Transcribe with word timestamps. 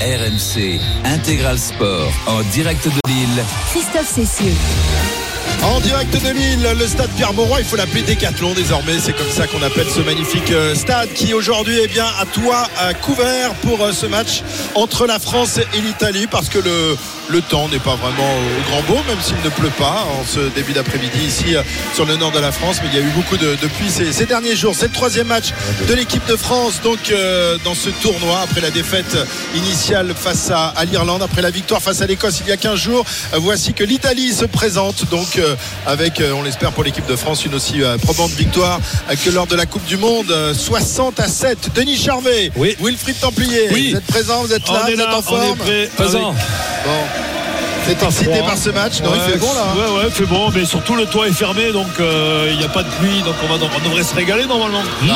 RMC 0.00 0.80
Intégral 1.04 1.58
Sport 1.58 2.12
en 2.26 2.42
direct 2.52 2.84
de 2.86 3.00
Lille. 3.08 3.44
Christophe 3.70 4.08
Cessieux. 4.08 4.54
En 5.62 5.80
direct 5.80 6.12
de 6.12 6.30
Lille, 6.30 6.68
le 6.78 6.86
stade 6.86 7.10
Pierre-Mauroy, 7.16 7.60
il 7.60 7.64
faut 7.64 7.76
l'appeler 7.76 8.02
Décathlon 8.02 8.52
désormais. 8.54 8.98
C'est 9.00 9.12
comme 9.14 9.30
ça 9.30 9.46
qu'on 9.46 9.62
appelle 9.62 9.86
ce 9.88 10.00
magnifique 10.00 10.50
euh, 10.50 10.74
stade 10.74 11.12
qui 11.14 11.32
aujourd'hui 11.34 11.78
est 11.78 11.88
bien 11.88 12.06
à 12.20 12.26
toi 12.26 12.66
à 12.78 12.94
couvert 12.94 13.54
pour 13.62 13.82
euh, 13.82 13.92
ce 13.92 14.06
match 14.06 14.42
entre 14.74 15.06
la 15.06 15.18
France 15.18 15.58
et 15.58 15.80
l'Italie 15.80 16.26
parce 16.26 16.48
que 16.48 16.58
le, 16.58 16.96
le 17.28 17.40
temps 17.40 17.68
n'est 17.68 17.78
pas 17.78 17.96
vraiment 17.96 18.34
au 18.34 18.70
grand 18.70 18.82
beau, 18.82 19.00
même 19.08 19.20
s'il 19.20 19.36
ne 19.44 19.48
pleut 19.50 19.72
pas 19.78 20.06
en 20.20 20.24
ce 20.26 20.40
début 20.54 20.72
d'après-midi 20.72 21.18
ici 21.26 21.56
euh, 21.56 21.62
sur 21.94 22.04
le 22.06 22.16
nord 22.16 22.32
de 22.32 22.38
la 22.38 22.52
France. 22.52 22.78
Mais 22.82 22.88
il 22.92 22.98
y 22.98 23.02
a 23.02 23.06
eu 23.06 23.10
beaucoup 23.10 23.36
de, 23.36 23.56
de 23.60 23.66
pluie 23.66 23.90
ces, 23.90 24.26
derniers 24.26 24.56
jours. 24.56 24.74
C'est 24.74 24.86
le 24.86 24.92
troisième 24.92 25.26
match 25.26 25.52
de 25.88 25.94
l'équipe 25.94 26.26
de 26.26 26.36
France 26.36 26.80
donc 26.82 27.10
euh, 27.10 27.58
dans 27.64 27.74
ce 27.74 27.90
tournoi 27.90 28.40
après 28.42 28.60
la 28.60 28.70
défaite 28.70 29.16
initiale 29.54 30.14
face 30.14 30.50
à, 30.50 30.68
à 30.68 30.84
l'Irlande, 30.84 31.22
après 31.22 31.42
la 31.42 31.50
victoire 31.50 31.82
face 31.82 32.00
à 32.00 32.06
l'Écosse 32.06 32.40
il 32.40 32.48
y 32.48 32.52
a 32.52 32.56
15 32.56 32.78
jours. 32.78 33.04
Euh, 33.32 33.38
voici 33.40 33.74
que 33.74 33.84
l'Italie 33.84 34.32
se 34.32 34.44
présente 34.44 35.08
donc 35.10 35.38
euh, 35.38 35.43
avec, 35.86 36.20
euh, 36.20 36.32
on 36.32 36.42
l'espère 36.42 36.72
pour 36.72 36.84
l'équipe 36.84 37.06
de 37.06 37.16
France, 37.16 37.44
une 37.44 37.54
aussi 37.54 37.82
euh, 37.82 37.96
probante 37.98 38.30
victoire 38.32 38.80
euh, 39.10 39.14
que 39.22 39.30
lors 39.30 39.46
de 39.46 39.56
la 39.56 39.66
Coupe 39.66 39.84
du 39.84 39.96
Monde. 39.96 40.30
Euh, 40.30 40.54
60 40.54 41.20
à 41.20 41.28
7. 41.28 41.70
Denis 41.74 41.96
Charvet, 41.96 42.50
Oui. 42.56 42.76
Wilfried 42.80 43.18
Templier, 43.20 43.68
Oui. 43.72 43.90
vous 43.90 43.96
êtes 43.98 44.06
présent, 44.06 44.42
vous 44.42 44.52
êtes 44.52 44.68
là, 44.68 44.82
on 44.84 44.88
est 44.88 44.94
vous 44.94 45.00
êtes 45.00 45.06
là, 45.08 45.14
en 45.16 45.18
on 45.18 45.22
forme. 45.22 45.42
est 45.42 45.56
prêt. 45.56 45.90
Présent. 45.96 46.30
Avec- 46.30 46.42
Bon. 46.84 46.90
Vous 47.84 47.90
êtes 47.92 48.02
excité 48.02 48.24
froid. 48.36 48.46
par 48.48 48.56
ce 48.58 48.70
match 48.70 49.00
Non, 49.02 49.10
il 49.14 49.32
fait 49.32 49.38
bon 49.38 49.52
là. 49.52 49.60
hein 49.68 49.76
Ouais, 49.76 49.96
ouais, 49.98 50.04
il 50.06 50.10
fait 50.12 50.24
bon, 50.24 50.50
mais 50.54 50.64
surtout 50.64 50.96
le 50.96 51.04
toit 51.04 51.28
est 51.28 51.32
fermé, 51.32 51.70
donc 51.70 51.88
euh, 52.00 52.48
il 52.50 52.56
n'y 52.56 52.64
a 52.64 52.68
pas 52.68 52.82
de 52.82 52.88
pluie, 52.98 53.20
donc 53.22 53.34
on, 53.42 53.46
va, 53.46 53.56
on 53.62 53.88
devrait 53.88 54.02
se 54.02 54.14
régaler 54.14 54.46
normalement. 54.46 54.82
Ah 55.02 55.04
ouais. 55.06 55.14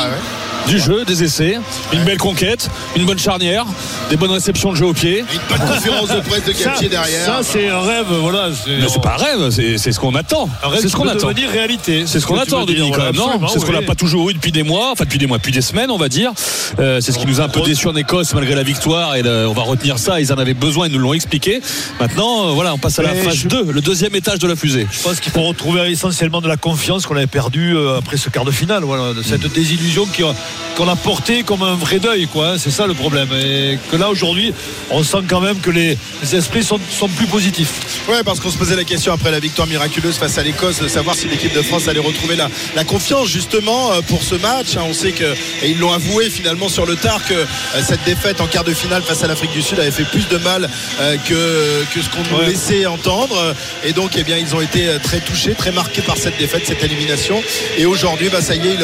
Du 0.69 0.77
jeu, 0.79 1.03
des 1.03 1.23
essais, 1.23 1.57
une 1.91 2.03
belle 2.03 2.19
conquête, 2.19 2.69
une 2.95 3.05
bonne 3.05 3.17
charnière, 3.17 3.65
des 4.11 4.17
bonnes 4.17 4.29
réceptions 4.31 4.71
de 4.71 4.75
jeu 4.77 4.85
au 4.85 4.93
pied. 4.93 5.19
Une 5.33 5.57
bonne 5.57 5.67
conférence 5.67 6.09
de 6.09 6.19
presse 6.19 6.43
de 6.45 6.53
Ça, 6.53 6.65
Galtier 6.65 6.89
derrière. 6.89 7.25
ça, 7.25 7.39
c'est 7.41 7.69
un 7.69 7.79
rêve, 7.81 8.05
voilà. 8.21 8.49
Mais 8.67 8.87
c'est 8.87 9.01
pas 9.01 9.15
un 9.15 9.17
rêve, 9.17 9.49
c'est 9.49 9.79
c'est 9.79 9.91
ce 9.91 9.99
qu'on 9.99 10.13
attend. 10.13 10.47
C'est 10.79 10.87
ce 10.87 10.95
qu'on 10.95 11.07
attend. 11.07 11.29
devenir 11.29 11.49
réalité. 11.49 12.03
C'est 12.05 12.19
ce 12.19 12.25
qu'on 12.27 12.37
attend, 12.37 12.65
Denis, 12.65 12.91
quand 12.91 13.01
même, 13.03 13.15
non 13.15 13.47
C'est 13.47 13.59
ce 13.59 13.65
qu'on 13.65 13.73
n'a 13.73 13.81
pas 13.81 13.95
toujours 13.95 14.29
eu 14.29 14.33
depuis 14.35 14.51
des 14.51 14.61
mois, 14.61 14.91
enfin 14.91 15.05
depuis 15.05 15.17
des 15.17 15.25
mois, 15.25 15.37
depuis 15.37 15.51
des 15.51 15.61
semaines, 15.61 15.89
on 15.89 15.97
va 15.97 16.07
dire. 16.07 16.31
Euh, 16.79 17.01
c'est 17.01 17.11
ce 17.13 17.17
qui 17.19 17.25
nous 17.25 17.41
a 17.41 17.45
un 17.45 17.49
peu 17.49 17.61
déçu 17.61 17.87
en 17.87 17.95
Écosse 17.95 18.33
malgré 18.35 18.53
la 18.53 18.63
victoire 18.63 19.15
et 19.15 19.23
on 19.23 19.53
va 19.53 19.63
retenir 19.63 19.97
ça. 19.97 20.21
Ils 20.21 20.31
en 20.31 20.37
avaient 20.37 20.53
besoin, 20.53 20.85
ils 20.87 20.93
nous 20.93 20.99
l'ont 20.99 21.13
expliqué. 21.13 21.61
Maintenant, 21.99 22.49
euh, 22.49 22.51
voilà, 22.51 22.73
on 22.75 22.77
passe 22.77 22.99
à 22.99 23.03
la 23.03 23.15
phase 23.15 23.35
je- 23.35 23.47
2, 23.47 23.71
le 23.71 23.81
deuxième 23.81 24.13
étage 24.15 24.37
de 24.37 24.47
la 24.47 24.55
fusée. 24.55 24.85
Je 24.91 25.01
pense 25.01 25.19
qu'il 25.19 25.31
faut 25.31 25.41
retrouver 25.41 25.89
essentiellement 25.89 26.41
de 26.41 26.47
la 26.47 26.57
confiance 26.57 27.07
qu'on 27.07 27.15
avait 27.15 27.25
perdue 27.27 27.75
euh, 27.75 27.97
après 27.97 28.17
ce 28.17 28.29
quart 28.29 28.45
de 28.45 28.51
finale. 28.51 28.83
Voilà, 28.83 29.13
de 29.13 29.23
cette 29.23 29.51
désillusion 29.51 30.05
qui 30.05 30.21
a- 30.23 30.35
qu'on 30.75 30.87
a 30.87 30.95
portée 30.95 31.43
comme 31.43 31.61
un 31.63 31.75
vrai 31.75 31.99
deuil. 31.99 32.27
quoi. 32.27 32.49
hein. 32.51 32.55
C'est 32.57 32.71
ça 32.71 32.87
le 32.87 32.93
problème. 32.93 33.29
Et 33.33 33.77
que 33.91 33.95
là, 33.97 34.09
aujourd'hui, 34.09 34.53
on 34.91 35.03
sent 35.03 35.19
quand 35.27 35.41
même 35.41 35.59
que 35.59 35.69
les, 35.71 35.97
les 36.21 36.35
esprits 36.35 36.63
sont, 36.63 36.79
sont 36.97 37.07
plus 37.09 37.27
positifs. 37.27 37.71
Ouais, 38.07 38.23
parce 38.23 38.39
qu'on 38.39 38.49
se 38.51 38.57
posait 38.57 38.75
la 38.75 38.83
question 38.83 39.13
après 39.13 39.31
la 39.31 39.39
victoire 39.39 39.67
miraculeuse 39.67 40.17
face 40.17 40.37
à 40.37 40.43
l'Écosse 40.43 40.79
de 40.79 40.87
savoir 40.87 41.15
si 41.15 41.27
l'équipe 41.27 41.53
de 41.53 41.61
France 41.61 41.87
allait 41.87 41.99
retrouver 41.99 42.35
la, 42.35 42.49
la 42.75 42.83
confiance 42.83 43.27
justement 43.27 43.91
euh, 43.93 44.01
pour 44.01 44.23
ce 44.23 44.35
match. 44.35 44.75
hein. 44.77 44.83
On 44.89 44.93
sait 44.93 45.11
que, 45.11 45.23
et 45.63 45.69
ils 45.69 45.79
l'ont 45.79 45.93
avoué 45.93 46.29
finalement 46.29 46.69
sur 46.69 46.85
le 46.85 46.95
tard, 46.95 47.19
que 47.27 47.33
euh, 47.33 47.45
cette 47.85 48.03
défaite 48.05 48.41
en 48.41 48.47
quart 48.47 48.63
de 48.63 48.73
finale 48.73 49.01
face 49.03 49.23
à 49.23 49.27
l'Afrique 49.27 49.51
du 49.51 49.61
Sud 49.61 49.79
avait 49.79 49.91
fait 49.91 50.05
plus 50.05 50.27
de 50.27 50.37
mal 50.37 50.69
euh, 51.01 51.17
que, 51.27 51.83
que 51.93 52.01
ce 52.01 52.09
qu'on 52.09 52.23
nous 52.31 52.39
Ouais. 52.39 52.47
laissait 52.47 52.85
entendre. 52.85 53.55
Et 53.83 53.91
donc, 53.91 54.11
eh 54.17 54.23
bien, 54.23 54.37
ils 54.37 54.55
ont 54.55 54.61
été 54.61 54.87
très 55.03 55.19
touchés, 55.19 55.53
très 55.55 55.71
marqués 55.71 56.01
par 56.01 56.15
cette 56.17 56.37
défaite, 56.37 56.63
cette 56.65 56.83
élimination. 56.83 57.41
Et 57.77 57.85
aujourd'hui, 57.85 58.29
bah, 58.29 58.41
ça 58.41 58.55
y 58.55 58.67
est, 58.67 58.75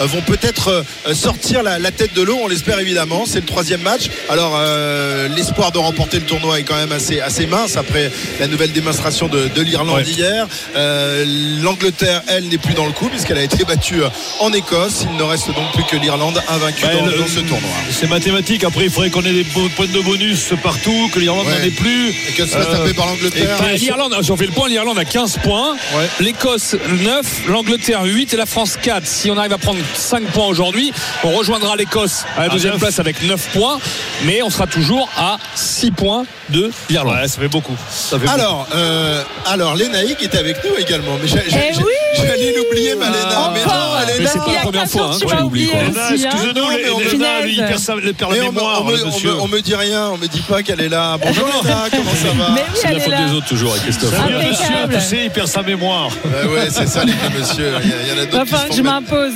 ils 0.00 0.06
vont 0.08 0.22
peut-être 0.22 0.84
sortir 1.14 1.62
la, 1.62 1.78
la 1.78 1.90
tête 1.90 2.14
de 2.14 2.22
l'eau, 2.22 2.38
on 2.42 2.48
l'espère 2.48 2.78
évidemment. 2.80 3.24
C'est 3.26 3.40
le 3.40 3.46
troisième 3.46 3.82
match. 3.82 4.10
Alors, 4.28 4.54
euh, 4.56 5.28
l'espoir 5.28 5.72
de 5.72 5.78
remporter 5.78 6.18
le 6.18 6.24
tournoi 6.26 6.58
est 6.60 6.62
quand 6.62 6.76
même 6.76 6.92
assez, 6.92 7.20
assez 7.20 7.46
mince 7.46 7.76
après 7.76 8.10
la 8.40 8.46
nouvelle 8.46 8.72
démonstration 8.72 9.28
de, 9.28 9.48
de 9.54 9.62
l'Irlande 9.62 9.96
Ouais. 9.98 10.04
hier. 10.04 10.46
Euh, 10.76 11.24
L'Angleterre, 11.62 12.22
elle, 12.28 12.48
n'est 12.48 12.58
plus 12.58 12.74
dans 12.74 12.86
le 12.86 12.92
coup 12.92 13.08
puisqu'elle 13.08 13.38
a 13.38 13.42
été 13.42 13.64
battue 13.64 14.02
euh, 14.02 14.08
en 14.40 14.52
Écosse. 14.52 15.06
Il 15.10 15.16
ne 15.16 15.22
reste 15.22 15.46
donc 15.48 15.70
plus 15.74 15.84
que 15.84 15.96
l'Irlande 15.96 16.40
invaincue 16.48 16.86
Ouais, 16.86 16.94
dans, 16.94 17.06
le- 17.06 17.12
dans 17.18 17.26
ce 17.26 17.40
tournoi. 17.40 17.68
C'est 17.90 18.08
mathématique. 18.08 18.64
Après, 18.64 18.84
il 18.84 18.90
faudrait 18.90 19.10
qu'on 19.10 19.22
ait 19.24 19.32
des 19.32 19.44
points 19.44 19.86
de 19.86 20.00
bonus 20.00 20.52
partout, 20.62 21.10
que 21.12 21.18
l'Irlande 21.20 21.46
Ouais. 21.46 21.58
n'en 21.58 21.64
ait 21.64 21.70
plus. 21.70 22.10
Et 22.28 22.32
que 22.36 22.44
ce 22.44 22.52
soit 22.52 22.60
Euh, 22.60 22.78
tapé 22.78 22.94
par 22.94 23.06
l'Angleterre. 23.06 23.56
Enfin, 23.60 23.72
L'Irlande, 23.72 24.16
si 24.22 24.30
on 24.30 24.36
fait 24.36 24.46
le 24.46 24.52
point, 24.52 24.68
l'Irlande 24.68 24.98
a 24.98 25.04
15 25.04 25.38
points, 25.42 25.72
Ouais. 25.94 26.08
l'Écosse 26.20 26.76
9, 27.02 27.26
l'Angleterre 27.48 28.02
8 28.04 28.34
et 28.34 28.36
la 28.36 28.46
France 28.46 28.76
4. 28.80 29.06
Si 29.06 29.30
on 29.30 29.36
arrive 29.36 29.52
à 29.52 29.58
prendre 29.58 29.78
5 29.94 30.24
points 30.32 30.46
aujourd'hui, 30.46 30.92
on 31.24 31.30
rejoindra 31.32 31.76
l'Écosse 31.76 32.24
à 32.36 32.42
la 32.42 32.48
deuxième 32.48 32.78
place 32.78 32.98
avec 32.98 33.22
9 33.22 33.48
points, 33.52 33.78
mais 34.24 34.42
on 34.42 34.50
sera 34.50 34.66
toujours 34.66 35.08
à 35.16 35.38
6 35.54 35.90
points 35.92 36.24
de 36.50 36.70
l'Irlande. 36.90 37.16
Ouais, 37.16 37.28
ça 37.28 37.40
fait 37.40 37.48
beaucoup. 37.48 37.76
Ça 37.90 38.18
fait 38.18 38.28
Alors, 38.28 38.66
euh, 38.74 39.22
alors 39.46 39.74
Lénaïque 39.74 40.22
est 40.22 40.34
avec 40.34 40.62
nous 40.64 40.76
également. 40.78 41.16
Mais 41.20 41.28
j'ai- 41.28 41.48
j'ai- 41.50 41.68
Eh 41.70 41.74
j'ai- 41.74 41.82
oui 41.82 41.92
J'allais 42.16 42.52
l'oublier, 42.56 42.94
ma 42.94 43.06
Léna. 43.06 43.50
Mais 43.54 43.64
Encore. 43.64 43.72
non, 43.74 44.06
Mais 44.06 44.18
Léna. 44.18 44.30
c'est 44.32 44.38
pas 44.38 44.52
la 44.52 44.60
première 44.60 44.82
15 44.82 44.92
fois 44.92 45.02
jours, 45.02 45.10
hein, 45.12 45.16
tu 45.20 45.26
qu'on 45.26 45.34
m'as 45.34 45.40
l'oublie. 45.40 45.64
oublié. 45.66 45.72
quoi. 45.72 45.80
beaucoup. 45.88 46.14
aussi, 46.14 46.26
hein. 46.26 46.30
Excusez-nous, 46.32 46.60
Non, 46.60 46.68
mais 46.68 46.90
on 46.90 46.98
les- 46.98 47.04
me- 47.04 47.10
Léna, 47.12 47.40
lui, 47.42 47.52
il 47.52 48.14
perd 48.14 48.32
la 48.32 48.42
mémoire, 48.42 48.82
on 48.82 49.48
me, 49.48 49.60
dit 49.60 49.74
rien, 49.74 50.08
on 50.12 50.18
me 50.18 50.26
dit 50.26 50.40
pas 50.42 50.62
qu'elle 50.62 50.80
est 50.80 50.88
là. 50.88 51.16
Bonjour 51.22 51.46
Léna, 51.62 51.84
comment 51.90 52.10
ça 52.14 52.28
va 52.36 52.54
C'est 52.74 52.92
la 52.92 53.00
faute 53.00 53.14
des 53.28 53.34
autres 53.36 53.46
toujours 53.48 53.70
avec 53.72 53.82
Christophe. 53.84 54.14
Impeccable. 54.14 54.44
monsieur, 54.48 54.98
tu 54.98 55.00
sais, 55.00 55.24
il 55.24 55.30
perd 55.30 55.46
sa 55.48 55.62
mémoire. 55.62 56.08
Ouais, 56.24 56.48
ouais, 56.54 56.68
c'est 56.70 56.88
ça 56.88 57.04
les 57.04 57.12
vieux 57.12 57.38
monsieur. 57.38 57.72
Il 57.82 58.08
y, 58.08 58.12
en 58.18 58.22
a 58.22 58.26
d'autres 58.26 58.68
que 58.68 58.74
je 58.76 58.82
m'impose. 58.82 59.32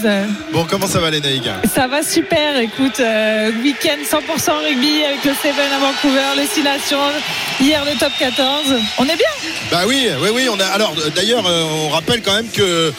Bon, 0.52 0.64
comment 0.68 0.86
ça 0.86 0.98
va 1.00 1.10
Lénaïque 1.10 1.48
Ça 1.74 1.86
va 1.86 2.02
super, 2.02 2.58
écoute, 2.58 3.00
euh, 3.00 3.50
week-end 3.62 3.98
100% 4.04 4.52
rugby 4.66 5.04
avec 5.04 5.24
le 5.24 5.32
Seven 5.42 5.72
à 5.74 5.78
Vancouver, 5.78 6.20
le 6.36 6.46
Six 6.46 6.62
Nations, 6.62 6.98
hier 7.60 7.82
le 7.84 7.98
top 7.98 8.12
14. 8.18 8.74
On 8.98 9.04
est 9.04 9.16
bien? 9.16 9.26
Bah 9.70 9.82
oui, 9.86 10.08
oui, 10.22 10.28
oui. 10.34 10.48
On 10.50 10.58
a. 10.60 10.64
Alors, 10.66 10.94
d'ailleurs, 11.14 11.46
euh, 11.46 11.64
on 11.86 11.88
rappelle 11.90 12.22
quand 12.22 12.34
même 12.34 12.48
que 12.48 12.62
euh, 12.66 12.90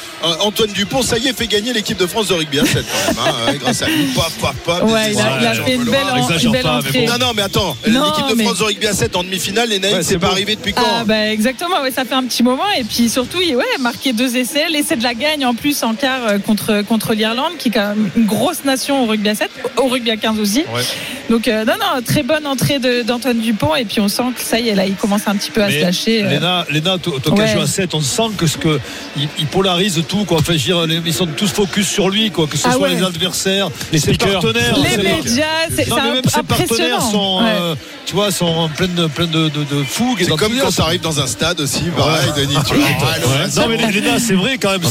Antoine 0.42 0.72
Dupont, 0.72 1.02
ça 1.02 1.18
y 1.18 1.28
est, 1.28 1.34
fait 1.38 1.48
gagner 1.48 1.74
l'équipe 1.74 1.98
de 1.98 2.08
France 2.08 2.28
de 2.28 2.34
rugby 2.34 2.60
à 2.60 2.66
7 2.66 2.86
quand 2.86 3.24
même. 3.24 3.34
hein, 3.48 3.52
ouais, 3.52 3.58
grâce 3.58 3.82
à 3.82 3.88
lui, 3.88 4.06
paf, 4.16 4.32
paf, 4.42 4.56
paf. 4.66 4.84
Ouais, 4.84 5.12
il 5.12 5.20
a, 5.20 5.38
il 5.40 5.46
a 5.48 5.50
Ouais, 5.52 5.56
fait 5.66 5.76
une 5.76 5.84
belle, 5.86 6.04
en- 6.12 6.16
une 6.18 6.24
entrée. 6.58 7.00
bon. 7.06 7.08
Non, 7.08 7.18
non, 7.28 7.32
mais 7.36 7.42
attends, 7.44 7.76
Non, 7.88 8.06
l'équipe 8.06 8.28
de 8.30 8.36
mais- 8.36 8.44
France 8.46 8.60
de 8.60 8.64
rugby 8.64 8.88
à 8.88 8.94
7 8.94 9.16
en 9.16 9.24
demi-finale, 9.24 9.70
les 9.70 9.80
Naïcs, 9.80 9.96
Ouais, 9.98 10.04
c'est 10.04 10.20
pas 10.20 10.28
arrivé 10.30 10.56
depuis 10.56 10.74
quand 10.74 10.84
Ah 10.86 11.04
bah 11.04 11.28
exactement, 11.32 11.82
ouais, 11.82 11.92
ça 11.92 12.06
fait 12.06 12.16
un 12.16 12.24
petit 12.24 12.44
moment 12.44 12.64
et 12.80 12.84
puis 12.84 13.10
surtout 13.10 13.40
il 13.42 13.56
ouais, 13.56 13.64
marqué 13.80 14.14
deux 14.14 14.36
essais, 14.38 14.68
l'essai 14.70 14.96
de 14.96 15.04
la 15.04 15.14
gagne 15.14 15.46
en 15.46 15.54
plus 15.54 15.84
en 15.84 15.94
quart 15.96 16.28
euh, 16.28 16.38
contre 16.40 16.82
contre 16.84 17.14
l'Irlande 17.14 17.54
qui 17.60 17.70
est 17.70 17.72
quand 17.72 17.90
même 17.90 18.10
une 18.16 18.26
grosse 18.26 18.64
nation 18.66 19.04
au 19.04 19.08
rugby 19.08 19.30
à 19.30 19.36
7, 19.36 19.50
au 19.78 19.88
rugby 19.88 20.12
à 20.12 20.18
15 20.18 20.40
aussi. 20.40 20.60
Ouais. 20.74 20.82
Donc 21.30 21.48
euh, 21.48 21.66
non 21.66 21.74
non, 21.74 22.02
très 22.06 22.24
bonne 22.24 22.46
entrée 22.48 22.80
d'Antoine 23.06 23.40
Dupont 23.40 23.76
et 23.76 23.86
puis 23.86 24.00
on 24.00 24.08
sent 24.08 24.24
que 24.36 24.42
ça 24.42 24.60
y 24.60 24.70
est 24.70 24.76
là, 24.76 24.86
il 24.86 24.96
commence 24.96 25.28
un 25.28 25.36
petit 25.36 25.52
peu 25.52 25.64
à 25.64 25.70
se 25.70 25.80
lâcher. 25.82 26.24
euh. 26.24 26.30
Léna, 26.30 26.66
Léna, 26.72 26.98
toi 26.98 27.14
toi 27.22 27.34
qui 27.36 27.42
as 27.42 27.44
Ouais. 27.46 27.52
joué 27.54 27.62
à 27.62 27.68
7, 27.68 27.94
on 27.94 28.02
sent 28.02 28.30
que 28.38 28.48
ce 28.48 28.58
que 28.58 28.80
il, 29.18 29.28
il 29.40 29.46
polarise 29.62 30.04
tout 30.08 30.24
quoi. 30.26 30.38
Enfin, 30.40 30.54
je 30.54 30.72
veux 30.72 30.86
dire, 30.86 30.86
les- 30.86 31.02
ils 31.06 31.14
sont 31.14 31.26
tous 31.26 31.48
focus 31.52 31.88
sur 31.88 32.10
lui 32.10 32.30
quoi, 32.30 32.46
que 32.46 32.58
ce 32.58 32.68
Ah 32.68 32.74
soit 32.74 32.82
ouais. 32.90 32.96
les 32.96 33.04
adversaires, 33.04 33.70
Les 33.92 33.98
ses 34.00 34.14
speakers. 34.14 34.34
partenaires. 34.42 34.76
les 34.78 34.98
médias, 34.98 35.46
c'est 35.76 35.90
même 35.90 36.22
ses 36.28 36.44
partenaires 36.44 37.02
sont, 37.02 37.40
Ouais. 37.42 37.50
euh, 37.60 37.76
tu 38.06 38.14
vois, 38.14 38.30
sont 38.32 38.46
en 38.46 38.70
pleine 38.70 38.94
de, 38.94 39.08
pleine 39.08 39.30
de, 39.32 39.50
de, 39.50 39.64
de 39.64 39.84
fougue. 39.84 40.22
et 40.22 40.26
C'est 40.26 40.36
comme 40.38 40.54
quand 40.62 40.70
ça 40.72 40.84
arrive 40.84 41.02
dans 41.02 41.20
un 41.20 41.26
stade 41.28 41.60
aussi, 41.60 41.84
pareil, 41.98 42.30
Denis, 42.38 42.56
tu 42.68 42.76
vois. 42.76 42.86
Ouais. 42.88 43.48
Non 43.56 43.68
mais 43.68 43.92
Léna, 43.92 44.20
c'est 44.20 44.34
vrai 44.36 44.58
quand 44.60 44.72
même. 44.72 44.82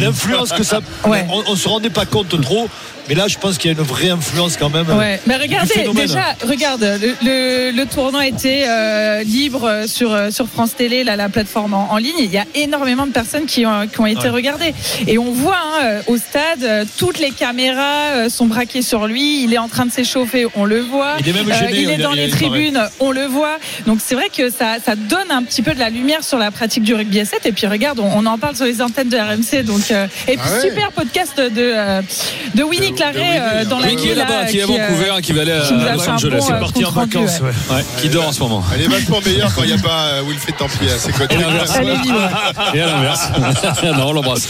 L'influence 0.00 0.52
que 0.52 0.62
ça, 0.62 0.80
Ouais. 1.06 1.26
on, 1.30 1.42
on 1.52 1.56
se 1.56 1.68
rendait 1.68 1.90
pas 1.90 2.04
compte 2.04 2.38
trop, 2.42 2.68
mais 3.08 3.14
là, 3.14 3.26
je 3.28 3.38
pense 3.38 3.58
qu'il 3.58 3.70
y 3.70 3.74
a 3.74 3.76
une 3.78 3.84
vraie 3.84 4.10
influence 4.10 4.56
quand 4.56 4.70
même. 4.70 4.88
Ouais, 4.90 5.20
mais 5.26 5.36
regardez, 5.36 5.88
déjà, 5.94 6.34
regarde, 6.46 6.82
le, 6.82 7.14
le, 7.22 7.70
le 7.72 7.86
tournoi 7.86 8.26
était 8.26 8.64
euh, 8.68 9.22
libre 9.22 9.84
sur, 9.86 10.12
euh, 10.12 10.30
sur 10.30 10.46
France 10.48 10.74
Télé, 10.76 11.04
là, 11.04 11.16
la 11.16 11.28
plateforme 11.28 11.74
en, 11.74 11.92
en 11.92 11.96
ligne. 11.96 12.14
Il 12.18 12.30
y 12.32 12.38
a 12.38 12.44
énormément 12.54 13.06
de 13.06 13.12
personnes 13.12 13.46
qui 13.46 13.66
ont, 13.66 13.86
qui 13.86 14.00
ont 14.00 14.06
été 14.06 14.20
Ouais. 14.20 14.28
regardées. 14.30 14.74
Et 15.06 15.18
on 15.18 15.32
voit 15.32 15.56
hein, 15.56 15.84
euh, 15.84 16.02
au 16.06 16.16
stade, 16.16 16.62
euh, 16.62 16.84
toutes 16.98 17.18
les 17.18 17.30
caméras 17.30 18.10
euh, 18.12 18.28
sont 18.28 18.46
braquées 18.46 18.82
sur 18.82 19.06
lui. 19.06 19.42
Il 19.44 19.54
est 19.54 19.58
en 19.58 19.68
train 19.68 19.86
de 19.86 19.90
s'échauffer, 19.92 20.46
on 20.56 20.64
le 20.64 20.80
voit. 20.80 21.16
Il 21.20 21.28
est 21.28 21.32
même 21.32 21.50
Euh, 21.50 21.54
gêné, 21.54 21.72
il 21.82 21.90
est 21.90 21.94
il 21.94 22.00
a- 22.00 22.04
dans 22.04 22.12
il 22.12 22.20
a- 22.20 22.26
les 22.26 22.30
tribunes, 22.30 22.80
on 23.00 23.10
le 23.10 23.24
voit. 23.26 23.58
Donc 23.86 23.98
c'est 24.04 24.14
vrai 24.14 24.28
que 24.34 24.50
ça, 24.50 24.76
ça 24.84 24.94
donne 24.96 25.30
un 25.30 25.42
petit 25.42 25.62
peu 25.62 25.72
de 25.74 25.78
la 25.78 25.90
lumière 25.90 26.22
sur 26.22 26.38
la 26.38 26.50
pratique 26.50 26.82
du 26.82 26.94
rugby 26.94 27.20
à 27.20 27.24
7. 27.24 27.46
Et 27.46 27.52
puis 27.52 27.66
regarde, 27.66 27.98
on, 28.00 28.10
on 28.14 28.26
en 28.26 28.38
parle 28.38 28.56
sur 28.56 28.66
les 28.66 28.80
antennes 28.82 29.08
de 29.08 29.16
RMC. 29.16 29.62
Donc, 29.64 29.90
euh, 29.90 30.06
et 30.28 30.36
puis 30.36 30.40
Ah 30.46 30.52
ouais. 30.54 30.68
super 30.68 30.92
podcast 30.92 31.38
de, 31.38 31.50
euh, 31.58 32.02
de 32.54 32.62
Winnie 32.62 32.89
De 32.92 33.18
Winnie, 33.18 33.38
euh, 33.38 33.64
dans 33.64 33.76
hein. 33.78 33.80
la 33.82 33.86
Oui, 33.88 33.96
qui 33.96 34.06
est 34.06 34.10
nuit, 34.10 34.14
là-bas, 34.16 34.40
là, 34.42 34.46
qui 34.46 34.58
est 34.58 34.62
à 34.62 34.64
euh, 34.64 34.66
Vancouver, 34.66 35.12
qui 35.22 35.32
va 35.32 35.42
aller 35.42 35.58
qui 35.66 35.72
nous 35.74 35.80
a 35.86 35.90
à 35.90 35.94
Los 35.94 36.08
Angeles. 36.08 36.42
C'est 36.46 36.52
euh, 36.52 36.58
parti 36.58 36.84
en 36.84 36.90
vacances. 36.90 37.40
ouais. 37.40 37.84
qui 38.00 38.08
dort 38.08 38.28
en 38.28 38.32
ce 38.32 38.40
moment. 38.40 38.64
Elle 38.74 38.82
est 38.82 38.88
vachement 38.88 39.20
meilleure 39.24 39.54
quand 39.54 39.62
il 39.62 39.68
n'y 39.74 39.78
a 39.78 39.82
pas 39.82 40.06
euh, 40.14 40.22
Wilfried 40.26 40.56
Templier 40.56 40.92
à 40.92 40.98
ses 40.98 41.12
côtés. 41.12 41.34
Et 42.74 42.80
à 42.80 42.86
l'inverse. 42.86 43.28
non, 43.84 44.08
on 44.08 44.12
l'embrasse. 44.12 44.48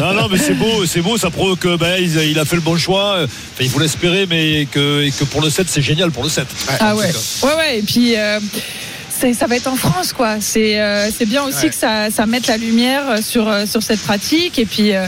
Non, 0.00 0.14
non, 0.14 0.28
mais 0.30 0.38
c'est 0.38 0.54
beau, 0.54 0.86
c'est 0.86 1.00
beau, 1.00 1.16
ça 1.16 1.30
prouve 1.30 1.56
que 1.56 1.76
ben, 1.76 1.96
il, 2.00 2.38
a- 2.38 2.44
fait 2.44 2.56
le 2.56 2.62
bon 2.62 2.76
choix. 2.76 3.18
Enfin, 3.22 3.28
il 3.60 3.70
faut 3.70 3.78
l'espérer, 3.80 4.26
mais 4.28 4.66
que, 4.70 5.02
et 5.02 5.10
que 5.10 5.24
pour 5.24 5.40
le 5.40 5.50
7, 5.50 5.66
c'est 5.68 5.82
génial 5.82 6.10
pour 6.10 6.22
le 6.24 6.28
7. 6.28 6.46
Ah 6.80 6.94
ouais. 6.94 7.10
Ouais, 7.42 7.54
ouais. 7.56 7.78
Et 7.78 7.82
puis. 7.82 8.16
euh, 8.16 8.38
ça 9.38 9.46
va 9.46 9.54
être 9.54 9.68
en 9.68 9.76
France, 9.76 10.12
quoi. 10.12 10.38
C'est 10.40 10.80
euh, 10.80 11.08
c'est 11.16 11.26
bien 11.26 11.44
aussi 11.44 11.64
Ouais. 11.66 11.68
que 11.68 11.76
ça, 11.76 12.10
ça 12.10 12.26
mette 12.26 12.48
la 12.48 12.56
lumière 12.56 13.04
sur, 13.22 13.48
euh, 13.48 13.66
sur 13.66 13.80
cette 13.80 14.00
pratique. 14.02 14.58
Et 14.58 14.66
puis, 14.66 14.92
euh, 14.96 15.06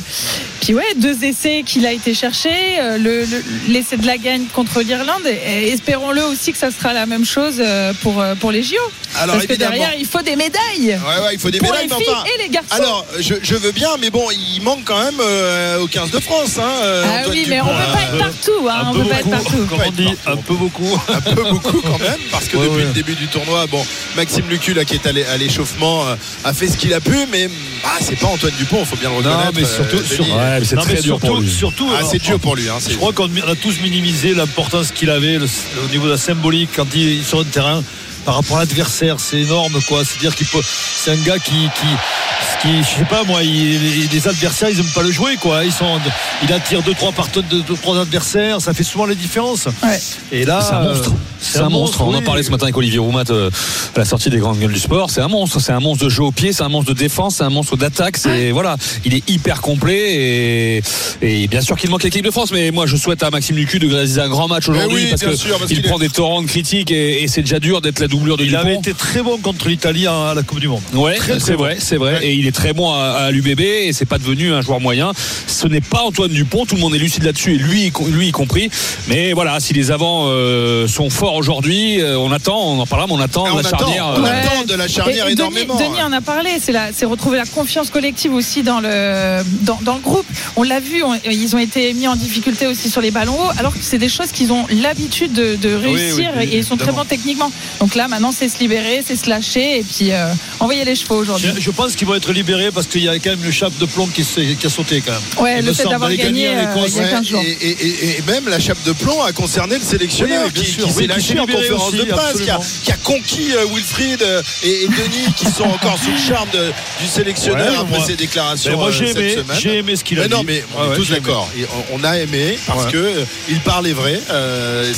Puis 0.64 0.72
ouais, 0.74 0.94
deux 0.96 1.22
essais 1.24 1.62
qu'il 1.66 1.84
a 1.84 1.92
été 1.92 2.14
cherché, 2.14 2.48
euh, 2.80 2.96
le, 2.96 3.20
le- 3.26 3.44
l'essai 3.68 3.98
de 3.98 4.06
la 4.06 4.16
gagne 4.16 4.44
contre 4.46 4.80
l'Irlande. 4.80 5.26
Et, 5.26 5.66
et 5.66 5.72
espérons-le 5.74 6.24
aussi 6.24 6.52
que 6.52 6.58
ça 6.58 6.70
sera 6.70 6.94
la 6.94 7.04
même 7.04 7.26
chose 7.26 7.56
euh, 7.58 7.92
pour 8.02 8.18
euh, 8.22 8.34
pour 8.34 8.50
les 8.50 8.62
JO. 8.62 8.76
Alors 9.20 9.34
Parce 9.36 9.46
que 9.46 9.52
évidemment. 9.52 9.72
derrière, 9.76 9.92
il 9.98 10.06
faut 10.06 10.22
des 10.22 10.36
médailles 10.36 10.58
Ouais, 10.78 11.24
ouais, 11.24 11.34
il 11.34 11.38
faut 11.38 11.50
des 11.50 11.58
pour 11.58 11.68
médailles, 11.70 11.86
les 11.88 11.94
mais 11.98 12.02
filles 12.04 12.14
enfin. 12.14 12.24
et 12.38 12.42
les 12.42 12.48
garçons. 12.48 12.68
Alors, 12.74 13.06
je, 13.20 13.34
je 13.42 13.54
veux 13.56 13.72
bien, 13.72 13.90
mais 14.00 14.08
bon, 14.08 14.24
il 14.32 14.62
manque 14.62 14.84
quand 14.84 14.98
même 15.04 15.20
euh, 15.20 15.80
au 15.80 15.86
15 15.86 16.10
de 16.10 16.18
France. 16.18 16.58
Hein, 16.58 16.62
ah 16.64 17.18
Antoine 17.20 17.30
oui, 17.30 17.46
mais 17.48 17.60
on 17.60 17.66
peut 17.66 17.72
pas 17.92 18.02
être 18.02 18.18
partout. 18.18 18.68
Hein, 18.70 18.74
un 18.84 18.88
on 18.88 18.92
peu 18.94 19.02
peut 19.02 19.08
pas 19.10 19.18
être 19.20 19.24
beaucoup, 19.28 19.42
partout. 19.44 19.66
comme 19.68 19.80
on 19.86 19.90
dit, 19.90 20.08
un 20.26 20.36
peu 20.38 20.54
beaucoup. 20.54 21.00
un 21.14 21.20
peu 21.20 21.42
beaucoup 21.44 21.80
quand 21.82 21.98
même 21.98 22.18
parce 22.32 22.46
que 22.48 22.56
Ouais, 22.56 22.64
depuis 22.64 22.78
ouais. 22.78 22.84
le 22.86 22.92
début 22.92 23.14
du 23.14 23.26
tournoi 23.26 23.66
bon 23.66 23.84
Maxime 24.16 24.44
Lucu 24.48 24.72
là 24.74 24.84
qui 24.84 24.94
est 24.94 25.06
allé 25.06 25.24
à 25.24 25.36
l'échauffement 25.36 26.04
a 26.44 26.54
fait 26.54 26.68
ce 26.68 26.76
qu'il 26.76 26.94
a 26.94 27.00
pu 27.00 27.14
mais 27.32 27.48
bah, 27.82 27.90
c'est 28.00 28.16
pas 28.18 28.28
Antoine 28.28 28.52
Dupont 28.58 28.78
il 28.80 28.86
faut 28.86 28.96
bien 28.96 29.10
le 29.10 29.22
Non, 29.22 29.30
reconnaître 29.30 29.52
mais 29.56 29.64
surtout, 29.64 29.96
euh, 29.96 30.04
sur-. 30.04 30.24
Ouais, 30.54 30.60
mais 30.60 30.66
c'est 30.66 30.76
très 30.76 31.00
dur 31.02 31.18
pour 31.18 31.36
lui. 31.40 31.50
surtout, 31.50 31.88
ah 31.92 32.02
c'est 32.08 32.16
euh, 32.22 32.26
dur 32.30 32.40
pour 32.40 32.56
lui 32.56 32.68
hein, 32.68 32.78
Je 32.88 32.96
crois 32.96 33.12
qu'on 33.12 33.28
on 33.28 33.50
a 33.50 33.54
tous 33.56 33.80
minimisé 33.80 34.34
l'importance 34.34 34.90
qu'il 34.92 35.10
avait 35.10 35.38
le- 35.38 35.46
au 35.84 35.88
niveau 35.90 36.06
de 36.06 36.12
la 36.12 36.16
symbolique 36.18 36.70
quand 36.76 36.86
il 36.94 37.20
est 37.20 37.22
sur 37.22 37.38
le 37.38 37.44
terrain 37.44 37.82
par 38.24 38.36
rapport 38.36 38.56
à 38.56 38.60
l'adversaire. 38.60 39.20
C'est 39.20 39.40
énorme, 39.42 39.80
quoi. 39.88 40.02
C'est-à-dire 40.04 40.34
qu'il 40.34 40.46
peut, 40.46 40.60
c'est 40.62 41.12
un 41.12 41.16
gars 41.22 41.38
qui, 41.38 41.52
qui, 41.52 42.62
qui, 42.62 42.82
je 42.82 42.98
sais 42.98 43.04
pas 43.08 43.24
moi, 43.24 43.42
il, 43.42 44.08
les 44.10 44.28
adversaires, 44.28 44.68
ils 44.70 44.78
aiment 44.80 44.86
pas 44.94 45.02
le 45.02 45.10
jouer, 45.12 45.36
quoi. 45.40 45.64
Ils 45.64 45.72
sont, 45.72 45.98
il 46.42 46.52
attire 46.52 46.82
deux, 46.82 46.94
trois 46.94 47.12
partenaires, 47.12 47.48
deux, 47.50 47.62
deux, 47.62 47.74
trois 47.74 48.00
adversaires. 48.00 48.60
Ça 48.60 48.72
fait 48.74 48.84
souvent 48.84 49.06
les 49.06 49.14
différences. 49.14 49.66
Ouais. 49.82 50.00
Et 50.32 50.44
là, 50.44 50.60
C'est 50.60 50.74
un 50.74 50.82
monstre. 50.82 51.10
euh, 51.10 51.14
C'est 51.40 51.58
un 51.60 51.68
monstre. 51.68 52.00
On 52.02 52.14
en 52.14 52.22
parlait 52.22 52.42
ce 52.42 52.50
matin 52.50 52.64
avec 52.64 52.76
Olivier 52.76 52.98
Roumat 52.98 53.24
euh, 53.30 53.50
à 53.94 53.98
la 54.00 54.04
sortie 54.04 54.30
des 54.30 54.38
grandes 54.38 54.58
gueules 54.58 54.72
du 54.72 54.80
sport. 54.80 55.10
C'est 55.10 55.20
un 55.20 55.28
monstre. 55.28 55.60
C'est 55.60 55.72
un 55.72 55.80
monstre 55.80 56.04
de 56.04 56.08
jeu 56.10 56.22
au 56.22 56.32
pied. 56.32 56.52
C'est 56.52 56.62
un 56.62 56.68
monstre 56.68 56.92
de 56.92 56.98
défense. 56.98 57.36
C'est 57.36 57.44
un 57.44 57.50
monstre 57.50 57.76
d'attaque. 57.76 58.16
C'est 58.16 58.50
voilà. 58.50 58.76
Il 59.04 59.14
est 59.14 59.28
hyper 59.28 59.60
complet 59.60 60.78
et, 60.78 60.82
et 61.22 61.46
bien 61.48 61.60
sûr 61.60 61.76
qu'il 61.76 61.90
manque 61.90 62.02
l'équipe 62.02 62.24
de 62.24 62.30
France. 62.30 62.50
Mais 62.52 62.70
moi, 62.70 62.86
je 62.86 62.96
souhaite 62.96 63.22
à 63.22 63.30
Maxime 63.30 63.56
Lucu 63.56 63.78
de 63.78 63.92
réaliser 63.92 64.20
un 64.20 64.28
grand 64.28 64.48
match 64.48 64.68
aujourd'hui 64.68 65.04
oui, 65.04 65.10
parce 65.10 65.22
qu'il 65.68 65.82
prend 65.82 65.96
est- 65.96 66.00
des 66.00 66.08
torrents 66.08 66.42
de 66.42 66.46
critiques 66.46 66.90
et, 66.90 67.22
et 67.22 67.28
c'est 67.28 67.42
déjà 67.42 67.58
dur 67.60 67.80
d'être 67.80 67.98
la 68.00 68.08
doublure 68.14 68.36
de 68.36 68.44
Il 68.44 68.54
avait 68.56 68.74
été 68.76 68.94
très 68.94 69.22
bon 69.22 69.38
contre 69.38 69.68
l'Italie 69.68 70.06
à 70.06 70.32
la 70.34 70.42
Coupe 70.42 70.60
du 70.60 70.68
Monde. 70.68 70.82
Ouais, 70.92 71.16
très 71.16 71.40
c'est 71.40 71.52
bon. 71.52 71.64
vrai, 71.64 71.76
c'est 71.80 71.96
vrai. 71.96 72.20
Et 72.24 72.34
il 72.34 72.46
est 72.46 72.52
très 72.52 72.72
bon 72.72 72.92
à, 72.92 72.98
à 73.26 73.30
l'UBB 73.30 73.60
et 73.60 73.92
c'est 73.92 74.04
pas 74.04 74.18
devenu 74.18 74.52
un 74.52 74.60
joueur 74.60 74.80
moyen. 74.80 75.12
Ce 75.46 75.66
n'est 75.66 75.80
pas 75.80 76.02
Antoine 76.02 76.30
Dupont. 76.30 76.64
Tout 76.66 76.76
le 76.76 76.80
monde 76.80 76.94
est 76.94 76.98
lucide 76.98 77.24
là-dessus 77.24 77.54
et 77.54 77.58
lui, 77.58 77.92
lui 78.08 78.28
y 78.28 78.32
compris. 78.32 78.70
Mais 79.08 79.32
voilà, 79.32 79.58
si 79.60 79.72
les 79.74 79.90
avants 79.90 80.26
euh, 80.28 80.86
sont 80.86 81.10
forts 81.10 81.34
aujourd'hui, 81.34 82.00
euh, 82.00 82.16
on 82.18 82.30
attend, 82.32 82.56
on 82.58 82.78
en 82.80 82.86
parlera, 82.86 83.06
mais 83.08 83.14
on 83.14 83.20
attend 83.20 83.44
Ah, 83.46 83.50
on 83.52 83.56
la 83.56 83.66
attend, 83.66 83.78
charnière. 83.78 84.06
on 84.16 84.20
euh, 84.20 84.22
Ouais. 84.22 84.30
attend 84.30 84.64
de 84.66 84.74
la 84.74 84.88
charnière 84.88 85.28
Et 85.28 85.32
énormément 85.32 85.74
Denis, 85.76 85.88
Denis 85.90 86.02
en 86.02 86.12
a 86.12 86.20
parlé, 86.20 86.50
c'est 86.60 87.04
retrouver 87.04 87.38
la 87.38 87.46
confiance 87.46 87.90
collective 87.90 88.32
aussi 88.34 88.62
dans 88.62 88.80
le, 88.80 89.42
dans, 89.62 89.78
dans 89.82 89.94
le 89.94 90.00
groupe. 90.00 90.26
On 90.56 90.62
l'a 90.62 90.80
vu, 90.80 91.02
on- 91.02 91.14
ils 91.30 91.54
ont 91.56 91.58
été 91.58 91.92
mis 91.94 92.06
en 92.08 92.16
difficulté 92.16 92.66
aussi 92.66 92.88
sur 92.90 93.00
les 93.00 93.10
ballons 93.10 93.34
hauts, 93.38 93.50
alors 93.58 93.72
que 93.72 93.78
c'est 93.82 93.98
des 93.98 94.08
choses 94.08 94.30
qu'ils 94.32 94.52
ont 94.52 94.66
l'habitude 94.82 95.32
de, 95.32 95.56
de 95.56 95.76
oui, 95.76 95.96
réussir 95.96 96.30
oui, 96.36 96.48
et 96.52 96.58
ils 96.58 96.64
sont 96.64 96.76
très 96.76 96.92
bons 96.92 97.04
techniquement. 97.04 97.50
Donc 97.80 97.94
là, 97.94 98.03
maintenant, 98.08 98.32
c'est 98.32 98.48
se 98.48 98.58
libérer, 98.58 99.02
c'est 99.06 99.16
se 99.16 99.28
lâcher 99.28 99.78
et 99.78 99.82
puis 99.82 100.12
euh, 100.12 100.26
envoyer 100.60 100.84
les 100.84 100.94
chevaux 100.94 101.16
aujourd'hui. 101.16 101.50
Je, 101.56 101.60
je 101.60 101.70
pense 101.70 101.94
qu'ils 101.96 102.06
vont 102.06 102.14
être 102.14 102.32
libérés 102.32 102.70
parce 102.70 102.86
qu'il 102.86 103.02
y 103.02 103.08
a 103.08 103.14
quand 103.18 103.30
même 103.30 103.42
le 103.44 103.50
chape 103.50 103.76
de 103.78 103.86
plomb 103.86 104.06
qui, 104.06 104.22
a 104.22 104.68
sauté 104.68 105.00
quand 105.04 105.12
même. 105.12 105.20
Ouais, 105.44 105.58
Il 105.60 105.66
le 105.66 105.72
fait 105.72 105.84
d'avoir 105.84 106.10
gagné 106.10 106.24
gagner 106.24 106.48
avec 106.48 106.68
euh, 106.68 106.86
il 106.86 106.94
y 106.94 106.98
a 106.98 107.02
Ouais, 107.04 107.10
15 107.10 107.26
jours. 107.26 107.42
et, 107.44 107.50
et- 107.50 107.70
et- 107.86 108.18
et 108.18 108.22
même 108.26 108.48
la 108.48 108.58
chape 108.60 108.82
de 108.84 108.92
plomb 108.92 109.22
a 109.22 109.32
concerné 109.32 109.76
le 109.76 109.82
sélectionneur 109.84 110.44
Oui, 110.46 110.52
qui, 110.52 110.70
sûr. 110.70 110.84
qui 110.84 110.90
s'est 110.90 110.96
Oui, 110.96 111.02
qui 111.02 111.08
lâché 111.08 111.34
s'est 111.34 111.38
en 111.40 111.46
libéré 111.46 111.68
conférence 111.68 111.88
aussi, 111.94 111.98
de 111.98 112.04
presse, 112.12 112.40
qui 112.42 112.50
a, 112.50 112.54
absolument. 112.56 112.80
qui 112.84 112.92
a 112.92 112.96
conquis 112.96 113.52
euh, 113.54 113.64
Wilfried 113.74 114.22
euh, 114.22 114.42
et, 114.62 114.84
et 114.84 114.86
Denis 114.88 115.32
qui 115.36 115.46
sont 115.46 115.64
encore 115.64 115.98
sous 115.98 116.10
le 116.10 116.18
charme 116.18 116.48
de- 116.50 116.72
du 117.00 117.06
sélectionneur 117.08 117.68
Ouais, 117.72 117.76
après 117.78 117.98
moi- 117.98 118.06
ses 118.06 118.16
déclarations 118.16 118.70
Mais 118.72 118.76
moi 118.76 118.90
j'ai 118.90 119.06
cette 119.08 119.16
aimé, 119.18 119.30
semaine. 119.32 119.58
j'ai 119.60 119.76
aimé 119.78 119.96
ce 119.96 120.04
qu'il 120.04 120.18
a 120.18 120.22
Mais 120.22 120.28
dit. 120.28 120.34
non, 120.34 120.42
mais 120.44 120.64
on 120.76 120.88
Ouais, 120.88 120.94
est 120.94 120.96
tous 120.96 121.10
d'accord. 121.10 121.50
On 121.92 122.02
a 122.04 122.18
aimé 122.18 122.58
parce 122.66 122.86
que 122.86 123.24
il 123.48 123.60
parlait 123.60 123.92
vrai. 123.92 124.20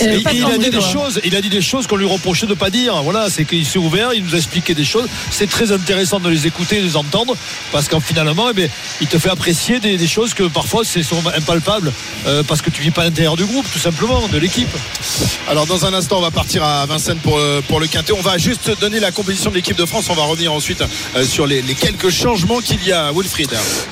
il 0.00 0.44
a 0.44 0.58
dit 0.58 0.70
des 0.70 0.80
choses, 0.80 1.20
il 1.24 1.34
a 1.36 1.40
dit 1.40 1.48
des 1.48 1.62
choses 1.62 1.86
qu'on 1.86 1.96
lui 1.96 2.06
reprochait 2.06 2.46
de 2.46 2.54
pas 2.54 2.70
dire. 2.70 2.95
Voilà, 3.02 3.30
c'est 3.30 3.44
qu'il 3.44 3.64
s'est 3.64 3.78
ouvert, 3.78 4.12
il 4.14 4.22
nous 4.24 4.34
a 4.34 4.38
expliqué 4.38 4.74
des 4.74 4.84
choses. 4.84 5.08
C'est 5.30 5.48
très 5.48 5.72
intéressant 5.72 6.20
de 6.20 6.28
les 6.28 6.46
écouter, 6.46 6.78
de 6.80 6.84
les 6.84 6.96
entendre, 6.96 7.36
parce 7.72 7.88
qu'en 7.88 8.00
finalement, 8.00 8.50
eh 8.50 8.54
bien, 8.54 8.68
il 9.00 9.06
te 9.06 9.18
fait 9.18 9.30
apprécier 9.30 9.80
des, 9.80 9.96
des 9.96 10.06
choses 10.06 10.34
que 10.34 10.44
parfois 10.44 10.84
c'est 10.84 11.02
sont 11.02 11.22
impalpables, 11.34 11.92
euh, 12.26 12.42
parce 12.42 12.62
que 12.62 12.70
tu 12.70 12.82
vis 12.82 12.90
pas 12.90 13.02
à 13.02 13.04
l'intérieur 13.04 13.36
du 13.36 13.44
groupe, 13.44 13.66
tout 13.72 13.78
simplement, 13.78 14.26
de 14.28 14.38
l'équipe. 14.38 14.68
Alors 15.48 15.66
dans 15.66 15.86
un 15.86 15.94
instant, 15.94 16.18
on 16.18 16.22
va 16.22 16.30
partir 16.30 16.64
à 16.64 16.84
Vincennes 16.86 17.18
pour, 17.18 17.38
euh, 17.38 17.60
pour 17.68 17.80
le 17.80 17.86
quintet. 17.86 18.12
On 18.12 18.20
va 18.20 18.38
juste 18.38 18.70
donner 18.80 19.00
la 19.00 19.12
composition 19.12 19.50
de 19.50 19.56
l'équipe 19.56 19.76
de 19.76 19.86
France. 19.86 20.06
On 20.08 20.14
va 20.14 20.24
revenir 20.24 20.52
ensuite 20.52 20.82
euh, 21.16 21.24
sur 21.24 21.46
les, 21.46 21.62
les 21.62 21.74
quelques 21.74 22.10
changements 22.10 22.60
qu'il 22.60 22.84
y 22.84 22.92
a. 22.92 23.12
Wilfried. 23.12 23.50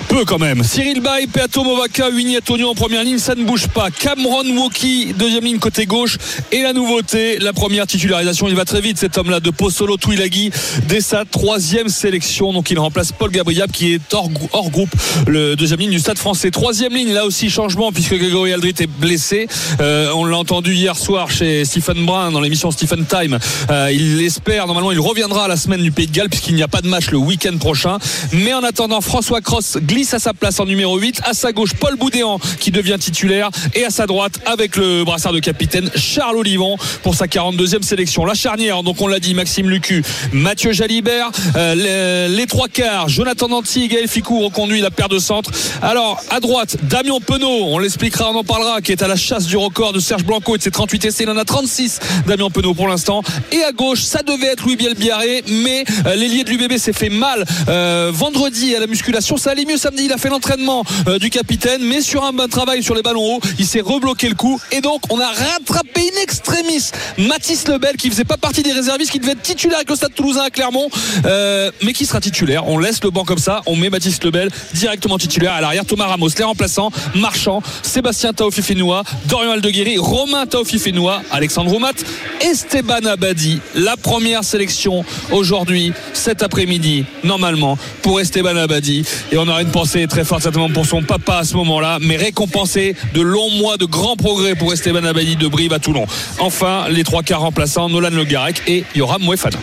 Peu 0.08 0.24
quand 0.24 0.38
même. 0.38 0.64
Cyril 0.64 1.00
Bay, 1.00 1.26
Peato 1.32 1.62
Movaca, 1.62 2.08
Antonio 2.36 2.70
en 2.70 2.74
première 2.74 3.04
ligne, 3.04 3.18
ça 3.18 3.34
ne 3.34 3.44
bouge 3.44 3.68
pas. 3.68 3.90
Cameron 3.90 4.44
Woki, 4.56 5.14
deuxième 5.16 5.44
ligne 5.44 5.58
côté 5.58 5.86
gauche. 5.86 6.18
Et 6.52 6.62
la 6.62 6.72
nouveauté, 6.72 7.38
la 7.38 7.52
première 7.52 7.86
titularisation, 7.86 8.48
il 8.48 8.54
va 8.54 8.64
très 8.64 8.80
vite 8.80 8.93
cet 8.96 9.18
homme-là 9.18 9.40
de 9.40 9.50
Pozzolo 9.50 9.96
Tuilagi 9.96 10.50
dès 10.88 11.00
sa 11.00 11.24
troisième 11.24 11.88
sélection. 11.88 12.52
Donc 12.52 12.70
il 12.70 12.78
remplace 12.78 13.12
Paul 13.12 13.30
Gabriel 13.30 13.68
qui 13.72 13.94
est 13.94 14.14
hors, 14.14 14.30
hors 14.52 14.70
groupe, 14.70 14.90
le 15.26 15.56
deuxième 15.56 15.80
ligne 15.80 15.90
du 15.90 15.98
Stade 15.98 16.18
français. 16.18 16.50
Troisième 16.50 16.94
ligne, 16.94 17.12
là 17.12 17.24
aussi 17.24 17.50
changement 17.50 17.92
puisque 17.92 18.16
Grégory 18.16 18.52
Aldrit 18.52 18.74
est 18.80 18.86
blessé. 18.86 19.48
Euh, 19.80 20.10
on 20.14 20.24
l'a 20.24 20.38
entendu 20.38 20.74
hier 20.74 20.96
soir 20.96 21.30
chez 21.30 21.64
Stephen 21.64 22.04
Brun 22.06 22.32
dans 22.32 22.40
l'émission 22.40 22.70
Stephen 22.70 23.04
Time. 23.06 23.38
Euh, 23.70 23.90
il 23.92 24.22
espère, 24.22 24.66
normalement 24.66 24.92
il 24.92 25.00
reviendra 25.00 25.44
à 25.44 25.48
la 25.48 25.56
semaine 25.56 25.82
du 25.82 25.92
Pays 25.92 26.06
de 26.06 26.12
Galles 26.12 26.28
puisqu'il 26.28 26.54
n'y 26.54 26.62
a 26.62 26.68
pas 26.68 26.80
de 26.80 26.88
match 26.88 27.10
le 27.10 27.18
week-end 27.18 27.56
prochain. 27.58 27.98
Mais 28.32 28.52
en 28.54 28.62
attendant, 28.62 29.00
François 29.00 29.40
Cross 29.40 29.78
glisse 29.82 30.14
à 30.14 30.18
sa 30.18 30.34
place 30.34 30.60
en 30.60 30.66
numéro 30.66 30.98
8. 30.98 31.22
À 31.24 31.34
sa 31.34 31.52
gauche, 31.52 31.74
Paul 31.74 31.96
Boudéan 31.96 32.38
qui 32.58 32.70
devient 32.70 32.96
titulaire. 32.98 33.50
Et 33.74 33.84
à 33.84 33.90
sa 33.90 34.06
droite, 34.06 34.40
avec 34.46 34.76
le 34.76 35.04
brassard 35.04 35.32
de 35.32 35.40
capitaine, 35.40 35.90
Charles 35.94 36.36
Olivon 36.36 36.76
pour 37.02 37.14
sa 37.14 37.26
42e 37.26 37.82
sélection. 37.82 38.24
La 38.24 38.34
charnière, 38.34 38.73
donc 38.82 39.00
on 39.00 39.06
l'a 39.06 39.20
dit, 39.20 39.34
Maxime 39.34 39.70
Lucu, 39.70 40.02
Mathieu 40.32 40.72
Jalibert, 40.72 41.30
euh, 41.56 42.28
les, 42.28 42.46
trois 42.46 42.68
quarts, 42.68 43.08
Jonathan 43.08 43.48
Danty 43.48 43.84
et 43.84 43.88
Gaël 43.88 44.08
Ficou 44.08 44.40
reconduit 44.40 44.80
la 44.80 44.90
paire 44.90 45.08
de 45.08 45.18
centre. 45.18 45.50
Alors, 45.82 46.20
à 46.30 46.40
droite, 46.40 46.76
Damien 46.82 47.18
Penaud, 47.24 47.66
on 47.66 47.78
l'expliquera, 47.78 48.30
on 48.30 48.36
en 48.36 48.44
parlera, 48.44 48.80
qui 48.80 48.92
est 48.92 49.02
à 49.02 49.08
la 49.08 49.16
chasse 49.16 49.46
du 49.46 49.56
record 49.56 49.92
de 49.92 50.00
Serge 50.00 50.24
Blanco 50.24 50.54
et 50.54 50.58
de 50.58 50.62
ses 50.62 50.70
38 50.70 51.04
essais. 51.04 51.24
Il 51.24 51.30
en 51.30 51.36
a 51.36 51.44
36, 51.44 52.00
Damien 52.26 52.50
Penaud 52.50 52.74
pour 52.74 52.88
l'instant. 52.88 53.22
Et 53.52 53.62
à 53.62 53.72
gauche, 53.72 54.02
ça 54.02 54.22
devait 54.22 54.48
être 54.48 54.64
Louis 54.64 54.76
Bielbiaré, 54.76 55.44
mais 55.48 55.84
euh, 56.06 56.14
l'ailier 56.14 56.44
de 56.44 56.50
l'UBB 56.50 56.76
s'est 56.76 56.92
fait 56.92 57.08
mal 57.08 57.44
euh, 57.68 58.10
vendredi 58.12 58.74
à 58.74 58.80
la 58.80 58.86
musculation. 58.86 59.36
Ça 59.36 59.50
allait 59.50 59.64
mieux 59.64 59.76
samedi, 59.76 60.06
il 60.06 60.12
a 60.12 60.18
fait 60.18 60.28
l'entraînement 60.28 60.84
euh, 61.08 61.18
du 61.18 61.30
capitaine, 61.30 61.82
mais 61.82 62.00
sur 62.00 62.24
un 62.24 62.32
bon 62.32 62.48
travail 62.48 62.82
sur 62.82 62.94
les 62.94 63.02
ballons 63.02 63.36
hauts, 63.36 63.40
il 63.58 63.66
s'est 63.66 63.80
rebloqué 63.80 64.28
le 64.28 64.34
coup. 64.34 64.60
Et 64.72 64.80
donc, 64.80 65.02
on 65.10 65.20
a 65.20 65.28
rattrapé 65.28 66.00
in 66.00 66.22
extremis 66.22 66.90
Mathis 67.18 67.68
Lebel, 67.68 67.96
qui 67.96 68.10
faisait 68.10 68.24
pas 68.24 68.36
partie 68.36 68.62
des 68.64 68.72
réservistes, 68.72 69.12
qui 69.12 69.18
devait 69.18 69.32
être 69.32 69.42
titulaire 69.42 69.76
avec 69.76 69.90
le 69.90 69.96
Stade 69.96 70.14
Toulousain 70.14 70.42
à 70.42 70.50
Clermont, 70.50 70.88
euh, 71.26 71.70
mais 71.82 71.92
qui 71.92 72.06
sera 72.06 72.20
titulaire? 72.20 72.66
On 72.66 72.78
laisse 72.78 73.02
le 73.04 73.10
banc 73.10 73.24
comme 73.24 73.38
ça, 73.38 73.60
on 73.66 73.76
met 73.76 73.90
Mathis 73.90 74.22
Lebel 74.24 74.48
directement 74.72 75.18
titulaire 75.18 75.52
à 75.52 75.60
l'arrière. 75.60 75.84
Thomas 75.84 76.06
Ramos, 76.06 76.30
les 76.36 76.44
remplaçants, 76.44 76.90
Marchand, 77.14 77.62
Sébastien 77.82 78.32
Taofi-Fenoua, 78.32 79.04
Dorian 79.26 79.52
Aldeguerri, 79.52 79.98
Romain 79.98 80.46
Taofi-Fenoua, 80.46 81.22
Alexandre 81.30 81.70
Roumat, 81.70 81.92
Esteban 82.40 83.04
Abadi. 83.06 83.60
La 83.74 83.96
première 83.96 84.44
sélection 84.44 85.04
aujourd'hui, 85.30 85.92
cet 86.14 86.42
après-midi, 86.42 87.04
normalement, 87.22 87.78
pour 88.02 88.20
Esteban 88.20 88.56
Abadi. 88.56 89.04
Et 89.30 89.36
on 89.36 89.46
aura 89.46 89.60
une 89.60 89.70
pensée 89.70 90.06
très 90.06 90.24
forte 90.24 90.42
certainement 90.42 90.70
pour 90.70 90.86
son 90.86 91.02
papa 91.02 91.38
à 91.38 91.44
ce 91.44 91.54
moment-là, 91.56 91.98
mais 92.00 92.16
récompensé 92.16 92.96
de 93.12 93.20
longs 93.20 93.50
mois 93.50 93.76
de 93.76 93.84
grands 93.84 94.16
progrès 94.16 94.54
pour 94.54 94.72
Esteban 94.72 95.04
Abadi 95.04 95.36
de 95.36 95.48
Brive 95.48 95.72
à 95.74 95.78
Toulon. 95.78 96.06
Enfin, 96.38 96.86
les 96.88 97.04
trois 97.04 97.22
quarts 97.22 97.40
remplaçants, 97.40 97.88
Nolan 97.88 98.10
Le 98.10 98.24
Garec 98.54 98.62
et 98.66 98.84
Yoram 98.94 99.22
Mouefana. 99.22 99.58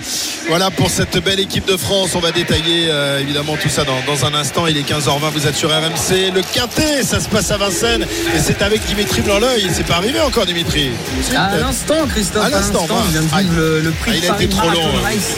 Voilà 0.47 0.71
pour 0.71 0.89
cette 0.89 1.17
belle 1.23 1.39
équipe 1.39 1.67
de 1.67 1.77
France. 1.77 2.11
On 2.15 2.19
va 2.19 2.31
détailler 2.31 2.87
euh, 2.89 3.19
évidemment 3.19 3.55
tout 3.61 3.69
ça 3.69 3.83
dans, 3.83 4.01
dans 4.05 4.25
un 4.25 4.33
instant. 4.33 4.67
Il 4.67 4.77
est 4.77 4.87
15h20, 4.87 5.31
vous 5.33 5.47
êtes 5.47 5.55
sur 5.55 5.69
RMC. 5.69 6.31
Le 6.33 6.41
Quintet, 6.53 7.03
ça 7.03 7.19
se 7.19 7.29
passe 7.29 7.51
à 7.51 7.57
Vincennes 7.57 8.03
et 8.03 8.39
c'est 8.39 8.61
avec 8.61 8.83
Dimitri 8.85 9.21
Blanc-L'œil. 9.21 9.67
C'est 9.73 9.85
pas 9.85 9.95
arrivé 9.95 10.19
encore, 10.19 10.45
Dimitri. 10.45 10.91
À 11.35 11.57
l'instant, 11.57 12.07
Christophe, 12.09 12.45
À 12.45 12.49
l'instant, 12.49 12.85
bah. 12.89 12.95
vient 13.11 13.21
de 13.21 13.27
vivre 13.27 13.55
le, 13.55 13.81
le 13.81 13.91
prix 13.91 14.11
Ah, 14.13 14.15
il 14.15 14.21
de 14.21 14.25
a 14.25 14.29
Paris 14.29 14.45
été 14.45 14.55
trop 14.55 14.67
Marathon 14.67 14.81
long. 14.81 15.03
Race. 15.03 15.35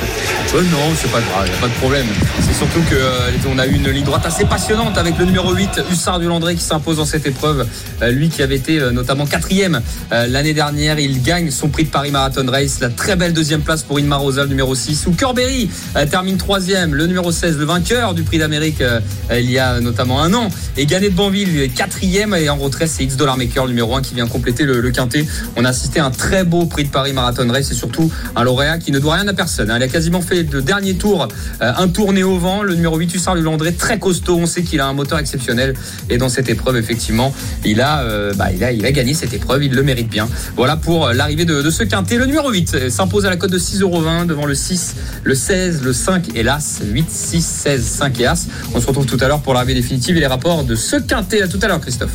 Euh, 0.55 0.61
non, 0.71 0.93
c'est 1.01 1.11
pas 1.11 1.21
grave, 1.21 1.47
il 1.47 1.53
a 1.53 1.57
pas 1.61 1.67
de 1.67 1.73
problème. 1.73 2.05
C'est 2.41 2.53
surtout 2.57 2.81
que 2.89 2.95
euh, 2.95 3.29
on 3.51 3.57
a 3.59 3.65
eu 3.65 3.73
une 3.73 3.89
ligne 3.89 4.03
droite 4.03 4.25
assez 4.25 4.45
passionnante 4.45 4.97
avec 4.97 5.17
le 5.17 5.25
numéro 5.25 5.51
8, 5.53 5.81
Hussard 5.91 6.19
du 6.19 6.27
Landré, 6.27 6.55
qui 6.55 6.61
s'impose 6.63 6.97
dans 6.97 7.05
cette 7.05 7.25
épreuve. 7.25 7.67
Euh, 8.01 8.11
lui 8.11 8.29
qui 8.29 8.41
avait 8.43 8.55
été 8.55 8.79
euh, 8.79 8.91
notamment 8.91 9.25
quatrième 9.25 9.81
euh, 10.11 10.27
l'année 10.27 10.53
dernière, 10.53 10.99
il 10.99 11.21
gagne 11.23 11.49
son 11.51 11.69
prix 11.69 11.85
de 11.85 11.89
Paris 11.89 12.11
Marathon 12.11 12.45
Race. 12.47 12.79
La 12.81 12.89
très 12.89 13.15
belle 13.15 13.33
deuxième 13.33 13.42
place 13.63 13.83
pour 13.83 13.99
Inma 13.99 14.17
Rosa, 14.17 14.43
le 14.43 14.49
numéro 14.49 14.73
6. 14.75 15.07
Ou 15.07 15.11
Corberry 15.11 15.69
euh, 15.95 16.05
termine 16.05 16.37
troisième, 16.37 16.95
le 16.95 17.07
numéro 17.07 17.31
16, 17.31 17.57
le 17.57 17.65
vainqueur 17.65 18.13
du 18.13 18.23
prix 18.23 18.37
d'Amérique 18.37 18.81
euh, 18.81 18.99
euh, 19.31 19.39
il 19.39 19.51
y 19.51 19.59
a 19.59 19.79
notamment 19.79 20.21
un 20.21 20.33
an. 20.33 20.49
Et 20.77 20.85
Gagné 20.85 21.09
de 21.09 21.15
Banville, 21.15 21.59
est 21.59 21.69
quatrième 21.69 22.33
et 22.33 22.49
en 22.49 22.55
retrait, 22.57 22.87
c'est 22.87 23.03
X 23.03 23.15
Dollar 23.15 23.37
Maker, 23.37 23.65
le 23.65 23.69
numéro 23.71 23.95
1, 23.95 24.01
qui 24.01 24.15
vient 24.15 24.27
compléter 24.27 24.63
le, 24.63 24.81
le 24.81 24.91
quintet. 24.91 25.25
On 25.55 25.65
a 25.65 25.69
assisté 25.69 25.99
à 25.99 26.05
un 26.05 26.11
très 26.11 26.43
beau 26.43 26.65
Prix 26.65 26.85
de 26.85 26.89
Paris 26.89 27.13
Marathon 27.13 27.47
Race. 27.51 27.67
C'est 27.67 27.73
surtout 27.73 28.11
un 28.35 28.43
lauréat 28.43 28.79
qui 28.79 28.91
ne 28.91 28.99
doit 28.99 29.15
rien 29.15 29.27
à 29.27 29.33
personne. 29.33 29.69
hein. 29.69 29.77
Il 29.77 29.83
a 29.83 29.87
quasiment 29.87 30.21
fait 30.21 30.43
de 30.43 30.59
dernier 30.61 30.95
tour 30.95 31.27
euh, 31.61 31.71
un 31.77 31.87
tourné 31.87 32.23
au 32.23 32.37
vent. 32.37 32.63
Le 32.63 32.75
numéro 32.75 32.97
8 32.97 33.13
Hussard 33.13 33.35
Landré, 33.35 33.73
très 33.73 33.99
costaud. 33.99 34.37
On 34.37 34.45
sait 34.45 34.63
qu'il 34.63 34.79
a 34.79 34.87
un 34.87 34.93
moteur 34.93 35.19
exceptionnel. 35.19 35.73
Et 36.09 36.17
dans 36.17 36.29
cette 36.29 36.49
épreuve, 36.49 36.77
effectivement, 36.77 37.33
il 37.65 37.81
a, 37.81 38.01
euh, 38.01 38.33
bah, 38.33 38.51
il 38.53 38.63
a, 38.63 38.71
il 38.71 38.85
a 38.85 38.91
gagné 38.91 39.13
cette 39.13 39.33
épreuve. 39.33 39.63
Il 39.63 39.73
le 39.73 39.83
mérite 39.83 40.09
bien. 40.09 40.27
Voilà 40.55 40.75
pour 40.77 41.07
euh, 41.07 41.13
l'arrivée 41.13 41.45
de, 41.45 41.61
de 41.61 41.69
ce 41.69 41.83
quintet. 41.83 42.17
Le 42.17 42.25
numéro 42.25 42.49
8 42.51 42.73
euh, 42.75 42.89
s'impose 42.89 43.25
à 43.25 43.29
la 43.29 43.32
cote 43.37 43.51
de 43.51 43.59
6,20€ 43.59 44.25
devant 44.25 44.45
le 44.45 44.55
6, 44.55 44.95
le 45.23 45.35
16, 45.35 45.83
le 45.83 45.93
5 45.93 46.35
et 46.35 46.43
l'As. 46.43 46.81
8, 46.83 47.09
6, 47.09 47.41
16, 47.41 47.83
5 47.83 48.19
et 48.19 48.25
As. 48.25 48.47
On 48.73 48.81
se 48.81 48.87
retrouve 48.87 49.05
tout 49.05 49.17
à 49.21 49.27
l'heure 49.27 49.41
pour 49.41 49.53
l'arrivée 49.53 49.75
définitive 49.75 50.17
et 50.17 50.19
les 50.19 50.27
rapports 50.27 50.63
de 50.63 50.75
ce 50.75 50.95
quintet. 50.95 51.41
À 51.41 51.47
tout 51.47 51.59
à 51.61 51.67
l'heure, 51.67 51.81
Christophe. 51.81 52.11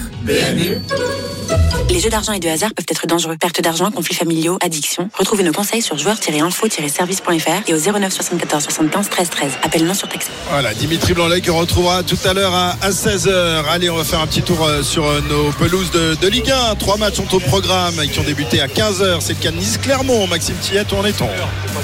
Les 1.91 2.01
jeux 2.01 2.11
d'argent 2.11 2.33
et 2.33 2.39
de 2.39 2.49
hasard 2.49 2.75
peuvent 2.75 2.87
être 2.89 3.07
dangereux. 3.07 3.37
Perte 3.41 3.63
d'argent, 3.63 3.91
conflits 3.91 4.15
familiaux, 4.15 4.59
addiction. 4.63 5.09
Retrouvez 5.15 5.43
nos 5.43 5.53
conseils 5.53 5.81
sur 5.81 5.97
joueurs-info-service.fr 5.97 7.69
et 7.69 7.75
au 7.75 7.79
09 7.79 8.13
74 8.13 8.63
75 8.65 9.09
13 9.09 9.31
13. 9.31 9.53
Appel 9.63 9.85
non 9.85 9.95
surtaxé. 9.95 10.31
Voilà, 10.51 10.75
Dimitri 10.75 11.15
Blanc-Lec 11.15 11.47
qu'on 11.47 11.57
retrouvera 11.57 12.03
tout 12.03 12.19
à 12.25 12.35
l'heure 12.35 12.55
à, 12.55 12.91
16h. 12.91 13.65
Allez, 13.71 13.89
on 13.89 13.97
va 13.97 14.05
faire 14.05 14.21
un 14.21 14.27
petit 14.27 14.43
tour 14.43 14.63
euh, 14.65 14.83
sur 14.83 15.07
euh, 15.07 15.21
nos 15.29 15.51
pelouses 15.53 15.91
de, 15.91 16.15
de 16.21 16.29
Ligue 16.29 16.51
1. 16.51 16.75
Trois 16.77 16.99
matchs 16.99 17.15
sont 17.15 17.35
au 17.35 17.41
programme 17.41 17.95
et 18.03 18.09
qui 18.09 18.19
ont 18.19 18.25
débuté 18.25 18.61
à 18.61 18.67
15h. 18.67 19.21
C'est 19.21 19.35
le 19.35 19.43
cas 19.43 19.51
de 19.51 19.57
Nice-Clermont. 19.57 20.27
Maxime 20.27 20.57
Tillette, 20.61 20.93
où 20.93 20.97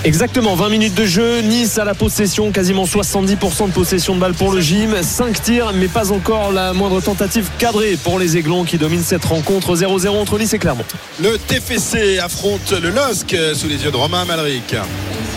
Exactement, 0.05 0.55
20 0.55 0.69
minutes 0.69 0.95
de 0.95 1.07
jeu. 1.07 1.41
Nice 1.41 1.79
à 1.79 1.85
la 1.85 1.95
possession, 1.95 2.51
quasiment 2.53 2.85
70% 2.85 3.69
de 3.69 3.73
possession 3.73 4.15
de 4.15 4.21
balle 4.21 4.35
pour 4.35 4.53
le 4.53 4.61
gym. 4.61 4.95
5 5.03 5.43
tirs, 5.43 5.73
mais 5.75 5.89
pas 5.89 6.13
encore 6.13 6.53
la 6.53 6.73
moindre 6.73 7.01
tentative 7.01 7.49
cadrée 7.59 7.97
pour 8.03 8.19
les 8.19 8.37
Aiglons 8.37 8.65
qui 8.65 8.79
dominent 8.79 9.03
cette 9.03 9.25
rencontre 9.25 9.77
0-0 9.77 10.09
entre 10.09 10.39
Nice 10.39 10.53
et 10.53 10.59
Clermont. 10.59 10.85
Le 11.23 11.39
TFC 11.39 12.19
affronte 12.19 12.73
le 12.73 12.91
LOSC 12.91 13.35
euh, 13.35 13.55
sous 13.55 13.69
les 13.69 13.83
yeux 13.83 13.91
de 13.91 13.97
Romain 13.97 14.25
Malric. 14.25 14.75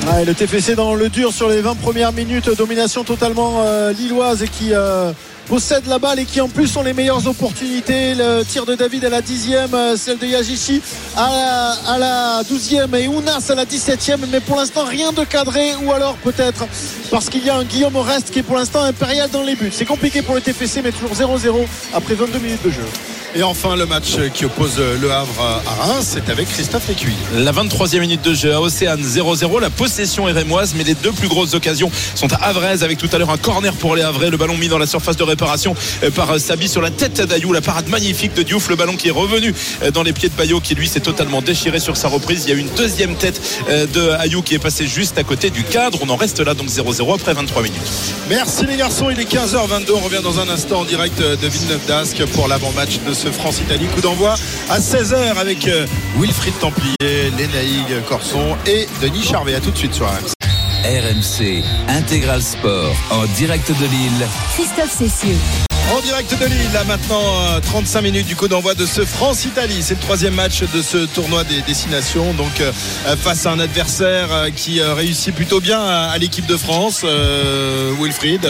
Ouais, 0.05 0.25
le 0.25 0.33
TFC 0.33 0.75
dans 0.75 0.95
le 0.95 1.09
dur 1.09 1.33
sur 1.33 1.49
les 1.49 1.61
20 1.61 1.75
premières 1.75 2.13
minutes, 2.13 2.49
domination 2.57 3.03
totalement 3.03 3.63
euh, 3.63 3.91
lilloise 3.91 4.43
et 4.43 4.47
qui 4.47 4.73
euh, 4.73 5.11
possède 5.47 5.87
la 5.87 5.99
balle 5.99 6.19
et 6.19 6.25
qui 6.25 6.41
en 6.41 6.49
plus 6.49 6.75
ont 6.77 6.83
les 6.83 6.93
meilleures 6.93 7.25
opportunités. 7.27 8.15
Le 8.15 8.43
tir 8.43 8.65
de 8.65 8.75
David 8.75 9.05
à 9.05 9.09
la 9.09 9.21
10e, 9.21 9.73
euh, 9.73 9.95
celle 9.95 10.17
de 10.17 10.25
Yajichi 10.25 10.81
à 11.15 11.97
la, 11.97 12.43
12e 12.43 12.95
et 12.95 13.07
Ounas 13.07 13.47
à 13.49 13.55
la 13.55 13.65
17e. 13.65 14.19
Mais 14.31 14.39
pour 14.39 14.57
l'instant, 14.57 14.83
rien 14.85 15.11
de 15.11 15.23
cadré 15.23 15.73
ou 15.83 15.91
alors 15.91 16.15
peut-être 16.17 16.65
parce 17.09 17.29
qu'il 17.29 17.45
y 17.45 17.49
a 17.49 17.55
un 17.55 17.63
Guillaume 17.63 17.97
Reste 17.97 18.31
qui 18.31 18.39
est 18.39 18.43
pour 18.43 18.57
l'instant 18.57 18.81
impérial 18.81 19.29
dans 19.29 19.43
les 19.43 19.55
buts. 19.55 19.71
C'est 19.71 19.85
compliqué 19.85 20.21
pour 20.21 20.35
le 20.35 20.41
TFC, 20.41 20.81
mais 20.83 20.91
toujours 20.91 21.13
0-0 21.13 21.65
après 21.93 22.13
22 22.13 22.39
minutes 22.39 22.63
de 22.63 22.71
jeu. 22.71 23.16
Et 23.37 23.43
enfin, 23.43 23.75
le 23.75 23.85
match 23.85 24.15
qui 24.33 24.45
oppose 24.45 24.79
le 24.79 25.11
Havre 25.11 25.61
à 25.67 25.85
Reims, 25.85 26.13
c'est 26.15 26.31
avec 26.31 26.49
Christophe 26.49 26.87
Lécuy. 26.87 27.13
La 27.35 27.51
23e 27.51 27.99
minute 27.99 28.23
de 28.23 28.33
jeu 28.33 28.51
à 28.51 28.59
Océane 28.59 29.03
0-0. 29.03 29.61
La 29.61 29.69
possession 29.69 30.27
est 30.27 30.31
rémoise, 30.31 30.73
mais 30.75 30.83
les 30.83 30.95
deux 30.95 31.11
plus 31.11 31.27
grosses 31.27 31.53
occasions 31.53 31.91
sont 32.15 32.33
à 32.33 32.37
Havraises 32.37 32.83
avec 32.83 32.97
tout 32.97 33.07
à 33.11 33.19
l'heure 33.19 33.29
un 33.29 33.37
corner 33.37 33.75
pour 33.75 33.95
les 33.95 34.01
Havrais. 34.01 34.31
Le 34.31 34.37
ballon 34.37 34.57
mis 34.57 34.69
dans 34.69 34.79
la 34.79 34.87
surface 34.87 35.17
de 35.17 35.23
réparation 35.23 35.75
euh, 36.03 36.09
par 36.09 36.39
Sabi 36.39 36.67
sur 36.67 36.81
la 36.81 36.89
tête 36.89 37.21
d'Ayou. 37.21 37.53
La 37.53 37.61
parade 37.61 37.87
magnifique 37.89 38.33
de 38.33 38.41
Diouf. 38.41 38.69
Le 38.69 38.75
ballon 38.75 38.95
qui 38.95 39.09
est 39.09 39.11
revenu 39.11 39.53
euh, 39.83 39.91
dans 39.91 40.01
les 40.01 40.13
pieds 40.13 40.29
de 40.29 40.33
Bayo 40.33 40.59
qui 40.59 40.73
lui 40.73 40.87
s'est 40.87 40.99
totalement 40.99 41.43
déchiré 41.43 41.79
sur 41.79 41.95
sa 41.95 42.07
reprise. 42.07 42.45
Il 42.45 42.49
y 42.49 42.53
a 42.53 42.55
eu 42.55 42.61
une 42.61 42.73
deuxième 42.75 43.13
tête 43.17 43.39
euh, 43.69 43.85
de 43.85 44.09
Ayou 44.19 44.41
qui 44.41 44.55
est 44.55 44.59
passée 44.59 44.87
juste 44.87 45.15
à 45.19 45.23
côté 45.23 45.51
du 45.51 45.63
cadre. 45.63 45.99
On 46.01 46.09
en 46.09 46.15
reste 46.15 46.39
là 46.39 46.55
donc 46.55 46.69
0-0 46.69 47.13
après 47.13 47.35
23 47.35 47.61
minutes. 47.61 47.81
Merci 48.29 48.65
les 48.65 48.77
garçons, 48.77 49.11
il 49.11 49.19
est 49.19 49.31
15h22. 49.31 49.91
On 49.93 49.99
revient 49.99 50.23
dans 50.23 50.39
un 50.39 50.49
instant 50.49 50.79
en 50.79 50.85
direct 50.85 51.19
de 51.19 51.47
Villeneuve 51.47 51.85
d'Ascq 51.85 52.25
pour 52.33 52.47
l'avant-match 52.47 52.97
de 53.07 53.13
ce 53.13 53.26
France-Italie. 53.31 53.87
Coup 53.87 54.01
d'envoi 54.01 54.35
à 54.69 54.79
16h 54.79 55.37
avec 55.37 55.67
euh, 55.67 55.85
Wilfried 56.19 56.57
Templier, 56.59 57.31
Lénaïg 57.37 58.03
Corson 58.07 58.55
et 58.65 58.87
Denis 59.01 59.23
Charvet. 59.23 59.55
A 59.55 59.59
tout 59.59 59.71
de 59.71 59.77
suite 59.77 59.93
sur 59.93 60.05
RMC. 60.07 60.33
RMC 60.83 61.63
Intégral 61.89 62.41
Sport 62.41 62.95
en 63.11 63.25
direct 63.35 63.69
de 63.69 63.85
Lille. 63.85 64.27
Christophe 64.55 64.91
Cessieux. 64.97 65.76
En 65.95 66.01
direct 66.01 66.37
de 66.37 66.45
Lille, 66.45 66.69
là 66.73 66.83
maintenant 66.83 67.21
euh, 67.55 67.59
35 67.61 68.01
minutes 68.01 68.27
du 68.27 68.35
coup 68.35 68.49
d'envoi 68.49 68.73
de 68.75 68.85
ce 68.85 69.05
France-Italie. 69.05 69.77
C'est 69.81 69.93
le 69.95 70.01
troisième 70.01 70.33
match 70.33 70.59
de 70.61 70.81
ce 70.81 71.05
tournoi 71.05 71.45
des 71.45 71.61
destinations. 71.61 72.33
Donc 72.33 72.59
euh, 72.59 72.71
face 73.15 73.45
à 73.45 73.51
un 73.51 73.59
adversaire 73.59 74.27
euh, 74.31 74.49
qui 74.53 74.81
euh, 74.81 74.93
réussit 74.93 75.33
plutôt 75.33 75.61
bien 75.61 75.79
à, 75.79 76.09
à 76.11 76.17
l'équipe 76.17 76.45
de 76.45 76.57
France, 76.57 77.01
euh, 77.05 77.93
Wilfried. 78.01 78.41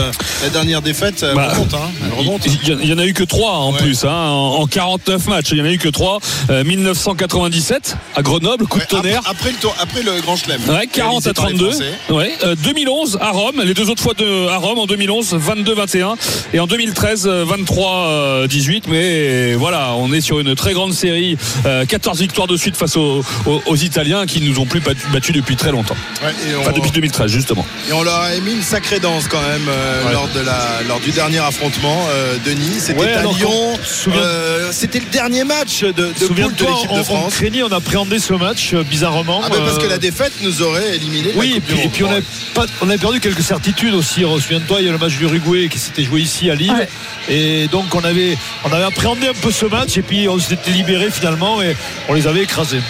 La 0.42 0.50
dernière 0.50 0.82
défaite, 0.82 1.24
elle 1.24 1.36
Bah, 1.36 1.50
remonte. 1.54 1.74
hein. 1.76 1.90
Elle 2.06 2.14
remonte. 2.20 2.46
Il 2.48 2.86
y 2.90 2.92
en- 2.94 2.96
en 2.96 3.00
a 3.00 3.06
eu 3.06 3.14
que 3.14 3.24
3 3.24 3.52
en 3.52 3.72
Ouais. 3.72 3.78
plus, 3.80 4.04
hein, 4.04 4.10
en 4.12 4.56
en 4.62 4.66
49 4.68 5.28
matchs. 5.28 5.50
Il 5.52 5.60
y 5.60 5.62
en 5.62 5.66
a 5.66 5.72
eu 5.72 5.78
que 5.78 5.90
3. 5.90 6.20
1997 6.66 7.98
à 8.16 8.24
Grenoble, 8.24 8.66
coup 8.66 8.80
Ouais, 8.80 8.84
de 8.84 8.90
tonnerre. 8.90 9.20
Après, 9.20 9.32
après 9.32 9.52
le 9.52 9.58
tour, 9.58 9.76
après 9.80 10.02
le 10.02 10.20
Grand 10.22 10.36
Chelem. 10.36 10.60
Ouais, 10.68 10.88
40 10.88 11.24
réalisé 11.24 11.30
à 11.30 11.34
par 11.34 11.46
les 11.50 11.56
32. 11.56 11.70
Français. 11.72 11.94
Ouais, 12.10 12.34
euh, 12.44 12.56
2011 12.64 13.20
à 13.22 13.30
Rome, 13.30 13.62
les 13.64 13.76
deux 13.76 13.90
autres 13.92 14.02
fois 14.02 14.16
de, 14.16 14.48
à 14.48 14.58
Rome 14.58 14.80
en 14.80 14.88
2011, 14.88 15.36
22-21 15.36 16.16
et 16.54 16.60
en 16.60 16.66
2013 16.66 17.27
euh, 17.28 17.46
23-18. 17.46 18.84
Mais 18.88 19.54
voilà, 19.56 19.94
on 19.96 20.12
est 20.14 20.22
sur 20.22 20.40
une 20.40 20.56
très 20.56 20.74
grande 20.74 20.94
série, 20.94 21.38
euh, 21.66 21.86
14 21.86 22.20
victoires 22.20 22.48
de 22.48 22.58
suite 22.58 22.76
face 22.76 22.96
aux, 22.98 23.24
aux- 23.46 23.62
aux 23.66 23.76
Italiens 23.76 24.26
qui 24.26 24.42
nous 24.42 24.60
ont 24.60 24.66
plus 24.66 24.82
battus 25.12 25.36
depuis 25.36 25.56
très 25.56 25.72
longtemps. 25.72 25.96
Ouais, 26.24 26.30
et 26.50 26.56
on- 26.56 26.62
Enfin 26.62 26.72
depuis 26.74 26.92
2013 26.92 27.32
justement. 27.32 27.66
Et 27.90 27.94
on 27.94 28.04
leur 28.04 28.16
a 28.22 28.32
mis 28.44 28.54
une 28.54 28.62
sacrée 28.62 29.00
danse 29.00 29.28
quand 29.28 29.42
même 29.42 29.68
euh, 29.70 30.06
Ouais. 30.06 30.14
lors, 30.14 30.28
de 30.30 30.40
la, 30.42 30.82
lors 30.88 31.00
du 31.00 31.12
dernier 31.12 31.40
affrontement 31.40 32.08
euh, 32.12 32.38
de 32.46 32.52
Nice. 32.52 32.84
C'était 32.88 33.00
Ouais, 33.00 33.14
à 33.14 33.24
Lyon. 33.24 33.74
Euh, 34.08 34.70
C'était 34.72 35.00
le 35.00 35.06
dernier 35.12 35.44
match 35.44 35.82
de, 35.82 35.92
de 35.92 36.04
poule 36.04 36.14
de 36.14 36.26
Souviens-toi, 36.26 36.70
l'équipe 36.72 36.92
de 36.94 37.00
on 37.00 37.04
France. 37.04 37.34
craignait, 37.36 37.64
on 37.64 37.72
appréhendait 37.72 38.20
ce 38.20 38.34
match 38.34 38.74
euh, 38.74 38.84
bizarrement. 38.84 39.42
Ah 39.44 39.50
ben 39.50 39.60
parce 39.64 39.78
que 39.78 39.86
euh, 39.86 39.90
la 39.90 39.98
défaite 39.98 40.34
nous 40.42 40.62
aurait 40.62 40.96
éliminé. 40.96 41.30
Oui, 41.36 41.54
et 41.58 41.60
puis, 41.62 41.78
et 41.80 41.84
Monde. 41.84 41.92
puis 41.92 42.04
on, 42.04 42.12
avait 42.12 42.24
pas, 42.54 42.66
on 42.82 42.90
avait 42.90 42.98
perdu 42.98 43.20
quelques 43.20 43.42
certitudes 43.42 43.94
aussi. 43.94 44.22
Souviens-toi, 44.22 44.82
il 44.82 44.86
y 44.86 44.90
a 44.90 44.92
le 44.92 44.98
match 44.98 45.16
du 45.18 45.24
Uruguay 45.24 45.68
qui 45.70 45.80
s'était 45.80 46.04
joué 46.04 46.22
ici 46.22 46.50
à 46.50 46.56
Lille. 46.56 46.88
Et 47.30 47.68
donc 47.68 47.94
on 47.94 48.04
avait, 48.04 48.38
on 48.64 48.72
avait 48.72 48.84
appréhendé 48.86 49.28
un 49.28 49.34
peu 49.34 49.52
ce 49.52 49.66
match 49.66 49.98
et 49.98 50.02
puis 50.02 50.28
on 50.30 50.40
s'était 50.40 50.72
libéré 50.72 51.10
finalement 51.12 51.62
et 51.62 51.76
on 52.10 52.14
les 52.14 52.28
avait 52.28 52.44
écrasés. 52.44 52.82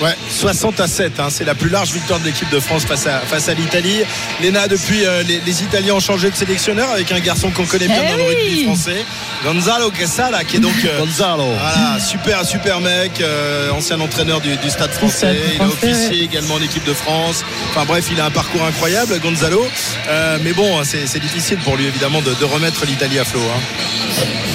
Ouais, 0.00 0.16
60 0.30 0.80
à 0.80 0.88
7, 0.88 1.20
hein, 1.20 1.28
c'est 1.28 1.44
la 1.44 1.54
plus 1.54 1.68
large 1.68 1.92
victoire 1.92 2.18
de 2.20 2.24
l'équipe 2.24 2.48
de 2.48 2.58
France 2.58 2.86
face 2.86 3.06
à, 3.06 3.20
face 3.20 3.50
à 3.50 3.54
l'Italie. 3.54 3.98
Léna, 4.40 4.66
depuis, 4.66 5.04
euh, 5.04 5.22
les, 5.24 5.42
les 5.44 5.62
Italiens 5.62 5.92
ont 5.92 6.00
changé 6.00 6.30
de 6.30 6.34
sélectionneur 6.36 6.88
avec 6.88 7.12
un 7.12 7.20
garçon 7.20 7.50
qu'on 7.50 7.66
connaît 7.66 7.86
bien 7.86 8.00
Eh 8.06 8.10
dans 8.10 8.16
le 8.16 8.22
rugby 8.24 8.64
français, 8.64 9.04
Gonzalo 9.44 9.90
Quesala, 9.90 10.42
qui 10.44 10.56
est 10.56 10.60
donc 10.60 10.72
euh, 10.86 11.00
Gonzalo. 11.00 11.44
Voilà, 11.44 12.00
super, 12.00 12.46
super 12.46 12.80
mec, 12.80 13.20
euh, 13.20 13.70
ancien 13.72 14.00
entraîneur 14.00 14.40
du, 14.40 14.56
du 14.56 14.70
Stade 14.70 14.90
français. 14.90 15.36
Il 15.56 15.60
a 15.60 15.66
officié 15.66 16.22
également 16.24 16.54
en 16.54 16.62
équipe 16.62 16.84
de 16.84 16.94
France. 16.94 17.44
Enfin 17.68 17.84
bref, 17.84 18.06
il 18.10 18.18
a 18.22 18.24
un 18.24 18.30
parcours 18.30 18.64
incroyable, 18.64 19.20
Gonzalo. 19.20 19.62
Euh, 20.08 20.38
mais 20.42 20.54
bon, 20.54 20.82
c'est 20.82 21.06
c'est 21.06 21.20
difficile 21.20 21.58
pour 21.58 21.76
lui 21.76 21.84
évidemment 21.84 22.22
de, 22.22 22.32
de 22.32 22.44
remettre 22.46 22.86
l'Italie 22.86 23.18
à 23.18 23.24
flot. 23.26 23.40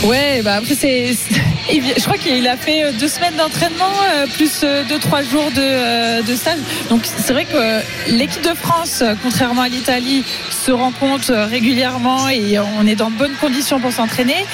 Ouais, 0.03 0.41
bah 0.43 0.55
après 0.57 0.75
c'est, 0.75 1.15
je 1.71 2.03
crois 2.03 2.17
qu'il 2.17 2.47
a 2.47 2.57
fait 2.57 2.83
euh, 2.83 2.91
deux 2.91 3.07
semaines 3.07 3.35
d'entraînement 3.37 3.91
euh, 4.13 4.27
plus 4.27 4.61
euh, 4.63 4.83
deux 4.83 4.99
trois 4.99 5.23
jours 5.23 5.49
de, 5.51 6.21
de 6.21 6.35
stage. 6.35 6.59
Donc 6.89 7.01
c'est 7.05 7.33
vrai 7.33 7.45
que 7.45 7.81
l'équipe 8.11 8.43
de 8.43 8.53
France, 8.53 9.03
contrairement 9.23 9.63
à 9.63 9.69
l'Italie, 9.69 10.23
se 10.65 10.71
rencontre 10.71 11.29
euh, 11.31 11.45
régulièrement 11.45 12.27
et 12.27 12.57
on 12.57 12.87
est 12.87 12.95
dans 12.95 13.11
de 13.11 13.15
bonnes 13.15 13.35
conditions 13.39 13.79
pour 13.79 13.91
s'entraîner. 13.91 14.45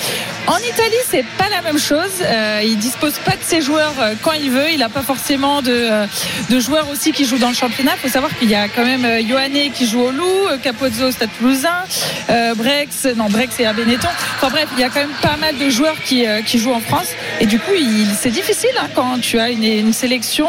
En 0.48 0.58
Italie, 0.58 1.02
c'est 1.10 1.24
pas 1.38 1.48
la 1.50 1.62
même 1.62 1.80
chose. 1.80 2.12
Euh, 2.22 2.62
il 2.64 2.78
dispose 2.78 3.14
pas 3.24 3.32
de 3.32 3.44
ses 3.44 3.62
joueurs 3.62 3.94
euh, 4.02 4.16
quand 4.22 4.34
il 4.34 4.50
veut. 4.52 4.72
Il 4.74 4.80
n'a 4.80 4.90
pas 4.90 5.04
forcément 5.04 5.62
de, 5.62 5.72
euh, 5.72 6.06
de 6.50 6.60
joueurs 6.60 6.90
aussi 6.90 7.14
qui 7.14 7.24
jouent 7.26 7.38
dans 7.38 7.50
le 7.50 7.56
championnat. 7.56 7.92
Il 7.96 8.00
faut 8.00 8.14
savoir 8.14 8.36
qu'il 8.38 8.50
y 8.50 8.56
a 8.56 8.68
quand 8.68 8.84
même 8.84 9.06
Ioane 9.26 9.72
qui 9.74 9.88
joue 9.88 10.02
au 10.02 10.12
Loup, 10.12 10.48
Capozzo 10.62 11.08
au 11.08 11.12
Stade 11.12 11.30
Toulousain, 11.38 11.70
euh, 12.30 12.56
Brex, 12.56 13.06
non 13.16 13.30
Brex 13.30 13.60
et 13.60 13.66
à 13.66 13.74
Benetton. 13.74 14.10
Enfin 14.36 14.50
bref, 14.50 14.68
il 14.76 14.82
y 14.82 14.84
a 14.84 14.90
quand 14.90 15.00
même 15.00 15.18
pas 15.22 15.38
mal 15.38 15.58
de 15.58 15.70
joueurs 15.70 15.96
qui, 16.04 16.26
euh, 16.26 16.42
qui 16.42 16.58
jouent 16.58 16.74
en 16.74 16.82
France. 16.82 17.08
Et 17.40 17.46
du 17.46 17.58
coup, 17.60 17.72
c'est 18.20 18.32
difficile 18.32 18.72
hein, 18.80 18.88
quand 18.96 19.20
tu 19.22 19.40
as 19.40 19.50
une, 19.52 19.64
une 19.64 19.94
sélection 19.94 20.48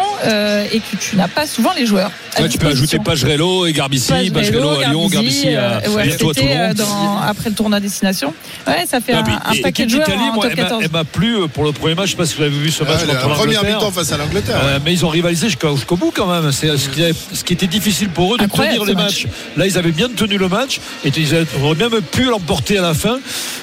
et 0.73 0.81
que 0.81 0.97
tu 0.99 1.17
n'as 1.17 1.29
pas 1.29 1.47
souvent 1.47 1.73
les 1.77 1.87
joueurs. 1.87 2.11
Ouais, 2.39 2.49
tu 2.49 2.59
peux 2.59 2.69
ajouter. 2.69 2.99
Pagerello 2.99 3.67
et 3.67 3.73
Garbici, 3.73 4.09
Pagerello, 4.09 4.33
Pagerello 4.33 4.71
à 4.81 4.89
Lyon, 4.89 5.09
Garbici 5.09 5.52
euh, 5.57 5.79
ouais, 5.91 6.07
bientôt 6.07 6.31
à 6.31 6.35
c'était, 6.35 6.57
euh, 6.57 6.73
Toulon. 6.73 6.85
dans- 6.87 7.19
après 7.29 7.49
le 7.51 7.55
tournoi 7.55 7.81
destination. 7.81 8.35
Ouais, 8.67 8.85
ça 8.89 9.01
fait 9.01 9.13
Ah, 9.15 9.23
un, 9.47 9.53
et- 9.53 9.61
paquet 9.61 9.85
de 9.87 9.91
joueurs 9.91 10.07
d'Italie, 10.07 10.25
en 10.31 10.35
moi, 10.35 10.45
top 10.45 10.53
elle 10.53 10.57
m'a- 10.57 10.63
14. 10.65 10.83
elle 10.85 10.91
m'a 10.93 11.05
plu 11.05 11.37
euh, 11.37 11.47
pour 11.49 11.65
le 11.65 11.73
premier 11.73 11.95
match. 11.95 12.07
Je 12.07 12.11
sais 12.13 12.17
pas 12.17 12.27
si 12.27 12.37
vous 12.37 12.43
avez 12.43 12.51
vu 12.57 12.71
ce 12.71 12.83
match 12.85 13.01
Ouais, 13.03 13.07
contre 13.15 13.29
la 13.29 13.35
première 13.35 13.65
mi-temps 13.65 13.91
face 13.91 14.13
à 14.13 14.17
l'Angleterre. 14.17 14.61
Euh, 14.65 14.79
mais 14.85 14.93
ils 14.93 15.05
ont 15.05 15.09
rivalisé 15.09 15.47
jusqu'au 15.49 15.77
jusqu'au 15.77 15.97
bout 15.97 16.13
quand 16.15 16.27
même. 16.27 16.53
C'est 16.53 16.69
ce 16.77 16.89
ce 17.33 17.45
qui 17.45 17.53
était 17.53 17.67
difficile 17.67 18.09
pour 18.11 18.35
eux 18.35 18.39
de 18.39 18.45
Incroyable, 18.45 18.79
tenir 18.79 18.89
les 18.89 18.95
matchs. 18.95 19.27
Là, 19.57 19.67
ils 19.67 19.79
avaient 19.79 19.93
bien 19.93 20.09
tenu 20.09 20.37
le 20.39 20.49
match 20.49 20.81
et 21.05 21.11
ils 21.17 21.35
auraient 21.63 21.75
même 21.77 22.01
pu 22.03 22.25
l'emporter 22.25 22.79
à 22.79 22.83
la 22.83 22.95
fin. 22.95 23.19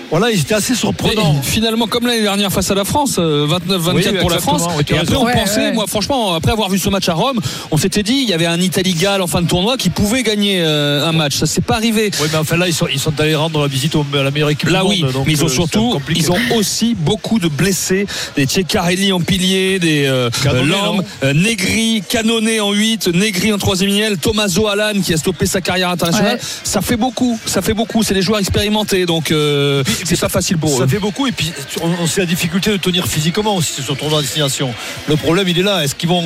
Voilà, 0.10 0.32
ils 0.32 0.40
étaient 0.40 0.56
assez 0.56 0.74
surprenants. 0.76 1.36
Et 1.40 1.46
finalement, 1.46 1.86
comme 1.86 2.08
l'année 2.08 2.22
dernière 2.24 2.52
face 2.52 2.72
à 2.72 2.76
la 2.76 2.84
France, 2.84 3.18
euh, 3.20 3.46
29-24 3.48 4.12
Oui, 4.14 4.20
pour 4.20 4.30
la 4.32 4.40
France. 4.40 4.64
oui, 4.76 4.84
et 4.90 4.98
après, 4.98 5.16
on 5.16 5.24
Ouais, 5.24 5.34
pensait, 5.34 5.60
ouais. 5.68 5.72
moi, 5.74 5.86
franchement, 5.88 6.34
après 6.34 6.52
avoir 6.52 6.68
vu 6.70 6.80
ce 6.80 6.90
match 6.90 7.08
à 7.10 7.14
Rome, 7.14 7.40
on 7.70 7.78
s'était 7.78 8.02
dit, 8.02 8.22
il 8.24 8.30
y 8.30 8.34
avait 8.34 8.48
un 8.48 8.60
Italie-Galles 8.60 9.22
en 9.22 9.28
fin 9.28 9.42
de 9.44 9.48
tournoi 9.48 9.78
qui 9.78 9.90
pouvait 9.92 10.24
gagner 10.24 10.62
euh, 10.64 11.08
un 11.08 11.12
match. 11.12 11.36
Ça 11.36 11.46
s'est 11.46 11.62
pas 11.62 11.76
arriver. 11.80 12.12
Oui, 12.22 12.28
mais 12.32 12.38
enfin 12.38 12.58
là, 12.58 12.68
ils 12.68 12.74
sont, 12.74 12.88
ils 12.92 13.00
sont 13.00 13.20
allés 13.20 13.36
rendre 13.36 13.62
la 13.62 13.68
visite 13.68 13.96
au- 13.96 14.06
à 14.14 14.24
la 14.24 14.32
meilleure 14.32 14.50
équipe 14.52 14.70
Là 14.70 14.82
du 14.84 14.88
oui, 14.90 15.02
monde. 15.04 15.12
donc, 15.14 15.26
mais 15.28 15.34
ils 15.34 15.44
ont 15.44 15.48
euh, 15.48 15.50
surtout, 15.50 16.00
ils 16.16 16.32
ont 16.32 16.38
aussi 16.56 16.96
beaucoup 16.96 17.40
de 17.40 17.48
blessés, 17.48 18.06
des 18.36 18.46
Tchekarelli 18.46 19.12
en 19.12 19.20
pilier, 19.22 19.80
des 19.80 20.06
euh, 20.06 20.30
euh, 20.46 21.02
euh, 21.24 21.34
Negri, 21.34 22.04
Canonné 22.08 22.60
en 22.60 22.72
8, 22.72 23.08
Negri 23.08 23.52
en 23.54 23.58
troisième 23.58 23.90
ligne, 23.90 24.16
Tommaso 24.18 24.68
Alan 24.68 24.94
qui 25.04 25.14
a 25.14 25.18
stoppé 25.18 25.46
sa 25.46 25.62
carrière 25.62 25.90
internationale. 25.90 26.36
Ouais. 26.36 26.42
Ça 26.64 26.82
fait 26.82 26.98
beaucoup, 26.98 27.40
ça 27.46 27.62
fait 27.62 27.74
beaucoup. 27.74 28.04
C'est 28.04 28.14
des 28.14 28.22
joueurs 28.22 28.40
expérimentés, 28.40 29.06
donc 29.06 29.32
euh, 29.32 29.84
c'est 30.06 30.20
pas 30.20 30.30
facile 30.30 30.58
pour 30.58 30.78
Ça 30.78 30.84
eux. 30.84 30.88
fait 30.88 31.00
beaucoup 31.00 31.28
et 31.28 31.32
puis 31.32 31.52
on, 31.82 31.90
on 32.04 32.08
sait 32.08 32.22
la 32.22 32.28
difficulté 32.28 32.72
de 32.72 32.78
tenir 32.78 33.08
physiquement 33.08 33.56
aussi 33.56 33.74
sur 33.74 33.84
ce 33.86 33.94
tournoi 33.94 34.20
de 34.20 34.24
destination. 34.24 34.74
Le 35.08 35.16
problème 35.16 35.48
il 35.48 35.58
est 35.60 35.64
là. 35.64 35.84
Est-ce 35.84 35.96
qu'ils 35.96 36.10
vont, 36.10 36.24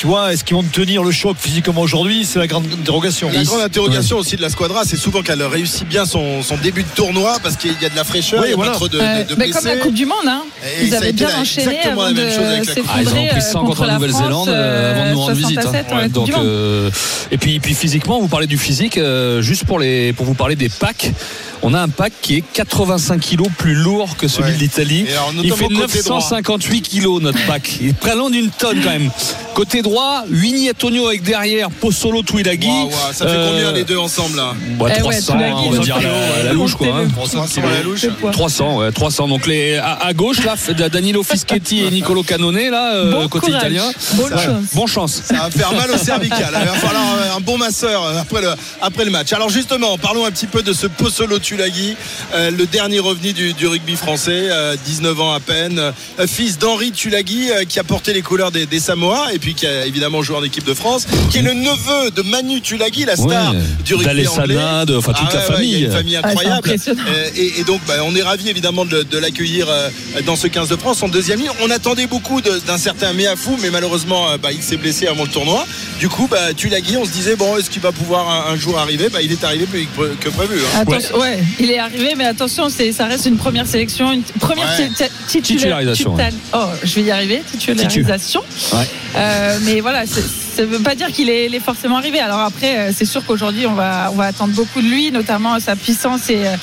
tu 0.00 0.06
vois, 0.06 0.32
est-ce 0.32 0.44
qu'ils 0.44 0.56
vont 0.56 0.62
tenir 0.62 1.02
le 1.04 1.10
choc 1.10 1.36
physiquement 1.38 1.82
aujourd'hui? 1.82 2.24
C'est 2.24 2.38
la 2.38 2.46
grande 2.46 2.64
interrogation. 2.72 3.28
La 3.30 3.42
grande 3.44 3.60
interrogation 3.60 4.16
aussi 4.16 4.34
de 4.34 4.40
la 4.40 4.48
squadra, 4.48 4.84
c'est 4.86 4.96
souvent 4.96 5.20
qu'elle 5.20 5.42
réussit 5.42 5.86
bien 5.86 6.06
son, 6.06 6.42
son 6.42 6.56
début 6.56 6.84
de 6.84 6.88
tournoi 6.94 7.36
parce 7.42 7.56
qu'il 7.56 7.72
y 7.82 7.84
a 7.84 7.90
de 7.90 7.96
la 7.96 8.04
fraîcheur, 8.04 8.40
Oui, 8.40 8.46
il 8.46 8.50
y 8.52 8.52
a 8.54 8.56
voilà. 8.56 8.70
pas 8.72 8.76
trop 8.78 8.88
de, 8.88 8.98
Ouais, 8.98 9.24
de, 9.24 9.28
de 9.28 9.34
bah, 9.34 9.44
comme 9.52 9.66
la. 9.66 9.76
Coupe 9.76 9.92
du 9.92 10.06
Monde, 10.06 10.16
hein. 10.26 10.42
Et 10.80 10.86
ils 10.86 10.94
avaient 10.94 11.12
bien 11.12 11.28
la- 11.28 11.40
enchaîné 11.40 11.66
exactement 11.74 11.92
avant 12.00 12.04
la 12.04 12.10
même 12.14 12.30
chose 12.30 12.44
avec 12.46 12.62
de 12.62 12.66
la. 12.68 12.82
Ah, 12.88 13.02
ils 13.02 13.08
ont 13.08 13.26
pris 13.26 13.28
euh, 13.28 13.40
100 13.40 13.64
contre 13.66 13.80
la 13.82 13.86
la 13.88 13.94
Nouvelle-Zélande 13.96 14.48
euh, 14.48 14.90
avant 14.94 15.04
de 15.04 15.10
nous 15.12 15.20
rendre 15.20 15.34
visite. 15.34 15.58
hein. 15.58 15.62
60 15.64 15.74
à 15.74 15.78
7 15.82 15.92
en 15.92 15.96
Ouais, 15.98 16.08
donc, 16.08 16.30
euh, 16.30 16.90
et 17.30 17.36
puis, 17.36 17.60
puis 17.60 17.74
physiquement, 17.74 18.20
vous 18.20 18.28
parlez 18.28 18.46
du 18.46 18.56
physique, 18.56 18.96
euh, 18.96 19.42
juste 19.42 19.64
pour 19.64 19.78
les, 19.78 20.14
pour 20.14 20.24
vous 20.24 20.32
parler 20.34 20.56
des 20.56 20.70
packs. 20.70 21.12
On 21.62 21.74
a 21.74 21.80
un 21.80 21.88
pack 21.88 22.12
qui 22.22 22.36
est 22.36 22.44
85 22.54 23.20
kilos 23.20 23.48
plus 23.58 23.74
lourd 23.74 24.16
que 24.16 24.28
celui 24.28 24.48
Ouais. 24.50 24.54
de 24.54 24.60
l'Italie. 24.60 25.06
Il 25.42 25.52
fait 25.52 25.64
côté 25.68 26.02
droit. 26.02 26.16
958 26.16 26.80
kilos 26.82 27.20
notre 27.20 27.44
pack. 27.46 27.78
Il 27.82 27.88
est 27.88 28.00
très 28.00 28.14
loin 28.16 28.30
d'une 28.30 28.48
tonne 28.50 28.80
quand 28.82 28.90
même. 28.90 29.10
Côté 29.54 29.82
droit, 29.82 30.24
Winnie 30.30 30.70
Antonio 30.70 31.06
avec 31.08 31.22
derrière. 31.22 31.68
Waouh, 31.82 31.92
waouh, 31.92 32.90
ça 33.12 33.26
fait 33.26 33.30
Euh, 33.30 33.50
combien 33.50 33.72
les 33.72 33.84
deux 33.84 33.98
ensemble 33.98 34.36
là 34.38 34.54
bah, 34.78 34.86
Eh 34.88 35.02
ouais, 35.02 35.20
300, 35.20 35.32
Tuilagi, 35.34 35.54
on 35.66 35.70
va 35.70 35.78
dire 35.78 35.96
la, 35.96 36.02
la 36.44 36.50
euh, 36.50 36.52
louche 36.54 36.74
quoi. 36.76 36.86
hein. 36.86 37.08
comptez-le. 37.14 37.40
300 37.42 37.60
à 37.62 37.74
la 37.74 37.82
louche. 37.82 38.02
Le 38.04 38.10
poids. 38.12 38.30
300, 38.30 38.76
ouais, 38.78 38.92
300. 38.92 39.28
Donc 39.28 39.46
les, 39.46 39.76
à, 39.76 39.92
à 40.06 40.12
gauche, 40.14 40.38
là, 40.44 40.54
Danilo 40.88 41.22
Fischetti 41.22 41.80
et 41.84 41.90
Nicolo 41.90 42.22
Canone, 42.22 42.56
là, 42.70 42.94
euh, 42.94 43.12
Bon 43.12 43.28
côté 43.28 43.46
courage. 43.48 43.60
italien. 43.62 43.84
Bonne 44.14 44.30
chance. 44.38 44.64
Bon 44.74 44.86
chance. 44.86 45.22
Ça 45.26 45.34
va 45.34 45.50
faire 45.50 45.72
mal 45.74 45.90
au 45.90 45.98
cervical. 45.98 46.56
Il 46.58 46.66
va 46.66 46.72
falloir 46.74 47.04
euh, 47.18 47.36
un 47.36 47.40
bon 47.40 47.58
masseur 47.58 48.02
euh, 48.04 48.18
après 48.20 48.40
le, 48.40 48.50
après 48.80 49.04
le 49.04 49.10
match. 49.10 49.32
Alors 49.34 49.50
justement, 49.50 49.98
parlons 49.98 50.24
un 50.24 50.30
petit 50.30 50.46
peu 50.46 50.62
de 50.62 50.72
ce 50.72 50.86
Possolo 50.86 51.38
Tulagi, 51.54 51.96
euh, 52.32 52.52
le 52.52 52.64
dernier 52.64 53.00
revenu 53.00 53.32
du, 53.32 53.54
du 53.54 53.66
rugby 53.66 53.96
français, 53.96 54.46
euh, 54.50 54.76
19 54.86 55.20
ans 55.20 55.32
à 55.34 55.40
peine, 55.40 55.80
euh, 55.80 56.26
fils 56.28 56.58
d'Henri 56.58 56.92
Tulagi 56.92 57.50
euh, 57.50 57.64
qui 57.64 57.80
a 57.80 57.82
porté 57.84 58.12
les 58.12 58.22
couleurs 58.22 58.52
des, 58.52 58.66
des 58.66 58.78
Samoa 58.78 59.32
et 59.34 59.40
puis 59.40 59.54
qui 59.54 59.66
a 59.66 59.84
évidemment 59.84 60.22
joué 60.22 60.36
en 60.36 60.44
équipe 60.44 60.62
de 60.64 60.74
France, 60.74 61.06
qui 61.32 61.38
est 61.38 61.42
le 61.42 61.54
neveu 61.54 62.12
de 62.14 62.22
Manu 62.22 62.60
Tulagi, 62.60 63.04
la 63.04 63.16
star 63.16 63.52
Ouais. 63.52 63.58
du 63.84 63.94
rugby 63.96 64.28
anglais. 64.28 64.54
de- 64.86 64.96
enfin, 64.96 65.12
toute 65.12 65.26
Ah 65.30 65.34
la 65.34 65.40
ouais, 65.40 65.48
ouais, 65.48 65.54
famille. 65.56 65.72
il 65.72 65.80
y 65.80 65.82
a 65.82 65.86
une 65.86 65.92
famille 65.92 66.16
Ah, 66.22 66.28
incroyable. 66.28 66.70
Euh, 66.70 67.30
et, 67.36 67.60
et 67.60 67.64
donc, 67.64 67.80
bah, 67.88 67.94
on 68.04 68.14
est 68.14 68.22
ravi 68.22 68.48
évidemment 68.48 68.84
de, 68.84 69.02
de 69.02 69.18
l'accueillir 69.18 69.66
euh, 69.68 69.88
dans 70.24 70.36
ce 70.36 70.46
15 70.46 70.68
de 70.68 70.76
France 70.76 71.02
en 71.02 71.08
deuxième 71.08 71.40
ligne. 71.40 71.50
On 71.62 71.70
attendait 71.70 72.06
beaucoup 72.06 72.40
d'un 72.40 72.78
certain 72.78 73.12
Meafou, 73.12 73.56
mais 73.60 73.70
malheureusement, 73.70 74.30
euh, 74.30 74.36
bah, 74.38 74.52
il 74.52 74.62
s'est 74.62 74.76
blessé 74.76 75.08
avant 75.08 75.24
le 75.24 75.30
tournoi. 75.30 75.66
Du 75.98 76.08
coup, 76.08 76.28
bah, 76.30 76.54
Tulagi, 76.56 76.96
on 76.96 77.04
se 77.04 77.10
disait, 77.10 77.34
bon, 77.34 77.56
est-ce 77.56 77.70
qu'il 77.70 77.82
va 77.82 77.90
pouvoir 77.90 78.28
un, 78.48 78.52
un 78.52 78.56
jour 78.56 78.78
arriver? 78.78 79.08
Bah, 79.08 79.20
Il 79.20 79.32
est 79.32 79.42
arrivé 79.42 79.66
plus 79.66 79.86
que 79.96 80.14
que 80.20 80.28
prévu. 80.28 80.58
hein. 80.60 80.80
Attention, 80.82 81.18
ouais. 81.18 81.39
il 81.60 81.70
est 81.70 81.78
arrivé, 81.78 82.14
mais 82.16 82.24
attention, 82.24 82.68
ça 82.68 83.06
reste 83.06 83.26
une 83.26 83.36
première 83.36 83.66
sélection, 83.66 84.12
une 84.12 84.22
première 84.22 84.68
Ouais. 84.78 84.88
ti- 84.88 84.94
ti- 84.94 85.38
titula- 85.40 85.42
Titularisation, 85.42 86.16
Oh, 86.54 86.66
je 86.82 86.94
vais 86.96 87.02
y 87.02 87.10
arriver, 87.10 87.42
titularisation. 87.50 88.40
Ouais. 88.72 88.78
Euh, 89.16 89.58
mais 89.62 89.80
voilà, 89.80 90.06
ça 90.06 90.20
ne 90.58 90.66
veut 90.66 90.78
pas 90.80 90.94
dire 90.94 91.08
qu'il 91.12 91.28
est, 91.30 91.58
forcément 91.60 91.96
arrivé. 91.96 92.20
Alors 92.20 92.40
après, 92.40 92.76
euh, 92.78 92.92
c'est 92.96 93.04
sûr 93.04 93.24
qu'aujourd'hui, 93.24 93.66
on 93.66 93.74
va, 93.74 94.10
on 94.12 94.16
va 94.16 94.26
attendre 94.26 94.52
beaucoup 94.54 94.80
de 94.82 94.86
lui, 94.88 95.10
notamment 95.10 95.58
sa 95.60 95.76
puissance 95.76 96.30
et. 96.30 96.46
euh, 96.46 96.56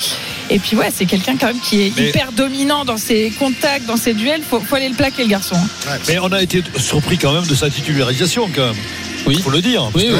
Et 0.50 0.58
puis 0.58 0.76
ouais, 0.76 0.90
c'est 0.94 1.04
quelqu'un 1.04 1.36
quand 1.38 1.48
même 1.48 1.60
qui 1.60 1.82
est 1.82 1.92
Mais- 1.96 2.08
hyper 2.08 2.32
dominant 2.32 2.84
dans 2.86 2.96
ses 2.96 3.30
contacts, 3.38 3.84
dans 3.86 3.98
ses 3.98 4.14
duels. 4.14 4.40
Faut, 4.48 4.60
faut 4.60 4.76
aller 4.76 4.88
le 4.88 4.94
plaquer 4.94 5.24
le 5.24 5.28
garçon. 5.28 5.56
Mais 6.08 6.18
on 6.18 6.32
a 6.32 6.40
été 6.42 6.62
surpris 6.78 7.18
quand 7.18 7.32
même 7.34 7.46
de 7.46 7.54
sa 7.54 7.68
titularisation 7.68 8.48
quand 8.54 8.66
même. 8.68 8.76
Oui. 9.26 9.38
faut 9.42 9.50
le 9.50 9.60
dire. 9.60 9.82
Oui, 9.94 10.06
oui, 10.08 10.14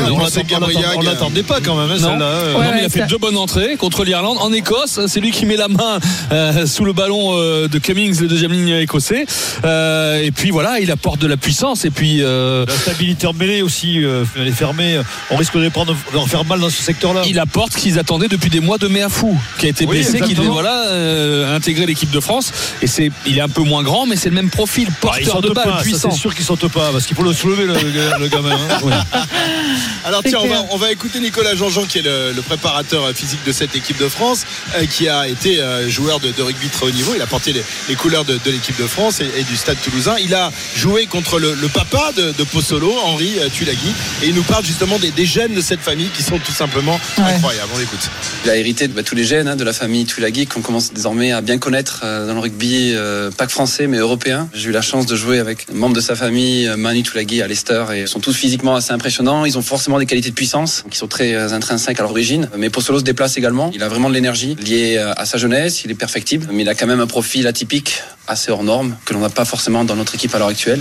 on 0.97 1.01
l'attendait 1.03 1.43
pas 1.43 1.61
quand 1.65 1.75
même, 1.77 1.91
hein, 1.91 1.99
Non. 2.01 2.11
celle-là. 2.11 2.33
non, 2.53 2.59
Ouais, 2.59 2.67
mais 2.75 2.81
il 2.83 2.85
a 2.85 2.89
fait 2.89 3.01
ça- 3.01 3.07
deux 3.07 3.19
bonnes 3.19 3.37
entrées 3.37 3.77
contre 3.77 4.05
l'Irlande 4.05 4.39
en 4.41 4.53
Écosse. 4.53 5.01
C'est 5.07 5.21
lui 5.21 5.31
qui 5.31 5.47
met 5.47 5.57
la 5.57 5.69
main 5.69 5.99
euh, 6.33 6.67
sous 6.67 6.85
le 6.85 6.93
ballon 6.93 7.31
euh, 7.35 7.69
de 7.69 7.79
Cummings, 7.79 8.21
le 8.21 8.29
deuxième 8.29 8.53
ligne 8.53 8.69
écossais. 8.81 9.25
Euh, 9.65 10.23
et 10.23 10.31
puis 10.31 10.51
voilà, 10.51 10.81
il 10.81 10.91
apporte 10.91 11.21
de 11.21 11.27
la 11.27 11.37
puissance. 11.37 11.85
Et 11.85 11.91
puis 11.91 12.19
euh, 12.23 12.65
La 12.67 12.75
stabilité 12.77 13.27
en 13.27 13.33
mêlée 13.33 13.63
aussi, 13.63 14.03
euh, 14.05 14.25
elle 14.37 14.49
est 14.49 14.53
fermée. 14.53 15.01
On 15.31 15.37
risque 15.37 15.55
de 15.55 15.61
les 15.61 15.71
prendre, 15.71 15.93
de 15.95 15.99
leur 16.15 16.29
faire 16.29 16.45
mal 16.45 16.61
dans 16.61 16.71
ce 16.71 16.83
secteur-là. 16.83 17.23
il 17.27 17.39
apporte 17.39 17.73
ce 17.75 17.79
qu'ils 17.79 17.99
attendaient 17.99 18.29
depuis 18.29 18.51
des 18.51 18.61
mois 18.61 18.79
de 18.79 18.89
Méafou, 18.89 19.39
qui 19.59 19.67
a 19.67 19.69
été 19.71 19.85
Oui, 19.87 19.97
blessé, 19.99 20.21
qui 20.21 20.35
voilà 20.35 20.87
euh, 20.89 21.57
intégrer 21.57 21.87
l'équipe 21.87 22.11
de 22.11 22.21
France. 22.21 22.53
Et 22.83 22.87
c'est, 22.87 23.11
il 23.27 23.39
est 23.39 23.41
un 23.43 23.49
peu 23.49 23.63
moins 23.63 23.83
grand, 23.83 24.07
mais 24.07 24.17
c'est 24.17 24.29
le 24.29 24.35
même 24.35 24.51
profil, 24.51 24.89
Ah, 24.91 25.17
il 25.21 25.25
porteur 25.27 25.41
de 25.43 25.51
balle, 25.55 25.81
puissant. 25.83 26.11
c'est 26.11 26.17
sûr 26.19 26.35
qu'il 26.35 26.45
saute 26.45 26.69
pas, 26.69 26.91
parce 26.93 27.07
qu'il 27.07 27.17
faut 27.17 27.23
le 27.23 27.33
soulever 27.33 27.65
le, 27.65 27.75
le- 27.75 28.23
le 28.23 28.29
gamin. 28.29 28.51
hein. 28.51 28.79
Alors 30.05 30.23
tiens, 30.25 30.39
on 30.43 30.47
va, 30.49 30.65
on 30.71 30.77
va 30.77 30.91
écouter 30.93 31.21
Nicolas 31.21 31.55
Jean-Jean 31.55 31.85
qui 31.85 31.99
est 31.99 32.03
le, 32.03 32.33
le 32.35 32.43
préparateur 32.43 33.09
physique 33.15 33.45
de 33.45 33.53
cette 33.53 33.75
équipe 33.77 33.99
de 33.99 34.09
France, 34.09 34.45
euh, 34.77 34.87
qui 34.87 35.09
a 35.09 35.29
été 35.29 35.61
euh, 35.61 35.89
joueur 35.91 36.21
de, 36.21 36.31
de 36.31 36.43
rugby 36.43 36.69
très 36.69 36.87
haut 36.87 36.91
niveau. 36.91 37.13
Il 37.15 37.21
a 37.23 37.27
porté 37.27 37.53
les, 37.53 37.63
les 37.89 37.95
couleurs 37.95 38.25
de, 38.25 38.39
de 38.45 38.51
l'équipe 38.51 38.79
de 38.81 38.87
France 38.87 39.21
et, 39.21 39.29
et 39.39 39.43
du 39.43 39.57
Stade 39.57 39.77
Toulousain. 39.83 40.17
Il 40.23 40.35
a 40.35 40.51
joué 40.77 41.07
contre 41.07 41.39
le, 41.39 41.55
le 41.55 41.69
papa 41.69 42.13
de, 42.17 42.33
de 42.33 42.45
Possolo, 42.45 42.93
Henri 43.05 43.33
euh, 43.39 43.49
Tulagi, 43.53 43.93
et 44.23 44.29
il 44.29 44.35
nous 44.35 44.43
parle 44.43 44.65
justement 44.65 44.99
des, 44.99 45.11
des 45.11 45.27
gènes 45.27 45.55
de 45.55 45.61
cette 45.61 45.81
famille 45.81 46.09
qui 46.17 46.23
sont 46.23 46.39
tout 46.39 46.53
simplement 46.53 46.99
Ouais. 47.19 47.25
incroyables. 47.35 47.69
On 47.75 47.79
l'écoute. 47.79 48.09
Il 48.45 48.51
a 48.51 48.57
hérité 48.57 48.89
de 48.89 48.93
bah, 48.93 49.03
tous 49.03 49.15
les 49.15 49.25
gènes 49.25 49.49
hein, 49.49 49.57
de 49.57 49.65
la 49.65 49.73
famille 49.73 50.05
Tulagi 50.07 50.47
qu'on 50.47 50.61
commence 50.63 50.93
désormais 50.93 51.33
à 51.33 51.41
bien 51.41 51.59
connaître 51.59 52.01
euh, 52.05 52.27
dans 52.27 52.35
le 52.35 52.41
rugby, 52.41 52.93
euh, 52.95 53.31
pas 53.31 53.47
que 53.47 53.53
français 53.53 53.87
mais 53.89 53.99
européen. 53.99 54.49
J'ai 54.55 54.69
eu 54.69 54.73
la 54.73 54.83
chance 54.83 55.07
de 55.07 55.17
jouer 55.17 55.39
avec 55.39 55.67
un 55.73 55.77
membre 55.77 55.97
de 55.97 56.01
sa 56.01 56.15
famille, 56.15 56.71
Manu 56.77 57.03
Tulagi 57.03 57.43
à 57.43 57.47
Leicester, 57.49 57.85
et 57.95 58.01
ils 58.03 58.09
sont 58.09 58.21
tous 58.21 58.33
physiquement 58.35 58.77
assez 58.79 58.93
impressionnants. 58.93 59.45
Ils 59.45 59.59
ont 59.59 59.63
forcément 59.63 59.99
des 59.99 60.07
qualités 60.07 60.31
de 60.31 60.35
puissance 60.35 60.85
qui 60.91 60.97
sont 60.97 61.07
très 61.07 61.35
euh, 61.35 61.53
intrinsèques 61.53 62.01
à 62.01 62.03
l'origine. 62.03 62.49
Mais 62.57 62.71
Possolo 62.71 62.99
se 62.99 63.05
déplace 63.05 63.37
également. 63.37 63.71
Il 63.75 63.83
a 63.83 63.89
vraiment 63.89 64.09
de 64.09 64.15
l'énergie 64.15 64.55
liée 64.57 64.97
euh, 64.99 65.13
à 65.17 65.27
sa 65.27 65.39
jeunesse. 65.39 65.85
Il 65.85 65.91
est 65.91 65.95
perfectible, 65.95 66.49
mais 66.53 66.63
il 66.63 66.69
a 66.69 66.75
quand 66.75 66.87
même 66.87 67.01
un 67.01 67.07
profil 67.07 67.47
atypique, 67.47 68.03
assez 68.27 68.51
hors 68.51 68.65
norme, 68.65 68.97
que 69.05 69.15
l'on 69.15 69.21
n'a 69.21 69.31
pas 69.31 69.45
forcément 69.45 69.85
dans 69.85 69.97
notre 69.97 70.15
équipe 70.15 70.35
à 70.35 70.39
l'heure 70.39 70.49
actuelle. 70.49 70.81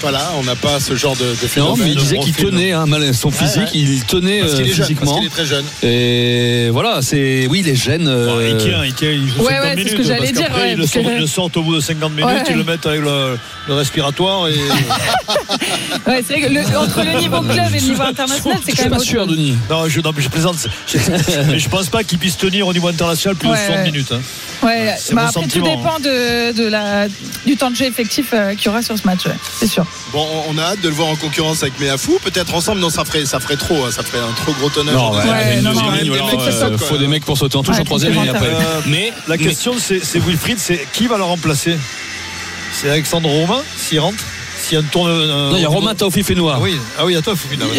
Voilà, 0.00 0.32
on 0.38 0.42
n'a 0.44 0.54
pas 0.54 0.80
ce 0.80 0.94
genre 0.96 1.16
de, 1.16 1.24
de 1.24 1.60
Non, 1.60 1.76
mais 1.76 1.90
il 1.92 1.96
disait 1.96 2.18
qu'il 2.18 2.34
tenait 2.34 2.72
hein, 2.72 2.84
mal- 2.86 3.14
son 3.14 3.30
physique, 3.30 3.62
ouais. 3.62 3.70
il 3.74 4.04
tenait 4.04 4.40
parce 4.40 4.52
euh, 4.52 4.56
qu'il 4.58 4.66
est 4.66 4.68
jeune, 4.68 4.76
parce 4.76 4.88
physiquement. 4.88 5.14
qu'il 5.16 5.26
est 5.26 5.30
très 5.30 5.46
jeune. 5.46 5.64
Et 5.82 6.68
voilà, 6.70 7.00
c'est 7.00 7.46
oui 7.48 7.62
les 7.62 7.74
gènes. 7.74 8.04
Bon, 8.04 8.10
euh, 8.10 8.48
il 8.50 8.56
tient, 8.58 8.84
il 8.84 8.92
tient, 8.92 9.10
il 9.10 9.26
joue 9.28 9.42
Ouais, 9.42 9.54
50 9.54 9.62
ouais, 9.62 9.62
c'est 9.62 9.70
ce 9.70 9.76
minutes. 9.76 9.96
que 9.96 10.02
j'allais 10.02 10.18
parce 10.32 10.32
dire, 10.32 10.66
ils 10.72 10.76
le 10.76 10.86
sortent, 10.86 11.06
que- 11.06 11.12
ils 11.12 11.20
le 11.20 11.26
sortent 11.26 11.56
au 11.56 11.62
bout 11.62 11.76
de 11.76 11.80
50 11.80 12.10
minutes, 12.12 12.26
Ouais. 12.26 12.42
ils 12.50 12.56
le 12.56 12.64
mettent 12.64 12.84
avec 12.86 13.00
le, 13.00 13.38
le 13.68 13.74
respiratoire. 13.74 14.48
Et... 14.48 14.54
Ouais, 16.06 16.22
c'est 16.26 16.38
vrai 16.38 16.48
que 16.48 16.52
le- 16.52 16.76
entre 16.78 17.02
le 17.02 17.18
niveau 17.18 17.40
club 17.42 17.74
et 17.74 17.78
le 17.80 17.86
niveau 17.86 18.02
international, 18.02 18.58
c'est 18.64 18.72
Je 18.72 18.76
quand 18.76 18.82
suis 18.82 18.82
même 18.82 18.90
pas 18.90 18.96
autre 18.96 19.04
sûr, 19.06 19.24
chose. 19.24 19.30
Denis. 19.36 19.56
non, 19.70 19.88
je, 19.88 20.00
non, 20.00 20.12
mais 20.14 20.22
je 20.22 20.28
plaisante. 20.28 20.56
Je, 20.86 20.98
mais 21.50 21.58
je 21.58 21.68
pense 21.68 21.88
pas 21.88 22.04
qu'il 22.04 22.18
puisse 22.18 22.36
tenir 22.36 22.66
au 22.66 22.72
niveau 22.72 22.88
international 22.88 23.36
plus 23.36 23.48
Ouais, 23.48 23.54
de 23.54 23.60
60 23.60 23.76
ouais. 23.76 23.84
minutes. 23.90 24.12
hein. 24.12 24.20
Ouais, 24.62 24.86
bah 24.86 24.92
mon 25.12 25.18
après 25.22 25.32
tout 25.34 25.40
sentiment, 25.40 25.76
dépend 25.76 25.98
de, 26.00 26.52
de 26.52 26.66
la, 26.68 27.06
du 27.46 27.56
temps 27.56 27.70
de 27.70 27.76
jeu 27.76 27.86
effectif 27.86 28.28
euh, 28.32 28.54
qu'il 28.54 28.66
y 28.66 28.68
aura 28.68 28.82
sur 28.82 28.96
ce 28.98 29.06
match, 29.06 29.22
c'est 29.58 29.66
sûr. 29.66 29.83
Bon, 30.12 30.26
on- 30.48 30.58
a 30.58 30.62
hâte 30.62 30.80
de 30.80 30.88
le 30.88 30.94
voir 30.94 31.08
en 31.08 31.16
concurrence 31.16 31.62
avec 31.62 31.78
Meafou. 31.80 32.18
Peut-être 32.22 32.54
ensemble, 32.54 32.80
non, 32.80 32.90
ça 32.90 33.04
ferait, 33.04 33.26
ça 33.26 33.40
ferait 33.40 33.56
trop. 33.56 33.84
hein, 33.84 33.90
Ça 33.90 34.02
ferait 34.02 34.22
un 34.22 34.32
trop 34.32 34.52
gros 34.52 34.68
tonnage. 34.70 34.94
Non, 34.94 35.12
ouais, 35.12 35.60
non, 35.60 35.72
non, 35.74 35.92
qui 35.92 36.10
euh, 36.10 36.78
faut 36.78 36.96
des 36.98 37.08
mecs 37.08 37.24
pour 37.24 37.36
sauter 37.36 37.56
en 37.56 37.62
touche 37.62 37.74
Ouais, 37.76 37.80
en 37.82 37.84
troisième 37.84 38.12
ligne 38.12 38.28
après. 38.30 38.46
Euh, 38.48 38.80
Mais 38.86 39.12
La 39.28 39.36
question, 39.38 39.74
c'est 39.78 40.04
c'est 40.04 40.18
Wilfried, 40.20 40.58
c'est 40.58 40.86
qui 40.92 41.06
va 41.06 41.16
le 41.16 41.24
remplacer? 41.24 41.76
C'est 42.72 42.90
Alexandre 42.90 43.28
Romain, 43.28 43.62
s'il 43.76 44.00
rentre? 44.00 44.22
Tourne. 44.90 45.10
Non, 45.26 45.56
il 45.56 45.62
y 45.62 45.64
a 45.64 45.68
Romain 45.68 45.94
Taofi 45.94 46.22
Fénois. 46.22 46.54
Ah 46.56 46.60
oui, 46.62 46.76
ah 46.98 47.04
oui. 47.04 47.16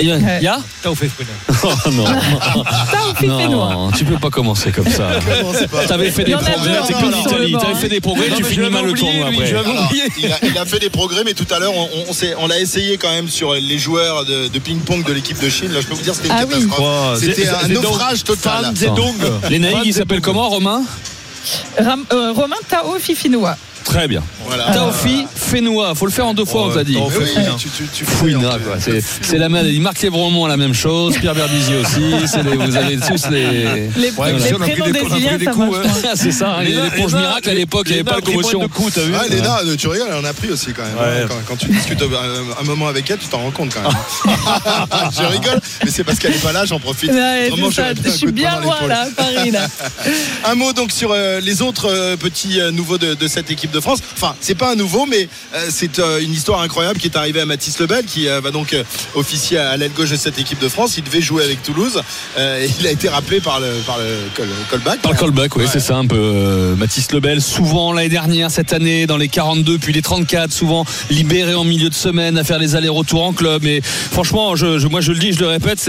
Il 0.01 0.07
y 0.07 0.11
a, 0.11 0.17
il 0.39 0.43
y 0.43 0.47
a. 0.47 0.59
Oh 1.63 1.89
non, 1.91 2.05
non, 3.49 3.91
tu 3.91 4.05
peux 4.05 4.17
pas 4.17 4.29
commencer 4.29 4.71
comme 4.71 4.87
ça. 4.87 5.09
T'avais 5.87 6.11
fait 6.11 6.23
des 6.23 6.33
progrès, 6.33 6.79
t'es 6.87 6.93
comme 6.93 7.11
l'Italie, 7.11 7.55
t'avais 7.59 7.75
fait 7.75 7.89
des 7.89 8.01
progrès, 8.01 8.29
tu 8.35 8.43
mais 8.43 8.49
finis 8.49 8.69
mal 8.69 8.85
le 8.85 8.93
tournoi 8.93 9.27
après. 9.27 9.53
il, 10.17 10.57
a, 10.57 10.65
fait 10.65 10.79
des 10.79 10.89
progrès, 10.89 11.23
mais 11.23 11.33
tout 11.33 11.47
à 11.53 11.59
l'heure, 11.59 11.73
on, 12.37 12.47
l'a 12.47 12.59
essayé 12.59 12.97
quand 12.97 13.09
même 13.09 13.29
sur 13.29 13.53
les 13.53 13.79
joueurs 13.79 14.25
de, 14.25 14.47
de 14.47 14.59
ping-pong 14.59 15.03
de 15.05 15.13
l'équipe 15.13 15.41
de 15.41 15.49
Chine. 15.49 15.71
Là, 15.71 15.81
je 15.81 15.87
peux 15.87 15.95
vous 15.95 16.03
dire, 16.03 16.13
c'était 16.13 16.27
une 16.27 16.35
Ah 16.37 16.45
catastrophe. 16.45 17.19
C'était 17.19 17.47
un 17.47 17.67
naufrage 17.67 18.23
total. 18.23 18.73
Les 19.49 19.59
naïfs, 19.59 19.77
Fan 19.77 19.85
ils 19.85 19.93
s'appellent 19.93 20.21
comment, 20.21 20.49
Romain? 20.49 20.83
Ram- 21.77 22.05
euh, 22.11 22.31
Romain 22.33 22.55
Tao 22.67 22.97
Fifinois. 22.99 23.57
Très 23.85 24.07
bien. 24.07 24.21
Voilà. 24.45 24.65
Taofi 24.73 25.25
Fouinois. 25.35 25.93
Faut 25.95 26.05
le 26.07 26.11
faire 26.11 26.25
en 26.27 26.33
deux 26.33 26.43
fois, 26.43 26.63
on 26.67 26.69
t'a 26.73 26.83
dit. 26.83 26.97
on 26.97 27.09
fait 27.09 27.19
Oui, 27.19 27.29
rien. 27.35 27.55
tu, 27.57 27.69
tu, 27.69 27.83
tu 27.93 28.03
fais 28.03 28.11
Fouina, 28.15 28.49
un 28.53 28.57
peu. 28.57 28.65
quoi. 28.65 28.75
C'est, 28.79 28.99
c'est 29.21 29.37
la 29.37 29.47
même. 29.47 29.65
Marc 29.79 30.01
Lévremont 30.01 30.45
a 30.45 30.49
la 30.49 30.57
même 30.57 30.73
chose. 30.73 31.15
Pierre 31.17 31.35
Berbizier 31.35 31.77
aussi. 31.77 32.01
C'est 32.27 32.43
les- 32.43 32.55
vous 32.57 32.75
avez 32.75 32.97
tous 32.97 33.29
les. 33.29 33.89
Les, 33.95 34.11
Ouais, 34.17 34.33
les 34.33 34.39
si 34.39 34.53
on 34.53 34.57
a 34.57 34.59
pris 34.65 34.71
prénoms 34.71 34.85
des- 34.91 34.99
on 35.01 35.05
a 35.05 35.05
pris 35.05 35.09
brésiliens, 35.09 35.37
des 35.37 35.45
ça 35.45 35.51
coups, 35.51 35.77
c'est 36.15 36.31
ça. 36.31 36.57
Il 36.63 36.69
y 36.69 36.73
a 36.73 36.75
Léna- 36.77 36.83
l'éponge 36.95 37.11
Léna- 37.13 37.19
miracle 37.27 37.49
à 37.49 37.53
l'époque. 37.53 37.83
Il 37.87 37.91
n'y 37.93 37.99
avait 37.99 38.03
pas 38.03 38.19
de 38.21 38.25
commotion. 38.25 38.59
de 38.59 38.67
coups, 38.67 38.93
t'as 38.93 39.01
vu 39.01 39.13
Ah, 39.17 39.27
Léna, 39.29 39.59
euh, 39.65 39.75
tu 39.77 39.87
rigoles, 39.87 40.07
elle 40.09 40.17
en 40.17 40.25
a 40.25 40.33
pris 40.33 40.49
aussi 40.49 40.73
quand 40.73 40.83
même. 40.83 40.91
hein. 40.99 41.21
Ouais. 41.21 41.25
Quand, 41.27 41.35
quand 41.47 41.55
tu 41.57 41.67
discutes 41.67 42.01
un, 42.01 42.61
un 42.61 42.63
moment 42.65 42.87
avec 42.87 43.09
elle, 43.09 43.17
tu 43.19 43.27
t'en 43.27 43.39
rends 43.39 43.51
compte 43.51 43.71
quand 43.73 43.81
même. 43.81 44.35
je 45.17 45.23
rigole, 45.25 45.61
mais 45.83 45.91
c'est 45.91 46.03
parce 46.03 46.19
qu'elle 46.19 46.31
n'est 46.31 46.37
pas 46.39 46.51
là, 46.51 46.65
j'en 46.65 46.79
profite. 46.79 47.11
Vraiment, 47.11 47.71
ça. 47.71 47.93
Je 48.03 48.09
suis 48.09 48.25
coup 48.27 48.31
de 48.31 48.41
poing 48.41 48.49
bien 48.51 48.59
l'épaule. 48.61 48.89
là, 48.89 49.01
à 49.01 49.07
Paris 49.15 49.51
là. 49.51 49.67
Un 50.45 50.55
mot 50.55 50.73
donc 50.73 50.91
sur 50.91 51.11
euh, 51.11 51.39
les 51.39 51.61
autres 51.61 51.89
euh, 51.89 52.15
petits 52.17 52.59
euh, 52.59 52.71
nouveaux 52.71 52.97
de, 52.97 53.13
de 53.13 53.27
cette 53.27 53.51
équipe 53.51 53.71
de 53.75 53.79
France. 53.81 53.99
Enfin, 54.15 54.35
c'est 54.41 54.55
pas 54.55 54.71
un 54.71 54.75
nouveau, 54.75 55.05
mais 55.05 55.27
euh, 55.53 55.67
c'est 55.69 55.99
euh, 55.99 56.19
une 56.21 56.33
histoire 56.33 56.61
incroyable 56.61 56.99
qui 56.99 57.07
est 57.07 57.15
arrivée 57.17 57.41
à 57.41 57.45
Mathis 57.45 57.77
Lebel, 57.79 58.05
qui 58.05 58.27
euh, 58.27 58.39
va 58.41 58.51
donc 58.51 58.73
euh, 58.73 58.83
officier 59.13 59.57
à 59.57 59.75
l'aile 59.77 59.91
gauche 59.95 60.09
de 60.09 60.15
cette 60.15 60.39
équipe 60.39 60.59
de 60.59 60.69
France. 60.69 60.95
Il 60.97 61.03
devait 61.03 61.21
jouer 61.21 61.43
avec 61.43 61.61
Toulouse. 61.63 62.01
euh, 62.37 62.63
et 62.65 62.69
il 62.79 62.87
a 62.87 62.91
été 62.91 63.09
rappelé 63.09 63.39
par 63.41 63.59
le, 63.59 63.67
par 63.85 63.97
le 63.97 64.05
call- 64.35 64.47
callback. 64.71 65.01
Par 65.01 65.11
le 65.11 65.17
callback, 65.17 65.55
oui, 65.57 65.63
Ouais. 65.65 65.69
c'est 65.71 65.79
ça 65.79 65.95
un 65.97 66.07
peu. 66.07 66.15
euh, 66.17 66.75
Mathis 66.75 67.11
Lebel, 67.11 67.41
souvent 67.41 67.91
l'année 67.93 68.09
dernière, 68.09 68.49
cette 68.51 68.71
année, 68.73 69.05
dans 69.07 69.17
les 69.17 69.27
42, 69.27 69.77
puis 69.77 69.93
les 69.93 70.01
34, 70.01 70.51
souvent 70.51 70.85
libéré 71.09 71.53
en 71.55 71.63
milieu 71.63 71.89
de 71.89 71.93
semaine 71.93 72.37
à 72.37 72.43
faire 72.43 72.59
les 72.59 72.75
allers-retours 72.75 73.23
en 73.23 73.33
club. 73.33 73.61
Mais 73.63 73.81
franchement, 73.83 74.55
je, 74.55 74.79
je- 74.79 74.87
moi 74.87 75.01
je 75.01 75.11
le 75.11 75.19
dis, 75.19 75.33
je 75.33 75.39
le 75.39 75.47
répète, 75.47 75.79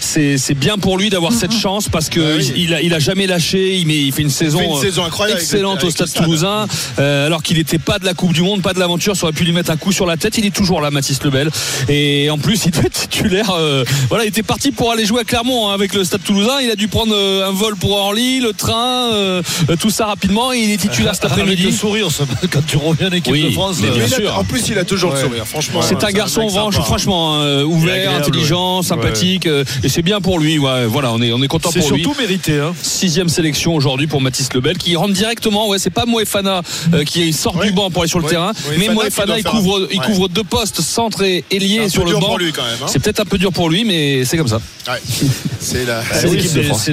c'est 0.00 0.54
bien 0.54 0.78
pour 0.78 0.98
lui 0.98 1.10
d'avoir 1.10 1.32
cette 1.32 1.52
chance 1.52 1.88
parce 1.88 2.08
que 2.08 2.20
Ouais, 2.20 2.34
oui. 2.38 2.52
il, 2.56 2.62
il 2.64 2.74
a, 2.74 2.82
il 2.82 2.94
a 2.94 2.98
jamais 2.98 3.26
lâché. 3.26 3.76
Il, 3.76 3.86
met, 3.86 3.96
il 3.96 4.12
fait 4.12 4.22
une 4.22 4.30
saison, 4.30 4.58
fait 4.58 4.66
une 4.66 4.72
euh, 4.72 4.80
saison 4.80 5.04
incroyable 5.04 5.38
avec 5.38 5.48
le- 5.50 5.54
excellente 5.54 5.78
avec 5.78 5.88
au 5.88 5.90
Stade. 5.90 6.12
Toulousain, 6.24 6.66
euh, 6.98 7.11
alors 7.26 7.42
qu'il 7.42 7.56
n'était 7.58 7.78
pas 7.78 7.98
de 7.98 8.04
la 8.04 8.14
Coupe 8.14 8.32
du 8.32 8.42
Monde, 8.42 8.62
pas 8.62 8.72
de 8.72 8.78
l'aventure. 8.78 9.16
Ça 9.16 9.24
aurait 9.24 9.32
pu 9.32 9.44
lui 9.44 9.52
mettre 9.52 9.70
un 9.70 9.76
coup 9.76 9.92
sur 9.92 10.06
la 10.06 10.16
tête. 10.16 10.36
Il 10.38 10.46
est 10.46 10.54
toujours 10.54 10.80
là, 10.80 10.90
Mathis 10.90 11.22
Lebel. 11.22 11.50
Et 11.88 12.30
en 12.30 12.38
plus, 12.38 12.64
il 12.66 12.70
devait 12.70 12.86
être 12.86 13.08
titulaire. 13.08 13.50
euh, 13.56 13.84
voilà, 14.08 14.24
il 14.24 14.28
était 14.28 14.42
parti 14.42 14.72
pour 14.72 14.90
aller 14.92 15.04
jouer 15.06 15.20
à 15.20 15.24
Clermont 15.24 15.68
hein, 15.70 15.74
avec 15.74 15.94
le 15.94 16.04
Stade 16.04 16.22
Toulousain. 16.22 16.60
Il 16.62 16.70
a 16.70 16.76
dû 16.76 16.88
prendre 16.88 17.14
euh, 17.14 17.48
un 17.48 17.52
vol 17.52 17.76
pour 17.76 17.92
Orly, 17.92 18.40
le 18.40 18.52
train, 18.52 19.10
euh, 19.12 19.42
euh, 19.70 19.76
tout 19.76 19.90
ça 19.90 20.06
rapidement. 20.06 20.52
Et 20.52 20.58
il 20.58 20.70
est 20.70 20.76
titulaire 20.76 21.14
cet 21.14 21.24
Avec 21.32 21.36
le 21.38 21.42
après-midi. 21.52 21.76
sourire, 21.76 22.08
quand 22.50 22.66
tu 22.66 22.76
reviens 22.76 23.08
en 23.08 23.12
équipe 23.12 23.32
Oui, 23.32 23.44
de 23.44 23.50
France. 23.50 23.78
mais 23.80 23.88
euh, 23.88 24.06
bien 24.06 24.28
a- 24.30 24.38
en 24.38 24.44
plus, 24.44 24.68
il 24.68 24.78
a 24.78 24.84
toujours 24.84 25.12
Ouais. 25.12 25.20
le 25.22 25.28
sourire, 25.28 25.46
franchement. 25.46 25.80
C'est 25.82 26.02
un 26.04 26.10
garçon 26.12 26.48
franchement 26.48 27.36
euh, 27.40 27.60
est 27.60 27.64
ouvert, 27.64 27.94
agréable, 27.94 28.16
intelligent, 28.24 28.78
ouais. 28.78 28.82
sympathique 28.84 29.46
euh, 29.46 29.64
et 29.82 29.88
c'est 29.88 30.02
bien 30.02 30.20
pour 30.20 30.38
lui. 30.38 30.58
Ouais, 30.58 30.86
voilà, 30.86 31.12
on 31.12 31.20
est 31.20 31.32
on 31.32 31.42
est 31.42 31.48
content 31.48 31.70
C'est 31.72 31.80
pour 31.80 31.92
lui. 31.92 32.02
surtout 32.02 32.18
mérité. 32.20 32.58
Hein. 32.60 32.72
Sixième 32.82 33.28
sélection 33.28 33.74
aujourd'hui 33.74 34.06
pour 34.06 34.20
Mathis 34.20 34.52
Lebel 34.54 34.78
qui 34.78 34.94
rentre 34.96 35.12
directement. 35.12 35.68
Ouais, 35.68 35.78
c'est 35.78 35.90
pas 35.90 36.04
Moefana 36.06 36.62
euh, 36.94 37.01
qui 37.04 37.32
sort 37.32 37.56
Ouais. 37.56 37.66
du 37.66 37.72
banc 37.72 37.90
pour 37.90 38.02
aller 38.02 38.08
sur 38.08 38.18
le 38.18 38.24
Ouais. 38.24 38.30
terrain, 38.30 38.52
mais 38.78 38.88
Moefana 38.88 39.38
il 39.38 39.44
couvre 39.44 39.78
un- 39.82 39.86
il 39.90 39.98
Ouais. 40.00 40.06
couvre 40.06 40.28
deux 40.28 40.44
postes 40.44 40.80
centre 40.80 41.22
et 41.22 41.44
ailier 41.50 41.88
sur 41.88 42.04
le 42.04 42.12
banc. 42.14 42.20
pour 42.20 42.38
lui 42.38 42.52
quand 42.52 42.62
même. 42.62 42.72
hein. 42.82 42.86
C'est 42.88 42.98
peut-être 42.98 43.20
un 43.20 43.24
peu 43.24 43.38
dur 43.38 43.52
pour 43.52 43.68
lui, 43.70 43.84
mais 43.84 44.24
c'est 44.24 44.36
comme 44.36 44.48
ça. 44.48 44.60
Ouais. 44.88 45.00
C'est 45.60 45.84
la. 45.84 46.02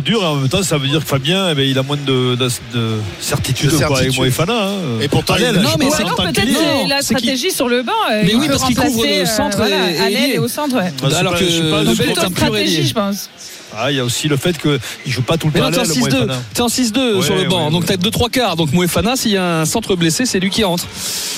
Dur 0.02 0.22
et 0.22 0.26
en 0.26 0.36
même 0.36 0.50
temps 0.50 0.62
ça 0.63 0.78
veut 0.78 0.88
dire 0.88 1.00
que 1.00 1.06
Fabien 1.08 1.50
eh 1.52 1.56
ben, 1.56 1.67
il 1.67 1.78
a 1.78 1.84
moins 1.84 1.98
de, 1.98 2.36
de, 2.36 2.48
de 2.74 2.98
certitude, 3.19 3.72
De 3.72 3.78
quoi, 3.78 3.98
avec. 4.00 4.15
Moefana. 4.17 4.54
Hein. 4.54 4.74
Et 5.02 5.08
pourtant, 5.08 5.34
Allez, 5.34 5.45
là, 5.45 5.54
Non, 5.54 5.69
mais 5.80 5.88
c'est 5.89 6.04
peut-être 6.04 6.88
la 6.88 7.02
stratégie 7.02 7.52
sur 7.52 7.67
le 7.67 7.84
banc. 7.84 7.91
euh, 8.12 8.22
Mais 8.24 8.32
il 8.32 8.36
oui, 8.38 8.48
parce 8.48 8.63
qu'il 8.65 8.76
couvre 8.76 9.04
le 9.06 9.26
centre 9.26 9.58
voilà, 9.58 10.10
et- 10.10 10.38
au 10.38 10.48
centre. 10.48 10.76
Bah, 11.02 11.10
Alors 11.17 11.34
que 11.34 11.45
je 11.45 11.50
suis 11.50 11.62
pas- 11.69 12.30
stratégie, 12.30 12.88
je 12.88 12.93
pense. 12.93 13.30
Ah, 13.77 13.91
il 13.91 13.97
y 13.97 13.99
a 13.99 14.03
aussi 14.03 14.27
le 14.27 14.36
fait 14.38 14.58
qu'il 14.58 14.79
joue 15.12 15.21
pas 15.21 15.38
tout 15.38 15.47
le 15.47 15.53
Mais 15.53 15.60
temps 15.60 15.71
t'es 15.71 15.79
en 15.79 15.84
l'aile, 15.84 15.91
6-2. 15.91 16.01
Moefana. 16.01 16.41
T'es 16.53 16.62
en 16.62 16.67
6-2 16.67 17.15
Ouais, 17.17 17.23
sur 17.25 17.36
le 17.36 17.43
banc. 17.45 17.65
ouais, 17.65 17.71
Donc 17.71 17.86
t'as 17.86 17.95
2-3 17.97 18.29
quarts. 18.29 18.55
Donc 18.55 18.71
Moefana, 18.73 19.15
s'il 19.15 19.32
y 19.32 19.38
a 19.38 19.60
un 19.62 19.65
centre 19.65 19.95
blessé, 19.95 20.25
c'est 20.25 20.39
lui 20.39 20.49
qui 20.49 20.63
rentre. 20.63 20.86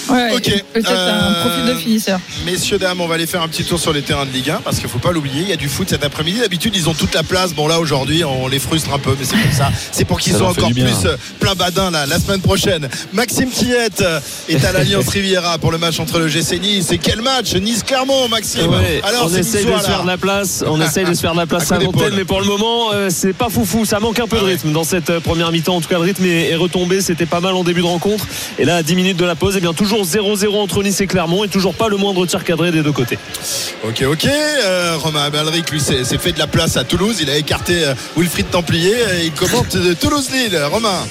Ouais, 0.10 0.34
Ok. 0.36 0.64
Peut-être 0.74 0.90
un 0.90 0.94
Euh, 0.94 1.46
profil 1.46 1.66
de 1.76 1.80
finisseur. 1.80 2.20
Messieurs, 2.46 2.78
dames, 2.80 3.02
on 3.02 3.08
va 3.08 3.16
aller 3.16 3.28
faire 3.28 3.42
un 3.42 3.48
petit 3.48 3.64
tour 3.64 3.80
sur 3.80 3.94
les 3.94 4.02
terrains 4.02 4.26
de 4.26 4.32
Ligue 4.32 4.50
1 4.50 4.62
parce 4.64 4.80
qu'il 4.80 4.90
faut 4.90 5.00
pas 5.00 5.12
l'oublier, 5.12 5.42
il 5.42 5.50
y 5.50 5.54
a 5.54 5.58
du 5.58 5.68
foot 5.70 5.90
cet 5.90 6.04
après-midi. 6.04 6.40
D'habitude, 6.40 6.74
ils 6.76 6.90
ont 6.90 6.94
toute 6.94 7.14
la 7.14 7.24
place. 7.24 7.54
Bon, 7.54 7.68
là, 7.68 7.80
aujourd'hui, 7.80 8.24
on 8.24 8.48
les 8.48 8.60
frustre 8.60 8.94
un 8.94 9.00
peu, 9.00 9.16
mais 9.20 9.26
c'est 9.26 9.38
comme 9.42 9.52
ça. 9.52 9.70
C'est 9.92 10.06
pour 10.06 10.20
qu'ils 10.20 10.34
soient 10.36 10.50
encore 10.50 10.72
plus 10.72 11.06
euh, 11.06 11.18
plein 11.40 11.54
badin 11.56 11.92
là, 11.92 12.06
la 12.06 12.20
semaine 12.20 12.42
prochaine. 12.42 12.88
Maxime 13.14 13.50
Tillette 13.50 14.02
euh, 14.02 14.20
est 14.50 14.64
à 14.66 14.72
l'Alliance 14.72 15.08
Riviera 15.10 15.58
pour 15.58 15.72
le 15.72 15.78
match 15.78 16.00
entre 16.00 16.20
le 16.20 16.28
GC 16.28 16.60
Nice. 16.60 16.92
Et 16.92 16.98
quel 16.98 17.22
match? 17.22 17.54
Nice-Clermont, 17.54 18.28
Maxime 18.30 18.70
Ouais, 18.70 19.02
Alors, 19.04 19.26
on 19.26 19.30
c'est 19.30 19.40
essaye 19.42 19.66
de 19.66 19.72
se 19.78 19.86
faire 19.86 20.02
de 20.04 20.08
la 20.08 20.18
place. 20.18 20.64
On 20.68 20.82
essaye 20.82 21.06
de 21.06 21.14
se 21.14 21.22
faire 21.22 21.34
de 21.34 21.38
la 21.38 21.46
place 21.46 21.72
À 21.72 21.78
mais 22.22 22.26
pour 22.26 22.40
le 22.40 22.46
moment, 22.46 22.92
euh, 22.94 23.10
c'est 23.10 23.34
pas 23.34 23.50
foufou. 23.50 23.84
Ça 23.84 24.00
manque 24.00 24.20
un 24.20 24.28
peu 24.28 24.38
de 24.38 24.44
Ah 24.44 24.50
rythme 24.50 24.72
dans 24.72 24.84
cette 24.84 25.10
euh, 25.10 25.20
première 25.20 25.52
mi-temps. 25.52 25.78
En 25.78 25.82
tout 25.82 25.90
cas, 25.90 25.96
le 25.96 26.04
rythme 26.04 26.24
est, 26.26 26.52
est 26.52 26.56
retombé. 26.56 27.02
C'était 27.02 27.26
pas 27.26 27.40
mal 27.40 27.56
en 27.56 27.64
début 27.64 27.82
de 27.82 27.88
rencontre. 27.88 28.28
Et 28.60 28.66
là, 28.66 28.76
à 28.76 28.84
10 28.84 28.94
minutes 28.94 29.18
de 29.18 29.26
la 29.26 29.34
pause, 29.34 29.58
et 29.58 29.60
bien 29.60 29.74
toujours 29.74 30.04
0-0 30.04 30.56
entre 30.56 30.84
Nice 30.84 31.02
et 31.02 31.08
Clermont 31.08 31.44
et 31.44 31.48
toujours 31.48 31.74
pas 31.74 31.88
le 31.88 31.98
moindre 31.98 32.28
tir 32.28 32.44
cadré 32.44 32.72
des 32.72 32.84
deux 32.84 32.92
côtés. 32.92 33.18
Ok, 33.84 34.04
ok. 34.08 34.26
Euh, 34.26 34.98
Romain 34.98 35.24
Amalric, 35.24 35.72
lui, 35.72 35.80
s'est 35.80 36.04
fait 36.20 36.32
de 36.32 36.38
la 36.38 36.46
place 36.46 36.78
à 36.78 36.84
Toulouse. 36.84 37.18
Il 37.22 37.30
a 37.32 37.38
écarté 37.38 37.92
Wilfried 38.16 38.52
Templier. 38.52 38.94
Et 39.20 39.26
il 39.26 39.32
commente 39.32 39.76
de 39.76 39.94
Toulouse-Lille. 39.96 40.60
Romain. 40.72 41.08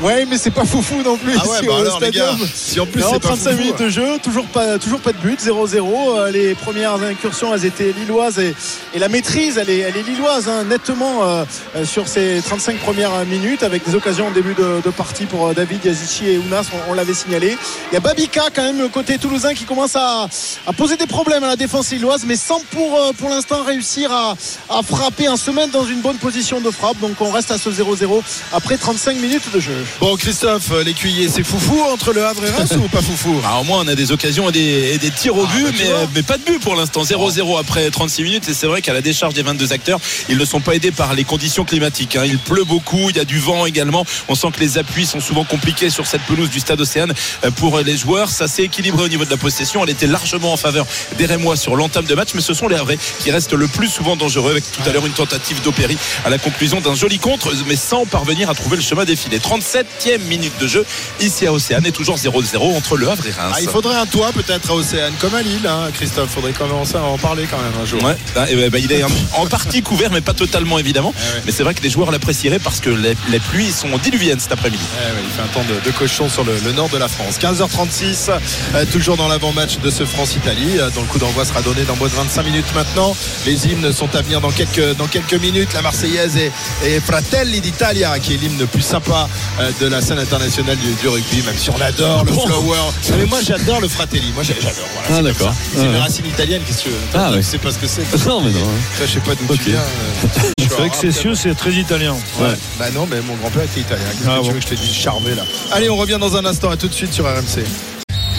Ouais, 0.00 0.24
mais 0.28 0.38
c'est 0.38 0.50
pas 0.50 0.64
foufou 0.64 1.02
non 1.02 1.16
plus. 1.16 1.32
Ah 1.38 1.46
ouais, 1.46 1.58
bah 1.66 1.72
au 1.74 1.80
alors, 1.80 2.00
les 2.00 2.10
gars, 2.10 2.28
stadium. 2.28 2.48
si 2.54 2.80
en 2.80 2.86
plus 2.86 3.00
Non, 3.02 3.08
c'est 3.12 3.20
pas 3.20 3.28
35 3.28 3.50
foufou, 3.50 3.62
minutes 3.62 3.78
de 3.80 3.88
jeu, 3.88 4.18
toujours 4.22 4.46
pas, 4.46 4.78
toujours 4.78 5.00
pas 5.00 5.12
de 5.12 5.18
but, 5.18 5.40
0-0. 5.40 5.76
Euh, 6.16 6.30
Les 6.30 6.54
premières 6.54 6.94
incursions, 7.02 7.54
elles 7.54 7.64
étaient 7.66 7.92
lilloises 7.92 8.38
et, 8.38 8.54
et 8.94 8.98
la 8.98 9.08
maîtrise, 9.08 9.58
elle 9.58 9.70
est, 9.70 9.80
elle 9.80 9.96
est 9.96 10.02
lilloise, 10.02 10.48
hein, 10.48 10.64
nettement 10.64 11.22
euh, 11.24 11.44
euh, 11.76 11.84
sur 11.84 12.08
ces 12.08 12.40
35 12.44 12.78
premières 12.78 13.24
minutes, 13.26 13.62
avec 13.62 13.84
des 13.84 13.94
occasions 13.94 14.28
en 14.28 14.30
début 14.30 14.54
de, 14.54 14.80
de 14.84 14.90
partie 14.90 15.26
pour 15.26 15.52
David 15.54 15.84
Yazici 15.84 16.28
et 16.28 16.38
Ounas, 16.38 16.66
on, 16.72 16.92
on 16.92 16.94
l'avait 16.94 17.14
signalé. 17.14 17.56
Il 17.90 17.94
y 17.94 17.96
a 17.96 18.00
Babika 18.00 18.44
quand 18.54 18.62
même 18.62 18.88
côté 18.88 19.18
toulousain 19.18 19.54
qui 19.54 19.64
commence 19.64 19.94
à, 19.94 20.26
à 20.66 20.72
poser 20.72 20.96
des 20.96 21.06
problèmes 21.06 21.44
à 21.44 21.48
la 21.48 21.56
défense 21.56 21.90
lilloise, 21.90 22.24
mais 22.26 22.36
sans 22.36 22.60
pour, 22.70 22.98
pour 23.18 23.28
l'instant 23.28 23.62
réussir 23.62 24.10
à, 24.10 24.34
à 24.70 24.82
frapper, 24.82 25.26
à 25.26 25.36
se 25.36 25.50
mettre 25.50 25.72
dans 25.72 25.84
une 25.86 26.00
bonne 26.00 26.16
position 26.16 26.60
de 26.60 26.70
frappe. 26.70 26.98
Donc 27.00 27.20
on 27.20 27.30
reste 27.30 27.50
à 27.50 27.58
ce 27.58 27.68
0-0 27.68 28.22
après 28.52 28.76
35 28.76 29.16
minutes 29.16 29.52
de 29.54 29.60
jeu. 29.60 29.81
Bon, 30.00 30.16
Christophe, 30.16 30.70
euh, 30.72 30.84
l'écuyer, 30.84 31.28
c'est 31.28 31.44
foufou 31.44 31.80
entre 31.92 32.12
le 32.12 32.24
Havre 32.24 32.44
et 32.44 32.50
Reims 32.50 32.72
ou 32.76 32.88
pas 32.88 33.02
foufou 33.02 33.40
Ah, 33.44 33.60
au 33.60 33.64
moins, 33.64 33.82
on 33.84 33.88
a 33.88 33.94
des 33.94 34.12
occasions 34.12 34.48
et 34.48 34.52
des, 34.52 34.92
et 34.94 34.98
des 34.98 35.10
tirs 35.10 35.36
au 35.36 35.44
Ah, 35.48 35.54
but, 35.56 35.64
bah, 35.64 35.70
mais, 35.78 35.90
euh, 35.90 36.06
mais 36.14 36.22
pas 36.22 36.38
de 36.38 36.44
but 36.44 36.60
pour 36.60 36.74
l'instant. 36.74 37.02
0-0 37.02 37.58
après 37.58 37.90
36 37.90 38.22
minutes. 38.22 38.48
Et 38.48 38.54
c'est 38.54 38.66
vrai 38.66 38.82
qu'à 38.82 38.92
la 38.92 39.00
décharge 39.00 39.34
des 39.34 39.42
22 39.42 39.72
acteurs, 39.72 40.00
ils 40.28 40.38
ne 40.38 40.44
sont 40.44 40.60
pas 40.60 40.74
aidés 40.74 40.90
par 40.92 41.14
les 41.14 41.24
conditions 41.24 41.64
climatiques. 41.64 42.16
hein. 42.16 42.22
Il 42.24 42.38
pleut 42.38 42.64
beaucoup, 42.64 43.10
il 43.10 43.16
y 43.16 43.20
a 43.20 43.24
du 43.24 43.38
vent 43.38 43.66
également. 43.66 44.04
On 44.28 44.34
sent 44.34 44.48
que 44.54 44.60
les 44.60 44.78
appuis 44.78 45.06
sont 45.06 45.20
souvent 45.20 45.44
compliqués 45.44 45.90
sur 45.90 46.06
cette 46.06 46.22
pelouse 46.22 46.50
du 46.50 46.60
stade 46.60 46.80
Océane 46.80 47.12
euh, 47.44 47.50
pour 47.50 47.78
les 47.80 47.96
joueurs. 47.96 48.30
Ça 48.30 48.48
s'est 48.48 48.62
équilibré 48.64 49.04
au 49.04 49.08
niveau 49.08 49.24
de 49.24 49.30
la 49.30 49.36
possession. 49.36 49.82
Elle 49.84 49.90
était 49.90 50.06
largement 50.06 50.52
en 50.52 50.56
faveur 50.56 50.86
des 51.18 51.26
Rémois 51.26 51.56
sur 51.56 51.76
l'entame 51.76 52.04
de 52.04 52.14
match, 52.14 52.30
mais 52.34 52.40
ce 52.40 52.54
sont 52.54 52.68
les 52.68 52.76
Havrais 52.76 52.98
qui 53.20 53.30
restent 53.30 53.52
le 53.52 53.68
plus 53.68 53.88
souvent 53.88 54.16
dangereux 54.16 54.50
avec 54.50 54.64
tout 54.72 54.82
à 54.88 54.92
l'heure 54.92 55.06
une 55.06 55.12
tentative 55.12 55.60
d'Opéry 55.62 55.96
à 56.24 56.30
la 56.30 56.38
conclusion 56.38 56.80
d'un 56.80 56.94
joli 56.94 57.18
contre, 57.18 57.52
mais 57.66 57.76
sans 57.76 58.06
parvenir 58.06 58.50
à 58.50 58.54
trouver 58.54 58.76
le 58.76 58.82
chemin 58.82 59.04
défilé. 59.04 59.38
37e 59.72 60.22
minute 60.28 60.52
de 60.60 60.66
jeu 60.66 60.84
ici 61.20 61.46
à 61.46 61.52
Océane 61.52 61.86
et 61.86 61.92
toujours 61.92 62.16
0-0 62.16 62.76
entre 62.76 62.96
le 62.96 63.08
Havre 63.08 63.26
et 63.26 63.30
Reims. 63.30 63.54
Ah, 63.56 63.60
il 63.60 63.68
faudrait 63.68 63.96
un 63.96 64.06
toit 64.06 64.30
peut-être 64.32 64.70
à 64.70 64.74
Océane, 64.74 65.12
comme 65.18 65.34
à 65.34 65.42
Lille, 65.42 65.66
hein, 65.66 65.90
Christophe. 65.94 66.30
Faudrait 66.30 66.52
commencer 66.52 66.96
à 66.96 67.02
en 67.02 67.16
parler 67.16 67.46
quand 67.50 67.58
même 67.58 67.72
un 67.82 67.86
jour. 67.86 68.02
Ouais, 68.02 68.16
bah, 68.34 68.46
eh 68.50 68.56
ben, 68.56 68.70
bah, 68.70 68.78
il 68.78 68.92
est 68.92 69.02
en, 69.34 69.46
partie 69.46 69.82
couvert, 69.82 70.10
mais 70.12 70.20
pas 70.20 70.34
totalement 70.34 70.78
évidemment. 70.78 71.14
Eh 71.16 71.36
ouais. 71.36 71.42
Mais 71.46 71.52
c'est 71.52 71.62
vrai 71.62 71.74
que 71.74 71.82
les 71.82 71.90
joueurs 71.90 72.10
l'apprécieraient 72.10 72.58
parce 72.58 72.80
que 72.80 72.90
les, 72.90 73.16
les 73.30 73.40
pluies 73.40 73.72
sont 73.72 73.96
diluviennes 73.98 74.40
cet 74.40 74.52
après-midi. 74.52 74.82
Eh 75.00 75.16
ouais, 75.16 75.22
il 75.24 75.30
fait 75.30 75.42
un 75.42 75.52
temps 75.52 75.64
de, 75.68 75.80
de 75.84 75.96
cochon 75.96 76.28
sur 76.28 76.44
le, 76.44 76.52
le 76.64 76.72
nord 76.72 76.90
de 76.90 76.98
la 76.98 77.08
France. 77.08 77.38
15h36, 77.38 78.30
euh, 78.74 78.84
toujours 78.92 79.16
dans 79.16 79.28
l'avant-match 79.28 79.78
de 79.78 79.90
ce 79.90 80.04
France-Italie, 80.04 80.78
euh, 80.78 80.90
dont 80.94 81.00
le 81.00 81.06
coup 81.06 81.18
d'envoi 81.18 81.44
sera 81.44 81.62
donné 81.62 81.84
dans 81.84 81.96
moins 81.96 82.08
de 82.08 82.14
25 82.14 82.42
minutes 82.42 82.74
maintenant. 82.74 83.16
Les 83.46 83.66
hymnes 83.66 83.92
sont 83.92 84.14
à 84.14 84.22
venir 84.22 84.40
dans 84.40 84.50
quelques, 84.50 84.96
dans 84.96 85.06
quelques 85.06 85.34
minutes. 85.34 85.72
La 85.72 85.82
Marseillaise 85.82 86.36
et, 86.36 86.52
et 86.84 87.00
Fratelli 87.00 87.60
d'Italia, 87.60 88.18
qui 88.18 88.34
est 88.34 88.36
l'hymne 88.36 88.58
le 88.58 88.66
plus 88.66 88.82
sympa 88.82 89.28
euh, 89.61 89.61
de 89.80 89.86
la 89.86 90.00
scène 90.00 90.18
internationale 90.18 90.76
du, 90.76 90.92
du 90.94 91.08
rugby, 91.08 91.42
même 91.42 91.56
si 91.56 91.70
on 91.70 91.80
adore 91.80 92.24
le 92.24 92.32
flower. 92.32 92.76
Non, 93.10 93.16
mais 93.16 93.26
moi, 93.26 93.38
j'adore 93.46 93.80
le 93.80 93.88
Fratelli. 93.88 94.32
Moi, 94.34 94.42
j'adore. 94.42 94.62
Voilà, 95.06 95.18
Ah, 95.18 95.22
d'accord. 95.22 95.48
ça. 95.48 95.54
C'est 95.74 95.80
Ah, 95.80 95.84
une 95.84 95.92
ouais. 95.92 95.98
racine 95.98 96.26
italienne, 96.26 96.62
qu'est-ce 96.66 96.84
que 96.84 96.88
tu 96.88 96.94
Ah, 97.14 97.18
toi, 97.18 97.30
ouais. 97.30 97.36
Tu 97.38 97.42
sais 97.44 97.58
pas 97.58 97.70
ce 97.72 97.78
que 97.78 97.86
c'est 97.86 98.02
Non, 98.26 98.40
mais 98.40 98.50
non. 98.50 98.60
Ça, 98.98 99.06
je 99.06 99.12
sais 99.12 99.20
pas 99.20 99.34
d'où 99.34 99.44
Ok. 99.52 99.58
tu 99.62 99.70
viens. 99.70 99.78
euh, 99.80 100.50
C'est 100.58 100.78
vrai 100.78 100.88
que 100.88 100.96
c'est 100.96 101.12
sûr, 101.12 101.36
c'est 101.36 101.54
très 101.54 101.72
italien. 101.72 102.14
Ouais. 102.40 102.54
Bah 102.78 102.86
non, 102.94 103.06
mais 103.10 103.20
mon 103.20 103.34
grand-père 103.34 103.64
était 103.64 103.80
italien. 103.80 104.04
Qu'est-ce 104.18 104.28
Ah 104.28 104.36
que 104.38 104.40
tu 104.40 104.46
bon. 104.48 104.52
veux 104.54 104.58
que 104.60 104.64
je 104.64 104.68
te 104.68 104.74
dise 104.74 104.94
Charmé 104.94 105.34
là? 105.34 105.42
Allez, 105.70 105.90
on 105.90 105.96
revient 105.96 106.16
dans 106.18 106.34
un 106.36 106.44
instant. 106.46 106.70
À 106.70 106.76
tout 106.78 106.88
de 106.88 106.94
suite 106.94 107.12
sur 107.12 107.24
RMC. 107.26 107.62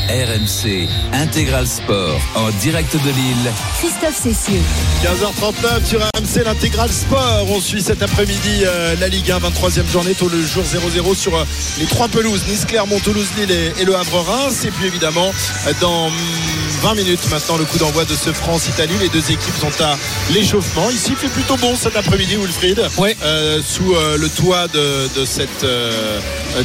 RMC 0.09 0.87
Intégral 1.13 1.67
Sport 1.67 2.19
en 2.35 2.49
direct 2.61 2.93
de 2.93 3.09
Lille. 3.09 3.51
Christophe 3.79 4.15
Cessieux. 4.21 4.61
15h39 5.03 5.85
sur 5.85 5.99
RMC, 5.99 6.43
l'intégral 6.45 6.89
sport. 6.89 7.45
On 7.49 7.59
suit 7.59 7.81
cet 7.81 8.03
après-midi 8.03 8.63
euh, 8.65 8.95
la 8.99 9.07
Ligue 9.07 9.31
1, 9.31 9.39
23e 9.39 9.89
journée, 9.89 10.13
tôt 10.13 10.29
le 10.29 10.41
jour 10.41 10.63
0-0 10.63 11.15
sur 11.15 11.37
euh, 11.37 11.45
les 11.79 11.85
trois 11.85 12.07
pelouses, 12.07 12.43
Nice, 12.47 12.65
Clermont, 12.65 12.99
Toulouse, 12.99 13.27
Lille 13.37 13.51
et, 13.51 13.81
et 13.81 13.85
le 13.85 13.95
Havre-Reims. 13.95 14.65
Et 14.65 14.71
puis 14.71 14.87
évidemment, 14.87 15.31
euh, 15.67 15.73
dans 15.81 16.07
hum, 16.07 16.13
20 16.83 16.95
minutes 16.95 17.31
maintenant, 17.31 17.55
le 17.55 17.63
coup 17.63 17.77
d'envoi 17.77 18.03
de 18.03 18.13
ce 18.13 18.33
France-Italie. 18.33 18.95
Les 18.99 19.07
deux 19.07 19.31
équipes 19.31 19.55
sont 19.57 19.71
à 19.81 19.97
l'échauffement. 20.33 20.89
Ici, 20.89 21.11
il 21.11 21.15
fait 21.15 21.29
plutôt 21.29 21.55
bon 21.55 21.77
cet 21.77 21.95
après-midi, 21.95 22.35
Wilfried. 22.35 22.81
Euh, 23.23 23.61
sous 23.65 23.95
euh, 23.95 24.17
le 24.17 24.27
toit 24.27 24.67
de, 24.67 25.07
de 25.17 25.23
cette, 25.23 25.63
euh, 25.63 26.19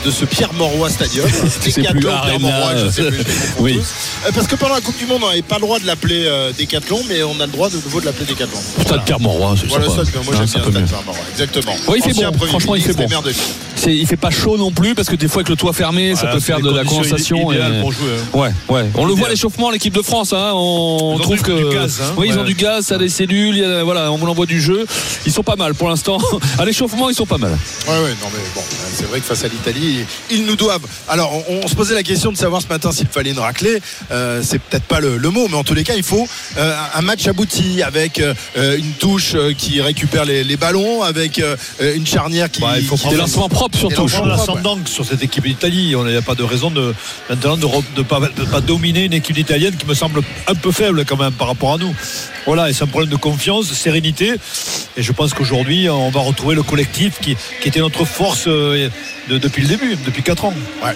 de 0.04 0.10
ce 0.10 0.24
Pierre 0.24 0.52
Mauroy 0.54 0.90
Stadium. 0.90 1.28
Sais 1.60 1.70
plus, 1.82 2.00
Pierre 2.00 2.24
je 2.76 2.90
sais 2.90 3.04
plus, 3.04 3.22
oui. 3.58 3.80
Euh, 4.26 4.30
Parce 4.34 4.46
que 4.46 4.56
pendant 4.56 4.74
la 4.74 4.80
Coupe 4.80 4.98
du 4.98 5.06
Monde, 5.06 5.22
on 5.24 5.28
n'avait 5.28 5.42
pas 5.42 5.56
le 5.56 5.62
droit 5.62 5.78
de 5.78 5.86
l'appeler 5.86 6.24
euh, 6.26 6.52
Décathlon, 6.56 7.00
mais 7.08 7.22
on 7.22 7.38
a 7.40 7.46
le 7.46 7.52
droit 7.52 7.68
de 7.68 7.76
nouveau 7.76 8.00
de 8.00 8.06
l'appeler 8.06 8.26
Décathlon. 8.26 8.58
Stade 8.82 9.04
Pierre 9.04 9.20
Mauroy, 9.20 9.54
c'est 9.60 9.66
Voilà, 9.68 9.86
sympa. 9.88 10.02
moi 10.24 10.34
j'aime 10.36 10.46
bien 10.46 10.46
Stade 10.46 10.88
exactement. 11.32 11.74
Oui, 11.88 11.98
il 11.98 12.02
fait 12.04 12.10
Ancien 12.10 12.30
bon. 12.32 12.46
Franchement, 12.46 12.74
il 12.74 12.82
fait 12.82 12.92
bon. 12.94 13.06
il 13.86 14.06
fait 14.06 14.16
pas 14.16 14.30
chaud 14.30 14.56
non 14.58 14.70
plus 14.70 14.94
parce 14.94 15.08
que 15.08 15.16
des 15.16 15.28
fois 15.28 15.40
avec 15.40 15.48
le 15.50 15.56
toit 15.56 15.72
fermé, 15.72 16.14
ça 16.16 16.26
peut 16.28 16.40
faire 16.40 16.60
de 16.60 16.70
la 16.70 16.84
condensation. 16.84 17.52
et- 17.52 17.80
pour 17.80 17.92
jouer, 17.92 18.08
hein. 18.34 18.38
Ouais, 18.38 18.50
ouais. 18.68 18.90
On 18.94 19.04
le 19.04 19.12
voit 19.14 19.28
l'échauffement, 19.28 19.70
l'équipe 19.70 19.94
de 19.94 20.02
France. 20.02 20.32
Hein, 20.32 20.52
on 20.54 21.14
Ils 21.16 21.20
ont 21.20 21.22
trouve 21.22 21.36
du- 21.36 21.42
que 21.42 21.68
du 21.70 21.74
gaz, 21.74 22.00
hein. 22.02 22.14
oui, 22.16 22.28
ils 22.30 22.38
ont 22.38 22.44
du 22.44 22.54
gaz, 22.54 22.86
ça 22.86 22.94
a 22.96 22.98
des 22.98 23.08
cellules. 23.08 23.62
a- 23.62 23.84
voilà, 23.84 24.10
on 24.12 24.20
envoie 24.26 24.46
du 24.46 24.60
jeu. 24.60 24.86
Ils 25.26 25.32
sont 25.32 25.42
pas 25.42 25.56
mal 25.56 25.74
pour 25.74 25.88
l'instant. 25.88 26.18
À 26.58 26.64
l'échauffement, 26.64 27.08
ils 27.08 27.14
sont 27.14 27.26
pas 27.26 27.38
mal. 27.38 27.50
Ouais, 27.52 27.92
ouais, 27.94 28.10
non, 28.20 28.28
mais 28.32 28.40
bon, 28.54 28.62
c'est 28.94 29.04
vrai 29.06 29.20
que 29.20 29.26
face 29.26 29.44
à 29.44 29.48
l'Italie, 29.48 30.00
ils 30.30 30.44
nous 30.44 30.56
doivent. 30.56 30.80
Alors, 31.08 31.32
on, 31.48 31.60
on 31.64 31.68
se 31.68 31.74
posait 31.74 31.94
la 31.94 32.02
question 32.02 32.32
de 32.32 32.36
savoir 32.36 32.62
ce 32.62 32.66
matin 32.68 32.90
s'il 32.90 33.06
fallait 33.18 33.30
une 33.32 33.38
raclée. 33.40 33.80
Euh, 34.12 34.42
c'est 34.44 34.60
peut-être 34.60 34.84
pas 34.84 35.00
le, 35.00 35.16
le 35.16 35.30
mot, 35.30 35.48
mais 35.48 35.56
en 35.56 35.64
tous 35.64 35.74
les 35.74 35.82
cas, 35.84 35.94
il 35.96 36.02
faut 36.04 36.26
euh, 36.56 36.76
un 36.94 37.02
match 37.02 37.26
abouti 37.26 37.82
avec 37.82 38.20
euh, 38.20 38.32
une 38.78 38.92
touche 38.92 39.34
qui 39.56 39.80
récupère 39.80 40.24
les, 40.24 40.44
les 40.44 40.56
ballons, 40.56 41.02
avec 41.02 41.38
euh, 41.40 41.56
une 41.96 42.06
charnière 42.06 42.50
qui. 42.50 42.60
Bah, 42.60 42.74
il 42.78 42.84
faut 42.86 42.94
qui- 42.94 43.00
prendre 43.02 43.14
Des 43.16 43.20
lancements 43.20 43.48
propres 43.48 43.78
propres, 43.78 44.26
l'ascendant 44.28 44.78
sur 44.86 45.04
cette 45.04 45.22
équipe 45.22 45.44
d'Italie. 45.46 45.96
On 45.96 46.04
n'a 46.04 46.22
pas 46.22 46.34
de 46.36 46.44
raison 46.44 46.70
de 46.70 46.94
maintenant 47.28 47.56
de 47.56 47.66
ne 47.96 48.02
pas, 48.02 48.20
de 48.20 48.44
pas 48.44 48.60
dominer 48.60 49.04
une 49.04 49.12
équipe 49.14 49.36
italienne 49.38 49.74
qui 49.76 49.86
me 49.86 49.94
semble 49.94 50.20
un 50.46 50.54
peu 50.54 50.70
faible 50.70 51.04
quand 51.04 51.16
même 51.16 51.32
par 51.32 51.48
rapport 51.48 51.74
à 51.74 51.78
nous. 51.78 51.94
Voilà, 52.46 52.70
et 52.70 52.72
c'est 52.72 52.84
un 52.84 52.86
problème 52.86 53.10
de 53.10 53.16
confiance, 53.16 53.68
de 53.68 53.74
sérénité. 53.74 54.34
Et 54.96 55.02
je 55.02 55.12
pense 55.12 55.34
qu'aujourd'hui, 55.34 55.88
on 55.90 56.10
va 56.10 56.20
retrouver 56.20 56.54
le 56.54 56.62
collectif 56.62 57.14
qui, 57.20 57.36
qui 57.60 57.68
était 57.68 57.80
notre 57.80 58.04
force 58.04 58.44
euh, 58.46 58.88
de- 59.28 59.38
depuis 59.38 59.62
le 59.62 59.68
début, 59.68 59.96
depuis 60.06 60.22
4 60.22 60.44
ans. 60.46 60.54
Ouais. 60.84 60.94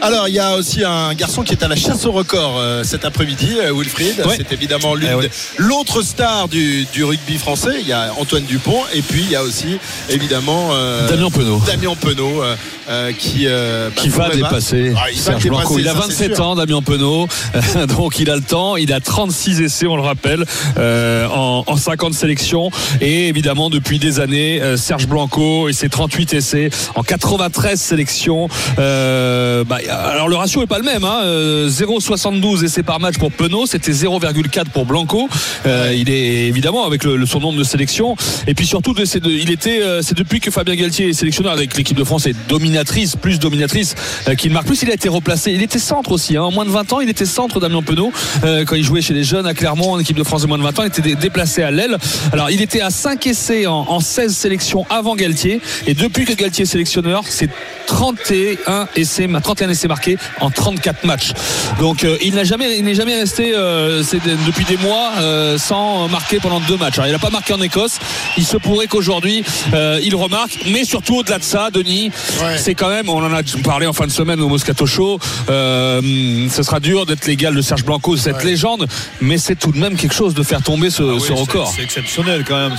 Alors, 0.00 0.28
il 0.28 0.34
y 0.34 0.38
a 0.40 0.56
aussi 0.56 0.82
un 0.84 1.14
garçon 1.14 1.42
qui 1.42 1.52
est 1.52 1.57
à 1.62 1.68
la 1.68 1.76
chasse 1.76 2.04
au 2.06 2.12
record 2.12 2.58
euh, 2.58 2.82
cet 2.84 3.04
après-midi, 3.04 3.56
euh, 3.60 3.72
Wilfried. 3.74 4.20
Ouais. 4.26 4.34
C'est 4.36 4.52
évidemment 4.52 4.94
l'une 4.94 5.08
Eh 5.10 5.14
ouais. 5.14 5.22
des- 5.28 5.30
l'autre 5.58 6.02
star 6.02 6.48
du, 6.48 6.86
du 6.92 7.04
rugby 7.04 7.38
français. 7.38 7.78
Il 7.80 7.86
y 7.86 7.92
a 7.92 8.12
Antoine 8.18 8.44
Dupont 8.44 8.80
et 8.94 9.02
puis 9.02 9.22
il 9.22 9.30
y 9.30 9.36
a 9.36 9.42
aussi 9.42 9.78
évidemment 10.08 10.70
euh, 10.72 11.08
Damien 11.08 11.30
Penaud. 11.30 11.60
Damien 11.66 11.94
Penaud 12.00 12.42
euh, 12.88 13.12
qui 13.12 13.46
euh, 13.46 13.88
bah, 13.94 14.02
qui 14.02 14.08
va 14.08 14.28
dépasser 14.30 14.92
Ah, 14.96 15.10
il 15.12 15.18
Serge 15.18 15.42
dépasser, 15.42 15.62
Blanco. 15.62 15.78
Il 15.78 15.88
a 15.88 15.92
ça, 15.94 16.00
c'est 16.02 16.08
27 16.28 16.34
sûr. 16.36 16.46
ans, 16.46 16.54
Damien 16.56 16.82
Penaud. 16.82 17.28
Donc 17.96 18.18
il 18.18 18.30
a 18.30 18.36
le 18.36 18.42
temps. 18.42 18.76
Il 18.76 18.92
a 18.92 19.00
36 19.00 19.60
essais, 19.60 19.86
on 19.86 19.96
le 19.96 20.02
rappelle, 20.02 20.44
euh, 20.78 21.26
en, 21.28 21.64
en 21.66 21.76
50 21.76 22.14
sélections. 22.14 22.70
Et 23.00 23.28
évidemment, 23.28 23.70
depuis 23.70 23.98
des 23.98 24.20
années, 24.20 24.60
euh, 24.62 24.76
Serge 24.76 25.06
Blanco 25.06 25.68
et 25.68 25.72
ses 25.72 25.88
38 25.88 26.34
essais 26.34 26.70
en 26.94 27.02
93 27.02 27.80
sélections. 27.80 28.48
Euh, 28.78 29.64
bah, 29.64 29.78
alors 30.10 30.28
le 30.28 30.36
ratio 30.36 30.62
est 30.62 30.66
pas 30.66 30.78
le 30.78 30.84
même. 30.84 31.04
Hein. 31.04 31.20
Euh, 31.24 31.68
0,72 31.68 32.64
essais 32.64 32.82
par 32.82 33.00
match 33.00 33.18
pour 33.18 33.30
Penaud. 33.32 33.66
C'était 33.66 33.92
0,4 33.92 34.66
pour 34.72 34.86
Blanco. 34.86 35.28
Euh, 35.66 35.92
il 35.96 36.10
est 36.10 36.46
évidemment 36.46 36.86
avec 36.86 37.04
le, 37.04 37.16
le- 37.16 37.26
son 37.26 37.40
nombre 37.40 37.58
de 37.58 37.64
sélections. 37.64 38.16
Et 38.46 38.54
puis 38.54 38.66
surtout, 38.66 38.94
il 39.24 39.50
était, 39.50 39.82
c'est 40.02 40.16
depuis 40.16 40.40
que 40.40 40.50
Fabien 40.50 40.74
Galtier 40.74 41.08
est 41.10 41.12
sélectionneur 41.12 41.52
avec 41.52 41.76
l'équipe 41.76 41.96
de 41.96 42.04
France 42.04 42.26
est 42.26 42.34
dominatrice, 42.78 43.16
plus 43.16 43.38
dominatrice 43.38 43.94
euh, 44.28 44.34
qu'il 44.34 44.52
marque 44.52 44.66
plus. 44.66 44.82
Il 44.82 44.90
a 44.90 44.94
été 44.94 45.08
replacé. 45.08 45.52
Il 45.52 45.62
était 45.62 45.78
centre 45.78 46.12
aussi. 46.12 46.36
Hein. 46.36 46.42
En 46.42 46.52
moins 46.52 46.64
de 46.64 46.70
20 46.70 46.92
ans, 46.92 47.00
il 47.00 47.08
était 47.08 47.26
centre 47.26 47.58
Damien 47.60 47.82
Penaud 47.82 48.12
euh, 48.44 48.64
quand 48.64 48.76
il 48.76 48.84
jouait 48.84 49.02
chez 49.02 49.14
les 49.14 49.24
jeunes 49.24 49.46
à 49.46 49.54
Clermont 49.54 49.92
en 49.92 49.98
équipe 49.98 50.16
de 50.16 50.22
France 50.24 50.42
de 50.42 50.46
moins 50.46 50.58
de 50.58 50.62
20 50.62 50.78
ans. 50.78 50.82
Il 50.84 50.86
était 50.88 51.02
dé- 51.02 51.14
déplacé 51.16 51.62
à 51.62 51.70
l'aile. 51.70 51.98
Alors 52.32 52.50
il 52.50 52.62
était 52.62 52.80
à 52.80 52.90
5 52.90 53.26
essais 53.26 53.66
en, 53.66 53.84
en 53.88 54.00
16 54.00 54.34
sélections 54.34 54.86
avant 54.90 55.16
Galtier. 55.16 55.60
Et 55.86 55.94
depuis 55.94 56.24
que 56.24 56.32
Galtier 56.34 56.62
est 56.62 56.66
sélectionneur, 56.66 57.24
c'est 57.28 57.50
31 57.86 58.88
essais, 58.96 59.28
31 59.42 59.70
essais 59.70 59.88
marqués 59.88 60.16
en 60.40 60.50
34 60.50 61.04
matchs. 61.04 61.32
Donc 61.80 62.04
euh, 62.04 62.16
il 62.22 62.34
n'a 62.34 62.44
jamais, 62.44 62.78
il 62.78 62.84
n'est 62.84 62.94
jamais 62.94 63.16
resté 63.18 63.52
euh, 63.54 64.02
depuis 64.46 64.64
des 64.64 64.76
mois 64.76 65.10
euh, 65.18 65.58
sans 65.58 66.08
marquer 66.08 66.38
pendant 66.38 66.60
deux 66.60 66.76
matchs. 66.76 66.94
Alors, 66.98 67.08
il 67.08 67.12
n'a 67.12 67.18
pas 67.18 67.30
marqué 67.30 67.52
en 67.54 67.60
Écosse. 67.60 67.98
Il 68.36 68.44
se 68.44 68.56
pourrait 68.56 68.86
qu'aujourd'hui 68.86 69.42
euh, 69.74 69.98
il 70.02 70.14
remarque, 70.14 70.58
mais 70.70 70.84
surtout 70.84 71.16
au-delà 71.16 71.38
de 71.38 71.44
ça, 71.44 71.70
Denis, 71.72 72.10
Ouais. 72.42 72.58
C'est 72.68 72.74
quand 72.74 72.90
même, 72.90 73.08
on 73.08 73.24
en 73.24 73.32
a 73.32 73.40
parlé 73.64 73.86
en 73.86 73.94
fin 73.94 74.06
de 74.06 74.12
semaine 74.12 74.42
au 74.42 74.48
Moscato 74.50 74.84
Show. 74.84 75.18
Euh, 75.48 76.02
ce 76.50 76.62
sera 76.62 76.80
dur 76.80 77.06
d'être 77.06 77.26
l'égal 77.26 77.54
de 77.54 77.62
Serge 77.62 77.82
Blanco, 77.82 78.14
cette 78.18 78.36
Ouais. 78.36 78.44
légende, 78.44 78.86
mais 79.22 79.38
c'est 79.38 79.54
tout 79.54 79.72
de 79.72 79.78
même 79.78 79.96
quelque 79.96 80.14
chose 80.14 80.34
de 80.34 80.42
faire 80.42 80.60
tomber 80.62 80.90
ce, 80.90 81.02
Ah 81.02 81.14
oui, 81.14 81.20
ce 81.22 81.28
c'est- 81.28 81.32
record. 81.32 81.72
C'est 81.74 81.82
exceptionnel 81.82 82.44
quand 82.46 82.56
même. 82.58 82.76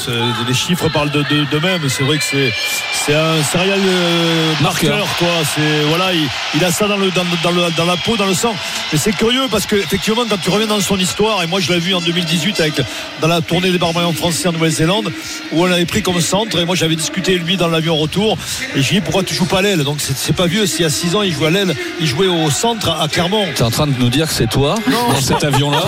Les 0.47 0.54
chiffres 0.54 0.89
parlent 0.89 1.10
de, 1.10 1.23
de, 1.23 1.43
d'eux-mêmes. 1.49 1.82
C'est 1.89 2.04
vrai 2.04 2.19
que 2.19 2.23
c'est, 2.23 3.15
un 3.15 3.41
serial 3.52 3.80
euh, 3.84 4.54
Marqueur. 4.62 4.95
marqueur. 4.95 5.17
Quoi. 5.17 5.28
C'est, 5.56 5.82
voilà, 5.88 6.13
il, 6.13 6.21
il 6.54 6.63
a 6.63 6.71
ça 6.71 6.88
dans, 6.88 6.97
le, 6.97 7.10
dans, 7.10 7.23
dans, 7.43 7.49
le- 7.49 7.71
dans 7.75 7.86
la 7.86 7.97
peau, 7.97 8.15
dans 8.15 8.28
le 8.28 8.36
sang. 8.36 8.54
Mais 8.93 8.99
c'est 8.99 9.13
curieux 9.15 9.47
parce 9.49 9.65
que 9.65 9.75
effectivement, 9.75 10.21
quand 10.30 10.38
tu 10.38 10.52
reviens 10.52 10.67
dans 10.67 10.80
son 10.82 10.99
histoire, 10.99 11.41
et 11.41 11.47
moi 11.47 11.60
je 11.62 11.73
l'ai 11.73 11.80
vu 11.80 11.95
en 11.95 12.02
2018 12.02 12.60
avec, 12.60 12.75
dans 13.21 13.28
la 13.28 13.41
tournée 13.41 13.71
des 13.71 13.80
barbarians 13.80 14.13
français 14.13 14.47
en 14.49 14.52
Nouvelle-Zélande, 14.52 15.12
où 15.52 15.63
on 15.63 15.71
avait 15.71 15.88
pris 15.88 16.04
comme 16.04 16.21
centre, 16.21 16.60
et 16.60 16.65
moi 16.65 16.75
j'avais 16.75 16.95
discuté 16.95 17.39
lui 17.39 17.58
dans 17.58 17.67
l'avion 17.69 17.97
retour, 17.97 18.38
et 18.75 18.84
j'ai 18.84 18.95
dit 18.95 19.02
pourquoi 19.02 19.23
tu 19.23 19.34
joues 19.34 19.45
pas 19.47 19.60
à 19.60 19.62
l'aile 19.80 19.86
Donc 19.86 20.00
c'est, 20.00 20.36
pas 20.36 20.48
vieux, 20.48 20.65
s'il 20.65 20.82
y 20.82 20.86
a 20.86 20.89
6 20.89 21.15
ans 21.15 21.22
il 21.22 21.34
jouait 21.34 21.48
à 21.48 21.50
l'aile, 21.50 21.76
il 22.00 22.08
jouait 22.08 22.28
au 22.28 22.50
centre 22.50 22.89
à 22.89 23.08
Clermont. 23.08 23.46
Tu 23.56 23.62
es 23.62 23.65
en 23.65 23.72
train 23.72 23.88
de 23.88 23.98
nous 23.98 24.10
dire 24.10 24.28
que 24.28 24.34
c'est 24.34 24.48
toi 24.48 24.76
dans 24.88 25.22
cet 25.22 25.44
avion-là 25.44 25.82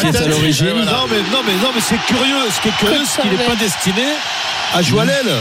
qui 0.00 0.06
est 0.06 0.16
à 0.16 0.28
l'origine. 0.28 0.68
Non 0.68 1.06
mais 1.10 1.18
non 1.18 1.42
mais 1.46 1.54
non 1.62 1.70
mais 1.74 1.80
c'est 1.80 2.00
curieux. 2.06 2.44
Ce 2.50 2.60
qui 2.60 2.68
est 2.68 2.76
curieux, 2.78 3.04
c'est 3.06 3.22
qu'il 3.22 3.30
n'est 3.30 3.44
pas 3.44 3.56
destiné 3.56 4.04
à 4.74 4.82
jouer 4.82 5.02
à 5.02 5.04
l'aile. 5.06 5.34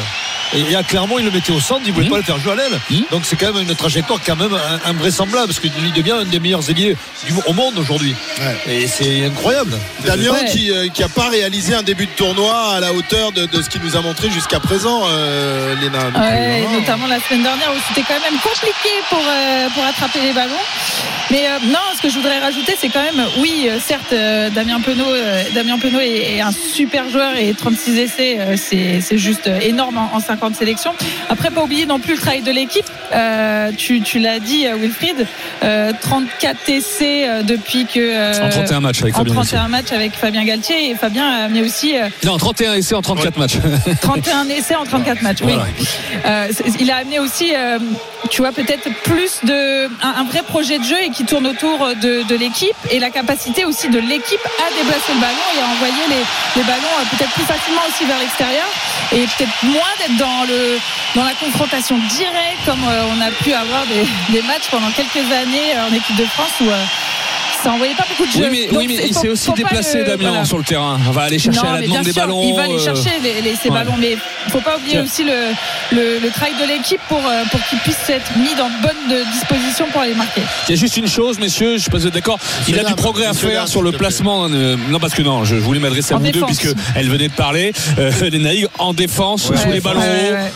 Et, 0.56 0.72
et 0.72 0.76
à 0.76 0.84
Clermont, 0.84 1.20
il 1.20 1.26
le 1.26 1.32
mettait 1.32 1.52
au 1.54 1.60
centre, 1.60 1.82
il 1.86 1.90
ne 1.90 1.94
voulait 1.94 2.06
Mhm. 2.08 2.12
pas 2.12 2.18
le 2.18 2.24
faire 2.24 2.40
jouer 2.40 2.52
à 2.54 2.56
l'aile. 2.56 2.80
Mhm. 2.90 3.04
Donc 3.12 3.22
c'est 3.26 3.36
quand 3.36 3.54
même 3.54 3.68
une 3.68 3.76
trajectoire 3.76 4.20
quand 4.26 4.36
même 4.36 4.54
in- 4.54 4.90
invraisemblable, 4.90 5.48
parce 5.48 5.60
qu'il 5.60 5.72
devient 5.94 6.12
un 6.22 6.26
des 6.26 6.40
meilleurs 6.40 6.70
ailiers 6.70 6.96
du, 7.28 7.34
au 7.48 7.54
monde 7.54 7.78
aujourd'hui. 7.78 8.16
Ouais. 8.40 8.74
Et 8.74 8.88
c'est 8.88 9.26
incroyable. 9.26 9.74
Damien 10.06 10.32
Ouais. 10.32 10.46
qui 10.46 10.72
n'a 11.02 11.10
pas 11.10 11.30
réalisé 11.30 11.74
un 11.74 11.84
début 11.84 12.06
de 12.06 12.12
tournoi 12.12 12.74
à 12.76 12.80
la 12.80 12.94
hauteur 12.94 13.32
de, 13.32 13.46
de 13.46 13.62
ce 13.62 13.70
qu'il 13.70 13.82
nous 13.82 13.96
a 13.96 14.02
montré 14.02 14.30
jusqu'à 14.30 14.60
présent, 14.60 15.02
euh, 15.08 15.76
Léna. 15.82 16.00
Ouais, 16.00 16.64
euh, 16.68 16.80
notamment 16.80 17.08
la 17.08 17.20
semaine 17.20 17.44
dernière 17.44 17.72
où 17.72 17.80
c'était 17.90 18.06
quand 18.08 18.20
même 18.20 18.40
compliqué 18.42 18.90
pour, 19.10 19.20
euh, 19.28 19.70
pour 19.74 19.84
attraper 19.86 20.20
les 20.22 20.34
ballons. 20.34 20.54
Mais 21.32 21.48
euh, 21.48 21.58
non, 21.72 21.80
ce 21.96 22.02
que 22.02 22.10
je 22.10 22.16
voudrais 22.16 22.40
rajouter, 22.40 22.76
c'est 22.80 22.90
quand 22.90 23.02
même, 23.02 23.26
oui, 23.38 23.68
euh, 23.70 23.78
certes, 23.80 24.12
euh, 24.14 24.50
Damien 24.50 24.82
Penaud, 24.82 25.06
euh, 25.10 25.44
Damien 25.56 25.78
Penaud 25.80 26.00
est, 26.02 26.36
est 26.36 26.42
un 26.42 26.52
super 26.52 27.10
joueur 27.10 27.36
et 27.38 27.54
36 27.54 27.98
essais, 27.98 28.38
euh, 28.40 28.56
c'est 28.58 29.00
c'est 29.02 29.18
juste 29.18 29.48
euh, 29.48 29.60
énorme 29.62 29.98
en, 29.98 30.12
en 30.14 30.20
50 30.20 30.43
sélections. 30.56 30.94
Après, 31.30 31.50
pas 31.50 31.62
oublier 31.64 31.86
non 31.86 32.00
plus 32.00 32.14
le 32.16 32.20
travail 32.20 32.42
de 32.42 32.52
l'équipe. 32.52 32.86
Euh, 33.14 33.72
tu 33.78 34.02
tu 34.02 34.20
l'as 34.20 34.40
dit, 34.40 34.66
euh, 34.68 34.76
Wilfried, 34.76 35.26
euh, 35.64 35.92
34 36.02 36.58
essais 36.70 37.28
euh, 37.28 37.44
depuis 37.44 37.86
que. 37.86 38.00
euh, 38.00 38.46
En 38.46 38.50
31 38.50 38.80
matchs 38.82 39.02
avec 39.02 39.14
en 39.16 39.18
Fabien 39.20 39.34
Galtier. 39.36 39.58
31 39.58 39.68
matchs 39.70 39.92
avec 39.92 40.14
Fabien 40.14 40.44
Galtier 40.46 40.90
et 40.90 40.96
Fabien 40.96 41.26
a 41.30 41.44
amené 41.46 41.62
aussi 41.62 41.94
Non, 42.24 42.38
31 42.38 42.74
essais 42.74 42.96
en 42.96 43.02
34 43.02 43.38
matchs. 43.38 43.58
31 44.02 44.50
essais 44.50 44.76
en 44.76 44.84
34 44.86 45.22
matchs. 45.22 45.40
Oui. 45.44 45.54
Voilà. 45.54 46.48
C'est- 46.52 46.64
il 46.80 46.90
a 46.92 46.98
amené 46.98 47.20
aussi, 47.20 47.54
tu 48.30 48.42
vois, 48.42 48.52
peut-être 48.52 48.90
plus 49.04 49.40
de 49.44 49.86
un, 50.04 50.22
un 50.22 50.24
vrai 50.24 50.42
projet 50.44 50.80
de 50.80 50.84
jeu 50.84 50.98
et 51.04 51.10
qui 51.10 51.24
tourne 51.26 51.46
autour 51.48 51.80
de, 52.02 52.24
de 52.28 52.36
l'équipe 52.36 52.76
et 52.92 53.00
la 53.00 53.10
capacité 53.10 53.66
aussi 53.66 53.90
de 53.90 54.00
l'équipe 54.00 54.40
à 54.60 54.70
déplacer 54.82 55.14
le 55.14 55.20
ballon 55.22 55.48
et 55.56 55.62
à 55.62 55.68
envoyer 55.76 56.04
les, 56.10 56.62
les 56.62 56.68
ballons 56.68 56.82
peut-être 57.18 57.32
plus 57.32 57.44
facilement 57.44 57.82
aussi 57.88 58.06
vers 58.06 58.20
l'extérieur 58.20 58.66
et 59.12 59.22
peut-être 59.38 59.64
moins 59.64 59.94
d'être 60.00 60.18
dans 61.16 61.24
la 61.24 61.34
confrontation 61.34 61.98
directe 61.98 62.66
comme 62.66 62.84
euh, 62.88 63.04
on 63.12 63.22
a 63.22 63.32
pu 63.44 63.54
avoir 63.54 63.86
des, 63.88 64.06
des 64.32 64.42
matchs 64.44 64.70
pendant 64.72 64.90
quelques 64.92 65.32
années 65.32 65.74
en 65.78 65.94
équipe 65.94 66.16
de 66.16 66.26
France 66.26 66.54
où 66.62 66.70
euh, 66.70 66.84
ça 67.64 67.72
envoyait 67.72 67.96
pas 67.96 68.06
beaucoup 68.10 68.26
de 68.26 68.32
jeux. 68.32 68.50
Oui, 68.50 68.50
mais, 68.52 68.68
Donc, 68.72 68.80
oui, 68.80 68.86
mais 68.88 68.98
c'est- 68.98 69.08
il 69.08 69.14
s'est 69.14 69.30
aussi 69.30 69.52
déplacé, 69.54 70.00
le- 70.00 70.04
Damien, 70.06 70.30
voilà. 70.30 70.46
sur 70.46 70.58
le 70.58 70.64
terrain. 70.64 71.00
On 71.08 71.12
va 71.12 71.24
aller 71.24 71.40
chercher 71.40 71.62
Non, 71.62 71.70
à 71.72 71.80
la 71.80 71.82
demande 71.82 72.04
des 72.04 72.12
sûr, 72.14 72.22
ballons. 72.22 72.44
Il 72.44 72.56
va 72.56 72.64
aller 72.64 72.76
euh, 72.76 72.80
chercher 72.84 73.12
les, 73.24 73.42
les- 73.42 73.56
ces 73.56 73.70
ouais. 73.70 73.76
ballons, 73.76 73.96
mais 74.00 74.18
il 74.46 74.52
faut 74.52 74.60
pas 74.62 74.76
oublier 74.78 74.94
Tiens. 74.94 75.04
aussi 75.04 75.24
le, 75.24 75.54
le, 75.92 76.20
le 76.20 76.30
travail 76.30 76.54
de 76.62 76.68
l'équipe 76.68 77.00
pour, 77.08 77.20
euh, 77.26 77.44
pour 77.52 77.60
qu'il 77.68 77.80
puisse 77.80 78.10
être 78.10 78.36
mis 78.38 78.54
dans 78.58 78.68
de 78.68 78.82
bonnes 78.82 79.10
de- 79.18 79.24
dispositions 79.32 79.86
pour 79.92 80.02
aller 80.02 80.14
marquer. 80.16 80.42
Il 80.68 80.76
y 80.76 80.78
a 80.78 80.80
juste 80.80 80.98
une 80.98 81.08
chose, 81.08 81.40
messieurs, 81.40 81.78
je 81.78 81.84
sais 81.84 81.90
pas 81.90 81.98
si 81.98 82.04
vous 82.04 82.08
êtes 82.10 82.14
d'accord. 82.14 82.38
Il 82.68 82.76
a 82.76 82.80
du 82.80 82.86
Dame, 82.86 82.96
progrès 82.96 83.26
à 83.26 83.34
faire 83.34 83.68
sur 83.68 83.82
le 83.82 83.92
placement. 83.92 84.48
euh, 84.50 84.76
non, 84.90 85.00
parce 85.00 85.14
que 85.14 85.22
non, 85.22 85.46
je, 85.46 85.56
voulais 85.56 85.80
m'adresser 85.80 86.14
à 86.14 86.18
vous 86.18 86.32
deux, 86.32 86.42
puisque 86.46 86.68
elle 86.96 87.10
venait 87.10 87.28
de 87.30 87.34
parler. 87.34 87.74
Les 88.34 88.40
Naïgs 88.40 88.68
en 88.80 88.94
défense, 88.94 89.44
sous 89.44 89.54
les 89.72 89.80
ballons. 89.80 90.02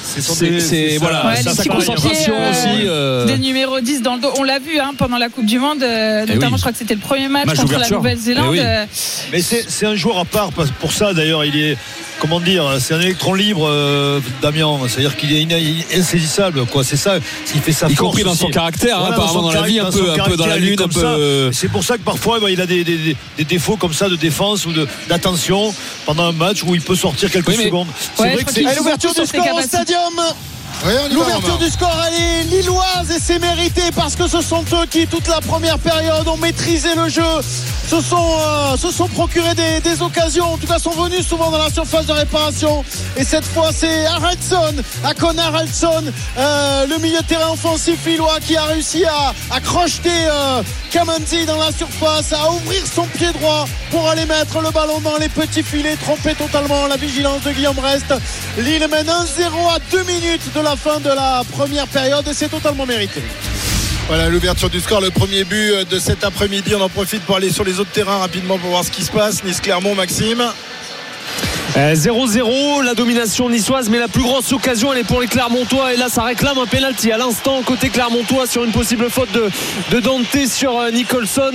C'est 0.04 0.98
voilà, 1.00 1.36
sa, 1.38 1.64
concentration 1.66 2.34
aussi. 2.50 2.88
Des 3.28 3.38
numéros 3.38 3.80
10 3.80 4.02
dans 4.02 4.16
le 4.16 4.22
dos. 4.22 4.32
On 4.38 4.44
l'a 4.44 4.60
vu 4.60 4.80
hein, 4.80 4.92
pendant 4.98 5.18
la 5.18 5.30
Coupe 5.30 5.46
du 5.46 5.60
Monde, 5.60 5.84
Eh 5.84 6.26
notamment 6.34 6.58
je 6.58 6.62
crois 6.62 6.72
que 6.72 6.78
c'était 6.78 6.96
le 6.98 7.02
premier 7.02 7.28
match, 7.30 7.46
Match 7.46 7.58
contre 7.58 7.80
la. 7.80 7.90
Nouvelle-Zélande. 7.90 8.46
Eh 8.48 8.52
oui. 8.52 8.60
euh, 8.62 8.86
Mais 9.32 9.42
c'est 9.42 9.86
un 9.86 9.96
joueur 9.96 10.18
à 10.20 10.26
part 10.26 10.52
parce- 10.52 10.72
pour 10.80 10.92
ça 10.92 11.14
d'ailleurs. 11.14 11.46
Il 11.46 11.56
est 11.58 11.78
comment 12.20 12.40
dire, 12.40 12.64
c'est 12.80 12.94
un 12.96 13.00
électron 13.02 13.34
libre, 13.36 13.68
euh, 13.70 14.20
Damien. 14.42 14.78
C'est-à-dire 14.88 15.16
qu'il 15.16 15.32
est 15.34 15.48
insaisissable. 15.96 16.66
Quoi, 16.66 16.84
c'est 16.84 16.98
ça. 16.98 17.18
Il 17.56 17.62
fait 17.62 17.72
sa 17.72 17.88
y 17.88 17.96
force 17.96 18.00
compris 18.10 18.24
dans 18.24 18.36
son 18.36 18.50
caractère, 18.50 18.98
hein, 19.00 19.12
Voilà, 19.16 19.32
son 19.32 19.42
dans 19.44 19.52
la 19.52 19.62
vie, 19.62 19.80
un 19.80 19.86
peu, 19.92 19.92
son 20.16 20.22
un 20.22 20.26
peu 20.26 20.36
dans 20.36 20.48
la 20.48 20.58
lune, 20.58 20.82
un 20.82 20.88
peu. 20.88 21.04
euh, 21.04 21.52
C'est 21.52 21.70
pour 21.70 21.84
ça 21.84 21.98
que 21.98 22.04
parfois 22.04 22.40
bah, 22.40 22.50
il 22.50 22.60
a 22.60 22.66
des, 22.66 22.84
des- 22.84 22.98
des- 22.98 23.16
des 23.38 23.44
défauts 23.46 23.78
comme 23.78 23.94
ça 23.94 24.10
de 24.10 24.16
défense 24.16 24.66
ou 24.66 24.72
d'attention 25.08 25.74
pendant 26.06 26.26
un 26.26 26.32
match 26.32 26.64
où 26.64 26.74
il 26.76 26.82
peut 26.82 26.96
sortir 26.96 27.30
quelques 27.32 27.48
Oui, 27.50 27.56
mais- 27.58 27.66
secondes. 27.66 27.88
C'est 28.16 28.24
Ouais, 28.24 28.34
vrai 28.34 28.44
que 28.44 28.52
c'est 28.52 28.64
l'ouverture 28.76 29.14
du 29.14 29.26
score 29.26 29.54
au 29.56 29.62
stadium 29.62 30.14
Oui, 30.86 30.94
L'ouverture 31.12 31.58
du 31.58 31.70
score, 31.70 31.96
elle 32.08 32.14
est 32.14 32.44
lilloise 32.44 33.12
et 33.16 33.20
c'est 33.20 33.40
mérité 33.40 33.82
parce 33.96 34.16
que 34.16 34.28
ce 34.28 34.42
sont 34.42 34.64
eux 34.74 34.86
qui, 34.90 35.08
toute 35.08 35.28
la 35.28 35.42
première 35.42 35.80
période, 35.80 36.28
ont 36.28 36.38
maîtrisé 36.38 36.90
le 36.96 37.10
jeu, 37.10 37.24
se 37.90 38.00
sont, 38.02 38.36
euh, 38.40 38.78
se 38.78 38.92
sont 38.92 39.08
procurés 39.08 39.56
des, 39.56 39.80
des 39.82 40.02
occasions, 40.02 40.54
en 40.54 40.58
tout 40.58 40.68
cas 40.68 40.78
sont 40.78 40.92
venus 40.92 41.26
souvent 41.28 41.50
dans 41.50 41.58
la 41.58 41.72
surface 41.72 42.06
de 42.06 42.14
réparation. 42.14 42.86
Et 43.18 43.24
cette 43.24 43.46
fois, 43.46 43.72
c'est 43.74 44.06
Haraldson, 44.06 44.76
Akon 45.04 45.38
Haraldson, 45.38 46.04
euh, 46.38 46.86
le 46.88 46.98
milieu 47.00 47.20
de 47.22 47.26
terrain 47.26 47.52
offensif 47.52 48.06
lillois 48.06 48.40
qui 48.40 48.56
a 48.56 48.66
réussi 48.66 49.04
à, 49.06 49.34
à 49.52 49.60
crocheter 49.60 50.10
euh, 50.12 50.62
Kamanzi 50.92 51.46
dans 51.46 51.58
la 51.58 51.72
surface, 51.72 52.34
à 52.34 52.52
ouvrir 52.52 52.84
son 52.86 53.06
pied 53.08 53.32
droit 53.34 53.66
pour 53.90 54.08
aller 54.10 54.26
mettre 54.26 54.62
le 54.62 54.70
ballon 54.72 55.00
dans 55.02 55.18
les 55.18 55.30
petits 55.30 55.64
filets, 55.64 55.96
tromper 55.98 56.36
totalement 56.36 56.88
la 56.88 56.98
vigilance 56.98 57.42
de 57.44 57.52
Guillaume 57.52 57.80
Rest. 57.80 58.14
Lille 58.58 58.88
mène 58.90 59.08
1-0 59.08 59.12
à 59.76 59.80
2 59.92 60.04
minutes 60.04 60.54
de 60.54 60.62
la 60.62 60.67
fin 60.76 61.00
de 61.00 61.10
la 61.10 61.44
première 61.52 61.88
période 61.88 62.28
et 62.28 62.34
c'est 62.34 62.50
totalement 62.50 62.86
mérité. 62.86 63.22
Voilà 64.08 64.30
l'ouverture 64.30 64.70
du 64.70 64.80
score, 64.80 65.02
le 65.02 65.12
premier 65.12 65.44
but 65.44 65.72
euh, 65.72 65.84
de 65.84 66.00
cet 66.00 66.24
après-midi. 66.24 66.74
On 66.76 66.82
en 66.82 66.90
profite 66.90 67.24
pour 67.24 67.36
aller 67.36 67.52
sur 67.52 67.64
les 67.64 67.80
autres 67.80 67.92
terrains 67.92 68.20
rapidement 68.20 68.58
pour 68.58 68.70
voir 68.70 68.84
ce 68.84 68.92
qui 68.92 69.04
se 69.04 69.12
passe. 69.12 69.44
Nice-Clermont, 69.44 69.96
Maxime. 69.96 70.44
Euh, 71.76 71.94
0-0, 71.94 72.84
la 72.84 72.94
domination 72.94 73.50
niçoise, 73.50 73.90
mais 73.90 74.00
la 74.00 74.08
plus 74.08 74.24
grosse 74.24 74.52
occasion, 74.54 74.94
elle 74.94 75.00
est 75.00 75.04
pour 75.04 75.20
les 75.20 75.28
Clermontois. 75.28 75.94
Et 75.94 75.98
là, 75.98 76.08
ça 76.10 76.24
réclame 76.24 76.58
un 76.58 76.66
penalty 76.66 77.12
à 77.12 77.18
l'instant 77.18 77.62
côté 77.62 77.90
Clermontois 77.90 78.48
sur 78.48 78.64
une 78.64 78.72
possible 78.72 79.10
faute 79.10 79.32
de, 79.32 79.50
de 79.92 80.00
Dante 80.00 80.46
sur 80.48 80.80
euh, 80.80 80.92
Nicholson. 80.92 81.52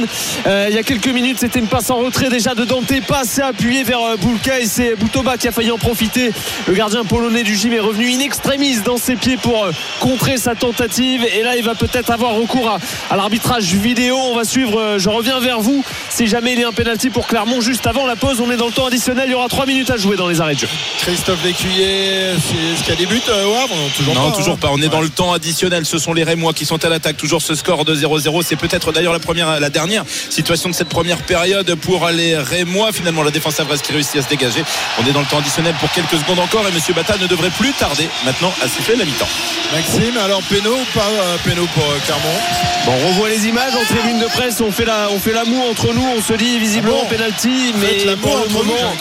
Euh, 0.46 0.66
il 0.68 0.74
y 0.74 0.78
a 0.78 0.82
quelques 0.82 1.08
minutes, 1.08 1.38
c'était 1.40 1.58
une 1.58 1.66
passe 1.66 1.90
en 1.90 1.96
retrait 1.96 2.28
déjà 2.28 2.54
de 2.54 2.64
Dante, 2.64 2.92
pas 3.06 3.20
assez 3.20 3.40
appuyé 3.40 3.84
vers 3.84 4.00
euh, 4.00 4.16
Boulka 4.16 4.60
et 4.60 4.66
c'est 4.66 4.94
Boutoba 4.96 5.36
qui 5.36 5.48
a 5.48 5.52
failli 5.52 5.70
en 5.70 5.78
profiter. 5.78 6.32
Le 6.66 6.74
gardien 6.74 7.04
polonais 7.04 7.42
du 7.42 7.54
gym 7.54 7.72
est 7.72 7.80
revenu 7.80 8.12
in 8.12 8.20
extremis 8.20 8.80
dans 8.80 8.96
ses 8.96 9.16
pieds 9.16 9.36
pour 9.36 9.64
euh, 9.64 9.70
contrer 10.00 10.36
sa 10.36 10.54
tentative. 10.54 11.24
Et 11.24 11.42
là, 11.42 11.56
il 11.56 11.64
va 11.64 11.74
peut-être 11.74 12.10
avoir 12.10 12.34
recours 12.34 12.78
à, 13.10 13.16
l'arbitrage 13.16 13.74
vidéo. 13.74 14.16
On 14.16 14.36
va 14.36 14.44
suivre, 14.44 14.78
euh, 14.78 14.98
je 14.98 15.08
reviens 15.08 15.40
vers 15.40 15.60
vous 15.60 15.84
si 16.08 16.26
jamais 16.26 16.52
il 16.52 16.60
y 16.60 16.64
a 16.64 16.68
un 16.68 16.72
penalty 16.72 17.10
pour 17.10 17.26
Clermont 17.26 17.60
juste 17.60 17.86
avant 17.86 18.06
la 18.06 18.16
pause. 18.16 18.40
On 18.40 18.50
est 18.50 18.56
dans 18.56 18.66
le 18.66 18.72
temps 18.72 18.86
additionnel, 18.86 19.24
il 19.28 19.32
y 19.32 19.34
aura 19.34 19.48
3 19.48 19.66
minutes 19.66 19.90
à 19.90 19.96
jouer 19.96 20.01
dans 20.10 20.28
les 20.28 20.40
arrêts 20.40 20.54
de 20.54 20.60
jeu. 20.60 20.68
Christophe 20.98 21.42
Lécuyer, 21.44 22.32
c'est 22.36 22.76
ce 22.78 22.82
qu'il 22.84 22.94
y 22.94 22.96
a 22.96 23.00
des 23.00 23.06
buts 23.06 23.22
euh, 23.28 23.46
au 23.46 23.54
Havre 23.54 23.74
Non, 23.74 23.88
toujours 23.96 24.14
non, 24.14 24.30
pas. 24.30 24.36
toujours 24.36 24.54
hein. 24.54 24.58
pas. 24.60 24.68
On 24.72 24.82
est 24.82 24.88
dans 24.88 25.00
le 25.00 25.08
temps 25.08 25.32
additionnel. 25.32 25.86
Ce 25.86 25.98
sont 25.98 26.12
les 26.12 26.24
Rémois 26.24 26.52
qui 26.52 26.64
sont 26.66 26.84
à 26.84 26.88
l'attaque. 26.88 27.16
Toujours 27.16 27.40
ce 27.42 27.54
score 27.54 27.84
de 27.84 27.94
0-0. 27.94 28.42
C'est 28.44 28.56
peut-être 28.56 28.92
d'ailleurs 28.92 29.12
la 29.12 29.18
première, 29.20 29.60
la 29.60 29.70
dernière 29.70 30.04
situation 30.30 30.68
de 30.68 30.74
cette 30.74 30.88
première 30.88 31.18
période 31.18 31.74
pour 31.76 32.08
les 32.08 32.36
Rémois. 32.36 32.92
Finalement, 32.92 33.22
la 33.22 33.30
défense 33.30 33.58
avraise 33.60 33.80
qui 33.82 33.92
réussit 33.92 34.16
à 34.16 34.22
se 34.22 34.28
dégager. 34.28 34.62
On 35.02 35.06
est 35.08 35.12
dans 35.12 35.20
le 35.20 35.26
temps 35.26 35.38
additionnel 35.38 35.74
pour 35.80 35.90
quelques 35.92 36.18
secondes 36.18 36.40
encore 36.40 36.66
et 36.68 36.72
Monsieur 36.72 36.94
Bata 36.94 37.16
ne 37.18 37.26
devrait 37.26 37.50
plus 37.50 37.72
tarder 37.72 38.08
maintenant 38.24 38.52
à 38.62 38.68
siffler 38.68 38.96
la 38.96 39.04
mi-temps. 39.04 39.28
Maxime, 39.72 40.16
alors 40.18 40.42
Péno 40.42 40.70
ou 40.72 40.98
pas 40.98 41.08
euh, 41.08 41.36
Péno 41.44 41.66
pour 41.74 41.84
euh, 41.84 41.98
Clermont? 42.04 42.38
Bon, 42.84 42.92
on 42.92 43.08
revoit 43.08 43.28
les 43.28 43.46
images 43.46 43.72
en 43.74 43.84
tribune 43.84 44.18
de 44.18 44.26
presse. 44.26 44.60
On 44.60 44.72
fait 44.72 44.84
la, 44.84 45.08
on 45.10 45.18
fait 45.18 45.32
l'amour 45.32 45.64
entre 45.70 45.92
nous. 45.94 46.04
On 46.16 46.20
se 46.20 46.34
dit 46.34 46.58
visiblement 46.58 46.98
Ah 47.00 47.04
bon 47.04 47.16
penalty, 47.16 47.72
Faites 47.80 47.98
mais 47.98 48.04
l'amour 48.04 48.30
pour 48.30 48.44
le 48.44 48.52
moment, 48.52 48.94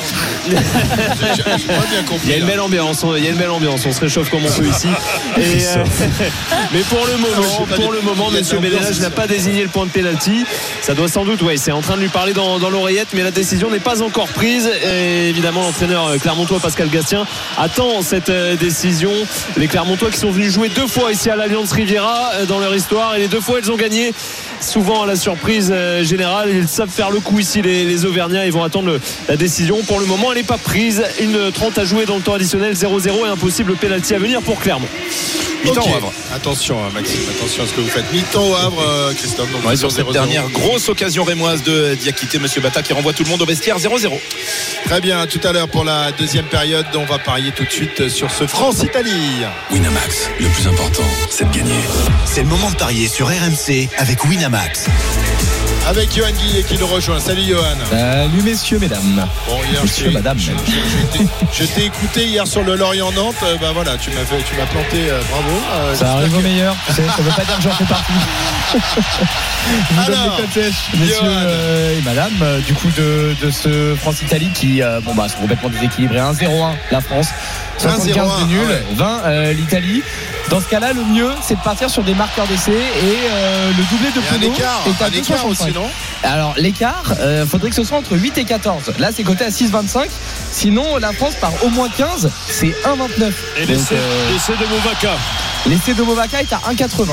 il 2.23 2.29
y 2.29 2.33
a 2.33 2.37
une 2.37 2.45
belle 2.45 2.59
ambiance. 2.59 3.05
Il 3.17 3.23
y 3.23 3.27
a 3.27 3.31
une 3.31 3.37
belle 3.37 3.49
ambiance. 3.49 3.85
On 3.85 3.91
se 3.91 3.99
réchauffe 3.99 4.29
comme 4.29 4.45
on 4.45 4.51
peut 4.51 4.67
ici. 4.67 4.87
Et, 5.37 5.41
euh, 5.41 5.83
mais 6.73 6.81
pour 6.81 7.05
le 7.05 7.17
moment, 7.17 7.65
pour 7.75 7.91
le 7.91 8.01
moment, 8.01 8.31
Monsieur 8.31 8.59
n'a 8.59 9.09
pas 9.09 9.27
désigné 9.27 9.63
le 9.63 9.69
point 9.69 9.85
de 9.85 9.91
penalty. 9.91 10.45
Ça 10.81 10.93
doit 10.93 11.07
sans 11.07 11.25
doute, 11.25 11.41
ouais, 11.41 11.57
c'est 11.57 11.71
en 11.71 11.81
train 11.81 11.95
de 11.95 12.01
lui 12.01 12.09
parler 12.09 12.33
dans, 12.33 12.59
dans 12.59 12.69
l'oreillette, 12.69 13.09
mais 13.13 13.23
la 13.23 13.31
décision 13.31 13.69
n'est 13.69 13.79
pas 13.79 14.01
encore 14.01 14.27
prise. 14.27 14.69
Et 14.83 15.29
évidemment, 15.29 15.61
l'entraîneur 15.61 16.07
euh, 16.07 16.17
clermontois 16.17 16.59
Pascal 16.59 16.89
Gastien 16.89 17.25
attend 17.57 18.01
cette 18.01 18.29
euh, 18.29 18.55
décision. 18.55 19.11
Les 19.57 19.67
Clermontois 19.67 20.11
qui 20.11 20.17
sont 20.17 20.31
venus 20.31 20.53
jouer 20.53 20.69
deux 20.69 20.87
fois 20.87 21.11
ici 21.11 21.29
à 21.29 21.35
l'Alliance 21.35 21.71
Riviera 21.71 22.45
dans 22.47 22.59
leur 22.59 22.75
histoire, 22.75 23.15
et 23.15 23.19
les 23.19 23.27
deux 23.27 23.41
fois 23.41 23.59
ils 23.61 23.71
ont 23.71 23.77
gagné. 23.77 24.13
Souvent 24.61 25.03
à 25.03 25.07
la 25.07 25.15
surprise 25.15 25.69
euh, 25.73 26.03
générale, 26.03 26.49
ils 26.53 26.67
savent 26.67 26.89
faire 26.89 27.09
le 27.11 27.19
coup 27.19 27.39
ici 27.39 27.61
les, 27.61 27.83
les 27.83 28.05
Auvergnats. 28.05 28.45
Ils 28.45 28.51
vont 28.53 28.63
attendre 28.63 28.87
le- 28.87 29.01
la 29.27 29.35
décision. 29.35 29.81
Pour 29.87 29.99
le 29.99 30.05
moment, 30.05 30.31
elle 30.31 30.37
n'est 30.37 30.43
pas 30.43 30.57
prise. 30.59 31.03
Une 31.19 31.51
30 31.51 31.77
à 31.79 31.85
jouer 31.85 32.05
dans 32.05 32.15
le 32.15 32.21
temps 32.21 32.33
additionnel, 32.35 32.73
0-0 32.75 33.25
et 33.25 33.29
un 33.29 33.37
possible 33.37 33.75
penalty 33.75 34.13
à 34.13 34.19
venir 34.19 34.41
pour 34.41 34.59
Clermont. 34.59 34.87
Mi-temps 35.63 35.83
au 35.91 35.95
Havre. 35.95 36.11
Attention, 36.33 36.79
hein, 36.83 36.89
Maxime, 36.91 37.19
attention 37.37 37.63
à 37.63 37.67
ce 37.67 37.73
que 37.73 37.81
vous 37.81 37.87
faites. 37.87 38.11
Mi-temps 38.11 38.47
au 38.49 38.55
Havre, 38.55 38.81
euh, 38.83 39.13
Christophe. 39.13 39.51
Donc 39.51 39.63
Ouais, 39.63 39.75
sur 39.75 39.91
cette 39.91 40.05
0-0. 40.07 40.11
dernière 40.13 40.49
grosse 40.49 40.89
occasion 40.89 41.23
rémoise 41.23 41.61
de 41.61 41.93
Diakité, 41.93 42.39
Monsieur 42.39 42.61
Bata 42.61 42.81
qui 42.81 42.93
renvoie 42.93 43.13
tout 43.13 43.23
le 43.23 43.29
monde 43.29 43.43
au 43.43 43.45
vestiaire 43.45 43.77
0-0. 43.77 44.19
Très 44.85 45.01
bien, 45.01 45.27
tout 45.27 45.39
à 45.43 45.51
l'heure 45.51 45.67
pour 45.69 45.83
la 45.83 46.11
deuxième 46.13 46.45
période, 46.45 46.87
on 46.95 47.05
va 47.05 47.19
parier 47.19 47.51
tout 47.51 47.63
de 47.63 47.69
suite 47.69 48.09
sur 48.09 48.31
ce 48.31 48.47
France-Italie. 48.47 49.11
Winamax, 49.69 50.29
le 50.39 50.47
plus 50.47 50.67
important, 50.67 51.03
c'est 51.29 51.47
de 51.47 51.55
gagner. 51.55 51.75
C'est 52.25 52.41
le 52.41 52.47
moment 52.47 52.71
de 52.71 52.75
parier 52.77 53.07
sur 53.07 53.27
RMC 53.27 53.87
avec 53.99 54.23
Winamax. 54.25 54.41
Avec 55.87 56.13
Johan 56.15 56.29
Guillet 56.31 56.63
qui 56.63 56.77
nous 56.77 56.87
rejoint. 56.87 57.19
Salut 57.19 57.43
Johan. 57.43 57.63
Salut 57.89 58.41
messieurs, 58.43 58.79
mesdames. 58.79 59.25
Bon, 59.47 59.57
hier, 59.71 59.81
t'ai- 59.93 60.09
madame, 60.11 60.37
je- 60.37 61.63
t'ai- 61.63 61.85
écouté 61.85 62.25
hier 62.25 62.45
sur 62.45 62.61
le 62.63 62.75
Lorient-Nantes. 62.75 63.35
Euh, 63.43 63.55
bah 63.61 63.71
voilà, 63.73 63.97
tu 63.97 64.09
m'as 64.11 64.23
tu 64.25 64.55
m'as 64.55 64.65
planté. 64.65 65.09
euh, 65.09 65.19
bravo. 65.29 65.49
Euh, 65.73 65.95
Ça 65.95 66.11
arrive 66.13 66.35
au 66.37 66.41
meilleur, 66.41 66.75
ça 66.87 66.93
veut 67.01 67.31
pas 67.35 67.43
dire 67.45 67.55
que 67.57 67.63
j'en 67.63 67.71
fais 67.71 67.85
partie. 67.85 68.13
Je 68.73 69.95
vous 69.95 70.05
donne 70.05 70.15
Alors, 70.15 70.37
les 70.55 70.99
messieurs 70.99 71.17
euh, 71.23 71.97
et 71.97 72.01
madame, 72.01 72.61
du 72.65 72.73
coup 72.73 72.89
de, 72.97 73.35
de 73.41 73.51
ce 73.51 73.95
France-Italie 73.95 74.49
qui 74.53 74.81
bon, 75.03 75.13
bah, 75.15 75.27
sont 75.29 75.37
complètement 75.39 75.69
déséquilibrés. 75.69 76.17
1-0-1 76.19 76.73
la 76.91 77.01
France, 77.01 77.27
75 77.77 78.07
de 78.07 78.19
1-0-1, 78.43 78.47
nul, 78.47 78.59
ouais. 78.67 78.83
20 78.95 79.21
euh, 79.25 79.53
l'Italie. 79.53 80.03
Dans 80.51 80.59
ce 80.59 80.65
cas-là, 80.65 80.91
le 80.91 81.05
mieux, 81.05 81.29
c'est 81.41 81.55
de 81.55 81.61
partir 81.61 81.89
sur 81.89 82.03
des 82.03 82.13
marqueurs 82.13 82.45
d'essai 82.45 82.73
et 82.73 82.75
euh, 83.31 83.69
le 83.69 83.83
doublé 83.85 84.09
de 84.11 84.53
écart, 84.53 84.83
est 84.85 85.01
à 85.01 85.05
un 85.07 85.11
écart 85.11 85.45
2,65. 85.45 85.49
aussi, 85.49 85.71
non? 85.71 85.89
Alors 86.23 86.53
l'écart, 86.57 87.13
euh, 87.21 87.45
faudrait 87.45 87.69
que 87.69 87.75
ce 87.75 87.85
soit 87.85 87.97
entre 87.97 88.17
8 88.17 88.37
et 88.37 88.43
14. 88.43 88.91
Là, 88.99 89.11
c'est 89.15 89.23
coté 89.23 89.45
à 89.45 89.49
6,25. 89.49 90.09
Sinon, 90.51 90.97
la 90.97 91.13
France 91.13 91.35
par 91.39 91.53
au 91.63 91.69
moins 91.69 91.87
15, 91.87 92.29
c'est 92.49 92.67
1,29. 92.67 93.31
Et 93.59 93.65
l'essai 93.65 93.95
euh, 93.95 94.55
de 94.59 94.65
Movaca. 94.65 95.13
L'essai 95.67 95.93
de 95.93 96.03
Movaca 96.03 96.41
est 96.41 96.51
à 96.51 96.57
1,80. 96.69 97.07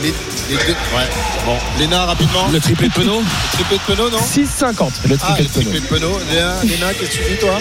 les, 0.00 0.14
les 0.48 0.54
deux. 0.54 0.62
Ouais. 0.94 1.08
Bon, 1.44 1.56
Léna, 1.80 2.04
rapidement. 2.04 2.46
Le 2.52 2.60
triplé 2.60 2.86
de 2.86 2.92
Penaud. 2.92 3.20
Le 3.52 3.56
triplé 3.64 3.78
de 3.78 3.82
Penaud, 3.82 4.10
non? 4.10 4.18
6,50 4.18 5.08
le 5.08 5.16
Ah, 5.20 5.34
triplé 5.34 5.42
le 5.42 5.48
de 5.48 5.48
Penaud. 5.48 5.70
triplé 5.70 5.80
de 5.80 5.86
Penaud. 5.86 6.18
Léna, 6.30 6.54
Léna, 6.62 6.94
qu'est-ce 6.94 7.10
que 7.18 7.24
tu 7.24 7.30
dis, 7.32 7.38
toi? 7.38 7.58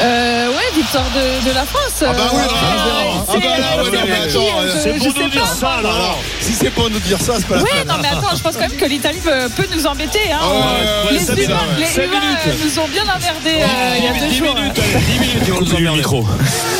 Euh, 0.00 0.48
ouais, 0.50 0.54
victoire 0.76 1.06
de, 1.10 1.48
de 1.48 1.52
la 1.54 1.64
France. 1.64 2.04
Ah 2.06 2.12
bah 2.12 2.30
oui, 2.32 2.40
Euh, 2.40 2.46
ah 2.48 2.54
bah, 2.54 3.18
ah 3.28 3.36
bah, 3.36 3.48
ah 3.58 3.90
bah, 3.90 4.07
mais 4.08 4.28
attends, 4.28 4.60
euh, 4.60 4.64
euh, 4.64 4.80
c'est 4.82 4.92
pour 4.94 5.06
nous 5.22 5.28
dire 5.30 5.46
ça, 5.46 5.70
alors. 5.74 5.94
Alors, 5.96 6.18
si 6.40 6.52
c'est 6.54 6.70
pour 6.70 6.90
nous 6.90 6.98
dire 7.00 7.20
ça, 7.20 7.34
c'est 7.38 7.46
pas 7.46 7.56
la 7.56 7.62
Ouais, 7.62 7.68
peine. 7.78 7.88
non, 7.88 7.94
mais 8.00 8.08
attends, 8.08 8.36
je 8.36 8.42
pense 8.42 8.54
quand 8.54 8.60
même 8.68 8.76
que 8.76 8.84
l'Italie 8.84 9.20
peut, 9.20 9.48
nous 9.74 9.86
embêter. 9.86 10.32
Hein. 10.32 10.38
Ah 10.42 11.10
ouais, 11.10 11.18
les 11.18 11.44
humains, 11.44 11.58
les 11.78 11.98
euh, 12.00 12.54
nous 12.64 12.78
ont 12.80 12.88
bien 12.88 13.02
emmerdés 13.04 13.64
il 13.98 14.04
y 14.04 14.08
a 14.08 14.12
deux 14.20 14.28
10 14.28 14.36
jours. 14.38 14.54
minutes, 14.54 14.78
allez, 14.78 15.04
10 15.04 15.18
minutes, 15.20 15.42
ils 15.46 15.52
vont 15.52 15.60
nous 15.60 15.66
le 15.66 15.76
emmerder. 15.76 15.98
micro. 15.98 16.26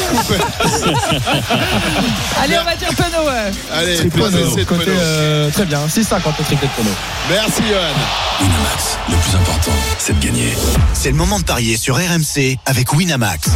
Allez, 2.43 2.57
on 2.59 2.65
va 2.65 2.75
dire 2.77 2.89
Penaud. 2.97 3.29
Allez, 3.73 3.99
de 4.05 4.65
Côté, 4.65 4.85
euh, 4.89 5.51
très 5.51 5.65
bien, 5.67 5.81
6,50 5.87 6.21
le 6.39 6.45
triplé 6.45 6.67
de 6.67 6.73
Penaud. 6.83 6.95
Merci, 7.31 7.63
Johan. 7.69 7.79
Winamax, 8.41 8.99
le 9.09 9.17
plus 9.17 9.35
important, 9.37 9.73
c'est 9.99 10.19
de 10.19 10.25
gagner. 10.25 10.53
C'est 10.95 11.11
le 11.11 11.17
moment 11.17 11.39
de 11.39 11.45
parier 11.45 11.77
sur 11.77 11.97
RMC 11.97 12.57
avec 12.67 12.93
Winamax. 12.93 13.49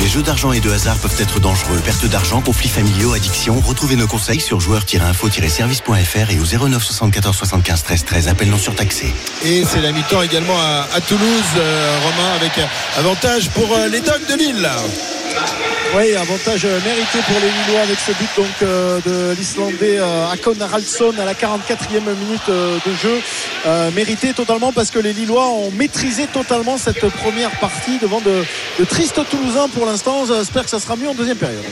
Les 0.00 0.08
jeux 0.08 0.22
d'argent 0.22 0.52
et 0.52 0.60
de 0.60 0.70
hasard 0.70 0.96
peuvent 0.96 1.16
être 1.20 1.40
dangereux. 1.40 1.80
Perte 1.84 2.06
d'argent, 2.06 2.40
conflits 2.40 2.68
familiaux, 2.68 2.91
addiction. 3.14 3.60
Retrouvez 3.60 3.96
nos 3.96 4.06
conseils 4.06 4.40
sur 4.40 4.60
joueurs-info-service.fr 4.60 6.30
et 6.30 6.38
au 6.38 6.68
09 6.68 6.82
74 6.82 7.36
75 7.36 7.82
13 7.82 8.04
13. 8.04 8.28
Appel 8.28 8.48
non 8.48 8.58
surtaxé. 8.58 9.12
Et 9.44 9.64
c'est 9.64 9.80
la 9.80 9.92
mi-temps 9.92 10.22
également 10.22 10.58
à, 10.58 10.86
à 10.94 11.00
Toulouse, 11.00 11.26
euh, 11.56 11.98
Romain, 12.04 12.34
avec 12.36 12.56
euh, 12.58 12.98
avantage 12.98 13.50
pour 13.50 13.72
euh, 13.72 13.88
les 13.88 14.00
Dogs 14.00 14.26
de 14.28 14.34
Lille. 14.34 14.68
Oui, 15.96 16.14
avantage 16.14 16.64
euh, 16.64 16.80
mérité 16.84 17.18
pour 17.26 17.36
les 17.40 17.50
Lillois 17.50 17.82
avec 17.82 17.98
ce 17.98 18.12
but 18.12 18.28
donc 18.36 18.46
euh, 18.62 19.00
de 19.04 19.34
l'Islandais 19.38 19.98
euh, 19.98 20.30
Akon 20.30 20.54
Haraldsson 20.58 21.12
à 21.20 21.24
la 21.24 21.34
44e 21.34 22.00
minute 22.18 22.40
euh, 22.48 22.78
de 22.86 22.94
jeu. 22.94 23.20
Euh, 23.66 23.90
mérité 23.90 24.32
totalement 24.32 24.72
parce 24.72 24.90
que 24.90 24.98
les 24.98 25.12
Lillois 25.12 25.48
ont 25.48 25.70
maîtrisé 25.72 26.26
totalement 26.28 26.78
cette 26.78 27.06
première 27.10 27.50
partie 27.60 27.98
devant 27.98 28.20
de, 28.20 28.44
de 28.78 28.84
tristes 28.84 29.20
Toulousains 29.30 29.68
pour 29.68 29.84
l'instant. 29.84 30.24
J'espère 30.26 30.64
que 30.64 30.70
ça 30.70 30.80
sera 30.80 30.96
mieux 30.96 31.08
en 31.08 31.14
deuxième 31.14 31.36
période. 31.38 31.64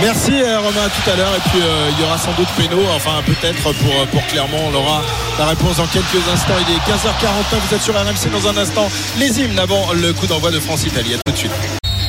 Merci 0.00 0.32
euh, 0.42 0.58
Romain 0.58 0.86
à 0.86 0.88
tout 0.88 1.10
à 1.10 1.16
l'heure. 1.16 1.34
Et 1.36 1.48
puis 1.50 1.60
euh, 1.60 1.90
il 1.92 2.00
y 2.00 2.04
aura 2.04 2.18
sans 2.18 2.32
doute 2.32 2.48
Pénaud 2.56 2.84
enfin 2.94 3.22
peut-être 3.24 3.62
pour, 3.62 3.72
euh, 3.72 4.06
pour 4.10 4.26
Clermont. 4.26 4.70
On 4.72 4.74
aura 4.74 5.02
la 5.38 5.46
réponse 5.46 5.76
dans 5.76 5.86
quelques 5.86 6.26
instants. 6.32 6.54
Il 6.66 6.74
est 6.74 6.78
15h41 6.78 7.58
vous 7.68 7.74
êtes 7.74 7.82
sur 7.82 7.94
RMC 7.94 8.30
dans 8.32 8.48
un 8.48 8.56
instant. 8.56 8.88
Les 9.18 9.40
hymnes 9.40 9.58
avant 9.58 9.92
le 9.92 10.12
coup 10.12 10.26
d'envoi 10.26 10.50
de 10.50 10.60
France-Italie 10.60 11.14
à 11.14 11.18
tout 11.24 11.32
de 11.32 11.36
suite 11.36 11.52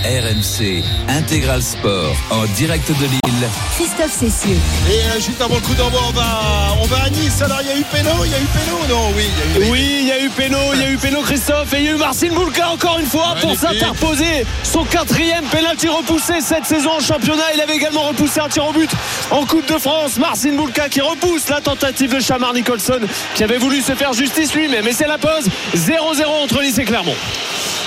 RMC 0.04 0.84
Intégral 1.08 1.62
Sport 1.62 2.16
en 2.30 2.46
direct 2.56 2.90
de 2.90 3.06
Lille. 3.06 3.50
Christophe 3.76 4.12
Cessieux. 4.12 4.58
Et 4.90 5.00
euh, 5.08 5.16
juste 5.16 5.42
avant 5.42 5.56
le 5.56 5.62
coup 5.62 5.74
d'envoi, 5.76 6.02
on 6.10 6.12
va, 6.12 6.76
on 6.82 6.86
va 6.88 7.04
à 7.04 7.10
Nice. 7.10 7.42
Alors, 7.42 7.60
il 7.62 7.68
y 7.68 7.72
a 7.72 7.78
eu 7.78 7.84
Péno, 7.84 8.10
il 8.26 8.32
y 8.32 8.36
a 8.36 8.40
eu 8.40 8.48
Péno 8.54 8.78
Non, 8.90 9.14
oui, 9.16 9.24
il 9.26 9.62
y 9.62 9.64
a 9.64 9.66
eu. 9.66 9.72
Oui, 9.72 9.98
il 10.02 10.08
y 10.08 10.12
a 10.12 10.22
eu 10.22 10.30
Péno, 10.30 10.58
il 10.74 10.82
y 10.82 10.84
a 10.84 10.90
eu 10.92 10.98
Péno 10.98 11.22
Christophe 11.22 11.74
et 11.74 11.78
il 11.78 11.84
y 11.86 11.88
a 11.88 11.92
eu 11.92 11.96
Marcin 11.96 12.34
Boulka 12.34 12.70
encore 12.70 13.00
une 13.00 13.06
fois 13.06 13.36
pour 13.42 13.56
s'interposer. 13.56 14.46
Son 14.64 14.84
quatrième 14.84 15.46
pénalty 15.46 15.88
repoussé 15.88 16.42
cette 16.42 16.66
saison 16.66 16.92
en 16.98 17.00
championnat. 17.00 17.54
Il 17.56 17.62
avait 17.62 17.76
également 17.76 18.04
repoussé 18.04 18.42
un 18.42 18.50
tir 18.50 18.66
au 18.68 18.74
but 18.74 18.92
en 19.32 19.46
Coupe 19.46 19.72
de 19.72 19.80
France. 19.80 20.18
Marcin 20.18 20.54
Boulka 20.54 20.90
qui 20.90 21.00
repousse 21.02 21.48
la 21.50 21.62
tentative 21.62 22.14
de 22.16 22.20
Chamar 22.20 22.54
Nicholson 22.54 23.00
qui 23.36 23.44
avait 23.44 23.58
voulu 23.58 23.82
se 23.82 23.94
faire 23.96 24.12
justice 24.12 24.54
lui-même. 24.54 24.88
Et 24.88 24.94
c'est 24.94 25.08
la 25.08 25.18
pause 25.18 25.48
0-0 25.76 26.26
entre 26.44 26.62
Nice 26.62 26.78
et 26.78 26.84
Clermont. 26.86 27.16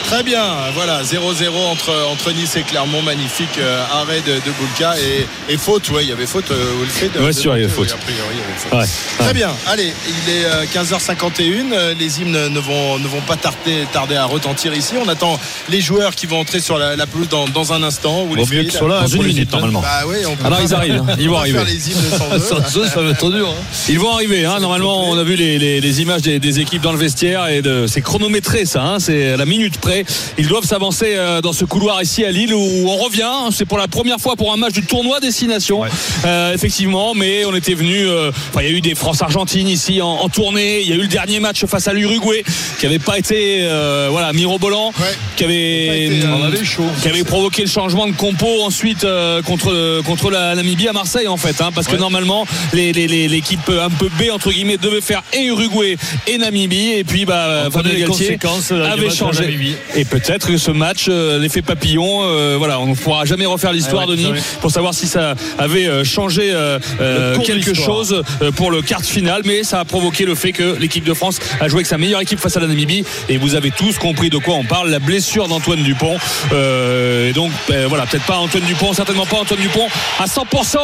Très 0.07 0.23
bien, 0.23 0.71
voilà, 0.75 1.03
0-0 1.03 1.51
entre, 1.69 1.91
entre 2.07 2.33
Nice 2.33 2.57
et 2.57 2.63
Clermont, 2.63 3.03
magnifique 3.03 3.59
euh, 3.59 3.83
arrêt 3.93 4.21
de, 4.21 4.35
de 4.35 4.51
Boulka 4.59 4.95
et, 4.99 5.53
et 5.53 5.57
faute, 5.59 5.89
ouais, 5.91 6.03
il 6.05 6.09
y 6.09 6.13
avait 6.13 6.27
faute 6.27 6.51
euh, 6.51 6.73
Wilfried, 6.81 7.13
Ouais, 7.21 7.33
sûr, 7.33 7.57
il 7.57 7.61
y 7.63 7.65
avait 7.65 7.73
faute. 7.73 7.89
oui, 7.89 7.95
a 7.95 8.05
priori, 8.05 8.29
il 8.33 8.39
y 8.39 8.43
avait 8.43 8.59
faute. 8.59 8.73
Ouais. 9.19 9.25
Très 9.25 9.35
bien, 9.35 9.51
allez, 9.67 9.93
il 10.09 10.33
est 10.33 10.45
euh, 10.45 10.65
15h51, 10.67 11.73
euh, 11.73 11.95
les 11.99 12.21
hymnes 12.21 12.49
ne 12.49 12.59
vont, 12.61 12.99
ne 12.99 13.07
vont 13.09 13.21
pas 13.23 13.37
tarder, 13.37 13.87
tarder 13.93 14.17
à 14.17 14.25
retentir 14.25 14.75
ici. 14.75 14.95
On 15.05 15.09
attend 15.09 15.39
les 15.69 15.81
joueurs 15.81 16.15
qui 16.15 16.27
vont 16.27 16.41
entrer 16.41 16.61
sur 16.61 16.79
la, 16.79 16.97
la 16.97 17.07
pelouse 17.07 17.29
dans, 17.29 17.47
dans 17.49 17.73
un 17.73 17.83
instant. 17.83 18.25
Vaut 18.27 18.37
mieux 18.37 18.63
qu'ils 18.63 18.73
soient 18.73 18.89
là 18.89 19.01
Dans 19.03 19.07
une 19.07 19.23
minute, 19.25 19.51
normalement. 19.53 19.81
Bah 19.81 20.03
oui, 20.07 20.17
on 20.27 20.37
peut 20.37 20.43
Ah 20.45 20.51
non, 20.51 20.57
pas 20.57 20.63
ils 20.63 20.75
arrivent, 20.75 21.03
hein. 21.09 21.17
ils 21.19 21.29
on 21.29 21.33
vont 21.33 21.39
arriver. 21.39 21.59
faire 21.59 21.67
les 21.67 21.91
hymnes 21.91 21.97
sans 22.19 22.35
eux. 22.37 22.39
Sans 22.41 22.79
eux, 22.79 22.87
ça 22.87 23.01
va 23.03 23.11
être 23.11 23.31
dur. 23.31 23.49
hein. 23.49 23.63
Ils 23.89 23.99
vont 23.99 24.13
arriver, 24.13 24.45
hein. 24.45 24.59
normalement 24.61 25.09
on 25.11 25.19
a 25.19 25.25
vu 25.25 25.37
les, 25.37 25.59
les- 25.59 25.81
les 25.81 26.03
images 26.03 26.23
des, 26.23 26.39
des 26.39 26.61
équipes 26.61 26.83
dans 26.83 26.93
le 26.93 26.99
vestiaire 26.99 27.47
et 27.49 27.63
c'est 27.87 28.01
chronométré 28.01 28.65
ça, 28.65 28.83
hein. 28.83 28.99
c'est 29.01 29.33
à 29.33 29.37
la 29.37 29.45
minute 29.47 29.79
près. 29.79 30.05
Ils 30.39 30.49
doivent 30.49 30.65
s'avancer 30.65 31.15
euh, 31.17 31.41
dans 31.41 31.53
ce 31.53 31.65
couloir 31.65 31.96
ici 32.03 32.25
à 32.25 32.31
Lille 32.31 32.55
où 32.55 32.89
on 32.89 32.97
revient, 32.97 33.23
hein. 33.25 33.49
c'est 33.53 33.65
pour 33.65 33.79
la 33.79 33.89
première 33.89 34.19
fois 34.19 34.37
pour 34.37 34.53
un 34.53 34.57
match 34.57 34.73
du 34.73 34.83
tournoi 34.83 35.21
destination, 35.21 35.83
Euh, 36.25 36.55
effectivement, 36.55 37.15
mais 37.15 37.45
on 37.45 37.55
était 37.55 37.75
venu, 37.75 38.07
euh, 38.09 38.31
il 38.59 38.63
y 38.63 38.67
a 38.67 38.71
eu 38.71 38.81
des 38.81 38.95
France-Argentine 38.95 39.69
ici 39.69 40.01
en, 40.03 40.09
en 40.09 40.29
tournée, 40.29 40.81
il 40.81 40.89
y 40.89 40.93
a 40.93 40.97
eu 40.97 41.03
le 41.03 41.07
dernier 41.09 41.41
match 41.41 41.65
face 41.67 41.89
à 41.89 41.93
l'Uruguay 41.93 42.43
qui 42.81 42.87
avait 42.87 42.99
pas 42.99 43.19
été 43.19 43.61
euh, 43.63 44.09
voilà, 44.11 44.33
mirobolant, 44.33 44.93
qui 45.37 45.45
avait, 45.45 46.07
été, 46.07 46.27
euh, 46.27 46.51
qui 47.03 47.09
avait 47.09 47.25
provoqué 47.25 47.63
le 47.63 47.69
changement 47.69 48.07
de 48.07 48.13
compo 48.13 48.63
ensuite 48.63 49.07
contre 49.47 50.01
contre 50.07 50.31
la 50.31 50.55
Namibie 50.55 50.89
à 50.89 50.93
Marseille 50.93 51.29
en 51.29 51.37
fait 51.37 51.61
hein, 51.61 51.71
parce 51.75 51.87
que 51.87 51.97
normalement 51.97 52.47
les- 52.73 52.93
les- 52.93 53.09
les- 53.09 53.29
l'équipe 53.29 53.69
un 53.69 53.91
peu 53.91 54.09
B 54.19 54.31
entre 54.33 54.51
guillemets 54.51 54.77
devait 54.79 55.01
faire 55.01 55.23
et 55.33 55.45
Uruguay 55.47 55.97
et 56.27 56.39
Namibie. 56.39 56.93
Et 56.93 57.05
puis 57.05 57.25
bah 57.25 57.65
les 57.91 58.01
Galtier 58.01 58.39
avait 58.93 59.07
changé. 59.17 59.39
Et 59.95 60.05
peut-être 60.05 60.47
que 60.47 60.57
ce 60.57 60.71
match 60.71 61.09
l'effet 61.09 61.63
papillon 61.77 62.23
euh, 62.23 62.57
voilà 62.59 62.81
on 62.81 62.87
ne 62.87 62.95
pourra 62.95 63.25
jamais 63.25 63.47
refaire 63.47 63.73
l'histoire 63.73 64.05
Ah 64.07 64.11
ouais, 64.11 64.17
Denis 64.17 64.33
pour 64.61 64.71
savoir 64.71 64.95
si 64.95 65.07
ça 65.07 65.35
avait 65.59 65.87
euh, 65.87 66.05
changé 66.05 66.51
euh, 66.53 66.79
quelque 67.45 67.75
chose 67.75 68.23
pour 68.57 68.71
le 68.71 68.83
quart 68.83 69.01
de 69.01 69.07
finale 69.07 69.43
mais 69.45 69.63
ça 69.63 69.81
a 69.81 69.85
provoqué 69.85 70.25
le 70.25 70.35
fait 70.35 70.53
que 70.53 70.77
l'équipe 70.79 71.05
de 71.05 71.15
France 71.15 71.39
a 71.61 71.69
joué 71.69 71.79
avec 71.79 71.87
sa 71.87 71.99
meilleure 71.99 72.21
équipe 72.21 72.39
face 72.39 72.57
à 72.57 72.61
la 72.61 72.67
Namibie 72.67 73.05
et 73.29 73.37
vous 73.37 73.55
avez 73.55 73.71
tous 73.71 73.99
compris 73.99 74.31
de 74.31 74.39
quoi 74.39 74.55
on 74.55 74.65
parle 74.65 74.91
la 74.91 74.99
blessure 74.99 75.49
d'Antoine 75.49 75.83
Dupont 75.83 76.17
et 76.53 77.33
donc 77.35 77.51
ben, 77.69 77.87
voilà 77.87 78.07
peut-être 78.07 78.27
pas 78.27 78.39
Antoine 78.39 78.65
Dupont 78.65 78.93
certainement 78.93 79.27
pas 79.27 79.37
Antoine 79.37 79.61
Dupont 79.61 79.89
à 80.19 80.27
100% 80.27 80.77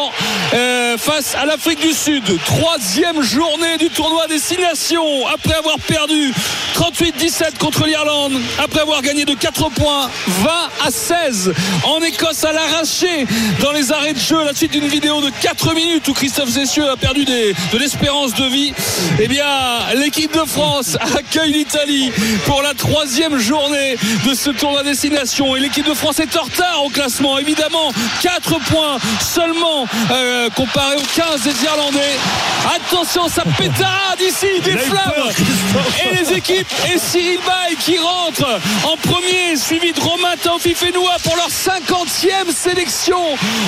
euh, 0.54 0.98
face 0.98 1.34
à 1.34 1.46
l'Afrique 1.46 1.80
du 1.80 1.92
Sud. 1.92 2.24
Troisième 2.44 3.22
journée 3.22 3.78
du 3.78 3.88
tournoi 3.90 4.26
Destination 4.26 5.26
après 5.26 5.54
avoir 5.54 5.78
perdu 5.78 6.32
38-17 6.74 7.58
contre 7.58 7.86
l'Irlande 7.86 8.34
après 8.58 8.80
avoir 8.80 9.02
gagné 9.02 9.24
de 9.24 9.34
4 9.34 9.70
points 9.70 10.10
20 10.26 10.50
à 10.84 10.90
16 10.90 11.52
en 11.84 12.00
Écosse 12.02 12.44
à 12.44 12.52
l'arraché 12.52 13.26
dans 13.60 13.72
les 13.72 13.92
arrêts 13.92 14.12
de 14.14 14.18
jeu 14.18 14.38
à 14.40 14.44
la 14.44 14.54
suite 14.54 14.72
d'une 14.72 14.88
vidéo 14.88 15.20
de 15.20 15.30
4 15.40 15.74
minutes 15.74 16.08
où 16.08 16.12
Christophe 16.14 16.48
Zessieux 16.50 16.88
a 16.90 16.96
perdu 16.96 17.24
des- 17.24 17.54
de 17.72 17.78
l'espérance 17.78 18.34
de 18.34 18.44
vie 18.46 18.72
eh 19.20 19.28
bien 19.28 19.46
l'équipe 19.94 20.32
de 20.34 20.44
France 20.44 20.96
accueille 21.16 21.52
l'Italie 21.52 22.10
pour 22.46 22.62
la 22.62 22.74
troisième 22.74 23.38
journée 23.38 23.96
de 24.26 24.34
ce 24.34 24.50
tournoi 24.50 24.82
destination. 24.82 25.54
Et 25.56 25.60
l'équipe 25.60 25.86
de 25.88 25.94
France 25.94 26.18
est 26.20 26.36
en 26.36 26.42
retard 26.42 26.84
au 26.84 26.88
classement. 26.88 27.38
Évidemment 27.38 27.92
4 28.22 28.58
points 28.60 28.98
seulement 29.20 29.86
euh, 30.10 30.48
comparé 30.50 30.96
aux 30.96 31.16
15 31.16 31.42
des 31.42 31.64
Irlandais. 31.64 32.16
Attention 32.74 33.28
ça 33.28 33.42
pétarade 33.58 34.20
ici 34.20 34.46
des 34.62 34.76
flammes. 34.76 35.30
et 36.04 36.16
les 36.22 36.32
équipes 36.36 36.68
et 36.92 36.98
Cyril 36.98 37.38
Bay 37.46 37.76
qui 37.84 37.98
rentre 37.98 38.46
en 38.84 38.96
premier 38.96 39.56
suivi 39.56 39.92
de 39.92 40.00
Romain 40.00 40.36
Taufifenoua 40.72 41.16
pour 41.22 41.36
leur 41.36 41.48
50e 41.48 42.50
sélection 42.54 43.18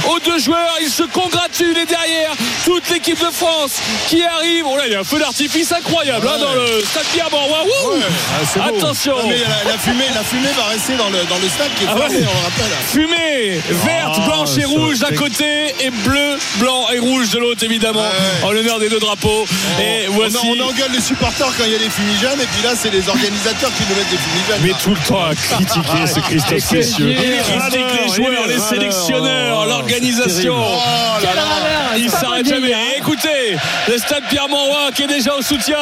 aux 0.09 0.19
deux 0.21 0.39
joueurs 0.39 0.75
ils 0.81 0.89
se 0.91 1.03
congratulent 1.03 1.77
et 1.77 1.85
derrière 1.85 2.33
toute 2.65 2.89
l'équipe 2.91 3.19
de 3.21 3.31
France 3.31 3.73
qui 4.09 4.23
arrive 4.25 4.65
oh 4.67 4.77
là 4.77 4.85
il 4.87 4.93
y 4.93 4.95
a 4.95 5.01
un 5.01 5.05
feu 5.05 5.19
d'artifice 5.19 5.71
incroyable 5.73 6.27
hein, 6.29 6.39
dans 6.39 6.55
le 6.55 6.81
stade 6.83 7.05
Pierre 7.13 7.29
Wouh 7.33 7.95
Ouais. 7.95 8.63
attention 8.79 9.17
Non, 9.17 9.29
mais 9.29 9.37
la, 9.39 9.73
la 9.73 9.79
fumée, 9.79 10.05
la 10.15 10.23
fumée 10.25 10.49
va 10.57 10.65
rester 10.65 10.97
dans 10.97 11.09
le, 11.11 11.19
dans 11.29 11.39
le 11.39 11.49
stade 11.49 11.71
qui 11.79 11.85
est 11.85 11.89
Ah 11.91 11.95
ouais. 11.97 12.07
on 12.07 12.11
le 12.11 12.27
rappelle. 12.45 12.73
Fumée 12.91 13.61
verte, 13.85 14.17
Ah, 14.23 14.27
blanche 14.27 14.57
et 14.59 14.65
rouge 14.65 14.99
d'un 15.01 15.15
côté 15.15 15.75
et 15.81 15.91
bleu, 15.91 16.39
blanc 16.57 16.87
et 16.93 16.99
rouge 16.99 17.31
de 17.31 17.39
l'autre 17.39 17.63
évidemment 17.65 18.01
Ouais. 18.01 18.45
en 18.45 18.51
l'honneur 18.53 18.79
des 18.79 18.89
deux 18.89 18.99
drapeaux. 19.01 19.45
et 19.81 20.07
On- 20.09 20.13
voici. 20.13 20.37
on, 20.43 20.49
on 20.53 20.69
engueule 20.71 20.93
les 20.93 21.01
supporters 21.01 21.47
quand 21.59 21.65
il 21.65 21.73
y 21.73 21.77
a 21.77 21.79
des 21.79 21.91
fumigènes 21.91 22.41
et 22.41 22.47
puis 22.47 22.63
là 22.65 22.71
c'est 22.81 22.91
les 22.91 23.07
organisateurs 23.09 23.71
qui 23.77 23.83
nous 23.89 23.97
mettent 23.97 24.11
des 24.11 24.17
fumigènes. 24.17 24.63
mais 24.63 24.71
là. 24.71 24.77
tout 24.83 24.91
le 24.91 25.09
temps 25.09 25.25
à 25.25 25.35
critiquer 25.35 26.07
ce 26.07 26.21
Christophe 26.21 26.61
Les 26.99 28.15
joueurs, 28.15 28.47
les 28.49 28.59
sélectionneurs, 28.59 29.67
l'organisation. 29.67 30.55
Oh 30.57 30.81
là. 31.25 31.31
valeur, 31.33 31.93
Il 31.99 32.11
s'arrête 32.11 32.47
jamais. 32.49 32.75
hein. 32.75 32.79
Écoutez, 32.99 33.57
le 33.89 33.99
stade 33.99 34.25
Pierre-Mauroy 34.31 34.91
qui 34.95 35.03
est 35.05 35.09
déjà 35.09 35.35
au 35.35 35.43
soutien. 35.43 35.77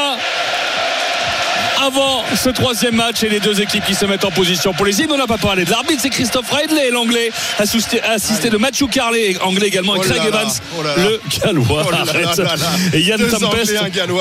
Avant 1.85 2.23
ce 2.41 2.49
troisième 2.51 2.95
match 2.95 3.25
et 3.25 3.29
les 3.29 3.41
deux 3.41 3.61
équipes 3.61 3.85
qui 3.85 3.97
se 3.97 4.05
mettent 4.05 4.25
en 4.25 4.31
position 4.31 4.73
pour 4.73 4.85
les 4.87 5.01
hymnes, 5.01 5.11
on 5.11 5.17
n'a 5.17 5.27
pas 5.27 5.39
parlé 5.39 5.65
de 5.65 5.71
l'arbitre, 5.71 6.01
c'est 6.01 6.11
Christophe 6.11 6.49
Ridley, 6.53 6.91
l'anglais, 6.93 7.33
assisté, 7.59 8.01
assisté 8.01 8.51
de 8.51 8.57
Matthew 8.57 8.89
Carley, 8.89 9.37
anglais 9.43 9.67
également, 9.67 9.97
et 9.97 9.99
Oh 9.99 10.03
Craig 10.03 10.19
là 10.19 10.23
là, 10.23 10.29
Evans, 10.29 10.53
oh 10.79 10.83
là 10.85 10.95
là. 10.97 11.03
le 11.03 11.21
gallois. 11.41 11.83
Oh 11.85 11.91
là 11.91 12.05
là 12.05 12.11
Arrête. 12.11 12.37
là 12.37 12.45
là. 12.57 12.67
Et 12.93 13.01
Yann 13.01 13.19
Deux 13.19 13.31
Tempest 13.31 13.75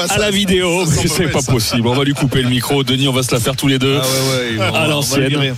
à 0.10 0.18
la 0.18 0.32
vidéo, 0.32 0.86
c'est 0.88 1.28
pas 1.28 1.42
ça. 1.42 1.52
possible. 1.52 1.88
On 1.88 1.94
va 1.94 2.04
lui 2.04 2.14
couper 2.14 2.42
le 2.42 2.50
micro. 2.50 2.84
Denis, 2.84 3.08
on 3.08 3.14
va 3.14 3.22
se 3.22 3.32
la 3.32 3.40
faire 3.40 3.56
tous 3.56 3.68
les 3.68 3.78
deux 3.78 4.00
Ah 4.02 4.08
ouais, 4.08 4.58
ouais, 4.58 4.76
à 4.76 4.88
l'ancienne. 4.88 5.54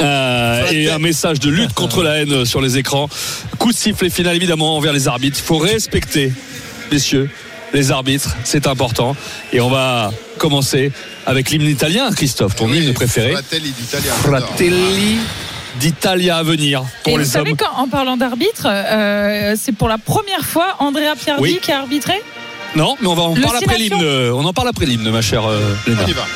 Euh, 0.00 0.66
et 0.70 0.90
un 0.90 0.98
message 0.98 1.40
de 1.40 1.50
lutte 1.50 1.72
contre 1.74 2.02
la 2.02 2.18
haine 2.18 2.44
sur 2.44 2.60
les 2.60 2.78
écrans. 2.78 3.08
Coup 3.58 3.72
de 3.72 3.76
sifflet 3.76 4.10
final 4.10 4.36
évidemment 4.36 4.76
envers 4.76 4.92
les 4.92 5.08
arbitres. 5.08 5.38
Il 5.40 5.44
faut 5.46 5.58
respecter, 5.58 6.32
messieurs, 6.90 7.30
les 7.72 7.90
arbitres, 7.90 8.36
c'est 8.44 8.66
important. 8.66 9.16
Et 9.52 9.60
on 9.60 9.70
va 9.70 10.12
commencer 10.38 10.92
avec 11.26 11.50
l'hymne 11.50 11.68
italien, 11.68 12.10
Christophe, 12.12 12.56
ton 12.56 12.72
hymne 12.72 12.92
préféré. 12.92 13.32
Fratelli 13.32 13.70
d'Italia. 13.70 14.12
Fratelli 14.12 15.16
d'Italia 15.80 16.36
à 16.36 16.42
venir 16.42 16.82
pour 17.02 17.14
Et 17.14 17.22
vous 17.22 17.24
savez 17.24 17.54
qu'en 17.54 17.72
en 17.76 17.88
parlant 17.88 18.16
d'arbitre, 18.16 18.66
euh, 18.66 19.54
c'est 19.58 19.72
pour 19.72 19.88
la 19.88 19.98
première 19.98 20.44
fois 20.44 20.76
Andrea 20.80 21.14
Pierdi 21.16 21.42
Oui. 21.42 21.60
qui 21.62 21.72
a 21.72 21.78
arbitré? 21.78 22.20
Non, 22.76 22.96
mais 23.00 23.06
on 23.08 23.14
va 23.14 23.22
en 23.22 23.34
Le 23.34 23.40
parler 23.40 23.58
après 23.62 23.78
l'hymne. 23.78 24.04
On 24.34 24.44
en 24.44 24.52
parle 24.52 24.68
après 24.68 24.86
l'hymne, 24.86 25.10
ma 25.10 25.22
chère 25.22 25.46
euh, 25.46 25.74
Léna. 25.86 26.02
On 26.04 26.08
y 26.08 26.12
va. 26.12 26.26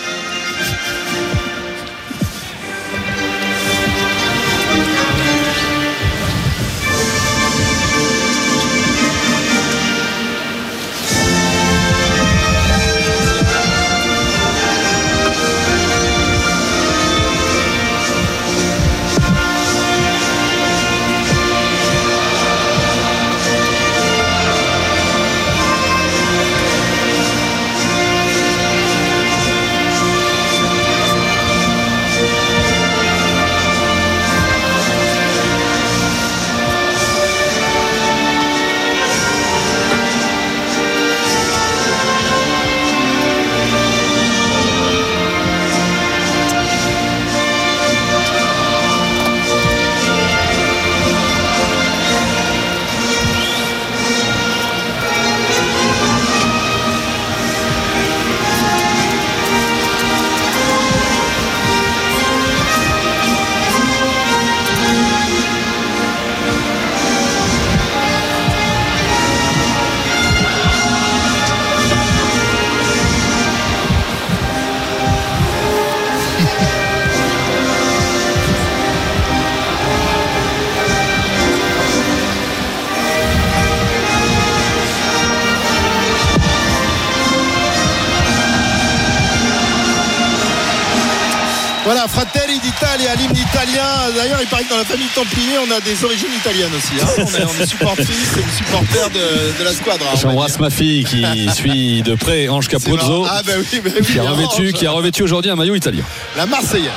Dans 94.77 94.83
la 94.83 94.85
famille 94.89 95.09
Templier, 95.15 95.57
on 95.67 95.71
a 95.75 95.81
des 95.81 96.05
origines 96.05 96.29
italiennes 96.39 96.71
aussi. 96.77 96.93
hein. 97.01 97.07
On 97.19 97.23
est, 97.25 97.45
on 97.45 97.63
est 97.63 97.67
supportrice 97.67 98.09
et 98.37 98.57
supporter 98.57 99.09
de, 99.11 99.59
de 99.59 99.65
la 99.65 99.73
squadra. 99.73 100.15
J'embrasse 100.21 100.59
ma 100.59 100.69
fille 100.69 101.05
qui 101.05 101.25
suit 101.55 102.03
de 102.03 102.15
près 102.15 102.49
Ange 102.49 102.69
Capozzo. 102.69 103.25
Ah, 103.27 103.41
bah 103.47 103.53
oui, 103.59 103.81
bah 103.83 103.91
oui, 103.99 104.07
Qui 104.07 104.19
a 104.19 104.31
revêtu, 104.31 104.73
qui 104.75 104.87
a 104.87 104.91
revêtu 104.91 105.23
aujourd'hui 105.23 105.51
un 105.51 105.57
maillot 105.57 105.75
italien. 105.77 106.05
La 106.37 106.45
Marseillaise. 106.45 106.91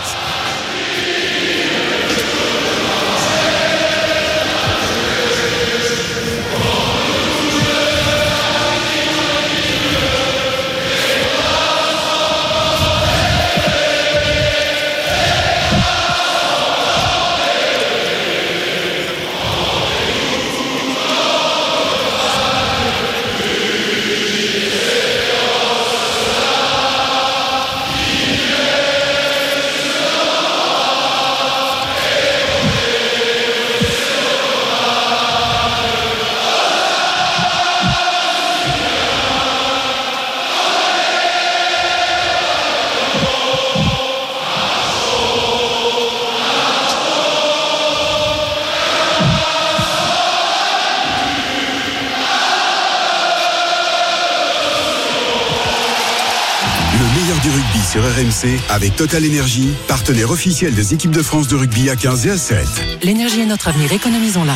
Avec 58.70 58.96
Total 58.96 59.26
Energy, 59.26 59.74
partenaire 59.88 60.32
officiel 60.32 60.74
des 60.74 60.94
équipes 60.94 61.12
de 61.12 61.22
France 61.22 61.48
de 61.50 61.58
rugby 61.58 61.90
à 61.90 61.96
15 61.98 62.28
et 62.28 62.30
à 62.32 62.38
7. 62.38 62.58
L'énergie 63.04 63.42
est 63.42 63.46
notre 63.46 63.68
avenir, 63.68 63.92
économisons-la. 63.92 64.56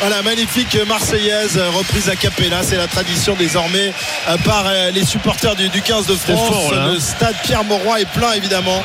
Voilà, 0.00 0.22
magnifique 0.22 0.76
Marseillaise, 0.88 1.58
euh, 1.58 1.70
reprise 1.70 2.08
à 2.08 2.16
Capella. 2.16 2.62
C'est 2.62 2.78
la 2.78 2.88
tradition 2.88 3.36
désormais 3.38 3.92
euh, 4.28 4.36
par 4.38 4.64
euh, 4.66 4.90
les 4.90 5.04
supporters 5.04 5.54
du, 5.54 5.68
du 5.68 5.82
15 5.82 6.06
de 6.06 6.14
France. 6.14 6.48
fort, 6.48 6.72
là, 6.72 6.84
hein. 6.84 6.92
Le 6.94 6.98
stade 6.98 7.36
Pierre-Mauroy 7.44 8.00
est 8.00 8.08
plein, 8.08 8.32
évidemment, 8.32 8.82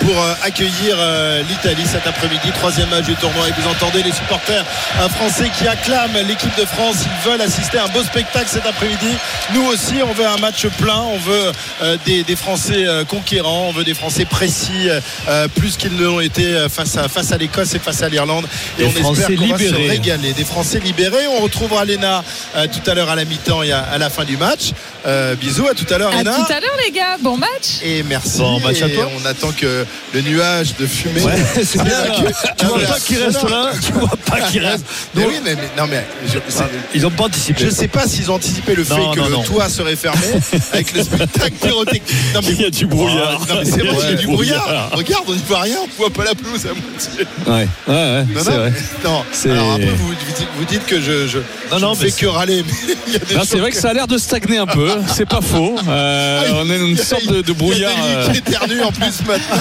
pour 0.00 0.16
euh, 0.16 0.34
accueillir 0.42 0.96
euh, 0.98 1.42
l'Italie 1.48 1.86
cet 1.86 2.06
après-midi. 2.06 2.50
Troisième 2.54 2.88
match 2.90 3.04
du 3.06 3.14
tournoi. 3.16 3.48
Et 3.48 3.52
vous 3.60 3.68
entendez 3.68 4.02
les 4.02 4.12
supporters 4.12 4.64
euh, 5.00 5.08
français 5.08 5.50
qui 5.56 5.66
acclament 5.66 6.18
l'équipe 6.26 6.56
de 6.58 6.64
France. 6.64 6.96
Ils 7.04 7.30
veulent 7.30 7.40
assister 7.40 7.78
à 7.78 7.84
un 7.84 7.88
beau 7.88 8.02
spectacle 8.02 8.48
cet 8.48 8.66
après-midi. 8.66 9.16
Nous 9.54 9.64
aussi, 9.66 9.94
on 10.02 10.12
veut 10.12 10.26
un 10.26 10.36
match 10.38 10.66
plein. 10.78 11.00
On 11.00 11.18
veut 11.18 11.52
euh, 11.82 11.96
des, 12.04 12.22
des 12.22 12.36
Français 12.36 12.86
euh, 12.86 13.04
conquérants. 13.04 13.66
On 13.68 13.72
veut 13.72 13.84
des 13.84 13.94
Français 13.94 14.24
précis, 14.24 14.88
euh, 15.28 15.48
plus 15.48 15.76
qu'ils 15.76 15.96
ne 15.96 16.04
l'ont 16.04 16.20
été 16.20 16.46
euh, 16.46 16.68
face 16.68 16.96
à, 16.96 17.08
face 17.08 17.32
à 17.32 17.36
l'Écosse 17.36 17.74
et 17.74 17.78
face 17.78 18.02
à 18.02 18.08
l'Irlande. 18.08 18.46
Et 18.78 18.86
Des 18.86 19.04
on 19.04 19.12
espère 19.12 19.36
qu'on 19.36 19.46
va 19.48 19.58
se 19.58 19.88
régaler. 19.88 20.32
Des 20.32 20.44
Français 20.44 20.78
libérés. 20.78 21.26
On 21.38 21.40
retrouvera 21.42 21.84
Léna 21.84 22.22
euh, 22.56 22.66
tout 22.66 22.88
à 22.90 22.94
l'heure 22.94 23.10
à 23.10 23.16
la 23.16 23.24
mi-temps 23.24 23.62
et 23.62 23.72
à, 23.72 23.80
à 23.80 23.98
la 23.98 24.10
fin 24.10 24.24
du 24.24 24.36
match. 24.36 24.70
Euh, 25.04 25.34
bisous, 25.34 25.66
à 25.66 25.74
tout 25.74 25.86
à 25.92 25.98
l'heure, 25.98 26.12
À 26.12 26.18
Léna. 26.18 26.32
tout 26.34 26.52
à 26.52 26.60
l'heure, 26.60 26.76
les 26.84 26.92
gars. 26.92 27.16
Bon 27.20 27.36
match. 27.36 27.80
Et 27.82 28.02
merci. 28.04 28.38
Bon 28.38 28.60
match 28.60 28.82
à 28.82 28.88
Et 28.88 28.92
toi. 28.92 29.08
On 29.20 29.26
attend 29.26 29.50
que 29.50 29.84
le 30.14 30.20
nuage 30.20 30.76
de 30.78 30.86
fumée. 30.86 31.20
Ouais, 31.22 31.32
c'est 31.64 31.82
bien. 31.82 31.90
s'évacue. 32.04 32.32
Tu 32.56 32.66
vois 32.66 32.78
pas 32.78 33.00
qu'il 33.00 33.22
reste 33.22 33.50
là 33.50 33.70
Tu 33.84 33.92
vois 33.92 34.10
pas 34.26 34.40
qu'il 34.42 34.64
reste 34.64 34.84
Mais 35.14 35.22
Non. 35.22 35.28
oui, 35.28 35.34
mais, 35.44 35.54
mais- 35.56 35.70
non, 35.76 35.88
mais 35.90 36.06
je, 36.26 36.38
c'est- 36.48 36.62
Ils 36.94 37.04
ont 37.04 37.10
pas 37.10 37.24
anticipé. 37.24 37.64
je 37.64 37.70
sais 37.70 37.88
pas 37.88 38.06
s'ils 38.06 38.30
ont 38.30 38.34
anticipé 38.34 38.74
le 38.76 38.84
fait 38.84 38.94
Non, 38.96 39.10
que 39.12 39.18
non, 39.20 39.26
le 39.26 39.32
non. 39.32 39.42
toit 39.42 39.68
serait 39.68 39.96
fermé 39.96 40.20
avec 40.72 40.92
le 40.94 41.02
spectacle 41.02 41.52
pyrotechnique. 41.60 42.02
Non, 42.34 42.40
mais, 42.44 42.52
Il 42.52 42.60
y 42.62 42.64
a 42.64 42.70
du 42.70 42.86
brouillard. 42.86 43.40
non, 43.48 43.54
mais 43.58 43.64
c'est 43.64 43.80
vrai, 43.82 43.96
il 44.04 44.10
y 44.10 44.12
a 44.12 44.14
du 44.14 44.26
brouillard. 44.28 44.90
Regarde, 44.92 45.24
on 45.26 45.32
n'y 45.34 45.42
voit 45.48 45.60
rien, 45.62 45.76
on 45.82 45.88
voit 45.98 46.10
pas 46.10 46.24
la 46.24 46.34
pelouse 46.36 46.64
à 46.66 46.74
moitié. 46.74 47.26
Ouais, 47.46 47.68
ouais, 47.88 47.94
ouais, 47.94 48.24
Non, 48.34 48.40
vrai. 48.42 48.72
non. 49.04 49.24
C'est- 49.32 49.50
Alors 49.50 49.72
après, 49.72 49.86
vous, 49.86 50.06
vous 50.06 50.14
dites, 50.14 50.46
vous 50.58 50.64
dites 50.64 50.86
que 50.86 51.00
je, 51.00 51.26
je, 51.26 51.38
Non, 51.38 51.44
je 51.72 51.76
non, 51.78 51.90
ne 51.90 51.96
fais 51.96 52.12
que 52.12 52.26
râler, 52.26 52.62
mais 52.64 52.72
il 53.08 53.12
y 53.14 53.16
a 53.16 53.18
des 53.18 53.34
Non, 53.34 53.40
choses 53.40 53.48
c'est 53.50 53.58
vrai 53.58 53.70
que 53.72 53.76
ça 53.76 53.90
a 53.90 53.92
l'air 53.94 54.06
de 54.06 54.16
stagner 54.18 54.58
un 54.58 54.66
peu, 54.66 54.90
c'est 55.08 55.28
pas 55.28 55.40
faux. 55.40 55.76
Euh, 55.92 56.42
on 56.54 56.70
est 56.70 56.78
une 56.78 56.96
sorte 56.96 57.26
de, 57.26 57.42
de 57.42 57.52
brouillard. 57.52 57.92
Il 57.92 58.16
euh, 58.16 58.32
éternuent 58.32 58.82
en 58.82 58.92
plus 58.92 59.20
maintenant. 59.26 59.56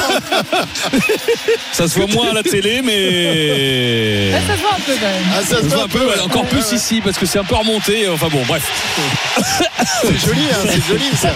ça 1.73 1.87
se 1.87 1.95
voit 1.97 2.07
moins 2.07 2.29
à 2.29 2.33
la 2.33 2.43
télé, 2.43 2.81
mais. 2.81 4.31
Ça 4.31 4.55
se 4.55 4.61
voit 4.61 4.75
un 4.77 4.79
peu 4.79 4.93
quand 4.93 5.07
même. 5.07 5.23
Ah, 5.33 5.41
ça 5.43 5.57
se 5.57 5.65
voit 5.67 5.83
un 5.83 5.87
peu, 5.87 5.99
ouais. 5.99 6.19
encore 6.21 6.45
plus 6.45 6.71
ici 6.71 7.01
parce 7.03 7.17
que 7.17 7.25
c'est 7.25 7.39
un 7.39 7.43
peu 7.43 7.55
remonté. 7.55 8.07
Enfin 8.07 8.27
bon, 8.31 8.41
bref. 8.47 8.63
C'est 10.01 10.27
joli, 10.27 10.41
hein, 10.51 10.57
c'est 10.65 10.87
joli. 10.87 11.05
Ça. 11.19 11.29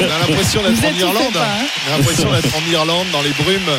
On 0.00 0.04
a 0.04 0.28
l'impression 0.28 0.62
d'être 0.62 0.84
en 0.84 0.98
Irlande. 0.98 1.36
hein. 1.36 1.66
On 1.88 1.94
a 1.94 1.98
l'impression 1.98 2.32
d'être 2.32 2.54
en 2.56 2.72
Irlande, 2.72 3.06
dans 3.12 3.22
les 3.22 3.30
brumes 3.30 3.70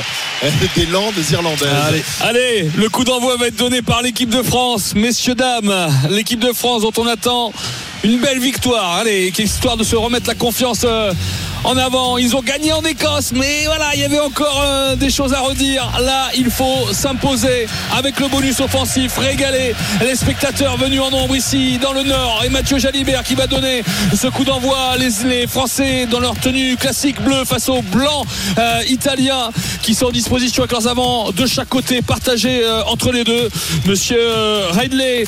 des 0.75 0.85
Landes 0.87 1.13
irlandaises. 1.31 1.67
Allez, 1.87 2.03
allez, 2.21 2.69
le 2.75 2.89
coup 2.89 3.03
d'envoi 3.03 3.37
va 3.37 3.47
être 3.47 3.55
donné 3.55 3.81
par 3.81 4.01
l'équipe 4.01 4.29
de 4.29 4.41
France, 4.41 4.93
messieurs 4.95 5.35
dames, 5.35 5.73
l'équipe 6.09 6.39
de 6.39 6.51
France 6.51 6.81
dont 6.81 6.91
on 6.97 7.07
attend 7.07 7.53
une 8.03 8.19
belle 8.19 8.39
victoire. 8.39 8.97
Allez, 8.97 9.31
histoire 9.37 9.77
de 9.77 9.83
se 9.83 9.95
remettre 9.95 10.27
la 10.27 10.35
confiance 10.35 10.81
euh, 10.83 11.13
en 11.63 11.77
avant. 11.77 12.17
Ils 12.17 12.35
ont 12.35 12.41
gagné 12.41 12.73
en 12.73 12.83
Écosse, 12.83 13.31
mais 13.33 13.65
voilà, 13.65 13.91
il 13.93 14.01
y 14.01 14.03
avait 14.03 14.19
encore 14.19 14.61
euh, 14.61 14.95
des 14.95 15.09
choses 15.09 15.33
à 15.33 15.39
redire. 15.39 15.89
Là, 16.01 16.29
il 16.35 16.49
faut 16.49 16.91
s'imposer 16.91 17.67
avec 17.95 18.19
le 18.19 18.27
bonus 18.27 18.59
offensif, 18.59 19.17
régaler 19.17 19.73
les 20.01 20.15
spectateurs 20.15 20.77
venus 20.77 20.99
en 20.99 21.11
nombre 21.11 21.35
ici 21.35 21.77
dans 21.81 21.93
le 21.93 22.03
Nord. 22.03 22.43
Et 22.45 22.49
Mathieu 22.49 22.77
Jalibert 22.77 23.23
qui 23.23 23.35
va 23.35 23.47
donner 23.47 23.83
ce 24.13 24.27
coup 24.27 24.43
d'envoi. 24.43 24.95
Les, 24.97 25.47
Français 25.47 26.07
dans 26.09 26.19
leur 26.19 26.35
tenue 26.35 26.75
classique 26.75 27.21
bleue 27.21 27.45
face 27.45 27.69
aux 27.69 27.81
blancs 27.81 28.25
euh, 28.57 28.81
italiens 28.89 29.51
qui 29.81 29.93
sont 29.93 30.07
en 30.07 30.11
disposition 30.11 30.63
avec 30.63 30.71
leurs 30.71 30.87
avants 30.87 31.31
de 31.31 31.45
chaque 31.45 31.69
côté, 31.69 32.01
partagés 32.01 32.63
entre 32.87 33.11
les 33.11 33.23
deux. 33.23 33.49
Monsieur 33.85 34.19
Ridley 34.71 35.25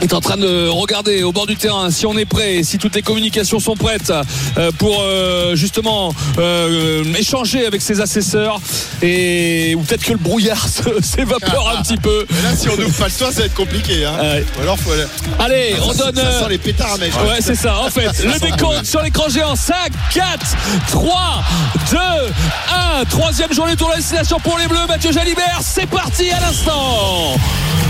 est 0.00 0.12
en 0.12 0.20
train 0.20 0.36
de 0.36 0.68
regarder 0.68 1.22
au 1.24 1.32
bord 1.32 1.46
du 1.46 1.56
terrain 1.56 1.90
si 1.90 2.06
on 2.06 2.16
est 2.16 2.24
prêt, 2.24 2.62
si 2.62 2.78
toutes 2.78 2.94
les 2.94 3.02
communications 3.02 3.58
sont 3.58 3.74
prêtes 3.74 4.12
euh, 4.56 4.70
pour 4.78 5.00
euh, 5.02 5.56
justement 5.56 6.14
euh, 6.38 7.02
échanger 7.18 7.66
avec 7.66 7.82
ses 7.82 8.00
assesseurs 8.00 8.60
et 9.02 9.74
ou 9.76 9.82
peut-être 9.82 10.04
que 10.04 10.12
le 10.12 10.18
brouillard 10.18 10.66
s'évapore 11.02 11.74
un 11.76 11.82
petit 11.82 11.96
peu. 11.96 12.26
Mais 12.30 12.42
là, 12.42 12.56
si 12.56 12.68
on 12.68 12.76
n'ouvre 12.76 12.94
pas 12.96 13.06
le 13.06 13.12
toit, 13.12 13.32
ça 13.32 13.40
va 13.40 13.46
être 13.46 13.54
compliqué. 13.54 14.04
Hein. 14.04 14.12
Ouais. 14.20 14.44
Ou 14.58 14.62
alors, 14.62 14.78
faut 14.78 14.92
aller- 14.92 15.04
Allez, 15.38 15.74
Ah, 15.78 15.82
on 15.84 15.92
ça, 15.92 16.12
donne. 16.12 16.24
ça 16.24 16.40
sent 16.40 16.46
les 16.50 16.58
pétards 16.58 16.92
à 16.94 16.98
mèche. 16.98 17.14
Ouais, 17.14 17.38
c'est 17.40 17.54
ça. 17.56 17.80
En 17.80 17.90
fait, 17.90 18.06
le 18.24 18.38
décompte 18.38 18.84
sur 18.86 19.02
l'écran 19.02 19.28
géant 19.28 19.56
5, 19.56 19.74
4, 20.14 20.26
3, 20.90 21.42
2, 21.90 21.96
1. 23.00 23.04
Troisième 23.06 23.52
journée 23.52 23.74
tour 23.76 23.88
de 23.88 23.92
la 23.94 23.98
destination 23.98 24.38
pour 24.40 24.58
les 24.58 24.66
Bleus. 24.68 24.86
Mathieu 24.88 25.10
Jalibert, 25.12 25.60
c'est 25.62 25.86
parti 25.86 26.30
à 26.30 26.40
l'instant. 26.40 27.36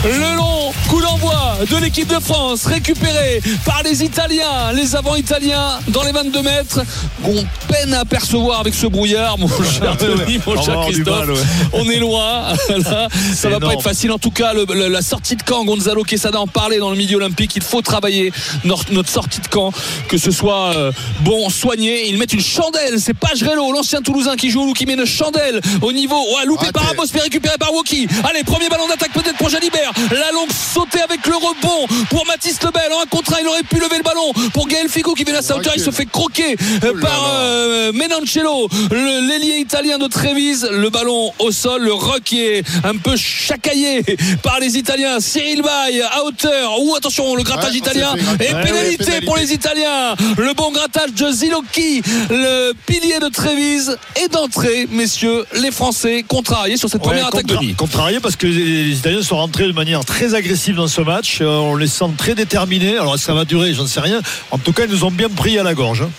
Le 0.04 0.36
long 0.36 0.72
coup 0.88 1.00
d'envoi 1.02 1.58
de 1.68 1.76
l'équipe 1.78 1.97
de 2.04 2.18
France 2.20 2.66
récupéré 2.66 3.40
par 3.64 3.82
les 3.82 4.02
Italiens, 4.04 4.72
les 4.74 4.94
avants 4.96 5.16
italiens 5.16 5.78
dans 5.88 6.02
les 6.02 6.12
22 6.12 6.42
mètres. 6.42 6.80
On 7.24 7.44
peine 7.66 7.94
à 7.94 8.00
apercevoir 8.00 8.60
avec 8.60 8.74
ce 8.74 8.86
brouillard, 8.86 9.36
mon 9.38 9.48
cher 9.62 9.96
Tony, 9.96 10.38
mon 10.46 10.62
cher 10.62 10.80
Christophe. 10.86 11.18
mal, 11.26 11.30
ouais. 11.32 11.40
On 11.72 11.88
est 11.90 11.98
loin. 11.98 12.42
Là, 12.68 13.08
ça 13.34 13.48
va 13.48 13.58
pas 13.60 13.72
être 13.74 13.82
facile. 13.82 14.12
En 14.12 14.18
tout 14.18 14.30
cas, 14.30 14.52
le- 14.52 14.66
le- 14.72 14.88
la 14.88 15.02
sortie 15.02 15.36
de 15.36 15.42
camp, 15.42 15.64
Gonzalo 15.64 16.02
Quesada 16.04 16.40
en 16.40 16.46
parlait 16.46 16.78
dans 16.78 16.90
le 16.90 16.96
milieu 16.96 17.16
olympique. 17.16 17.56
Il 17.56 17.62
faut 17.62 17.82
travailler 17.82 18.32
notre, 18.64 18.92
notre 18.92 19.10
sortie 19.10 19.40
de 19.40 19.48
camp, 19.48 19.72
que 20.08 20.18
ce 20.18 20.30
soit 20.30 20.74
euh, 20.76 20.92
bon, 21.20 21.48
soigné. 21.50 22.08
Ils 22.08 22.18
mettent 22.18 22.32
une 22.32 22.40
chandelle. 22.40 23.00
C'est 23.00 23.14
Pagerello, 23.14 23.72
l'ancien 23.72 24.00
Toulousain 24.02 24.36
qui 24.36 24.50
joue 24.50 24.62
au 24.62 24.66
loup, 24.66 24.72
qui 24.72 24.86
met 24.86 24.94
une 24.94 25.04
chandelle 25.06 25.60
au 25.82 25.92
niveau. 25.92 26.16
Ouais, 26.36 26.46
loupé 26.46 26.66
Ah, 26.68 26.72
par 26.72 26.84
Ramos, 26.84 27.04
mais 27.14 27.20
récupéré 27.20 27.56
par 27.58 27.72
Woki. 27.72 28.06
Allez, 28.28 28.44
premier 28.44 28.68
ballon 28.68 28.86
d'attaque 28.88 29.12
peut-être 29.12 29.36
pour 29.36 29.48
Jalibert. 29.48 29.92
La 30.10 30.30
longue 30.32 30.50
sautée 30.52 31.00
avec 31.02 31.26
le 31.26 31.34
rebond 31.34 31.86
pour 32.10 32.26
Mathis 32.26 32.62
Lebel. 32.62 32.82
En 32.92 33.02
un 33.02 33.06
contre 33.06 33.34
un, 33.34 33.38
il 33.40 33.46
aurait 33.48 33.62
pu 33.62 33.76
lever 33.76 33.96
le 33.98 34.02
ballon 34.02 34.32
pour 34.52 34.66
Gaël 34.68 34.88
Figo 34.88 35.14
qui 35.14 35.24
vient 35.24 35.36
à 35.36 35.42
sa 35.42 35.56
hauteur. 35.56 35.72
Il 35.76 35.82
se 35.82 35.90
fait 35.90 36.06
croquer 36.06 36.56
euh, 36.84 36.92
Oh 36.94 36.98
par 37.00 37.30
euh, 37.34 37.92
Menancello, 37.92 38.68
l'ailier 38.90 39.58
italien 39.60 39.98
de 39.98 40.06
Trévise. 40.06 40.68
Le 40.70 40.90
ballon 40.90 41.32
au 41.38 41.50
sol, 41.52 41.82
le 41.82 41.92
rock 41.92 42.20
qui 42.24 42.40
est 42.40 42.64
un 42.84 42.96
peu 42.96 43.16
chacaillé 43.16 44.02
par 44.42 44.58
les 44.60 44.76
Italiens. 44.76 45.20
Cyril 45.20 45.62
Bay 45.62 46.02
à 46.10 46.24
hauteur. 46.24 46.80
Ou 46.82 46.94
attention, 46.96 47.34
le 47.34 47.42
grattage 47.42 47.72
Ouais, 47.72 47.78
italien. 47.78 48.14
fait. 48.38 48.50
Et 48.50 48.54
Ouais, 48.54 48.62
pénalité, 48.64 49.20
pour 49.24 49.36
les 49.36 49.52
Italiens. 49.52 50.14
Le 50.36 50.54
bon 50.54 50.70
grattage 50.70 51.12
de 51.12 51.30
Zilocchi, 51.30 52.02
le 52.30 52.72
pilier 52.86 53.18
de 53.20 53.28
Trévise. 53.28 53.96
Et 54.24 54.28
d'entrée, 54.28 54.86
messieurs, 54.90 55.44
les 55.60 55.70
Français 55.70 56.24
contrariés 56.26 56.76
sur 56.76 56.88
cette 56.88 57.02
première 57.02 57.28
attaque 57.28 57.46
de 57.46 57.52
contra- 57.52 57.62
nuit. 57.64 57.74
Contrarié 57.74 58.20
parce 58.20 58.36
que 58.36 58.46
les 58.46 58.90
Italiens 58.96 59.22
sont 59.22 59.36
rentrés 59.36 59.66
de 59.66 59.72
manière 59.72 60.04
très 60.04 60.34
agressive 60.34 60.76
dans 60.76 60.86
ce 60.88 61.00
match. 61.00 61.38
Euh, 61.40 61.46
On 61.58 61.76
les 61.78 61.86
sent 61.86 62.04
très 62.16 62.34
déterminés. 62.34 62.98
Alors 62.98 63.14
est-ce 63.14 63.22
que 63.22 63.26
ça 63.26 63.34
va 63.34 63.44
durer? 63.44 63.72
J'en 63.74 63.86
sais 63.86 64.00
rien. 64.00 64.20
En 64.50 64.58
tout 64.58 64.72
cas, 64.72 64.84
ils 64.86 64.90
nous 64.90 65.04
ont 65.04 65.10
bien 65.10 65.28
pris 65.28 65.58
à 65.58 65.62
la 65.62 65.74
gorge. 65.74 66.02
hein. 66.02 66.10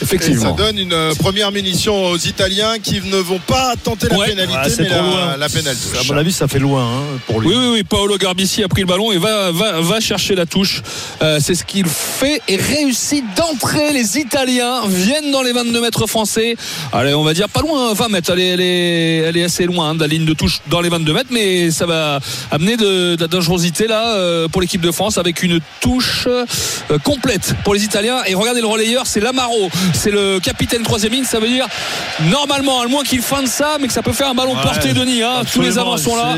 Effectivement. 0.00 0.54
Et 0.54 0.56
ça 0.58 0.64
donne 0.64 0.78
une 0.78 0.92
euh, 0.92 1.12
première 1.16 1.50
munition 1.50 2.04
aux 2.12 2.16
Italiens 2.18 2.78
qui 2.80 3.00
ne 3.00 3.16
vont 3.16 3.40
pas 3.40 3.74
tenter 3.82 4.06
la 4.08 4.16
Ouais. 4.16 4.28
pénalité, 4.28 4.56
mais 4.78 4.84
trop 4.86 4.94
la, 4.94 5.02
loin. 5.02 5.36
la 5.36 5.48
pénalité. 5.48 5.98
À 5.98 6.12
mon 6.12 6.16
avis, 6.16 6.30
ça 6.32 6.46
fait 6.46 6.60
loin 6.60 6.84
hein, 6.84 7.18
pour 7.26 7.40
lui. 7.40 7.48
Oui, 7.48 7.54
oui, 7.58 7.66
oui. 7.72 7.82
Paolo 7.82 8.16
Garbici 8.16 8.62
a 8.62 8.68
pris 8.68 8.82
le 8.82 8.86
ballon 8.86 9.10
et 9.10 9.18
va, 9.18 9.50
va, 9.50 9.80
va 9.80 9.98
chercher 9.98 10.36
la 10.36 10.46
touche. 10.46 10.82
Euh, 11.20 11.40
c'est 11.42 11.56
ce 11.56 11.64
qu'il 11.64 11.86
fait 11.86 12.40
et 12.46 12.54
réussit 12.56 13.24
d'entrer. 13.36 13.92
Les 13.92 14.18
Italiens 14.18 14.82
viennent 14.86 15.32
dans 15.32 15.42
les 15.42 15.52
22 15.52 15.80
mètres 15.80 16.06
français. 16.06 16.54
Allez, 16.92 17.14
on 17.14 17.24
va 17.24 17.34
dire 17.34 17.48
pas 17.48 17.62
loin, 17.62 17.92
20 17.92 18.08
mètres. 18.08 18.30
Elle 18.32 18.38
est, 18.40 18.48
elle 18.50 18.60
est, 18.60 19.16
elle 19.28 19.36
est 19.36 19.44
assez 19.44 19.64
loin 19.64 19.90
hein, 19.90 19.94
de 19.96 20.00
la 20.00 20.06
ligne 20.06 20.24
de 20.26 20.32
touche 20.34 20.60
dans 20.68 20.80
les 20.80 20.90
22 20.90 21.12
mètres, 21.12 21.30
mais 21.32 21.72
ça 21.72 21.86
va 21.86 22.20
amener 22.52 22.76
de, 22.76 23.16
de 23.16 23.20
la 23.20 23.26
dangerosité 23.26 23.88
là 23.88 24.14
euh, 24.14 24.46
pour 24.46 24.60
l'équipe 24.60 24.80
de 24.80 24.87
France 24.92 25.18
avec 25.18 25.42
une 25.42 25.60
touche 25.80 26.26
euh, 26.28 26.44
complète 27.04 27.54
pour 27.64 27.74
les 27.74 27.84
Italiens. 27.84 28.22
Et 28.26 28.34
regardez 28.34 28.60
le 28.60 28.66
relayeur, 28.66 29.06
c'est 29.06 29.20
Lamaro, 29.20 29.70
c'est 29.94 30.10
le 30.10 30.40
capitaine 30.40 30.82
troisième 30.82 31.12
ligne. 31.12 31.24
Ça 31.24 31.40
veut 31.40 31.48
dire 31.48 31.66
normalement, 32.30 32.80
à 32.80 32.86
moins 32.86 33.02
qu'il 33.04 33.22
feinte 33.22 33.46
ça, 33.48 33.76
mais 33.80 33.86
que 33.86 33.92
ça 33.92 34.02
peut 34.02 34.12
faire 34.12 34.28
un 34.28 34.34
ballon 34.34 34.54
Ouais, 34.56 34.62
porté, 34.62 34.92
Denis. 34.92 35.22
hein. 35.22 35.42
Tous 35.52 35.60
les 35.62 35.78
avants 35.78 35.96
sont 35.96 36.16
là. 36.16 36.34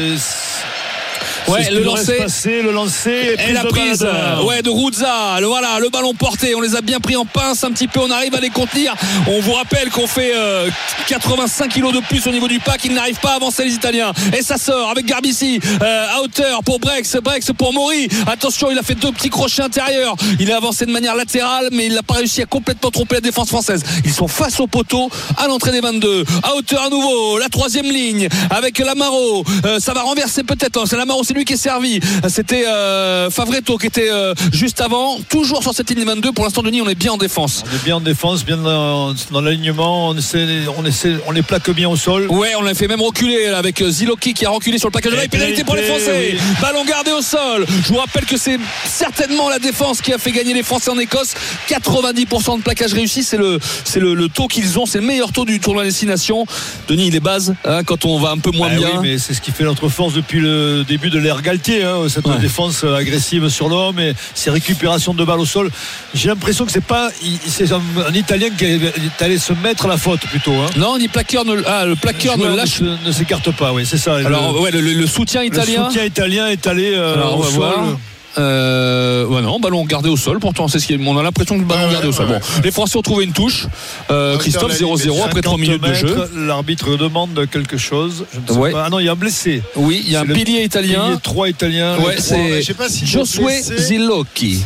Ouais, 1.48 1.64
ce 1.64 1.72
le 1.72 1.82
lancer. 1.82 2.16
passer, 2.16 2.62
le 2.62 2.72
lancer. 2.72 3.36
Et 3.48 3.52
la 3.52 3.62
de 3.64 3.68
prise 3.68 3.98
de- 4.00 4.06
euh, 4.06 4.42
ouais, 4.42 4.62
de 4.62 4.70
Ruzza, 4.70 5.40
le, 5.40 5.46
voilà, 5.46 5.78
le 5.80 5.88
ballon 5.88 6.14
porté, 6.14 6.54
on 6.54 6.60
les 6.60 6.76
a 6.76 6.80
bien 6.80 7.00
pris 7.00 7.16
en 7.16 7.24
pince 7.24 7.64
un 7.64 7.72
petit 7.72 7.88
peu, 7.88 8.00
on 8.00 8.10
arrive 8.10 8.34
à 8.34 8.40
les 8.40 8.50
contenir. 8.50 8.94
On 9.26 9.40
vous 9.40 9.52
rappelle 9.52 9.90
qu'on 9.90 10.06
fait 10.06 10.32
euh, 10.34 10.68
85 11.08 11.68
kilos 11.68 11.92
de 11.92 12.00
plus 12.00 12.26
au 12.26 12.30
niveau 12.30 12.48
du 12.48 12.60
pack, 12.60 12.84
ils 12.84 12.92
n'arrivent 12.94 13.18
pas 13.20 13.32
à 13.32 13.36
avancer 13.36 13.64
les 13.64 13.72
Italiens. 13.74 14.12
Et 14.36 14.42
ça 14.42 14.58
sort 14.58 14.90
avec 14.90 15.06
Garbici 15.06 15.60
euh, 15.82 16.06
à 16.16 16.22
hauteur 16.22 16.62
pour 16.62 16.78
Brex, 16.78 17.16
Brex 17.22 17.46
pour 17.56 17.72
Mori. 17.72 18.08
Attention, 18.26 18.70
il 18.70 18.78
a 18.78 18.82
fait 18.82 18.94
deux 18.94 19.12
petits 19.12 19.30
crochets 19.30 19.62
intérieurs. 19.62 20.14
Il 20.38 20.50
a 20.52 20.56
avancé 20.56 20.86
de 20.86 20.92
manière 20.92 21.14
latérale, 21.14 21.68
mais 21.72 21.86
il 21.86 21.94
n'a 21.94 22.02
pas 22.02 22.14
réussi 22.14 22.42
à 22.42 22.46
complètement 22.46 22.90
tromper 22.90 23.16
la 23.16 23.20
défense 23.20 23.48
française. 23.48 23.82
Ils 24.04 24.12
sont 24.12 24.28
face 24.28 24.60
au 24.60 24.66
poteau 24.66 25.10
à 25.36 25.46
l'entrée 25.48 25.72
des 25.72 25.80
22. 25.80 26.24
À 26.42 26.54
hauteur 26.54 26.82
à 26.84 26.88
nouveau, 26.90 27.38
la 27.38 27.48
troisième 27.48 27.86
ligne 27.86 28.28
avec 28.50 28.78
Lamaro. 28.78 29.44
Euh, 29.64 29.78
ça 29.80 29.92
va 29.92 30.02
renverser 30.02 30.42
peut-être. 30.44 30.78
hein. 30.78 30.84
C'est 30.88 30.96
Lamaro, 30.96 31.22
c'est 31.30 31.34
lui 31.36 31.44
qui 31.44 31.52
est 31.52 31.56
servi. 31.56 32.00
C'était 32.28 32.66
euh, 32.66 33.30
Favretto 33.30 33.78
qui 33.78 33.86
était 33.86 34.10
euh, 34.10 34.34
juste 34.52 34.80
avant. 34.80 35.16
Toujours 35.28 35.62
sur 35.62 35.72
cette 35.72 35.88
ligne 35.90 36.04
22. 36.04 36.32
Pour 36.32 36.42
l'instant, 36.44 36.60
Denis, 36.64 36.82
on 36.82 36.88
est 36.88 36.96
bien 36.96 37.12
en 37.12 37.18
défense. 37.18 37.62
On 37.70 37.76
est 37.76 37.84
bien 37.84 37.96
en 37.96 38.00
défense, 38.00 38.44
bien 38.44 38.56
dans, 38.56 39.14
dans 39.30 39.40
l'alignement. 39.40 40.08
On 40.08 40.16
essaie, 40.18 40.44
on 40.76 40.84
essaie, 40.84 41.12
on 41.28 41.30
les 41.30 41.42
plaque 41.42 41.70
bien 41.70 41.88
au 41.88 41.94
sol. 41.94 42.26
Ouais, 42.30 42.54
on 42.58 42.62
l'a 42.62 42.74
fait 42.74 42.88
même 42.88 43.00
reculer 43.00 43.46
avec 43.46 43.80
euh, 43.80 43.90
Ziloki 43.90 44.34
qui 44.34 44.44
a 44.44 44.50
reculé 44.50 44.78
sur 44.78 44.88
le 44.88 44.92
package. 44.92 45.12
Et 45.20 45.24
Et 45.26 45.28
pénalité 45.28 45.62
pour 45.62 45.76
les 45.76 45.82
Français. 45.84 46.30
oui. 46.32 46.38
Ballon 46.60 46.84
gardé 46.84 47.12
au 47.12 47.22
sol. 47.22 47.64
Je 47.84 47.88
vous 47.92 47.98
rappelle 47.98 48.24
que 48.26 48.36
c'est 48.36 48.58
certainement 48.84 49.48
la 49.48 49.60
défense 49.60 50.00
qui 50.00 50.12
a 50.12 50.18
fait 50.18 50.32
gagner 50.32 50.52
les 50.54 50.64
Français 50.64 50.90
en 50.90 50.98
Écosse. 50.98 51.34
90% 51.68 52.58
de 52.58 52.62
plaquage 52.64 52.92
réussi, 52.92 53.22
c'est 53.22 53.36
le, 53.36 53.60
c'est 53.84 54.00
le, 54.00 54.14
le 54.14 54.28
taux 54.28 54.48
qu'ils 54.48 54.80
ont, 54.80 54.86
c'est 54.86 54.98
le 54.98 55.06
meilleur 55.06 55.30
taux 55.30 55.44
du 55.44 55.60
tournoi 55.60 55.84
destination. 55.84 56.44
Denis, 56.88 57.06
il 57.06 57.14
est 57.14 57.20
base 57.20 57.54
hein, 57.64 57.84
quand 57.84 58.04
on 58.04 58.18
va 58.18 58.30
un 58.30 58.38
peu 58.38 58.50
moins 58.50 58.68
Ah 58.72 58.76
bien. 58.76 58.88
oui, 58.94 58.98
mais 59.12 59.18
c'est 59.18 59.34
ce 59.34 59.40
qui 59.40 59.52
fait 59.52 59.62
notre 59.64 59.88
force 59.88 60.14
depuis 60.14 60.40
le 60.40 60.82
début 60.88 61.10
de 61.10 61.19
l'ère 61.20 61.42
Galtier, 61.42 61.84
hein, 61.84 61.96
cette 62.08 62.26
Ouais. 62.26 62.38
défense 62.38 62.84
agressive 62.84 63.48
sur 63.48 63.68
l'homme 63.68 63.98
et 64.00 64.14
ces 64.34 64.50
récupérations 64.50 65.14
de 65.14 65.24
balles 65.24 65.40
au 65.40 65.46
sol. 65.46 65.70
J'ai 66.14 66.28
l'impression 66.28 66.64
que 66.66 66.72
c'est 66.72 66.84
pas, 66.84 67.10
c'est 67.46 67.72
un, 67.72 67.80
un 68.08 68.12
Italien 68.14 68.48
qui 68.56 68.64
est 68.64 69.22
allé 69.22 69.38
se 69.38 69.52
mettre 69.52 69.86
la 69.86 69.96
faute 69.96 70.20
plutôt. 70.20 70.52
Hein. 70.54 70.66
Non, 70.76 70.98
ni 70.98 71.08
plaqueur 71.08 71.44
ne, 71.44 71.60
ah, 71.66 71.84
le 71.86 71.96
plaqueur 71.96 72.36
ne 72.38 72.54
lâche. 72.56 72.80
ne, 72.80 73.12
s'écarte 73.12 73.50
pas, 73.52 73.72
oui, 73.72 73.84
c'est 73.86 73.98
ça. 73.98 74.16
Alors, 74.16 74.52
le, 74.54 74.60
ouais, 74.60 74.70
le, 74.70 74.80
le 74.80 75.06
soutien 75.06 75.40
le 75.42 75.46
italien. 75.46 75.86
soutien 75.86 76.04
italien 76.04 76.46
est 76.48 76.66
allé 76.66 76.92
euh, 76.94 77.14
Alors, 77.14 77.36
on 77.36 77.40
au 77.40 77.42
va 77.42 77.48
sol. 77.50 77.56
voir. 77.58 77.98
Euh, 78.38 79.26
ouais, 79.26 79.42
non, 79.42 79.58
ballon 79.60 79.84
gardé 79.84 80.08
au 80.08 80.16
sol. 80.16 80.38
Pourtant, 80.38 80.68
c'est 80.68 80.78
ce 80.78 80.86
qui 80.86 80.94
est- 80.94 81.00
on 81.04 81.18
a 81.18 81.22
l'impression 81.22 81.56
que 81.56 81.60
le 81.60 81.66
ballon 81.66 81.86
Ouais, 81.86 81.92
gardé 81.92 82.08
au 82.08 82.12
sol. 82.12 82.26
Bon, 82.26 82.40
les 82.62 82.70
Français 82.70 82.96
ont 82.96 83.02
trouvé 83.02 83.24
une 83.24 83.32
touche. 83.32 83.66
Euh, 84.10 84.36
Christophe 84.38 84.62
dans 84.62 84.68
la 84.68 84.74
0-0 84.74 85.14
limite, 85.14 85.26
après 85.26 85.40
3 85.42 85.58
minutes 85.58 85.82
de 85.82 85.94
50 85.94 86.08
jeu. 86.08 86.30
L'arbitre 86.46 86.96
demande 86.96 87.46
quelque 87.50 87.76
chose. 87.76 88.24
Je 88.32 88.38
ne 88.52 88.64
sais 88.66 88.72
pas. 88.72 88.84
Ah 88.86 88.90
non, 88.90 88.98
il 89.00 89.06
y 89.06 89.08
a 89.08 89.12
un 89.12 89.16
blessé. 89.16 89.62
Oui, 89.76 90.02
il 90.06 90.12
y 90.12 90.16
a 90.16 90.20
un 90.20 90.26
pilier 90.26 90.62
italien. 90.62 91.04
Pilier, 91.06 91.16
trois 91.22 91.48
italiens. 91.48 91.96
Ouais, 91.98 92.16
les 92.16 92.22
trois- 92.22 92.88
c'est 92.88 92.88
si 92.90 93.06
Josué. 93.06 93.60
Zilocchi. 93.62 94.62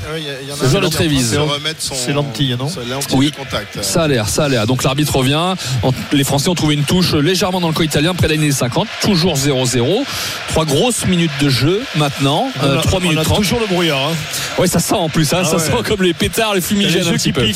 Le 0.59 0.67
un 0.67 0.69
joueur 0.71 0.83
de 0.83 0.89
Trévise. 0.89 1.39
C'est 1.83 2.13
l'antille, 2.13 2.57
non 2.59 2.69
Oui. 3.15 3.33
contact. 3.33 3.83
Ça 3.83 4.03
a 4.05 4.09
l'air, 4.09 4.29
ça 4.29 4.45
a 4.45 4.49
l'air. 4.49 4.67
Donc 4.67 4.83
l'arbitre 4.85 5.15
revient. 5.17 5.55
En- 5.83 5.93
Les 6.13 6.25
Français 6.25 6.49
ont 6.49 6.55
trouvé 6.55 6.75
une 6.75 6.85
touche 6.85 7.15
légèrement 7.15 7.61
dans 7.61 7.69
le 7.69 7.75
camp 7.75 7.83
italien 7.83 8.15
près 8.15 8.27
de 8.29 8.33
la 8.33 8.39
ligne 8.39 8.49
des 8.49 8.53
50. 8.55 8.89
Toujours 9.01 9.37
0-0. 9.37 10.05
Trois 10.49 10.65
grosses 10.65 11.07
minutes 11.07 11.31
de 11.41 11.49
jeu 11.49 11.83
maintenant. 11.97 12.49
On 12.63 12.67
Euh, 12.67 12.79
a- 12.79 12.83
3 12.83 12.99
on 12.99 13.03
minutes 13.03 13.19
a 13.19 13.25
30. 13.25 13.37
Toujours 13.55 13.61
le 13.61 13.67
brouillard. 13.75 14.09
hein. 14.09 14.15
Ouais, 14.59 14.67
ça 14.69 14.79
sent 14.79 14.95
en 14.95 15.09
plus. 15.09 15.33
hein. 15.33 15.43
Ah 15.43 15.45
ça 15.45 15.57
ouais. 15.57 15.63
sent 15.63 15.83
comme 15.89 16.03
les 16.03 16.15
pétards, 16.15 16.55
les 16.55 16.61
fumigènes 16.61 17.07
un 17.09 17.13
petit 17.13 17.33
qui 17.33 17.33
peu. 17.33 17.47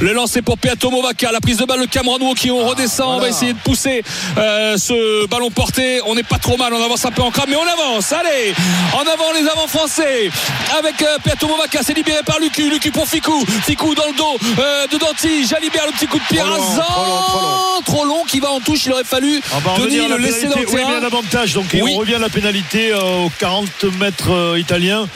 Le 0.00 0.12
lancer 0.12 0.42
pour 0.42 0.58
Peato 0.58 0.90
Movaca, 0.90 1.30
la 1.32 1.40
prise 1.40 1.58
de 1.58 1.64
balle 1.64 1.80
de 1.80 1.86
Cameron 1.86 2.18
Woki, 2.20 2.50
on 2.50 2.66
redescend, 2.66 3.16
on 3.16 3.20
va 3.20 3.28
essayer 3.28 3.52
de 3.52 3.58
pousser 3.58 4.02
euh, 4.36 4.76
ce 4.76 5.26
ballon 5.26 5.50
porté. 5.50 6.00
On 6.06 6.14
n'est 6.14 6.22
pas 6.22 6.38
trop 6.38 6.56
mal, 6.56 6.72
on 6.72 6.82
avance 6.84 7.04
un 7.04 7.10
peu 7.10 7.22
en 7.22 7.30
crame, 7.30 7.46
mais 7.50 7.56
on 7.56 7.62
avance. 7.84 8.12
Allez, 8.12 8.54
en 8.94 9.00
avant 9.00 9.32
les 9.38 9.46
avants 9.48 9.66
français 9.68 10.30
avec 10.78 11.00
euh, 11.02 11.18
Peato 11.22 11.46
Movaca, 11.48 11.80
c'est 11.82 11.94
libéré 11.94 12.20
par 12.24 12.38
Lucu, 12.40 12.70
Lucu 12.70 12.90
pour 12.90 13.06
Ficou, 13.06 13.44
Ficou 13.66 13.94
dans 13.94 14.06
le 14.06 14.14
dos 14.16 14.38
euh, 14.58 14.86
de 14.86 14.98
Danti, 14.98 15.46
Jalibert 15.46 15.86
le 15.86 15.92
petit 15.92 16.06
coup 16.06 16.18
de 16.18 16.24
pied 16.24 16.38
Trop 16.38 16.48
long, 16.48 16.56
trop 16.56 17.04
long, 17.04 17.22
trop 17.22 17.40
long. 17.40 17.82
trop 17.84 18.04
long 18.04 18.24
qui 18.26 18.40
va 18.40 18.50
en 18.50 18.60
touche, 18.60 18.86
il 18.86 18.92
aurait 18.92 19.04
fallu 19.04 19.40
revenir 19.52 20.04
Denis 20.04 20.08
le 20.08 20.16
laisser 20.18 20.46
dans 20.48 20.56
le. 20.58 20.66
Oui, 20.66 20.72
mais 20.76 20.82
terrain. 20.84 21.00
un 21.02 21.04
avantage. 21.06 21.54
Donc 21.54 21.66
Oui. 21.74 21.92
on 21.94 21.98
revient 21.98 22.14
à 22.14 22.18
la 22.18 22.28
pénalité 22.28 22.92
euh, 22.92 23.24
aux 23.26 23.32
40 23.38 23.84
mètres 24.00 24.56
italiens. 24.58 25.06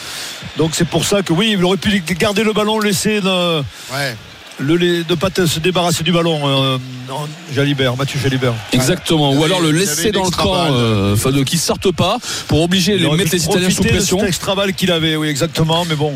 Donc 0.56 0.72
c'est 0.74 0.86
pour 0.86 1.04
ça 1.04 1.22
que 1.22 1.32
oui, 1.32 1.54
il 1.56 1.64
aurait 1.64 1.76
pu 1.76 2.02
garder 2.18 2.44
le 2.44 2.52
ballon, 2.52 2.78
laisser 2.78 3.20
le, 3.20 3.62
Ouais. 3.92 4.16
le, 4.58 5.02
de 5.04 5.14
pas 5.14 5.28
se 5.46 5.58
débarrasser 5.60 6.02
du 6.02 6.12
ballon. 6.12 6.40
euh, 6.44 6.78
Jalibert, 7.54 7.96
Mathieu 7.96 8.18
Jalibert. 8.20 8.54
Exactement, 8.72 9.32
ou 9.32 9.44
alors 9.44 9.60
le 9.60 9.70
laisser 9.70 10.12
dans 10.12 10.24
le 10.24 10.30
camp, 10.30 10.54
euh, 10.72 11.14
enfin 11.14 11.30
de 11.30 11.42
qu'ils 11.42 11.58
sortent 11.58 11.92
pas 11.92 12.18
pour 12.48 12.62
obliger 12.62 12.96
les 12.98 13.08
mettre 13.10 13.32
les 13.32 13.44
Italiens 13.44 13.70
sous 13.70 13.82
pression. 13.82 14.24
extra 14.24 14.54
balle 14.54 14.72
qu'il 14.74 14.90
avait, 14.92 15.16
oui, 15.16 15.28
exactement. 15.28 15.84
Mais 15.86 15.94
bon, 15.96 16.12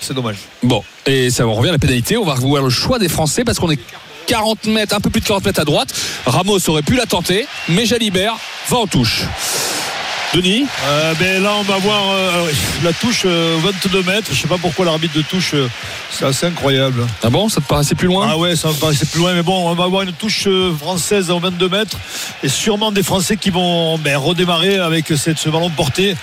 c'est 0.00 0.14
dommage. 0.14 0.36
Bon, 0.62 0.82
et 1.06 1.30
ça 1.30 1.46
on 1.46 1.54
revient 1.54 1.70
à 1.70 1.72
la 1.72 1.78
pénalité. 1.78 2.16
On 2.16 2.24
va 2.24 2.34
revoir 2.34 2.62
le 2.62 2.70
choix 2.70 2.98
des 2.98 3.08
Français 3.08 3.44
parce 3.44 3.58
qu'on 3.58 3.70
est 3.70 3.80
40 4.26 4.64
mètres, 4.66 4.94
un 4.94 5.00
peu 5.00 5.08
plus 5.10 5.20
de 5.20 5.26
40 5.26 5.44
mètres 5.44 5.60
à 5.60 5.64
droite. 5.64 5.94
Ramos 6.26 6.58
aurait 6.68 6.82
pu 6.82 6.96
la 6.96 7.06
tenter, 7.06 7.46
mais 7.68 7.86
Jalibert 7.86 8.34
va 8.68 8.78
en 8.78 8.86
touche. 8.86 9.22
Denis 10.34 10.66
Euh, 10.86 11.14
ben 11.18 11.42
là, 11.42 11.52
on 11.58 11.62
va 11.62 11.76
voir 11.78 12.10
euh, 12.10 12.46
la 12.84 12.92
touche 12.92 13.22
euh, 13.24 13.56
22 13.62 14.02
mètres. 14.02 14.28
Je 14.32 14.40
sais 14.40 14.48
pas 14.48 14.58
pourquoi 14.58 14.84
l'arbitre 14.84 15.16
de 15.16 15.22
touche, 15.22 15.54
euh, 15.54 15.68
c'est 16.10 16.24
assez 16.24 16.46
incroyable. 16.46 17.06
Ah 17.22 17.30
bon, 17.30 17.48
ça 17.48 17.60
te 17.60 17.66
paraissait 17.66 17.94
plus 17.94 18.08
loin? 18.08 18.28
Ah 18.30 18.36
ouais, 18.36 18.56
ça 18.56 18.68
me 18.68 18.74
paraissait 18.74 19.06
plus 19.06 19.20
loin, 19.20 19.32
mais 19.34 19.42
bon, 19.42 19.68
on 19.70 19.74
va 19.74 19.84
avoir 19.84 20.02
une 20.02 20.12
touche 20.12 20.48
française 20.78 21.30
en 21.30 21.38
22 21.38 21.68
mètres 21.68 21.96
et 22.42 22.48
sûrement 22.48 22.92
des 22.92 23.02
Français 23.02 23.36
qui 23.36 23.50
vont 23.50 23.98
ben, 23.98 24.16
redémarrer 24.16 24.76
avec 24.76 25.06
cette, 25.16 25.38
ce 25.38 25.48
ballon 25.48 25.70
porté 25.70 26.14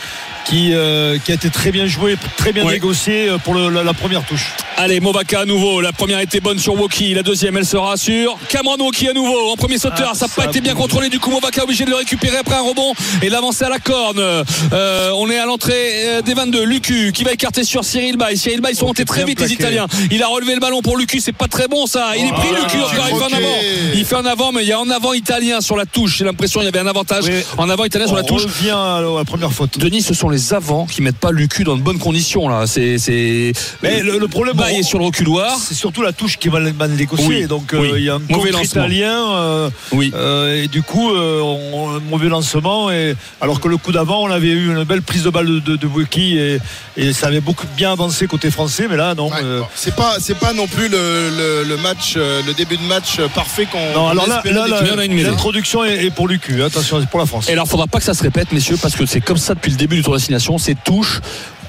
qui, 0.45 0.73
euh, 0.73 1.17
qui 1.23 1.31
a 1.31 1.35
été 1.35 1.49
très 1.49 1.71
bien 1.71 1.85
joué, 1.87 2.15
très 2.37 2.51
bien 2.51 2.65
Ouais. 2.65 2.73
négocié 2.73 3.29
euh, 3.29 3.37
pour 3.37 3.53
le- 3.53 3.69
la, 3.69 3.83
la 3.83 3.93
première 3.93 4.23
touche. 4.25 4.51
Allez, 4.77 4.99
Movaka 4.99 5.41
à 5.41 5.45
nouveau. 5.45 5.81
La 5.81 5.91
première 5.93 6.19
était 6.19 6.39
bonne 6.39 6.57
sur 6.59 6.73
Woki. 6.79 7.13
La 7.13 7.21
deuxième, 7.23 7.55
elle 7.57 7.65
sera 7.65 7.95
sur 7.95 8.37
Cameron 8.49 8.77
Woki 8.79 9.07
à 9.07 9.13
nouveau. 9.13 9.51
En 9.51 9.55
premier 9.55 9.77
sauteur, 9.77 10.09
Ah, 10.11 10.15
ça 10.15 10.25
n'a 10.27 10.33
pas 10.35 10.45
été 10.49 10.61
bien 10.61 10.73
contrôlé. 10.73 11.09
Du 11.09 11.19
coup, 11.19 11.29
Movaka 11.31 11.63
obligé 11.63 11.85
de 11.85 11.89
le 11.91 11.95
récupérer 11.95 12.37
après 12.37 12.55
un 12.55 12.61
rebond 12.61 12.93
et 13.21 13.29
l'avancer 13.29 13.63
à 13.65 13.69
la 13.69 13.79
corne. 13.79 14.19
Euh, 14.19 15.11
on 15.15 15.29
est 15.29 15.37
à 15.37 15.45
l'entrée 15.45 16.21
des 16.25 16.33
22. 16.33 16.63
Lucu 16.65 17.11
qui 17.13 17.23
va 17.23 17.31
écarter 17.33 17.63
sur 17.63 17.83
Cyril 17.85 18.17
Bay. 18.17 18.35
Cyril 18.35 18.61
Bay, 18.61 18.69
ils 18.71 18.75
sont 18.75 18.85
Oh, 18.85 18.87
montés 18.87 19.05
très 19.05 19.23
vite, 19.25 19.39
les. 19.39 19.53
Italiens. 19.53 19.85
Il 20.11 20.21
a 20.23 20.27
relevé 20.27 20.55
le 20.55 20.59
ballon 20.59 20.81
pour 20.81 20.97
Lucu. 20.97 21.19
C'est 21.19 21.31
pas 21.31 21.47
très 21.47 21.67
bon, 21.67 21.85
ça. 21.85 22.13
Il 22.17 22.25
est 22.25 22.31
pris, 22.31 22.47
Oh 22.49 22.53
là 22.53 22.59
Lucu, 22.61 22.77
encore. 22.77 23.07
Il 23.09 23.15
fait 23.17 23.23
en 23.23 23.37
avant. 23.37 23.55
Il 23.95 24.05
fait 24.05 24.15
en 24.15 24.25
avant, 24.25 24.51
mais 24.51 24.63
il 24.63 24.67
y 24.67 24.71
a 24.73 24.79
en 24.79 24.89
avant 24.89 25.13
italien 25.13 25.61
sur 25.61 25.77
la 25.77 25.85
touche. 25.85 26.17
J'ai 26.17 26.25
l'impression 26.25 26.59
qu'il 26.59 26.65
y 26.65 26.69
avait 26.69 26.79
un 26.85 26.87
avantage 26.89 27.25
Oui. 27.27 27.43
en 27.57 27.69
avant 27.69 27.85
italien 27.85 28.07
sur 28.07 28.15
la 28.15 28.23
On 28.23 28.25
touche. 28.25 28.43
revient 28.45 28.71
à 28.71 28.99
la, 29.01 29.07
à 29.07 29.17
la 29.19 29.25
première 29.25 29.51
faute. 29.51 29.77
Denis, 29.77 30.01
ce 30.01 30.13
sont 30.15 30.29
les 30.33 30.53
avants 30.53 30.85
qui 30.85 31.01
mettent 31.01 31.17
pas 31.17 31.31
Lucu 31.31 31.63
dans 31.63 31.77
de 31.77 31.81
bonnes 31.81 31.99
conditions 31.99 32.49
là. 32.49 32.65
C'est, 32.67 32.97
c'est. 32.97 33.53
Mais 33.81 34.01
le, 34.01 34.17
le 34.19 34.27
problème, 34.27 34.59
est 34.69 34.83
sur 34.83 34.99
le 34.99 35.05
reculoir. 35.05 35.57
c'est 35.57 35.73
surtout 35.73 36.01
la 36.01 36.13
touche 36.13 36.37
qui 36.37 36.49
va 36.49 36.59
le- 36.59 36.73
mal 36.73 36.91
négocier. 36.91 37.27
Oui, 37.27 37.47
Donc 37.47 37.73
euh, 37.73 37.93
il 37.97 38.03
y 38.03 38.09
a 38.09 38.15
un 38.15 38.21
Mauvais 38.29 38.51
lancement. 38.51 38.83
italien 38.83 39.31
euh, 39.33 39.69
Oui. 39.91 40.11
euh, 40.15 40.63
et 40.63 40.67
du 40.67 40.81
coup 40.81 41.11
euh, 41.11 41.39
on, 41.41 41.95
un 41.95 41.99
mauvais 41.99 42.29
lancement. 42.29 42.91
Et, 42.91 43.15
alors 43.41 43.59
que 43.59 43.67
le 43.67 43.77
coup 43.77 43.91
d'avant, 43.91 44.23
on 44.23 44.31
avait 44.31 44.47
eu 44.51 44.67
une 44.71 44.83
belle 44.83 45.01
prise 45.01 45.23
de 45.23 45.29
balle 45.29 45.45
de, 45.47 45.59
de, 45.59 45.75
de 45.75 45.87
Wiki 45.87 46.37
et, 46.37 46.59
et 46.97 47.13
ça 47.13 47.27
avait 47.27 47.41
beaucoup 47.41 47.67
bien 47.77 47.91
avancé 47.91 48.27
côté 48.27 48.49
français. 48.51 48.87
Mais 48.89 48.97
là, 48.97 49.13
non. 49.15 49.29
Ouais. 49.29 49.37
euh, 49.43 49.61
C'est 49.75 49.95
pas, 49.95 50.15
c'est 50.19 50.37
pas 50.37 50.53
non 50.53 50.67
plus 50.67 50.87
le, 50.89 50.97
le- 51.37 51.63
le 51.69 51.77
match, 51.77 52.15
le 52.15 52.53
début 52.53 52.77
de 52.77 52.83
match 52.83 53.19
parfait 53.35 53.65
qu'on. 53.71 53.79
non, 53.93 54.07
alors 54.07 54.27
là, 54.27 54.41
l'introduction 54.45 55.83
est, 55.85 56.05
est 56.05 56.11
pour 56.11 56.27
Lucu. 56.27 56.63
Attention, 56.63 56.99
c'est 56.99 57.09
pour 57.09 57.19
la 57.19 57.25
France. 57.25 57.49
Et 57.49 57.53
alors, 57.53 57.67
faudra 57.67 57.87
pas 57.87 57.99
que 57.99 58.03
ça 58.05 58.13
se 58.13 58.23
répète, 58.23 58.51
messieurs, 58.51 58.77
parce 58.81 58.95
que 58.95 59.05
c'est 59.05 59.21
comme 59.21 59.37
ça 59.37 59.53
depuis 59.55 59.71
le 59.71 59.77
début 59.77 59.97
du 59.97 60.03
tour 60.03 60.15
d'assignation. 60.31 60.57
Ces 60.57 60.75
touches 60.75 61.21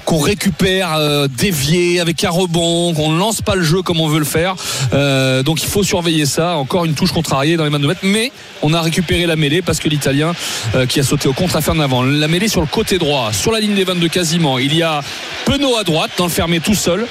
qu'on 0.05 0.19
récupère 0.19 0.93
euh, 0.97 1.27
dévié 1.27 1.99
avec 1.99 2.23
un 2.23 2.29
rebond, 2.29 2.93
qu'on 2.93 3.11
ne 3.11 3.17
lance 3.19 3.41
pas 3.41 3.55
le 3.55 3.63
jeu 3.63 3.81
comme 3.81 3.99
on 3.99 4.07
veut 4.07 4.19
le 4.19 4.25
faire. 4.25 4.55
Euh, 4.93 5.41
donc 5.43 5.63
il 5.63 5.67
faut 5.67 5.83
surveiller 5.83 6.25
ça. 6.25 6.55
Encore 6.57 6.85
une 6.85 6.93
touche 6.93 7.11
contrariée 7.11 7.57
dans 7.57 7.63
les 7.63 7.69
mains 7.71 7.79
de 7.79 7.87
mètres, 7.87 8.01
mais 8.03 8.31
on 8.61 8.73
a 8.73 8.81
récupéré 8.81 9.25
la 9.25 9.35
mêlée 9.35 9.61
parce 9.61 9.79
que 9.79 9.89
l'Italien 9.89 10.33
euh, 10.75 10.85
qui 10.85 10.99
a 10.99 11.03
sauté 11.03 11.27
au 11.27 11.33
contre 11.33 11.55
a 11.55 11.61
fait 11.61 11.71
en 11.71 11.79
avant. 11.79 12.03
La 12.03 12.27
mêlée 12.27 12.47
sur 12.47 12.61
le 12.61 12.67
côté 12.67 12.97
droit, 12.97 13.31
sur 13.33 13.51
la 13.51 13.59
ligne 13.59 13.73
des 13.75 13.83
22 13.83 14.07
quasiment. 14.07 14.59
Il 14.59 14.75
y 14.75 14.83
a 14.83 15.01
Penaud 15.45 15.75
à 15.77 15.83
droite 15.83 16.11
dans 16.17 16.25
le 16.25 16.31
fermé 16.31 16.59
tout 16.59 16.75
seul 16.75 17.05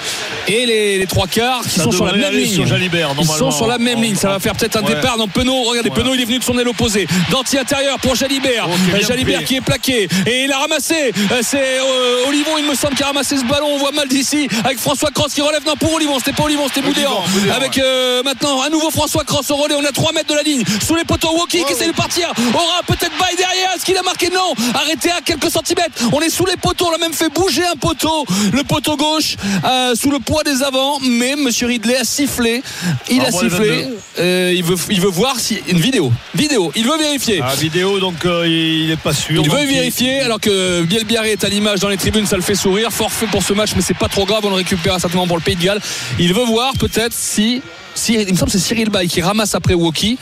et 0.48 0.64
les, 0.66 0.98
les 0.98 1.06
trois 1.06 1.26
quarts 1.26 1.62
qui 1.62 1.70
Ça 1.78 1.84
sont 1.84 1.90
sur 1.92 2.04
la 2.06 2.12
même 2.12 2.32
ligne. 2.32 2.52
sur 2.54 2.66
Jalibert, 2.66 3.10
Ils 3.18 3.26
sont 3.26 3.50
sur 3.50 3.66
la 3.66 3.78
même 3.78 3.98
En- 3.98 4.02
ligne. 4.02 4.14
Ça 4.16 4.28
va 4.28 4.38
faire 4.38 4.54
peut-être 4.54 4.76
un 4.76 4.82
Ouais. 4.82 4.94
départ 4.94 5.16
dans 5.18 5.26
Penaud. 5.28 5.62
Regardez. 5.64 5.90
Penaud 5.90 6.14
il 6.14 6.20
est 6.20 6.24
venu 6.26 6.38
de 6.38 6.44
son 6.44 6.56
aile 6.58 6.68
opposée. 6.68 7.06
Danti 7.30 7.58
intérieur 7.58 7.98
pour 7.98 8.14
Jalibert. 8.14 8.68
Oh, 8.68 8.96
qui 8.98 9.04
Jalibert 9.04 9.44
qui 9.44 9.56
est 9.56 9.60
plaqué 9.60 10.08
et 10.26 10.44
il 10.44 10.52
a 10.52 10.58
ramassé. 10.58 10.94
Euh, 11.32 11.40
C'est 11.42 11.78
euh, 11.80 12.28
Olivon, 12.28 12.52
il 12.58 12.64
me 12.64 12.74
semble, 12.74 12.83
qui 12.90 13.02
a 13.02 13.06
ramassé 13.06 13.36
ce 13.36 13.44
ballon. 13.44 13.66
On 13.74 13.78
voit 13.78 13.92
mal 13.92 14.08
d'ici 14.08 14.48
avec 14.64 14.78
François 14.78 15.10
Cross 15.10 15.34
qui 15.34 15.40
relève. 15.40 15.62
Non, 15.66 15.74
pour 15.76 15.92
Olivon, 15.94 16.18
c'était 16.18 16.32
pas 16.32 16.44
Olivon, 16.44 16.64
c'était 16.68 16.82
Boudéan. 16.86 17.22
Avec 17.54 17.78
euh, 17.78 18.22
maintenant 18.22 18.62
un 18.62 18.70
nouveau 18.70 18.90
François 18.90 19.24
Cross 19.24 19.50
au 19.50 19.56
relais. 19.56 19.74
On 19.78 19.84
a 19.84 19.92
3 19.92 20.12
mètres 20.12 20.28
de 20.30 20.34
la 20.34 20.42
ligne 20.42 20.62
sous 20.86 20.94
les 20.94 21.04
poteaux. 21.04 21.30
Woki 21.38 21.64
qui 21.64 21.72
essaie 21.72 21.86
de 21.86 21.92
partir. 21.92 22.32
Aura 22.54 22.80
peut-être 22.86 23.16
bail 23.18 23.34
derrière. 23.36 23.70
Est-ce 23.76 23.84
qu'il 23.84 23.96
a 23.96 24.02
marqué? 24.02 24.28
Non. 24.30 24.54
Arrêté 24.74 25.10
à 25.10 25.20
quelques 25.20 25.50
centimètres. 25.50 25.92
On 26.12 26.20
est 26.20 26.30
sous 26.30 26.46
les 26.46 26.56
poteaux. 26.56 26.88
On 26.90 26.94
a 26.94 26.98
même 26.98 27.12
fait 27.12 27.28
bouger 27.32 27.64
un 27.64 27.76
poteau. 27.76 28.24
Le 28.52 28.62
poteau 28.64 28.96
gauche 28.96 29.36
euh, 29.64 29.94
sous 29.94 30.10
le 30.10 30.18
poids 30.18 30.42
des 30.44 30.62
avants. 30.62 30.98
Mais 31.00 31.36
Monsieur 31.36 31.66
Ridley 31.66 31.96
a 31.96 32.04
sifflé. 32.04 32.62
Il 33.10 33.20
Ah, 33.22 33.28
a 33.28 33.30
bon, 33.30 33.40
sifflé. 33.40 33.82
22. 33.84 33.98
Euh, 34.18 34.52
il, 34.54 34.62
veut, 34.62 34.76
il 34.90 35.00
veut 35.00 35.08
voir 35.08 35.38
si. 35.40 35.58
Une 35.68 35.78
vidéo. 35.80 36.12
Vidéo. 36.34 36.72
Il 36.76 36.86
veut 36.86 36.98
vérifier. 36.98 37.40
Ah, 37.42 37.54
vidéo, 37.54 37.98
donc 37.98 38.16
il 38.24 38.88
n'est 38.88 38.96
pas 38.96 39.12
sûr. 39.12 39.42
Il 39.42 39.50
veut 39.50 39.64
vérifier 39.66 40.20
alors 40.20 40.40
que 40.40 40.82
Bielbiaré 40.82 41.32
est 41.32 41.44
à 41.44 41.48
l'image 41.48 41.80
dans 41.80 41.88
les 41.88 41.96
tribunes, 41.96 42.26
ça 42.26 42.36
le 42.36 42.42
fait 42.42 42.54
sourire. 42.54 42.73
Forfait 42.90 43.26
pour 43.26 43.42
ce 43.42 43.52
match, 43.52 43.70
mais 43.76 43.82
c'est 43.82 43.96
pas 43.96 44.08
trop 44.08 44.24
grave, 44.26 44.40
on 44.44 44.50
le 44.50 44.56
récupère 44.56 44.98
certainement 45.00 45.26
pour 45.26 45.36
le 45.36 45.42
Pays 45.42 45.56
de 45.56 45.62
Galles. 45.62 45.80
Il 46.18 46.32
veut 46.34 46.44
voir 46.44 46.72
peut-être 46.78 47.12
si. 47.12 47.62
si 47.94 48.14
il 48.14 48.32
me 48.32 48.36
semble 48.36 48.52
que 48.52 48.58
c'est 48.58 48.64
Cyril 48.64 48.90
Bay 48.90 49.06
qui 49.06 49.20
ramasse 49.22 49.54
après 49.54 49.74
Woki. 49.74 50.18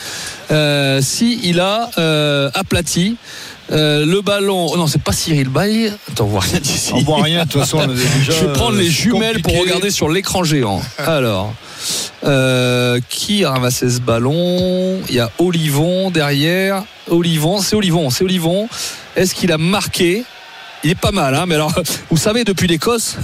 Euh, 0.51 1.01
si 1.03 1.41
il 1.43 1.61
a 1.61 1.91
euh, 1.99 2.51
aplati. 2.55 3.17
euh, 3.73 4.05
le 4.05 4.21
ballon, 4.21 4.69
oh 4.73 4.77
non, 4.77 4.87
c'est 4.87 5.03
pas 5.03 5.13
Cyril 5.13 5.49
Bay. 5.49 5.93
Attends, 6.11 6.25
on 6.25 6.29
voit 6.29 6.41
rien 6.41 6.61
d'ici. 6.61 6.93
On 6.95 7.01
voit 7.03 7.23
rien, 7.23 7.45
de 7.45 7.49
toute 7.51 7.61
façon. 7.61 7.79
on 7.79 7.91
est 7.91 7.95
déjà, 8.19 8.33
Je 8.33 8.47
vais 8.47 8.53
prendre 8.53 8.77
les 8.77 8.89
euh, 8.89 8.91
jumelles 8.91 9.43
pour 9.43 9.59
regarder 9.59 9.91
sur 9.91 10.09
l'écran 10.09 10.45
géant. 10.45 10.81
Alors, 10.99 11.53
qui 13.09 13.45
a 13.45 13.51
ramassé 13.51 13.91
ce 13.91 14.01
ballon? 14.01 15.01
Il 15.09 15.15
y 15.15 15.21
a 15.21 15.31
Olivon 15.39 16.11
derrière. 16.11 16.85
Olivon, 17.11 17.61
c'est 17.61 17.77
Olivon, 17.77 18.11
c'est 18.11 18.25
Olivon. 18.25 18.69
Est-ce 19.17 19.35
qu'il 19.35 19.53
a 19.53 19.59
marqué? 19.59 20.25
Il 20.85 20.91
est 20.91 20.95
pas 20.95 21.13
mal, 21.13 21.35
hein, 21.35 21.45
mais 21.47 21.55
alors, 21.57 21.73
vous 22.11 22.17
savez, 22.17 22.45
depuis 22.45 22.67
l'Écosse, 22.67 23.17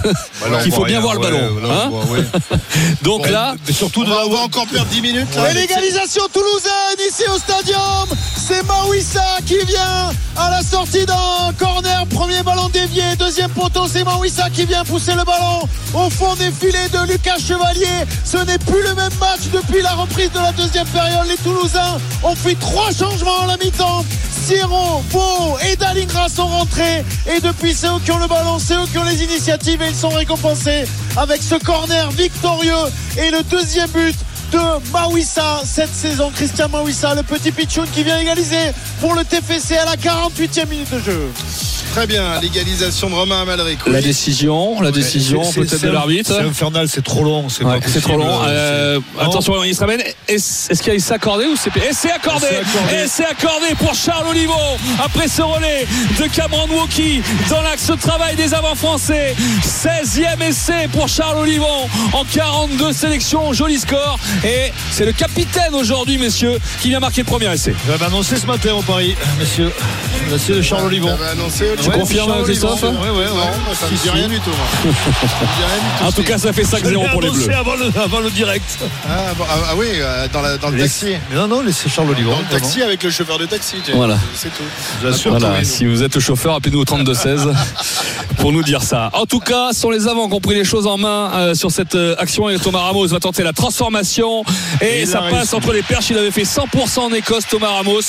là, 0.49 0.57
qu'il 0.63 0.71
on 0.73 0.75
faut 0.77 0.85
bien 0.85 0.99
rien, 0.99 1.01
voir 1.01 1.13
le 1.15 1.19
ouais, 1.19 1.31
ballon. 1.31 1.71
hein. 1.71 1.89
voit, 1.89 2.05
ouais. 2.05 2.23
Donc 3.03 3.23
Bon, 3.23 3.31
là, 3.31 3.55
Mais 3.67 3.73
surtout 3.73 4.01
On 4.01 4.05
de 4.05 4.09
va, 4.09 4.15
la 4.15 4.25
on 4.27 4.29
va 4.29 4.39
encore 4.39 4.65
perdre 4.67 4.87
10 4.89 5.01
minutes. 5.01 5.35
là. 5.35 5.51
Et 5.51 5.53
l'égalisation 5.53 6.23
toulousaine 6.33 7.07
ici 7.09 7.23
au 7.33 7.37
stadium. 7.37 8.07
C'est 8.35 8.63
Mawissa 8.65 9.23
qui 9.45 9.57
vient 9.65 10.11
à 10.37 10.49
la 10.49 10.61
sortie 10.63 11.05
d'un 11.05 11.53
corner. 11.57 12.05
Premier 12.07 12.41
ballon 12.43 12.69
dévié. 12.69 13.03
Deuxième 13.17 13.51
poteau, 13.51 13.85
c'est 13.91 14.03
Mawissa 14.03 14.49
qui 14.49 14.65
vient 14.65 14.83
pousser 14.83 15.11
le 15.13 15.23
ballon 15.23 15.67
au 15.93 16.09
fond 16.09 16.35
des 16.35 16.51
filets 16.51 16.89
de 16.89 17.11
Lucas 17.11 17.37
Chevalier. 17.37 18.05
Ce 18.25 18.37
n'est 18.37 18.57
plus 18.57 18.81
le 18.83 18.95
même 18.95 19.13
match 19.19 19.41
depuis 19.53 19.81
la 19.81 19.91
reprise 19.93 20.31
de 20.31 20.39
la 20.39 20.51
deuxième 20.53 20.87
période. 20.87 21.27
Les 21.27 21.37
Toulousains 21.37 21.97
ont 22.23 22.35
fait 22.35 22.55
trois 22.55 22.91
changements 22.91 23.41
à 23.43 23.47
la 23.47 23.57
mi-temps. 23.57 24.03
Siro, 24.47 25.03
Beau 25.11 25.57
et 25.69 25.75
Dalingra 25.75 26.27
sont 26.29 26.47
rentrés. 26.47 27.03
Et 27.27 27.39
depuis, 27.49 27.73
c'est 27.73 27.87
eux 27.87 27.99
qui 28.03 28.11
ont 28.11 28.19
le 28.19 28.27
ballon, 28.27 28.59
c'est 28.59 28.75
eux 28.75 28.85
qui 28.91 28.97
ont 28.97 29.03
les 29.03 29.23
initiatives 29.23 29.81
et 29.81 29.87
ils 29.89 29.95
sont 29.95 30.09
récompensés 30.09 30.83
avec 31.17 31.41
ce 31.41 31.55
corner 31.55 32.09
victorieux 32.11 32.85
et 33.17 33.31
le 33.31 33.43
deuxième 33.43 33.89
but 33.89 34.15
de 34.51 34.91
Mawissa 34.91 35.61
cette 35.65 35.93
saison. 35.93 36.31
Christian 36.35 36.69
Mawissa, 36.69 37.15
le 37.15 37.23
petit 37.23 37.51
pitchoun 37.51 37.85
qui 37.93 38.03
vient 38.03 38.19
égaliser 38.19 38.71
pour 38.99 39.13
le 39.15 39.23
TFC 39.23 39.75
à 39.77 39.85
la 39.85 39.95
48e 39.95 40.67
minute 40.69 40.91
de 40.93 40.99
jeu. 40.99 41.31
Très 41.95 42.05
bien, 42.05 42.39
l'égalisation 42.39 43.09
de 43.09 43.15
Romain 43.15 43.41
Amalric. 43.41 43.79
la 43.87 43.99
décision, 43.99 44.79
la 44.79 44.91
décision 44.91 45.41
peut-être 45.51 45.81
de 45.81 45.89
l'arbitre. 45.89 46.31
C'est 46.37 46.45
infernal, 46.47 46.87
c'est 46.87 47.01
trop 47.03 47.23
long. 47.23 47.49
C'est 47.49 47.63
Ouais, 47.63 47.79
trop 47.79 48.15
long. 48.17 48.41
Euh, 48.45 48.99
attention, 49.19 49.63
il 49.63 49.73
se 49.73 49.79
ramène. 49.79 50.01
Est-ce 50.27 50.69
qu'il 50.83 50.89
y 50.89 50.91
a 50.91 50.93
essai 50.95 51.15
accordé 51.15 51.45
ou 51.45 51.55
c'est 51.55 51.75
Et 51.77 51.91
c'est 51.91 52.11
accordé. 52.11 52.45
Et 52.93 53.07
c'est 53.07 53.25
accordé 53.25 53.73
pour 53.79 53.95
Charles 53.95 54.27
Olivon. 54.27 54.53
Après 55.03 55.27
ce 55.27 55.41
relais 55.41 55.87
de 56.19 56.27
Cameron 56.27 56.67
Woki 56.69 57.23
dans 57.49 57.61
l'axe 57.63 57.87
de 57.87 57.95
travail 57.95 58.35
des 58.35 58.53
avants 58.53 58.75
français. 58.75 59.35
16e 59.63 60.41
essai 60.47 60.87
pour 60.93 61.07
Charles 61.07 61.39
Olivon 61.39 61.89
en 62.13 62.23
42 62.23 62.93
sélections. 62.93 63.51
Joli 63.51 63.79
score. 63.79 64.19
Et 64.43 64.71
c'est 64.91 65.05
le 65.05 65.11
capitaine 65.11 65.73
aujourd'hui, 65.73 66.17
messieurs, 66.17 66.59
qui 66.81 66.89
vient 66.89 66.99
marquer 66.99 67.21
le 67.21 67.25
premier 67.25 67.51
essai. 67.53 67.75
J'avais 67.87 68.05
annoncé 68.05 68.37
ce 68.37 68.45
matin 68.45 68.73
au 68.73 68.81
Paris, 68.81 69.15
monsieur. 69.39 69.71
Monsieur 70.31 70.55
de 70.55 70.61
Charles 70.61 70.85
Olivon. 70.85 71.09
Annoncé, 71.31 71.71
Tu 71.81 71.89
Ouais, 71.89 71.97
confirmes, 71.99 72.29
Charles 72.29 72.43
Christophe 72.43 72.83
ouais, 72.83 72.89
ouais. 72.89 73.25
Non, 73.25 73.73
ça 73.73 73.87
Si, 73.87 73.93
dit 73.93 73.99
si. 73.99 74.09
rien 74.09 74.27
du 74.27 74.39
tout. 74.39 74.49
moi. 74.51 74.67
Ça 74.69 74.87
me 74.87 74.91
dit 74.91 75.63
rien 75.65 75.77
du 75.77 75.97
tout. 75.99 76.05
En 76.07 76.11
tout 76.11 76.23
cas, 76.23 76.37
ça 76.37 76.53
fait 76.53 76.63
Je 76.63 76.89
l'ai 76.89 76.95
5-0 76.95 77.11
pour 77.11 77.21
les 77.21 77.29
Bleus. 77.31 77.49
avant 77.53 77.75
le, 77.75 77.85
avant 78.01 78.19
le 78.19 78.29
direct. 78.29 78.63
Ah, 79.07 79.33
bon, 79.37 79.43
ah, 79.49 79.53
ah 79.71 79.73
oui, 79.75 79.87
euh, 79.95 80.27
dans, 80.31 80.41
la- 80.41 80.57
dans 80.57 80.69
le 80.69 80.77
Les- 80.77 80.83
taxi. 80.83 81.07
Mais 81.29 81.35
non, 81.35 81.47
non, 81.47 81.61
c'est 81.71 81.89
Charles 81.89 82.09
Olivon. 82.11 82.31
Dans 82.31 82.39
le 82.39 82.45
taxi 82.59 82.81
avec 82.81 83.03
le 83.03 83.09
chauffeur 83.11 83.37
de 83.39 83.45
taxi. 83.45 83.75
Voilà. 83.93 84.17
C'est 84.35 84.49
tout. 84.49 84.63
Vous. 85.01 85.29
Voilà, 85.31 85.55
oui, 85.59 85.65
si 85.65 85.85
vous 85.85 86.03
êtes 86.03 86.19
chauffeur, 86.19 86.55
appelez-nous 86.55 86.79
au 86.81 86.85
32-16 86.85 87.53
pour 88.37 88.51
nous 88.51 88.63
dire 88.63 88.83
ça. 88.83 89.09
En 89.13 89.25
tout 89.25 89.39
cas, 89.39 89.69
ce 89.73 89.79
sont 89.81 89.89
les 89.89 90.07
avants 90.07 90.27
qui 90.29 90.35
ont 90.35 90.39
pris 90.41 90.55
les 90.55 90.63
choses 90.65 90.87
en 90.87 90.97
main 90.97 91.31
euh, 91.33 91.53
sur 91.55 91.71
cette 91.71 91.95
euh, 91.95 92.15
action 92.19 92.49
et 92.49 92.57
Thomas 92.59 92.79
Ramos 92.81 93.07
va 93.07 93.19
tenter 93.19 93.43
la 93.43 93.53
transformation 93.53 94.28
et, 94.81 95.01
Et 95.01 95.05
ça 95.05 95.21
passe 95.29 95.53
entre 95.53 95.73
les 95.73 95.83
perches. 95.83 96.09
Il 96.09 96.17
avait 96.17 96.31
fait 96.31 96.43
100% 96.43 96.99
en 96.99 97.13
Écosse, 97.13 97.45
Thomas 97.49 97.69
Ramos. 97.69 98.01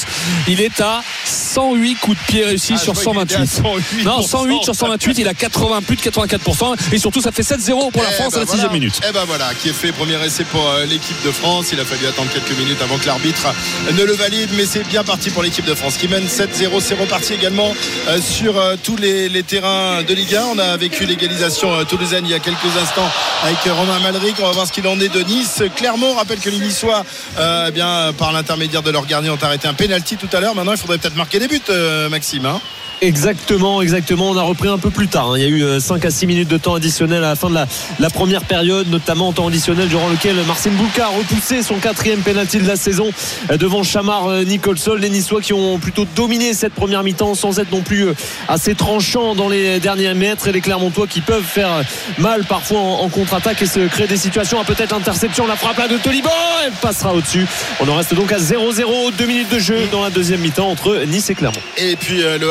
Il 0.48 0.60
est 0.60 0.80
à 0.80 1.02
108 1.24 1.94
coups 1.96 2.16
de 2.18 2.22
pied 2.32 2.44
réussis 2.44 2.72
Ah, 2.76 2.78
sur 2.78 2.94
je 2.94 3.00
croyais 3.00 3.20
qu'il 3.26 3.36
était 3.36 3.42
à 3.42 3.46
128. 3.46 4.02
108%. 4.02 4.04
Non, 4.04 4.22
108 4.22 4.64
sur 4.64 4.74
128, 4.74 5.18
il 5.18 5.28
a 5.28 5.34
80, 5.34 5.82
plus 5.82 5.96
de 5.96 6.02
84%. 6.02 6.74
Et 6.92 6.98
surtout, 6.98 7.20
ça 7.20 7.32
fait 7.32 7.42
7-0 7.42 7.90
pour 7.90 8.02
la 8.02 8.08
Eh 8.10 8.14
France 8.14 8.32
ben 8.34 8.38
à 8.38 8.44
la 8.44 8.46
6 8.50 8.56
voilà. 8.56 8.72
minute. 8.72 9.00
Eh 9.08 9.12
ben 9.12 9.24
voilà, 9.26 9.54
qui 9.54 9.68
est 9.68 9.72
fait 9.72 9.92
premier 9.92 10.22
essai 10.24 10.44
pour 10.44 10.66
euh, 10.68 10.84
l'équipe 10.86 11.20
de 11.24 11.30
France. 11.30 11.66
Il 11.72 11.80
a 11.80 11.84
fallu 11.84 12.06
attendre 12.06 12.30
quelques 12.32 12.56
minutes 12.58 12.80
avant 12.82 12.98
que 12.98 13.06
l'arbitre 13.06 13.52
ne 13.92 14.02
le 14.02 14.12
valide, 14.12 14.50
mais 14.56 14.66
c'est 14.66 14.86
bien 14.86 15.04
parti 15.04 15.30
pour 15.30 15.42
l'équipe 15.42 15.64
de 15.64 15.74
France 15.74 15.96
qui 15.96 16.08
mène 16.08 16.26
7-0. 16.26 16.80
C'est 16.80 16.94
reparti 16.98 17.34
également 17.34 17.74
euh, 18.08 18.18
sur 18.20 18.58
euh, 18.58 18.76
tous 18.82 18.96
les, 18.96 19.28
les 19.28 19.42
terrains 19.42 20.02
de 20.02 20.14
Ligue 20.14 20.34
1. 20.34 20.44
On 20.54 20.58
a 20.58 20.76
vécu 20.76 21.04
l'égalisation 21.06 21.72
euh, 21.74 21.84
toulousaine 21.84 22.24
il 22.24 22.30
y 22.30 22.34
a 22.34 22.38
quelques 22.38 22.76
instants 22.82 23.08
avec 23.44 23.58
euh, 23.66 23.74
Romain 23.74 23.98
Malric. 24.00 24.36
On 24.40 24.46
va 24.46 24.52
voir 24.52 24.66
ce 24.66 24.72
qu'il 24.72 24.86
en 24.86 24.98
est 25.00 25.08
de 25.08 25.20
Nice. 25.20 25.62
Clermont 25.76 26.09
rappelle 26.14 26.40
que 26.40 26.50
les 26.50 26.58
Niçois, 26.58 27.04
euh, 27.38 27.66
eh 27.68 27.70
bien, 27.70 28.12
par 28.16 28.32
l'intermédiaire 28.32 28.82
de 28.82 28.90
leur 28.90 29.06
gardien, 29.06 29.32
ont 29.32 29.38
arrêté 29.42 29.68
un 29.68 29.74
penalty 29.74 30.16
tout 30.16 30.28
à 30.32 30.40
l'heure. 30.40 30.54
Maintenant, 30.54 30.72
il 30.72 30.78
faudrait 30.78 30.98
peut-être 30.98 31.16
marquer 31.16 31.38
des 31.38 31.48
buts, 31.48 31.61
euh, 31.70 32.08
Maxime. 32.08 32.46
hein. 32.46 32.61
Exactement, 33.03 33.80
exactement. 33.80 34.30
On 34.30 34.36
a 34.36 34.42
repris 34.42 34.68
un 34.68 34.78
peu 34.78 34.90
plus 34.90 35.09
tard. 35.09 35.30
hein. 35.30 35.38
Il 35.38 35.42
y 35.42 35.46
a 35.46 35.48
eu 35.48 35.62
euh, 35.62 35.80
5 35.80 36.05
à 36.05 36.11
6 36.11 36.26
minutes 36.26 36.48
de 36.48 36.59
temps 36.59 36.74
additionnel 36.74 37.24
à 37.24 37.28
la 37.28 37.36
fin 37.36 37.48
de 37.48 37.55
la, 37.55 38.11
première 38.11 38.42
période, 38.44 38.88
notamment 38.88 39.28
en 39.28 39.32
temps 39.32 39.48
additionnel 39.48 39.88
durant 39.88 40.09
lequel 40.09 40.36
Marcin 40.46 40.70
Bouka 40.70 41.07
a 41.07 41.09
repoussé 41.09 41.62
son 41.62 41.76
quatrième 41.76 42.20
penalty 42.20 42.59
de 42.59 42.66
la 42.66 42.76
saison 42.76 43.11
euh, 43.51 43.57
devant 43.57 43.82
Chamar 43.82 44.26
euh, 44.28 44.44
Nicholson. 44.44 44.94
Les 44.98 45.09
Niçois 45.09 45.40
qui 45.40 45.53
ont 45.53 45.78
plutôt 45.78 46.05
dominé 46.14 46.53
cette 46.53 46.74
première 46.74 47.03
mi-temps 47.03 47.34
sans 47.34 47.59
être 47.59 47.72
non 47.72 47.80
plus 47.80 48.09
euh, 48.09 48.14
assez 48.48 48.74
tranchants 48.74 49.34
dans 49.34 49.48
les 49.48 49.80
derniers 49.80 50.14
mètres 50.14 50.48
et 50.48 50.53
les 50.53 50.61
Clermontois 50.61 51.07
qui 51.07 51.20
peuvent 51.20 51.42
faire 51.42 51.72
euh, 51.72 51.82
mal 52.18 52.44
parfois 52.44 52.80
en, 52.80 53.09
contre-attaque 53.09 53.62
et 53.62 53.66
se 53.66 53.80
créer 53.88 54.07
des 54.07 54.16
situations 54.16 54.61
à 54.61 54.64
peut-être 54.64 54.94
interception. 54.94 55.46
La 55.46 55.57
frappe 55.57 55.78
là 55.78 55.88
de 55.88 55.96
Tolibo, 55.96 56.28
elle 56.64 56.72
passera 56.72 57.14
au-dessus. 57.14 57.46
On 57.80 57.88
en 57.88 57.96
reste 57.96 58.14
donc 58.14 58.30
à 58.32 58.38
0-0, 58.38 59.12
2 59.16 59.26
minutes 59.26 59.51
de 59.51 59.59
jeu 59.59 59.88
dans 59.90 60.03
la 60.03 60.11
deuxième 60.11 60.40
mi-temps 60.40 60.68
entre 60.68 61.05
Nice 61.07 61.30
et 61.30 61.34
Clermont. 61.34 61.61
Et 61.78 61.96
puis 61.96 62.22
euh, 62.22 62.38
le 62.38 62.51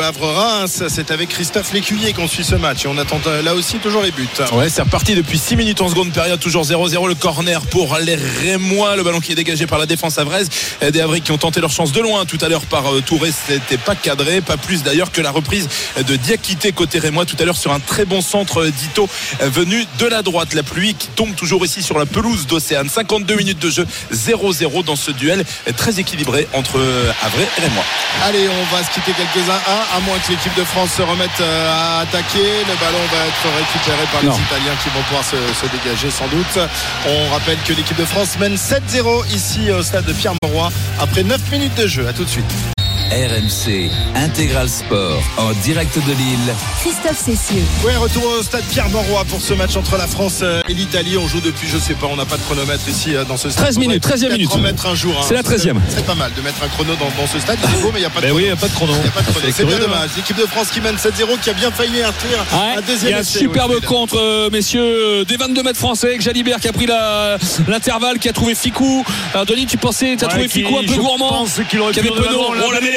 C'est 0.66 1.10
avec 1.10 1.28
Christophe 1.28 1.72
Lécuyer 1.72 2.12
qu'on 2.14 2.26
suit 2.26 2.44
ce 2.44 2.54
match. 2.54 2.84
Et 2.84 2.88
on 2.88 2.96
attend 2.96 3.20
euh, 3.26 3.42
là 3.42 3.54
aussi 3.54 3.78
toujours 3.78 4.00
les 4.00 4.10
buts. 4.10 4.28
Ouais, 4.52 4.70
c'est 4.70 4.80
reparti 4.80 5.14
depuis 5.14 5.38
6 5.38 5.56
minutes 5.56 5.80
en 5.82 5.88
seconde 5.88 6.12
période, 6.12 6.40
toujours 6.40 6.64
0-0 6.64 7.08
le 7.08 7.14
corner 7.14 7.60
pour 7.66 7.98
les 7.98 8.14
Rémois, 8.14 8.96
le 8.96 9.02
ballon 9.02 9.20
qui 9.20 9.32
est 9.32 9.34
dégagé 9.34 9.66
par 9.66 9.78
la 9.78 9.84
défense 9.84 10.18
avraise. 10.18 10.48
Des 10.80 11.00
Havrais 11.00 11.20
qui 11.20 11.32
ont 11.32 11.38
tenté 11.38 11.60
leur 11.60 11.70
chance 11.70 11.92
de 11.92 12.00
loin 12.00 12.24
tout 12.24 12.38
à 12.40 12.48
l'heure 12.48 12.64
par 12.64 12.90
euh, 12.90 13.02
Touré, 13.02 13.30
c'était 13.32 13.76
pas 13.76 13.94
cadré, 13.94 14.40
pas 14.40 14.56
plus 14.56 14.82
d'ailleurs 14.82 15.12
que 15.12 15.20
la 15.20 15.30
reprise 15.30 15.68
de 16.06 16.16
Diakité 16.16 16.72
côté 16.72 16.98
Rémois 16.98 17.26
tout 17.26 17.36
à 17.38 17.44
l'heure 17.44 17.56
sur 17.56 17.72
un 17.72 17.80
très 17.80 18.06
bon 18.06 18.22
centre 18.22 18.62
euh, 18.62 18.70
d'Ito 18.70 19.08
venu 19.40 19.84
de 19.98 20.06
la 20.06 20.22
droite. 20.22 20.54
La 20.54 20.62
pluie 20.62 20.94
qui 20.94 21.08
tombe 21.08 21.34
toujours 21.34 21.64
ici 21.66 21.82
sur 21.82 21.98
la 21.98 22.06
pelouse 22.06 22.46
d'Océane. 22.46 22.88
52 22.88 23.34
minutes 23.34 23.58
de 23.58 23.68
jeu, 23.68 23.86
0-0 24.12 24.84
dans 24.84 24.96
ce 24.96 25.10
duel 25.10 25.44
très 25.76 26.00
équilibré 26.00 26.48
entre 26.54 26.80
Havrais 27.22 27.48
et 27.58 27.60
Rémois. 27.60 27.84
Allez, 28.24 28.48
on 28.48 28.74
va 28.74 28.82
se 28.82 28.90
quitter 28.90 29.12
quelques-uns, 29.12 29.60
à, 29.66 29.96
à 29.96 30.00
moins 30.00 30.18
que 30.18 30.29
l'équipe 30.30 30.54
de 30.56 30.64
France 30.64 30.92
se 30.92 31.02
remette 31.02 31.30
euh, 31.40 31.72
à 31.72 32.00
attaquer. 32.00 32.38
Le 32.68 32.74
ballon 32.80 32.98
va 33.12 33.26
être 33.26 33.56
récupéré 33.58 34.06
par 34.12 34.22
Non. 34.22 34.30
les 34.36 34.42
Italiens 34.42 34.76
qui 34.82 34.88
vont 34.90 35.02
pouvoir 35.02 35.24
se, 35.24 35.36
se 35.36 35.66
dégager 35.76 36.10
sans 36.10 36.28
doute. 36.28 36.58
On 37.06 37.30
rappelle 37.32 37.58
que 37.66 37.72
l'équipe 37.72 37.98
de 37.98 38.04
France 38.04 38.38
mène 38.38 38.54
7-0 38.54 39.26
ici 39.34 39.70
au 39.70 39.82
stade 39.82 40.04
de 40.06 40.12
Pierre-Mauroy 40.12 40.70
après 41.00 41.22
9 41.24 41.40
minutes 41.50 41.74
de 41.74 41.86
jeu. 41.86 42.06
À 42.08 42.12
tout 42.12 42.24
de 42.24 42.30
suite. 42.30 42.79
RMC 43.10 43.90
Intégral 44.14 44.68
Sport 44.68 45.20
en 45.36 45.50
direct 45.64 45.96
de 45.98 46.12
Lille. 46.12 46.54
Christophe 46.80 47.18
Cessieux. 47.18 47.62
Ouais, 47.84 47.96
retour 47.96 48.24
au 48.38 48.42
stade 48.42 48.62
Pierre-Mauroy 48.70 49.24
pour 49.24 49.40
ce 49.40 49.52
match 49.52 49.74
entre 49.76 49.96
la 49.96 50.06
France 50.06 50.38
euh, 50.42 50.62
et 50.68 50.74
l'Italie. 50.74 51.16
On 51.18 51.26
joue 51.26 51.40
depuis, 51.40 51.66
je 51.68 51.76
sais 51.76 51.94
pas, 51.94 52.06
on 52.06 52.14
n'a 52.14 52.24
pas 52.24 52.36
de 52.36 52.42
chronomètre 52.42 52.88
ici 52.88 53.16
euh, 53.16 53.24
dans 53.24 53.36
ce 53.36 53.50
stade. 53.50 53.64
13 53.64 53.78
minutes, 53.78 54.06
13e 54.06 54.30
minute. 54.32 54.52
En 54.52 54.58
mettre 54.58 54.86
un 54.86 54.94
jour. 54.94 55.12
hein. 55.18 55.24
C'est 55.26 55.34
la 55.34 55.42
13e. 55.42 55.74
C'est 55.88 56.06
pas 56.06 56.14
mal 56.14 56.30
de 56.36 56.40
mettre 56.40 56.62
un 56.62 56.68
chrono 56.68 56.94
dans, 56.94 57.10
dans 57.20 57.26
ce 57.26 57.40
stade. 57.40 57.58
Il 57.64 57.78
est 57.78 57.82
beau, 57.82 57.90
mais 57.92 57.98
il 57.98 58.02
n'y 58.02 58.06
a 58.06 58.10
pas 58.10 58.20
de 58.20 58.26
Ben 58.26 58.30
chrono. 58.30 58.36
oui, 58.36 58.42
il 58.44 58.46
n'y 58.46 58.52
a 58.52 58.56
pas 58.56 58.68
de 58.68 58.72
chrono. 58.74 58.92
A 58.92 59.10
pas 59.10 59.20
de 59.22 59.26
chrono. 59.26 59.40
C'est 59.46 59.52
C'est 59.52 59.64
bien 59.64 59.76
curieux, 59.76 59.88
dommage. 59.92 60.10
L'équipe 60.16 60.36
de 60.38 60.46
France 60.46 60.68
qui 60.70 60.80
mène 60.80 60.94
7-0, 60.94 61.40
qui 61.42 61.50
a 61.50 61.52
bien 61.54 61.70
failli 61.72 62.02
inscrire 62.02 62.38
Ouais, 62.52 62.58
un 62.76 62.80
il 62.80 62.84
y 62.84 62.86
deuxième 62.86 63.14
a 63.14 63.16
un 63.16 63.20
essai. 63.22 63.38
superbe 63.40 63.80
contre, 63.84 64.18
euh, 64.20 64.50
messieurs, 64.52 65.24
des 65.24 65.36
22 65.36 65.64
mètres 65.64 65.78
français 65.80 66.06
avec 66.08 66.20
Jalibert 66.20 66.60
qui 66.60 66.68
a 66.68 66.72
pris 66.72 66.86
la- 66.86 67.38
l'intervalle, 67.66 68.20
qui 68.20 68.28
a 68.28 68.32
trouvé 68.32 68.54
Ficou. 68.54 69.04
Alors, 69.34 69.46
Denis, 69.46 69.66
tu 69.66 69.78
pensais, 69.78 70.14
tu 70.16 70.24
as 70.24 70.28
Ouais, 70.28 70.32
trouvé 70.34 70.46
qui, 70.48 70.60
Ficou 70.60 70.78
un 70.78 70.84
peu 70.84 70.94
je 70.94 71.00
gourmand. 71.00 71.28
pense 71.30 71.60
qu'il 71.68 71.80
aurait 71.80 71.92
pu 71.92 72.08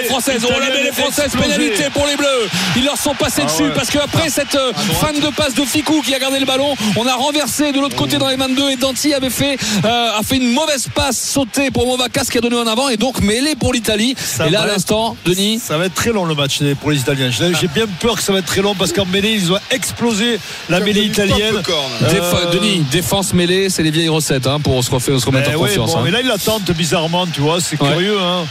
avait 0.10 0.34
peu 0.34 0.40
d'eau. 0.40 0.48
vraiment 0.48 0.58
Oh, 0.58 0.60
la 0.60 0.60
mêlée 0.60 0.60
française, 0.60 0.60
oh, 0.60 0.60
la 0.60 0.68
l'Italien 0.68 0.78
mêlée 0.78 0.90
était 0.90 1.02
française, 1.02 1.26
explosé. 1.26 1.50
pénalité 1.58 1.84
pour 1.94 2.08
les 2.08 2.16
Bleus. 2.16 2.50
Ils 2.78 2.86
leur 2.86 2.98
sont 2.98 3.14
passés 3.16 3.42
Ah 3.44 3.46
dessus 3.50 3.64
ouais. 3.64 3.74
parce 3.76 3.90
qu'après 3.90 4.30
cette 4.30 4.56
euh, 4.56 4.72
fan 5.02 5.20
de 5.20 5.28
passe 5.36 5.54
de 5.56 5.64
Ficou 5.66 6.02
qui 6.02 6.14
a 6.16 6.20
gardé 6.20 6.40
le 6.40 6.46
ballon, 6.46 6.76
on 6.98 7.08
a 7.08 7.14
renversé 7.16 7.72
de 7.72 7.80
l'autre 7.80 7.96
côté 7.96 8.18
dans 8.18 8.28
les 8.30 8.36
22 8.36 8.72
et 8.72 8.76
Danti 8.76 9.14
avait 9.14 9.30
fait, 9.30 9.58
euh, 9.86 10.18
a 10.18 10.22
fait 10.24 10.38
une 10.38 10.52
mauvaise 10.52 10.88
passe 10.94 11.20
sautée 11.20 11.72
pour 11.72 11.86
Movakas 11.88 12.26
qui 12.32 12.38
a 12.38 12.42
donné 12.42 12.56
en 12.58 12.68
avant 12.68 12.90
et 12.90 12.98
donc 12.98 13.20
mêlé 13.22 13.56
pour 13.56 13.74
l'Italie. 13.74 14.16
Et 14.46 14.50
là, 14.50 14.62
à 14.62 14.68
l'instant, 14.68 15.16
Denis. 15.26 15.60
Ça 15.60 15.78
va 15.78 15.86
être 15.86 15.94
très 15.96 16.12
long 16.12 16.26
le 16.26 16.36
match 16.36 16.60
pour 16.80 16.92
les 16.92 17.00
Italiens. 17.00 17.30
J'ai 17.32 17.68
bien 17.68 17.86
peur 18.00 18.16
que 18.16 18.22
ça 18.22 18.32
va 18.34 18.40
être 18.40 18.46
très 18.46 18.62
long 18.62 18.76
parce 18.76 18.92
qu'en 18.94 19.06
mêlée, 19.06 19.32
ils 19.34 19.52
ont 19.52 19.58
explosé 19.72 20.40
la 20.70 20.80
mêlée 20.80 21.04
italienne. 21.06 21.62
Euh, 22.04 22.52
Denis, 22.52 22.84
défense 22.92 23.34
mêlée, 23.34 23.70
c'est 23.70 23.84
les 23.84 23.92
vieilles 23.92 24.10
recettes 24.10 24.48
hein, 24.48 24.60
pour 24.60 24.84
se, 24.84 24.92
refaire, 24.92 25.20
se 25.20 25.26
remettre 25.26 25.50
Ben 25.50 25.58
en 25.58 25.62
ouais, 25.62 25.70
confiance. 25.70 25.92
bon, 25.94 26.00
hein. 26.00 26.02
mais 26.06 26.12
là, 26.12 26.20
il 26.22 26.28
l'attente 26.28 26.70
bizarrement, 26.72 27.26
tu 27.28 27.42
vois, 27.42 27.60
c'est 27.62 27.82
Ouais. 27.82 27.90
curieux. 27.90 28.18
Hein. 28.20 28.46